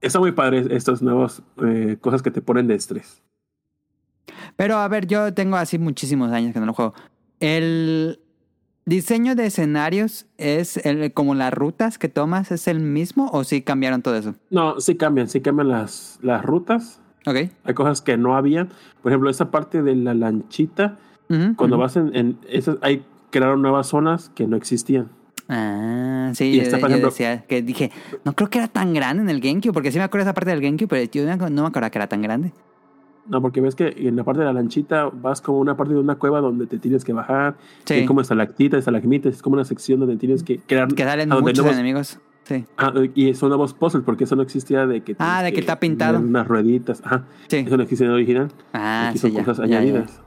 está 0.00 0.18
muy 0.18 0.32
padre 0.32 0.64
estas 0.70 1.02
nuevas 1.02 1.42
eh, 1.62 1.96
cosas 2.00 2.22
que 2.22 2.30
te 2.30 2.40
ponen 2.40 2.66
de 2.66 2.74
estrés. 2.74 3.22
Pero 4.56 4.76
a 4.76 4.88
ver, 4.88 5.06
yo 5.06 5.34
tengo 5.34 5.56
así 5.56 5.78
muchísimos 5.78 6.32
años 6.32 6.52
que 6.52 6.60
no 6.60 6.66
lo 6.66 6.74
juego. 6.74 6.94
El 7.40 8.20
diseño 8.84 9.34
de 9.34 9.46
escenarios 9.46 10.26
es 10.38 10.76
el, 10.78 11.12
como 11.12 11.34
las 11.34 11.52
rutas 11.52 11.98
que 11.98 12.08
tomas, 12.08 12.50
¿es 12.52 12.68
el 12.68 12.80
mismo 12.80 13.28
o 13.32 13.44
sí 13.44 13.62
cambiaron 13.62 14.02
todo 14.02 14.16
eso? 14.16 14.34
No, 14.50 14.80
sí 14.80 14.96
cambian, 14.96 15.28
sí 15.28 15.40
cambian 15.40 15.68
las, 15.68 16.18
las 16.22 16.42
rutas. 16.44 17.00
Ok. 17.26 17.36
Hay 17.64 17.74
cosas 17.74 18.02
que 18.02 18.16
no 18.16 18.36
había. 18.36 18.66
Por 19.02 19.12
ejemplo, 19.12 19.30
esa 19.30 19.50
parte 19.50 19.82
de 19.82 19.94
la 19.94 20.14
lanchita, 20.14 20.98
cuando 21.56 21.78
vas 21.78 21.96
en, 21.96 22.14
en 22.14 22.38
esas, 22.48 22.76
hay 22.82 23.04
crearon 23.30 23.62
nuevas 23.62 23.86
zonas 23.86 24.30
que 24.34 24.46
no 24.46 24.56
existían. 24.56 25.08
Ah, 25.48 26.30
sí, 26.34 26.44
Y 26.44 26.56
yo, 26.64 26.70
por 26.72 26.80
yo 26.80 26.86
ejemplo- 26.88 27.08
decía 27.10 27.42
que 27.46 27.62
dije, 27.62 27.90
no 28.24 28.34
creo 28.34 28.50
que 28.50 28.58
era 28.58 28.68
tan 28.68 28.92
grande 28.92 29.22
en 29.22 29.30
el 29.30 29.40
GameCube, 29.40 29.72
porque 29.72 29.90
sí 29.92 29.98
me 29.98 30.04
acuerdo 30.04 30.24
esa 30.24 30.34
parte 30.34 30.50
del 30.50 30.60
GameCube, 30.60 30.88
pero 30.88 31.10
yo 31.10 31.24
no 31.50 31.62
me 31.62 31.68
acuerdo 31.68 31.90
que 31.90 31.98
era 31.98 32.06
tan 32.08 32.20
grande. 32.22 32.52
No, 33.28 33.40
porque 33.40 33.60
ves 33.60 33.74
que 33.76 33.94
en 33.96 34.16
la 34.16 34.24
parte 34.24 34.40
de 34.40 34.46
la 34.46 34.52
lanchita 34.52 35.08
vas 35.12 35.40
como 35.40 35.58
una 35.60 35.76
parte 35.76 35.94
de 35.94 36.00
una 36.00 36.16
cueva 36.16 36.40
donde 36.40 36.66
te 36.66 36.78
tienes 36.78 37.04
que 37.04 37.12
bajar. 37.12 37.54
Sí. 37.84 37.94
Hay 37.94 38.06
como 38.06 38.20
estalactitas, 38.20 38.80
estalagmitas, 38.80 39.34
es 39.36 39.42
como 39.42 39.54
una 39.54 39.64
sección 39.64 40.00
donde 40.00 40.16
tienes 40.16 40.42
que 40.42 40.58
crear. 40.58 40.88
Que 40.88 41.04
salen 41.04 41.28
muchos 41.28 41.58
nuevos- 41.58 41.74
enemigos. 41.74 42.18
Sí. 42.44 42.64
Ah, 42.76 42.92
y 43.14 43.34
son 43.34 43.50
nuevos 43.50 43.72
puzzles, 43.74 44.02
porque 44.04 44.24
eso 44.24 44.34
no 44.34 44.42
existía 44.42 44.86
de 44.88 45.02
que. 45.02 45.14
Ah, 45.20 45.42
de 45.44 45.52
que 45.52 45.60
está 45.60 45.78
pintado. 45.78 46.18
Unas 46.18 46.48
rueditas. 46.48 47.00
Ajá. 47.04 47.24
Sí. 47.46 47.58
Eso 47.58 47.76
no 47.76 47.84
existe 47.84 48.04
en 48.04 48.10
el 48.10 48.16
original. 48.16 48.48
Ah, 48.72 49.10
Aquí 49.10 49.18
sí, 49.18 49.28
son 49.28 49.36
ya. 49.36 49.44
cosas 49.44 49.58
ya, 49.68 49.74
ya. 49.76 49.78
añadidas. 49.78 50.20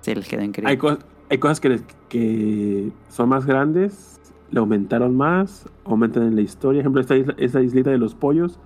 Sí, 0.00 0.14
les 0.16 0.26
quedó 0.28 0.42
increíble. 0.42 0.70
Hay, 0.72 0.78
co- 0.78 0.98
hay 1.30 1.38
cosas 1.38 1.60
que, 1.60 1.68
les- 1.68 1.84
que 2.08 2.90
son 3.10 3.28
más 3.28 3.46
grandes, 3.46 4.20
le 4.50 4.58
aumentaron 4.58 5.16
más, 5.16 5.66
aumentan 5.84 6.24
en 6.24 6.34
la 6.34 6.40
historia. 6.42 6.78
Por 6.82 6.98
ejemplo, 6.98 7.00
esta, 7.00 7.16
isla, 7.16 7.34
esta 7.38 7.62
islita 7.62 7.90
de 7.90 7.98
los 7.98 8.16
pollos, 8.16 8.58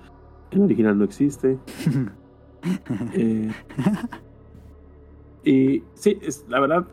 en 0.51 0.61
el 0.61 0.65
original 0.65 0.97
no 0.99 1.05
existe. 1.05 1.59
Eh, 3.15 3.51
y 5.45 5.83
sí, 5.95 6.19
es, 6.23 6.45
la 6.49 6.61
verdad, 6.61 6.87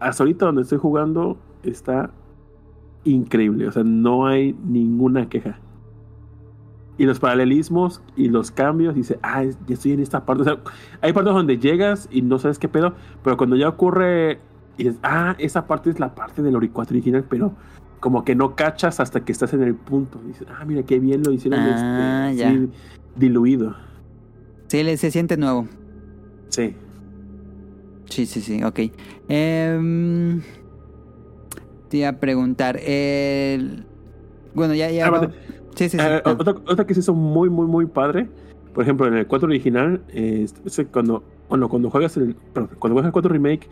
hasta 0.00 0.22
ahorita 0.22 0.46
donde 0.46 0.62
estoy 0.62 0.78
jugando 0.78 1.36
está 1.62 2.10
increíble. 3.04 3.66
O 3.68 3.72
sea, 3.72 3.82
no 3.84 4.26
hay 4.26 4.54
ninguna 4.64 5.28
queja. 5.28 5.58
Y 6.98 7.06
los 7.06 7.18
paralelismos 7.18 8.02
y 8.16 8.28
los 8.28 8.50
cambios, 8.50 8.94
dice, 8.94 9.18
ah, 9.22 9.42
ya 9.44 9.74
estoy 9.74 9.92
en 9.92 10.00
esta 10.00 10.24
parte. 10.24 10.42
O 10.42 10.44
sea, 10.44 10.58
hay 11.00 11.12
partes 11.12 11.32
donde 11.32 11.58
llegas 11.58 12.08
y 12.12 12.22
no 12.22 12.38
sabes 12.38 12.58
qué 12.58 12.68
pedo, 12.68 12.94
pero 13.24 13.36
cuando 13.36 13.56
ya 13.56 13.68
ocurre, 13.68 14.38
y 14.76 14.84
dices, 14.84 15.00
ah, 15.02 15.34
esa 15.38 15.66
parte 15.66 15.90
es 15.90 15.98
la 15.98 16.14
parte 16.14 16.42
del 16.42 16.54
Ori 16.54 16.68
4 16.68 16.94
original, 16.94 17.24
pero 17.28 17.52
como 17.98 18.24
que 18.24 18.34
no 18.34 18.54
cachas 18.56 19.00
hasta 19.00 19.24
que 19.24 19.32
estás 19.32 19.54
en 19.54 19.62
el 19.62 19.74
punto. 19.74 20.20
Dices, 20.26 20.46
ah, 20.50 20.64
mira 20.64 20.82
qué 20.82 20.98
bien 21.00 21.22
lo 21.24 21.32
hicieron 21.32 21.60
Ah, 21.60 22.30
este, 22.30 22.42
ya. 22.42 22.68
diluido. 23.16 23.74
Sí, 24.72 24.82
le- 24.82 24.96
se 24.96 25.10
siente 25.10 25.36
nuevo. 25.36 25.68
Sí. 26.48 26.74
Sí, 28.08 28.24
sí, 28.24 28.40
sí, 28.40 28.64
ok. 28.64 28.80
Em, 29.28 30.40
te 31.90 31.98
iba 31.98 32.08
a 32.08 32.18
preguntar. 32.18 32.78
El... 32.82 33.84
Bueno, 34.54 34.72
ya, 34.72 34.90
ya. 34.90 35.08
Ah. 35.08 35.28
Sí, 35.74 35.90
sí, 35.90 35.98
sí. 35.98 36.02
Eh, 36.02 36.22
no. 36.24 36.32
otra, 36.32 36.54
otra 36.66 36.86
que 36.86 36.94
se 36.94 37.00
hizo 37.00 37.12
muy, 37.12 37.50
muy, 37.50 37.66
muy 37.66 37.84
padre. 37.84 38.30
Por 38.72 38.82
ejemplo, 38.84 39.06
en 39.06 39.12
el 39.12 39.26
4 39.26 39.46
original, 39.46 40.00
eh, 40.08 40.46
es 40.64 40.82
cuando, 40.90 41.22
bueno, 41.50 41.68
cuando 41.68 41.90
juegas 41.90 42.16
el, 42.16 42.34
perdón, 42.54 42.70
cuando 42.78 42.94
juegas 42.94 43.08
el 43.08 43.12
4 43.12 43.30
remake 43.30 43.68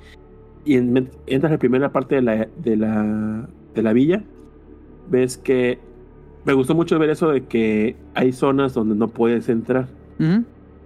y 0.66 0.74
en- 0.74 1.08
entras 1.26 1.48
en 1.48 1.52
la 1.52 1.58
primera 1.58 1.90
parte 1.92 2.16
de 2.16 2.20
la, 2.20 2.46
de 2.62 2.76
la, 2.76 3.48
de 3.74 3.82
la 3.82 3.92
villa, 3.94 4.22
ves 5.08 5.38
que 5.38 5.78
me 6.44 6.52
gustó 6.52 6.74
mucho 6.74 6.98
ver 6.98 7.08
eso 7.08 7.30
de 7.30 7.46
que 7.46 7.96
hay 8.12 8.32
zonas 8.32 8.74
donde 8.74 8.94
no 8.96 9.08
puedes 9.08 9.48
entrar. 9.48 9.88
Ujú. 10.18 10.44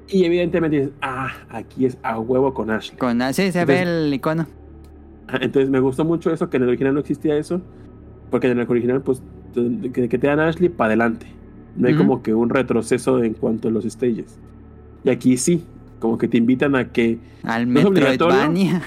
Y 0.08 0.24
evidentemente 0.24 0.76
dices, 0.76 0.92
ah, 1.00 1.32
aquí 1.48 1.86
es 1.86 1.96
a 2.02 2.18
huevo 2.18 2.52
con 2.52 2.70
Ashley. 2.70 2.98
Con, 2.98 3.20
sí, 3.32 3.52
se 3.52 3.64
ve 3.64 3.82
el 3.82 4.12
icono. 4.12 4.46
Entonces 5.40 5.70
me 5.70 5.80
gustó 5.80 6.04
mucho 6.04 6.32
eso, 6.32 6.50
que 6.50 6.58
en 6.58 6.64
el 6.64 6.68
original 6.68 6.94
no 6.94 7.00
existía 7.00 7.36
eso, 7.36 7.62
porque 8.30 8.48
en 8.50 8.58
el 8.58 8.68
original, 8.68 9.00
pues, 9.00 9.22
que, 9.54 10.08
que 10.08 10.18
te 10.18 10.26
dan 10.26 10.40
Ashley 10.40 10.68
para 10.68 10.88
adelante. 10.88 11.26
No 11.76 11.88
hay 11.88 11.96
como 11.96 12.22
que 12.22 12.34
un 12.34 12.50
retroceso 12.50 13.22
en 13.24 13.34
cuanto 13.34 13.68
a 13.68 13.70
los 13.70 13.84
stages. 13.84 14.38
Y 15.02 15.10
aquí 15.10 15.36
sí, 15.36 15.64
como 15.98 16.18
que 16.18 16.28
te 16.28 16.36
invitan 16.36 16.76
a 16.76 16.92
que, 16.92 17.18
Al 17.42 17.72
¿No? 17.72 17.90
Metroidvania. 17.90 18.82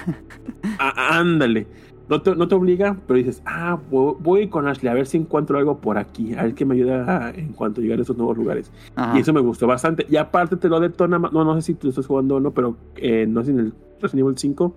ándale. 0.78 1.66
No 2.08 2.22
te, 2.22 2.34
no 2.34 2.48
te 2.48 2.54
obliga, 2.54 2.96
pero 3.06 3.18
dices, 3.18 3.42
ah, 3.44 3.78
voy, 3.90 4.14
voy 4.18 4.48
con 4.48 4.66
Ashley 4.66 4.88
a 4.90 4.94
ver 4.94 5.06
si 5.06 5.18
encuentro 5.18 5.58
algo 5.58 5.76
por 5.78 5.98
aquí, 5.98 6.34
a 6.34 6.44
ver 6.44 6.54
qué 6.54 6.64
me 6.64 6.74
ayuda 6.74 7.26
a- 7.26 7.30
en 7.30 7.52
cuanto 7.52 7.80
a 7.80 7.84
llegar 7.84 7.98
a 7.98 8.02
esos 8.02 8.16
nuevos 8.16 8.36
lugares. 8.38 8.70
Ajá. 8.96 9.16
Y 9.16 9.20
eso 9.20 9.32
me 9.34 9.40
gustó 9.40 9.66
bastante. 9.66 10.06
Y 10.08 10.16
aparte 10.16 10.56
te 10.56 10.68
lo 10.68 10.80
detona, 10.80 11.18
no, 11.18 11.30
no 11.44 11.54
sé 11.56 11.62
si 11.62 11.74
tú 11.74 11.90
estás 11.90 12.06
jugando 12.06 12.36
o 12.36 12.40
no, 12.40 12.52
pero 12.52 12.76
eh, 12.96 13.26
no 13.28 13.40
sé 13.42 13.46
si 13.46 13.52
en 13.52 13.58
el 13.66 13.74
Resident 14.00 14.26
Evil 14.26 14.38
5, 14.38 14.74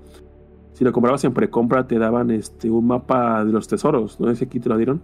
si 0.73 0.83
lo 0.83 0.91
comprabas 0.91 1.23
en 1.23 1.33
precompra 1.33 1.87
te 1.87 1.97
daban 1.99 2.31
este 2.31 2.69
un 2.69 2.87
mapa 2.87 3.45
de 3.45 3.51
los 3.53 3.67
tesoros. 3.67 4.19
No 4.19 4.27
sé 4.27 4.35
si 4.35 4.45
aquí 4.45 4.59
te 4.59 4.67
lo 4.67 4.75
dieron. 4.77 5.01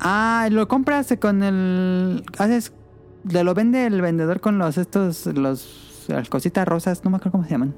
Ah, 0.00 0.48
lo 0.50 0.66
compras 0.68 1.14
con 1.20 1.42
el. 1.42 2.24
Haces. 2.38 2.72
Te 3.28 3.44
lo 3.44 3.54
vende 3.54 3.86
el 3.86 4.00
vendedor 4.00 4.40
con 4.40 4.58
los 4.58 4.78
estos. 4.78 5.26
Los. 5.26 6.06
Las 6.08 6.28
cositas 6.28 6.66
rosas, 6.66 7.04
no 7.04 7.10
me 7.10 7.18
acuerdo 7.18 7.32
cómo 7.32 7.44
se 7.44 7.50
llaman. 7.50 7.72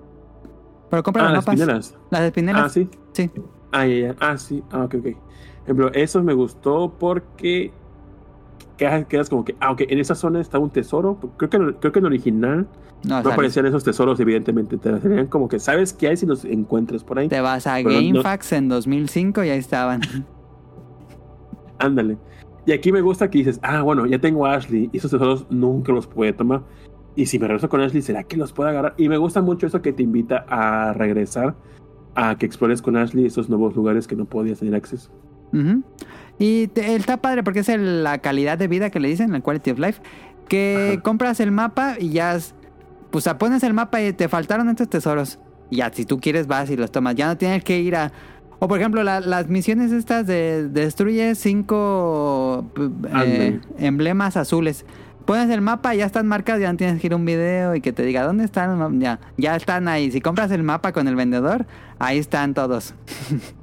Pero 0.91 1.03
compra 1.03 1.25
Ah, 1.25 1.27
los 1.27 1.35
las 1.35 1.43
mapas. 1.47 1.61
espinelas. 1.61 1.95
Las 2.11 2.21
espinelas. 2.23 2.63
Ah, 2.65 2.69
sí. 2.71 2.89
Sí. 3.13 3.31
Ah, 3.75 3.87
ya, 3.87 3.97
ya. 3.97 4.17
Ah, 4.21 4.39
sí. 4.39 4.63
Ah, 4.71 4.85
ok, 4.85 4.95
ok. 5.01 5.07
Ejemplo, 5.65 5.91
eso 5.93 6.23
me 6.23 6.33
gustó 6.33 6.93
porque 6.97 7.73
quedas, 8.77 9.05
quedas 9.07 9.29
como 9.29 9.45
que, 9.45 9.57
ah, 9.61 9.73
ok, 9.73 9.83
en 9.89 9.99
esa 9.99 10.15
zona 10.15 10.41
está 10.41 10.59
un 10.61 10.71
tesoro. 10.71 11.19
Creo 11.37 11.51
que, 11.51 11.59
creo 11.81 11.93
que 11.93 11.99
en 11.99 12.05
el 12.05 12.13
original 12.13 12.69
No, 13.03 13.17
aparecían 13.17 13.67
esos 13.67 13.83
tesoros, 13.83 14.21
evidentemente. 14.21 14.77
Te 14.77 15.01
serían 15.01 15.27
como 15.27 15.49
que 15.49 15.59
sabes 15.59 15.93
qué 15.93 16.07
hay 16.09 16.17
si 16.17 16.25
los 16.25 16.45
encuentras 16.45 17.03
por 17.03 17.19
ahí. 17.19 17.29
Te 17.29 17.41
vas 17.41 17.67
a 17.67 17.83
no- 17.83 17.91
GameFAQs 17.91 18.53
en 18.53 18.69
2005 18.69 19.43
y 19.43 19.51
ahí 19.51 19.59
estaban. 19.59 20.01
Ándale. 21.79 22.17
Y 22.67 22.73
aquí 22.73 22.93
me 22.93 23.01
gusta 23.01 23.29
que 23.29 23.39
dices, 23.39 23.59
ah, 23.63 23.83
bueno, 23.83 24.07
ya 24.07 24.19
tengo 24.21 24.47
a 24.47 24.55
Ashley 24.55 24.89
y 24.93 24.99
esos 24.99 25.11
tesoros 25.11 25.47
nunca 25.51 25.93
los 25.93 26.07
puede 26.07 26.33
tomar. 26.33 26.63
Y 27.17 27.27
si 27.27 27.39
me 27.39 27.47
regreso 27.47 27.69
con 27.69 27.81
Ashley, 27.81 28.03
¿será 28.03 28.23
que 28.23 28.37
los 28.37 28.53
puedo 28.53 28.69
agarrar? 28.69 28.95
Y 28.97 29.09
me 29.09 29.17
gusta 29.19 29.43
mucho 29.43 29.67
eso 29.67 29.83
que 29.83 29.93
te 29.93 30.03
invita 30.03 30.47
a 30.49 30.93
regresar, 30.95 31.55
a 32.15 32.37
que 32.39 32.47
explores 32.47 32.81
con 32.83 32.97
Ashley 32.97 33.27
esos 33.27 33.49
nuevos 33.49 33.75
lugares 33.77 34.07
que 34.07 34.17
no 34.17 34.25
podías 34.25 34.59
tener 34.61 34.75
acceso. 34.75 35.11
Y 36.39 36.67
te- 36.69 36.97
está 36.97 37.19
padre 37.19 37.43
porque 37.45 37.61
es 37.61 37.69
el- 37.69 38.03
la 38.03 38.19
calidad 38.19 38.59
de 38.59 38.67
vida 38.69 38.91
que 38.91 38.99
le 39.01 39.09
dicen, 39.09 39.31
la 39.33 39.41
quality 39.41 39.71
of 39.71 39.79
life. 39.79 40.01
Que 40.49 40.91
Ajá. 40.95 41.03
compras 41.03 41.41
el 41.41 41.53
mapa 41.53 41.95
y 41.99 42.11
ya. 42.11 42.35
es- 42.35 42.55
Pues 43.11 43.29
pones 43.39 43.63
el 43.63 43.73
mapa 43.75 44.03
y 44.03 44.13
te 44.13 44.29
faltaron 44.29 44.69
estos 44.69 44.89
tesoros. 44.89 45.39
Y 45.71 45.77
ya, 45.77 45.91
si 45.93 46.05
tú 46.05 46.19
quieres, 46.19 46.49
vas 46.49 46.69
y 46.71 46.77
los 46.77 46.91
tomas. 46.91 47.15
Ya 47.15 47.29
no 47.29 47.37
tienes 47.37 47.63
que 47.63 47.79
ir 47.81 47.95
a. 47.95 48.11
O 48.59 48.67
por 48.67 48.79
ejemplo, 48.81 49.05
la- 49.05 49.21
las 49.21 49.49
misiones 49.49 49.93
estas 49.93 50.27
de 50.27 50.69
destruye 50.69 51.35
cinco 51.37 52.67
eh, 53.25 53.61
emblemas 53.79 54.37
azules. 54.37 54.85
Pones 55.27 55.49
el 55.51 55.61
mapa 55.63 55.95
y 55.95 55.99
ya 55.99 56.07
están 56.07 56.27
marcados, 56.27 56.61
ya 56.61 56.71
no 56.71 56.77
tienes 56.77 57.01
que 57.01 57.07
ir 57.07 57.13
a 57.13 57.17
un 57.17 57.25
video 57.25 57.75
y 57.75 57.81
que 57.81 57.93
te 57.93 58.03
diga 58.05 58.25
dónde 58.27 58.45
están. 58.45 58.79
los 58.79 58.91
ma-?" 58.91 58.99
Ya, 58.99 59.21
ya 59.39 59.57
están 59.57 59.89
ahí. 59.89 60.11
Si 60.11 60.21
compras 60.21 60.51
el 60.51 60.63
mapa 60.63 60.93
con 60.93 61.09
el 61.09 61.17
vendedor, 61.17 61.67
ahí 61.99 62.19
están 62.19 62.53
todos. 62.55 62.95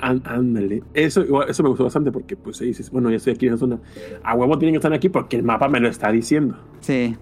Án- 0.00 0.22
Ándale. 0.26 0.82
Eso, 0.92 1.22
eso 1.46 1.62
me 1.62 1.68
gustó 1.68 1.84
bastante 1.84 2.10
porque, 2.12 2.36
pues, 2.36 2.60
ahí 2.60 2.68
dices, 2.68 2.90
bueno, 2.90 3.08
ya 3.10 3.16
estoy 3.16 3.32
aquí 3.34 3.46
en 3.46 3.54
esa 3.54 3.60
zona. 3.60 3.78
A 4.22 4.34
huevo 4.34 4.58
tienen 4.58 4.74
que 4.74 4.78
estar 4.78 4.92
aquí 4.92 5.08
porque 5.08 5.36
el 5.36 5.44
mapa 5.44 5.68
me 5.68 5.80
lo 5.80 5.88
está 5.88 6.10
diciendo. 6.10 6.56
Sí. 6.80 7.16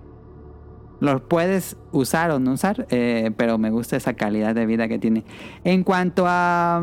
Los 1.00 1.20
puedes 1.20 1.76
usar 1.90 2.30
o 2.30 2.38
no 2.38 2.52
usar, 2.52 2.86
eh, 2.90 3.30
pero 3.36 3.58
me 3.58 3.70
gusta 3.70 3.96
esa 3.96 4.14
calidad 4.14 4.54
de 4.54 4.66
vida 4.66 4.88
que 4.88 4.98
tiene. 4.98 5.24
En 5.64 5.84
cuanto 5.84 6.24
a 6.26 6.78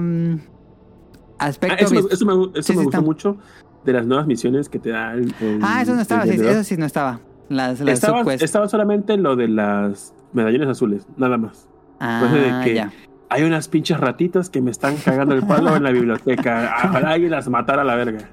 Ah, 1.41 1.45
aspecto 1.47 1.85
eso 1.85 1.95
me, 1.95 2.01
vis- 2.01 2.11
eso 2.11 2.25
me, 2.25 2.33
eso 2.33 2.63
Sí, 2.63 2.73
me 2.73 2.79
sí, 2.79 2.83
gustó 2.83 2.89
está. 2.89 3.01
mucho 3.01 3.37
de 3.85 3.93
las 3.93 4.05
nuevas 4.05 4.27
misiones 4.27 4.69
que 4.69 4.79
te 4.79 4.89
da 4.89 5.13
el. 5.13 5.33
el- 5.41 5.59
Ah, 5.63 5.81
eso 5.81 5.95
no 5.95 6.01
estaba, 6.01 6.23
sí, 6.23 6.31
eso 6.31 6.63
sí 6.63 6.77
no 6.77 6.85
estaba. 6.85 7.19
Las, 7.49 7.79
las 7.79 7.95
estaba, 7.95 8.33
estaba 8.33 8.67
solamente 8.67 9.17
lo 9.17 9.35
de 9.35 9.47
las 9.47 10.13
medallones 10.33 10.67
azules, 10.69 11.07
nada 11.17 11.37
más. 11.37 11.67
Pues 11.97 12.31
de 12.31 12.49
Ah, 12.51 12.61
que 12.63 12.73
ya. 12.75 12.91
Hay 13.29 13.43
unas 13.43 13.67
pinches 13.67 13.99
ratitas 13.99 14.49
que 14.49 14.61
me 14.61 14.71
están 14.71 14.95
cagando 14.97 15.35
el 15.35 15.43
palo 15.45 15.75
en 15.75 15.83
la 15.83 15.91
biblioteca. 15.91 16.73
Ojalá 16.89 17.11
alguien 17.11 17.31
las 17.31 17.47
matara 17.49 17.81
a 17.83 17.85
la 17.85 17.95
verga. 17.95 18.29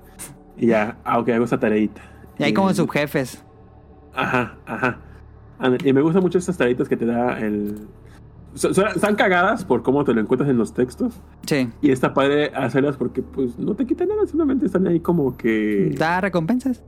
Y 0.56 0.68
ya, 0.68 0.97
ah, 1.05 1.18
ok, 1.18 1.28
hago 1.31 1.44
esa 1.44 1.59
tareita. 1.59 2.01
Y 2.39 2.44
hay 2.44 2.55
como 2.55 2.73
subjefes. 2.73 3.43
Ajá, 4.14 4.55
ajá. 4.66 4.98
Y 5.85 5.93
me 5.93 6.01
gustan 6.02 6.23
mucho 6.23 6.39
estas 6.39 6.56
tareitas 6.56 6.89
que 6.89 6.97
te 6.97 7.06
da 7.06 7.39
el. 7.40 7.89
Están 8.56 9.14
cagadas 9.16 9.64
por 9.64 9.82
cómo 9.82 10.04
te 10.04 10.14
lo 10.14 10.20
encuentras 10.20 10.50
en 10.50 10.56
los 10.56 10.72
textos. 10.72 11.20
Sí. 11.46 11.68
Y 11.82 11.90
está 11.90 12.14
padre 12.14 12.50
hacerlas 12.54 12.96
porque, 12.96 13.22
pues, 13.22 13.58
no 13.58 13.74
te 13.74 13.86
quitan 13.86 14.08
nada, 14.08 14.26
solamente 14.26 14.66
están 14.66 14.86
ahí 14.86 15.00
como 15.00 15.36
que. 15.36 15.94
Da 15.96 16.20
recompensas. 16.20 16.82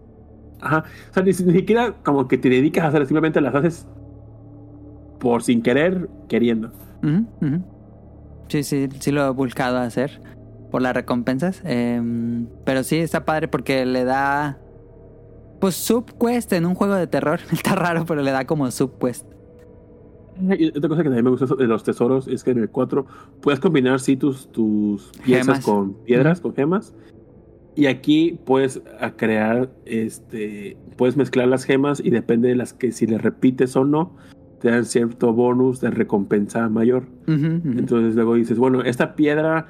Ajá. 0.61 0.85
O 1.11 1.15
sea, 1.15 1.23
ni, 1.23 1.31
ni 1.31 1.53
siquiera 1.53 1.95
como 2.03 2.27
que 2.27 2.39
te 2.39 2.49
dedicas 2.49 2.85
a 2.85 2.89
hacerlas, 2.89 3.09
simplemente 3.09 3.41
las 3.41 3.55
haces 3.55 3.87
por 5.19 5.43
sin 5.43 5.63
querer, 5.63 6.09
queriendo. 6.29 6.71
Sí, 8.49 8.63
sí, 8.63 8.89
sí 8.99 9.13
lo 9.13 9.27
he 9.27 9.31
buscado 9.31 9.79
hacer 9.79 10.21
por 10.71 10.83
las 10.83 10.95
recompensas. 10.95 11.61
Em, 11.65 12.47
pero 12.65 12.83
sí, 12.83 12.99
está 12.99 13.25
padre 13.25 13.49
porque 13.49 13.85
le 13.85 14.05
da... 14.05 14.59
Pues 15.61 15.75
subquest 15.75 16.53
en 16.53 16.67
un 16.67 16.75
juego 16.75 16.95
de 16.95 17.09
terror. 17.09 17.41
Está 17.53 17.75
raro, 17.75 18.05
pero 18.07 18.23
le 18.23 18.31
da 18.31 18.47
como 18.47 18.71
subquest. 18.71 19.27
Y 20.59 20.69
otra 20.69 20.89
cosa 20.89 21.03
que 21.03 21.09
también 21.09 21.25
me 21.25 21.31
gusta 21.31 21.47
de 21.55 21.67
los 21.67 21.83
tesoros 21.85 22.29
es 22.29 22.45
que 22.45 22.53
en 22.53 22.59
el 22.59 22.69
4 22.71 23.07
puedes 23.41 23.61
combinar 23.61 24.01
sí 24.01 24.17
tus, 24.17 24.51
tus 24.53 25.11
piezas 25.25 25.47
Gemas. 25.47 25.65
con 25.65 25.95
piedras, 26.05 26.41
con 26.41 26.55
gemas. 26.55 26.95
Y 27.75 27.87
aquí 27.87 28.39
puedes 28.45 28.83
a 29.01 29.13
crear, 29.13 29.71
este, 29.85 30.77
puedes 30.97 31.17
mezclar 31.17 31.47
las 31.49 31.65
gemas 31.65 32.01
y 32.01 32.11
depende 32.11 32.49
de 32.49 32.57
las 32.57 32.73
que 32.73 32.91
si 32.91 33.07
le 33.07 33.19
repites 33.19 33.77
o 33.77 33.85
no, 33.85 34.17
te 34.61 34.71
dan 34.71 34.85
cierto 34.85 35.33
bonus 35.33 35.81
de 35.81 35.91
recompensa 35.91 36.69
mayor. 36.69 37.05
Ujú, 37.29 37.35
ujú. 37.69 37.79
Entonces 37.79 38.15
luego 38.17 38.35
dices, 38.35 38.59
bueno, 38.59 38.83
esta 38.83 39.15
piedra, 39.15 39.69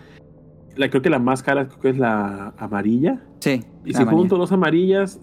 la, 0.76 0.88
creo 0.88 1.02
que 1.02 1.10
la 1.10 1.18
más 1.18 1.42
cara 1.42 1.68
creo 1.68 1.80
que 1.80 1.88
es 1.90 1.98
la 1.98 2.54
amarilla. 2.56 3.22
Sí. 3.40 3.62
Y 3.84 3.92
si 3.92 4.02
amarilla. 4.02 4.18
junto 4.18 4.38
dos 4.38 4.52
amarillas, 4.52 5.20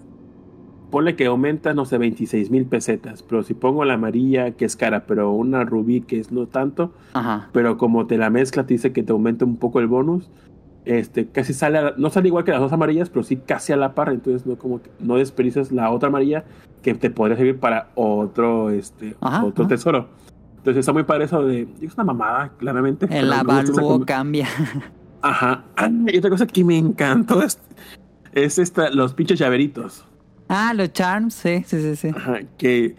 ponle 0.95 1.17
que 1.17 1.26
aumenta, 1.26 1.73
no 1.73 1.84
sé, 1.84 1.97
26 1.97 2.51
mil 2.51 2.65
pesetas. 2.67 3.22
Pero 3.22 3.43
si 3.43 3.53
pongo 3.53 3.84
la 3.84 3.95
amarilla, 3.95 4.51
que 4.51 4.63
es 4.63 4.77
cara, 4.77 5.05
pero 5.05 5.34
una 5.34 5.65
rubí, 5.65 5.99
que 5.99 6.22
es 6.22 6.31
no 6.31 6.45
tanto, 6.47 6.93
Ajá. 7.11 7.49
pero 7.51 7.77
como 7.77 8.07
te 8.07 8.17
la 8.17 8.30
mezcla, 8.30 8.65
te 8.65 8.76
dice 8.76 8.93
que 8.93 9.03
te 9.03 9.11
aumenta 9.11 9.43
un 9.43 9.57
poco 9.57 9.81
el 9.81 9.88
bonus. 9.88 10.30
Este, 10.85 11.27
casi 11.27 11.53
sale, 11.53 11.81
no 11.97 12.09
sale 12.11 12.30
igual 12.30 12.45
que 12.45 12.51
las 12.51 12.61
dos 12.61 12.72
amarillas, 12.72 13.09
pero 13.09 13.23
sí 13.23 13.35
casi 13.35 13.73
a 13.73 13.76
la 13.76 13.93
par. 13.93 14.07
Entonces 14.07 14.45
no 14.47 14.55
como 14.55 14.81
que 14.81 14.89
no 15.01 15.17
desperdicias 15.17 15.73
la 15.73 15.91
otra 15.91 16.07
amarilla 16.07 16.45
que 16.81 16.93
te 16.93 17.09
podría 17.09 17.35
servir 17.35 17.59
para 17.59 17.89
otro, 17.95 18.69
este, 18.69 19.17
Ajá, 19.19 19.43
otro 19.43 19.65
ajá. 19.65 19.76
tesoro. 19.76 20.07
Entonces 20.59 20.80
está 20.80 20.93
muy 20.93 21.03
padre 21.03 21.26
eso 21.26 21.43
de, 21.43 21.67
es 21.81 21.93
una 21.95 22.05
mamada, 22.05 22.53
claramente. 22.57 23.05
El 23.09 23.34
avalúo 23.34 24.05
cambia. 24.05 24.47
Ajá. 25.22 25.65
Ah, 25.76 25.89
Y 26.07 26.17
otra 26.17 26.30
cosa 26.30 26.47
que 26.47 26.63
me 26.63 26.77
encantó 26.77 27.43
es, 27.43 27.59
es 28.31 28.59
esta, 28.59 28.89
los 28.91 29.13
pinches 29.13 29.38
llaveritos. 29.38 30.05
Ah, 30.49 30.73
los 30.76 30.91
charms, 30.93 31.34
sí, 31.34 31.63
sí, 31.65 31.81
sí, 31.81 31.95
sí. 31.95 32.07
Ajá, 32.15 32.39
que. 32.57 32.95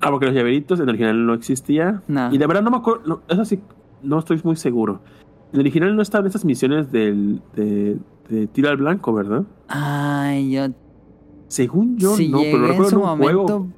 Ah, 0.00 0.10
porque 0.10 0.26
los 0.26 0.34
llaveritos 0.34 0.78
en 0.78 0.84
el 0.84 0.90
original 0.90 1.26
no 1.26 1.34
existía. 1.34 2.02
No. 2.06 2.32
Y 2.32 2.38
de 2.38 2.46
verdad 2.46 2.62
no 2.62 2.70
me 2.70 2.76
acuerdo. 2.76 3.02
no, 3.06 3.22
eso 3.28 3.44
sí, 3.44 3.60
no 4.02 4.18
estoy 4.18 4.40
muy 4.44 4.56
seguro. 4.56 5.00
En 5.52 5.54
el 5.54 5.60
original 5.60 5.96
no 5.96 6.02
estaban 6.02 6.26
estas 6.26 6.44
misiones 6.44 6.92
del, 6.92 7.40
de, 7.54 7.96
de 8.28 8.46
tiro 8.48 8.68
al 8.68 8.76
blanco, 8.76 9.12
¿verdad? 9.14 9.44
Ay, 9.68 10.50
yo 10.52 10.66
Según 11.48 11.96
yo, 11.96 12.14
si 12.16 12.28
no, 12.28 12.40
pero 12.40 12.56
en 12.58 12.68
recuerdo 12.68 12.90
su 12.90 12.96
en 12.96 13.02
un 13.02 13.08
momento, 13.08 13.46
juego. 13.46 13.68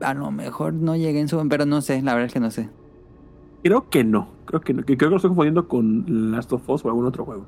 a 0.00 0.14
lo 0.14 0.30
mejor 0.30 0.72
no 0.74 0.96
llegué 0.96 1.20
en 1.20 1.28
su 1.28 1.46
pero 1.48 1.66
no 1.66 1.82
sé, 1.82 2.02
la 2.02 2.14
verdad 2.14 2.26
es 2.26 2.32
que 2.32 2.40
no 2.40 2.50
sé. 2.50 2.70
Creo 3.62 3.88
que 3.90 4.02
no. 4.04 4.28
Creo 4.46 4.60
que 4.60 4.72
no. 4.72 4.82
Creo 4.84 4.96
que 4.98 5.06
lo 5.10 5.16
estoy 5.16 5.28
confundiendo 5.28 5.68
con 5.68 6.32
Last 6.32 6.52
of 6.52 6.68
Us 6.68 6.84
o 6.84 6.88
algún 6.88 7.06
otro 7.06 7.24
juego. 7.24 7.46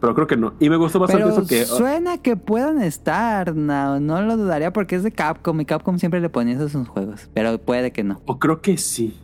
Pero 0.00 0.14
creo 0.14 0.26
que 0.26 0.36
no. 0.36 0.54
Y 0.58 0.70
me 0.70 0.76
gustó 0.76 0.98
bastante 0.98 1.24
Pero 1.24 1.36
eso 1.38 1.46
que. 1.46 1.64
suena 1.66 2.18
que 2.18 2.36
puedan 2.36 2.80
estar, 2.80 3.54
no, 3.54 4.00
no 4.00 4.22
lo 4.22 4.36
dudaría 4.36 4.72
porque 4.72 4.96
es 4.96 5.02
de 5.02 5.12
Capcom 5.12 5.60
y 5.60 5.64
Capcom 5.66 5.98
siempre 5.98 6.20
le 6.20 6.30
ponía 6.30 6.54
eso 6.54 6.64
a 6.64 6.68
sus 6.68 6.88
juegos, 6.88 7.30
pero 7.34 7.58
puede 7.58 7.92
que 7.92 8.02
no. 8.02 8.20
O 8.26 8.38
creo 8.38 8.62
que 8.62 8.76
sí. 8.78 9.16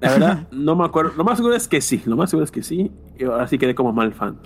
La 0.00 0.10
verdad, 0.10 0.48
no 0.52 0.74
me 0.74 0.84
acuerdo. 0.84 1.12
Lo 1.16 1.24
más 1.24 1.36
seguro 1.38 1.54
es 1.54 1.68
que 1.68 1.80
sí. 1.80 2.02
Lo 2.06 2.16
más 2.16 2.30
seguro 2.30 2.44
es 2.44 2.50
que 2.50 2.62
sí. 2.62 2.90
Y 3.18 3.24
ahora 3.24 3.46
sí 3.46 3.58
quedé 3.58 3.74
como 3.74 3.92
mal 3.92 4.12
fan. 4.12 4.38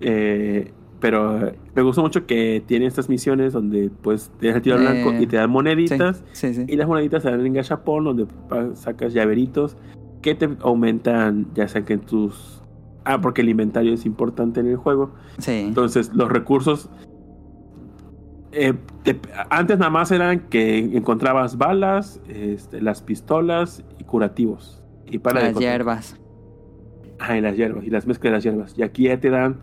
Eh, 0.00 0.72
pero 1.00 1.52
me 1.74 1.82
gustó 1.82 2.02
mucho 2.02 2.26
que 2.26 2.62
tiene 2.66 2.86
estas 2.86 3.08
misiones 3.08 3.52
donde 3.52 3.90
pues 4.02 4.30
te 4.40 4.48
das 4.48 4.56
el 4.56 4.62
tiro 4.62 4.76
Eh, 4.76 4.80
blanco 4.80 5.12
y 5.20 5.26
te 5.26 5.36
dan 5.36 5.50
moneditas. 5.50 6.24
Sí, 6.32 6.54
sí. 6.54 6.64
Y 6.66 6.76
las 6.76 6.88
moneditas 6.88 7.22
se 7.22 7.30
dan 7.30 7.44
en 7.44 7.52
gachapón 7.52 8.04
donde 8.04 8.26
sacas 8.74 9.12
llaveritos 9.12 9.76
que 10.22 10.34
te 10.34 10.48
aumentan, 10.60 11.46
ya 11.54 11.68
sea 11.68 11.84
que 11.84 11.92
en 11.92 12.00
tus... 12.00 12.62
Ah, 13.04 13.20
porque 13.20 13.42
el 13.42 13.48
inventario 13.50 13.92
es 13.92 14.06
importante 14.06 14.60
en 14.60 14.66
el 14.68 14.76
juego. 14.76 15.10
Sí. 15.38 15.64
Entonces, 15.66 16.12
los 16.14 16.30
recursos. 16.30 16.88
eh, 18.52 18.72
te- 19.02 19.20
antes 19.50 19.78
nada 19.78 19.90
más 19.90 20.12
eran 20.12 20.38
que 20.48 20.78
encontrabas 20.96 21.58
balas, 21.58 22.20
este, 22.28 22.80
las 22.80 23.02
pistolas 23.02 23.82
y 23.98 24.04
curativos. 24.04 24.80
Y 25.06 25.18
para 25.18 25.42
Las 25.42 25.58
hierbas. 25.58 26.16
Ajá, 27.18 27.36
y 27.36 27.40
las 27.40 27.56
hierbas, 27.56 27.84
y 27.84 27.90
las 27.90 28.06
mezclas 28.06 28.30
de 28.30 28.36
las 28.36 28.44
hierbas. 28.44 28.74
Y 28.78 28.82
aquí 28.82 29.04
ya 29.04 29.18
te 29.18 29.30
dan, 29.30 29.56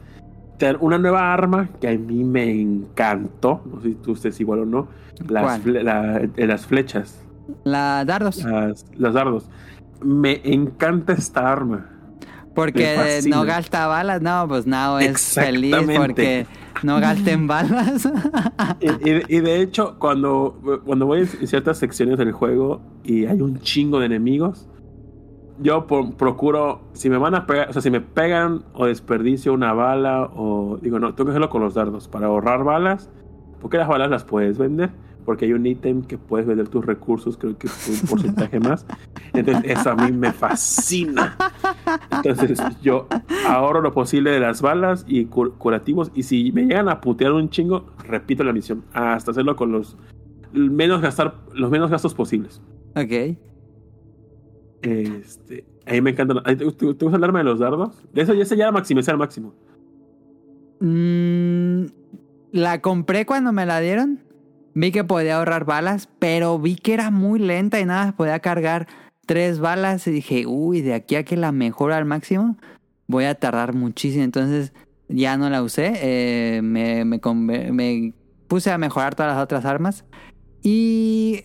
te 0.58 0.66
dan 0.66 0.78
una 0.82 0.98
nueva 0.98 1.34
arma 1.34 1.70
que 1.80 1.88
a 1.88 1.98
mí 1.98 2.24
me 2.26 2.52
encantó. 2.52 3.62
No 3.72 3.80
sé 3.82 3.90
si 3.90 3.96
tú 3.96 4.12
estés 4.14 4.40
igual 4.42 4.60
o 4.60 4.66
no. 4.66 4.88
Las, 5.30 5.62
¿Cuál? 5.62 5.86
la- 5.86 6.18
eh, 6.36 6.48
las 6.48 6.66
flechas, 6.66 7.24
La 7.64 8.04
dardos. 8.06 8.44
las, 8.44 8.86
los 8.98 9.14
dardos. 9.14 9.50
Me 10.04 10.42
encanta 10.44 11.14
esta 11.14 11.50
arma. 11.50 11.90
Porque 12.54 12.96
no 13.30 13.44
gasta 13.46 13.88
balas. 13.88 14.22
No, 14.22 14.46
pues 14.48 14.68
Nao 14.68 15.00
es 15.00 15.34
feliz 15.46 15.72
porque 15.98 16.46
no 16.84 17.00
gasten 17.00 17.48
balas. 17.48 18.10
Y, 18.80 19.10
y- 19.10 19.24
y 19.28 19.40
de 19.40 19.62
hecho, 19.62 19.96
cuando, 20.00 20.60
cuando 20.86 21.06
voy 21.06 21.22
en 21.22 21.48
ciertas 21.48 21.78
secciones 21.78 22.18
del 22.18 22.32
juego 22.32 22.82
y 23.04 23.26
hay 23.26 23.42
un 23.42 23.60
chingo 23.60 24.00
de 24.00 24.08
enemigos, 24.08 24.68
yo 25.60 25.86
por- 25.88 26.16
procuro, 26.16 26.82
si 26.94 27.10
me 27.10 27.18
van 27.18 27.36
a 27.36 27.46
pegar, 27.46 27.70
o 27.70 27.74
sea, 27.74 27.82
si 27.82 27.92
me 27.92 28.02
pegan 28.02 28.64
o 28.74 28.86
desperdicio 28.88 29.54
una 29.54 29.74
bala 29.74 30.24
o 30.36 30.78
digo, 30.82 31.00
no, 31.00 31.14
tengo 31.14 31.26
que 31.28 31.32
hacerlo 31.32 31.50
con 31.50 31.62
los 31.62 31.74
dardos 31.76 32.08
para 32.08 32.28
ahorrar 32.28 32.64
balas, 32.64 33.10
porque 33.60 33.78
las 33.78 33.88
balas 33.88 34.10
las 34.10 34.24
puedes 34.24 34.58
vender, 34.58 34.90
porque 35.32 35.46
hay 35.46 35.54
un 35.54 35.66
ítem 35.66 36.02
que 36.02 36.18
puedes 36.18 36.46
vender 36.46 36.68
tus 36.68 36.86
recursos, 36.86 37.38
creo 37.38 37.58
que 37.58 37.68
es 37.68 38.02
un 38.02 38.10
porcentaje 38.10 38.60
más. 38.60 38.86
Entonces, 39.32 39.64
eso 39.78 39.92
a 39.92 39.96
mí 39.96 40.12
me 40.12 40.34
fascina. 40.34 41.38
Entonces, 42.12 42.62
yo 42.82 43.08
ahorro 43.48 43.80
lo 43.80 43.94
posible 43.94 44.30
de 44.32 44.42
las 44.42 44.62
balas 44.62 45.06
y 45.08 45.28
cur- 45.28 45.54
curativos. 45.58 46.12
Y 46.14 46.24
si 46.24 46.52
me 46.52 46.64
llegan 46.64 46.90
a 46.90 47.00
putear 47.00 47.32
un 47.32 47.50
chingo, 47.50 47.86
repito 48.06 48.44
la 48.44 48.52
misión. 48.52 48.84
Hasta 48.92 49.32
hacerlo 49.32 49.56
con 49.56 49.72
los 49.72 49.96
menos 50.52 51.00
gastar, 51.02 51.36
los 51.54 51.72
menos 51.72 51.90
gastos 51.90 52.14
posibles. 52.14 52.62
ok. 52.98 53.38
Este, 54.82 55.64
a 55.86 55.94
mí 55.94 56.02
me 56.02 56.10
encanta. 56.10 56.44
¿Te, 56.44 56.66
gusta 56.66 57.16
el 57.16 57.24
arma 57.24 57.40
de 57.40 57.46
los 57.46 57.60
dardos? 57.60 58.04
De 58.12 58.22
eso 58.24 58.34
ya 58.34 58.44
se 58.44 58.70
maximizar 58.70 59.14
al 59.14 59.20
máximo. 59.20 59.54
Mm, 60.82 61.86
la 62.52 62.82
compré 62.82 63.26
cuando 63.26 63.54
me 63.54 63.66
la 63.66 63.80
dieron. 63.80 64.20
Vi 64.74 64.92
que 64.92 65.04
podía 65.04 65.38
ahorrar 65.38 65.66
balas, 65.66 66.08
pero 66.20 66.58
vi 66.60 66.76
que 66.76 66.94
era 66.94 67.12
muy 67.12 67.40
lenta 67.40 67.80
y 67.80 67.86
nada, 67.86 68.14
podía 68.14 68.40
cargar 68.40 68.88
tres 69.26 69.60
balas 69.60 70.08
y 70.08 70.12
dije, 70.12 70.46
uy, 70.46 70.82
de 70.82 70.94
aquí 70.94 71.16
a 71.16 71.24
que 71.24 71.38
la 71.38 71.52
mejora 71.52 71.98
al 71.98 72.06
máximo, 72.06 72.58
voy 73.08 73.26
a 73.26 73.36
tardar 73.36 73.74
muchísimo. 73.74 74.24
Entonces 74.24 74.74
ya 75.08 75.38
no 75.38 75.50
la 75.50 75.62
usé, 75.62 75.94
eh, 76.02 76.62
me, 76.62 77.06
me, 77.06 78.14
puse 78.48 78.72
a 78.72 78.78
mejorar 78.78 79.16
todas 79.16 79.34
las 79.34 79.44
otras 79.44 79.66
armas 79.66 80.06
y 80.64 81.44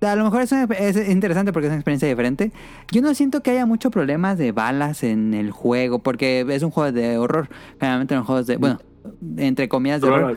a 0.00 0.14
lo 0.14 0.24
mejor 0.24 0.42
es, 0.42 1.08
interesante 1.08 1.52
porque 1.52 1.66
es 1.66 1.70
una 1.70 1.78
experiencia 1.78 2.08
diferente. 2.08 2.52
Yo 2.92 3.02
no 3.02 3.14
siento 3.14 3.42
que 3.42 3.50
haya 3.50 3.66
mucho 3.66 3.90
problemas 3.90 4.38
de 4.38 4.52
balas 4.52 5.02
en 5.02 5.34
el 5.34 5.50
juego 5.50 6.00
porque 6.00 6.46
es 6.48 6.62
un 6.62 6.70
juego 6.70 6.92
de 6.92 7.18
horror. 7.18 7.48
Generalmente 7.80 8.14
en 8.14 8.18
los 8.20 8.26
juegos 8.26 8.46
de, 8.46 8.56
bueno, 8.56 8.78
entre 9.36 9.68
comillas 9.68 10.00
de 10.00 10.08
horror. 10.08 10.36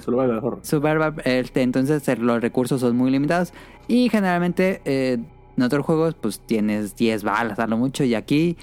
Survival, 0.64 1.16
este, 1.26 1.62
entonces 1.62 2.20
los 2.20 2.42
recursos 2.42 2.82
son 2.82 2.96
muy 2.96 3.12
limitados 3.12 3.54
y 3.88 4.10
generalmente 4.10 4.82
eh, 4.86 5.18
en 5.58 5.64
otros 5.64 5.86
juegos 5.86 6.16
pues 6.16 6.40
tienes 6.40 6.96
10 6.96 7.24
balas 7.24 7.60
a 7.60 7.68
lo 7.68 7.78
mucho 7.78 8.04
y 8.04 8.16
aquí 8.16 8.58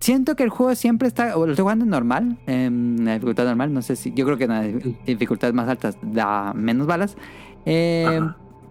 siento 0.00 0.36
que 0.36 0.42
el 0.42 0.50
juego 0.50 0.74
siempre 0.74 1.08
está, 1.08 1.36
o 1.36 1.46
lo 1.46 1.52
estoy 1.52 1.62
jugando 1.62 1.86
normal, 1.86 2.38
en 2.46 3.04
la 3.04 3.14
dificultad 3.14 3.44
normal, 3.44 3.72
no 3.72 3.82
sé 3.82 3.96
si, 3.96 4.12
yo 4.14 4.24
creo 4.26 4.36
que 4.36 4.44
en 4.44 4.50
las 4.50 4.66
dificultades 5.06 5.54
más 5.54 5.68
altas 5.68 5.98
da 6.02 6.52
menos 6.54 6.86
balas, 6.86 7.16
eh, 7.64 8.20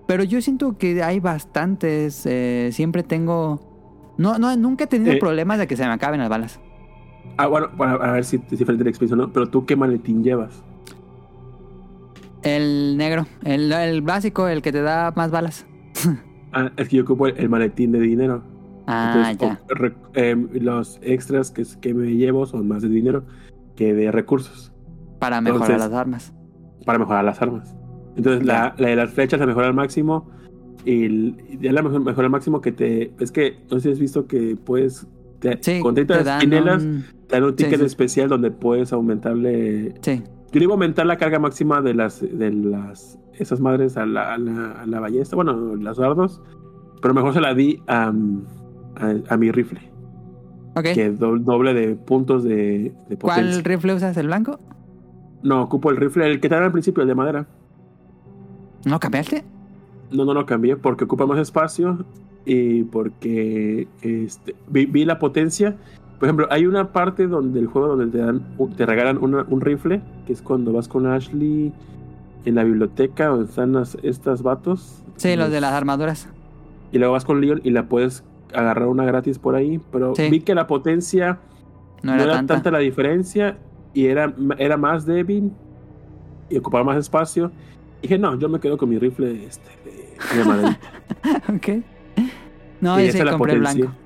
pero 0.08 0.24
yo 0.24 0.40
siento 0.42 0.78
que 0.78 1.02
hay 1.02 1.20
bastantes, 1.20 2.26
eh, 2.26 2.70
siempre 2.72 3.04
tengo, 3.04 3.60
no, 4.18 4.38
no, 4.38 4.56
nunca 4.56 4.84
he 4.84 4.88
tenido 4.88 5.14
Eh. 5.14 5.18
problemas 5.20 5.58
de 5.58 5.68
que 5.68 5.76
se 5.76 5.84
me 5.86 5.92
acaben 5.92 6.20
las 6.20 6.30
balas. 6.30 6.60
Ah, 7.38 7.48
bueno, 7.48 7.70
para, 7.78 7.94
a 7.94 8.12
ver 8.14 8.24
si 8.26 8.38
es 8.38 8.58
diferente 8.60 8.84
la 8.84 8.90
experiencia, 8.90 9.18
¿no? 9.18 9.32
Pero 9.34 9.48
tú, 9.50 9.66
¿qué 9.66 9.76
maletín 9.76 10.24
llevas? 10.24 10.64
El 12.44 12.96
negro, 12.98 13.26
el, 13.44 13.72
el 13.72 14.02
básico, 14.02 14.48
el 14.48 14.62
que 14.62 14.72
te 14.72 14.82
da 14.82 15.12
más 15.16 15.32
balas. 15.32 15.66
Ah, 16.58 16.72
es 16.78 16.88
que 16.88 16.96
yo 16.96 17.04
ocupo 17.04 17.28
el, 17.28 17.36
el 17.36 17.50
maletín 17.50 17.92
de 17.92 18.00
dinero. 18.00 18.42
Ah, 18.88 19.28
Entonces, 19.30 19.38
ya. 19.40 19.62
o- 19.70 19.76
re- 19.76 19.94
em, 20.14 20.48
los 20.54 21.00
extras 21.02 21.52
que, 21.52 21.64
que 21.82 21.94
me 21.94 22.16
llevo 22.16 22.46
son 22.46 22.66
más 22.66 22.82
de 22.82 22.88
dinero 22.88 23.26
que 23.76 23.94
de 23.94 24.10
recursos 24.10 24.72
Para 25.20 25.42
mejorar 25.42 25.72
entonces- 25.72 25.90
las 25.92 26.00
armas. 26.00 26.34
para 26.86 26.98
mejorar 26.98 27.26
las 27.26 27.42
armas. 27.42 27.76
Entonces, 28.16 28.46
la, 28.46 28.74
la 28.78 28.88
de 28.88 28.96
las 28.96 29.10
flechas 29.12 29.38
la 29.42 29.48
mejora 29.48 29.68
al 29.68 29.74
máximo. 29.74 30.30
Y, 30.86 31.58
ya 31.60 31.74
la 31.74 31.82
mejor, 31.82 32.00
mejora 32.06 32.28
al 32.28 32.32
máximo 32.32 32.62
que 32.62 32.72
te. 32.72 33.12
Es 33.20 33.34
que 33.34 33.58
no 33.70 33.78
sé 33.78 33.90
si 33.90 33.92
has 33.92 34.00
visto 34.00 34.26
que 34.26 34.56
puedes. 34.56 35.06
Te, 35.52 35.60
Sí, 35.76 35.80
con 35.82 35.96
te 35.96 36.06
30 36.06 36.24
dan 36.24 36.38
espinelas, 36.42 36.84
un- 36.84 37.06
te 37.28 37.36
dan 37.36 37.44
un 37.44 37.56
ticket 37.56 37.80
sí. 37.80 37.86
especial 37.86 38.30
donde 38.30 38.52
puedes 38.52 38.92
aumentarle. 38.94 39.94
Sí, 40.02 40.22
Yo 40.52 40.60
le 40.60 40.64
iba 40.64 40.74
a 40.74 40.76
aumentar 40.76 41.06
la 41.06 41.18
carga 41.18 41.40
máxima 41.40 41.82
de 41.82 41.94
las. 41.94 42.22
de 42.22 42.52
las. 42.52 43.18
esas 43.38 43.60
madres 43.60 43.98
a 43.98 44.06
la, 44.06 44.34
a 44.34 44.38
la, 44.38 44.72
a 44.82 44.86
la 44.86 45.00
ballesta. 45.00 45.36
Bueno, 45.36 45.76
las 45.76 45.98
dardos. 45.98 46.42
Pero 47.02 47.14
mejor 47.14 47.34
se 47.34 47.42
la 47.42 47.54
di 47.54 47.82
a, 47.88 48.12
a, 48.96 49.14
a 49.30 49.38
mi 49.38 49.52
rifle. 49.52 49.80
ok. 50.76 50.84
Que 50.94 51.10
do- 51.12 51.38
doble 51.38 51.74
de 51.74 51.96
puntos 51.96 52.44
de, 52.44 52.94
de 53.10 53.18
¿Cuál 53.18 53.42
potencia. 53.48 53.62
rifle 53.64 53.94
usas? 53.94 54.16
¿El 54.18 54.28
blanco? 54.28 54.60
No, 55.44 55.62
ocupo 55.62 55.92
el 55.92 55.98
rifle, 55.98 56.26
el 56.26 56.40
que 56.40 56.50
te 56.50 56.56
dan 56.56 56.64
al 56.64 56.72
principio, 56.72 57.02
el 57.04 57.08
de 57.10 57.14
madera. 57.16 57.46
¿No 58.86 59.00
cambiaste? 59.00 59.44
No, 60.12 60.26
no 60.26 60.34
lo 60.34 60.46
cambié 60.46 60.78
porque 60.78 61.04
ocupa 61.04 61.26
más 61.26 61.40
espacio 61.40 62.06
y 62.46 62.84
porque 62.84 63.88
este, 64.02 64.56
vi, 64.70 64.86
vi 64.86 65.06
la 65.06 65.20
potencia. 65.20 65.76
Por 66.20 66.28
ejemplo, 66.30 66.48
hay 66.50 66.66
una 66.66 66.92
parte 66.94 67.28
donde 67.28 67.60
el 67.60 67.68
juego 67.68 67.96
donde 67.96 68.08
te 68.08 68.24
dan 68.24 68.42
te 68.78 68.86
regalan 68.86 69.18
una- 69.18 69.46
un 69.50 69.62
rifle, 69.62 70.02
que 70.26 70.34
es 70.34 70.42
cuando 70.42 70.72
vas 70.72 70.88
con 70.88 71.06
Ashley 71.08 71.74
en 72.46 72.56
la 72.56 72.64
biblioteca 72.64 73.28
donde 73.28 73.46
están 73.50 73.74
las, 73.74 73.98
estas 74.04 74.42
vatos. 74.44 75.04
Sí, 75.18 75.36
los 75.36 75.50
de 75.52 75.60
las 75.62 75.74
armaduras. 75.74 76.30
Y 76.92 77.00
luego 77.00 77.14
vas 77.14 77.26
con 77.26 77.42
Leon 77.42 77.60
y 77.64 77.72
la 77.72 77.88
puedes 77.90 78.24
agarrar 78.54 78.88
una 78.88 79.04
gratis 79.06 79.40
por 79.40 79.56
ahí. 79.56 79.82
Pero 79.92 80.16
Sí. 80.16 80.30
vi 80.30 80.40
que 80.42 80.56
la 80.56 80.68
potencia 80.68 81.40
No 82.04 82.14
era, 82.14 82.32
tanta. 82.32 82.54
tanta 82.54 82.72
la 82.72 82.80
diferencia 82.80 83.58
y 83.94 84.06
era, 84.06 84.34
era 84.58 84.78
más 84.78 85.06
débil 85.06 85.52
y 86.50 86.58
ocupaba 86.58 86.84
más 86.84 86.98
espacio. 86.98 87.52
dije, 88.02 88.20
no, 88.20 88.38
yo 88.38 88.48
me 88.50 88.60
quedo 88.60 88.78
con 88.78 88.88
mi 88.90 89.00
rifle 89.00 89.46
este, 89.46 89.70
de, 89.84 90.44
de 90.44 90.78
ok. 91.82 91.84
No, 92.82 93.00
Y 93.00 93.04
yo 93.04 93.10
esa 93.10 93.12
sí 93.14 93.20
es 93.20 93.26
la 93.26 93.32
compré 93.32 93.54
el 93.54 93.60
potencia. 93.60 93.86
blanco. 93.86 94.00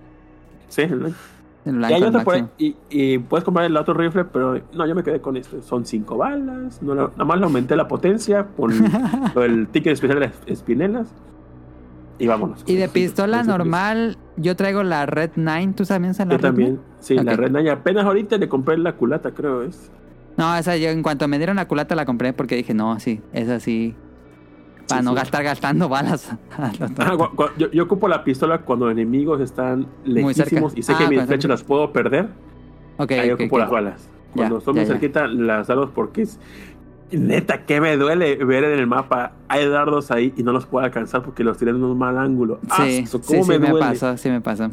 Sí, 0.70 0.82
el 0.84 1.00
blanco. 1.00 1.18
El 1.66 1.76
Y, 1.76 1.78
blanco 1.78 1.96
hay 1.96 2.02
al 2.02 2.08
otro 2.10 2.24
por 2.24 2.36
ahí, 2.36 2.42
máximo. 2.44 2.78
y, 2.90 3.14
y 3.14 3.18
puedes 3.20 3.44
comprar 3.44 3.66
el 3.66 3.76
otro 3.78 3.94
rifle, 3.94 4.26
pero 4.26 4.62
no, 4.74 4.88
yo 4.88 4.96
me 4.96 5.04
quedé 5.04 5.20
con 5.22 5.36
este. 5.38 5.62
Son 5.62 5.86
cinco 5.86 6.18
balas. 6.18 6.82
No, 6.82 6.96
nada 6.96 7.26
más 7.26 7.38
le 7.40 7.46
aumenté 7.46 7.76
la 7.76 7.88
potencia 7.88 8.48
con 8.56 8.72
del 9.36 9.68
ticket 9.68 9.94
especial 9.94 10.20
de 10.20 10.28
las 10.28 10.36
espinelas. 10.46 11.14
Y 12.18 12.28
vámonos. 12.28 12.64
Y 12.68 12.76
de 12.76 12.90
pistola 12.90 13.42
ese 13.42 13.50
normal, 13.50 14.18
yo 14.36 14.56
traigo 14.58 14.84
la 14.84 15.06
Red 15.06 15.32
9. 15.36 15.74
¿Tú 15.76 15.86
también 15.86 16.12
usas 16.12 16.28
la. 16.28 16.34
Yo 16.34 16.38
Red 16.38 16.44
también. 16.44 16.80
Sí, 17.00 17.16
la. 17.16 17.36
Red 17.36 17.50
Knight. 17.50 17.70
Apenas 17.70 18.06
ahorita 18.06 18.38
le 18.38 18.50
compré 18.50 18.78
la 18.78 18.94
culata, 18.94 19.32
creo 19.32 19.62
es. 19.64 19.90
9? 19.90 20.00
No, 20.38 20.56
esa 20.58 20.76
yo 20.78 20.90
en 20.90 21.02
cuanto 21.04 21.28
me 21.28 21.38
dieron 21.38 21.58
la 21.58 21.68
culata 21.68 21.96
la 21.96 22.06
compré 22.06 22.32
porque 22.34 22.56
dije, 22.56 22.74
no, 22.74 23.00
sí, 23.00 23.22
esa 23.34 23.60
sí. 23.60 23.96
Para 24.90 25.02
Sí, 25.02 25.06
no 25.06 25.12
sí. 25.12 25.18
gastar 25.18 25.44
gastando 25.44 25.88
balas. 25.88 26.32
a 26.58 26.68
lo 26.68 26.78
tonto. 26.78 27.02
Ajá, 27.02 27.16
cu- 27.18 27.36
cu- 27.36 27.44
yo, 27.58 27.72
yo 27.72 27.84
ocupo 27.84 28.08
la 28.08 28.24
pistola 28.24 28.60
cuando 28.62 28.90
enemigos 28.90 29.40
están 29.40 29.88
lejísimos 30.04 30.74
y 30.76 30.82
sé 30.84 30.94
Ah, 30.94 30.98
que 30.98 31.08
mis 31.08 31.18
cuando- 31.20 31.28
flechas 31.28 31.50
las 31.50 31.64
puedo 31.64 31.94
perder. 31.94 32.28
ok, 32.98 33.12
ahí 33.12 33.32
ok, 33.32 33.40
ocupo 33.42 33.60
las 33.60 33.70
balas. 33.70 34.10
Cuando 34.34 34.56
Ya, 34.56 34.60
estoy 34.60 34.74
muy 34.74 34.86
cerquita, 34.86 35.28
las 35.28 35.68
dardos 35.68 35.90
porque 35.94 36.24
es. 36.24 36.40
Neta, 37.12 37.66
que 37.66 37.82
me 37.82 37.98
duele 37.98 38.36
ver 38.46 38.64
en 38.66 38.78
el 38.78 38.86
mapa. 38.86 39.32
Hay 39.48 39.68
dardos 39.68 40.12
ahí 40.12 40.32
y 40.38 40.44
no 40.44 40.52
los 40.52 40.68
puedo 40.68 40.86
alcanzar 40.86 41.24
porque 41.24 41.44
los 41.44 41.58
tiré 41.58 41.72
en 41.72 41.84
un 41.84 41.98
mal 41.98 42.18
ángulo. 42.20 42.60
Sí, 42.78 43.00
Asco, 43.04 43.18
sí, 43.24 43.34
¿Cómo 43.34 43.44
sí 43.46 43.50
me 43.50 43.58
duele? 43.70 43.80
pasó, 43.80 44.16
sí 44.18 44.30
me 44.30 44.42
pasó. 44.42 44.70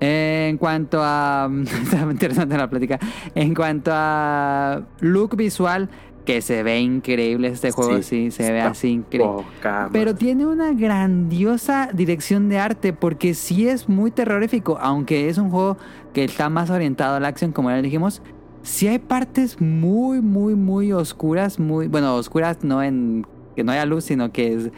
Eh, 0.00 0.48
en 0.50 0.58
cuanto 0.58 0.98
a. 1.02 1.48
Está 1.82 2.00
interesante 2.10 2.56
la 2.56 2.68
plática. 2.68 2.98
En 3.34 3.54
cuanto 3.54 3.90
a 3.94 4.82
look 5.00 5.36
visual, 5.36 5.88
que 6.26 6.42
se 6.42 6.62
ve 6.62 6.80
increíble 6.80 7.48
este 7.48 7.70
juego, 7.70 8.02
sí, 8.02 8.30
se 8.30 8.52
ve 8.52 8.60
así 8.60 8.88
increíble. 8.88 9.44
Pero 9.92 10.14
tiene 10.14 10.44
una 10.44 10.72
grandiosa 10.72 11.88
dirección 11.94 12.48
de 12.48 12.58
arte 12.58 12.92
porque 12.92 13.32
sí 13.32 13.68
es 13.68 13.88
muy 13.88 14.10
terrorífico, 14.10 14.76
aunque 14.80 15.28
es 15.28 15.38
un 15.38 15.50
juego 15.50 15.78
que 16.12 16.24
está 16.24 16.50
más 16.50 16.68
orientado 16.68 17.16
a 17.16 17.20
la 17.20 17.28
acción, 17.28 17.52
como 17.52 17.70
ya 17.70 17.80
dijimos. 17.80 18.22
Sí 18.62 18.88
hay 18.88 18.98
partes 18.98 19.60
muy, 19.60 20.20
muy, 20.20 20.56
muy 20.56 20.92
oscuras, 20.92 21.60
muy, 21.60 21.86
bueno, 21.86 22.16
oscuras 22.16 22.64
no 22.64 22.82
en 22.82 23.24
que 23.54 23.62
no 23.62 23.70
haya 23.70 23.86
luz, 23.86 24.04
sino 24.04 24.32
que 24.32 24.52
es, 24.52 24.70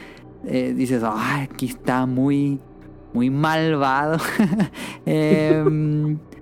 eh, 0.45 0.75
dices, 0.77 1.03
ay, 1.03 1.49
aquí 1.51 1.67
está 1.67 2.05
muy, 2.05 2.61
muy 3.15 3.31
malvado. 3.31 4.19
Em, 5.07 6.19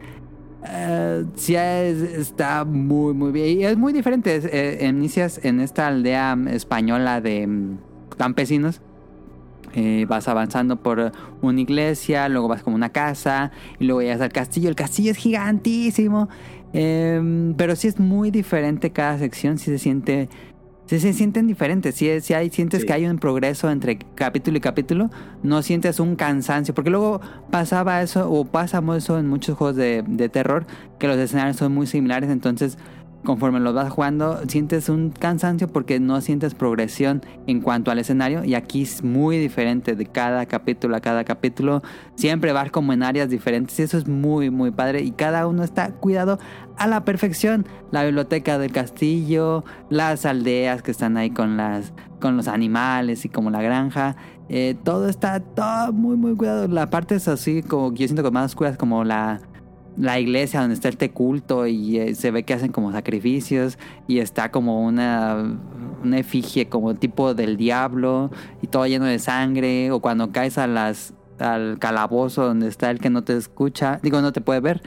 eh, 0.68 1.24
sí, 1.36 1.54
es- 1.56 2.02
está 2.02 2.64
muy, 2.64 3.14
muy 3.14 3.32
bien. 3.32 3.60
Y 3.60 3.64
es 3.64 3.76
muy 3.76 3.92
diferente. 3.92 4.40
eh, 4.42 4.86
inicias 4.88 5.40
en 5.44 5.60
esta 5.60 5.86
aldea 5.88 6.34
mm, 6.36 6.48
española 6.48 7.20
de 7.20 7.46
mm, 7.46 7.78
campesinos. 8.16 8.80
Eh, 9.74 10.06
vas 10.08 10.26
avanzando 10.28 10.76
por 10.76 11.12
una 11.42 11.60
iglesia, 11.60 12.28
luego 12.30 12.48
vas 12.48 12.62
como 12.62 12.76
una 12.76 12.88
casa, 12.90 13.50
y 13.78 13.84
luego 13.84 14.00
llegas 14.00 14.22
al 14.22 14.32
castillo. 14.32 14.68
El 14.70 14.74
castillo 14.76 15.10
es 15.10 15.18
gigantísimo. 15.18 16.28
Em, 16.72 17.54
pero 17.54 17.76
sí 17.76 17.88
es 17.88 17.98
muy 17.98 18.30
diferente 18.30 18.90
cada 18.90 19.18
sección. 19.18 19.58
Sí 19.58 19.66
se 19.66 19.78
siente. 19.78 20.28
Sí 20.86 21.00
se 21.00 21.12
sienten 21.12 21.48
diferentes. 21.48 21.96
Sí, 21.96 22.20
sí 22.20 22.34
hay, 22.34 22.50
sientes 22.50 22.84
que 22.84 22.92
hay 22.92 23.06
un 23.06 23.18
progreso 23.18 23.70
entre 23.70 23.98
capítulo 24.14 24.58
y 24.58 24.60
capítulo. 24.60 25.10
No 25.42 25.62
sientes 25.62 25.98
un 25.98 26.14
cansancio. 26.14 26.74
Porque 26.74 26.90
luego 26.90 27.20
pasaba 27.50 28.02
eso, 28.02 28.30
o 28.30 28.44
pasamos 28.44 28.98
eso 28.98 29.18
en 29.18 29.26
muchos 29.28 29.56
juegos 29.56 29.76
de, 29.76 30.04
de 30.06 30.28
terror, 30.28 30.64
que 30.98 31.08
los 31.08 31.16
escenarios 31.18 31.56
son 31.56 31.74
muy 31.74 31.88
similares. 31.88 32.30
Entonces, 32.30 32.78
conforme 33.26 33.60
los 33.60 33.74
vas 33.74 33.90
jugando, 33.90 34.40
sientes 34.48 34.88
un 34.88 35.10
cansancio 35.10 35.68
porque 35.68 36.00
no 36.00 36.20
sientes 36.20 36.54
progresión 36.54 37.22
en 37.46 37.60
cuanto 37.60 37.90
al 37.90 37.98
escenario. 37.98 38.44
Y 38.44 38.54
aquí 38.54 38.82
es 38.82 39.02
muy 39.02 39.36
diferente 39.36 39.96
de 39.96 40.06
cada 40.06 40.46
capítulo 40.46 40.96
a 40.96 41.00
cada 41.00 41.24
capítulo. 41.24 41.82
Siempre 42.14 42.52
vas 42.52 42.70
como 42.70 42.92
en 42.92 43.02
áreas 43.02 43.28
diferentes. 43.28 43.78
Y 43.78 43.82
eso 43.82 43.98
es 43.98 44.06
muy, 44.06 44.50
muy 44.50 44.70
padre. 44.70 45.02
Y 45.02 45.10
cada 45.10 45.46
uno 45.46 45.64
está 45.64 45.90
cuidado 45.90 46.38
a 46.78 46.86
la 46.86 47.04
perfección. 47.04 47.66
La 47.90 48.04
biblioteca 48.04 48.58
del 48.58 48.72
castillo, 48.72 49.64
las 49.90 50.24
aldeas 50.24 50.82
que 50.82 50.92
están 50.92 51.16
ahí 51.16 51.30
con 51.30 51.56
las 51.56 51.92
con 52.20 52.36
los 52.36 52.48
animales 52.48 53.24
y 53.24 53.28
como 53.28 53.50
la 53.50 53.60
granja. 53.60 54.16
Eh, 54.48 54.76
todo 54.84 55.08
está 55.08 55.40
todo 55.40 55.92
muy, 55.92 56.16
muy 56.16 56.36
cuidado. 56.36 56.68
La 56.68 56.88
parte 56.90 57.16
es 57.16 57.26
así 57.26 57.62
como 57.62 57.92
yo 57.92 58.06
siento 58.06 58.22
que 58.22 58.30
más 58.30 58.46
oscuras 58.46 58.76
como 58.76 59.04
la 59.04 59.40
la 59.96 60.18
iglesia 60.20 60.60
donde 60.60 60.74
está 60.74 60.88
este 60.88 61.10
culto 61.10 61.66
y 61.66 61.98
eh, 61.98 62.14
se 62.14 62.30
ve 62.30 62.42
que 62.42 62.54
hacen 62.54 62.72
como 62.72 62.92
sacrificios 62.92 63.78
y 64.06 64.18
está 64.18 64.50
como 64.50 64.84
una, 64.84 65.58
una 66.02 66.18
efigie 66.18 66.68
como 66.68 66.94
tipo 66.94 67.34
del 67.34 67.56
diablo 67.56 68.30
y 68.62 68.66
todo 68.66 68.86
lleno 68.86 69.06
de 69.06 69.18
sangre 69.18 69.90
o 69.90 70.00
cuando 70.00 70.32
caes 70.32 70.58
a 70.58 70.66
las 70.66 71.14
al 71.38 71.78
calabozo 71.78 72.44
donde 72.46 72.68
está 72.68 72.90
el 72.90 72.98
que 72.98 73.10
no 73.10 73.22
te 73.22 73.36
escucha, 73.36 74.00
digo 74.02 74.22
no 74.22 74.32
te 74.32 74.40
puede 74.40 74.60
ver, 74.60 74.82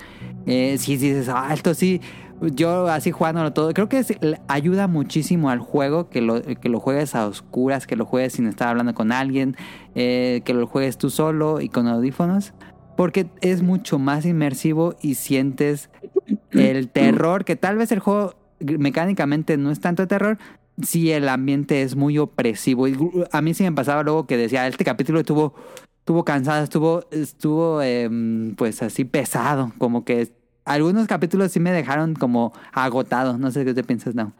eh, 0.47 0.77
sí 0.79 0.97
dices, 0.97 1.29
ah, 1.29 1.49
esto 1.53 1.75
sí, 1.75 2.01
yo 2.41 2.87
así 2.87 3.11
jugándolo 3.11 3.53
todo, 3.53 3.73
creo 3.73 3.89
que 3.89 4.03
ayuda 4.47 4.87
muchísimo 4.87 5.49
al 5.49 5.59
juego 5.59 6.09
que 6.09 6.21
lo, 6.21 6.41
que 6.41 6.69
lo 6.69 6.79
juegues 6.79 7.15
a 7.15 7.27
oscuras, 7.27 7.85
que 7.85 7.95
lo 7.95 8.05
juegues 8.05 8.33
sin 8.33 8.47
estar 8.47 8.69
hablando 8.69 8.93
con 8.93 9.11
alguien, 9.11 9.57
eh, 9.95 10.41
que 10.45 10.53
lo 10.53 10.65
juegues 10.67 10.97
tú 10.97 11.09
solo 11.09 11.61
y 11.61 11.69
con 11.69 11.87
audífonos. 11.87 12.53
Porque 12.99 13.27
es 13.39 13.61
mucho 13.61 13.97
más 13.97 14.25
inmersivo 14.25 14.93
y 15.01 15.15
sientes 15.15 15.89
el 16.51 16.89
terror, 16.89 17.45
que 17.45 17.55
tal 17.55 17.77
vez 17.77 17.93
el 17.93 17.99
juego 17.99 18.35
mecánicamente 18.59 19.55
no 19.55 19.71
es 19.71 19.79
tanto 19.79 20.05
terror, 20.05 20.37
si 20.83 21.09
el 21.13 21.29
ambiente 21.29 21.81
es 21.81 21.95
muy 21.95 22.17
opresivo. 22.17 22.89
Y 22.89 22.97
a 23.31 23.41
mí 23.41 23.53
sí 23.53 23.63
me 23.63 23.71
pasaba 23.71 24.03
luego 24.03 24.27
que 24.27 24.35
decía, 24.35 24.67
este 24.67 24.83
capítulo 24.83 25.21
estuvo, 25.21 25.55
estuvo 25.99 26.25
cansado, 26.25 26.61
estuvo, 26.61 27.05
estuvo 27.11 27.81
em, 27.81 28.53
pues 28.55 28.83
así 28.83 29.05
pesado, 29.05 29.71
como 29.77 30.03
que 30.03 30.33
algunos 30.65 31.07
capítulos 31.07 31.53
sí 31.53 31.61
me 31.61 31.71
dejaron 31.71 32.15
como 32.15 32.51
agotado. 32.73 33.37
No 33.37 33.49
sé 33.51 33.63
qué 33.63 33.73
te 33.73 33.85
piensas, 33.85 34.13
no. 34.13 34.33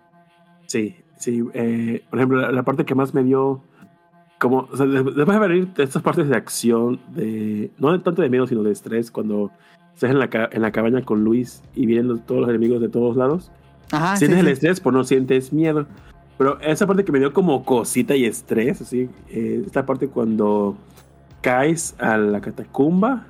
Sí, 0.68 0.98
sí. 1.18 1.46
eh, 1.54 2.04
por 2.10 2.20
ejemplo, 2.20 2.52
la 2.52 2.64
parte 2.64 2.84
que 2.84 2.94
más 2.94 3.14
me 3.14 3.24
dio. 3.24 3.62
Como, 4.40 4.68
o 4.72 4.78
sea, 4.78 4.86
después 4.86 5.16
de 5.28 5.40
venir 5.48 5.68
estas 5.78 6.02
partes 6.02 6.30
de 6.30 6.36
acción, 6.36 7.00
de 7.14 7.72
no 7.78 7.92
de 7.92 8.00
tanto 8.00 8.22
de 8.22 8.30
miedo, 8.30 8.48
sino 8.48 8.64
de 8.64 8.72
estrés, 8.72 9.12
cuando 9.12 9.52
estás 9.94 10.10
en 10.12 10.18
la, 10.20 10.30
en 10.52 10.62
la 10.62 10.72
cabaña 10.72 11.02
con 11.04 11.24
Luis 11.26 11.62
y 11.76 11.86
vienen 11.86 12.20
todos 12.20 12.42
los 12.42 12.50
enemigos 12.50 12.80
de 12.82 12.88
todos 12.88 13.18
lados, 13.18 13.52
Ajá, 13.92 14.16
sí, 14.16 14.20
sientes 14.26 14.40
el 14.40 14.46
sí. 14.46 14.52
estrés, 14.54 14.80
pero 14.80 14.94
no 14.94 15.04
sientes 15.04 15.52
miedo. 15.52 15.86
Pero 16.38 16.58
esa 16.62 16.88
parte 16.88 17.04
que 17.04 17.12
me 17.12 17.20
dio 17.20 17.34
como 17.34 17.66
cosita 17.66 18.16
y 18.16 18.24
estrés, 18.24 18.80
así, 18.82 19.10
eh, 19.30 19.62
esta 19.66 19.86
parte 19.86 20.08
cuando 20.08 20.78
caes 21.42 21.96
a 22.00 22.18
la 22.18 22.40
catacumba 22.40 23.26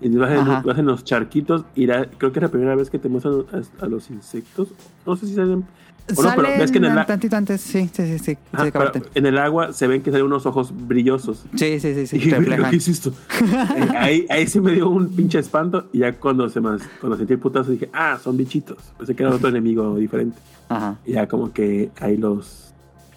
y 0.00 0.08
vas 0.10 0.30
en, 0.30 0.38
Ajá. 0.38 0.62
vas 0.64 0.78
en 0.78 0.86
los 0.86 1.02
charquitos 1.02 1.64
y 1.74 1.86
la- 1.86 2.06
creo 2.06 2.30
que 2.30 2.38
es 2.38 2.42
la 2.44 2.48
primera 2.50 2.76
vez 2.76 2.90
que 2.90 3.00
te 3.00 3.08
muestran 3.08 3.44
a, 3.52 3.84
a 3.84 3.88
los 3.88 4.08
insectos. 4.10 4.68
No 5.04 5.16
sé 5.16 5.26
si 5.26 5.34
salen... 5.34 5.64
o 6.06 6.22
no, 6.22 6.30
pero 6.36 6.42
Sale 6.48 6.58
ves 6.58 6.70
que 6.70 6.78
en 6.78 6.84
el, 6.84 6.98
a- 6.98 7.06
tantito 7.06 7.34
antes, 7.36 7.60
sí, 7.62 7.88
sí, 7.92 8.18
sí, 8.18 8.36
pero 8.52 8.92
en 9.14 9.24
el 9.26 9.38
agua 9.38 9.72
se 9.72 9.86
ven 9.86 10.02
que 10.02 10.10
salen 10.10 10.26
unos 10.26 10.44
ojos 10.44 10.70
brillosos. 10.86 11.44
sí, 11.54 11.80
sí, 11.80 11.94
sí, 11.94 12.06
sí, 12.06 12.16
Y 12.22 12.30
reflejan. 12.30 12.70
¿qué 12.70 12.76
es 12.76 12.88
esto? 12.88 13.12
Eh, 13.76 13.88
ahí, 13.96 14.26
ahí 14.28 14.46
sí 14.46 14.60
me 14.60 14.72
dio 14.72 14.88
un 14.90 15.08
pinche 15.14 15.38
espanto. 15.38 15.88
Y 15.92 16.00
ya 16.00 16.12
cuando, 16.12 16.48
se 16.50 16.60
más, 16.60 16.82
cuando 17.00 17.16
sentí 17.16 17.32
el 17.32 17.38
putazo 17.38 17.70
dije, 17.70 17.88
ah, 17.94 18.18
son 18.22 18.36
bichitos. 18.36 18.76
Pensé 18.98 19.14
que 19.16 19.22
era 19.22 19.32
otro 19.34 19.48
enemigo 19.48 19.96
diferente. 19.96 20.38
Ajá. 20.68 20.96
Y 21.06 21.12
ya 21.12 21.26
como 21.26 21.52
que 21.52 21.90
ahí 22.00 22.16
los... 22.18 22.72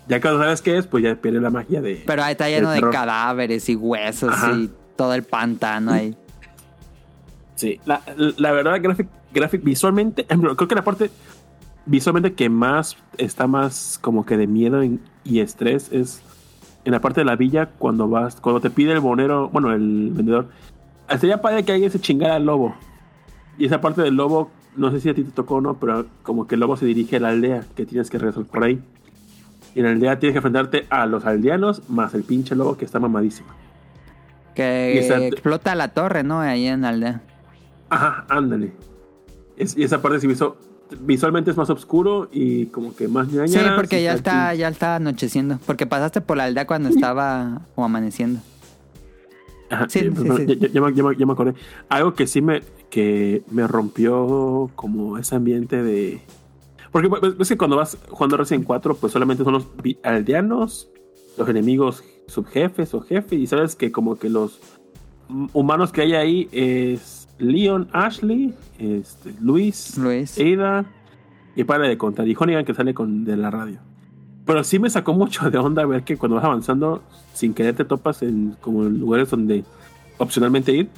Ya 0.07 0.21
cuando 0.21 0.39
sabes 0.39 0.61
qué 0.61 0.77
es, 0.77 0.87
pues 0.87 1.03
ya 1.03 1.15
pierde 1.15 1.41
la 1.41 1.49
magia 1.49 1.81
de... 1.81 2.01
Pero 2.07 2.23
ahí 2.23 2.31
está 2.31 2.47
lleno 2.49 2.69
de 2.69 2.77
terror. 2.77 2.93
cadáveres 2.93 3.67
y 3.67 3.75
huesos 3.75 4.31
Ajá. 4.31 4.53
y 4.53 4.69
todo 4.95 5.13
el 5.13 5.23
pantano 5.23 5.91
ahí. 5.91 6.15
Sí, 7.55 7.79
la, 7.85 8.01
la 8.37 8.51
verdad, 8.51 8.79
gráfic, 8.81 9.07
gráfic- 9.33 9.63
visualmente, 9.63 10.25
creo 10.55 10.67
que 10.67 10.75
la 10.75 10.83
parte 10.83 11.09
visualmente 11.87 12.33
que 12.33 12.49
más 12.49 12.97
está 13.17 13.47
más 13.47 13.97
como 14.01 14.25
que 14.25 14.37
de 14.37 14.45
miedo 14.47 14.83
y, 14.83 14.99
estrés 15.39 15.91
es 15.91 16.21
en 16.85 16.91
la 16.91 17.01
parte 17.01 17.21
de 17.21 17.25
la 17.25 17.35
villa 17.35 17.69
cuando 17.77 18.07
vas, 18.07 18.39
cuando 18.39 18.61
te 18.61 18.69
pide 18.69 18.93
el 18.93 18.99
bonero, 18.99 19.49
bueno, 19.49 19.73
el 19.73 20.11
vendedor, 20.13 20.47
sería 21.19 21.41
padre 21.41 21.65
que 21.65 21.71
alguien 21.73 21.91
se 21.91 21.99
chingara 21.99 22.35
al 22.35 22.45
lobo. 22.45 22.75
Y 23.57 23.65
esa 23.65 23.81
parte 23.81 24.01
del 24.03 24.15
lobo, 24.15 24.51
no 24.75 24.91
sé 24.91 25.01
si 25.01 25.09
a 25.09 25.13
ti 25.13 25.23
te 25.23 25.31
tocó 25.31 25.55
o 25.55 25.61
no, 25.61 25.73
pero 25.79 26.05
como 26.23 26.47
que 26.47 26.55
el 26.55 26.61
lobo 26.61 26.77
se 26.77 26.85
dirige 26.85 27.17
a 27.17 27.19
la 27.19 27.29
aldea, 27.29 27.63
que 27.75 27.85
tienes 27.85 28.09
que 28.09 28.17
regresar 28.19 28.45
por 28.45 28.63
ahí. 28.63 28.81
Y 29.75 29.79
en 29.79 29.85
la 29.85 29.91
aldea 29.91 30.19
tienes 30.19 30.33
que 30.33 30.37
enfrentarte 30.37 30.85
a 30.89 31.05
los 31.07 31.25
aldeanos 31.25 31.89
más 31.89 32.13
el 32.13 32.23
pinche 32.23 32.55
lobo 32.55 32.77
que 32.77 32.85
está 32.85 32.99
mamadísimo. 32.99 33.49
Que 34.55 34.97
esa- 34.99 35.23
explota 35.25 35.75
la 35.75 35.89
torre, 35.89 36.23
¿no? 36.23 36.39
Ahí 36.39 36.67
en 36.67 36.81
la 36.81 36.89
aldea. 36.89 37.21
Ajá, 37.89 38.25
ándale. 38.29 38.73
Es- 39.57 39.77
y 39.77 39.83
esa 39.83 40.01
parte 40.01 40.19
sí 40.19 40.27
visu- 40.27 40.55
visualmente 41.01 41.51
es 41.51 41.57
más 41.57 41.69
oscuro 41.69 42.29
y 42.31 42.67
como 42.67 42.95
que 42.95 43.07
más 43.07 43.27
ñaña. 43.31 43.47
Sí, 43.47 43.59
porque 43.75 44.01
ya 44.03 44.13
está, 44.13 44.53
ya 44.55 44.67
está 44.69 44.95
anocheciendo. 44.95 45.59
Porque 45.65 45.85
pasaste 45.85 46.21
por 46.21 46.37
la 46.37 46.45
aldea 46.45 46.65
cuando 46.67 46.89
estaba 46.89 47.61
como 47.75 47.85
amaneciendo. 47.85 48.39
Ajá, 49.69 49.87
Sí, 49.89 49.99
sí, 49.99 50.09
sí, 50.15 50.29
sí. 50.37 50.45
Ya, 50.47 50.55
ya- 50.55 50.67
ya 50.69 50.81
me- 50.81 50.93
ya 50.93 51.03
me- 51.03 51.15
ya 51.17 51.25
me 51.25 51.33
acordé. 51.33 51.53
Algo 51.89 52.13
que 52.13 52.25
sí 52.27 52.41
me, 52.41 52.61
que 52.89 53.43
me 53.51 53.67
rompió 53.67 54.71
como 54.75 55.17
ese 55.17 55.35
ambiente 55.35 55.83
de... 55.83 56.21
Porque 56.91 57.09
pues, 57.09 57.37
ves 57.37 57.49
que 57.49 57.57
cuando 57.57 57.75
vas 57.75 57.97
jugando 58.09 58.37
Resident 58.37 58.65
4, 58.65 58.95
pues 58.95 59.11
solamente 59.11 59.43
son 59.43 59.53
los 59.53 59.67
aldeanos, 60.03 60.87
los 61.37 61.49
enemigos 61.49 62.03
subjefes 62.27 62.93
o 62.93 63.01
jefe, 63.01 63.35
y 63.35 63.45
sabes 63.45 63.75
que 63.75 63.91
como 63.91 64.15
que 64.17 64.29
los 64.29 64.59
humanos 65.53 65.91
que 65.91 66.01
hay 66.01 66.13
ahí 66.13 66.49
es 66.53 67.16
Leon, 67.39 67.89
Ashley, 67.93 68.53
este, 68.79 69.33
Luis, 69.39 69.97
Luis. 69.97 70.37
Ada, 70.39 70.85
y 71.55 71.63
para 71.63 71.87
de 71.87 71.97
contar, 71.97 72.27
y 72.27 72.35
Honigan 72.37 72.65
que 72.65 72.73
sale 72.73 72.93
con, 72.93 73.25
de 73.25 73.37
la 73.37 73.51
radio. 73.51 73.79
Pero 74.45 74.63
sí 74.63 74.79
me 74.79 74.89
sacó 74.89 75.13
mucho 75.13 75.49
de 75.49 75.57
onda 75.57 75.85
ver 75.85 76.03
que 76.03 76.17
cuando 76.17 76.35
vas 76.35 76.45
avanzando, 76.45 77.03
sin 77.33 77.53
querer 77.53 77.75
te 77.75 77.85
topas 77.85 78.21
en 78.21 78.55
como 78.61 78.83
lugares 78.83 79.29
donde 79.29 79.63
opcionalmente 80.17 80.71
ir 80.71 80.89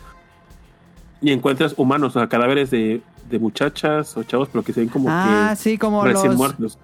y 1.22 1.32
encuentras 1.32 1.74
humanos, 1.78 2.16
o 2.16 2.20
sea, 2.20 2.30
cadáveres 2.30 2.72
de, 2.72 3.02
de 3.30 3.40
muchachas 3.40 4.16
o 4.16 4.24
chavos, 4.24 4.50
pero 4.52 4.64
que 4.64 4.72
se 4.74 4.82
ven 4.82 4.90
como 4.90 5.08
Ah, 5.10 5.50
que 5.52 5.56
sí, 5.58 5.78
como 5.78 6.04
recién 6.04 6.30
los... 6.30 6.38
muertos. 6.38 6.78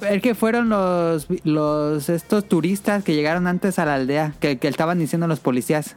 El 0.00 0.20
que 0.20 0.34
fueron 0.34 0.68
los, 0.68 1.26
los 1.44 2.08
estos 2.08 2.44
turistas 2.46 3.02
que 3.02 3.14
llegaron 3.14 3.46
antes 3.46 3.78
a 3.78 3.84
la 3.84 3.94
aldea, 3.94 4.34
que, 4.38 4.58
que 4.58 4.68
estaban 4.68 4.98
diciendo 4.98 5.26
los 5.26 5.40
policías. 5.40 5.96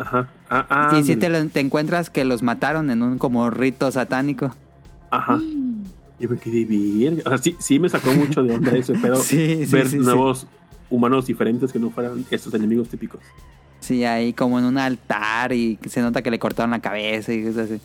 Ajá. 0.00 0.28
Ah, 0.48 0.66
ah, 0.70 0.98
y 0.98 1.02
si 1.02 1.16
te, 1.16 1.26
ándale. 1.26 1.44
lo- 1.44 1.50
te 1.50 1.60
encuentras 1.60 2.10
que 2.10 2.24
los 2.24 2.42
mataron 2.42 2.90
en 2.90 3.02
un 3.02 3.18
como 3.18 3.50
rito 3.50 3.90
satánico. 3.92 4.54
Ajá. 5.10 5.38
Yo 6.18 6.28
me 6.28 6.38
quedé 6.38 6.64
bien. 6.64 7.22
O 7.24 7.28
sea, 7.28 7.38
sí, 7.38 7.56
sí 7.58 7.78
me 7.78 7.88
sacó 7.88 8.12
mucho 8.12 8.42
de 8.42 8.54
onda 8.54 8.72
ese 8.76 8.94
pedo. 8.94 9.16
Sí, 9.22 9.64
sí, 9.66 9.72
ver 9.72 9.86
sí, 9.88 9.98
sí. 9.98 10.04
nuevos 10.04 10.46
humanos 10.90 11.26
diferentes 11.26 11.72
que 11.72 11.78
no 11.78 11.90
fueran 11.90 12.24
estos 12.30 12.52
enemigos 12.54 12.88
típicos. 12.88 13.20
Sí, 13.80 14.04
ahí 14.04 14.32
como 14.32 14.58
en 14.58 14.64
un 14.66 14.76
altar 14.78 15.52
y 15.52 15.78
se 15.88 16.00
nota 16.02 16.20
que 16.22 16.30
le 16.30 16.38
cortaron 16.38 16.70
la 16.72 16.80
cabeza 16.80 17.32
y 17.32 17.42
cosas 17.44 17.70
así. 17.70 17.80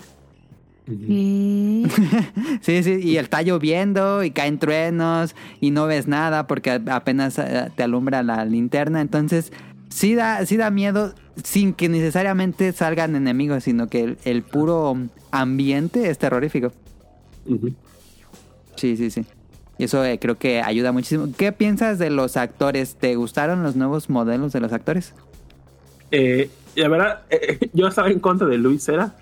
¿Qué? 0.86 1.88
Sí, 2.62 2.84
sí, 2.84 3.00
y 3.02 3.18
está 3.18 3.42
lloviendo 3.42 4.24
y 4.24 4.32
caen 4.32 4.60
truenos 4.60 5.36
y 5.62 5.72
no 5.72 5.86
ves 5.88 6.08
nada 6.08 6.48
porque 6.48 6.72
a- 6.72 6.82
apenas 6.96 7.38
eh, 7.40 7.72
te 7.76 7.84
alumbra 7.84 8.24
la 8.24 8.44
linterna. 8.46 9.02
Entonces, 9.02 9.52
sí 9.90 10.16
da, 10.16 10.45
sí 10.45 10.57
da 10.57 10.70
miedo 10.72 11.14
sin 11.44 11.74
que 11.74 11.90
necesariamente 11.90 12.72
salgan 12.72 13.16
enemigos, 13.16 13.64
sino 13.64 13.88
que 13.88 14.03
el, 14.03 14.18
el 14.24 14.44
puro 14.44 14.98
ambiente 15.32 16.10
es 16.10 16.18
terrorífico. 16.18 16.72
Sí, 18.76 18.98
sí, 18.98 19.10
sí. 19.10 19.26
Y 19.78 19.84
eso 19.86 20.03
eh, 20.06 20.20
creo 20.20 20.38
que 20.38 20.62
ayuda 20.62 20.91
muchísimo. 20.91 21.28
¿Qué 21.38 21.52
piensas 21.52 21.99
de 21.99 22.10
los 22.10 22.38
actores? 22.38 22.95
¿Te 22.95 23.16
gustaron 23.16 23.64
los 23.64 23.76
nuevos 23.76 24.10
modelos 24.10 24.53
de 24.53 24.62
los 24.62 24.72
actores? 24.72 25.14
Eh, 26.12 26.49
la 26.76 26.88
verdad, 26.88 27.22
eh, 27.30 27.70
yo 27.74 27.88
estaba 27.88 28.10
en 28.10 28.20
contra 28.20 28.48
de 28.48 28.57
Luis 28.57 28.84
Cera, 28.84 29.16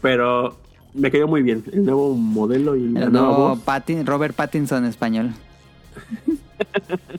pero 0.00 0.56
me 0.94 1.10
cayó 1.10 1.26
muy 1.26 1.42
bien. 1.42 1.64
El 1.72 1.84
nuevo 1.84 2.14
modelo 2.14 2.76
y 2.76 2.88
la 2.88 3.04
El 3.04 3.12
nueva 3.12 3.56
nuevo 3.56 4.04
Robert 4.04 4.34
Pattinson 4.34 4.84
español. 4.84 5.34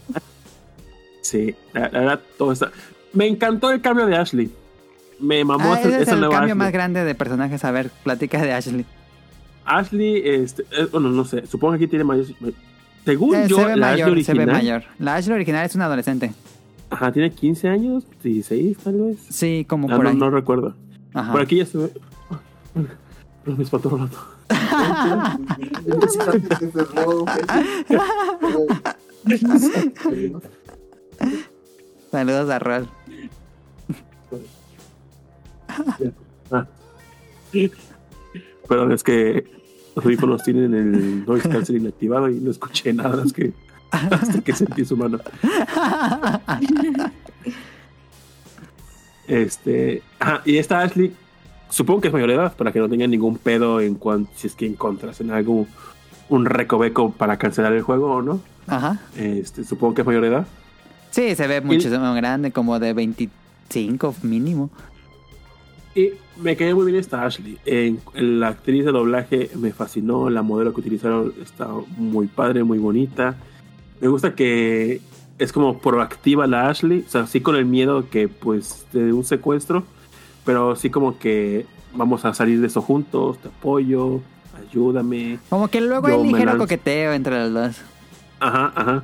Sí, 1.29 1.55
la, 1.73 1.89
la 1.89 1.99
verdad, 1.99 2.19
todo 2.37 2.53
está. 2.53 2.71
Me 3.11 3.27
encantó 3.27 3.69
el 3.71 3.81
cambio 3.81 4.05
de 4.05 4.15
Ashley. 4.15 4.49
Me 5.19 5.43
mamó 5.43 5.73
Ah, 5.73 5.79
ese, 5.79 5.89
ese 5.89 6.01
es 6.03 6.07
el 6.09 6.19
cambio 6.21 6.37
Ashley. 6.37 6.53
más 6.55 6.71
grande 6.71 7.03
de 7.03 7.15
personajes. 7.15 7.65
A 7.65 7.71
ver, 7.71 7.89
platica 8.03 8.41
de 8.41 8.53
Ashley. 8.53 8.85
Ashley, 9.65 10.21
este, 10.23 10.61
eh, 10.71 10.87
bueno, 10.91 11.09
no 11.09 11.25
sé, 11.25 11.45
supongo 11.47 11.73
que 11.73 11.77
aquí 11.83 11.87
tiene 11.87 12.05
mayor. 12.05 12.25
Según 13.03 13.35
Eh, 13.35 13.45
yo, 13.49 13.57
se 13.57 13.65
ve 13.65 13.75
la 13.75 13.87
mayor, 13.91 14.07
Ashley 14.09 14.23
se 14.23 14.33
ve 14.33 14.39
original. 14.43 14.61
mayor. 14.63 14.83
La 14.99 15.15
Ashley 15.15 15.35
original 15.35 15.65
es 15.65 15.75
una 15.75 15.85
adolescente. 15.85 16.31
Ajá, 16.89 17.11
tiene 17.11 17.29
15 17.31 17.67
años, 17.67 18.05
16 18.23 18.77
tal 18.77 18.93
vez. 18.93 19.17
Sí, 19.29 19.65
como 19.67 19.89
Ah, 19.91 19.95
por 19.97 20.05
no, 20.05 20.09
ahí. 20.11 20.15
no 20.15 20.29
recuerdo. 20.29 20.73
Ajá. 21.13 21.33
Por 21.33 21.41
aquí 21.41 21.57
ya 21.57 21.65
se 21.65 21.77
ve. 21.77 21.91
Pero 23.43 23.57
me 23.57 23.63
espantó 23.63 23.89
un 23.89 24.07
rato. 24.07 24.17
Saludos 32.11 32.49
a 32.49 32.59
Rol. 32.59 32.87
Perdón, 38.67 38.91
es 38.91 39.03
que 39.03 39.45
los 39.95 40.05
audífonos 40.05 40.43
tienen 40.43 40.73
el 40.73 41.25
noise 41.25 41.49
canceling 41.49 41.87
activado 41.87 42.29
y 42.29 42.35
no 42.35 42.51
escuché 42.51 42.93
nada 42.93 43.17
más 43.17 43.33
que 43.33 43.53
hasta 43.91 44.41
que 44.41 44.53
sentí 44.53 44.85
su 44.85 44.97
mano. 44.97 45.19
Este, 49.27 50.01
y 50.45 50.57
esta 50.57 50.81
Ashley, 50.81 51.13
supongo 51.69 52.01
que 52.01 52.07
es 52.07 52.13
mayor 52.13 52.29
de 52.29 52.35
edad 52.35 52.55
para 52.55 52.71
que 52.71 52.79
no 52.79 52.87
tenga 52.87 53.07
ningún 53.07 53.37
pedo 53.37 53.81
en 53.81 53.95
cuanto 53.95 54.31
si 54.35 54.47
es 54.47 54.55
que 54.55 54.65
encontras 54.65 55.19
en 55.19 55.31
algo 55.31 55.67
un 56.29 56.45
recoveco 56.45 57.11
para 57.11 57.37
cancelar 57.37 57.73
el 57.73 57.81
juego 57.81 58.11
o 58.11 58.21
no. 58.21 58.41
Ajá. 58.67 58.99
Este, 59.15 59.63
supongo 59.63 59.93
que 59.95 60.01
es 60.01 60.07
mayor 60.07 60.21
de 60.21 60.27
edad. 60.29 60.47
Sí, 61.17 61.35
se 61.35 61.47
ve 61.47 61.61
muchísimo 61.61 62.13
grande, 62.13 62.51
como 62.51 62.77
de 62.77 62.93
25 62.93 64.13
mínimo. 64.21 64.69
Y 65.95 66.11
me 66.39 66.55
quedé 66.55 66.75
muy 66.75 66.85
bien 66.85 66.99
esta 66.99 67.25
Ashley. 67.25 67.57
En, 67.65 67.99
en 68.13 68.39
la 68.39 68.49
actriz 68.49 68.85
de 68.85 68.91
doblaje 68.91 69.49
me 69.55 69.71
fascinó. 69.71 70.29
La 70.29 70.43
modelo 70.43 70.75
que 70.75 70.81
utilizaron 70.81 71.33
está 71.41 71.69
muy 71.97 72.27
padre, 72.27 72.63
muy 72.63 72.77
bonita. 72.77 73.35
Me 73.99 74.09
gusta 74.09 74.35
que 74.35 75.01
es 75.39 75.51
como 75.51 75.79
proactiva 75.79 76.45
la 76.45 76.69
Ashley. 76.69 77.03
O 77.07 77.09
sea, 77.09 77.25
sí 77.25 77.41
con 77.41 77.55
el 77.55 77.65
miedo 77.65 78.11
que 78.11 78.27
pues 78.27 78.85
de 78.93 79.11
un 79.11 79.23
secuestro. 79.23 79.85
Pero 80.45 80.75
sí 80.75 80.91
como 80.91 81.17
que 81.17 81.65
vamos 81.95 82.25
a 82.25 82.35
salir 82.35 82.61
de 82.61 82.67
eso 82.67 82.83
juntos. 82.83 83.39
Te 83.39 83.47
apoyo. 83.47 84.21
Ayúdame. 84.69 85.39
Como 85.49 85.67
que 85.67 85.81
luego 85.81 86.05
hay 86.09 86.21
ligero 86.21 86.59
coqueteo 86.59 87.13
entre 87.13 87.39
los 87.39 87.53
dos. 87.55 87.81
Ajá, 88.39 88.71
ajá. 88.75 89.03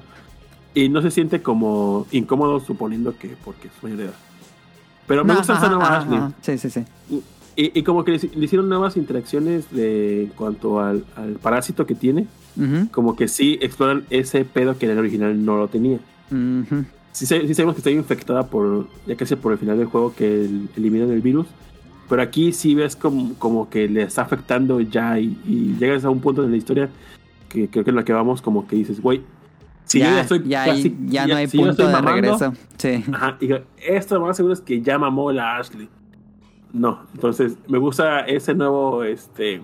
Y 0.76 0.90
no 0.90 1.02
se 1.02 1.12
siente 1.12 1.42
como 1.42 2.08
incómodo 2.12 2.60
suponiendo 2.60 3.16
que 3.18 3.36
porque 3.44 3.68
es 3.68 3.74
mayor 3.84 3.98
de 3.98 4.04
edad. 4.06 4.14
Pero 5.08 5.24
me 5.24 5.34
No, 5.34 5.40
gusta 5.40 5.54
esta 5.54 5.66
ajá, 5.68 5.76
nueva 5.76 5.88
ajá, 5.90 5.98
Ashley. 6.04 6.18
ajá. 6.18 6.32
Sí, 6.42 6.58
sí, 6.58 6.70
sí. 6.70 6.84
Y, 7.56 7.80
y 7.80 7.84
como 7.84 8.04
que 8.04 8.12
le, 8.14 8.18
le 8.36 8.46
hicieron 8.46 8.68
nuevas 8.70 8.98
interacciones 8.98 9.70
de, 9.70 10.24
en 10.24 10.30
cuanto 10.30 10.80
al, 10.80 11.06
al 11.16 11.34
parásito 11.34 11.86
que 11.86 11.94
tiene. 11.94 12.26
Ujú, 12.58 12.90
Como 12.92 13.16
que 13.16 13.28
sí 13.28 13.60
exploran 13.62 14.06
ese 14.10 14.46
pedo 14.46 14.78
que 14.78 14.86
en 14.86 14.94
el 14.94 14.98
original 15.00 15.46
no 15.46 15.58
lo 15.58 15.68
tenía. 15.68 16.00
ujú. 16.32 16.86
Sí, 17.12 17.28
sa- 17.28 17.40
sí 17.40 17.54
sabemos 17.54 17.76
que 17.76 17.80
está 17.82 17.92
infectada 17.92 18.48
por, 18.48 18.88
ya 19.06 19.16
casi 19.16 19.36
por 19.36 19.52
el 19.52 19.60
final 19.60 19.78
del 19.78 19.86
juego 19.86 20.16
que 20.16 20.46
el- 20.46 20.70
eliminan 20.76 21.12
el 21.12 21.22
virus. 21.22 21.46
Pero 22.10 22.22
aquí 22.24 22.52
sí 22.52 22.74
ves 22.74 22.96
como, 22.96 23.36
como 23.36 23.70
que 23.70 23.88
le 23.88 24.02
está 24.04 24.24
afectando 24.24 24.80
ya 24.82 25.20
y, 25.20 25.38
y 25.46 25.76
llegas 25.80 26.04
a 26.06 26.10
un 26.10 26.20
punto 26.22 26.42
de 26.42 26.50
la 26.50 26.58
historia 26.58 26.90
que 27.50 27.68
creo 27.70 27.84
que 27.84 27.92
en 27.92 27.96
la 27.98 28.04
que 28.04 28.14
vamos 28.14 28.42
como 28.42 28.68
que 28.68 28.76
dices, 28.78 29.00
güey, 29.00 29.22
si 29.94 30.00
yo 30.00 30.06
ya, 30.06 30.12
ya 30.16 30.22
estoy 30.22 30.44
ya, 30.46 30.66
casi- 30.66 30.98
ya 31.06 31.28
no 31.28 31.36
hay 31.36 31.48
si 31.48 31.58
punto 31.58 31.88
de 31.88 31.94
mamando, 31.94 32.12
regreso. 32.38 32.54
Sí. 32.78 33.04
Ajá, 33.14 33.38
y 33.40 33.50
esto 33.78 34.16
lo 34.16 34.26
más 34.26 34.36
seguro 34.36 34.54
es 34.54 34.62
que 34.62 34.82
ya 34.82 35.00
mamó 35.00 35.32
la 35.32 35.58
Ashley. 35.58 35.90
No, 36.74 37.02
entonces 37.14 37.58
me 37.68 37.78
gusta 37.78 38.22
ese 38.22 38.54
nuevo, 38.56 39.04
este, 39.04 39.62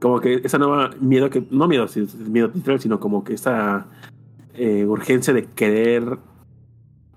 como 0.00 0.18
que 0.20 0.40
esa 0.44 0.56
nueva 0.58 0.90
miedo 1.00 1.28
que, 1.30 1.44
no 1.50 1.68
miedo, 1.68 1.86
miedo 2.28 2.50
literal, 2.54 2.80
sino 2.80 2.98
como 3.00 3.22
que 3.22 3.34
esa 3.34 3.86
eh, 4.54 4.84
urgencia 4.86 5.32
de 5.34 5.44
querer, 5.44 6.18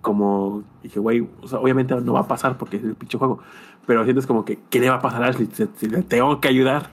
como, 0.02 0.64
dije, 0.84 1.00
güey, 1.00 1.28
o 1.42 1.48
sea, 1.48 1.60
obviamente 1.60 1.96
no 1.96 2.14
va 2.14 2.22
a 2.22 2.28
pasar 2.28 2.58
porque 2.58 2.78
es 2.78 2.84
el 2.84 2.96
pinche 2.96 3.18
juego, 3.18 3.40
pero 3.88 4.04
sientes 4.04 4.28
como 4.28 4.44
que, 4.44 4.60
¿qué 4.70 4.80
le 4.82 4.90
va 4.90 4.96
a 4.98 5.02
pasar 5.02 5.24
a 5.24 5.28
Ashley? 5.28 5.48
Le 5.90 6.02
tengo 6.04 6.42
que 6.42 6.50
ayudar. 6.50 6.92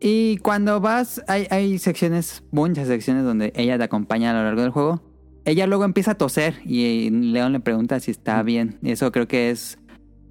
Y 0.00 0.36
cuando 0.38 0.80
vas, 0.80 1.22
hay, 1.26 1.46
hay 1.50 1.78
secciones, 1.78 2.44
muchas 2.52 2.86
secciones 2.86 3.24
donde 3.24 3.52
ella 3.56 3.78
te 3.78 3.84
acompaña 3.84 4.30
a 4.30 4.34
lo 4.34 4.42
largo 4.44 4.62
del 4.62 4.70
juego. 4.70 5.02
Ella 5.44 5.66
luego 5.66 5.84
empieza 5.84 6.12
a 6.12 6.14
toser 6.16 6.60
y 6.64 7.10
León 7.10 7.52
le 7.52 7.60
pregunta 7.60 7.98
si 8.00 8.10
está 8.10 8.42
bien. 8.42 8.78
Eso 8.82 9.10
creo 9.12 9.26
que 9.26 9.50
es 9.50 9.78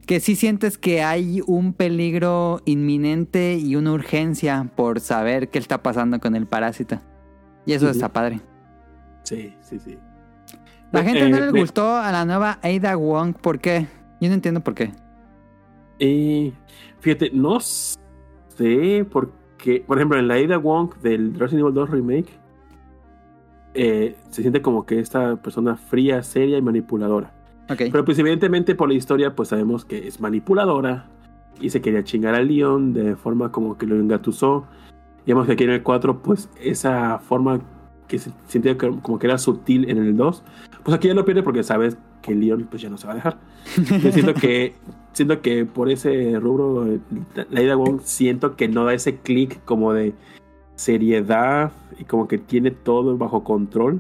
que 0.06 0.20
sí 0.22 0.36
sientes 0.38 0.78
que 0.78 1.04
hay 1.04 1.42
un 1.48 1.74
peligro 1.74 2.62
inminente 2.66 3.56
y 3.58 3.76
una 3.76 3.92
urgencia 3.92 4.72
por 4.76 5.02
saber 5.02 5.50
qué 5.50 5.60
está 5.60 5.84
pasando 5.84 6.20
con 6.20 6.36
el 6.36 6.46
parásito. 6.46 7.02
Y 7.66 7.74
eso 7.74 7.90
está 7.90 8.14
padre. 8.14 8.40
Sí, 9.24 9.54
sí, 9.60 9.80
sí. 9.80 9.98
La 10.94 11.04
gente 11.04 11.28
no 11.30 11.36
Eh, 11.38 11.42
les 11.42 11.52
me- 11.52 11.60
gustó 11.60 11.98
a 11.98 12.10
la 12.14 12.24
nueva 12.24 12.60
Ada 12.64 12.96
Wong. 12.96 13.34
¿Por 13.36 13.60
qué? 13.60 13.88
Yo 14.22 14.30
no 14.30 14.36
entiendo 14.36 14.62
por 14.62 14.74
qué. 14.76 14.92
Y 16.00 16.54
fíjate, 17.02 17.32
no 17.34 17.60
sé 17.60 19.06
por 19.12 19.34
qué. 19.58 19.84
Por 19.86 19.98
ejemplo, 19.98 20.18
en 20.20 20.28
la 20.28 20.36
Ada 20.36 20.58
Wong 20.58 20.94
del 21.02 21.34
Resident 21.36 21.62
Evil 21.62 21.74
2 21.74 21.90
Remake, 21.90 22.30
eh, 23.74 24.16
se 24.30 24.42
siente 24.42 24.62
como 24.62 24.86
que 24.86 25.00
esta 25.00 25.36
persona 25.38 25.76
fría, 25.76 26.24
seria 26.24 26.58
y 26.58 26.62
manipuladora. 26.62 27.32
Ok. 27.70 27.84
Pero 27.92 28.06
pues 28.06 28.18
evidentemente 28.20 28.76
por 28.76 28.88
la 28.90 28.96
historia, 28.96 29.36
pues 29.36 29.50
sabemos 29.50 29.86
que 29.86 30.08
es 30.08 30.20
manipuladora 30.20 31.06
y 31.60 31.70
se 31.70 31.82
quería 31.82 32.04
chingar 32.04 32.34
al 32.36 32.48
Leon 32.48 32.94
de 32.94 33.16
forma 33.16 33.52
como 33.52 33.78
que 33.78 33.86
lo 33.86 33.96
engatusó. 33.96 34.66
Digamos 35.26 35.46
que 35.48 35.54
aquí 35.54 35.66
en 35.66 35.72
el 35.72 35.84
4, 35.84 36.22
pues 36.22 36.50
esa 36.62 37.20
forma 37.20 37.60
que 38.08 38.20
se 38.20 38.32
sentía 38.48 38.78
que- 38.78 38.98
como 39.02 39.20
que 39.20 39.28
era 39.28 39.38
sutil 39.38 39.90
en 39.90 39.98
el 39.98 40.16
2, 40.16 40.44
pues 40.88 40.96
aquí 40.96 41.10
ya 41.10 41.14
lo 41.14 41.26
pierde 41.26 41.44
porque 41.44 41.64
sabes 41.64 41.98
que 42.22 42.34
Leon 42.34 42.66
pues 42.70 42.82
ya 42.82 42.90
no 42.90 42.98
se 42.98 43.08
va 43.08 43.12
a 43.12 43.16
dejar. 43.18 43.38
Yo 44.02 44.10
siento 44.14 44.34
que 44.34 44.74
siento 45.12 45.42
que 45.42 45.66
por 45.66 45.90
ese 45.90 46.40
rubro 46.40 46.88
eh, 46.88 47.02
la 47.50 47.62
Ida 47.62 47.76
Wong 47.76 48.00
siento 48.04 48.56
que 48.56 48.70
no 48.70 48.86
da 48.86 48.94
ese 48.94 49.18
clic 49.18 49.62
como 49.66 49.92
de 49.92 50.14
seriedad 50.76 51.74
y 52.00 52.06
como 52.06 52.30
que 52.30 52.38
tiene 52.38 52.72
todo 52.72 53.18
bajo 53.18 53.44
control. 53.44 54.00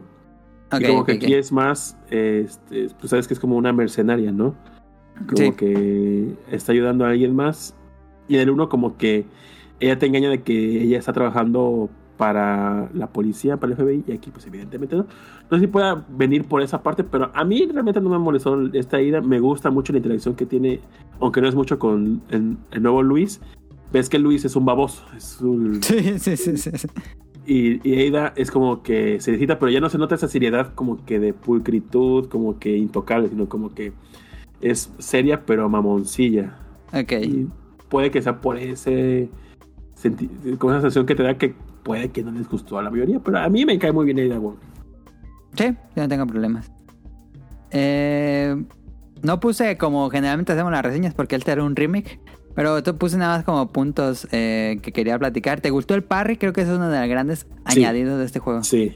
Y 0.79 0.85
como 0.85 1.03
que 1.03 1.11
aquí 1.11 1.33
es 1.33 1.51
más, 1.51 1.97
este, 2.09 2.87
pues 2.97 3.09
sabes 3.09 3.27
que 3.27 3.33
es 3.33 3.39
como 3.41 3.57
una 3.57 3.73
mercenaria, 3.73 4.31
¿no? 4.31 4.55
Como 5.27 5.35
Sí. 5.35 5.51
que 5.51 6.35
está 6.49 6.71
ayudando 6.71 7.03
a 7.03 7.09
alguien 7.09 7.35
más. 7.35 7.75
Y 8.29 8.35
en 8.35 8.41
el 8.43 8.49
uno 8.49 8.69
como 8.69 8.95
que 8.95 9.25
ella 9.81 9.99
te 9.99 10.05
engaña 10.05 10.29
de 10.29 10.41
que 10.41 10.83
ella 10.83 10.99
está 10.99 11.11
trabajando 11.11 11.89
para 12.17 12.89
la 12.93 13.07
policía, 13.07 13.57
para 13.57 13.73
el 13.73 13.77
FBI, 13.77 14.03
y 14.07 14.11
aquí 14.11 14.31
pues 14.31 14.45
evidentemente 14.47 14.95
no. 14.95 15.05
No 15.49 15.57
sé 15.57 15.61
si 15.61 15.67
pueda 15.67 16.05
venir 16.09 16.45
por 16.45 16.61
esa 16.61 16.81
parte, 16.81 17.03
pero 17.03 17.31
a 17.33 17.43
mí 17.43 17.67
realmente 17.71 18.01
no 18.01 18.09
me 18.09 18.17
molestó 18.17 18.59
esta 18.73 19.01
ida. 19.01 19.21
Me 19.21 19.39
gusta 19.39 19.69
mucho 19.69 19.93
la 19.93 19.99
interacción 19.99 20.35
que 20.35 20.45
tiene, 20.45 20.79
aunque 21.19 21.41
no 21.41 21.47
es 21.47 21.55
mucho 21.55 21.79
con 21.79 22.21
el, 22.29 22.57
el 22.71 22.83
nuevo 22.83 23.03
Luis. 23.03 23.39
Ves 23.93 24.09
que 24.09 24.19
Luis 24.19 24.43
es 24.43 24.55
un 24.55 24.65
baboso, 24.65 25.03
es 25.15 25.39
un, 25.39 25.81
Sí, 25.83 26.19
sí, 26.19 26.35
sí, 26.35 26.57
sí. 26.57 26.87
y, 27.45 27.89
y 27.89 28.07
Ada 28.09 28.33
es 28.35 28.51
como 28.51 28.83
que 28.83 29.21
se 29.21 29.31
necesita, 29.31 29.59
pero 29.59 29.71
ya 29.71 29.79
no 29.79 29.89
se 29.89 29.97
nota 29.97 30.15
esa 30.15 30.27
seriedad 30.27 30.73
como 30.73 31.05
que 31.05 31.19
de 31.19 31.33
pulcritud, 31.33 32.27
como 32.27 32.59
que 32.59 32.75
intocable, 32.75 33.29
sino 33.29 33.47
como 33.47 33.73
que 33.73 33.93
es 34.59 34.91
seria 34.97 35.45
pero 35.45 35.69
mamoncilla. 35.69 36.57
Ok. 36.93 37.13
Y 37.21 37.47
puede 37.89 38.11
que 38.11 38.21
sea 38.21 38.41
por 38.41 38.57
ese 38.57 39.29
con 40.59 40.71
esa 40.71 40.81
sensación 40.81 41.05
que 41.05 41.15
te 41.15 41.23
da 41.23 41.37
que 41.37 41.55
puede 41.87 42.09
que 42.09 42.21
no 42.21 42.31
les 42.31 42.47
gustó 42.49 42.77
a 42.77 42.83
la 42.83 42.91
mayoría, 42.91 43.19
pero 43.19 43.39
a 43.39 43.47
mí 43.49 43.65
me 43.65 43.79
cae 43.79 43.93
muy 43.93 44.05
bien 44.11 44.19
Ada 44.29 44.39
Wong. 44.39 44.55
Sí, 45.55 45.65
yo 45.95 46.03
no 46.03 46.07
tengo 46.09 46.27
problemas. 46.27 46.69
Eh, 47.71 48.55
No 49.23 49.39
puse 49.39 49.77
como 49.77 50.09
generalmente 50.09 50.51
hacemos 50.51 50.71
las 50.71 50.83
reseñas 50.83 51.13
porque 51.13 51.35
este 51.37 51.51
era 51.51 51.63
un 51.63 51.75
remake. 51.75 52.19
Pero 52.55 52.81
tú 52.83 52.95
puse 52.97 53.17
nada 53.17 53.37
más 53.37 53.45
como 53.45 53.71
puntos 53.71 54.27
eh, 54.31 54.79
que 54.81 54.91
quería 54.91 55.17
platicar. 55.19 55.61
¿Te 55.61 55.69
gustó 55.69 55.93
el 55.95 56.03
parry? 56.03 56.37
Creo 56.37 56.53
que 56.53 56.61
es 56.61 56.67
uno 56.67 56.89
de 56.89 56.99
los 56.99 57.07
grandes 57.09 57.47
Sí. 57.69 57.79
añadidos 57.83 58.19
de 58.19 58.25
este 58.25 58.39
juego. 58.39 58.63
Sí. 58.63 58.95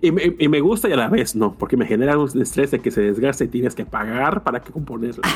Y 0.00 0.12
me, 0.12 0.34
y 0.38 0.48
me 0.48 0.60
gusta 0.60 0.88
y 0.88 0.92
a 0.92 0.96
la 0.96 1.08
vez 1.08 1.34
no, 1.34 1.54
porque 1.54 1.76
me 1.76 1.86
genera 1.86 2.16
un 2.18 2.40
estrés 2.42 2.70
de 2.70 2.78
que 2.80 2.90
se 2.90 3.00
desgaste 3.00 3.44
y 3.44 3.48
tienes 3.48 3.74
que 3.74 3.84
pagar 3.86 4.42
para 4.44 4.60
que 4.62 4.72
componerlo. 4.72 5.22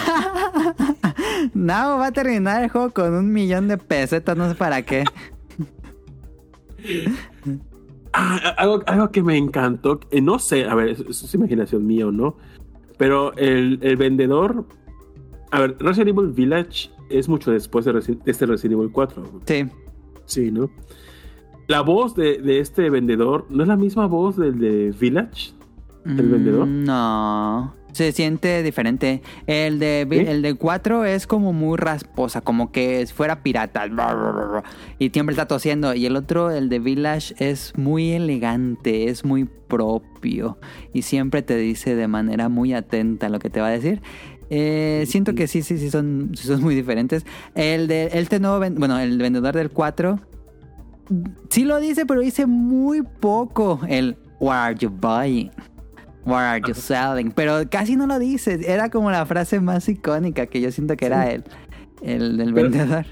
No, 1.55 1.99
va 1.99 2.07
a 2.07 2.13
terminar 2.13 2.63
el 2.65 2.71
juego 2.71 2.91
con 2.91 3.15
un 3.15 3.33
millón 3.33 3.69
de 3.69 3.77
pesetas, 3.79 4.37
no 4.37 4.49
sé 4.49 4.55
para 4.55 4.83
qué. 4.83 5.05
Ah, 8.13 8.55
algo, 8.57 8.83
algo 8.87 9.11
que 9.11 9.23
me 9.23 9.37
encantó, 9.37 10.01
eh, 10.11 10.23
no 10.23 10.39
sé, 10.39 10.65
a 10.65 10.75
ver, 10.75 10.89
eso 10.89 11.05
es 11.09 11.35
imaginación 11.35 11.87
mía 11.87 12.07
o 12.07 12.13
no, 12.13 12.37
pero 12.97 13.35
el, 13.37 13.79
el 13.83 13.97
vendedor, 13.97 14.65
a 15.51 15.61
ver, 15.61 15.77
Resident 15.79 16.17
Evil 16.17 16.33
Village 16.33 16.91
es 17.11 17.29
mucho 17.29 17.51
después 17.51 17.85
de, 17.85 18.19
este 18.25 18.47
Resident 18.47 18.79
Evil 18.81 18.91
4. 18.91 19.43
Sí. 19.45 19.67
Sí, 20.25 20.51
¿no? 20.51 20.71
La 21.69 21.83
voz 21.83 22.15
de, 22.15 22.39
de 22.39 22.61
este 22.61 22.89
vendedor 22.91 23.47
no 23.51 23.63
es 23.63 23.69
la 23.69 23.77
misma 23.77 24.07
voz 24.07 24.37
del 24.37 24.59
de 24.59 24.95
Village, 24.99 25.53
el 26.07 26.15
Mm, 26.15 26.31
vendedor. 26.31 26.67
No. 26.67 27.75
Se 27.97 28.13
siente 28.13 28.63
diferente. 28.63 29.23
El 29.47 29.79
de 29.79 30.07
¿Sí? 30.11 30.19
el 30.19 30.43
de 30.43 30.53
4 30.53 31.07
es 31.07 31.27
como 31.27 31.55
muy 31.55 31.79
rasposa, 31.79 32.43
como 32.43 32.71
que 32.71 33.07
fuera 33.07 33.43
pirata. 33.43 33.87
Y 34.99 35.09
siempre 35.09 35.33
está 35.33 35.49
tosiendo. 35.49 35.95
Y 35.95 36.05
el 36.05 36.15
otro, 36.15 36.51
el 36.51 36.69
de 36.69 36.79
Village, 36.79 37.35
es 37.39 37.73
muy 37.79 38.13
elegante, 38.13 39.09
es 39.09 39.25
muy 39.25 39.47
propio. 39.47 40.59
Y 40.93 41.03
siempre 41.03 41.41
te 41.41 41.57
dice 41.57 41.97
de 41.97 42.07
manera 42.07 42.51
muy 42.51 42.75
atenta 42.75 43.31
lo 43.31 43.39
que 43.39 43.49
te 43.49 43.63
va 43.63 43.69
a 43.69 43.71
decir. 43.71 44.03
Eh, 44.51 45.05
siento 45.07 45.35
que 45.35 45.47
sí, 45.47 45.63
sí, 45.63 45.79
sí 45.79 45.89
son, 45.89 46.33
sí 46.35 46.47
son 46.47 46.63
muy 46.63 46.75
diferentes. 46.75 47.25
El 47.55 47.89
de 47.89 48.11
este 48.13 48.41
nuevo, 48.41 48.59
bueno, 48.59 48.99
el 48.99 49.17
vendedor 49.17 49.57
del 49.57 49.71
4 49.71 50.21
sí 51.49 51.65
lo 51.65 51.81
dice, 51.81 52.05
pero 52.05 52.21
dice 52.21 52.45
muy 52.45 53.01
poco. 53.01 53.81
El 53.89 54.19
What 54.39 54.57
are 54.57 54.75
you 54.75 54.91
buying? 54.91 55.51
What 56.27 56.41
are 56.43 56.61
you 56.67 56.75
selling? 56.75 57.31
Pero 57.31 57.61
casi 57.71 57.97
no 57.97 58.07
lo 58.07 58.19
dice. 58.19 58.59
Era 58.67 58.91
como 58.91 59.11
la 59.11 59.25
frase 59.27 59.61
más 59.61 59.89
icónica 59.89 60.47
que 60.47 60.61
yo 60.61 60.71
siento 60.73 60.97
que 60.97 61.07
era 61.07 61.31
el, 61.31 61.45
el 62.03 62.37
del 62.37 62.53
vendedor. 62.53 63.07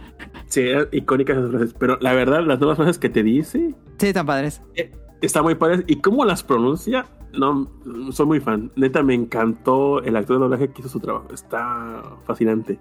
Sí, 0.47 0.61
eran 0.63 0.89
icónicas 0.93 1.37
esas 1.39 1.51
frases, 1.51 1.75
pero 1.79 1.97
la 2.01 2.13
verdad, 2.13 2.45
las 2.45 2.59
nuevas 2.59 2.77
frases 2.77 2.99
que 2.99 3.09
te 3.09 3.23
dice 3.23 3.75
Sí, 3.99 4.07
están 4.09 4.27
padres. 4.27 4.61
eh, 4.75 4.93
está 5.23 5.43
muy 5.43 5.55
padre. 5.55 5.85
Y 5.87 5.97
cómo 5.97 6.25
las 6.25 6.43
pronuncia, 6.43 7.07
no, 7.33 7.71
soy 8.13 8.27
muy 8.27 8.41
fan. 8.41 8.71
Neta, 8.77 9.03
me 9.03 9.15
encantó 9.15 10.03
el 10.03 10.17
actor 10.17 10.37
de 10.37 10.41
doblaje 10.43 10.69
que 10.69 10.81
hizo 10.83 10.89
su 10.91 11.01
trabajo. 11.01 11.29
Está 11.33 12.03
fascinante. 12.27 12.79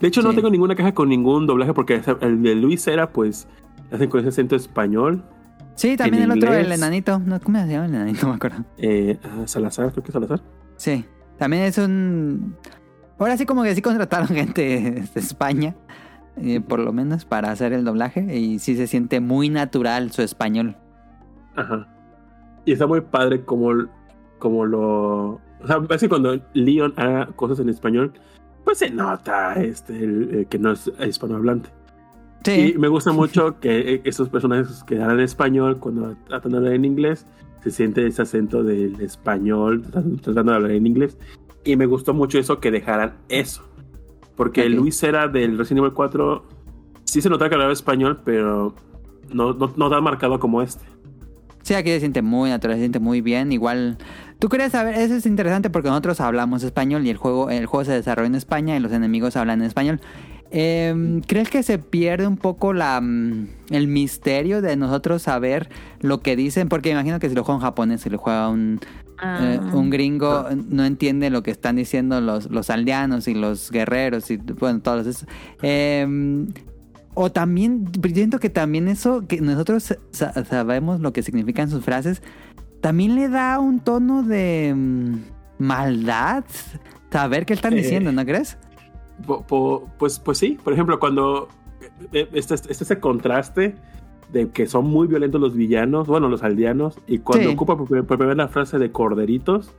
De 0.00 0.08
hecho, 0.08 0.22
no 0.22 0.30
Sí. 0.30 0.36
tengo 0.36 0.50
ninguna 0.50 0.74
caja 0.74 0.92
con 0.94 1.08
ningún 1.08 1.46
doblaje 1.46 1.72
porque 1.74 2.00
el 2.20 2.42
de 2.42 2.54
Luis 2.54 2.86
era, 2.88 3.10
pues, 3.12 3.46
hacen 3.92 4.08
con 4.08 4.20
ese 4.20 4.30
acento 4.30 4.56
español. 4.56 5.22
Sí, 5.74 5.96
también 5.96 6.24
el 6.24 6.30
otro, 6.32 6.52
el 6.52 6.70
enanito. 6.70 7.18
No, 7.18 7.40
¿Cómo 7.40 7.58
se 7.60 7.68
llama 7.68 7.86
el 7.86 7.94
enanito? 7.94 8.22
No 8.26 8.28
me 8.32 8.36
acuerdo. 8.36 8.64
Eh, 8.78 9.18
ah, 9.24 9.42
Salazar, 9.46 9.90
creo 9.92 10.02
que 10.02 10.10
es 10.10 10.12
Salazar. 10.12 10.40
Sí, 10.76 11.04
también 11.38 11.64
es 11.64 11.78
un... 11.78 12.56
Ahora 13.18 13.36
sí 13.36 13.46
como 13.46 13.62
que 13.62 13.74
sí 13.74 13.82
contrataron 13.82 14.28
gente 14.34 14.62
de 14.62 15.20
España, 15.20 15.74
eh, 16.36 16.60
por 16.60 16.78
lo 16.80 16.92
menos, 16.92 17.24
para 17.24 17.50
hacer 17.50 17.72
el 17.72 17.84
doblaje. 17.84 18.36
Y 18.36 18.58
sí 18.58 18.76
se 18.76 18.86
siente 18.86 19.20
muy 19.20 19.48
natural 19.48 20.10
su 20.12 20.22
español. 20.22 20.76
Ajá. 21.56 21.88
Y 22.64 22.72
está 22.72 22.86
muy 22.86 23.00
padre 23.00 23.44
como, 23.44 23.70
como 24.38 24.64
lo... 24.66 25.40
O 25.60 25.66
sea, 25.66 25.80
parece 25.80 26.06
que 26.06 26.10
cuando 26.10 26.40
Leon 26.54 26.92
haga 26.96 27.26
cosas 27.36 27.60
en 27.60 27.68
español, 27.68 28.12
pues 28.64 28.78
se 28.78 28.90
nota 28.90 29.54
este, 29.54 29.96
el- 30.02 30.34
el 30.34 30.46
que 30.46 30.58
no 30.58 30.72
es 30.72 30.90
hispanohablante. 31.06 31.70
Sí, 32.44 32.72
Y 32.74 32.78
me 32.78 32.88
gusta 32.88 33.12
mucho 33.12 33.60
que 33.60 33.94
eh, 33.94 34.00
esos 34.04 34.28
personajes 34.28 34.82
que 34.84 35.00
hablan 35.00 35.20
español, 35.20 35.78
cuando 35.78 36.16
tratan 36.26 36.52
de 36.52 36.58
hablar 36.58 36.72
en 36.74 36.84
inglés, 36.84 37.26
se 37.62 37.70
siente 37.70 38.06
ese 38.06 38.22
acento 38.22 38.62
del 38.62 39.00
español, 39.00 39.82
tratando 40.22 40.52
de 40.52 40.56
hablar 40.56 40.70
en 40.72 40.86
inglés. 40.86 41.16
Y 41.64 41.76
me 41.76 41.86
gustó 41.86 42.14
mucho 42.14 42.38
eso, 42.38 42.58
que 42.58 42.70
dejaran 42.70 43.14
eso. 43.28 43.62
Porque. 44.36 44.68
Luis 44.68 45.02
era 45.02 45.28
del 45.28 45.56
Resident 45.58 45.84
Evil 45.84 45.92
4, 45.92 46.44
sí 47.04 47.20
se 47.20 47.28
notaba 47.28 47.48
que 47.48 47.54
hablaba 47.54 47.72
español, 47.72 48.20
pero 48.24 48.74
no, 49.32 49.52
no, 49.52 49.72
no 49.76 49.90
tan 49.90 50.02
marcado 50.02 50.40
como 50.40 50.62
este. 50.62 50.84
Sí, 51.62 51.74
aquí 51.74 51.90
se 51.90 52.00
siente 52.00 52.22
muy 52.22 52.50
natural, 52.50 52.76
se 52.76 52.80
siente 52.80 52.98
muy 52.98 53.20
bien. 53.20 53.52
Igual, 53.52 53.98
tú 54.40 54.48
querías 54.48 54.72
saber, 54.72 54.96
eso 54.96 55.14
es 55.14 55.26
interesante 55.26 55.70
porque 55.70 55.88
nosotros 55.88 56.20
hablamos 56.20 56.64
español 56.64 57.06
y 57.06 57.10
el 57.10 57.16
juego, 57.16 57.50
el 57.50 57.66
juego 57.66 57.84
se 57.84 57.92
desarrolla 57.92 58.26
en 58.26 58.34
España 58.34 58.76
y 58.76 58.80
los 58.80 58.90
enemigos 58.92 59.36
hablan 59.36 59.60
en 59.60 59.68
español. 59.68 60.00
Em, 60.54 61.22
¿Crees 61.22 61.48
que 61.48 61.62
se 61.62 61.78
pierde 61.78 62.26
un 62.26 62.36
poco 62.36 62.72
la, 62.74 63.00
mm, 63.00 63.48
el 63.70 63.88
misterio 63.88 64.60
de 64.60 64.76
nosotros 64.76 65.22
saber 65.22 65.70
lo 66.00 66.20
que 66.20 66.36
dicen? 66.36 66.68
Porque 66.68 66.90
imagino 66.90 67.18
que 67.18 67.28
si 67.30 67.34
lo 67.34 67.42
juega 67.42 67.56
un 67.56 67.62
japonés, 67.62 68.02
si 68.02 68.10
lo 68.10 68.18
juega 68.18 68.48
un, 68.50 68.78
eh, 69.22 69.58
un 69.72 69.88
gringo, 69.88 70.46
no 70.68 70.84
entiende 70.84 71.30
lo 71.30 71.42
que 71.42 71.50
están 71.52 71.76
diciendo 71.76 72.20
los, 72.20 72.50
los 72.50 72.68
aldeanos 72.68 73.28
y 73.28 73.34
los 73.34 73.70
guerreros 73.70 74.30
y 74.30 74.36
bueno, 74.36 74.80
todos 74.80 75.06
esos. 75.06 75.26
Em, 75.62 76.48
o 77.14 77.30
también, 77.32 77.86
siento 78.12 78.38
que 78.38 78.50
también 78.50 78.88
eso, 78.88 79.26
que 79.26 79.40
nosotros 79.40 79.96
sa- 80.10 80.44
sabemos 80.44 81.00
lo 81.00 81.12
que 81.14 81.22
significan 81.22 81.70
sus 81.70 81.82
frases, 81.84 82.22
también 82.82 83.14
le 83.14 83.28
da 83.28 83.58
un 83.58 83.80
tono 83.80 84.22
de 84.22 84.74
mm, 84.76 85.14
maldad 85.58 86.44
saber 87.10 87.46
qué 87.46 87.54
están 87.54 87.72
Eh. 87.74 87.76
diciendo, 87.76 88.12
¿no 88.12 88.24
crees? 88.26 88.58
Po- 89.26 89.42
po- 89.46 89.88
pues, 89.98 90.18
pues 90.18 90.38
sí, 90.38 90.58
por 90.62 90.72
ejemplo, 90.72 90.98
cuando 90.98 91.48
eh, 92.12 92.28
este, 92.32 92.54
este 92.54 92.72
ese 92.72 93.00
contraste 93.00 93.76
de 94.32 94.48
que 94.50 94.66
son 94.66 94.86
muy 94.86 95.06
violentos 95.06 95.40
los 95.40 95.54
villanos, 95.54 96.08
bueno, 96.08 96.28
los 96.28 96.42
aldeanos, 96.42 96.98
y 97.06 97.18
cuando 97.18 97.48
Sí. 97.48 97.54
ocupa 97.54 97.76
por, 97.76 97.86
primera 97.86 98.26
vez 98.28 98.36
la 98.36 98.48
frase 98.48 98.78
de 98.78 98.90
corderitos, 98.90 99.72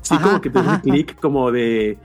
sí 0.00 0.14
Ajá, 0.14 0.24
como 0.28 0.40
que 0.40 0.50
te 0.50 0.58
hace 0.58 0.68
ajá. 0.70 0.80
clic 0.80 1.18
como 1.20 1.52
de... 1.52 1.98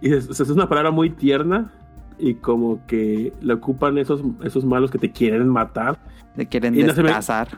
Y 0.00 0.12
es, 0.12 0.28
es 0.40 0.50
una 0.50 0.68
palabra 0.68 0.90
muy 0.90 1.10
tierna 1.10 1.70
y 2.18 2.34
como 2.34 2.84
que 2.86 3.32
le 3.40 3.54
ocupan 3.54 3.98
esos, 3.98 4.22
esos 4.42 4.64
malos 4.64 4.90
que 4.90 4.98
te 4.98 5.10
quieren 5.12 5.48
matar. 5.48 5.98
De 6.36 6.46
quieren 6.46 6.74
Y 6.78 6.82
no 6.82 6.92
se 6.94 7.02
me- 7.02 7.08
destazar. 7.08 7.48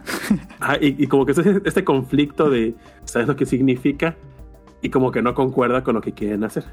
Ah, 0.60 0.76
y, 0.80 1.02
y 1.02 1.06
como 1.06 1.24
que 1.24 1.32
es 1.32 1.38
este, 1.38 1.62
este 1.68 1.84
conflicto 1.84 2.50
de, 2.50 2.74
¿sabes 3.04 3.28
lo 3.28 3.36
que 3.36 3.46
significa? 3.46 4.16
Y 4.82 4.90
como 4.90 5.10
que 5.12 5.22
no 5.22 5.34
concuerda 5.34 5.82
con 5.84 5.94
lo 5.94 6.00
que 6.00 6.12
quieren 6.12 6.44
hacer. 6.44 6.64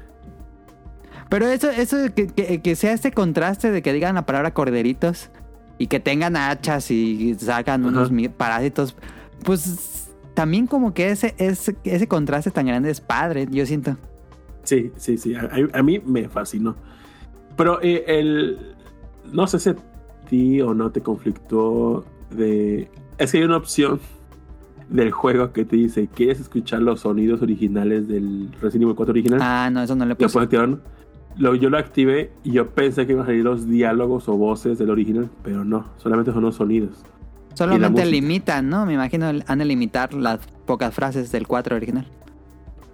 Pero 1.28 1.46
eso, 1.48 1.70
eso 1.70 1.96
que, 2.14 2.26
que- 2.28 2.60
que 2.62 2.76
sea 2.76 2.92
este 2.92 3.10
contraste 3.12 3.70
de 3.70 3.82
que 3.82 3.92
digan 3.92 4.14
la 4.14 4.26
palabra 4.26 4.52
corderitos 4.54 5.30
y 5.78 5.86
que 5.88 6.00
tengan 6.00 6.36
hachas 6.36 6.90
y 6.90 7.34
sacan 7.34 7.84
unos 7.84 8.10
parásitos, 8.36 8.96
pues 9.44 10.08
también 10.34 10.66
como 10.66 10.94
que 10.94 11.10
ese, 11.10 11.34
ese, 11.38 11.76
ese 11.84 12.08
contraste 12.08 12.50
tan 12.50 12.66
grande 12.66 12.90
es 12.90 13.00
padre, 13.00 13.46
yo 13.50 13.64
siento. 13.66 13.96
Sí, 14.62 14.92
sí, 14.96 15.18
sí. 15.18 15.34
A, 15.34 15.82
mí 15.82 16.00
me 16.04 16.28
fascinó. 16.28 16.74
Pero 17.56 17.80
eh, 17.82 18.04
el. 18.06 18.74
No 19.32 19.46
sé 19.46 19.58
si 19.58 19.70
a 19.70 19.76
ti 20.28 20.60
o 20.62 20.72
no 20.74 20.90
te 20.90 21.00
conflictó 21.02 22.04
de. 22.30 22.90
Es 23.18 23.32
que 23.32 23.38
hay 23.38 23.44
una 23.44 23.58
opción 23.58 24.00
del 24.88 25.10
juego 25.12 25.52
que 25.52 25.64
te 25.64 25.76
dice: 25.76 26.08
¿Quieres 26.08 26.40
escuchar 26.40 26.80
los 26.82 27.00
sonidos 27.00 27.42
originales 27.42 28.08
del 28.08 28.48
Resident 28.60 28.84
Evil 28.84 28.94
4 28.96 29.12
original? 29.12 29.38
Ah, 29.42 29.68
no, 29.70 29.82
eso 29.82 29.94
no 29.94 30.04
le 30.04 30.10
Lo 30.10 30.16
puse. 30.16 30.32
puedes 30.32 30.46
activar, 30.46 30.68
¿no? 30.68 30.80
Lo- 31.36 31.54
yo 31.54 31.68
lo 31.70 31.78
activé 31.78 32.30
y 32.44 32.52
yo 32.52 32.70
pensé 32.70 33.06
que 33.06 33.12
iban 33.12 33.24
a 33.24 33.26
salir 33.26 33.44
los 33.44 33.68
diálogos 33.68 34.28
o 34.28 34.36
voces 34.36 34.78
del 34.78 34.90
original, 34.90 35.28
pero 35.42 35.64
no, 35.64 35.86
solamente 35.96 36.32
son 36.32 36.42
los 36.42 36.54
sonidos. 36.56 37.02
Solamente 37.54 38.04
limitan, 38.06 38.68
¿no? 38.68 38.84
Me 38.86 38.94
imagino 38.94 39.26
han 39.46 39.58
de 39.58 39.64
limitar 39.64 40.12
las 40.14 40.40
pocas 40.66 40.92
frases 40.94 41.30
del 41.32 41.46
4 41.46 41.76
original. 41.76 42.06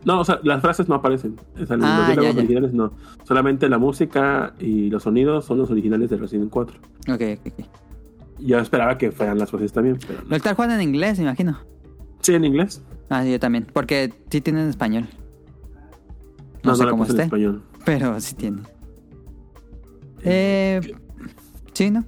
No, 0.05 0.21
o 0.21 0.25
sea, 0.25 0.41
las 0.43 0.63
frases 0.63 0.89
no 0.89 0.95
aparecen. 0.95 1.37
O 1.63 1.67
sea, 1.67 1.77
Ah, 1.81 2.13
los 2.15 2.25
ya, 2.25 2.31
ya. 2.33 2.39
originales 2.39 2.73
no. 2.73 2.93
Solamente 3.25 3.69
la 3.69 3.79
música 3.79 4.55
y 4.59 4.89
los 4.91 5.03
sonidos 5.03 5.45
son 5.45 5.59
los 5.59 5.71
originales 5.71 6.09
de 6.11 6.17
Resident 6.17 6.51
4. 6.51 6.79
Ok, 7.13 7.21
ok, 7.39 7.53
ok. 7.59 7.67
Yo 8.39 8.59
esperaba 8.59 8.97
que 8.97 9.13
fueran 9.13 9.39
las 9.39 9.53
voces 9.53 9.73
también, 9.73 9.99
pero 10.07 10.21
Lo 10.23 10.29
no. 10.31 10.37
están 10.37 10.55
jugando 10.55 10.75
en 10.77 10.83
inglés, 10.83 11.19
me 11.19 11.25
imagino. 11.25 11.59
Sí, 12.21 12.35
en 12.35 12.45
inglés. 12.47 12.83
Ah, 13.11 13.25
yo 13.25 13.39
también. 13.39 13.67
Porque 13.71 14.13
sí 14.31 14.41
tienen 14.41 14.69
español. 14.69 15.05
No, 16.65 16.71
No, 16.71 16.77
sé 16.77 16.87
cómo 16.89 17.05
en 17.05 17.11
esté, 17.11 17.23
español. 17.25 17.63
Pero 17.85 18.19
sí 18.21 18.35
tiene. 18.35 18.63
Eh, 20.23 20.81
sí, 21.73 21.91
¿no? 21.91 22.05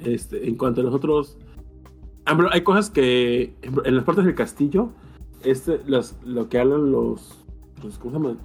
Este, 0.00 0.48
en 0.48 0.56
cuanto 0.56 0.80
a 0.80 0.84
los 0.84 0.94
otros. 0.94 1.38
Ah, 2.26 2.38
hay 2.52 2.62
cosas 2.62 2.90
que. 2.90 3.54
En 3.84 3.96
las 3.96 4.04
partes 4.04 4.24
del 4.24 4.34
castillo, 4.34 4.90
este, 5.42 5.80
las, 5.86 6.18
lo 6.24 6.48
que 6.48 6.58
hablan 6.58 6.90
los. 6.90 7.44
los 7.82 7.98
¿Cómo 7.98 8.10
se 8.10 8.16
llama? 8.18 8.38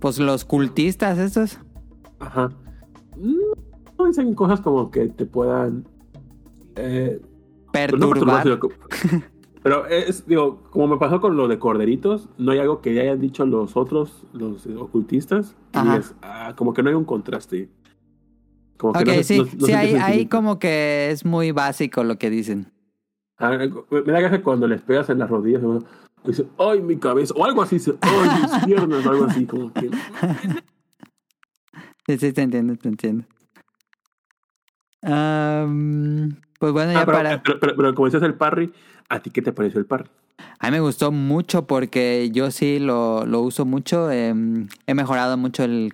Pues 0.00 0.18
los 0.18 0.44
cultistas 0.44 1.18
estos. 1.18 1.58
Ajá. 2.20 2.52
No 3.16 4.06
dicen 4.06 4.34
cosas 4.34 4.60
como 4.60 4.90
que 4.90 5.08
te 5.08 5.24
puedan. 5.24 5.86
Eh, 6.76 7.20
pues 7.72 7.92
no 7.92 8.10
Perturbar. 8.10 8.58
Pero 9.64 9.86
es, 9.86 10.26
digo, 10.26 10.62
como 10.70 10.86
me 10.86 10.98
pasó 10.98 11.20
con 11.20 11.36
lo 11.36 11.48
de 11.48 11.58
corderitos, 11.58 12.28
no 12.38 12.52
hay 12.52 12.58
algo 12.60 12.80
que 12.82 13.00
hayan 13.00 13.18
dicho 13.18 13.44
los 13.46 13.76
otros, 13.76 14.24
los 14.32 14.66
ocultistas. 14.66 15.56
Ajá. 15.72 15.94
digas, 15.94 16.14
ah, 16.22 16.52
como 16.54 16.72
que 16.74 16.82
no 16.84 16.90
hay 16.90 16.94
un 16.94 17.04
contraste. 17.06 17.68
Como 18.76 18.92
que 18.92 19.04
no 19.06 19.22
sí, 19.22 19.38
no- 19.38 19.44
no 19.44 19.50
sí, 19.50 19.72
se 19.72 19.74
ahí, 19.74 20.26
como 20.26 20.58
que 20.58 21.10
es 21.10 21.24
muy 21.24 21.50
básico 21.52 22.04
lo 22.04 22.18
que 22.18 22.28
dicen. 22.30 22.70
Ah, 23.38 23.50
me 23.90 24.12
da 24.12 24.20
gracia 24.20 24.42
cuando 24.42 24.68
les 24.68 24.82
pegas 24.82 25.08
en 25.08 25.18
las 25.18 25.30
rodillas. 25.30 25.62
Y 26.24 26.28
dice, 26.28 26.46
¡ay, 26.58 26.80
mi 26.82 26.96
cabeza! 26.98 27.32
O 27.36 27.44
algo 27.44 27.62
así, 27.62 27.76
dice, 27.76 27.94
¡ay, 28.02 28.28
mis 28.42 28.64
piernas! 28.66 29.04
O 29.06 29.10
algo 29.10 29.24
así, 29.24 29.46
como 29.46 29.72
que. 29.72 29.90
Sí, 32.06 32.18
sí, 32.18 32.32
te 32.34 32.42
entiendo, 32.42 32.76
te 32.76 32.86
entiendo. 32.88 33.24
Am, 35.02 36.36
pues 36.58 36.72
bueno, 36.72 36.92
ya 36.92 37.00
Ah, 37.00 37.06
pero, 37.06 37.18
para... 37.18 37.42
pero, 37.42 37.60
pero- 37.60 37.76
pero 37.76 37.94
como 37.94 38.06
decías 38.06 38.22
el 38.22 38.34
parry, 38.34 38.72
¿a 39.08 39.20
ti 39.20 39.30
qué 39.30 39.42
te 39.42 39.52
pareció 39.52 39.80
el 39.80 39.86
parry? 39.86 40.08
A 40.58 40.66
mí 40.66 40.72
me 40.72 40.80
gustó 40.80 41.12
mucho 41.12 41.66
porque 41.66 42.30
yo 42.32 42.50
sí 42.50 42.78
lo, 42.78 43.24
lo 43.26 43.40
uso 43.40 43.64
mucho. 43.64 44.10
em, 44.10 44.68
he 44.86 44.94
mejorado 44.94 45.36
mucho 45.36 45.64
el, 45.64 45.92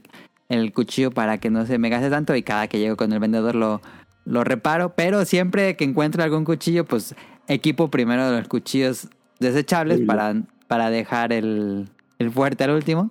el 0.49 0.73
cuchillo 0.73 1.11
para 1.11 1.39
que 1.39 1.51
no 1.51 1.67
se 1.67 1.79
me 1.79 1.89
gaste 1.89 2.11
tanto 2.11 2.35
y 2.37 2.43
cada 2.43 2.69
que 2.69 2.79
llego 2.79 2.97
con 2.97 3.13
el 3.13 3.19
vendedor 3.19 3.55
lo, 3.55 3.81
lo 4.25 4.45
reparo. 4.45 4.95
Pero 4.95 5.25
siempre 5.25 5.77
que 5.77 5.85
encuentro 5.85 6.23
algún 6.23 6.45
cuchillo, 6.45 6.85
pues 6.85 7.15
equipo 7.49 7.91
primero 7.91 8.31
los 8.31 8.49
cuchillos 8.49 9.09
desechables 9.41 9.99
Sí. 9.99 10.05
para, 10.05 10.35
para 10.69 10.91
dejar 10.91 11.33
el, 11.33 11.89
el 12.19 12.31
fuerte 12.31 12.65
al 12.65 12.71
último. 12.71 13.11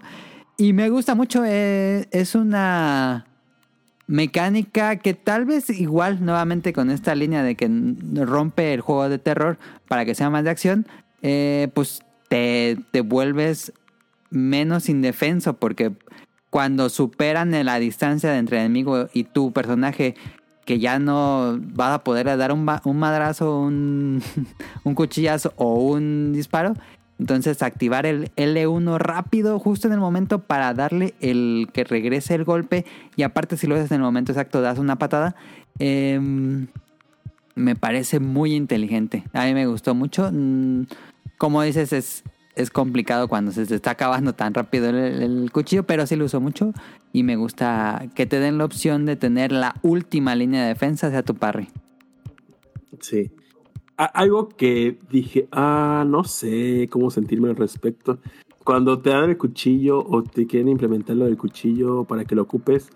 Y 0.57 0.73
me 0.73 0.89
gusta 0.89 1.15
mucho, 1.15 1.43
eh, 1.45 2.07
es 2.11 2.35
una 2.35 3.25
mecánica 4.09 4.95
que 4.95 5.13
tal 5.13 5.45
vez 5.45 5.69
igual 5.69 6.25
nuevamente 6.25 6.73
con 6.73 6.89
esta 6.89 7.13
línea 7.13 7.43
de 7.43 7.53
que 7.53 7.69
rompe 8.15 8.73
el 8.73 8.81
juego 8.81 9.07
de 9.07 9.19
terror 9.19 9.59
para 9.87 10.03
que 10.03 10.15
sea 10.15 10.31
más 10.31 10.43
de 10.43 10.49
acción, 10.49 10.87
eh, 11.21 11.67
pues 11.75 12.01
te, 12.27 12.79
te 12.89 13.01
vuelves 13.01 13.71
menos 14.31 14.89
indefenso 14.89 15.53
porque 15.53 15.91
cuando 16.49 16.89
superan 16.89 17.51
la 17.63 17.77
distancia 17.77 18.35
entre 18.39 18.57
el 18.57 18.65
enemigo 18.65 19.09
y 19.13 19.25
tu 19.25 19.53
personaje 19.53 20.15
que 20.65 20.79
ya 20.79 20.97
no 20.97 21.59
vas 21.59 21.91
a 21.93 22.03
poder 22.03 22.35
dar 22.35 22.51
un, 22.51 22.67
un 22.85 22.97
madrazo, 22.97 23.59
un, 23.59 24.23
un 24.83 24.95
cuchillazo 24.95 25.53
o 25.55 25.75
un 25.75 26.33
disparo, 26.33 26.73
entonces 27.19 27.61
activar 27.61 28.05
el 28.05 28.31
L1 28.35 28.97
rápido 28.97 29.59
justo 29.59 29.87
en 29.87 29.93
el 29.93 29.99
momento 29.99 30.39
para 30.39 30.73
darle 30.73 31.13
el 31.19 31.67
que 31.73 31.83
regrese 31.83 32.33
el 32.35 32.45
golpe 32.45 32.85
y 33.17 33.23
aparte 33.23 33.57
si 33.57 33.67
lo 33.67 33.75
haces 33.75 33.91
en 33.91 33.97
el 33.97 34.03
momento 34.03 34.31
exacto 34.31 34.61
das 34.61 34.79
una 34.79 34.97
patada, 34.97 35.35
em, 35.79 36.67
me 37.55 37.75
parece 37.75 38.19
muy 38.21 38.55
inteligente. 38.55 39.25
A 39.33 39.45
mí 39.45 39.53
me 39.53 39.67
gustó 39.67 39.93
mucho. 39.93 40.29
Mm, 40.31 40.83
Como 41.37 41.61
dices, 41.61 41.93
es, 41.93 42.23
es 42.55 42.69
complicado 42.69 43.27
cuando 43.27 43.51
se 43.51 43.63
está 43.63 43.91
acabando 43.91 44.33
tan 44.33 44.53
rápido 44.53 44.89
el, 44.89 44.95
el 44.97 45.51
cuchillo, 45.51 45.83
pero 45.83 46.05
sí 46.07 46.15
lo 46.15 46.25
uso 46.25 46.41
mucho 46.41 46.73
y 47.13 47.23
me 47.23 47.35
gusta 47.35 48.07
que 48.15 48.25
te 48.25 48.39
den 48.39 48.57
la 48.57 48.65
opción 48.65 49.05
de 49.05 49.15
tener 49.15 49.51
la 49.51 49.75
última 49.81 50.35
línea 50.35 50.63
de 50.63 50.69
defensa 50.69 51.07
hacia 51.07 51.23
tu 51.23 51.35
parry. 51.35 51.69
Sí. 53.01 53.31
Algo 54.05 54.47
que 54.47 54.97
dije, 55.11 55.49
ah, 55.51 56.05
no 56.07 56.23
sé 56.23 56.87
cómo 56.89 57.11
sentirme 57.11 57.49
al 57.49 57.57
respecto. 57.57 58.17
Cuando 58.63 58.99
te 58.99 59.09
dan 59.09 59.29
el 59.29 59.37
cuchillo 59.37 59.99
o 60.07 60.23
te 60.23 60.47
quieren 60.47 60.69
implementar 60.69 61.17
lo 61.17 61.25
del 61.25 61.35
cuchillo 61.37 62.05
para 62.05 62.23
que 62.23 62.33
lo 62.35 62.43
ocupes 62.43 62.89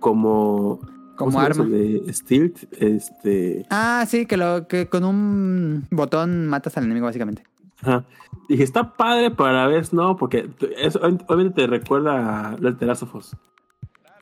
como, 0.00 0.80
¿cómo 1.16 1.32
Como 1.32 1.40
arma. 1.40 1.64
de 1.66 2.10
Stilt, 2.12 2.72
este, 2.80 3.66
Ah, 3.68 4.04
sí, 4.08 4.24
que, 4.24 4.36
lo, 4.38 4.66
que 4.66 4.86
con 4.88 5.04
un 5.04 5.86
botón 5.90 6.46
matas 6.46 6.76
al 6.78 6.84
enemigo 6.84 7.04
básicamente. 7.06 7.42
ajá. 7.82 8.04
Dije, 8.48 8.62
está 8.62 8.94
padre, 8.94 9.30
pero 9.32 9.48
a 9.48 9.52
la 9.52 9.66
vez 9.66 9.92
no, 9.92 10.16
porque 10.16 10.48
eso 10.78 11.00
obviamente 11.00 11.62
te 11.62 11.66
recuerda 11.66 12.52
a 12.52 12.54
el 12.54 12.76
Terasofos. 12.76 13.36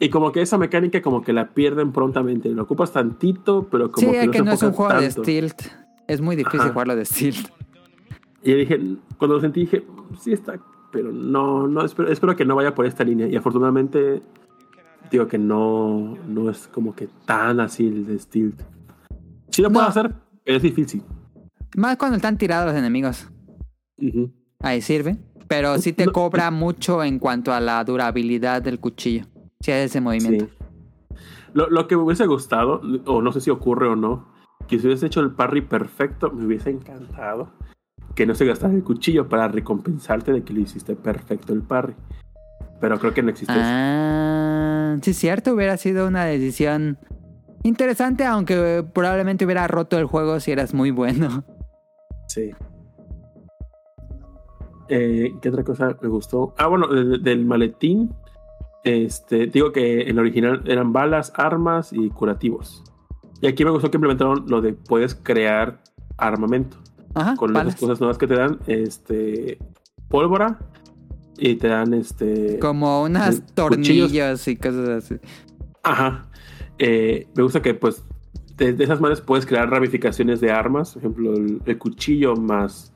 Y 0.01 0.09
como 0.09 0.33
que 0.33 0.41
esa 0.43 0.59
mecánica 0.59 1.01
como 1.03 1.23
que 1.23 1.33
la 1.33 1.51
pierden 1.51 1.93
prontamente. 1.93 2.49
Lo 2.49 2.63
ocupas 2.65 2.91
tantito, 2.93 3.69
pero 3.71 3.93
como 3.93 4.09
sí, 4.09 4.13
que 4.13 4.21
es 4.21 4.27
no 4.27 4.33
que 4.33 4.39
se 4.39 4.45
no 4.45 4.53
es 4.53 4.63
un 4.63 4.73
juego 4.73 5.01
de. 5.01 5.11
Stilt. 5.11 5.63
Es 6.09 6.21
muy 6.21 6.37
difícil 6.37 6.61
Ajá. 6.61 6.71
jugarlo 6.73 6.97
de 6.97 7.05
Stilt. 7.05 7.49
Y 8.43 8.51
yo 8.51 8.57
dije, 8.59 8.79
cuando 9.19 9.37
lo 9.37 9.41
sentí, 9.41 9.61
dije, 9.61 9.85
sí 10.21 10.33
está, 10.33 10.59
pero 10.93 11.11
no, 11.13 11.67
no, 11.67 11.85
espero, 11.85 12.11
espero 12.11 12.37
que 12.37 12.45
no 12.45 12.55
vaya 12.57 12.75
por 12.75 12.85
esta 12.87 13.03
línea. 13.05 13.27
Y 13.27 13.37
afortunadamente, 13.37 14.23
digo 15.11 15.27
que 15.29 15.39
no, 15.39 16.17
no 16.29 16.51
es 16.51 16.69
como 16.69 16.95
que 16.95 17.09
tan 17.25 17.61
así 17.61 17.87
el 17.87 18.07
de 18.07 18.19
Steel. 18.19 18.55
Sí 19.49 19.63
lo 19.63 19.71
puedo 19.71 19.85
No. 19.85 19.89
hacer, 19.91 20.15
pero 20.45 20.57
es 20.59 20.63
difícil. 20.63 21.03
Más 21.77 21.97
cuando 21.97 22.17
están 22.17 22.37
tirados 22.37 22.67
los 22.71 22.77
enemigos. 22.77 23.29
Ahí 24.61 24.81
sirve. 24.83 25.17
Pero 25.49 25.79
sí 25.79 25.93
te 25.93 26.07
No. 26.07 26.13
cobra 26.13 26.51
mucho 26.51 27.03
en 27.03 27.19
cuanto 27.19 27.53
a 27.53 27.61
la 27.61 27.83
durabilidad 27.85 28.63
del 28.63 28.79
cuchillo. 28.81 29.25
Si 29.61 29.71
haces 29.73 29.87
ese 29.91 30.01
movimiento. 30.01 30.47
Sí. 30.47 31.17
Lo, 31.55 31.69
lo 31.71 31.87
que 31.87 31.97
me 31.97 32.03
hubiese 32.03 32.27
gustado, 32.27 32.81
o 33.07 33.23
no 33.23 33.33
sé 33.33 33.41
si 33.41 33.51
ocurre 33.51 33.89
o 33.89 33.97
no, 33.97 34.29
que 34.67 34.79
si 34.79 34.87
hubiese 34.87 35.07
hecho 35.07 35.21
el 35.21 35.33
parry 35.33 35.61
perfecto, 35.63 36.31
me 36.31 36.45
hubiese 36.47 36.71
encantado 36.71 37.53
que 38.15 38.27
no 38.27 38.35
se 38.35 38.45
gastara 38.47 38.73
el 38.75 38.85
cuchillo 38.85 39.29
para 39.29 39.49
recompensarte 39.49 40.33
de 40.33 40.43
que 40.45 40.53
lo 40.53 40.61
hiciste 40.61 40.95
perfecto 40.97 41.53
el 41.53 41.63
parry. 41.63 41.95
Pero 42.81 42.99
creo 42.99 43.13
que 43.15 43.23
no 43.23 43.31
existe 43.31 43.53
eso. 43.53 43.63
Ah, 43.65 44.97
sí, 45.03 45.15
cierto, 45.15 45.53
hubiera 45.55 45.77
sido 45.77 46.07
una 46.07 46.25
decisión 46.25 46.99
interesante, 47.63 48.25
aunque 48.25 48.85
probablemente 48.95 49.45
hubiera 49.45 49.67
roto 49.67 49.99
el 49.99 50.05
juego 50.07 50.39
si 50.41 50.53
eras 50.53 50.75
muy 50.75 50.91
bueno. 50.91 51.45
Sí. 52.29 52.51
Eh, 54.89 55.35
¿Qué 55.41 55.49
otra 55.49 55.65
cosa 55.65 55.97
me 56.03 56.09
gustó? 56.09 56.55
Ah, 56.59 56.67
bueno, 56.67 56.87
de- 56.89 57.19
del 57.19 57.45
maletín. 57.47 58.13
Este, 58.85 59.47
digo 59.47 59.73
que 59.73 60.03
en 60.03 60.09
el 60.11 60.19
original 60.19 60.63
eran 60.67 60.93
balas, 60.93 61.33
armas 61.37 61.91
y 61.93 62.11
curativos. 62.11 62.85
Y 63.45 63.47
aquí 63.47 63.63
me 63.63 63.71
gustó 63.71 63.91
que 63.91 63.99
implementaron 63.99 64.47
lo 64.49 64.63
de 64.63 64.73
puedes 64.73 65.15
crear 65.15 65.83
armamento. 66.17 66.79
Ajá, 67.15 67.37
Con 67.37 67.53
balas. 67.53 67.75
las 67.75 67.81
cosas 67.81 68.01
nuevas 68.01 68.17
que 68.17 68.27
te 68.27 68.35
dan, 68.37 68.59
este, 68.67 69.59
pólvora 70.09 70.59
y 71.37 71.57
te 71.57 71.69
dan 71.69 71.93
este. 71.93 72.59
Como 72.59 73.03
unas 73.03 73.37
cuchillos. 73.41 73.55
tornillos 73.55 74.49
y 74.49 74.57
cosas 74.57 74.89
así. 74.89 75.17
Ajá. 75.83 76.27
Eh, 76.79 77.29
me 77.37 77.43
gusta 77.43 77.61
que, 77.61 77.75
pues, 77.75 78.03
de, 78.57 78.73
de 78.73 78.83
esas 78.85 79.01
maneras 79.03 79.21
puedes 79.21 79.45
crear 79.45 79.69
ramificaciones 79.69 80.41
de 80.41 80.51
armas. 80.51 80.95
Por 80.95 81.03
ejemplo, 81.03 81.35
el, 81.35 81.61
el 81.67 81.79
cuchillo 81.79 82.35
más. 82.37 82.93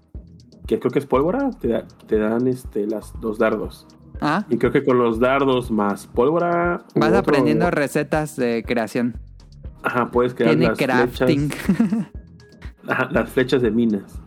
que 0.67 0.79
creo 0.79 0.91
que 0.91 0.99
es 1.01 1.07
pólvora, 1.07 1.51
te, 1.61 1.69
da- 1.69 1.87
te 2.07 2.19
dan 2.19 2.47
este, 2.47 2.87
las, 2.87 3.13
los 3.21 3.39
dardos. 3.39 3.87
Ah, 4.23 4.47
Y 4.49 4.57
creo 4.57 4.73
que 4.73 4.83
con 4.85 4.97
los 4.99 5.21
dardos 5.21 5.71
más 5.71 6.07
pólvora. 6.07 6.85
vas 6.95 7.09
otro- 7.11 7.19
aprendiendo 7.19 7.71
recetas 7.71 8.35
de 8.37 8.65
creación. 8.67 9.19
Ajá, 9.83 10.11
puedes 10.11 10.35
crear 10.35 10.51
Tiene 10.57 10.69
las 10.69 10.79
crafting. 10.79 11.51
flechas. 11.51 12.07
Ajá, 12.89 13.09
las 13.11 13.31
flechas 13.31 13.63
de 13.63 13.71
minas. 13.71 14.21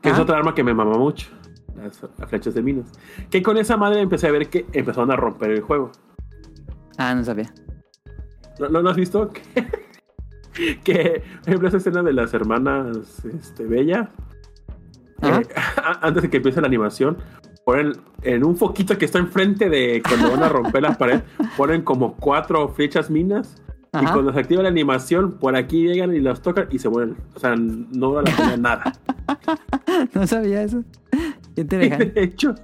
Que 0.00 0.10
es 0.10 0.18
Ah. 0.18 0.22
otra 0.22 0.38
arma 0.38 0.54
que 0.54 0.64
me 0.64 0.74
mama 0.74 0.96
mucho. 0.98 1.28
Las, 1.76 2.02
las 2.18 2.28
flechas 2.28 2.54
de 2.54 2.62
minas. 2.62 2.90
Que 3.30 3.42
con 3.42 3.56
esa 3.56 3.76
madre 3.76 4.00
empecé 4.00 4.26
a 4.28 4.32
ver 4.32 4.48
que 4.48 4.66
empezaron 4.72 5.10
a 5.10 5.16
romper 5.16 5.50
el 5.50 5.60
juego. 5.62 5.90
ah, 6.98 7.14
no 7.14 7.24
sabía. 7.24 7.52
¿No, 8.58 8.82
no 8.82 8.90
has 8.90 8.96
visto? 8.96 9.30
Que, 9.30 9.42
que, 10.84 11.22
por 11.40 11.48
ejemplo, 11.48 11.68
esa 11.68 11.76
escena 11.78 12.02
de 12.02 12.12
las 12.12 12.34
hermanas 12.34 13.24
este, 13.24 13.64
Bella. 13.66 14.10
Eh, 15.22 15.46
antes 16.02 16.22
de 16.24 16.30
que 16.30 16.36
empiece 16.38 16.60
la 16.60 16.66
animación, 16.66 17.16
ponen 17.64 17.92
en 18.22 18.44
un 18.44 18.56
foquito 18.56 18.98
que 18.98 19.04
está 19.06 19.18
enfrente 19.18 19.68
de 19.70 20.02
cuando 20.06 20.30
van 20.32 20.42
a 20.42 20.48
romper 20.48 20.82
la 20.82 20.98
pared, 20.98 21.22
ponen 21.56 21.82
como 21.82 22.16
cuatro 22.16 22.68
flechas 22.68 23.08
minas. 23.10 23.56
Y 23.94 23.96
Ajá. 23.98 24.14
cuando 24.14 24.32
se 24.32 24.40
activa 24.40 24.62
la 24.62 24.70
animación, 24.70 25.32
por 25.32 25.54
aquí 25.54 25.86
llegan 25.86 26.14
y 26.14 26.20
las 26.20 26.40
tocan 26.40 26.66
y 26.70 26.78
se 26.78 26.88
mueren. 26.88 27.14
O 27.34 27.38
sea, 27.38 27.54
no 27.56 28.08
dura 28.08 28.22
la 28.22 28.36
pena 28.36 28.56
nada. 28.56 28.92
No 30.14 30.26
sabía 30.26 30.62
eso. 30.62 30.82
Qué 31.54 31.60
interesante. 31.60 32.06
De 32.14 32.22
hecho, 32.24 32.54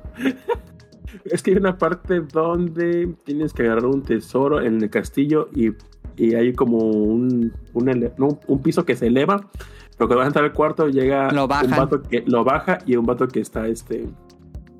es 1.24 1.42
que 1.42 1.50
hay 1.52 1.56
una 1.58 1.76
parte 1.76 2.20
donde 2.20 3.14
tienes 3.24 3.52
que 3.52 3.62
agarrar 3.62 3.86
un 3.86 4.02
tesoro 4.02 4.60
en 4.62 4.82
el 4.82 4.90
castillo 4.90 5.48
y, 5.54 5.70
y 6.16 6.34
hay 6.34 6.52
como 6.54 6.78
un, 6.78 7.52
un, 7.74 8.10
no, 8.16 8.40
un 8.46 8.62
piso 8.62 8.84
que 8.84 8.96
se 8.96 9.06
eleva. 9.08 9.36
Pero 9.96 10.08
cuando 10.08 10.16
vas 10.16 10.24
a 10.24 10.28
entrar 10.28 10.44
al 10.46 10.52
cuarto, 10.52 10.88
llega 10.88 11.30
Lo 11.32 11.42
un 11.44 11.48
vato 11.48 12.02
que 12.02 12.22
lo 12.26 12.44
baja 12.44 12.78
y 12.86 12.96
un 12.96 13.04
vato 13.06 13.28
que 13.28 13.40
está 13.40 13.66
este. 13.68 14.08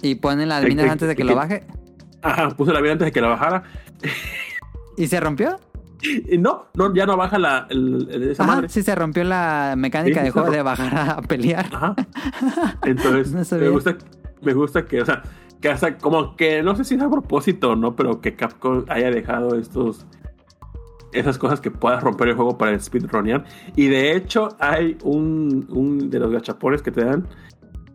Y 0.02 0.14
ponen 0.16 0.48
las 0.48 0.64
minas 0.64 0.90
antes 0.90 1.08
de 1.08 1.14
que 1.16 1.22
eh, 1.22 1.26
lo 1.26 1.32
que- 1.32 1.36
baje. 1.36 1.66
Ajá, 2.22 2.48
puse 2.50 2.72
la 2.72 2.80
vida 2.80 2.92
antes 2.92 3.06
de 3.06 3.12
que 3.12 3.20
la 3.20 3.28
bajara. 3.28 3.62
¿Y 4.96 5.06
se 5.06 5.20
rompió? 5.20 5.58
Y 6.02 6.38
no, 6.38 6.66
no, 6.74 6.94
ya 6.94 7.06
no 7.06 7.16
baja 7.16 7.38
la, 7.38 7.66
el- 7.70 8.08
el- 8.10 8.30
esa 8.30 8.44
Ajá, 8.44 8.54
madre. 8.56 8.68
sí 8.68 8.82
se 8.82 8.94
rompió 8.94 9.24
la 9.24 9.74
mecánica 9.76 10.20
Sí, 10.20 10.26
de 10.26 10.30
juego 10.30 10.50
de 10.50 10.62
bajar 10.62 11.18
a 11.18 11.22
pelear. 11.22 11.66
Ajá. 11.72 11.94
Entonces, 12.84 13.52
No 13.52 13.58
me 13.58 13.68
gusta, 13.70 13.96
me 14.42 14.54
gusta 14.54 14.84
que, 14.86 15.02
o 15.02 15.04
sea, 15.06 15.22
que 15.60 15.68
hasta 15.70 15.98
como 15.98 16.36
que 16.36 16.62
no 16.62 16.76
sé 16.76 16.84
si 16.84 16.94
es 16.94 17.02
a 17.02 17.10
propósito 17.10 17.70
o 17.70 17.76
no, 17.76 17.96
pero 17.96 18.20
que 18.20 18.36
Capcom 18.36 18.84
haya 18.88 19.10
dejado 19.10 19.56
estos 19.58 20.06
esas 21.12 21.38
cosas 21.38 21.60
que 21.60 21.70
puedas 21.70 22.02
romper 22.02 22.28
el 22.28 22.34
juego 22.36 22.58
para 22.58 22.78
speedrunear. 22.78 23.44
Y 23.74 23.86
de 23.88 24.14
hecho, 24.14 24.48
hay 24.60 24.98
un, 25.02 25.66
un 25.70 26.10
de 26.10 26.18
los 26.20 26.30
gachapones 26.30 26.82
que 26.82 26.90
te 26.90 27.02
dan. 27.04 27.26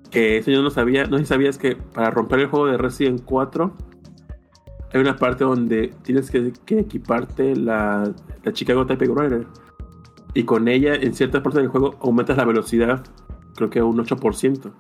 Que 0.09 0.38
eso 0.38 0.49
yo 0.51 0.61
no 0.63 0.69
sabía. 0.71 1.05
No 1.05 1.17
sé 1.17 1.23
si 1.23 1.30
sabías 1.30 1.57
que 1.59 1.75
para 1.75 2.09
romper 2.09 2.39
el 2.39 2.47
juego 2.47 2.65
de 2.67 2.77
Resident 2.77 3.21
4 3.23 3.71
hay 4.94 5.02
una 5.02 5.15
parte 5.15 5.44
donde 5.44 5.94
tienes 6.03 6.30
que, 6.30 6.53
que 6.65 6.80
equiparte 6.80 7.56
la, 7.56 8.11
la 8.44 8.53
Chicago 8.53 8.86
Type 8.86 9.06
Rider. 9.06 9.48
Y 10.36 10.44
con 10.44 10.68
ella, 10.68 10.95
en 10.95 11.14
ciertas 11.14 11.41
partes 11.41 11.61
del 11.61 11.70
juego, 11.70 11.95
aumentas 12.02 12.38
la 12.38 12.45
velocidad, 12.45 13.03
creo 13.56 13.70
que 13.70 13.80
a 13.80 13.86
un 13.86 13.98
8%. 13.98 14.72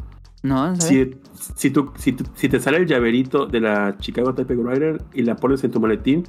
No. 0.43 0.75
Si, 0.75 1.15
si, 1.55 1.71
tú- 1.71 1.91
si, 1.95 2.11
te 2.13 2.59
sale 2.59 2.77
el 2.77 2.85
llaverito 2.85 3.45
de 3.45 3.61
la 3.61 3.97
Chicago 3.97 4.33
Type 4.33 4.53
Rider 4.55 5.01
y 5.13 5.23
la 5.23 5.35
pones 5.35 5.63
en 5.63 5.71
tu 5.71 5.79
maletín, 5.79 6.23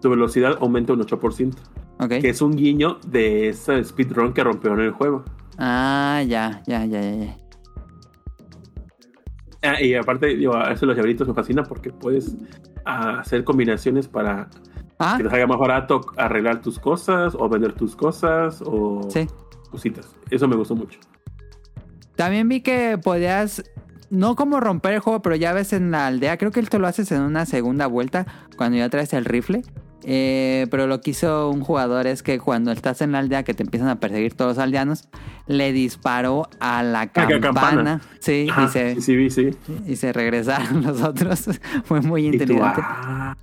tu 0.00 0.10
velocidad 0.10 0.56
aumenta 0.60 0.92
un 0.92 1.00
8%. 1.00 1.54
Ok. 2.00 2.08
Que 2.08 2.30
es 2.30 2.42
un 2.42 2.56
guiño 2.56 2.98
de 3.06 3.48
esa 3.48 3.82
speedrun 3.84 4.32
que 4.32 4.42
rompió 4.42 4.72
en 4.72 4.80
el 4.80 4.90
juego. 4.90 5.24
Ah, 5.58 6.22
ya, 6.26 6.62
ya, 6.66 6.84
ya, 6.86 7.00
ya. 7.00 7.14
ya. 7.24 7.36
Ah, 9.62 9.80
y 9.80 9.94
aparte, 9.94 10.26
digo, 10.36 10.56
a 10.56 10.72
eso 10.72 10.86
los 10.86 10.96
llaveritos 10.96 11.28
me 11.28 11.34
fascinan 11.34 11.66
porque 11.68 11.90
puedes 11.90 12.34
ah, 12.84 13.20
hacer 13.20 13.44
combinaciones 13.44 14.08
para 14.08 14.48
Ah, 15.02 15.14
que 15.16 15.24
te 15.24 15.30
salga 15.30 15.46
más 15.46 15.58
barato 15.58 16.02
arreglar 16.18 16.60
tus 16.60 16.78
cosas 16.78 17.34
o 17.34 17.48
vender 17.48 17.72
tus 17.72 17.96
cosas 17.96 18.62
o 18.64 19.08
sí. 19.08 19.26
cositas. 19.70 20.14
Eso 20.30 20.46
me 20.46 20.56
gustó 20.56 20.76
mucho. 20.76 21.00
También 22.16 22.46
vi 22.50 22.60
que 22.60 22.98
podías, 23.02 23.64
no 24.10 24.36
como 24.36 24.60
romper 24.60 24.92
el 24.92 25.00
juego, 25.00 25.22
pero 25.22 25.36
ya 25.36 25.54
ves 25.54 25.72
en 25.72 25.90
la 25.90 26.06
aldea, 26.06 26.36
creo 26.36 26.50
que 26.50 26.60
esto 26.60 26.78
lo 26.78 26.86
haces 26.86 27.10
en 27.12 27.22
una 27.22 27.46
segunda 27.46 27.86
vuelta, 27.86 28.26
cuando 28.58 28.76
ya 28.76 28.90
traes 28.90 29.14
el 29.14 29.24
rifle. 29.24 29.62
Eh, 30.04 30.66
pero 30.70 30.86
lo 30.86 31.00
que 31.00 31.10
hizo 31.10 31.50
un 31.50 31.60
jugador 31.60 32.06
es 32.06 32.22
que 32.22 32.38
cuando 32.38 32.72
estás 32.72 33.02
en 33.02 33.12
la 33.12 33.18
aldea, 33.18 33.42
que 33.42 33.52
te 33.54 33.62
empiezan 33.62 33.88
a 33.88 34.00
perseguir 34.00 34.34
todos 34.34 34.56
los 34.56 34.58
aldeanos, 34.64 35.08
le 35.46 35.72
disparó 35.72 36.48
a 36.58 36.82
la 36.82 37.02
Ah, 37.14 37.28
campana. 37.40 38.00
Sí, 38.18 38.46
Ajá, 38.50 38.64
y, 38.64 38.68
se, 38.68 39.00
sí, 39.00 39.30
sí, 39.30 39.50
y 39.86 39.96
se 39.96 40.12
regresaron 40.12 40.82
los 40.86 41.02
otros. 41.02 41.48
Fue 41.84 42.00
muy 42.00 42.22
tú, 42.22 42.32
inteligente. 42.34 42.80
ah, 42.82 43.36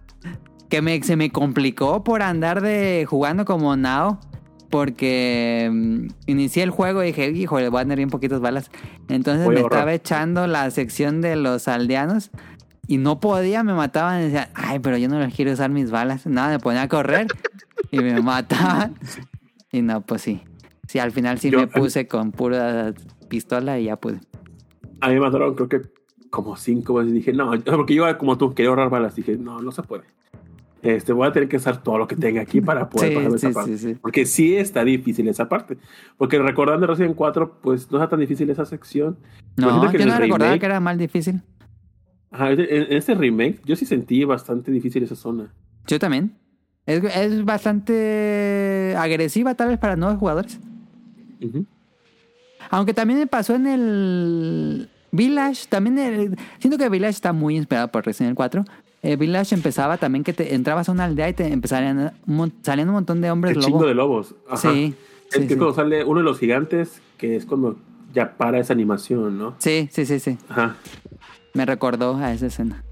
Que 0.69 0.81
me, 0.81 1.01
se 1.03 1.15
me 1.15 1.29
complicó 1.31 2.03
por 2.03 2.21
andar 2.23 2.61
de 2.61 3.05
jugando 3.07 3.45
como 3.45 3.75
Nao. 3.75 4.19
Porque 4.69 5.69
mm, 5.71 6.07
inicié 6.25 6.61
el 6.63 6.71
juego 6.71 7.01
y 7.01 7.07
dije, 7.07 7.29
híjole, 7.31 7.69
voy 7.69 7.79
a 7.79 7.83
tener 7.83 7.97
bien 7.99 8.09
poquitas 8.09 8.41
balas. 8.41 8.69
Entonces 9.07 9.45
Voy 9.45 9.55
me 9.55 9.61
estaba 9.61 9.93
echando 9.93 10.45
la 10.45 10.69
sección 10.71 11.21
de 11.21 11.37
los 11.37 11.69
aldeanos 11.69 12.31
y 12.87 12.97
no 12.97 13.19
podía, 13.19 13.63
me 13.63 13.73
mataban. 13.73 14.21
Y 14.21 14.23
decía, 14.25 14.49
ay, 14.53 14.79
pero 14.79 14.97
yo 14.97 15.09
no 15.09 15.19
les 15.19 15.33
quiero 15.33 15.51
usar 15.51 15.69
mis 15.69 15.91
balas. 15.91 16.25
Nada, 16.25 16.49
me 16.49 16.59
ponía 16.59 16.83
a 16.83 16.87
correr 16.87 17.27
y 17.91 17.99
me 17.99 18.21
mataban. 18.21 18.95
Y 19.71 19.81
no, 19.81 20.01
pues 20.01 20.21
sí. 20.21 20.41
Sí, 20.87 20.99
al 20.99 21.11
final 21.11 21.37
sí 21.39 21.49
Yo- 21.49 21.59
me 21.59 21.67
puse 21.67 22.07
con 22.07 22.31
pura 22.31 22.93
pistola 23.27 23.79
y 23.79 23.85
ya 23.85 23.97
pude. 23.97 24.19
a 25.01 25.09
mí 25.09 25.15
me 25.15 25.19
mataron 25.19 25.53
creo 25.55 25.67
que 25.67 25.81
como 26.29 26.55
cinco 26.55 26.93
veces. 26.95 27.13
Dije, 27.13 27.33
no, 27.33 27.51
porque 27.65 27.93
yo 27.93 28.17
como 28.17 28.37
tú 28.37 28.53
quería 28.53 28.69
ahorrar 28.69 28.89
balas. 28.89 29.15
Dije, 29.15 29.37
no, 29.37 29.61
no 29.61 29.71
se 29.71 29.83
puede. 29.83 30.03
Este, 30.83 31.11
voy 31.11 31.27
a 31.27 31.31
tener 31.33 31.49
que 31.49 31.57
usar 31.57 31.81
todo 31.83 31.97
lo 31.97 32.07
que 32.07 32.15
tenga 32.15 32.39
aquí 32.41 32.61
para 32.61 32.87
poder 32.87 33.09
Sí, 33.09 33.15
pasar 33.15 33.31
sí, 33.31 33.35
esa 33.47 33.51
parte. 33.51 33.77
sí, 33.77 33.87
sí. 33.93 33.99
Porque 33.99 34.25
sí 34.25 34.55
está 34.55 34.83
difícil 34.85 35.27
esa 35.27 35.49
parte. 35.49 35.77
Porque 36.17 36.37
recordando 36.39 36.85
Resident 36.87 37.15
4, 37.15 37.57
pues 37.61 37.91
no 37.91 37.97
está 37.97 38.09
tan 38.09 38.19
difícil 38.19 38.49
esa 38.49 38.63
sección. 38.65 39.17
Pero 39.55 39.71
No, 39.71 39.91
que 39.91 39.97
yo 39.97 40.05
no 40.05 40.17
recordaba 40.17 40.51
remake- 40.53 40.59
que 40.59 40.65
era 40.67 40.79
más 40.79 40.97
difícil. 40.97 41.41
Ajá, 42.31 42.51
en, 42.51 42.59
en 42.61 42.93
este 42.93 43.15
remake 43.15 43.59
yo 43.65 43.75
sí 43.75 43.85
sentí 43.85 44.23
bastante 44.23 44.71
difícil 44.71 45.03
esa 45.03 45.15
zona. 45.15 45.51
Yo 45.87 45.97
también. 45.99 46.33
Es, 46.85 47.03
es 47.03 47.43
bastante 47.45 48.95
agresiva 48.97 49.55
tal 49.55 49.69
vez 49.69 49.77
para 49.77 49.95
nuevos 49.95 50.17
jugadores. 50.17 50.59
Aunque 52.69 52.93
también 52.93 53.19
me 53.19 53.27
pasó 53.27 53.55
en 53.55 53.67
el 53.67 54.89
Village. 55.11 55.67
También 55.69 55.97
el- 55.99 56.37
siento 56.59 56.77
que 56.77 56.89
Village 56.89 57.11
está 57.11 57.33
muy 57.33 57.55
inspirado 57.57 57.87
por 57.89 58.05
Resident 58.05 58.29
Evil 58.29 58.35
4. 58.35 58.65
Eh, 59.03 59.15
Village 59.15 59.53
empezaba 59.55 59.97
también 59.97 60.23
que 60.23 60.33
te 60.33 60.53
entrabas 60.55 60.89
a 60.89 60.91
una 60.91 61.05
aldea 61.05 61.29
y 61.29 61.33
te 61.33 61.47
empezarían 61.51 62.11
salían 62.63 62.89
un 62.89 62.95
montón 62.95 63.21
de 63.21 63.31
hombres 63.31 63.51
El 63.51 63.57
lobo. 63.61 63.67
chingo 63.67 63.85
de 63.85 63.93
lobos. 63.93 64.35
Ajá. 64.49 64.71
Sí, 64.73 64.95
Es 65.29 65.35
sí, 65.35 65.41
que 65.41 65.49
sí. 65.49 65.55
cuando 65.55 65.73
sale 65.75 66.03
uno 66.03 66.19
de 66.19 66.25
los 66.25 66.39
gigantes, 66.39 67.01
que 67.17 67.35
es 67.35 67.45
cuando 67.45 67.77
ya 68.13 68.35
para 68.37 68.59
esa 68.59 68.73
animación, 68.73 69.37
¿no? 69.37 69.55
Sí, 69.59 69.87
sí, 69.91 70.05
sí, 70.05 70.19
sí. 70.19 70.37
Ajá. 70.49 70.75
Me 71.57 71.65
recordó 71.65 72.15
a 72.17 72.31
esa 72.33 72.45
escena. 72.45 72.83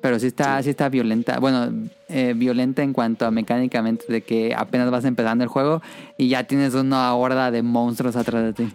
Pero 0.00 0.18
sí 0.18 0.26
está, 0.26 0.60
sí 0.64 0.70
está 0.70 0.88
violenta. 0.88 1.38
Bueno, 1.38 1.88
eh, 2.08 2.34
violenta 2.36 2.82
en 2.82 2.92
cuanto 2.92 3.24
a 3.24 3.30
mecánicamente 3.30 4.04
de 4.08 4.22
que 4.22 4.52
apenas 4.52 4.90
vas 4.90 5.04
empezando 5.04 5.44
el 5.44 5.48
juego 5.48 5.80
y 6.18 6.28
ya 6.28 6.42
tienes 6.44 6.74
una 6.74 7.14
horda 7.14 7.52
de 7.52 7.62
monstruos 7.62 8.16
atrás 8.16 8.42
de 8.44 8.52
ti. 8.52 8.72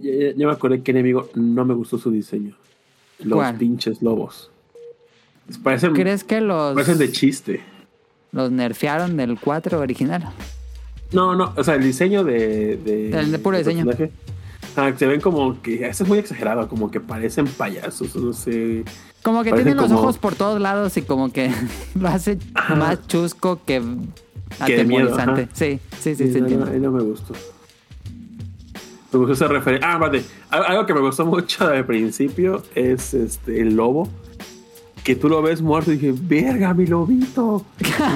Ya, 0.00 0.10
ya- 0.10 0.32
ya 0.34 0.46
me 0.46 0.52
acordé 0.52 0.82
que 0.82 0.90
enemigo 0.92 1.28
no 1.34 1.64
me 1.66 1.74
gustó 1.74 1.98
su 1.98 2.10
diseño. 2.10 2.56
Los 3.18 3.36
¿Cuál? 3.36 3.56
pinches 3.56 4.00
lobos. 4.02 4.50
Parecen, 5.62 5.92
¿Crees 5.92 6.24
que 6.24 6.40
los, 6.40 6.72
parecen 6.74 6.96
de 6.98 7.12
chiste. 7.12 7.60
los 8.32 8.50
nerfearon 8.50 9.16
del 9.18 9.38
4 9.38 9.80
original? 9.80 10.30
No, 11.12 11.34
no, 11.36 11.52
o 11.56 11.62
sea, 11.62 11.74
el 11.74 11.82
diseño 11.82 12.24
de. 12.24 12.78
de 12.78 13.10
El 13.10 13.32
de 13.32 13.38
puro 13.38 13.58
del 13.58 13.66
diseño. 13.66 13.84
personaje, 13.84 14.12
ah, 14.76 14.92
se 14.96 15.06
ven 15.06 15.20
como 15.20 15.60
que. 15.62 15.86
Eso 15.86 16.04
es 16.04 16.08
muy 16.08 16.18
exagerado, 16.18 16.68
como 16.68 16.90
que 16.90 17.00
parecen 17.00 17.46
payasos, 17.46 18.14
no 18.16 18.32
sé. 18.32 18.84
Como 19.22 19.42
que 19.44 19.50
Parecen 19.50 19.72
tienen 19.74 19.76
los 19.82 19.86
como- 19.92 20.00
ojos 20.00 20.18
por 20.18 20.34
todos 20.34 20.60
lados 20.60 20.96
y 20.96 21.02
como 21.02 21.32
que 21.32 21.50
lo 21.94 22.08
hace 22.08 22.38
Ajá. 22.54 22.74
más 22.74 23.06
chusco 23.06 23.60
que 23.64 23.80
Que 24.66 24.74
atemorizante. 24.74 25.48
sí, 25.52 25.78
sí, 26.00 26.14
sí, 26.16 26.32
Sí, 26.32 26.40
no, 26.40 26.48
no, 26.66 26.90
me 26.90 27.02
gustó. 27.02 27.34
Me 29.12 29.18
gustó 29.18 29.32
esa 29.34 29.48
referencia. 29.48 29.92
Ah, 29.92 29.98
vale. 29.98 30.24
Al- 30.50 30.64
Algo 30.64 30.86
que 30.86 30.94
me 30.94 31.00
gustó 31.00 31.24
mucho 31.26 31.68
al 31.68 31.84
principio 31.84 32.62
es 32.74 33.14
este 33.14 33.60
el 33.60 33.74
lobo. 33.76 34.08
Que 35.04 35.16
tú 35.16 35.28
lo 35.28 35.42
ves 35.42 35.60
muerto 35.60 35.92
y 35.92 35.96
dije, 35.96 36.14
verga, 36.16 36.72
mi 36.74 36.86
lobito. 36.86 37.64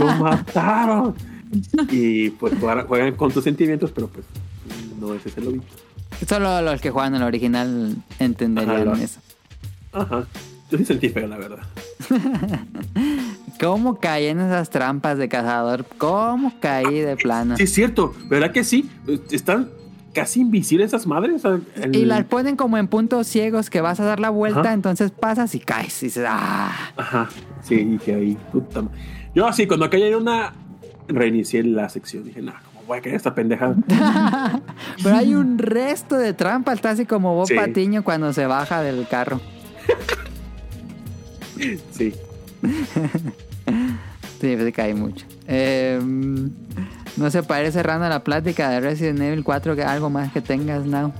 Lo 0.01 0.07
mataron. 0.19 1.15
y 1.91 2.31
pues 2.31 2.55
juegan 2.89 3.15
con 3.15 3.31
tus 3.31 3.45
sentimientos, 3.45 3.91
pero 3.93 4.09
pues 4.09 4.25
no 4.99 5.13
es 5.15 5.25
ese 5.27 5.41
lobito. 5.41 5.67
Solo 6.29 6.63
los 6.63 6.81
que 6.81 6.91
juegan 6.91 7.15
el 7.15 7.23
original 7.23 7.97
entenderían 8.19 8.89
Ajá, 8.89 9.03
eso. 9.03 9.21
Ajá. 9.93 10.27
Yo 10.71 10.79
sí 10.79 10.85
sentí 10.85 11.09
feo, 11.11 11.27
la 11.29 11.37
verdad. 11.39 11.59
¿Cómo 13.61 13.99
caí 13.99 14.27
en 14.27 14.41
esas 14.41 14.69
trampas 14.71 15.17
de 15.19 15.29
cazador? 15.29 15.87
¿Cómo 15.99 16.53
caí 16.61 17.01
de 17.01 17.17
plano? 17.17 17.57
Sí, 17.57 17.63
es 17.65 17.73
cierto. 17.73 18.15
¿Verdad 18.29 18.53
que 18.53 18.65
sí? 18.65 18.91
Están 19.31 19.71
casi 20.13 20.41
invisibles 20.41 20.89
esas 20.89 21.07
madres. 21.07 21.43
el- 21.45 21.95
Y 21.95 22.05
las 22.05 22.25
ponen 22.25 22.57
como 22.57 22.79
en 22.79 22.89
puntos 22.89 23.27
ciegos 23.27 23.71
que 23.71 23.81
vas 23.81 24.01
a 24.01 24.05
dar 24.05 24.19
la 24.21 24.31
vuelta, 24.31 24.61
Ajá. 24.61 24.73
entonces 24.73 25.11
pasas 25.11 25.55
y 25.55 25.61
caes 25.61 26.03
y 26.03 26.07
dices, 26.07 26.25
¡ah! 26.29 26.73
Ajá. 26.97 27.29
Sí, 27.63 27.77
dije 27.77 28.15
ahí, 28.15 28.39
puta 28.53 28.83
Yo 29.35 29.47
así, 29.47 29.67
cuando 29.67 29.89
caí 29.91 30.03
en 30.03 30.15
una, 30.17 30.53
reinicié 31.09 31.63
la 31.63 31.89
sección. 31.89 32.25
Dije, 32.25 32.41
¿cómo 32.41 32.53
voy 32.87 32.99
a 32.99 33.01
caer 33.01 33.15
en 33.15 33.17
esta 33.17 33.35
pendejada? 33.35 33.75
Pero 35.03 35.17
hay 35.17 35.35
un 35.35 35.59
resto 35.59 36.17
de 36.17 36.33
trampas, 36.33 36.77
está 36.77 36.91
así 36.91 37.05
como 37.07 37.35
Bob 37.35 37.47
Sí. 37.49 37.55
Patiño 37.55 38.05
cuando 38.05 38.33
se 38.33 38.47
baja 38.47 38.83
del 38.83 39.07
carro. 39.09 39.41
sí. 41.91 42.13
Sí, 44.41 44.57
se 44.57 44.73
cae 44.73 44.95
mucho. 44.95 45.25
Eh, 45.49 45.99
no 47.17 47.31
sé, 47.31 47.43
para 47.43 47.65
ir 47.67 47.73
cerrando 47.73 48.09
la 48.09 48.23
plática 48.23 48.69
de 48.71 48.81
Resident 48.81 49.21
Evil 49.21 49.43
4, 49.45 49.75
que 49.75 49.83
algo 49.83 50.11
más 50.11 50.33
que 50.33 50.41
tengas, 50.43 50.85
Now. 50.85 51.13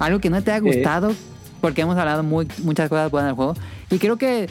Algo 0.00 0.18
que 0.18 0.28
no 0.28 0.42
te 0.42 0.50
ha 0.50 0.58
gustado, 0.58 1.12
porque 1.60 1.82
hemos 1.82 1.96
hablado 1.96 2.24
muy, 2.24 2.48
muchas 2.64 2.88
cosas 2.88 3.10
buenas 3.12 3.28
del 3.28 3.36
juego. 3.36 3.54
Y 3.90 3.98
creo 3.98 4.16
que 4.16 4.48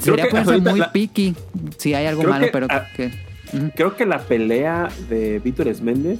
sería 0.00 0.28
ponerse 0.28 0.58
muy 0.58 0.80
la- 0.80 0.90
picky 0.92 1.36
si 1.78 1.94
hay 1.94 2.06
algo 2.06 2.22
Creo 2.22 2.32
malo, 2.32 2.46
que, 2.46 2.52
pero 2.52 2.66
que... 2.96 3.25
Creo 3.74 3.96
que 3.96 4.06
la 4.06 4.18
pelea 4.18 4.88
de 5.08 5.38
Víctor 5.38 5.80
Méndez, 5.80 6.18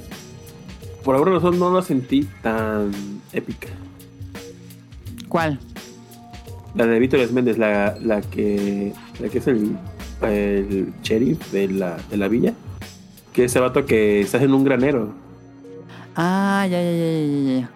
por 1.03 1.15
alguna 1.15 1.35
razón 1.35 1.59
no 1.59 1.73
la 1.73 1.81
sentí 1.81 2.27
tan 2.41 2.91
épica. 3.33 3.67
¿Cuál? 5.27 5.59
La 6.75 6.85
de 6.85 6.99
Víctor 6.99 7.31
Méndez, 7.31 7.57
la, 7.57 7.97
la 8.01 8.21
que 8.21 8.93
la 9.19 9.29
que 9.29 9.37
es 9.39 9.47
el, 9.47 9.77
el 10.21 10.93
sheriff 11.03 11.51
de 11.51 11.67
la, 11.67 11.97
de 12.09 12.17
la 12.17 12.27
villa. 12.27 12.53
Que 13.33 13.45
ese 13.45 13.59
vato 13.59 13.85
que 13.85 14.21
está 14.21 14.41
en 14.41 14.53
un 14.53 14.63
granero. 14.63 15.13
Ah, 16.15 16.65
ya, 16.69 16.81
ya, 16.81 16.91
ya, 16.91 16.97
ya, 16.97 17.43
ya, 17.53 17.59
ya. 17.59 17.69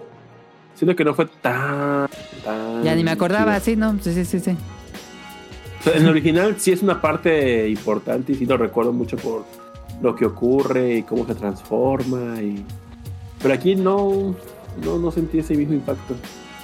Siento 0.75 0.95
que 0.95 1.03
no 1.03 1.13
fue 1.13 1.27
tan. 1.41 2.09
tan 2.43 2.83
Ya 2.83 2.95
ni 2.95 3.03
me 3.03 3.11
acordaba, 3.11 3.59
sí, 3.59 3.75
¿no? 3.75 3.99
Sí, 4.01 4.13
sí, 4.13 4.25
sí, 4.25 4.39
sí. 4.39 4.57
En 5.85 6.03
el 6.03 6.09
original 6.09 6.55
sí 6.59 6.71
es 6.71 6.81
una 6.83 7.01
parte 7.01 7.67
importante 7.69 8.33
y 8.33 8.35
sí 8.35 8.45
lo 8.45 8.57
recuerdo 8.57 8.93
mucho 8.93 9.17
por 9.17 9.45
lo 10.01 10.15
que 10.15 10.25
ocurre 10.25 10.97
y 10.97 11.03
cómo 11.03 11.25
se 11.25 11.35
transforma. 11.35 12.41
Y... 12.41 12.63
Pero 13.41 13.53
aquí 13.53 13.75
no, 13.75 14.35
no, 14.83 14.99
no 14.99 15.11
sentí 15.11 15.39
ese 15.39 15.55
mismo 15.55 15.73
impacto. 15.73 16.15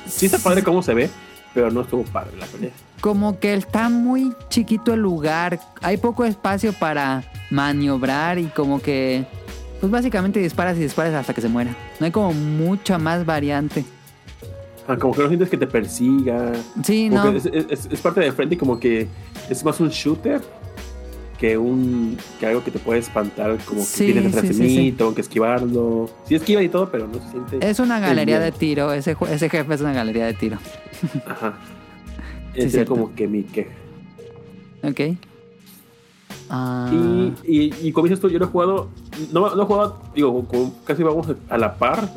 Sí 0.07 0.27
está 0.27 0.38
padre 0.38 0.64
cómo 0.64 0.81
se 0.81 0.94
ve, 0.94 1.10
pero 1.53 1.72
no 1.72 1.81
estuvo 1.81 2.03
padre 2.03 2.38
la 2.38 2.45
pelea. 2.45 2.72
como 3.02 3.39
que 3.39 3.53
está 3.53 3.89
muy 3.89 4.34
chiquito 4.49 4.94
el 4.94 5.02
lugar. 5.02 5.60
Hay 5.81 5.98
poco 5.98 6.26
espacio 6.26 6.73
para 6.73 7.23
maniobrar 7.49 8.39
y 8.39 8.45
como 8.45 8.81
que... 8.81 9.26
Pues 9.80 9.91
básicamente 9.91 10.39
disparas 10.39 10.76
y 10.77 10.81
disparas 10.81 11.14
hasta 11.14 11.35
que 11.35 11.41
se 11.41 11.49
muera. 11.49 11.76
No 11.99 12.06
hay 12.07 12.11
como 12.11 12.34
mucha 12.34 12.98
más 12.98 13.26
variante. 13.27 13.85
Ah, 14.88 14.96
como 14.98 15.14
que 15.14 15.22
no 15.22 15.28
sientes 15.28 15.50
que 15.50 15.58
te 15.58 15.68
persiga. 15.68 16.54
Sí, 16.84 17.10
Como 17.10 17.24
no. 17.26 17.32
que 17.32 17.38
es, 17.38 17.46
es- 17.46 17.90
es 17.92 18.00
parte 18.02 18.22
de 18.22 18.32
frente 18.32 18.56
y 18.56 18.58
como 18.58 18.80
que 18.80 19.08
es 19.50 19.64
más 19.66 19.80
un 19.82 19.90
shooter 19.90 20.42
que 21.38 21.58
un 21.58 22.18
que 22.40 22.48
algo 22.48 22.64
que 22.64 22.72
te 22.72 22.80
puede 22.80 23.00
espantar 23.00 23.58
como 23.66 23.82
que 23.82 23.86
Sí, 23.86 24.06
tienes 24.06 24.24
detrás 24.34 24.44
sí, 24.44 24.48
de 24.48 24.54
sí, 24.70 24.78
mí, 24.80 24.92
tengo 24.94 25.14
que 25.14 25.22
esquivarlo. 25.22 26.10
Sí 26.26 26.36
esquiva 26.36 26.64
y 26.64 26.70
todo, 26.70 26.90
pero 26.90 27.08
no 27.08 27.16
se 27.16 27.30
siente. 27.32 27.70
Es 27.70 27.80
una 27.80 28.00
galería 28.00 28.40
de 28.40 28.52
tiro. 28.52 28.92
Ese, 28.94 29.16
ese 29.30 29.50
jefe 29.50 29.74
es 29.74 29.82
una 29.82 29.94
galería 29.94 30.26
de 30.26 30.34
tiro. 30.34 30.58
Ajá. 31.28 31.54
Ese 32.56 32.70
cierto. 32.72 32.94
como 32.96 33.14
que 33.14 33.28
mi 33.28 33.44
queja. 33.44 33.70
Ok. 34.84 35.00
Ah, 36.50 36.90
Y, 36.92 37.34
y, 37.46 37.74
y 37.88 37.92
como 37.92 38.08
dices 38.08 38.20
tú, 38.22 38.30
yo 38.30 38.40
no 38.40 38.46
he 38.46 38.48
jugado, 38.48 38.90
no, 39.34 39.54
no 39.54 39.62
he 39.64 39.66
jugado, 39.66 40.00
digo, 40.16 40.48
casi 40.86 41.04
vamos 41.04 41.28
a 41.50 41.58
la 41.58 41.76
par, 41.76 42.10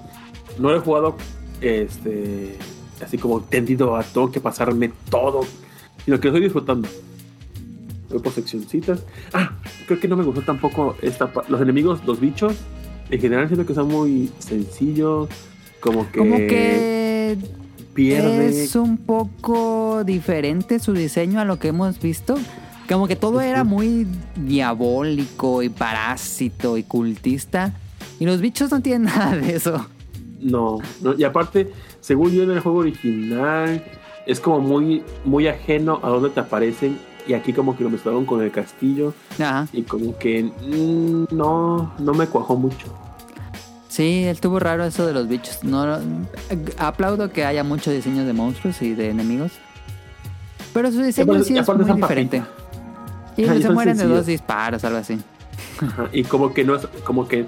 no 0.58 0.72
he 0.74 0.78
jugado 0.78 1.16
este 1.60 2.56
así 3.02 3.18
como 3.18 3.40
tendido 3.40 3.96
a 3.96 4.02
tengo 4.02 4.30
que 4.30 4.40
pasarme 4.40 4.90
todo, 5.10 5.42
sino 6.04 6.20
que 6.20 6.28
lo 6.28 6.34
estoy 6.34 6.42
disfrutando. 6.42 6.88
Voy 8.10 8.18
por 8.18 8.32
seccioncitas. 8.32 9.04
Ah, 9.32 9.52
creo 9.86 10.00
que 10.00 10.08
no 10.08 10.16
me 10.16 10.24
gustó 10.24 10.42
tampoco 10.42 10.96
esta 11.00 11.30
los 11.48 11.60
enemigos, 11.60 12.00
los 12.04 12.20
bichos, 12.20 12.56
en 13.10 13.20
general 13.20 13.48
siento 13.48 13.66
que 13.66 13.74
son 13.74 13.88
muy 13.88 14.30
sencillos, 14.38 15.28
como 15.80 16.10
que, 16.10 16.18
como 16.18 16.36
que 16.36 17.38
pierde. 17.94 18.64
es 18.64 18.76
un 18.76 18.98
poco 18.98 20.04
diferente 20.04 20.78
su 20.78 20.92
diseño 20.92 21.40
a 21.40 21.44
lo 21.44 21.58
que 21.58 21.68
hemos 21.68 22.00
visto. 22.00 22.36
Como 22.88 23.06
que 23.06 23.14
todo 23.14 23.40
era 23.40 23.62
muy 23.62 24.06
diabólico 24.34 25.62
y 25.62 25.68
parásito 25.68 26.76
y 26.76 26.82
cultista. 26.82 27.72
Y 28.18 28.26
los 28.26 28.40
bichos 28.40 28.70
no 28.72 28.80
tienen 28.80 29.04
nada 29.04 29.36
de 29.36 29.54
eso. 29.54 29.86
No, 30.40 30.78
no, 31.02 31.14
y 31.14 31.24
aparte, 31.24 31.70
según 32.00 32.32
yo 32.32 32.42
en 32.44 32.50
el 32.52 32.60
juego 32.60 32.78
original, 32.78 33.84
es 34.26 34.40
como 34.40 34.60
muy, 34.60 35.02
muy 35.24 35.48
ajeno 35.48 36.00
a 36.02 36.08
dónde 36.08 36.30
te 36.30 36.40
aparecen. 36.40 36.98
Y 37.26 37.34
aquí 37.34 37.52
como 37.52 37.76
que 37.76 37.84
lo 37.84 37.90
mezclaron 37.90 38.24
con 38.24 38.42
el 38.42 38.50
castillo. 38.50 39.12
Ajá. 39.34 39.68
Y 39.72 39.82
como 39.82 40.16
que 40.18 40.44
mm, 40.44 41.26
no, 41.36 41.92
no 41.98 42.14
me 42.14 42.26
cuajó 42.26 42.56
mucho. 42.56 42.86
Sí, 43.88 44.24
estuvo 44.24 44.58
raro 44.58 44.84
eso 44.84 45.06
de 45.06 45.12
los 45.12 45.28
bichos. 45.28 45.62
No, 45.62 45.98
aplaudo 46.78 47.30
que 47.30 47.44
haya 47.44 47.62
muchos 47.62 47.92
diseños 47.92 48.26
de 48.26 48.32
monstruos 48.32 48.80
y 48.82 48.94
de 48.94 49.10
enemigos. 49.10 49.52
Pero 50.72 50.90
su 50.92 51.02
diseño 51.02 51.32
aparte- 51.32 51.44
sí 51.44 51.58
es 51.58 51.68
muy 51.68 51.92
diferente. 52.00 52.42
Y 53.36 53.44
Ajá, 53.44 53.60
se 53.60 53.70
mueren 53.70 53.96
de 53.98 54.06
dos 54.06 54.26
disparos, 54.26 54.84
algo 54.84 54.98
así. 54.98 55.18
Ajá, 55.80 56.08
Y 56.12 56.24
como 56.24 56.52
que 56.54 56.64
no 56.64 56.76
es, 56.76 56.86
como 57.04 57.26
que, 57.28 57.46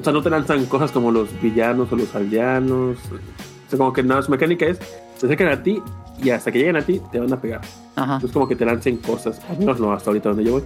o 0.00 0.04
sea, 0.04 0.12
no 0.12 0.22
te 0.22 0.30
lanzan 0.30 0.64
cosas 0.66 0.90
como 0.92 1.10
los 1.10 1.28
villanos 1.40 1.92
o 1.92 1.96
los 1.96 2.14
aldeanos. 2.14 2.96
O 2.98 3.70
sea, 3.70 3.78
como 3.78 3.92
que 3.92 4.02
nada, 4.02 4.22
su 4.22 4.30
mecánica 4.30 4.66
es, 4.66 4.78
se 5.16 5.26
acercan 5.26 5.48
a 5.48 5.62
ti 5.62 5.80
y 6.22 6.30
hasta 6.30 6.50
que 6.50 6.58
lleguen 6.58 6.76
a 6.76 6.82
ti 6.82 7.00
te 7.12 7.20
van 7.20 7.32
a 7.32 7.40
pegar. 7.40 7.60
Ajá. 7.96 8.18
No 8.20 8.26
es 8.26 8.32
como 8.32 8.48
que 8.48 8.56
te 8.56 8.64
lancen 8.64 8.96
cosas, 8.98 9.40
al 9.48 9.58
menos 9.58 9.78
no 9.80 9.92
hasta 9.92 10.10
ahorita 10.10 10.30
donde 10.30 10.44
yo 10.44 10.52
voy. 10.52 10.62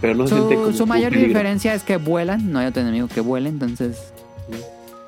Pero 0.00 0.14
no 0.16 0.26
se 0.26 0.34
siente 0.34 0.54
como 0.56 0.72
su 0.72 0.86
mayor 0.86 1.10
peligro. 1.10 1.28
diferencia 1.28 1.74
es 1.74 1.84
que 1.84 1.96
vuelan. 1.96 2.50
No 2.52 2.58
hay 2.58 2.66
otro 2.66 2.82
enemigo 2.82 3.06
que 3.08 3.20
vuele, 3.20 3.48
entonces. 3.48 4.12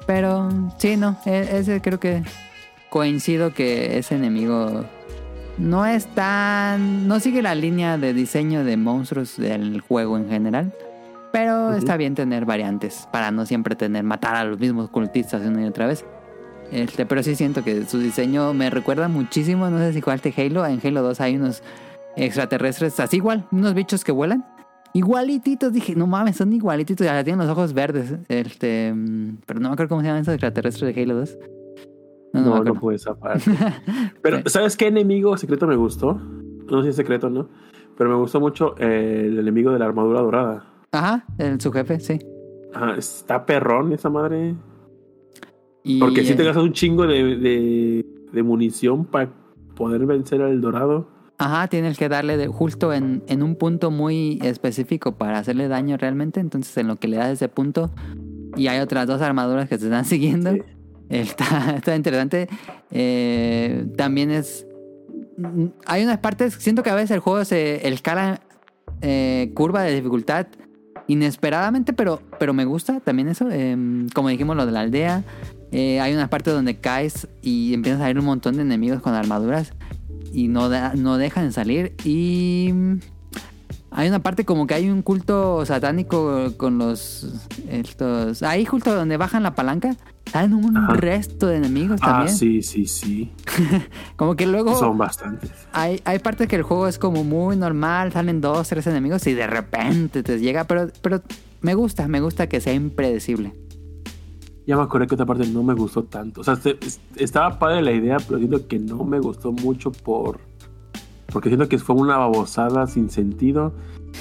Pero 0.07 0.49
sí, 0.79 0.97
no. 0.97 1.17
e- 1.27 1.49
Ese 1.59 1.81
creo 1.81 1.99
que 1.99 2.23
coincido 2.91 3.53
que 3.55 3.99
ese 3.99 4.15
enemigo 4.15 4.85
no 5.59 5.85
es 5.87 6.07
tan. 6.07 7.09
No 7.09 7.19
sigue 7.21 7.43
la 7.43 7.55
línea 7.55 7.99
de 7.99 8.15
diseño 8.15 8.65
de 8.65 8.77
monstruos 8.77 9.37
del 9.37 9.81
juego 9.81 10.17
en 10.17 10.29
general. 10.29 10.73
Pero 11.35 11.73
está 11.73 11.97
bien 11.97 12.15
tener 12.15 12.45
variantes 12.45 13.09
para 13.11 13.33
no 13.33 13.45
siempre 13.45 13.75
tener 13.75 14.05
matar 14.05 14.37
a 14.37 14.45
los 14.45 14.61
mismos 14.61 14.89
cultistas 14.89 15.45
una 15.45 15.63
y 15.63 15.65
otra 15.65 15.89
vez. 15.89 16.05
Este, 16.71 17.07
pero 17.07 17.25
sí 17.25 17.35
siento 17.35 17.65
que 17.65 17.87
su 17.87 17.99
diseño 17.99 18.55
me 18.55 18.71
recuerda 18.71 19.09
muchísimo. 19.09 19.69
No 19.69 19.79
sé 19.79 19.93
si 19.93 20.01
jugaste 20.01 20.33
Halo. 20.37 20.65
En 20.65 20.79
Halo 20.81 21.03
2 21.03 21.21
hay 21.21 21.35
unos 21.35 21.65
extraterrestres 22.15 23.01
así 23.01 23.17
igual, 23.17 23.49
unos 23.51 23.75
bichos 23.75 24.05
que 24.05 24.13
vuelan. 24.13 24.47
Igualititos, 24.93 25.73
dije, 25.73 25.97
no 25.97 26.07
mames, 26.07 26.37
son 26.37 26.53
igualititos. 26.53 27.05
Ya 27.05 27.25
tienen 27.25 27.45
los 27.45 27.51
ojos 27.51 27.73
verdes. 27.73 28.15
Este, 28.29 28.95
pero 29.45 29.59
no 29.59 29.71
me 29.71 29.73
acuerdo 29.73 29.89
cómo 29.89 30.03
se 30.03 30.07
llaman 30.07 30.23
esos 30.23 30.35
extraterrestres 30.35 30.95
de 30.95 31.03
Halo 31.03 31.17
2. 31.17 31.39
No, 32.35 32.63
no, 32.63 32.63
No. 32.63 32.81
Pero. 34.23 34.49
¿sabes 34.49 34.77
qué 34.77 34.87
enemigo 34.87 35.37
secreto 35.37 35.67
me 35.67 35.75
gustó? 35.75 36.15
No 36.15 36.79
sé 36.79 36.85
si 36.85 36.89
es 36.91 36.97
secreto 36.97 37.29
no. 37.29 37.49
Pero 37.99 38.09
me 38.09 38.17
gustó 38.17 38.39
mucho 38.39 38.77
el 38.77 39.37
enemigo 39.37 39.73
de 39.73 39.81
la 39.81 39.87
armadura 39.87 40.21
dorada. 40.21 40.74
Ajá, 40.95 41.25
el, 41.39 41.61
su 41.61 41.73
jefe, 41.73 41.99
sí. 42.01 42.19
Ajá, 42.73 42.95
está 42.97 43.45
perrón 43.47 43.93
esa 43.93 44.11
madre. 44.11 44.55
Y, 45.83 46.01
Porque 46.01 46.25
si 46.25 46.33
eh, 46.33 46.37
te 46.37 46.45
gastas 46.45 46.63
un 46.63 46.73
chingo 46.73 47.07
de, 47.07 47.37
de, 47.37 48.07
de 48.33 48.43
munición 48.43 49.05
para 49.05 49.31
poder 49.77 50.07
vencer 50.07 50.41
al 50.43 50.61
dorado. 50.61 51.09
Ajá, 51.37 51.67
tienes 51.69 51.99
que 51.99 52.09
darle 52.09 52.37
de- 52.37 52.47
justo 52.47 52.93
en, 52.93 53.23
en 53.27 53.43
un 53.43 53.57
punto 53.57 53.91
muy 53.91 54.39
específico 54.43 55.13
para 55.19 55.39
hacerle 55.39 55.69
daño 55.69 55.97
realmente. 55.97 56.41
Entonces, 56.41 56.77
en 56.79 56.87
lo 56.87 56.97
que 56.97 57.09
le 57.09 57.17
das 57.17 57.31
ese 57.31 57.49
punto, 57.49 57.91
y 58.57 58.69
hay 58.69 58.79
otras 58.81 59.07
dos 59.07 59.21
armaduras 59.21 59.69
que 59.69 59.77
te 59.79 59.85
están 59.85 60.05
siguiendo. 60.07 60.53
Sí. 60.53 60.63
Está, 61.11 61.75
está 61.77 61.95
interesante. 61.97 62.49
Eh, 62.91 63.87
también 63.97 64.31
es. 64.31 64.67
Hay 65.87 66.05
unas 66.05 66.19
partes. 66.19 66.55
Siento 66.55 66.83
que 66.83 66.91
a 66.91 66.95
veces 66.95 67.11
el 67.11 67.21
juego 67.21 67.45
se 67.45 67.87
escala 67.89 68.41
eh, 69.03 69.51
curva 69.55 69.83
de 69.83 69.95
dificultad 69.97 70.47
inesperadamente, 71.07 71.93
pero, 71.93 72.23
pero 72.39 72.53
me 72.55 72.65
gusta 72.65 73.01
también 73.01 73.29
eso. 73.29 73.49
Eh, 73.51 73.77
como 74.15 74.29
dijimos, 74.29 74.57
lo 74.57 74.67
de 74.67 74.73
la 74.73 74.81
aldea. 74.81 75.23
Eh, 75.73 76.01
hay 76.01 76.15
unas 76.15 76.29
partes 76.29 76.55
donde 76.55 76.77
caes 76.77 77.27
y 77.43 77.75
empiezan 77.75 78.01
a 78.01 78.05
salir 78.05 78.19
un 78.19 78.27
montón 78.27 78.57
de 78.57 78.63
enemigos 78.63 79.03
con 79.03 79.15
armaduras 79.15 79.73
y 80.33 80.49
no, 80.49 80.69
no 80.95 81.19
dejan 81.19 81.47
de 81.47 81.53
salir. 81.53 81.95
Y 82.05 82.73
hay 83.97 84.09
una 84.09 84.19
parte 84.19 84.45
como 84.45 84.67
que 84.67 84.75
hay 84.75 84.91
un 84.91 85.03
culto 85.03 85.65
satánico 85.65 86.53
con 86.57 86.79
los 86.79 87.33
estos. 87.71 88.43
Ahí 88.43 88.65
justo 88.65 88.93
donde 88.95 89.17
bajan 89.17 89.43
la 89.45 89.55
palanca, 89.55 89.95
salen 90.33 90.53
un 90.55 90.77
Ajá. 90.77 90.95
resto 90.95 91.47
de 91.47 91.57
enemigos 91.59 92.01
Ah, 92.03 92.07
también. 92.07 92.37
sí, 92.37 92.63
sí, 92.63 92.87
sí. 92.87 93.33
Como 94.17 94.35
que 94.35 94.47
luego 94.47 94.77
Son 94.77 94.99
bastantes. 94.99 95.51
hay, 95.73 96.01
hay 96.05 96.19
partes 96.19 96.49
que 96.49 96.57
el 96.57 96.63
juego 96.63 96.89
es 96.89 96.99
como 96.99 97.23
muy 97.25 97.57
normal, 97.57 98.13
salen 98.13 98.41
dos, 98.41 98.69
tres 98.69 98.87
enemigos 98.89 99.25
y 99.29 99.33
de 99.35 99.47
repente 99.47 100.23
te 100.25 100.39
llega, 100.41 100.65
pero, 100.65 100.89
pero 101.01 101.23
me 101.61 101.75
gusta, 101.75 102.09
me 102.09 102.21
gusta 102.21 102.49
que 102.49 102.61
sea 102.61 102.75
impredecible. 102.75 103.55
Ya 104.67 104.77
me 104.77 104.83
acordé 104.83 105.07
que 105.07 105.15
otra 105.15 105.27
parte 105.27 105.47
no 105.47 105.63
me 105.63 105.75
gustó 105.75 106.05
tanto. 106.05 106.41
O 106.41 106.45
sea, 106.45 106.59
es- 106.81 106.99
estaba 107.17 107.59
padre 107.59 107.83
la 107.83 107.93
idea, 107.93 108.17
pero 108.27 108.39
siento 108.39 108.67
que 108.67 108.79
no 108.79 109.05
me 109.05 109.21
gustó 109.21 109.53
mucho 109.53 109.93
por. 109.93 110.41
Porque 111.35 111.49
siento 111.49 111.69
que 111.69 111.79
fue 111.79 111.97
una 111.97 112.17
babosada 112.17 112.87
sin 112.87 113.11
sentido. 113.11 113.73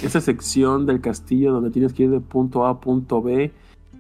Esa 0.02 0.20
sección 0.20 0.88
del 0.88 1.00
castillo 1.00 1.54
donde 1.54 1.70
tienes 1.70 1.94
que 1.94 2.04
ir 2.04 2.10
de 2.10 2.20
punto 2.20 2.66
A 2.66 2.72
a 2.72 2.80
punto 2.80 3.22
B 3.22 3.52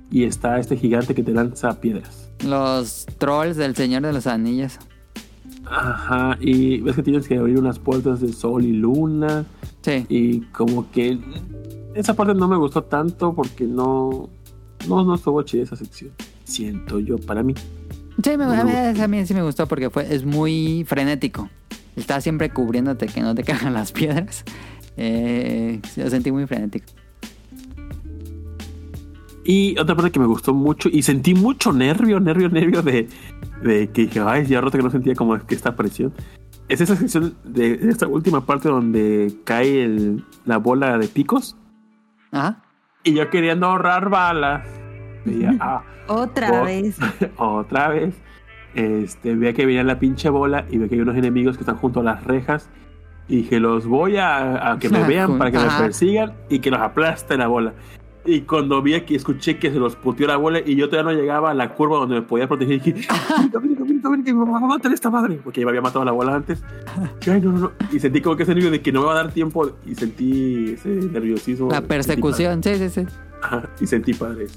y 0.09 0.23
está 0.23 0.57
este 0.57 0.75
gigante 0.77 1.13
que 1.13 1.21
te 1.21 1.31
lanza 1.31 1.79
piedras. 1.79 2.31
Los 2.43 3.05
trolls 3.19 3.55
del 3.55 3.75
Señor 3.75 4.01
de 4.01 4.13
los 4.13 4.25
Anillos. 4.25 4.79
Ajá, 5.65 6.37
y 6.41 6.81
ves 6.81 6.95
que 6.95 7.03
tienes 7.03 7.27
que 7.27 7.37
abrir 7.37 7.59
unas 7.59 7.77
puertas 7.77 8.19
de 8.19 8.33
sol 8.33 8.65
y 8.65 8.73
luna. 8.73 9.45
Sí. 9.81 10.07
Y 10.09 10.41
como 10.51 10.89
que 10.89 11.19
esa 11.93 12.15
parte 12.15 12.33
no 12.33 12.47
me 12.47 12.57
gustó 12.57 12.81
tanto 12.81 13.35
porque 13.35 13.65
no. 13.65 14.27
No, 14.89 15.03
no 15.05 15.13
estuvo 15.13 15.39
chida 15.43 15.61
esa 15.61 15.75
sección. 15.75 16.09
Siento 16.45 16.99
yo, 16.99 17.19
para 17.19 17.43
mí. 17.43 17.53
Sí, 18.23 18.31
me, 18.37 18.45
No 18.45 18.53
a, 18.53 18.63
me 18.63 18.93
mí, 18.93 19.01
a 19.01 19.07
mí 19.07 19.25
sí 19.27 19.35
me 19.35 19.43
gustó 19.43 19.67
porque 19.67 19.91
fue, 19.91 20.11
es 20.13 20.25
muy 20.25 20.83
frenético. 20.87 21.47
Está 21.95 22.21
siempre 22.21 22.49
cubriéndote 22.49 23.07
que 23.07 23.21
no 23.21 23.35
te 23.35 23.43
cagan 23.45 23.73
las 23.73 23.91
piedras. 23.91 24.43
Eh, 24.97 25.79
lo 25.95 26.09
sentí 26.09 26.31
muy 26.31 26.45
frenético. 26.47 26.87
Y 29.45 29.77
otra 29.77 29.95
parte 29.95 30.11
que 30.11 30.19
me 30.19 30.25
gustó 30.25 30.53
mucho 30.53 30.87
y 30.91 31.01
sentí 31.03 31.33
mucho 31.33 31.73
nervio, 31.73 32.19
nervio, 32.21 32.47
nervio 32.49 32.81
de, 32.81 33.09
de 33.61 33.89
que 33.89 34.03
dije, 34.03 34.21
ay, 34.25 34.45
ya 34.45 34.61
rato 34.61 34.77
que 34.77 34.83
no 34.83 34.89
sentía 34.89 35.15
como 35.15 35.37
que 35.45 35.55
esta 35.55 35.75
presión. 35.75 36.13
Es 36.69 36.79
esa 36.79 36.95
sección 36.95 37.35
de 37.43 37.75
de 37.77 37.89
esta 37.91 38.07
última 38.07 38.45
parte 38.45 38.69
donde 38.69 39.33
cae 39.43 39.83
el- 39.83 40.23
la 40.45 40.57
bola 40.57 40.97
de 40.97 41.09
picos 41.09 41.57
Ajá. 42.31 42.63
y 43.03 43.13
yo 43.13 43.29
queriendo 43.29 43.65
ahorrar 43.67 44.09
balas. 44.09 44.65
Veía, 45.25 45.57
ah, 45.59 45.83
Otra 46.07 46.61
Oh. 46.61 46.65
vez. 46.65 46.97
otra 47.37 47.89
vez. 47.89 48.15
Este, 48.75 49.35
veía 49.35 49.53
que 49.53 49.65
venía 49.65 49.83
la 49.83 49.99
pinche 49.99 50.29
bola 50.29 50.65
y 50.69 50.77
veía 50.77 50.89
que 50.89 50.95
hay 50.95 51.01
unos 51.01 51.15
enemigos 51.15 51.57
que 51.57 51.63
están 51.63 51.77
junto 51.77 51.99
a 51.99 52.03
las 52.03 52.23
rejas. 52.23 52.69
Y 53.27 53.37
dije, 53.37 53.59
los 53.59 53.85
voy 53.87 54.17
a, 54.17 54.71
a 54.73 54.79
que 54.79 54.89
me 54.89 55.03
vean 55.07 55.37
para 55.37 55.51
que 55.51 55.57
ajá. 55.57 55.79
me 55.79 55.85
persigan 55.85 56.33
y 56.49 56.59
que 56.59 56.71
los 56.71 56.79
aplaste 56.79 57.37
la 57.37 57.47
bola. 57.47 57.73
Y 58.25 58.41
cuando 58.41 58.81
vi 58.81 58.99
que 59.01 59.15
escuché 59.15 59.57
que 59.57 59.69
se 59.69 59.77
los 59.77 59.97
puteó 59.97 60.27
la 60.27 60.37
bola 60.37 60.59
y 60.65 60.75
yo 60.75 60.89
todavía 60.89 61.11
no 61.13 61.19
llegaba 61.19 61.51
a 61.51 61.53
la 61.53 61.73
curva 61.73 61.97
donde 61.97 62.15
me 62.15 62.21
podía 62.21 62.47
proteger, 62.47 62.81
dije, 62.81 62.93
"Brinca, 63.37 63.59
brinca, 63.59 63.83
brinca". 63.83 64.03
siento 64.03 64.09
güey, 64.09 64.23
que 64.23 64.33
me 64.33 64.51
va 64.51 64.57
a 64.57 64.61
matar 64.61 64.93
esta 64.93 65.09
madre. 65.09 65.39
Porque 65.43 65.61
ya 65.61 65.65
me 65.65 65.71
había 65.71 65.81
matado 65.81 66.05
la 66.05 66.11
abuela 66.11 66.35
antes. 66.35 66.63
Y, 67.25 67.29
ay, 67.29 67.41
no, 67.41 67.51
no, 67.51 67.59
no. 67.59 67.71
Y 67.91 67.99
sentí 67.99 68.21
como 68.21 68.35
que 68.35 68.43
ese 68.43 68.53
nervio 68.53 68.71
de 68.71 68.81
que 68.81 68.91
no 68.91 69.01
me 69.01 69.07
va 69.07 69.13
a 69.13 69.23
dar 69.23 69.31
tiempo. 69.31 69.71
Y 69.85 69.95
sentí 69.95 70.71
ese 70.73 70.89
nerviosismo. 70.89 71.69
La 71.71 71.81
persecución, 71.81 72.61
sí, 72.63 72.75
sí, 72.75 72.89
sí. 72.89 73.05
Ajá, 73.41 73.69
y 73.79 73.87
sentí 73.87 74.13
padre. 74.13 74.47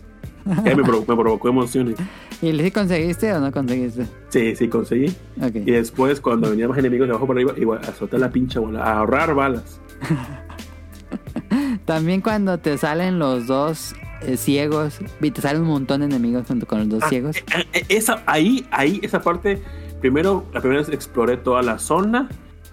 Me, 0.64 0.76
provo- 0.76 1.04
me 1.06 1.16
provocó 1.16 1.48
emociones. 1.48 1.96
¿Y 2.40 2.52
sí 2.56 2.70
conseguiste 2.70 3.32
o 3.32 3.40
no 3.40 3.50
conseguiste? 3.50 4.06
Sí, 4.28 4.54
sí, 4.54 4.68
conseguí. 4.68 5.12
Y 5.54 5.70
después, 5.72 6.20
cuando 6.20 6.50
venían 6.50 6.68
más 6.68 6.78
enemigos 6.78 7.08
de 7.08 7.12
abajo 7.12 7.26
para 7.26 7.38
arriba, 7.40 7.54
igual 7.58 7.80
a 7.82 7.92
soltar 7.92 8.20
la 8.20 8.30
pincha 8.30 8.60
bola, 8.60 8.84
a 8.84 8.98
ahorrar 8.98 9.34
balas. 9.34 9.80
También 11.84 12.20
cuando 12.20 12.58
te 12.58 12.76
salen 12.78 13.18
los 13.18 13.46
dos 13.46 13.94
eh, 14.22 14.36
ciegos 14.36 14.98
y 15.20 15.30
te 15.30 15.40
salen 15.40 15.62
un 15.62 15.68
montón 15.68 16.00
de 16.00 16.06
enemigos 16.06 16.46
junto 16.46 16.66
con 16.66 16.80
los 16.80 16.88
dos 16.88 17.02
Ah, 17.04 17.08
ciegos. 17.08 17.36
eh, 17.36 17.42
eh, 17.72 17.84
Esa, 17.88 18.22
ahí, 18.26 18.66
ahí, 18.70 19.00
esa 19.02 19.20
parte. 19.20 19.60
Primero, 20.00 20.44
la 20.52 20.60
primera 20.60 20.80
vez 20.82 20.90
exploré 20.90 21.36
toda 21.36 21.62
la 21.62 21.78
zona, 21.78 22.28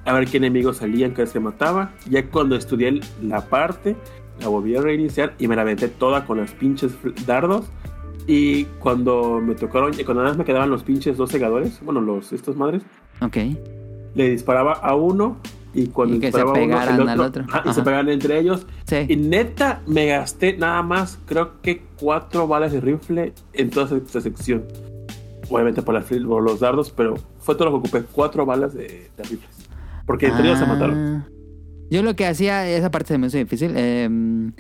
a 0.06 0.14
ver 0.14 0.28
qué 0.28 0.38
enemigos 0.38 0.78
salían, 0.78 1.14
qué 1.14 1.26
se 1.28 1.40
mataba. 1.40 1.94
Ya 2.10 2.26
cuando 2.26 2.56
estudié 2.56 3.00
la 3.22 3.42
parte, 3.48 3.96
la 4.40 4.48
volví 4.48 4.76
a 4.76 4.82
reiniciar 4.82 5.34
y 5.40 5.48
me 5.48 5.56
la 5.56 5.62
aventé 5.64 5.88
toda 5.88 6.26
con 6.26 6.38
las 6.40 6.52
pinches 6.52 6.94
dardos. 7.26 7.66
Y 8.28 8.66
cuando 8.80 9.42
me 9.42 9.54
tocaron, 9.56 9.92
cuando 9.94 10.16
nada 10.24 10.30
más 10.30 10.38
me 10.38 10.46
quedaban 10.46 10.70
los 10.70 10.84
pinches 10.84 11.18
dos 11.18 11.30
segadores, 11.30 11.80
bueno, 11.84 12.00
los 12.02 12.32
estos 12.32 12.56
madres, 12.56 12.82
Ok. 13.22 13.38
le 14.16 14.30
disparaba 14.30 14.74
a 14.74 14.96
uno 14.96 15.38
y 15.74 15.88
cuando 15.88 16.16
Y 16.16 16.20
que 16.20 16.32
se 16.32 16.38
disparaba 16.38 16.52
uno, 16.54 16.62
pegaran 16.62 17.02
el 17.02 17.10
al 17.10 17.20
otro. 17.20 17.44
ajá, 17.50 17.64
y 17.70 17.74
se 17.74 17.82
pegaban 17.82 18.08
entre 18.10 18.40
ellos. 18.40 18.66
Sí. 18.86 19.06
Y 19.10 19.16
neta, 19.18 19.82
me 19.88 20.06
gasté 20.06 20.56
nada 20.58 20.82
más, 20.84 21.20
creo 21.26 21.62
que 21.62 21.82
cuatro 22.00 22.48
balas 22.48 22.72
de 22.72 22.80
rifle 22.80 23.34
en 23.52 23.70
toda 23.70 23.98
esa 23.98 24.22
sección. 24.22 24.64
Obviamente 25.50 25.82
por, 25.82 25.94
las 25.94 26.06
por 26.06 26.42
los 26.44 26.62
dardos, 26.62 26.92
pero 26.92 27.16
fue 27.40 27.56
todo 27.56 27.66
lo 27.66 27.72
que 27.72 27.78
ocupé, 27.90 28.04
cuatro 28.10 28.46
balas 28.46 28.74
de, 28.74 29.10
de 29.18 29.24
rifles. 29.24 29.68
Porque 30.06 30.28
entre 30.28 30.46
ellos 30.48 30.60
se 30.60 30.66
mataron. 30.66 31.26
Yo 31.94 32.02
lo 32.02 32.16
que 32.16 32.26
hacía, 32.26 32.68
esa 32.68 32.90
parte 32.90 33.10
se 33.10 33.20
me 33.20 33.28
hizo 33.28 33.38
difícil, 33.38 33.78
em, 33.78 34.52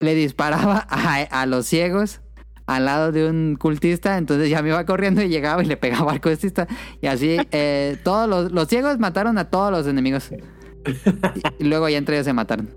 le 0.00 0.14
disparaba 0.16 0.84
a, 0.90 1.20
a 1.20 1.46
los 1.46 1.64
ciegos 1.64 2.22
al 2.66 2.86
lado 2.86 3.12
de 3.12 3.30
un 3.30 3.54
cultista, 3.54 4.18
entonces 4.18 4.50
ya 4.50 4.60
me 4.60 4.70
iba 4.70 4.84
corriendo 4.84 5.22
y 5.22 5.28
llegaba 5.28 5.62
y 5.62 5.66
le 5.66 5.76
pegaba 5.76 6.10
al 6.10 6.20
cultista. 6.20 6.66
Y 7.00 7.06
así, 7.06 7.36
eh, 7.52 7.98
todos 8.02 8.28
los, 8.28 8.50
los 8.50 8.66
ciegos 8.66 8.98
mataron 8.98 9.38
a 9.38 9.48
todos 9.48 9.70
los 9.70 9.86
enemigos. 9.86 10.32
Y, 10.32 11.62
y 11.62 11.68
luego 11.68 11.88
ya 11.88 11.98
entre 11.98 12.16
ellos 12.16 12.26
se 12.26 12.32
mataron. 12.32 12.68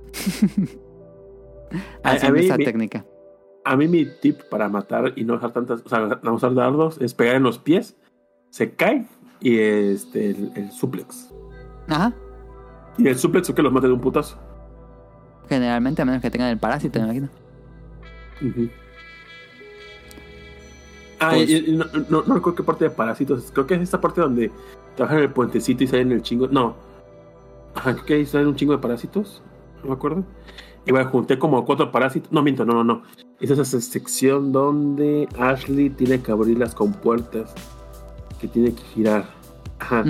Haciendo 2.04 2.40
esa 2.40 2.58
técnica. 2.58 3.06
A 3.66 3.76
mí 3.76 3.88
mi 3.88 4.06
tip 4.22 4.40
para 4.52 4.70
matar 4.70 5.14
y 5.16 5.24
no 5.24 5.34
usar 5.34 5.52
tantas, 5.52 5.82
o 5.84 5.90
sea, 5.90 6.20
no 6.22 6.36
usar 6.36 6.54
dardos 6.54 7.02
es 7.02 7.16
pegar 7.16 7.38
en 7.38 7.44
los 7.44 7.58
pies, 7.58 7.96
se 8.52 8.76
cae 8.76 9.08
y 9.40 9.58
este, 9.58 10.30
el, 10.30 10.52
el 10.56 10.72
suplex. 10.72 11.34
Ajá. 11.88 12.14
Y 12.98 13.08
el 13.08 13.18
suplex 13.18 13.50
es 13.50 13.56
que 13.56 13.62
los 13.62 13.72
mate 13.72 13.88
de 13.88 13.94
un 13.94 14.02
putazo. 14.02 14.38
Generalmente, 15.50 16.02
a 16.02 16.06
menos 16.06 16.22
que 16.22 16.30
tengan 16.32 16.50
el 16.50 16.58
parásito, 16.58 17.00
me 17.00 17.06
imagino. 17.06 17.30
Ujú. 18.42 18.70
Ah, 21.20 21.32
Pues- 21.34 21.50
y- 21.50 21.72
y 21.72 21.78
no, 21.78 21.86
no, 22.10 22.24
no 22.28 22.36
recuerdo 22.36 22.56
qué 22.56 22.64
parte 22.64 22.84
de 22.86 22.92
Parásitos. 22.92 23.50
Creo 23.52 23.66
que 23.66 23.74
es 23.76 23.82
esta 23.82 24.00
parte 24.00 24.22
donde 24.22 24.52
trabajan 24.96 25.18
en 25.20 25.24
el 25.26 25.32
puentecito 25.32 25.84
y 25.84 25.88
salen 25.88 26.12
el 26.12 26.22
chingo. 26.22 26.48
No. 26.48 26.76
Ajá, 27.74 27.94
creo 27.94 28.06
que 28.06 28.14
ahí 28.16 28.26
salen 28.26 28.48
un 28.48 28.56
chingo 28.56 28.74
de 28.74 28.80
parásitos. 28.80 29.42
No 29.84 29.90
me 29.90 29.96
acuerdo. 29.96 30.24
Y 30.86 30.92
bueno, 30.92 31.10
junté 31.10 31.38
como 31.40 31.64
cuatro 31.66 31.92
parásitos. 31.92 32.32
No, 32.32 32.42
miento, 32.44 32.66
no, 32.66 32.74
no, 32.76 32.84
no. 32.84 33.04
Esa 33.40 33.54
es 33.54 33.60
esa 33.60 33.82
sección 33.82 34.52
donde 34.52 35.28
Ashley 35.40 35.90
tiene 35.90 36.22
que 36.22 36.32
abrir 36.32 36.58
las 36.58 36.74
compuertas. 36.76 37.54
Que 38.40 38.48
tiene 38.48 38.74
que 38.74 38.84
girar. 38.94 39.26
Ajá. 39.80 40.04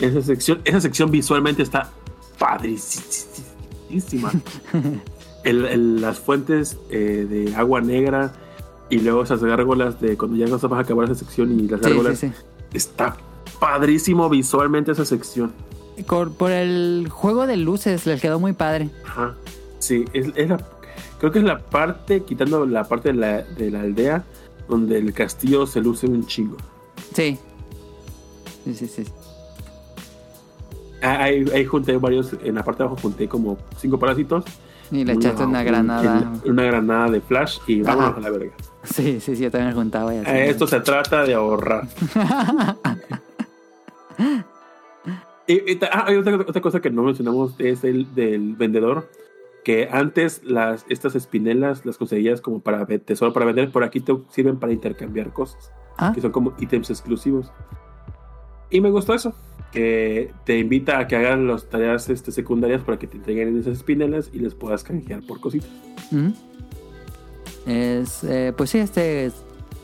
Esa 0.00 0.22
sección, 0.22 0.60
esa 0.64 0.80
sección 0.80 1.10
visualmente 1.10 1.62
está 1.62 1.88
padrísima. 2.38 4.32
El- 5.44 5.64
el- 5.66 6.00
las 6.00 6.18
fuentes 6.18 6.76
eh, 6.90 7.26
de 7.28 7.54
agua 7.56 7.80
negra 7.80 8.32
y 8.90 8.98
luego 9.00 9.22
esas 9.22 9.42
gárgolas 9.42 10.00
de 10.00 10.16
cuando 10.16 10.36
ya 10.36 10.46
no 10.46 10.58
vas 10.58 10.64
a 10.78 10.78
acabar 10.80 11.04
esa 11.06 11.14
sección 11.14 11.58
y 11.58 11.68
las 11.68 11.80
Sí, 11.80 11.86
gárgolas. 11.86 12.18
sí, 12.18 12.28
sí. 12.28 12.34
Está 12.74 13.16
padrísimo 13.60 14.28
visualmente 14.28 14.92
esa 14.92 15.04
sección. 15.04 15.52
Por, 16.06 16.32
por 16.32 16.50
el 16.52 17.08
juego 17.10 17.46
de 17.46 17.56
luces 17.56 18.06
les 18.06 18.20
quedó 18.20 18.38
muy 18.38 18.52
padre. 18.52 18.90
Ajá. 19.06 19.34
Sí, 19.78 20.04
es, 20.12 20.28
es 20.34 20.48
la, 20.48 20.58
creo 21.18 21.32
que 21.32 21.38
es 21.38 21.44
la 21.44 21.58
parte, 21.58 22.22
quitando 22.24 22.66
la 22.66 22.84
parte 22.84 23.08
de 23.10 23.14
la, 23.14 23.42
de 23.42 23.70
la 23.70 23.80
aldea, 23.80 24.24
donde 24.68 24.98
el 24.98 25.12
castillo 25.12 25.66
se 25.66 25.80
luce 25.80 26.06
un 26.06 26.26
chingo. 26.26 26.56
Sí. 27.14 27.38
Sí, 28.64 28.74
sí, 28.74 28.86
sí. 28.86 29.04
Ah, 31.02 31.22
Ahí, 31.24 31.44
ahí 31.54 31.64
junté 31.64 31.96
varios, 31.96 32.32
en 32.42 32.54
la 32.56 32.64
parte 32.64 32.82
de 32.82 32.88
abajo 32.88 33.00
junté 33.02 33.28
como 33.28 33.56
cinco 33.76 33.98
parásitos. 33.98 34.44
Y 34.90 35.04
le 35.04 35.12
echaste 35.12 35.44
una 35.44 35.58
un- 35.60 35.64
granada. 35.66 36.32
Una 36.46 36.62
granada 36.64 37.10
de 37.10 37.20
flash 37.20 37.58
y 37.66 37.82
Ajá. 37.82 37.94
vámonos 37.94 38.16
a 38.18 38.20
la 38.20 38.30
verga. 38.30 38.52
Sí, 38.84 39.20
sí, 39.20 39.36
sí, 39.36 39.42
yo 39.42 39.50
también 39.50 39.74
juntaba. 39.74 40.14
y 40.14 40.18
así. 40.18 40.30
Eh, 40.30 40.48
Esto 40.50 40.66
se 40.66 40.80
trata 40.80 41.24
de 41.24 41.34
ahorrar. 41.34 41.86
Y- 45.46 45.72
y 45.72 45.78
ah, 45.90 46.04
hay 46.06 46.16
otra, 46.16 46.36
otra 46.36 46.60
cosa 46.60 46.80
que 46.80 46.90
no 46.90 47.02
mencionamos 47.04 47.54
es 47.58 47.82
el 47.84 48.14
del 48.14 48.54
vendedor. 48.54 49.08
Que 49.64 49.88
antes 49.90 50.42
las, 50.44 50.84
estas 50.88 51.14
espinelas 51.14 51.84
las 51.84 51.96
conseguías 51.98 52.40
como 52.40 52.60
para 52.60 52.86
tesoro 52.86 53.32
para 53.32 53.46
vender, 53.46 53.70
por 53.70 53.82
aquí 53.84 54.00
te 54.00 54.14
sirven 54.30 54.58
para 54.58 54.72
intercambiar 54.72 55.32
cosas, 55.32 55.72
Ah, 55.98 56.12
que 56.14 56.20
son 56.20 56.32
como 56.32 56.52
ítems 56.58 56.90
exclusivos. 56.90 57.50
Y 58.70 58.80
me 58.80 58.90
gustó 58.90 59.14
eso, 59.14 59.34
que 59.72 60.32
te 60.44 60.58
invita 60.58 60.98
a 60.98 61.06
que 61.06 61.16
hagas 61.16 61.38
las 61.38 61.68
tareas 61.68 62.08
este, 62.08 62.32
secundarias 62.32 62.82
para 62.82 62.98
que 62.98 63.06
te 63.06 63.16
entreguen 63.16 63.58
esas 63.58 63.78
espinelas 63.78 64.30
y 64.32 64.38
les 64.38 64.54
puedas 64.54 64.82
canjear 64.82 65.22
por 65.22 65.40
cositas. 65.40 65.70
Es, 67.66 68.24
eh, 68.24 68.52
pues 68.56 68.70
sí, 68.70 68.78
este 68.78 69.30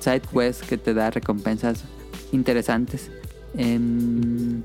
side 0.00 0.22
quest 0.32 0.62
que 0.66 0.78
te 0.78 0.94
da 0.94 1.10
recompensas 1.10 1.84
interesantes. 2.32 3.10
Em, 3.56 4.62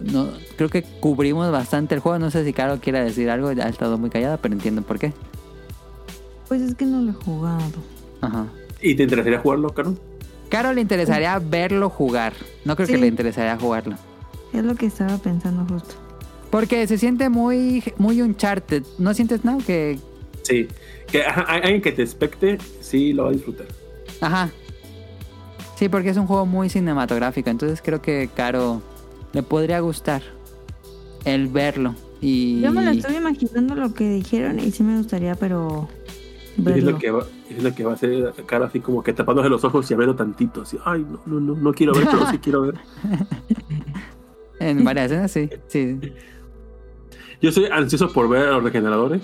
no, 0.00 0.28
creo 0.56 0.68
que 0.68 0.82
cubrimos 0.82 1.50
bastante 1.52 1.94
el 1.94 2.00
juego. 2.00 2.18
No 2.18 2.30
sé 2.30 2.44
si 2.44 2.52
Caro 2.52 2.80
quiere 2.80 3.02
decir 3.02 3.30
algo. 3.30 3.48
Ha 3.48 3.68
estado 3.68 3.98
muy 3.98 4.10
callada, 4.10 4.38
pero 4.38 4.54
entiendo 4.54 4.82
por 4.82 4.98
qué. 4.98 5.12
Pues 6.48 6.62
es 6.62 6.74
que 6.74 6.84
no 6.84 7.00
lo 7.02 7.10
he 7.10 7.14
jugado. 7.14 7.78
Ajá. 8.20 8.46
¿Y 8.80 8.94
te 8.94 9.04
interesaría 9.04 9.38
jugarlo, 9.38 9.70
Caro? 9.70 9.94
Caro 10.50 10.72
le 10.74 10.82
interesaría 10.82 11.38
verlo 11.38 11.88
jugar. 11.88 12.34
No 12.64 12.76
creo 12.76 12.88
que 12.88 12.98
le 12.98 13.06
interesaría 13.06 13.56
jugarlo. 13.56 13.96
Es 14.52 14.62
lo 14.64 14.74
que 14.74 14.86
estaba 14.86 15.16
pensando 15.18 15.64
justo. 15.72 15.94
Porque 16.50 16.86
se 16.86 16.98
siente 16.98 17.28
muy, 17.28 17.82
muy 17.96 18.20
Uncharted. 18.20 18.82
¿No 18.98 19.14
sientes 19.14 19.44
nada? 19.44 19.58
Que, 19.64 19.98
Sí. 20.42 20.68
Que 21.06 21.22
alguien 21.24 21.80
que 21.80 21.92
te 21.92 22.02
expecte, 22.02 22.58
sí 22.80 23.12
lo 23.12 23.24
va 23.24 23.30
a 23.30 23.32
disfrutar. 23.32 23.66
Ajá. 24.20 24.50
Sí, 25.76 25.88
porque 25.88 26.10
es 26.10 26.16
un 26.16 26.26
juego 26.26 26.46
muy 26.46 26.68
cinematográfico. 26.68 27.50
Entonces 27.50 27.80
creo 27.82 28.02
que 28.02 28.28
Caro 28.34 28.82
le 29.32 29.42
podría 29.42 29.80
gustar 29.80 30.22
el 31.24 31.48
verlo. 31.48 31.94
Y. 32.20 32.60
Yo 32.60 32.72
me 32.72 32.84
lo 32.84 32.90
estoy 32.90 33.16
imaginando 33.16 33.74
lo 33.74 33.94
que 33.94 34.08
dijeron 34.08 34.60
y 34.60 34.70
sí 34.72 34.82
me 34.82 34.98
gustaría, 34.98 35.34
pero 35.36 35.88
Es 36.60 36.74
verlo. 36.74 36.90
lo, 36.92 36.98
que 36.98 37.10
va, 37.10 37.24
es 37.48 37.62
lo 37.62 37.74
que 37.74 37.84
va 37.84 37.92
a 37.92 37.94
hacer 37.94 38.32
cara 38.46 38.66
así 38.66 38.80
como 38.80 39.02
que 39.02 39.12
tapándose 39.12 39.48
los 39.48 39.64
ojos 39.64 39.90
y 39.90 39.94
abriendo 39.94 40.16
tantito. 40.16 40.62
Así, 40.62 40.78
ay, 40.84 41.04
no, 41.08 41.20
no, 41.26 41.40
no, 41.40 41.54
no 41.54 41.72
quiero 41.72 41.92
ver, 41.94 42.06
pero 42.10 42.30
sí 42.30 42.38
quiero 42.38 42.62
ver. 42.62 42.74
En 44.60 44.84
varias 44.84 45.06
escenas, 45.06 45.30
sí. 45.30 45.48
sí. 45.68 45.98
Yo 47.40 47.50
soy 47.50 47.64
ansioso 47.72 48.12
por 48.12 48.28
ver 48.28 48.48
a 48.48 48.50
los 48.52 48.62
regeneradores, 48.62 49.22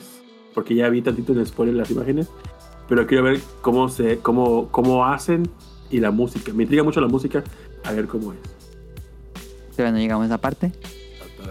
porque 0.54 0.74
ya 0.74 0.88
vi 0.88 1.02
tantito 1.02 1.34
en 1.34 1.44
spoiler 1.44 1.74
las 1.74 1.90
imágenes, 1.90 2.30
pero 2.88 3.06
quiero 3.06 3.24
ver 3.24 3.40
cómo 3.60 3.90
se, 3.90 4.16
cómo, 4.20 4.68
cómo 4.70 5.04
hacen 5.04 5.46
y 5.90 6.00
la 6.00 6.10
música. 6.10 6.54
Me 6.54 6.62
intriga 6.62 6.82
mucho 6.82 7.02
la 7.02 7.08
música, 7.08 7.44
a 7.84 7.92
ver 7.92 8.06
cómo 8.06 8.32
es. 8.32 8.38
Todavía 9.76 9.92
no 9.92 9.98
llegamos 9.98 10.24
a 10.24 10.26
esa 10.26 10.38
parte. 10.38 10.72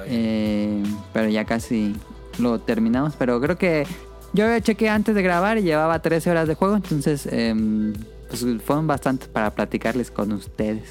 Eh, 0.08 0.84
pero 1.14 1.30
ya 1.30 1.46
casi 1.46 1.96
lo 2.40 2.60
terminamos. 2.60 3.16
Pero 3.18 3.40
creo 3.40 3.58
que 3.58 3.86
yo 4.36 4.60
chequé 4.60 4.90
antes 4.90 5.16
de 5.16 5.22
grabar 5.22 5.58
y 5.58 5.64
llevaba 5.64 6.00
13 6.02 6.30
horas 6.30 6.48
de 6.48 6.56
juego. 6.56 6.76
Entonces, 6.76 7.28
em, 7.32 7.94
pues 8.28 8.46
fueron 8.64 8.86
bastantes 8.86 9.28
para 9.28 9.56
platicarles 9.56 10.12
con 10.12 10.32
ustedes. 10.34 10.90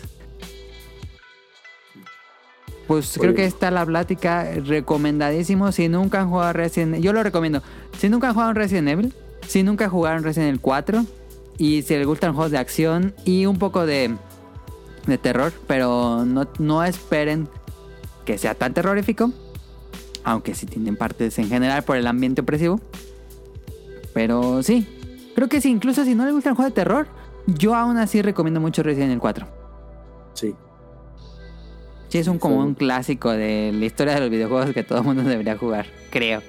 Pues 2.86 3.16
creo 3.18 3.34
que 3.34 3.44
esta 3.44 3.70
la 3.70 3.86
plática 3.86 4.50
recomendadísimo. 4.66 5.72
Si 5.72 5.88
nunca 5.88 6.20
han 6.20 6.28
jugado 6.28 6.52
Resident 6.52 6.96
yo 7.02 7.12
lo 7.12 7.22
recomiendo. 7.22 7.62
Si 7.98 8.08
nunca 8.08 8.28
han 8.28 8.34
jugado 8.34 8.52
Resident 8.52 8.88
Evil, 8.88 9.14
si 9.46 9.62
nunca 9.62 9.88
jugaron 9.88 10.22
Resident 10.22 10.48
Evil 10.48 10.60
4 10.60 11.04
y 11.56 11.82
si 11.82 11.94
les 11.96 12.06
gustan 12.06 12.34
juegos 12.34 12.50
de 12.50 12.58
acción 12.58 13.14
y 13.24 13.46
un 13.46 13.58
poco 13.58 13.86
de, 13.86 14.14
de 15.06 15.18
terror, 15.18 15.52
pero 15.66 16.24
no, 16.26 16.46
no 16.58 16.84
esperen 16.84 17.48
que 18.26 18.36
sea 18.36 18.54
tan 18.54 18.74
terrorífico, 18.74 19.32
aunque 20.22 20.54
sí 20.54 20.66
tienen 20.66 20.96
partes 20.96 21.38
en 21.38 21.48
general 21.48 21.84
por 21.84 21.96
el 21.96 22.06
ambiente 22.06 22.42
opresivo. 22.42 22.80
Pero 24.14 24.62
sí, 24.62 24.86
creo 25.34 25.48
que 25.48 25.60
sí, 25.60 25.70
incluso 25.70 26.04
si 26.04 26.14
no 26.14 26.24
les 26.24 26.32
gusta 26.32 26.50
el 26.50 26.56
juego 26.56 26.70
de 26.70 26.74
terror, 26.74 27.08
yo 27.46 27.74
aún 27.74 27.98
así 27.98 28.22
recomiendo 28.22 28.60
mucho 28.60 28.82
Resident 28.82 29.10
Evil 29.10 29.20
4. 29.20 29.46
Sí. 30.32 30.54
Sí, 32.08 32.18
es 32.18 32.28
un 32.28 32.38
como 32.38 32.60
un 32.60 32.74
clásico 32.74 33.30
de 33.32 33.72
la 33.74 33.84
historia 33.84 34.14
de 34.14 34.20
los 34.20 34.30
videojuegos 34.30 34.72
que 34.72 34.84
todo 34.84 35.00
el 35.00 35.04
mundo 35.04 35.22
debería 35.24 35.58
jugar, 35.58 35.86
creo. 36.10 36.40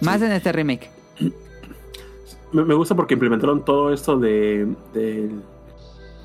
Más 0.00 0.20
en 0.20 0.32
este 0.32 0.52
remake. 0.52 0.90
Me, 2.52 2.64
me 2.64 2.74
gusta 2.74 2.94
porque 2.94 3.14
implementaron 3.14 3.64
todo 3.64 3.92
esto 3.92 4.18
de, 4.18 4.68
de 4.92 5.30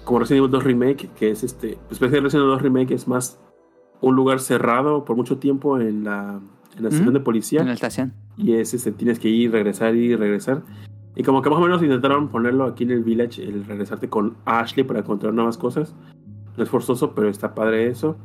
como 0.03 0.19
Resident 0.19 0.39
Evil 0.39 0.51
2 0.51 0.63
Remake, 0.63 1.09
que 1.15 1.29
es 1.31 1.43
este, 1.43 1.77
especialmente 1.91 2.21
Resident 2.21 2.45
Evil 2.45 2.53
2 2.55 2.61
Remake 2.63 2.93
es 2.95 3.07
más 3.07 3.39
un 4.01 4.15
lugar 4.15 4.39
cerrado 4.39 5.05
por 5.05 5.15
mucho 5.15 5.37
tiempo 5.37 5.79
en 5.79 6.03
la, 6.03 6.39
en 6.79 6.83
la 6.83 6.89
estación 6.89 7.09
Ujú. 7.09 7.17
de 7.19 7.23
policía. 7.23 7.61
En 7.61 7.67
la 7.67 7.73
estación. 7.73 8.13
Y 8.37 8.53
es 8.53 8.73
este, 8.73 8.91
tienes 8.91 9.19
que 9.19 9.29
ir, 9.29 9.51
regresar, 9.51 9.95
ir 9.95 10.11
y 10.11 10.15
regresar. 10.15 10.63
Y 11.15 11.23
como 11.23 11.41
que 11.41 11.49
más 11.49 11.59
o 11.59 11.61
menos 11.61 11.83
intentaron 11.83 12.29
ponerlo 12.29 12.63
aquí 12.63 12.85
en 12.85 12.91
el 12.91 13.03
village, 13.03 13.43
el 13.43 13.65
regresarte 13.65 14.07
con 14.09 14.35
Ashley 14.45 14.85
para 14.85 14.99
encontrar 14.99 15.33
nuevas 15.33 15.57
cosas. 15.57 15.93
No 16.57 16.63
es 16.63 16.69
forzoso, 16.69 17.13
pero 17.13 17.29
está 17.29 17.53
padre 17.53 17.87
eso. 17.87 18.15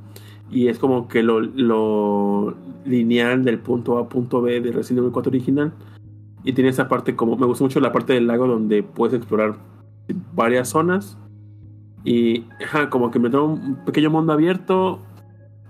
Y 0.51 0.69
es 0.69 0.79
como 0.79 1.09
que 1.09 1.23
lo, 1.23 1.41
lo 1.41 2.55
lineal 2.85 3.45
del 3.45 3.59
punto 3.59 3.99
A 3.99 4.03
a 4.03 4.09
punto 4.09 4.41
B 4.43 4.61
de 4.61 4.73
Resident 4.73 5.01
Evil 5.01 5.13
4 5.13 5.31
original. 5.31 5.73
Y 6.45 6.53
tiene 6.53 6.71
esa 6.71 6.89
parte 6.89 7.17
como, 7.17 7.37
me 7.37 7.47
gusta 7.47 7.65
mucho 7.65 7.81
la 7.81 7.91
parte 7.93 8.13
del 8.13 8.27
lago 8.27 8.47
donde 8.47 8.83
puedes 8.83 9.15
explorar 9.15 9.57
varias 10.35 10.69
zonas. 10.69 11.19
Y 12.05 12.45
ajá, 12.63 12.91
como 12.91 13.11
que 13.11 13.19
me 13.19 13.31
da 13.31 13.41
un 13.41 13.77
pequeño 13.87 14.11
mundo 14.11 14.33
abierto, 14.35 15.01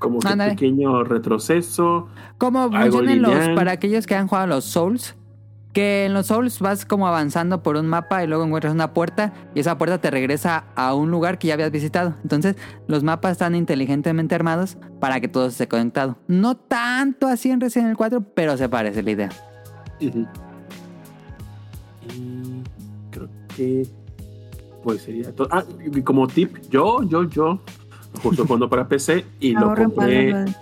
como 0.05 0.21
que 0.21 0.33
un 0.33 0.39
pequeño 0.39 1.05
retroceso. 1.05 2.09
¿Cómo 2.39 2.63
Algo 2.73 2.99
funcionan 2.99 3.23
los, 3.23 3.57
para 3.57 3.73
aquellos 3.73 4.07
que 4.07 4.15
han 4.15 4.29
jugado 4.29 4.47
los 4.47 4.65
Souls? 4.65 5.17
Que 5.73 6.05
en 6.05 6.15
los 6.15 6.27
Souls 6.27 6.61
vas 6.61 6.85
como 6.87 7.09
avanzando 7.09 7.63
por 7.63 7.77
un 7.77 7.87
mapa 7.87 8.23
y 8.23 8.29
luego 8.29 8.45
encuentras 8.45 8.73
una 8.73 8.95
puerta 8.95 9.33
y 9.55 9.61
esa 9.61 9.77
puerta 9.77 9.99
te 9.99 10.11
regresa 10.11 10.67
a 10.77 10.95
un 10.95 11.11
lugar 11.11 11.39
que 11.39 11.49
ya 11.49 11.55
habías 11.55 11.73
visitado. 11.73 12.15
Entonces 12.23 12.57
los 12.87 13.03
mapas 13.03 13.33
están 13.33 13.55
inteligentemente 13.57 14.35
armados 14.35 14.77
para 15.01 15.21
que 15.21 15.27
todo 15.27 15.47
esté 15.47 15.67
conectado. 15.67 16.17
No 16.29 16.57
tanto 16.57 17.27
así 17.27 17.51
en 17.51 17.61
Resident 17.61 17.87
Evil 17.87 17.97
4, 17.97 18.25
pero 18.35 18.57
se 18.57 18.69
parece 18.69 19.03
la 19.03 19.11
idea. 19.11 19.31
Y 19.99 20.11
creo 23.11 23.29
que 23.57 23.89
pues 24.85 25.01
sería 25.03 25.35
todo. 25.35 25.49
Ah, 25.51 25.65
y 25.93 26.03
como 26.03 26.27
tip, 26.29 26.59
yo, 26.71 27.03
yo, 27.05 27.25
yo, 27.25 27.59
justo 28.23 28.47
cuando 28.47 28.69
para 28.69 28.87
PC 28.89 29.25
y 29.41 29.53
lo 29.53 29.75
compré. 29.75 30.45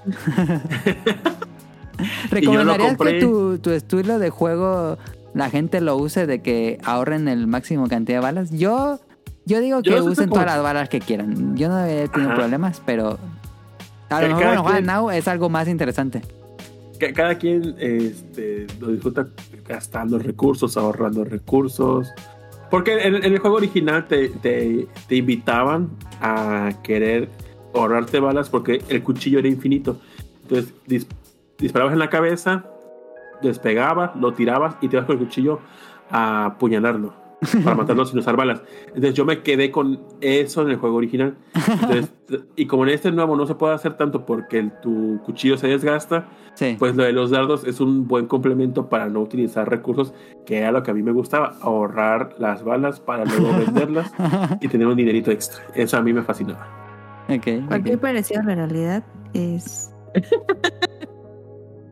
¿Recomendarías 2.30 2.88
compré. 2.96 3.18
que 3.18 3.20
tu, 3.24 3.58
tu 3.58 3.70
estilo 3.70 4.18
de 4.18 4.30
juego 4.30 4.98
la 5.34 5.50
gente 5.50 5.80
lo 5.80 5.96
use 5.96 6.26
de 6.26 6.42
que 6.42 6.78
ahorren 6.84 7.28
el 7.28 7.46
máximo 7.46 7.86
cantidad 7.88 8.18
de 8.18 8.22
balas? 8.22 8.50
Yo, 8.50 8.98
yo 9.44 9.60
digo 9.60 9.82
que 9.82 9.90
Yo 9.90 10.04
usen 10.04 10.28
todas 10.30 10.46
las 10.46 10.62
balas 10.62 10.88
que 10.88 11.00
quieran. 11.00 11.56
Yo 11.56 11.68
no 11.68 11.84
he 11.84 12.08
tenido 12.08 12.30
Ajá. 12.32 12.40
problemas, 12.40 12.82
pero 12.84 13.18
a 14.10 14.20
lo 14.22 14.28
mejor 14.28 14.42
juegan 14.58 14.64
quien- 14.84 14.86
Now 14.86 15.10
es 15.10 15.28
algo 15.28 15.48
más 15.48 15.68
interesante. 15.68 16.22
Ca- 16.98 17.12
Cada 17.12 17.36
quien 17.36 17.74
este, 17.78 18.66
lo 18.80 18.88
disfruta 18.88 19.28
gastando 19.66 20.18
recursos, 20.18 20.76
ahorrando 20.76 21.24
recursos. 21.24 22.08
Porque 22.70 23.02
en, 23.06 23.16
en 23.16 23.24
el 23.24 23.38
juego 23.38 23.56
original 23.56 24.06
te, 24.08 24.28
te- 24.28 24.88
te 25.06 25.16
invitaban 25.16 25.90
a 26.20 26.70
querer 26.82 27.28
ahorrarte 27.74 28.20
balas 28.20 28.48
porque 28.50 28.82
el 28.88 29.02
cuchillo 29.02 29.38
era 29.38 29.48
infinito. 29.48 29.98
Entonces 30.42 30.74
dis- 30.86 31.06
disparabas 31.58 31.92
en 31.92 31.98
la 31.98 32.10
cabeza, 32.10 32.64
despegabas, 33.42 34.14
lo 34.16 34.32
tirabas 34.32 34.76
y 34.80 34.88
te 34.88 34.96
ibas 34.96 35.06
con 35.06 35.18
el 35.18 35.24
cuchillo 35.24 35.60
a 36.10 36.46
apuñalarlo 36.46 37.14
para 37.64 37.74
matarlo 37.76 38.04
sin 38.04 38.18
usar 38.18 38.36
balas. 38.36 38.62
Entonces 38.88 39.14
yo 39.14 39.24
me 39.24 39.42
quedé 39.42 39.70
con 39.70 40.00
eso 40.20 40.62
en 40.62 40.70
el 40.70 40.76
juego 40.76 40.96
original. 40.96 41.34
Entonces, 41.54 42.12
y 42.56 42.66
como 42.66 42.84
en 42.84 42.90
este 42.90 43.10
nuevo 43.10 43.36
no 43.36 43.46
se 43.46 43.54
puede 43.54 43.74
hacer 43.74 43.94
tanto 43.96 44.24
porque 44.26 44.58
el- 44.58 44.72
tu 44.80 45.20
cuchillo 45.24 45.56
se 45.56 45.68
desgasta, 45.68 46.28
Sí. 46.54 46.76
pues 46.78 46.94
lo 46.94 47.02
de 47.04 47.12
los 47.14 47.30
dardos 47.30 47.64
es 47.66 47.80
un 47.80 48.06
buen 48.06 48.26
complemento 48.26 48.90
para 48.90 49.08
no 49.08 49.20
utilizar 49.22 49.70
recursos, 49.70 50.12
que 50.44 50.58
era 50.58 50.70
lo 50.70 50.82
que 50.82 50.90
a 50.90 50.94
mí 50.94 51.02
me 51.02 51.10
gustaba, 51.12 51.54
ahorrar 51.62 52.34
las 52.38 52.62
balas 52.62 53.00
para 53.00 53.24
luego 53.24 53.48
venderlas 53.58 54.12
y 54.60 54.68
tener 54.68 54.86
un 54.86 54.96
dinerito 54.96 55.30
extra. 55.30 55.64
Eso 55.74 55.96
a 55.96 56.02
mí 56.02 56.12
me 56.12 56.22
fascinaba. 56.22 56.68
Ok, 57.36 57.66
Cualquier 57.68 57.96
ok. 57.96 58.00
parecido 58.02 58.40
a 58.40 58.44
la 58.44 58.54
realidad 58.54 59.04
es. 59.34 59.90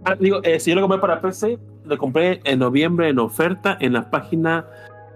Ah, 0.02 0.16
digo, 0.18 0.40
eh, 0.44 0.58
si 0.58 0.70
yo 0.70 0.76
lo 0.76 0.80
compré 0.80 0.98
para 0.98 1.20
PC, 1.20 1.58
lo 1.84 1.98
compré 1.98 2.40
en 2.44 2.58
noviembre 2.60 3.10
en 3.10 3.18
oferta 3.18 3.76
en 3.80 3.92
la 3.92 4.10
página 4.10 4.64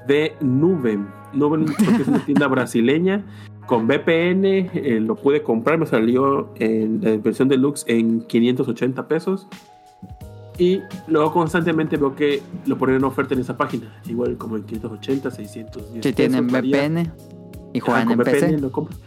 de 0.07 0.35
Nuben. 0.43 1.09
Nuben 1.33 1.65
es 2.01 2.07
una 2.07 2.19
tienda 2.27 2.47
brasileña 2.49 3.25
con 3.67 3.87
VPN, 3.87 4.45
eh, 4.45 4.99
lo 5.01 5.15
pude 5.17 5.43
comprar, 5.43 5.79
me 5.79 5.87
salió 5.87 6.53
en 6.57 7.01
la 7.03 7.17
versión 7.17 7.49
deluxe 7.49 7.87
en 7.89 8.21
580 8.27 9.09
pesos. 9.09 9.49
Y 10.59 10.83
luego 11.09 11.33
constantemente 11.33 11.97
veo 11.97 12.15
que 12.15 12.43
lo 12.67 12.77
ponen 12.77 12.97
en 12.97 13.05
oferta 13.05 13.33
en 13.33 13.41
esa 13.41 13.57
página, 13.57 13.91
igual 14.07 14.37
como 14.37 14.57
en 14.57 14.65
580, 14.65 15.31
610 15.31 16.05
Si 16.05 16.13
tienen 16.13 16.47
pesos, 16.47 16.53
varía. 16.53 16.77
VPN 16.89 17.13
y 17.73 17.81
juegan 17.81 18.03
Ah, 18.03 18.05
con 18.05 18.13
en 18.13 18.19
VPN 18.19 18.33
PC. 18.51 18.59
lo 18.59 18.71
compran. 18.71 18.99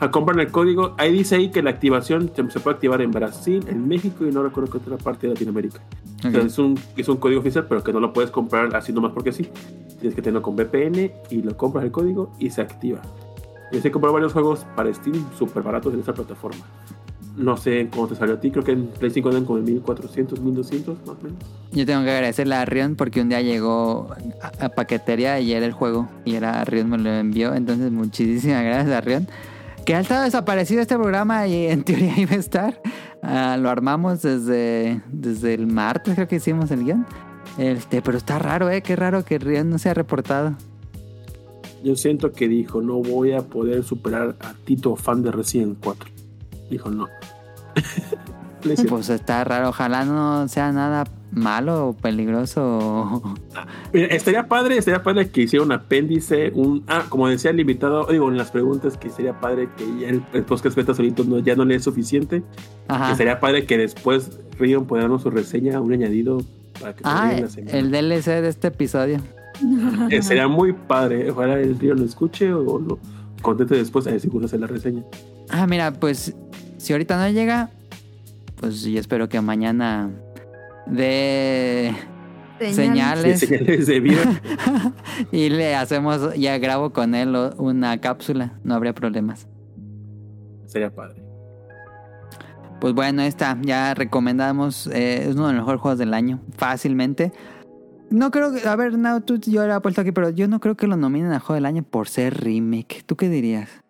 Ah, 0.00 0.10
compran 0.10 0.40
el 0.40 0.50
código. 0.50 0.94
Ahí 0.98 1.12
dice 1.12 1.36
ahí 1.36 1.50
que 1.50 1.62
la 1.62 1.70
activación 1.70 2.30
se, 2.34 2.60
puede 2.60 2.74
activar 2.74 3.00
en 3.00 3.12
Brasil, 3.12 3.64
en 3.68 3.86
México 3.86 4.26
y 4.26 4.32
no 4.32 4.42
recuerdo 4.42 4.70
qué 4.70 4.78
otra 4.78 4.96
parte 4.96 5.26
de 5.26 5.34
Latinoamérica. 5.34 5.80
Sea, 6.20 6.40
es, 6.40 6.58
un, 6.58 6.78
es 6.96 7.08
un 7.08 7.18
código 7.18 7.40
oficial, 7.40 7.66
pero 7.68 7.84
que 7.84 7.92
no 7.92 8.00
lo 8.00 8.12
puedes 8.12 8.30
comprar 8.30 8.74
así 8.74 8.92
nomás 8.92 9.12
porque 9.12 9.30
sí. 9.32 9.48
Tienes 10.00 10.14
que 10.14 10.22
tenerlo 10.22 10.42
con 10.42 10.56
VPN 10.56 11.12
y 11.30 11.42
lo 11.42 11.56
compras 11.56 11.84
el 11.84 11.92
código 11.92 12.32
y 12.38 12.50
se 12.50 12.60
activa. 12.60 13.00
Yo 13.72 13.80
sé 13.80 13.90
comprar 13.90 14.12
varios 14.12 14.32
juegos 14.32 14.66
para 14.76 14.92
Steam 14.92 15.24
súper 15.38 15.62
baratos 15.62 15.94
en 15.94 16.00
esa 16.00 16.12
plataforma. 16.12 16.64
No 17.36 17.56
sé 17.56 17.88
cómo 17.92 18.06
te 18.06 18.14
salió 18.14 18.34
a 18.34 18.40
ti, 18.40 18.50
creo 18.50 18.62
que 18.62 18.72
en 18.72 18.86
Play 18.86 19.10
5 19.10 19.28
andan 19.28 19.44
como 19.44 19.58
en 19.58 19.64
1400, 19.64 20.40
1200 20.40 20.98
más 21.00 21.08
o 21.08 21.22
menos. 21.22 21.38
Yo 21.72 21.84
tengo 21.84 22.04
que 22.04 22.10
agradecerle 22.10 22.54
a 22.54 22.64
Rion 22.64 22.94
porque 22.94 23.20
un 23.20 23.28
día 23.28 23.42
llegó 23.42 24.08
a, 24.40 24.66
a 24.66 24.68
paquetería 24.68 25.40
y 25.40 25.52
era 25.52 25.66
el 25.66 25.72
juego 25.72 26.08
y 26.24 26.36
era 26.36 26.64
Rion 26.64 26.90
me 26.90 26.98
lo 26.98 27.10
envió. 27.10 27.54
Entonces, 27.54 27.90
muchísimas 27.90 28.62
gracias 28.64 28.94
a 28.94 29.00
Rion. 29.00 29.26
Que 29.84 29.94
ha 29.94 30.00
estado 30.00 30.24
desaparecido 30.24 30.80
este 30.80 30.96
programa 30.96 31.46
y 31.46 31.66
en 31.66 31.84
teoría 31.84 32.14
iba 32.20 32.32
a 32.32 32.38
estar. 32.38 32.80
Ah, 33.22 33.56
lo 33.58 33.70
armamos 33.70 34.22
desde, 34.22 35.02
desde 35.08 35.54
el 35.54 35.66
martes, 35.66 36.14
creo 36.14 36.28
que 36.28 36.36
hicimos 36.36 36.70
el 36.70 36.84
guion. 36.84 37.06
Este, 37.58 38.02
pero 38.02 38.18
está 38.18 38.38
raro, 38.38 38.70
¿eh? 38.70 38.82
Qué 38.82 38.96
raro 38.96 39.24
que 39.24 39.38
Rion 39.38 39.70
no 39.70 39.78
se 39.78 39.88
ha 39.88 39.94
reportado. 39.94 40.56
Yo 41.84 41.94
siento 41.96 42.32
que 42.32 42.48
dijo, 42.48 42.80
no 42.80 42.94
voy 42.94 43.32
a 43.32 43.42
poder 43.42 43.84
superar 43.84 44.36
a 44.40 44.54
Tito, 44.64 44.96
fan 44.96 45.22
de 45.22 45.30
Resident 45.30 45.78
4. 45.82 46.10
Dijo, 46.70 46.90
no. 46.90 47.08
Pues 48.88 49.10
está 49.10 49.44
raro. 49.44 49.68
Ojalá 49.68 50.06
no 50.06 50.48
sea 50.48 50.72
nada 50.72 51.04
malo 51.34 51.88
o 51.88 51.92
peligroso. 51.94 53.22
Estaría 53.92 54.46
padre, 54.48 54.78
estaría 54.78 55.02
padre 55.02 55.28
que 55.30 55.42
hiciera 55.42 55.64
un 55.64 55.72
apéndice, 55.72 56.50
un 56.54 56.84
ah, 56.88 57.04
como 57.08 57.28
decía 57.28 57.50
el 57.50 57.60
invitado, 57.60 58.06
digo, 58.10 58.28
en 58.30 58.36
las 58.36 58.50
preguntas 58.50 58.96
que 58.96 59.10
sería 59.10 59.38
padre 59.40 59.68
que 59.76 59.84
ya 60.00 60.08
el, 60.08 60.22
el 60.32 60.42
podcast 60.44 60.76
beta 60.76 60.94
solito 60.94 61.24
no, 61.24 61.38
ya 61.38 61.54
no 61.56 61.64
le 61.64 61.74
es 61.76 61.84
suficiente. 61.84 62.42
Que 63.08 63.14
sería 63.16 63.40
padre 63.40 63.66
que 63.66 63.78
después 63.78 64.38
Rion 64.58 64.86
pueda 64.86 65.02
darnos 65.02 65.22
su 65.22 65.30
reseña, 65.30 65.80
un 65.80 65.92
añadido 65.92 66.42
para 66.80 66.94
que 66.94 67.02
Ah, 67.04 67.32
la 67.40 67.48
semana. 67.48 67.78
el 67.78 67.90
DLC 67.90 68.26
de 68.42 68.48
este 68.48 68.68
episodio. 68.68 69.18
Eh, 70.10 70.20
sería 70.22 70.48
muy 70.48 70.72
padre. 70.72 71.30
Ojalá 71.30 71.58
el 71.60 71.78
Rion 71.78 71.98
lo 72.00 72.04
escuche 72.04 72.52
o 72.52 72.78
lo 72.80 72.98
contente 73.40 73.76
después 73.76 74.06
a 74.06 74.10
ver 74.10 74.20
si 74.20 74.28
gusta 74.28 74.46
hacer 74.46 74.60
la 74.60 74.66
reseña. 74.66 75.02
Ah, 75.50 75.66
mira, 75.66 75.92
pues 75.92 76.34
si 76.78 76.92
ahorita 76.92 77.16
no 77.16 77.32
llega, 77.32 77.70
pues 78.60 78.82
yo 78.82 78.98
espero 78.98 79.28
que 79.28 79.40
mañana 79.40 80.10
de 80.86 81.94
señales 82.72 83.40
Sí, 83.40 83.46
señales 83.46 83.86
de 83.86 84.00
vida. 84.00 84.40
y 85.32 85.48
le 85.50 85.74
hacemos, 85.74 86.34
ya 86.34 86.58
grabo 86.58 86.92
con 86.92 87.14
él 87.14 87.34
una 87.58 88.00
cápsula, 88.00 88.58
no 88.64 88.74
habría 88.74 88.94
problemas. 88.94 89.48
sería 90.66 90.94
padre. 90.94 91.22
Pues 92.80 92.92
bueno, 92.92 93.22
esta 93.22 93.56
ya 93.62 93.94
recomendamos, 93.94 94.88
eh, 94.88 95.28
es 95.28 95.36
uno 95.36 95.46
de 95.48 95.54
los 95.54 95.62
mejores 95.62 95.80
juegos 95.80 95.98
del 95.98 96.12
año, 96.12 96.40
fácilmente. 96.56 97.32
No 98.10 98.30
creo 98.30 98.52
que, 98.52 98.68
a 98.68 98.76
ver, 98.76 98.98
no, 98.98 99.22
tú, 99.22 99.38
yo 99.38 99.66
lo 99.66 99.74
he 99.74 99.80
puesto 99.80 100.02
aquí, 100.02 100.12
pero 100.12 100.30
yo 100.30 100.46
no 100.48 100.60
creo 100.60 100.76
que 100.76 100.86
lo 100.86 100.96
nominen 100.96 101.32
a 101.32 101.40
juego 101.40 101.54
del 101.54 101.66
año 101.66 101.82
por 101.82 102.08
ser 102.08 102.44
remake. 102.44 103.02
¿Tú 103.06 103.16
qué 103.16 103.28
dirías? 103.28 103.82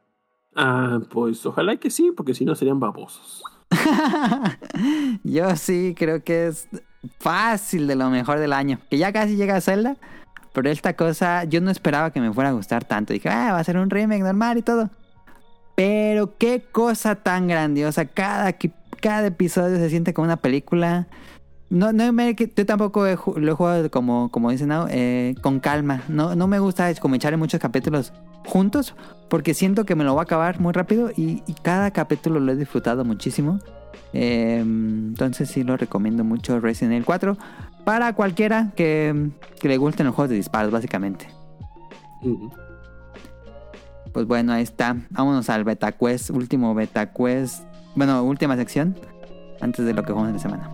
Ah, 0.54 1.00
pues 1.10 1.44
ojalá 1.44 1.76
que 1.76 1.90
sí, 1.90 2.12
porque 2.16 2.34
si 2.34 2.44
no 2.44 2.54
serían 2.54 2.78
babosos. 2.78 3.42
Yo 5.24 5.56
sí 5.56 5.94
creo 5.96 6.22
que 6.22 6.48
es 6.48 6.68
fácil 7.18 7.86
de 7.86 7.96
lo 7.96 8.10
mejor 8.10 8.38
del 8.38 8.52
año. 8.52 8.78
Que 8.90 8.98
ya 8.98 9.12
casi 9.12 9.36
llega 9.36 9.60
Zelda. 9.60 9.96
Pero 10.52 10.70
esta 10.70 10.94
cosa, 10.94 11.42
yo 11.44 11.60
no 11.60 11.70
esperaba 11.72 12.12
que 12.12 12.20
me 12.20 12.32
fuera 12.32 12.51
a 12.51 12.52
gustar 12.52 12.84
tanto. 12.84 13.12
Dije, 13.12 13.28
ah, 13.28 13.52
va 13.52 13.59
a 13.59 13.64
ser 13.64 13.76
un 13.76 13.90
remake 13.90 14.22
normal 14.22 14.56
y 14.56 14.62
todo. 14.62 14.88
Pero 15.74 16.36
qué 16.38 16.62
cosa 16.70 17.16
tan 17.16 17.48
grandiosa. 17.48 18.05
Cada, 18.05 18.55
cada 19.01 19.26
episodio 19.26 19.78
se 19.78 19.90
siente 19.90 20.14
como 20.14 20.26
una 20.26 20.36
película. 20.36 21.09
No, 21.70 21.92
no 21.92 22.12
me- 22.12 22.34
yo 22.34 22.66
tampoco 22.66 23.06
he 23.06 23.16
lo 23.36 23.50
he 23.52 23.54
jugado 23.54 23.90
como, 23.90 24.30
como 24.30 24.50
dicen, 24.50 24.68
¿no? 24.68 24.86
Eh, 24.90 25.34
con 25.42 25.60
calma. 25.60 26.02
No, 26.08 26.34
no 26.36 26.46
me 26.46 26.58
gusta 26.58 26.92
como 26.96 27.14
echarle 27.16 27.36
muchos 27.36 27.60
capítulos 27.60 28.12
juntos 28.46 28.94
porque 29.28 29.54
siento 29.54 29.84
que 29.84 29.94
me 29.94 30.04
lo 30.04 30.12
voy 30.12 30.20
a 30.20 30.22
acabar 30.24 30.60
muy 30.60 30.72
rápido 30.72 31.10
y, 31.16 31.42
y 31.46 31.54
cada 31.62 31.90
capítulo 31.90 32.38
lo 32.40 32.52
he 32.52 32.56
disfrutado 32.56 33.04
muchísimo. 33.04 33.58
Eh, 34.12 34.58
entonces 34.60 35.50
sí 35.50 35.64
lo 35.64 35.76
recomiendo 35.76 36.22
mucho 36.22 36.60
Resident 36.60 36.92
Evil 36.92 37.04
4 37.04 37.36
para 37.84 38.12
cualquiera 38.14 38.70
que, 38.76 39.30
que 39.60 39.68
le 39.68 39.76
gusten 39.76 40.06
los 40.06 40.14
juegos 40.14 40.30
de 40.30 40.36
disparos, 40.36 40.70
básicamente. 40.70 41.26
Pues 44.12 44.26
bueno, 44.26 44.52
ahí 44.52 44.62
está. 44.62 44.96
Vámonos 45.10 45.50
al 45.50 45.64
Beta 45.64 45.90
Quest, 45.92 46.30
último 46.30 46.74
Beta 46.74 47.12
Quest. 47.12 47.64
Bueno, 47.96 48.22
última 48.22 48.54
sección 48.56 48.94
antes 49.60 49.84
de 49.84 49.92
lo 49.94 50.02
que 50.04 50.12
jugamos 50.12 50.28
en 50.28 50.36
la 50.36 50.42
semana. 50.42 50.70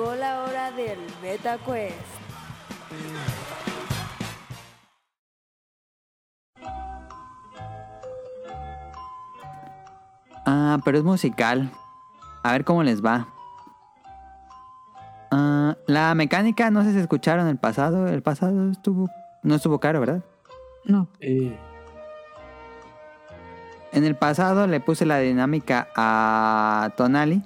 Llegó 0.00 0.14
la 0.14 0.44
hora 0.44 0.70
del 0.70 0.98
Beta 1.20 1.58
Quest. 1.58 1.94
Ah, 10.46 10.78
pero 10.84 10.98
es 10.98 11.04
musical. 11.04 11.70
A 12.42 12.52
ver 12.52 12.64
cómo 12.64 12.82
les 12.82 13.04
va. 13.04 13.28
Ah, 15.30 15.76
la 15.86 16.14
mecánica, 16.14 16.70
no 16.70 16.82
sé 16.82 16.92
si 16.92 16.98
escucharon 16.98 17.46
el 17.48 17.58
pasado. 17.58 18.08
El 18.08 18.22
pasado 18.22 18.70
estuvo. 18.70 19.10
No 19.42 19.54
estuvo 19.56 19.80
caro, 19.80 20.00
¿verdad? 20.00 20.22
No. 20.84 21.08
Eh, 21.20 21.58
En 23.92 24.04
el 24.04 24.16
pasado 24.16 24.66
le 24.66 24.80
puse 24.80 25.04
la 25.04 25.18
dinámica 25.18 25.88
a 25.94 26.90
Tonali. 26.96 27.42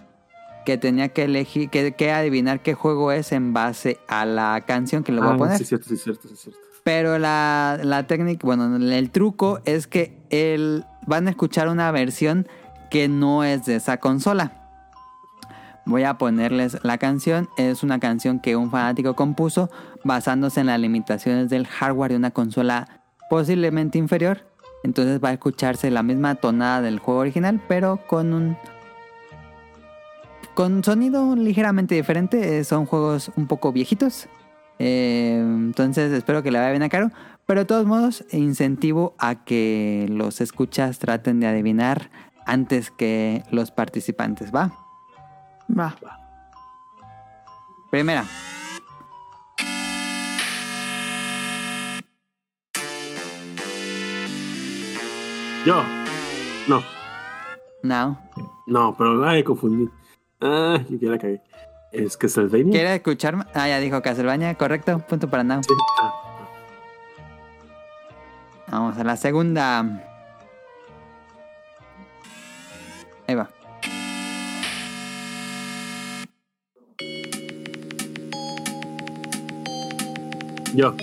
Que 0.65 0.79
tenía 0.79 1.09
que 1.11 1.25
elegir, 1.25 1.71
que, 1.71 1.93
que 1.93 2.13
adivinar 2.13 2.61
qué 2.63 2.75
juego 2.75 3.13
es 3.13 3.33
en 3.33 3.53
base 3.53 3.99
a 4.09 4.25
la 4.25 4.63
canción 4.67 5.05
que 5.05 5.13
le 5.13 5.21
voy 5.21 5.31
ah, 5.31 5.35
a 5.35 5.37
poner. 5.37 5.59
Sí, 5.59 5.65
cierto, 5.65 5.89
sí, 5.89 5.97
cierto, 5.97 6.29
sí, 6.29 6.37
cierto. 6.37 6.61
Pero 6.85 7.19
la, 7.19 7.79
la 7.83 8.07
técnica, 8.07 8.47
bueno, 8.47 8.77
el 8.77 9.11
truco 9.11 9.61
es 9.65 9.87
que 9.87 10.19
el, 10.31 10.85
van 11.07 11.27
a 11.27 11.31
escuchar 11.31 11.69
una 11.69 11.91
versión 11.91 12.47
que 12.91 13.09
no 13.09 13.43
es 13.43 13.65
de 13.65 13.77
esa 13.77 13.97
consola. 13.97 14.53
Voy 15.87 16.05
a 16.05 16.19
ponerles 16.19 16.79
la 16.83 16.99
canción. 16.99 17.49
Es 17.57 17.83
una 17.83 17.99
canción 18.01 18.39
que 18.39 18.57
un 18.57 18.71
fanático 18.71 19.15
compuso 19.15 19.71
basándose 20.05 20.61
en 20.61 20.67
las 20.67 20.79
limitaciones 20.79 21.51
del 21.51 21.67
hardware 21.67 22.13
de 22.13 22.17
una 22.19 22.31
consola 22.31 23.03
posiblemente 23.31 23.99
inferior. 23.99 24.47
Entonces 24.83 25.19
va 25.23 25.31
a 25.31 25.33
escucharse 25.33 25.91
la 25.91 26.03
misma 26.03 26.35
tonada 26.35 26.83
del 26.83 26.99
juego 26.99 27.21
original, 27.21 27.61
pero 27.69 28.01
con 28.07 28.35
un 28.35 28.57
con 30.55 30.83
sonido 30.85 31.37
ligeramente 31.37 31.95
diferente. 31.95 32.59
Eh, 32.59 32.65
Son 32.65 32.87
juegos 32.87 33.31
un 33.37 33.47
poco 33.47 33.73
viejitos. 33.73 34.29
Eh, 34.79 35.39
entonces 35.41 36.13
espero 36.13 36.43
que 36.43 36.51
le 36.51 36.59
vaya 36.59 36.71
bien 36.71 36.83
a 36.83 36.89
Caro. 36.89 37.11
Pero 37.47 37.61
de 37.61 37.67
todos 37.67 37.85
modos, 37.87 38.25
incentivo 38.33 39.15
a 39.19 39.45
que 39.45 40.07
los 40.11 40.41
escuchas 40.41 40.99
traten 40.99 41.41
de 41.41 41.47
adivinar 41.47 42.11
antes 42.47 42.91
que 42.91 43.43
los 43.51 43.71
participantes. 43.71 44.51
¿Va? 44.55 44.73
Va. 45.79 45.95
Primera. 47.91 48.25
Yo. 55.65 55.83
No, 56.69 56.83
Now. 57.83 58.17
no, 58.67 58.95
pero 58.97 59.23
ay, 59.27 59.43
confundí. 59.43 59.89
Ah, 60.45 60.79
yo 60.91 60.99
ya 61.01 61.11
la 61.11 61.19
cagué. 61.19 61.41
Es 61.91 62.17
que 62.17 62.27
Castlevania. 62.27 62.71
¿Quiere 62.73 62.95
escuchar? 62.97 63.47
Ah, 63.55 63.67
ya 63.69 63.79
dijo 63.81 64.03
Castlevania. 64.03 64.55
Correcto. 64.57 64.99
Punto 64.99 65.29
para 65.31 65.43
Now. 65.43 65.63
Sí. 65.63 65.73
Ah, 66.03 66.13
Vamos 68.71 68.99
a 68.99 69.05
la 69.05 69.17
segunda. 69.17 69.81
Ahí 73.27 73.35
va. 73.35 73.49
yo. 80.75 80.95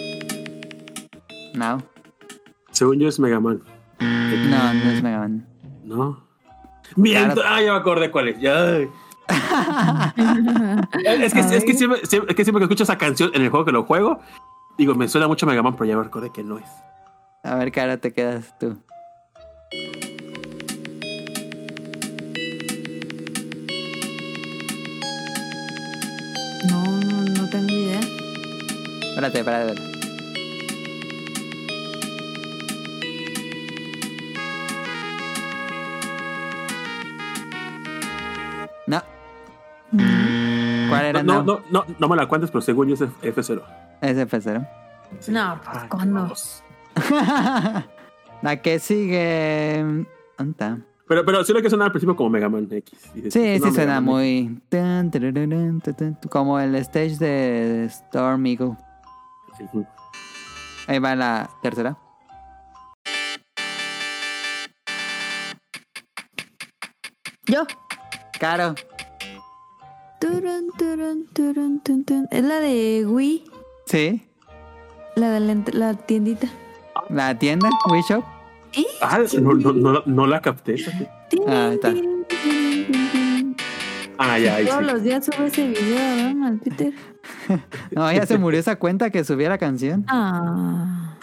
Now. 1.54 1.82
Según 2.72 3.00
yo 3.00 3.08
es 3.08 3.20
Mega 3.20 3.40
Man. 3.40 3.62
No, 4.00 4.74
no 4.74 4.92
es 4.92 5.04
Mega 5.04 5.20
Man. 5.20 5.46
¿No? 5.84 6.24
Bien, 6.96 7.32
Claro. 7.32 7.42
ah, 7.46 7.62
ya 7.62 7.72
me 7.74 7.78
acordé 7.80 8.12
cuál 8.12 8.30
es. 8.30 8.40
Ya. 8.40 8.80
Es, 11.24 11.34
que, 11.34 11.40
es, 11.40 11.64
que 11.64 11.74
siempre, 11.74 12.06
siempre- 12.06 12.32
es 12.32 12.36
que 12.36 12.44
siempre 12.44 12.60
que 12.60 12.66
escucho 12.66 12.84
esa 12.84 12.98
canción 12.98 13.32
en 13.34 13.42
el 13.42 13.50
juego 13.50 13.66
que 13.66 13.72
lo 13.72 13.84
juego, 13.84 14.20
digo, 14.78 14.96
me 14.96 15.08
suena 15.08 15.28
mucho 15.28 15.46
a 15.46 15.50
Mega 15.50 15.64
Man, 15.64 15.74
pero 15.74 15.86
ya 15.86 15.98
me 15.98 16.06
acordé 16.06 16.32
que 16.32 16.44
no 16.44 16.58
es. 16.58 16.66
A 17.44 17.56
ver, 17.56 17.72
cara, 17.72 17.98
te 17.98 18.14
quedas 18.14 18.54
tú. 18.60 18.78
No, 26.70 26.84
no, 26.86 27.22
no 27.24 27.50
tengo 27.50 27.70
idea. 27.70 28.00
Espérate, 28.00 29.40
espérate. 29.40 29.72
espérate. 29.72 29.91
¿Cuál 39.92 41.06
era? 41.06 41.24
No, 41.24 41.44
No, 41.44 41.44
no, 41.44 41.62
no, 41.70 41.86
no 42.00 42.08
me 42.10 42.16
la 42.16 42.28
cuentes, 42.28 42.52
pero 42.52 42.62
según 42.62 42.88
yo 42.88 42.94
es 42.96 43.02
F0. 43.02 43.62
Es 44.02 44.18
F0. 44.18 44.68
No, 45.30 45.60
pues 45.64 45.84
¿cuándo? 45.90 46.34
La 48.42 48.62
que 48.62 48.80
sigue. 48.80 50.06
¿Dónde 50.38 50.52
está? 50.52 50.78
Pero, 51.08 51.26
pero 51.26 51.44
sí 51.44 51.52
lo 51.54 51.62
que 51.62 51.70
suena 51.70 51.86
al 51.86 51.92
principio 51.92 52.16
como 52.16 52.30
Mega 52.30 52.48
Man 52.48 52.68
X. 52.72 53.00
Sí, 53.30 53.60
sí 53.60 53.72
suena 53.74 54.00
muy. 54.00 54.62
Como 56.30 56.60
el 56.60 56.74
stage 56.76 57.18
de 57.18 57.86
Storm 57.86 58.46
Eagle. 58.46 58.78
Ahí 60.88 61.00
va 61.00 61.16
la 61.16 61.50
tercera. 61.62 61.98
Yo. 67.46 67.66
Caro. 68.40 68.76
Turun. 70.22 71.82
Es 72.30 72.44
la 72.44 72.60
de 72.60 73.06
Wii, 73.08 73.44
Sí. 73.88 74.22
la 75.16 75.32
de 75.32 75.64
la, 75.74 75.94
tiendita. 75.96 76.48
La 77.10 77.38
tienda, 77.38 77.70
Wii 77.90 78.02
Shop. 78.08 78.24
Ah, 79.02 79.20
no, 79.42 79.54
no, 79.54 79.74
no, 79.74 80.04
no 80.06 80.28
la 80.28 80.40
capté. 80.42 80.76
Ah, 81.48 81.68
ahí 81.70 81.74
está. 81.74 81.94
Ah, 84.20 84.38
ya, 84.38 84.56
ahí 84.58 84.66
Todos 84.66 84.80
sí. 84.80 84.86
los 84.92 85.04
días 85.04 85.26
sube 85.26 85.48
ese 85.48 85.68
video, 85.70 85.96
¿verdad? 85.96 86.48
Al 86.48 86.60
Twitter. 86.60 86.94
No, 87.92 88.12
ya 88.12 88.26
se 88.26 88.38
murió 88.38 88.60
esa 88.60 88.76
cuenta 88.78 89.10
que 89.10 89.24
subía 89.24 89.50
la 89.50 89.58
canción. 89.58 90.06
Ah. 90.08 91.18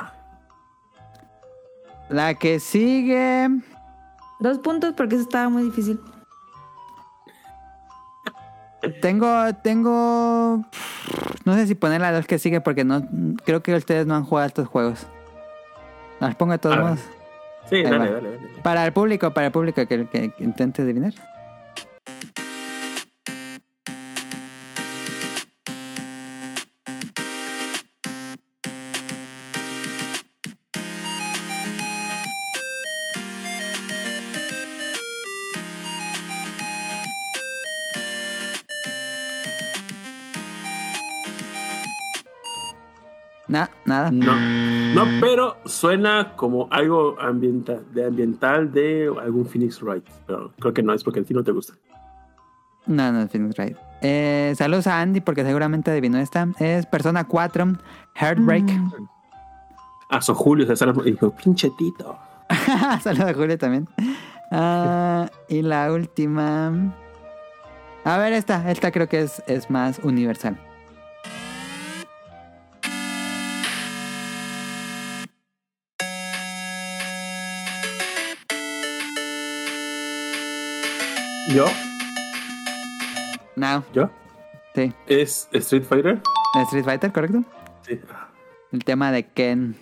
La 2.10 2.34
que 2.34 2.58
sigue. 2.58 3.48
Dos 4.40 4.58
puntos 4.58 4.94
porque 4.96 5.14
eso 5.14 5.22
estaba 5.24 5.48
muy 5.48 5.62
difícil. 5.64 6.00
Tengo, 9.00 9.54
tengo. 9.62 10.64
No 11.44 11.54
sé 11.54 11.66
si 11.66 11.74
poner 11.74 12.00
la 12.00 12.12
dos 12.12 12.26
que 12.26 12.38
sigue 12.38 12.60
porque 12.60 12.84
no. 12.84 13.02
Creo 13.44 13.62
que 13.62 13.74
ustedes 13.74 14.06
no 14.06 14.14
han 14.14 14.24
jugado 14.24 14.46
estos 14.46 14.68
juegos. 14.68 15.06
Las 16.20 16.34
pongo 16.36 16.52
de 16.52 16.58
todos 16.58 16.78
modos. 16.78 17.00
Sí, 17.68 17.82
dale, 17.82 17.98
dale, 17.98 18.12
dale. 18.12 18.38
Para 18.62 18.84
el 18.86 18.92
público, 18.92 19.32
para 19.34 19.46
el 19.48 19.52
público 19.52 19.86
que, 19.86 20.06
que- 20.06 20.30
que 20.30 20.44
intente 20.44 20.82
adivinar. 20.82 21.12
Nada. 44.02 44.10
No, 44.10 45.04
no, 45.04 45.20
pero 45.20 45.56
suena 45.64 46.34
como 46.36 46.68
algo 46.70 47.16
ambiental, 47.20 47.84
de 47.92 48.06
ambiental 48.06 48.72
de 48.72 49.12
algún 49.22 49.46
Phoenix 49.46 49.82
Wright. 49.82 50.04
Pero 50.26 50.52
creo 50.58 50.72
que 50.72 50.82
no 50.82 50.92
es 50.94 51.04
porque 51.04 51.20
a 51.20 51.22
ti 51.22 51.34
no 51.34 51.42
te 51.42 51.52
gusta. 51.52 51.74
No, 52.86 53.12
no 53.12 53.22
es 53.22 53.30
Phoenix 53.30 53.56
Wright. 53.58 53.76
Eh, 54.00 54.54
saludos 54.56 54.86
a 54.86 55.00
Andy 55.00 55.20
porque 55.20 55.44
seguramente 55.44 55.90
adivinó 55.90 56.18
esta. 56.18 56.48
Es 56.58 56.86
Persona 56.86 57.24
4, 57.24 57.66
Heartbreak. 58.14 58.64
Mm. 58.64 59.08
Ah, 60.10 60.22
so 60.22 60.34
Julio 60.34 60.66
se 60.66 60.76
sale 60.76 60.92
y 61.04 61.12
dijo, 61.12 61.30
pinche 61.30 61.70
Tito. 61.76 62.18
Saludos 63.02 63.30
a 63.30 63.34
Julio 63.34 63.58
también. 63.58 63.88
Ah, 64.50 65.28
y 65.48 65.62
la 65.62 65.92
última. 65.92 66.72
A 68.04 68.16
ver, 68.16 68.32
esta. 68.32 68.70
Esta 68.70 68.90
creo 68.90 69.08
que 69.08 69.20
es, 69.22 69.42
es 69.46 69.68
más 69.70 69.98
universal. 70.02 70.58
¿Yo? 81.54 81.66
Now. 83.56 83.82
¿Yo? 83.94 84.10
Sí. 84.74 84.92
¿Es 85.06 85.48
Street 85.52 85.84
Fighter? 85.84 86.20
Street 86.66 86.84
Fighter, 86.84 87.12
¿correcto? 87.12 87.42
Sí. 87.86 87.98
El 88.72 88.84
tema 88.84 89.10
de 89.12 89.24
Ken. 89.26 89.74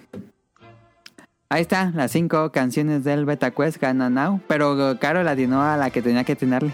Ahí 1.48 1.62
está, 1.62 1.90
las 1.94 2.10
cinco 2.12 2.50
canciones 2.52 3.04
del 3.04 3.24
Beta 3.24 3.50
Quest 3.50 3.80
gana 3.80 4.08
Now. 4.10 4.40
Pero 4.48 4.96
Caro 5.00 5.22
la 5.22 5.32
atinó 5.32 5.62
a 5.62 5.76
la 5.76 5.90
que 5.90 6.02
tenía 6.02 6.24
que 6.24 6.32
atinarle. 6.32 6.72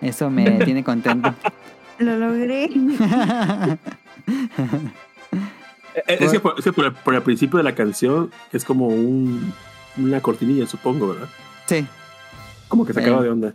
Eso 0.00 0.30
me 0.30 0.44
tiene 0.64 0.82
contento. 0.84 1.34
Lo 1.98 2.16
logré. 2.18 2.64
Eh, 6.06 6.16
Es 6.20 6.32
que, 6.32 6.40
por, 6.40 6.54
es 6.58 6.64
que 6.64 6.72
por 6.72 6.84
el, 6.86 6.92
por 6.92 7.14
el 7.14 7.22
principio 7.22 7.58
de 7.58 7.64
la 7.64 7.74
canción 7.74 8.30
es 8.52 8.64
como 8.64 8.86
un, 8.88 9.52
una 9.98 10.20
cortinilla, 10.20 10.66
supongo, 10.66 11.08
¿verdad? 11.08 11.28
Sí. 11.66 11.86
Como 12.68 12.86
que 12.86 12.92
se 12.94 13.00
Eh. 13.00 13.04
acaba 13.04 13.22
de 13.22 13.28
onda. 13.30 13.54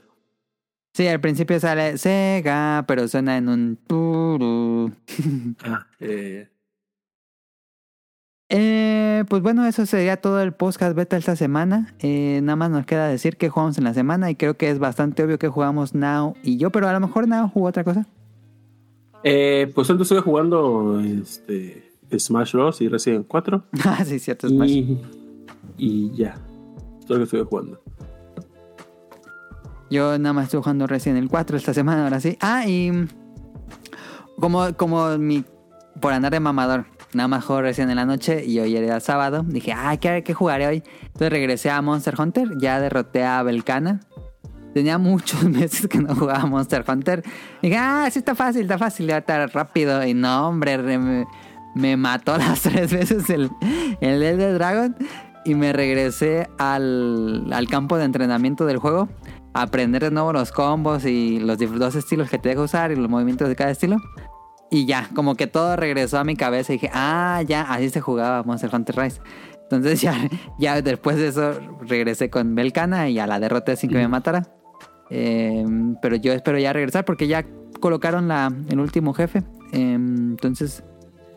Sí, 0.96 1.06
al 1.10 1.20
principio 1.20 1.60
sale 1.60 1.98
Sega, 1.98 2.86
pero 2.88 3.06
suena 3.10 3.36
en 3.36 3.50
un 3.50 3.78
turu. 3.86 4.94
Ah, 5.66 5.86
eh, 6.00 6.48
Eh, 8.50 9.26
pues 9.28 9.42
bueno, 9.42 9.66
eso 9.66 9.86
sería 9.88 10.18
todo 10.18 10.40
el 10.40 10.54
podcast 10.54 10.96
beta 10.96 11.18
esta 11.18 11.36
semana. 11.36 11.96
Eh, 12.00 12.40
nada 12.44 12.56
más 12.56 12.70
nos 12.70 12.86
queda 12.86 13.08
decir 13.08 13.36
que 13.36 13.50
jugamos 13.50 13.78
en 13.78 13.84
la 13.84 13.94
semana 13.94 14.30
y 14.30 14.36
creo 14.36 14.56
que 14.56 14.70
es 14.70 14.80
bastante 14.80 15.24
obvio 15.24 15.38
que 15.40 15.50
jugamos 15.50 15.96
Now 15.96 16.36
y 16.44 16.58
yo, 16.58 16.70
pero 16.72 16.88
a 16.88 16.94
lo 16.94 17.00
mejor 17.00 17.28
Now 17.28 17.50
jugó 17.50 17.68
otra 17.68 17.84
cosa. 17.84 18.08
eh, 19.24 19.70
pues 19.76 19.90
entonces 19.90 20.16
estuve 20.16 20.32
jugando 20.32 21.02
este, 21.02 21.92
Smash 22.18 22.54
Bros. 22.54 22.80
y 22.82 22.88
Resident 22.88 23.26
4. 23.28 23.66
ah, 23.84 24.06
sí, 24.06 24.20
cierto, 24.20 24.48
Smash. 24.48 24.70
Y, 24.70 25.02
y 25.78 26.16
ya. 26.16 26.36
Todo 27.08 27.18
lo 27.18 27.18
que 27.18 27.24
estuve 27.24 27.44
jugando. 27.44 27.82
Yo 29.90 30.18
nada 30.18 30.34
más 30.34 30.46
estuve 30.46 30.62
jugando 30.62 30.88
Resident 30.88 31.18
Evil 31.18 31.30
4 31.30 31.58
esta 31.58 31.74
semana, 31.74 32.04
ahora 32.04 32.20
sí. 32.20 32.38
Ah, 32.42 32.66
y 32.68 32.92
como, 34.40 34.74
como 34.76 35.18
mi 35.18 35.44
por 36.02 36.12
andar 36.12 36.32
de 36.34 36.40
mamador, 36.40 36.86
nada 37.14 37.28
más 37.28 37.46
juego 37.46 37.62
Resident 37.62 37.92
en 37.92 37.96
la 37.96 38.06
noche 38.06 38.44
y 38.46 38.60
hoy 38.60 38.76
era 38.76 39.00
sábado. 39.00 39.44
Dije, 39.48 39.72
ah, 39.74 39.96
¿qué, 39.98 40.24
qué 40.24 40.34
jugaré 40.34 40.68
hoy? 40.68 40.84
Entonces 41.04 41.30
regresé 41.30 41.70
a 41.70 41.82
Monster 41.82 42.16
Hunter, 42.20 42.50
ya 42.60 42.80
derroté 42.80 43.24
a 43.24 43.42
Belcana. 43.44 44.02
Tenía 44.74 44.98
muchos 44.98 45.42
meses 45.50 45.88
que 45.88 46.00
no 46.00 46.14
jugaba 46.16 46.46
Monster 46.46 46.84
Hunter. 46.86 47.24
Dije, 47.62 47.78
ah, 47.78 48.10
sí 48.12 48.20
está 48.20 48.36
fácil, 48.36 48.64
está 48.64 48.78
fácil, 48.78 49.08
ya 49.08 49.20
está 49.20 49.48
rápido. 49.48 50.06
Y 50.06 50.14
no, 50.14 50.50
hombre, 50.50 50.76
re- 50.78 50.98
me, 50.98 51.26
me 51.76 51.96
mató 51.96 52.38
las 52.38 52.62
tres 52.62 52.92
veces 52.92 53.30
el, 53.30 53.50
el 54.02 54.22
Elder 54.22 54.54
Dragon. 54.56 54.96
Y 55.46 55.54
me 55.56 55.72
regresé 55.74 56.50
al, 56.58 57.54
al 57.54 57.68
campo 57.68 57.98
de 57.98 58.04
entrenamiento 58.06 58.66
del 58.66 58.80
juego. 58.80 59.08
A 59.56 59.64
aprender 59.64 60.04
de 60.04 60.12
nuevo 60.12 60.34
los 60.34 60.52
combos 60.52 61.06
y 61.06 61.40
los 61.40 61.58
dos 61.58 61.96
estilos 61.96 62.30
que 62.30 62.38
te 62.38 62.50
deja 62.50 62.62
usar 62.62 62.92
y 62.92 62.96
los 62.96 63.10
movimientos 63.10 63.48
de 63.48 63.56
cada 63.56 63.72
estilo. 63.72 63.98
Y 64.70 64.86
ya, 64.86 65.10
como 65.16 65.36
que 65.36 65.48
todo 65.48 65.78
regresó 65.78 66.20
a 66.20 66.24
mi 66.26 66.36
cabeza 66.36 66.74
y 66.74 66.76
dije, 66.76 66.92
ah, 66.94 67.42
ya, 67.48 67.62
así 67.62 67.90
se 67.90 68.02
jugaba 68.02 68.44
Monster 68.44 68.70
Hunter 68.74 68.98
Rise. 68.98 69.22
Entonces 69.64 70.02
ya, 70.04 70.30
ya 70.60 70.82
después 70.82 71.18
de 71.18 71.30
eso 71.30 71.54
regresé 71.82 72.30
con 72.30 72.54
Belcana 72.54 73.10
y 73.10 73.14
ya 73.14 73.28
la 73.28 73.40
derroté 73.40 73.78
sin 73.78 73.90
que 73.90 73.96
me 73.96 74.08
matara. 74.08 74.46
Eh, 75.10 75.66
pero 76.02 76.18
yo 76.18 76.34
espero 76.34 76.60
ya 76.60 76.74
regresar 76.74 77.06
porque 77.06 77.28
ya 77.28 77.46
colocaron 77.80 78.28
la, 78.28 78.52
el 78.70 78.80
último 78.80 79.14
jefe. 79.14 79.40
Eh, 79.72 79.94
entonces 79.94 80.84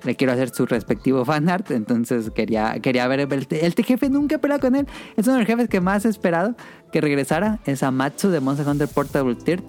le 0.04 0.16
quiero 0.16 0.32
hacer 0.32 0.50
su 0.50 0.66
respectivo 0.66 1.24
fanart. 1.24 1.70
Entonces 1.70 2.30
quería, 2.30 2.78
quería 2.80 3.06
ver 3.08 3.20
el, 3.20 3.46
este 3.50 3.82
jefe. 3.82 4.10
Nunca 4.10 4.36
he 4.36 4.38
peleado 4.38 4.60
con 4.60 4.74
él. 4.76 4.86
Es 5.16 5.26
uno 5.26 5.34
de 5.34 5.40
los 5.40 5.46
jefes 5.46 5.68
que 5.68 5.80
más 5.80 6.04
he 6.04 6.08
esperado 6.08 6.54
que 6.92 7.00
regresara. 7.00 7.60
Es 7.64 7.82
Amatsu 7.82 8.30
de 8.30 8.40
Monster 8.40 8.66
Hunter 8.66 8.88
Portable 8.88 9.34
Tier. 9.34 9.62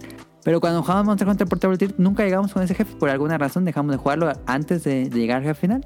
Pero 0.44 0.62
cuando 0.62 0.82
jugamos 0.82 1.06
Monster 1.06 1.28
Hunter 1.28 1.48
Portable 1.48 1.78
Tier 1.78 1.96
nunca 1.98 2.24
llegamos 2.24 2.54
con 2.54 2.64
ese 2.64 2.76
jefe. 2.76 2.96
Por 2.96 3.10
alguna 3.10 3.38
razón 3.38 3.66
dejamos 3.66 3.92
de 3.92 3.98
jugarlo 3.98 4.32
antes 4.46 4.84
de, 4.84 5.10
llegar 5.10 5.46
al 5.46 5.56
final. 5.56 5.86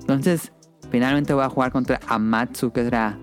Entonces 0.00 0.52
finalmente 0.90 1.34
voy 1.34 1.44
a 1.44 1.48
jugar 1.48 1.72
contra 1.72 2.00
Amatsu, 2.08 2.72
que 2.72 2.80
era 2.80 3.18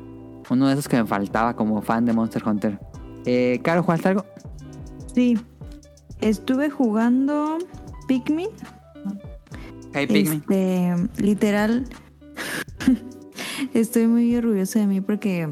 uno 0.49 0.67
de 0.67 0.73
esos 0.73 0.87
que 0.87 0.97
me 0.97 1.05
faltaba 1.05 1.55
como 1.55 1.81
fan 1.81 2.05
de 2.05 2.13
Monster 2.13 2.47
Hunter. 2.47 2.79
Eh, 3.25 3.59
Caro, 3.63 3.83
¿jugaste 3.83 4.09
algo? 4.09 4.25
Sí. 5.13 5.37
Estuve 6.21 6.69
jugando 6.69 7.57
Pikmin. 8.07 8.49
Este, 9.93 10.95
literal. 11.17 11.85
Estoy 13.73 14.07
muy 14.07 14.35
orgullosa 14.35 14.79
de 14.79 14.87
mí 14.87 15.01
porque 15.01 15.49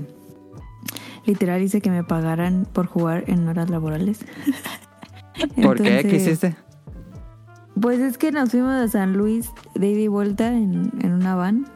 literal 1.25 1.61
hice 1.61 1.81
que 1.81 1.89
me 1.89 2.03
pagaran 2.03 2.67
por 2.71 2.85
jugar 2.85 3.23
en 3.27 3.47
horas 3.47 3.69
laborales. 3.69 4.19
¿Por 5.61 5.81
qué? 5.81 6.05
¿Qué 6.07 6.15
hiciste? 6.17 6.55
Pues 7.79 7.99
es 7.99 8.17
que 8.17 8.31
nos 8.31 8.51
fuimos 8.51 8.71
a 8.71 8.87
San 8.87 9.13
Luis 9.13 9.49
de 9.73 9.89
ida 9.89 9.99
y 10.01 10.07
vuelta 10.07 10.47
en, 10.47 10.91
en 11.01 11.11
una 11.11 11.35
van. 11.35 11.67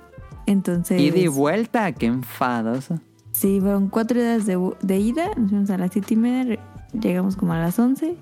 Entonces. 0.45 0.99
Ida 0.99 1.17
y 1.17 1.27
vuelta, 1.27 1.91
qué 1.91 2.05
enfadoso. 2.05 2.99
Sí, 3.31 3.59
fueron 3.59 3.89
cuatro 3.89 4.19
días 4.19 4.45
de, 4.45 4.57
de 4.81 4.97
ida. 4.97 5.27
Nos 5.35 5.49
fuimos 5.49 5.69
a 5.69 5.77
las 5.77 5.91
siete 5.91 6.13
y 6.13 6.17
media. 6.17 6.59
Llegamos 6.93 7.35
como 7.35 7.53
a 7.53 7.59
las 7.59 7.77
11 7.77 8.15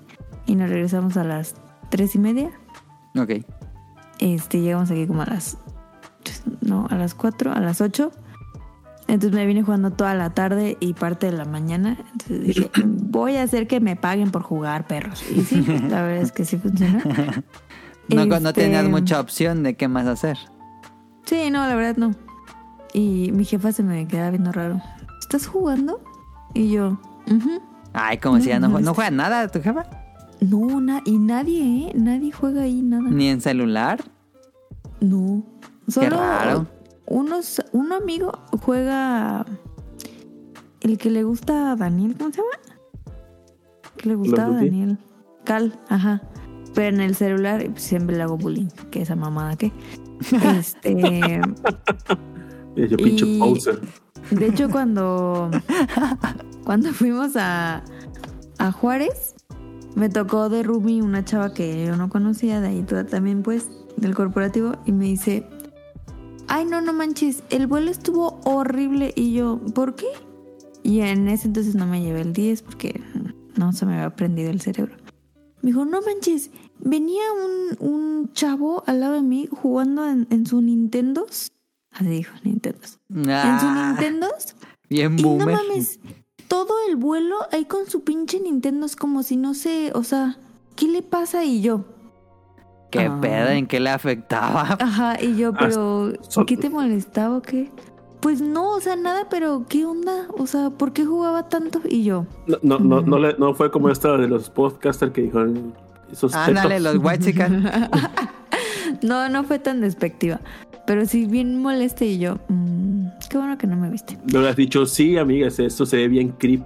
y 0.46 0.54
nos 0.54 0.68
regresamos 0.68 1.16
a 1.16 1.24
las 1.24 1.54
tres 1.90 2.14
y 2.14 2.18
media. 2.18 2.50
Ok. 3.16 3.44
Este, 4.18 4.60
llegamos 4.60 4.90
aquí 4.90 5.06
como 5.06 5.22
a 5.22 5.26
las. 5.26 5.58
No, 6.60 6.86
a 6.90 6.96
las 6.96 7.14
4, 7.14 7.52
a 7.52 7.60
las 7.60 7.80
8. 7.80 8.10
Entonces 9.06 9.32
me 9.34 9.46
vine 9.46 9.62
jugando 9.62 9.90
toda 9.90 10.14
la 10.14 10.30
tarde 10.30 10.76
y 10.80 10.92
parte 10.92 11.30
de 11.30 11.32
la 11.38 11.44
mañana. 11.46 11.96
Entonces 12.12 12.42
dije, 12.42 12.70
voy 12.84 13.36
a 13.36 13.42
hacer 13.42 13.66
que 13.66 13.80
me 13.80 13.96
paguen 13.96 14.30
por 14.30 14.42
jugar, 14.42 14.86
perros. 14.86 15.22
Y 15.34 15.40
sí, 15.42 15.62
la 15.62 16.02
verdad 16.02 16.22
es 16.22 16.32
que 16.32 16.44
sí 16.44 16.56
funcionó. 16.58 17.00
No, 18.10 18.24
no 18.24 18.36
Este- 18.36 18.62
tenías 18.62 18.88
mucha 18.88 19.20
opción 19.20 19.62
de 19.62 19.74
qué 19.76 19.86
más 19.86 20.06
hacer. 20.06 20.38
Sí, 21.26 21.50
no, 21.50 21.66
la 21.66 21.74
verdad 21.74 21.96
no. 21.98 22.14
Y 22.94 23.32
mi 23.32 23.44
jefa 23.44 23.70
se 23.72 23.82
me 23.82 24.08
queda 24.08 24.30
viendo 24.30 24.50
raro. 24.50 24.80
¿Estás 25.20 25.46
jugando? 25.46 26.00
Y 26.54 26.70
yo, 26.70 26.98
"Ujú". 27.30 27.60
Ay, 27.92 28.16
como 28.16 28.38
si 28.40 28.48
ya 28.48 28.58
no, 28.60 28.68
No, 28.70 28.80
no 28.80 28.94
juega 28.94 29.10
nada 29.10 29.46
tu 29.48 29.60
jefa. 29.60 29.84
No, 30.40 30.80
na- 30.80 31.02
y 31.04 31.18
nadie, 31.18 31.62
¿eh? 31.88 31.92
Nadie 31.94 32.30
juega 32.32 32.62
ahí, 32.62 32.82
nada. 32.82 33.08
Ni 33.10 33.28
en 33.28 33.40
celular. 33.40 34.02
No. 35.00 35.44
Solo 35.88 36.16
raro. 36.16 36.66
Unos, 37.06 37.62
un 37.72 37.92
amigo 37.92 38.32
juega 38.62 39.44
el 40.80 40.98
que 40.98 41.10
le 41.10 41.22
gusta 41.24 41.72
a 41.72 41.76
Daniel, 41.76 42.14
¿cómo 42.18 42.30
se 42.30 42.36
llama? 42.42 42.50
Que 43.96 44.08
le 44.10 44.14
gustaba 44.14 44.52
a? 44.54 44.56
Daniel. 44.62 44.98
Cal, 45.44 45.78
ajá. 45.88 46.22
Pero 46.74 46.94
en 46.96 47.00
el 47.00 47.14
celular 47.16 47.64
pues, 47.70 47.82
siempre 47.82 48.16
le 48.16 48.22
hago 48.22 48.36
bullying, 48.36 48.68
que 48.90 49.02
esa 49.02 49.16
mamada 49.16 49.56
que. 49.56 49.72
Este, 50.58 51.40
yo, 52.76 52.96
pinche 52.96 53.24
Y- 53.26 53.38
poser. 53.38 53.80
de 54.30 54.46
hecho, 54.46 54.68
cuando, 54.68 55.50
cuando 56.64 56.92
fuimos 56.92 57.34
a, 57.36 57.82
a 58.58 58.72
Juárez, 58.72 59.34
me 59.98 60.08
tocó 60.08 60.48
de 60.48 60.62
Rumi 60.62 61.00
una 61.00 61.24
chava 61.24 61.52
que 61.52 61.84
yo 61.86 61.96
no 61.96 62.08
conocía, 62.08 62.60
de 62.60 62.68
ahí 62.68 62.82
toda 62.82 63.04
también, 63.04 63.42
pues, 63.42 63.68
del 63.96 64.14
corporativo, 64.14 64.76
y 64.86 64.92
me 64.92 65.06
dice: 65.06 65.44
Ay, 66.46 66.64
no, 66.64 66.80
no 66.80 66.92
manches, 66.92 67.42
el 67.50 67.66
vuelo 67.66 67.90
estuvo 67.90 68.40
horrible. 68.44 69.12
Y 69.16 69.32
yo, 69.32 69.60
¿por 69.74 69.94
qué? 69.94 70.06
Y 70.82 71.00
en 71.00 71.28
ese 71.28 71.48
entonces 71.48 71.74
no 71.74 71.86
me 71.86 72.00
llevé 72.00 72.20
el 72.22 72.32
10 72.32 72.62
porque 72.62 73.00
no 73.56 73.72
se 73.72 73.84
me 73.84 73.94
había 73.94 74.14
prendido 74.14 74.50
el 74.50 74.60
cerebro. 74.60 74.94
Me 75.60 75.70
dijo, 75.70 75.84
no 75.84 76.00
manches, 76.02 76.50
venía 76.78 77.22
un, 77.32 77.88
un 77.90 78.32
chavo 78.32 78.84
al 78.86 79.00
lado 79.00 79.14
de 79.14 79.22
mí 79.22 79.48
jugando 79.50 80.08
en, 80.08 80.26
en 80.30 80.46
su 80.46 80.60
Nintendo. 80.62 81.26
Así 81.90 82.06
dijo, 82.06 82.32
Nintendo. 82.44 82.78
En 83.10 83.60
su 83.60 83.66
Ah, 83.66 83.88
Nintendo. 83.88 84.28
bien 84.88 85.18
Y 85.18 85.22
no 85.22 85.36
mames, 85.46 85.98
todo 86.48 86.74
el 86.88 86.96
vuelo 86.96 87.36
ahí 87.52 87.64
con 87.66 87.86
su 87.88 88.02
pinche 88.02 88.40
Nintendo 88.40 88.86
es 88.86 88.96
como 88.96 89.22
si 89.22 89.36
no 89.36 89.54
sé, 89.54 89.92
o 89.94 90.02
sea, 90.02 90.36
¿qué 90.76 90.86
le 90.88 91.02
pasa? 91.02 91.44
Y 91.44 91.60
yo, 91.62 91.84
¿Qué 92.90 93.00
Ah. 93.00 93.18
pedo? 93.20 93.48
¿En 93.50 93.66
qué 93.66 93.80
le 93.80 93.90
afectaba? 93.90 94.62
ajá, 94.80 95.22
y 95.22 95.36
yo, 95.36 95.50
Ah, 95.54 95.58
pero, 95.60 96.12
¿qué 96.46 96.56
te 96.56 96.70
molestaba 96.70 97.36
o 97.36 97.42
qué? 97.42 97.70
Pues 98.20 98.40
no, 98.40 98.70
o 98.70 98.80
sea, 98.80 98.96
nada, 98.96 99.28
pero 99.28 99.64
¿qué 99.68 99.84
onda? 99.84 100.26
O 100.38 100.46
sea, 100.46 100.70
¿por 100.70 100.92
qué 100.94 101.04
jugaba 101.04 101.48
tanto? 101.50 101.80
Y 101.88 102.02
yo, 102.04 102.24
No, 102.46 102.56
no, 102.62 102.78
no, 102.78 103.00
no, 103.02 103.18
le- 103.18 103.36
no 103.38 103.52
fue 103.54 103.70
como 103.70 103.90
esta 103.90 104.16
de 104.16 104.26
los 104.26 104.48
podcasters 104.50 105.12
que 105.12 105.20
dijeron 105.22 105.74
Esos 106.10 106.34
Ándale, 106.34 106.80
los 106.80 106.96
white 106.96 107.22
chicken. 107.26 107.70
No, 109.02 109.28
no 109.28 109.44
fue 109.44 109.58
tan 109.58 109.80
despectiva. 109.80 110.40
Pero 110.86 111.04
sí 111.06 111.26
bien 111.26 111.60
molesta 111.60 112.04
y 112.04 112.18
yo, 112.18 112.38
mm, 112.48 113.06
qué 113.28 113.36
bueno 113.38 113.58
que 113.58 113.66
no 113.66 113.76
me 113.76 113.90
viste. 113.90 114.18
No 114.32 114.40
le 114.40 114.48
has 114.48 114.56
dicho, 114.56 114.86
sí, 114.86 115.18
amigas, 115.18 115.58
esto 115.58 115.84
se 115.84 115.96
ve 115.98 116.08
bien 116.08 116.30
creep. 116.38 116.62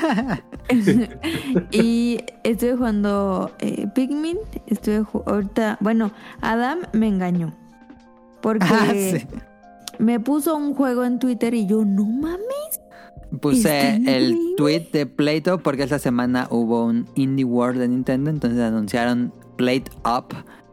y 1.70 2.18
estuve 2.44 2.76
jugando 2.76 3.50
eh, 3.58 3.86
Pikmin. 3.94 4.38
Estuve 4.66 5.04
ahorita. 5.26 5.78
Bueno, 5.80 6.12
Adam 6.40 6.80
me 6.92 7.08
engañó. 7.08 7.52
Porque 8.40 8.64
Ah, 8.70 8.92
sí. 8.92 9.26
me 9.98 10.20
puso 10.20 10.56
un 10.56 10.74
juego 10.74 11.04
en 11.04 11.18
Twitter 11.18 11.54
y 11.54 11.66
yo, 11.66 11.84
no 11.84 12.04
mames. 12.04 12.80
Puse 13.40 13.96
el 14.06 14.38
tweet 14.56 14.88
de 14.92 15.04
Playto 15.06 15.58
porque 15.58 15.82
esta 15.82 15.98
semana 15.98 16.46
hubo 16.50 16.84
un 16.86 17.06
Indie 17.16 17.44
World 17.44 17.80
de 17.80 17.88
Nintendo, 17.88 18.30
entonces 18.30 18.60
anunciaron 18.60 19.32
Plate 19.56 19.90
Up 20.04 20.26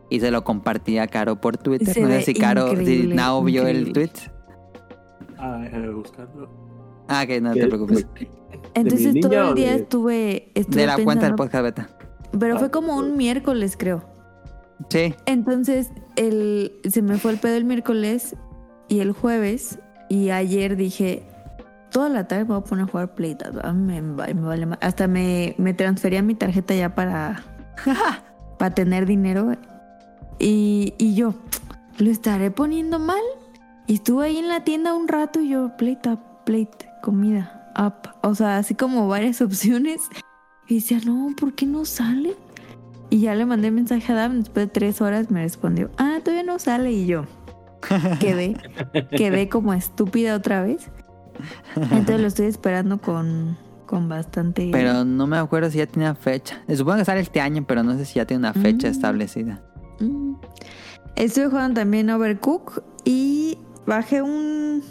y 0.10 0.20
se 0.20 0.32
lo 0.32 0.44
compartía 0.44 1.08
Caro 1.08 1.40
por 1.42 1.58
Twitter. 1.58 1.94
Se 1.94 2.02
no 2.02 2.08
sé 2.10 2.22
si 2.24 2.34
Caro, 2.34 2.76
si 2.78 3.08
Nao 3.08 3.44
vio 3.44 3.68
el 3.68 3.92
tweet. 3.94 4.12
Ah, 5.38 5.60
déjame 5.64 5.90
buscarlo. 5.90 6.50
Ah, 7.08 7.26
que 7.26 7.42
no 7.42 7.54
te 7.54 7.60
¿De- 7.62 7.68
preocupes. 7.68 8.08
Entonces 8.76 9.20
todo 9.22 9.50
el 9.50 9.56
día 9.56 9.72
de- 9.72 9.76
estuve, 9.78 10.52
estuve 10.56 10.82
De 10.82 10.88
la 10.88 10.98
cuenta 11.04 11.26
del 11.26 11.36
podcast 11.36 11.64
beta. 11.64 11.90
Pero 12.38 12.56
Ah, 12.56 12.60
fue 12.60 12.72
como 12.72 12.96
un 12.96 13.18
miércoles, 13.18 13.76
creo. 13.78 14.04
Sí. 14.90 15.14
Entonces, 15.26 15.92
el, 16.16 16.74
se 16.90 17.02
me 17.02 17.18
fue 17.18 17.32
el 17.32 17.38
pedo 17.38 17.56
el 17.56 17.66
miércoles 17.66 18.36
y 18.90 19.00
el 19.00 19.12
jueves. 19.12 19.80
Y 20.10 20.30
ayer 20.32 20.76
dije, 20.76 21.24
toda 21.92 22.10
la 22.10 22.28
tarde 22.28 22.44
me 22.46 22.50
voy 22.50 22.58
a 22.58 22.64
poner 22.64 22.86
a 22.86 22.88
jugar. 22.88 23.12
A 23.64 23.74
mí 23.74 24.02
me, 24.02 24.16
va- 24.16 24.28
me 24.28 24.42
vale 24.42 24.66
más. 24.66 24.80
Hasta 24.82 25.08
me, 25.08 25.56
me 25.58 25.74
transfería 25.74 26.22
mi 26.24 26.36
tarjeta 26.36 26.74
ya 26.74 26.96
para, 26.96 27.44
para 28.58 28.74
tener 28.74 29.06
dinero. 29.06 29.52
Y, 30.44 30.94
y 30.98 31.16
yo, 31.16 31.34
¿lo 32.00 32.10
estaré 32.12 32.52
poniendo 32.52 33.00
mal? 33.00 33.22
Y 33.88 33.96
estuve 33.96 34.26
ahí 34.28 34.38
en 34.38 34.48
la 34.50 34.64
tienda 34.64 34.94
un 34.94 35.08
rato 35.08 35.40
y 35.40 35.50
yo, 35.50 35.72
plate 35.78 36.10
up, 36.10 36.20
plate, 36.46 36.90
comida, 37.02 37.72
up. 37.78 38.10
O 38.22 38.36
sea, 38.36 38.58
así 38.58 38.76
como 38.76 39.08
varias 39.08 39.42
opciones. 39.42 40.02
Y 40.68 40.76
decía, 40.76 41.00
no, 41.06 41.30
¿por 41.40 41.54
qué 41.54 41.66
no 41.66 41.86
sale? 41.86 42.36
Y 43.10 43.22
ya 43.22 43.36
le 43.36 43.46
mandé 43.46 43.70
mensaje 43.72 44.12
a 44.12 44.16
Adam, 44.16 44.40
después 44.40 44.66
de 44.66 44.72
tres 44.72 45.00
horas 45.02 45.30
me 45.30 45.44
respondió, 45.44 45.92
ah, 45.98 46.20
todavía 46.24 46.44
no 46.44 46.58
sale. 46.60 46.92
Y 46.92 47.06
yo 47.06 47.26
quedé, 48.20 48.58
quedé 49.16 49.50
como 49.50 49.74
estúpida 49.74 50.36
otra 50.36 50.64
vez. 50.64 50.90
Entonces 51.76 52.20
lo 52.22 52.28
estoy 52.28 52.46
esperando 52.48 53.00
con, 53.00 53.58
con 53.86 54.08
bastante... 54.10 54.70
Pero 54.72 55.04
no 55.06 55.28
me 55.28 55.38
acuerdo 55.38 55.70
si 55.70 55.78
ya 55.80 55.86
tenía 55.88 56.16
fecha. 56.16 56.62
Supongo 56.76 57.00
que 57.00 57.06
sale 57.06 57.22
este 57.22 57.40
año, 57.42 57.64
pero 57.68 57.84
no 57.84 57.98
sé 57.98 58.06
si 58.06 58.16
ya 58.16 58.26
tiene 58.26 58.40
una 58.40 58.54
fecha 58.54 58.88
Mm. 58.88 58.92
establecida. 58.92 59.62
Mm. 60.04 60.36
Estuve 61.16 61.48
jugando 61.48 61.82
también 61.82 62.10
Overcook 62.10 62.84
y 63.06 63.58
bajé 63.86 64.22
un, 64.22 64.82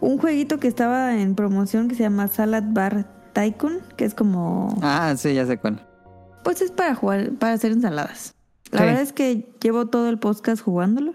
un 0.00 0.18
jueguito 0.18 0.58
que 0.60 0.68
estaba 0.68 1.16
en 1.18 1.34
promoción 1.34 1.88
que 1.88 1.94
se 1.94 2.02
llama 2.02 2.28
Salad 2.28 2.64
Bar 2.68 3.06
Tycoon, 3.32 3.78
que 3.96 4.04
es 4.04 4.14
como... 4.14 4.76
Ah, 4.82 5.14
sí, 5.16 5.32
ya 5.34 5.46
sé 5.46 5.56
cuál. 5.58 5.86
Pues 6.44 6.60
es 6.62 6.70
para 6.72 6.94
jugar, 6.94 7.30
para 7.32 7.54
hacer 7.54 7.72
ensaladas. 7.72 8.34
La 8.70 8.80
Sí. 8.80 8.84
verdad 8.84 9.02
es 9.02 9.12
que 9.12 9.52
llevo 9.62 9.86
todo 9.86 10.08
el 10.08 10.18
podcast 10.18 10.62
jugándolo. 10.62 11.14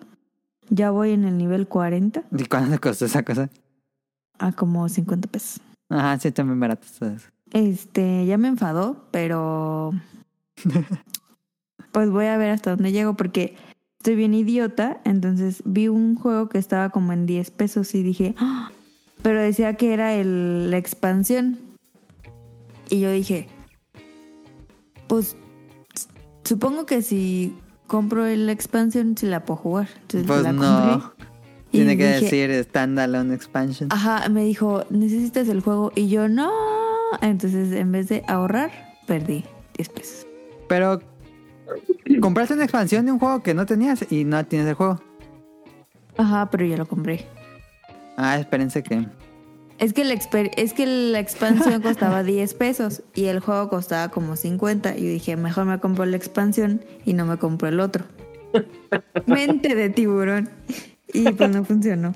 Ya 0.70 0.90
voy 0.92 1.12
en 1.12 1.26
el 1.26 1.38
nivel 1.38 1.68
40 1.68 2.24
¿Y 2.36 2.46
cuánto 2.46 2.72
te 2.72 2.80
costó 2.80 3.06
esa 3.06 3.24
cosa? 3.24 3.50
a 4.40 4.52
como 4.52 4.90
50 4.90 5.28
pesos. 5.30 5.62
Ajá, 5.90 6.20
sí, 6.20 6.32
también 6.32 6.60
barato. 6.60 6.88
Este, 7.54 8.26
ya 8.26 8.38
me 8.38 8.48
enfadó, 8.50 9.06
pero 9.12 9.92
pues 11.96 12.10
voy 12.10 12.26
a 12.26 12.36
ver 12.36 12.50
hasta 12.50 12.72
dónde 12.72 12.92
llego 12.92 13.14
porque 13.14 13.56
estoy 14.00 14.16
bien 14.16 14.34
idiota. 14.34 15.00
Entonces 15.06 15.62
vi 15.64 15.88
un 15.88 16.16
juego 16.16 16.50
que 16.50 16.58
estaba 16.58 16.90
como 16.90 17.14
en 17.14 17.26
10 17.26 17.52
pesos 17.52 17.96
y 17.96 18.04
dije, 18.04 18.36
"Ah", 18.38 18.70
pero 19.22 19.40
decía 19.42 19.76
que 19.78 19.94
era 19.94 20.14
el, 20.14 20.70
la 20.72 20.78
expansión. 20.78 21.58
Y 22.90 23.00
yo 23.00 23.10
dije, 23.14 23.48
pues 25.08 25.38
supongo 26.44 26.86
que 26.86 27.02
si 27.02 27.56
compro 27.88 28.26
la 28.28 28.52
expansión, 28.52 29.16
si 29.18 29.26
la 29.28 29.46
puedo 29.46 29.58
jugar. 29.58 29.88
Entonces 30.02 30.28
Pues 30.28 30.44
la 30.44 30.52
no. 30.52 30.62
compré. 31.00 31.26
Y 31.72 31.78
Tiene 31.80 31.96
que 31.98 32.08
dije, 32.08 32.26
decir 32.26 32.64
Standalone 32.66 33.34
Expansion. 33.34 33.90
Ajá, 33.92 34.28
me 34.28 34.44
dijo, 34.44 34.84
necesitas 34.90 35.48
el 35.48 35.62
juego. 35.62 35.94
Y 35.96 36.10
yo, 36.10 36.28
no. 36.28 36.52
Entonces, 37.22 37.72
en 37.74 37.92
vez 37.94 38.10
de 38.10 38.24
ahorrar, 38.28 38.72
perdí 39.08 39.46
10 39.78 39.90
pesos. 39.90 40.28
Pero 40.70 41.00
compraste 42.22 42.54
una 42.54 42.64
expansión 42.64 43.06
de 43.06 43.12
un 43.12 43.20
juego 43.20 43.44
que 43.44 43.54
no 43.54 43.66
tenías 43.66 44.06
y 44.12 44.24
no 44.24 44.46
tienes 44.46 44.68
el 44.68 44.76
juego. 44.76 45.02
Ajá, 46.18 46.50
pero 46.50 46.66
ya 46.66 46.78
lo 46.78 46.86
compré. 46.86 47.26
Ah, 48.18 48.38
espérense 48.38 48.84
que. 48.84 49.06
Es 49.78 49.92
que 49.92 50.06
la, 50.06 50.14
es 50.14 50.74
que 50.74 50.86
la 50.86 51.20
expansión 51.20 51.82
costaba 51.82 52.24
10 52.24 52.54
pesos 52.54 53.04
y 53.14 53.26
el 53.26 53.40
juego 53.40 53.70
costaba 53.70 54.10
como 54.10 54.36
50. 54.36 54.98
Y 54.98 55.02
yo 55.02 55.10
dije, 55.10 55.36
mejor 55.36 55.66
me 55.66 55.80
compro 55.80 56.06
la 56.06 56.16
expansión 56.16 56.84
y 57.06 57.14
no 57.14 57.26
me 57.26 57.38
compro 57.38 57.68
el 57.68 57.80
otro. 57.80 58.06
Mente 59.26 59.76
de 59.76 59.90
tiburón. 59.90 60.50
Y 61.14 61.32
pues 61.32 61.50
no 61.50 61.64
funcionó. 61.64 62.14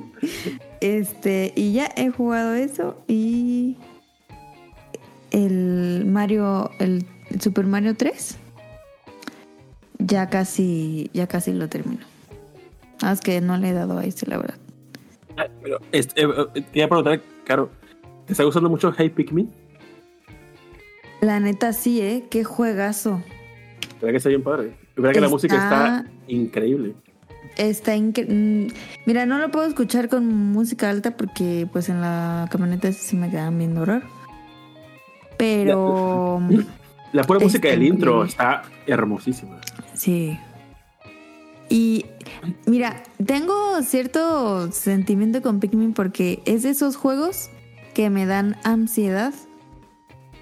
este, 0.80 1.52
y 1.54 1.72
ya 1.72 1.90
he 1.96 2.10
jugado 2.10 2.54
eso 2.54 3.02
y 3.06 3.76
el 5.30 6.04
Mario, 6.06 6.70
el 6.78 7.06
Super 7.40 7.66
Mario 7.66 7.96
3. 7.96 8.38
Ya 9.98 10.28
casi, 10.28 11.10
ya 11.12 11.26
casi 11.26 11.52
lo 11.52 11.68
termino. 11.68 12.04
Ah, 13.02 13.12
es 13.12 13.20
que 13.20 13.40
no 13.40 13.56
le 13.56 13.70
he 13.70 13.72
dado 13.72 13.98
a 13.98 14.04
este, 14.04 14.26
la 14.26 14.38
verdad. 14.38 14.56
Pero, 15.62 15.78
este, 15.92 16.22
eh, 16.22 16.28
eh, 16.54 16.62
te 16.62 16.78
iba 16.78 16.86
a 16.86 16.88
preguntar, 16.88 17.20
Caro, 17.44 17.70
¿te 18.26 18.32
está 18.32 18.44
gustando 18.44 18.68
mucho 18.68 18.92
Hey 18.96 19.10
Pikmin? 19.10 19.50
La 21.20 21.40
neta 21.40 21.72
sí, 21.72 22.00
¿eh? 22.00 22.24
Qué 22.30 22.44
juegazo. 22.44 23.22
¿Verdad 24.00 24.10
que 24.10 24.16
está 24.16 24.28
bien 24.28 24.42
padre? 24.42 24.72
¿Verdad 24.96 25.12
que 25.12 25.20
la 25.20 25.28
música 25.28 25.54
está 25.56 26.04
increíble? 26.28 26.94
Está 27.56 27.96
increíble. 27.96 28.72
Mira, 29.06 29.26
no 29.26 29.38
lo 29.38 29.50
puedo 29.50 29.66
escuchar 29.66 30.08
con 30.08 30.26
música 30.26 30.90
alta 30.90 31.16
porque 31.16 31.68
pues 31.72 31.88
en 31.88 32.00
la 32.00 32.48
camioneta 32.50 32.92
sí 32.92 33.00
se 33.04 33.16
me 33.16 33.30
quedan 33.30 33.58
viendo 33.58 33.82
horror. 33.82 34.02
Pero 35.36 36.40
La 37.12 37.24
pura 37.24 37.40
música 37.40 37.68
Está 37.68 37.80
del 37.80 37.88
intro 37.88 38.24
está 38.24 38.62
hermosísima. 38.86 39.60
Sí. 39.98 40.38
Y 41.68 42.06
mira, 42.66 43.02
tengo 43.24 43.82
cierto 43.82 44.72
sentimiento 44.72 45.42
con 45.42 45.60
Pikmin 45.60 45.92
porque 45.92 46.42
es 46.46 46.62
de 46.62 46.70
esos 46.70 46.96
juegos 46.96 47.50
que 47.94 48.08
me 48.08 48.24
dan 48.24 48.56
ansiedad 48.64 49.34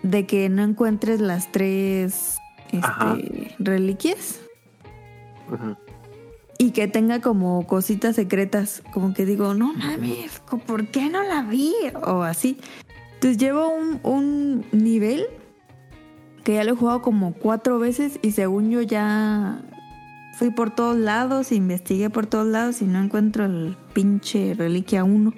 de 0.03 0.27
que 0.27 0.49
no 0.49 0.63
encuentres 0.63 1.21
las 1.21 1.51
tres 1.51 2.37
Ajá. 2.81 3.17
este, 3.19 3.57
reliquias. 3.59 4.41
Ajá. 5.53 5.79
y 6.59 6.71
que 6.71 6.89
tenga 6.89 7.21
como 7.21 7.67
cositas 7.67 8.17
secretas, 8.17 8.83
como 8.93 9.15
que 9.15 9.25
digo, 9.27 9.55
no 9.55 9.73
mames, 9.75 10.41
¿por 10.67 10.89
qué 10.89 11.09
no 11.09 11.23
la 11.23 11.43
vi? 11.43 11.73
O 12.03 12.23
así. 12.23 12.59
Entonces 13.15 13.39
llevo 13.39 13.69
un, 13.69 14.01
un 14.03 14.65
nivel 14.73 15.27
que 16.47 16.55
ya 16.55 16.63
lo 16.63 16.75
he 16.75 16.77
jugado 16.77 17.03
como 17.03 17.33
cuatro 17.33 17.81
veces 17.81 18.21
y 18.23 18.31
según 18.31 18.71
yo 18.71 18.81
ya 18.81 19.63
fui 20.39 20.51
por 20.51 20.73
todos 20.73 20.97
lados, 20.97 21.51
investigué 21.51 22.09
por 22.09 22.27
todos 22.27 22.47
lados 22.47 22.81
y 22.83 22.85
no 22.85 23.03
encuentro 23.03 23.47
el 23.47 23.77
pinche 23.95 24.55
reliquia 24.55 25.03
1. 25.03 25.35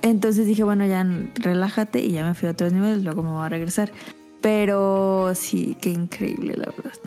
Entonces 0.00 0.46
dije, 0.46 0.64
bueno, 0.64 0.86
ya 0.86 1.06
relájate 1.34 2.00
y 2.00 2.12
ya 2.12 2.24
me 2.24 2.32
fui 2.32 2.48
a 2.48 2.52
otros 2.52 2.72
niveles, 2.72 3.04
luego 3.04 3.22
me 3.22 3.28
voy 3.28 3.44
a 3.44 3.50
regresar. 3.50 3.92
Pero 4.40 5.32
sí, 5.34 5.76
qué 5.78 5.90
increíble, 5.90 6.54
la 6.56 6.72
verdad. 6.74 6.98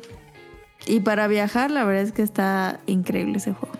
Y 0.85 0.99
para 0.99 1.27
viajar, 1.27 1.71
la 1.71 1.85
verdad 1.85 2.03
es 2.03 2.11
que 2.11 2.21
está 2.21 2.81
increíble 2.85 3.37
ese 3.37 3.53
juego. 3.53 3.73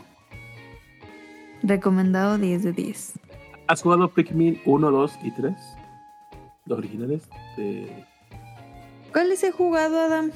Recomendado 1.62 2.40
10 2.40 2.64
de 2.64 2.74
10. 2.74 3.20
¿Has 3.68 3.84
jugado 3.84 4.12
Pikmin 4.12 4.60
1, 4.66 4.90
2 4.90 5.20
y 5.22 5.30
3? 5.30 5.54
Los 6.66 6.80
originales 6.80 7.30
de... 7.56 8.09
¿Cuáles 9.12 9.44
he 9.44 9.52
jugado, 9.52 10.00
Adam? 10.00 10.32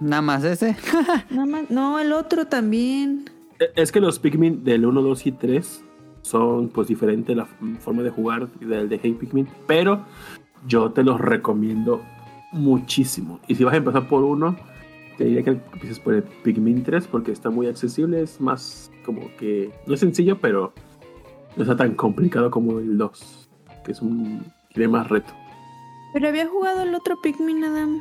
Nada 0.00 0.22
más 0.22 0.44
ese. 0.44 0.76
Nada 1.30 1.46
más. 1.46 1.70
No, 1.70 1.98
el 1.98 2.12
otro 2.12 2.46
también. 2.46 3.30
Eh, 3.60 3.70
Es 3.76 3.92
que 3.92 4.00
los 4.00 4.18
Pikmin 4.18 4.64
del 4.64 4.84
1, 4.84 5.00
2 5.02 5.26
y 5.26 5.32
3 5.32 5.84
son 6.22 6.68
pues 6.68 6.88
diferentes 6.88 7.36
la 7.36 7.46
forma 7.80 8.02
de 8.02 8.10
jugar 8.10 8.48
del 8.60 8.88
de 8.88 9.00
Hey 9.02 9.16
Pikmin, 9.18 9.48
pero 9.66 10.04
yo 10.66 10.90
te 10.92 11.02
los 11.02 11.20
recomiendo 11.20 12.02
muchísimo. 12.52 13.40
Y 13.48 13.54
si 13.56 13.64
vas 13.64 13.74
a 13.74 13.78
empezar 13.78 14.08
por 14.08 14.22
uno, 14.22 14.56
te 15.18 15.24
diría 15.24 15.42
que 15.42 15.50
empieces 15.50 15.98
por 15.98 16.14
el 16.14 16.22
Pikmin 16.22 16.82
3 16.84 17.06
porque 17.08 17.32
está 17.32 17.50
muy 17.50 17.66
accesible, 17.66 18.22
es 18.22 18.40
más 18.40 18.90
como 19.04 19.22
que 19.36 19.72
no 19.86 19.94
es 19.94 20.00
sencillo, 20.00 20.38
pero 20.40 20.72
no 21.56 21.62
está 21.64 21.76
tan 21.76 21.94
complicado 21.94 22.50
como 22.50 22.78
el 22.78 22.96
2, 22.96 23.48
que 23.84 23.92
es 23.92 24.00
un 24.00 24.44
tiene 24.72 24.88
más 24.88 25.08
reto. 25.08 25.32
Pero 26.12 26.28
había 26.28 26.46
jugado 26.46 26.82
el 26.82 26.94
otro 26.94 27.20
Pikmin, 27.20 27.64
Adam. 27.64 28.00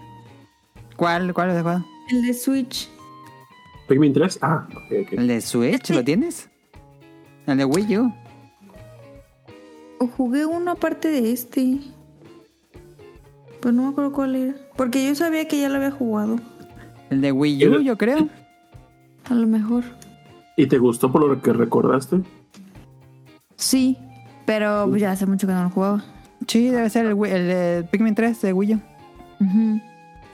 ¿Cuál, 0.97 1.33
cuál 1.33 1.49
has 1.51 1.59
jugado? 1.61 1.85
El 2.09 2.21
de 2.25 2.33
Switch. 2.33 2.89
Pikmin 3.87 4.13
3. 4.13 4.39
Ah, 4.41 4.67
ok, 4.69 5.07
ok. 5.07 5.13
¿El 5.13 5.27
de 5.27 5.41
Switch 5.41 5.89
lo 5.91 6.03
tienes? 6.03 6.49
¿El 7.47 7.57
de 7.57 7.65
Wii 7.65 7.97
U? 7.97 8.13
O 9.99 10.07
jugué 10.07 10.45
uno 10.45 10.71
aparte 10.71 11.07
de 11.09 11.31
este. 11.31 11.79
Pues 13.61 13.73
no 13.73 13.83
me 13.83 13.89
acuerdo 13.89 14.11
cuál 14.11 14.35
era. 14.35 14.55
Porque 14.75 15.05
yo 15.07 15.15
sabía 15.15 15.47
que 15.47 15.59
ya 15.59 15.69
lo 15.69 15.75
había 15.75 15.91
jugado. 15.91 16.37
El 17.09 17.21
de 17.21 17.31
Wii 17.31 17.67
U, 17.67 17.73
¿El- 17.75 17.83
yo 17.83 17.97
creo. 17.97 18.27
A 19.29 19.33
lo 19.33 19.47
mejor. 19.47 19.83
¿Y 20.57 20.67
te 20.67 20.77
gustó 20.77 21.11
por 21.11 21.25
lo 21.27 21.41
que 21.41 21.53
recordaste? 21.53 22.17
Sí. 23.55 23.97
Pero 24.45 24.85
pues, 24.89 25.01
ya 25.01 25.11
hace 25.11 25.25
mucho 25.25 25.47
que 25.47 25.53
no 25.53 25.63
lo 25.63 25.69
jugaba. 25.69 26.03
Sí, 26.47 26.69
debe 26.69 26.89
ser 26.89 27.05
el, 27.05 27.17
de 27.17 27.87
Pikmin 27.91 28.15
3 28.15 28.41
de 28.41 28.53
Wii 28.53 28.75
U. 28.75 28.81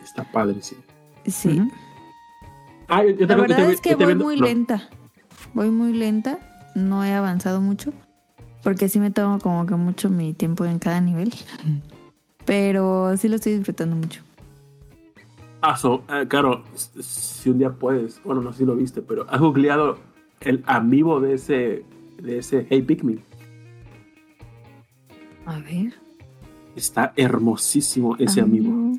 Está 0.03 0.23
padre, 0.23 0.57
sí. 0.61 0.75
Sí. 1.25 1.61
Ah, 2.87 3.03
yo, 3.03 3.11
yo 3.11 3.27
La 3.27 3.35
verdad 3.35 3.69
es 3.71 3.81
que 3.81 3.95
voy 3.95 4.15
muy 4.15 4.39
no. 4.39 4.45
lenta. 4.45 4.89
Voy 5.53 5.69
muy 5.69 5.93
lenta. 5.93 6.39
No 6.75 7.03
he 7.03 7.13
avanzado 7.13 7.61
mucho. 7.61 7.91
Porque 8.63 8.89
sí 8.89 8.99
me 8.99 9.11
tomo 9.11 9.39
como 9.39 9.65
que 9.65 9.75
mucho 9.75 10.09
mi 10.09 10.33
tiempo 10.33 10.65
en 10.65 10.79
cada 10.79 11.01
nivel. 11.01 11.33
Pero 12.45 13.15
sí 13.17 13.27
lo 13.27 13.35
estoy 13.35 13.53
disfrutando 13.55 13.95
mucho. 13.95 14.21
Ah, 15.61 15.75
so, 15.75 16.03
eh, 16.09 16.25
claro, 16.27 16.63
si 16.75 17.49
un 17.49 17.57
día 17.57 17.71
puedes, 17.71 18.21
bueno, 18.23 18.41
no 18.41 18.51
sé 18.51 18.59
si 18.59 18.65
lo 18.65 18.75
viste, 18.75 19.01
pero 19.01 19.25
has 19.29 19.39
googleado 19.39 19.97
el 20.41 20.63
amiibo 20.67 21.19
de 21.19 21.33
ese, 21.33 21.83
de 22.21 22.37
ese 22.37 22.67
Hey 22.69 22.83
Pikmin. 22.83 23.23
A 25.47 25.59
ver. 25.59 25.93
Está 26.75 27.13
hermosísimo 27.15 28.15
ese 28.19 28.41
amiibo. 28.41 28.97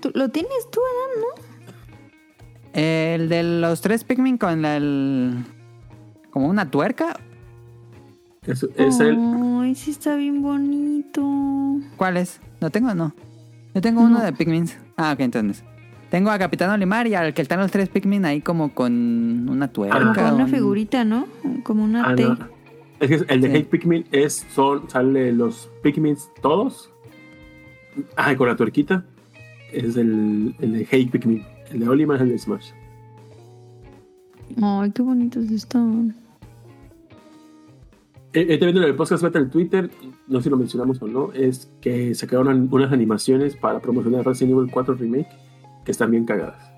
¿Tú- 0.00 0.12
¿Lo 0.14 0.28
tienes 0.28 0.70
tú, 0.70 0.80
Adam, 0.80 1.20
no? 1.22 2.80
El 2.80 3.28
de 3.28 3.42
los 3.42 3.80
tres 3.80 4.04
Pikmin 4.04 4.38
con 4.38 4.62
la- 4.62 4.76
el... 4.76 5.44
Como 6.30 6.48
una 6.48 6.70
tuerca. 6.70 7.18
Es, 8.46 8.62
es 8.76 9.00
el, 9.00 9.18
Ay, 9.60 9.74
sí 9.74 9.90
está 9.90 10.14
bien 10.14 10.40
bonito. 10.42 11.22
¿Cuál 11.96 12.18
es? 12.18 12.40
¿Lo 12.60 12.70
tengo 12.70 12.90
o 12.90 12.94
no? 12.94 13.14
Yo 13.74 13.80
tengo 13.80 14.00
uno 14.02 14.18
No. 14.18 14.24
de 14.24 14.32
Pikmin. 14.32 14.66
Ah, 14.96 15.12
ok, 15.14 15.20
entonces. 15.20 15.64
Tengo 16.10 16.30
a 16.30 16.38
Capitán 16.38 16.70
Olimar 16.70 17.06
y 17.06 17.14
al 17.14 17.34
que 17.34 17.42
están 17.42 17.58
los 17.60 17.70
tres 17.70 17.88
Pikmin 17.88 18.24
ahí 18.24 18.40
como 18.40 18.72
con 18.74 19.48
una 19.48 19.68
tuerca. 19.68 19.98
Como 19.98 20.14
con 20.14 20.24
una 20.34 20.44
un- 20.44 20.50
figurita, 20.50 21.04
¿no? 21.04 21.26
Como 21.64 21.82
una 21.84 22.08
ah, 22.10 22.14
T. 22.14 22.22
no. 22.24 22.38
Es 23.00 23.08
que 23.08 23.32
el 23.32 23.40
de 23.40 23.48
Sí. 23.48 23.54
Hey 23.54 23.66
Pikmin 23.70 24.04
es, 24.10 24.46
son, 24.54 24.88
sale 24.90 25.32
los 25.32 25.70
Pikmin 25.82 26.16
todos. 26.42 26.90
Ah, 28.16 28.36
con 28.36 28.48
la 28.48 28.56
tuerquita. 28.56 29.04
Es 29.72 29.96
el, 29.96 30.54
el 30.58 30.72
de 30.72 30.86
Hey 30.90 31.06
Pikmin. 31.06 31.44
El 31.70 31.80
de 31.80 31.88
Olimar 31.88 32.16
es 32.16 32.22
el 32.22 32.28
de 32.30 32.38
Smash. 32.38 32.70
Ay, 34.60 34.90
qué 34.92 35.02
bonitos 35.02 35.50
están. 35.50 36.14
Eh, 38.34 38.46
eh, 38.50 38.58
en 38.60 38.76
el 38.76 38.94
podcast 38.94 39.22
beta 39.22 39.38
en 39.38 39.50
Twitter, 39.50 39.90
no 40.26 40.38
sé 40.38 40.44
si 40.44 40.50
lo 40.50 40.56
mencionamos 40.56 41.00
o 41.00 41.08
no, 41.08 41.32
es 41.32 41.70
que 41.80 42.14
sacaron 42.14 42.68
unas 42.70 42.92
animaciones 42.92 43.56
para 43.56 43.80
promocionar 43.80 44.26
Resident 44.26 44.56
Evil 44.58 44.70
4 44.70 44.94
Remake 44.94 45.28
que 45.84 45.92
están 45.92 46.10
bien 46.10 46.26
cagadas. 46.26 46.70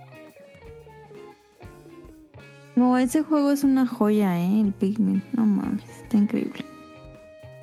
No, 2.76 2.96
ese 2.96 3.22
juego 3.22 3.50
es 3.50 3.64
una 3.64 3.86
joya, 3.86 4.40
¿eh? 4.40 4.60
El 4.60 4.72
Pikmin. 4.72 5.22
No 5.36 5.44
mames, 5.44 5.99
está 6.10 6.18
increíble. 6.18 6.64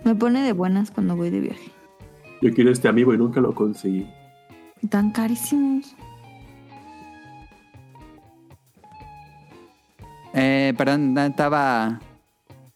Me 0.06 0.16
pone 0.16 0.42
de 0.42 0.54
buenas 0.54 0.90
cuando 0.90 1.18
voy 1.18 1.30
de 1.30 1.42
viaje. 1.42 1.70
Yo 2.42 2.54
quiero 2.54 2.72
este 2.72 2.88
amigo 2.88 3.14
y 3.14 3.18
nunca 3.18 3.42
lo 3.42 3.54
conseguí. 3.54 4.08
Tan 4.90 5.12
carísimos. 5.12 5.94
Eh, 10.34 10.74
perdón, 10.78 11.18
estaba... 11.18 12.00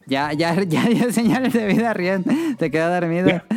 Ya, 0.08 0.34
ya, 0.34 0.62
ya 0.64 0.84
dio 0.90 1.12
señales 1.14 1.54
de 1.54 1.68
vida, 1.68 1.94
Rion. 1.94 2.26
Te 2.58 2.70
quedó 2.70 2.92
dormido. 2.94 3.42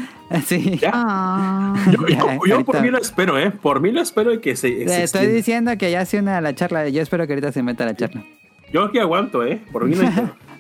Sí. 0.47 0.79
¿Ya? 0.81 0.91
Ah. 0.95 1.75
Yo, 1.93 2.07
yo- 2.09 2.09
Ya, 2.09 2.39
yo 2.49 2.65
por 2.65 2.81
mí 2.81 2.89
lo 2.91 2.99
espero, 2.99 3.39
¿eh? 3.39 3.51
Por 3.51 3.81
mí 3.81 3.93
lo 3.93 4.01
espero 4.01 4.33
y 4.33 4.41
que 4.41 4.57
se, 4.57 4.81
estoy 4.83 5.03
extienda. 5.03 5.33
diciendo 5.33 5.79
que 5.79 5.91
ya 5.93 6.05
se 6.07 6.19
une 6.19 6.31
a 6.33 6.41
la 6.41 6.55
charla. 6.55 6.89
Yo 6.89 7.03
espero 7.03 7.27
que 7.27 7.35
ahorita 7.35 7.53
se 7.53 7.63
meta 7.63 7.85
a 7.85 7.89
la 7.89 7.95
charla. 7.95 8.25
Yo 8.73 8.83
aquí 8.85 8.99
aguanto, 8.99 9.45
¿eh? 9.45 9.61
Por 9.71 9.85
mí 9.85 9.95
no. 9.95 10.03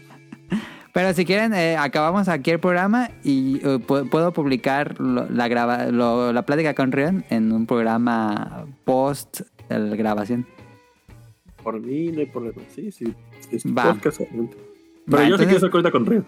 Pero 0.94 1.12
si 1.12 1.24
quieren, 1.24 1.52
eh, 1.54 1.76
acabamos 1.76 2.28
aquí 2.28 2.50
el 2.52 2.60
programa 2.60 3.10
y 3.24 3.56
eh, 3.56 3.80
pu- 3.84 4.08
puedo 4.08 4.32
publicar 4.32 4.98
lo- 5.00 5.28
la, 5.28 5.48
graba, 5.48 5.86
lo- 5.86 6.32
la 6.32 6.42
plática 6.46 6.72
con 6.74 6.92
Rion 6.92 7.24
en 7.30 7.50
un 7.52 7.66
programa 7.66 8.64
post 8.84 9.40
grabación. 9.68 10.46
Por 11.62 11.80
mí 11.80 12.12
no 12.12 12.20
hay 12.20 12.26
problema. 12.26 12.62
Sí, 12.74 12.92
sí. 12.92 13.12
Es 13.50 13.64
Va. 13.66 13.92
podcast. 13.92 14.18
Pero 14.20 14.38
Va, 14.38 14.48
yo 15.28 15.36
sí 15.36 15.42
entonces- 15.44 15.46
quiero 15.46 15.56
hacer 15.56 15.70
ahorita 15.72 15.90
con 15.90 16.06
Río. 16.06 16.24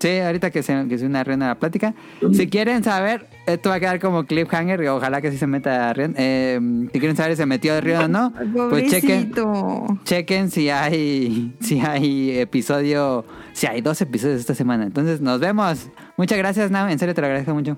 Sí, 0.00 0.18
ahorita 0.18 0.50
que 0.50 0.62
se, 0.62 0.88
que 0.88 0.96
se 0.96 1.04
una 1.04 1.22
Rion 1.22 1.42
a 1.42 1.48
la 1.48 1.54
plática. 1.58 1.94
Si 2.32 2.48
quieren 2.48 2.82
saber, 2.82 3.26
esto 3.46 3.68
va 3.68 3.74
a 3.74 3.80
quedar 3.80 4.00
como 4.00 4.24
cliffhanger. 4.24 4.82
y 4.82 4.86
Ojalá 4.86 5.20
que 5.20 5.30
sí 5.30 5.36
se 5.36 5.46
meta 5.46 5.90
a 5.90 5.92
Rion. 5.92 6.14
Eh, 6.16 6.58
si 6.90 6.98
quieren 6.98 7.16
saber 7.16 7.32
si 7.32 7.36
se 7.36 7.46
metió 7.46 7.78
Rion 7.82 8.04
o 8.04 8.08
no, 8.08 8.32
pues 8.70 8.90
chequen, 8.90 9.32
chequen 10.04 10.50
si 10.50 10.70
hay 10.70 11.54
si 11.60 11.80
hay 11.80 12.38
episodio, 12.38 13.26
si 13.52 13.66
hay 13.66 13.82
dos 13.82 14.00
episodios 14.00 14.40
esta 14.40 14.54
semana. 14.54 14.84
Entonces 14.84 15.20
nos 15.20 15.38
vemos. 15.38 15.90
Muchas 16.16 16.38
gracias, 16.38 16.70
Nao. 16.70 16.88
En 16.88 16.98
serio 16.98 17.14
te 17.14 17.20
lo 17.20 17.26
agradezco 17.26 17.52
mucho. 17.52 17.76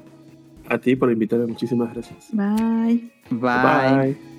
A 0.68 0.78
ti 0.78 0.94
por 0.94 1.10
invitarme. 1.10 1.46
Muchísimas 1.46 1.92
gracias. 1.92 2.28
Bye. 2.30 3.10
Bye. 3.30 4.12
Bye. 4.12 4.31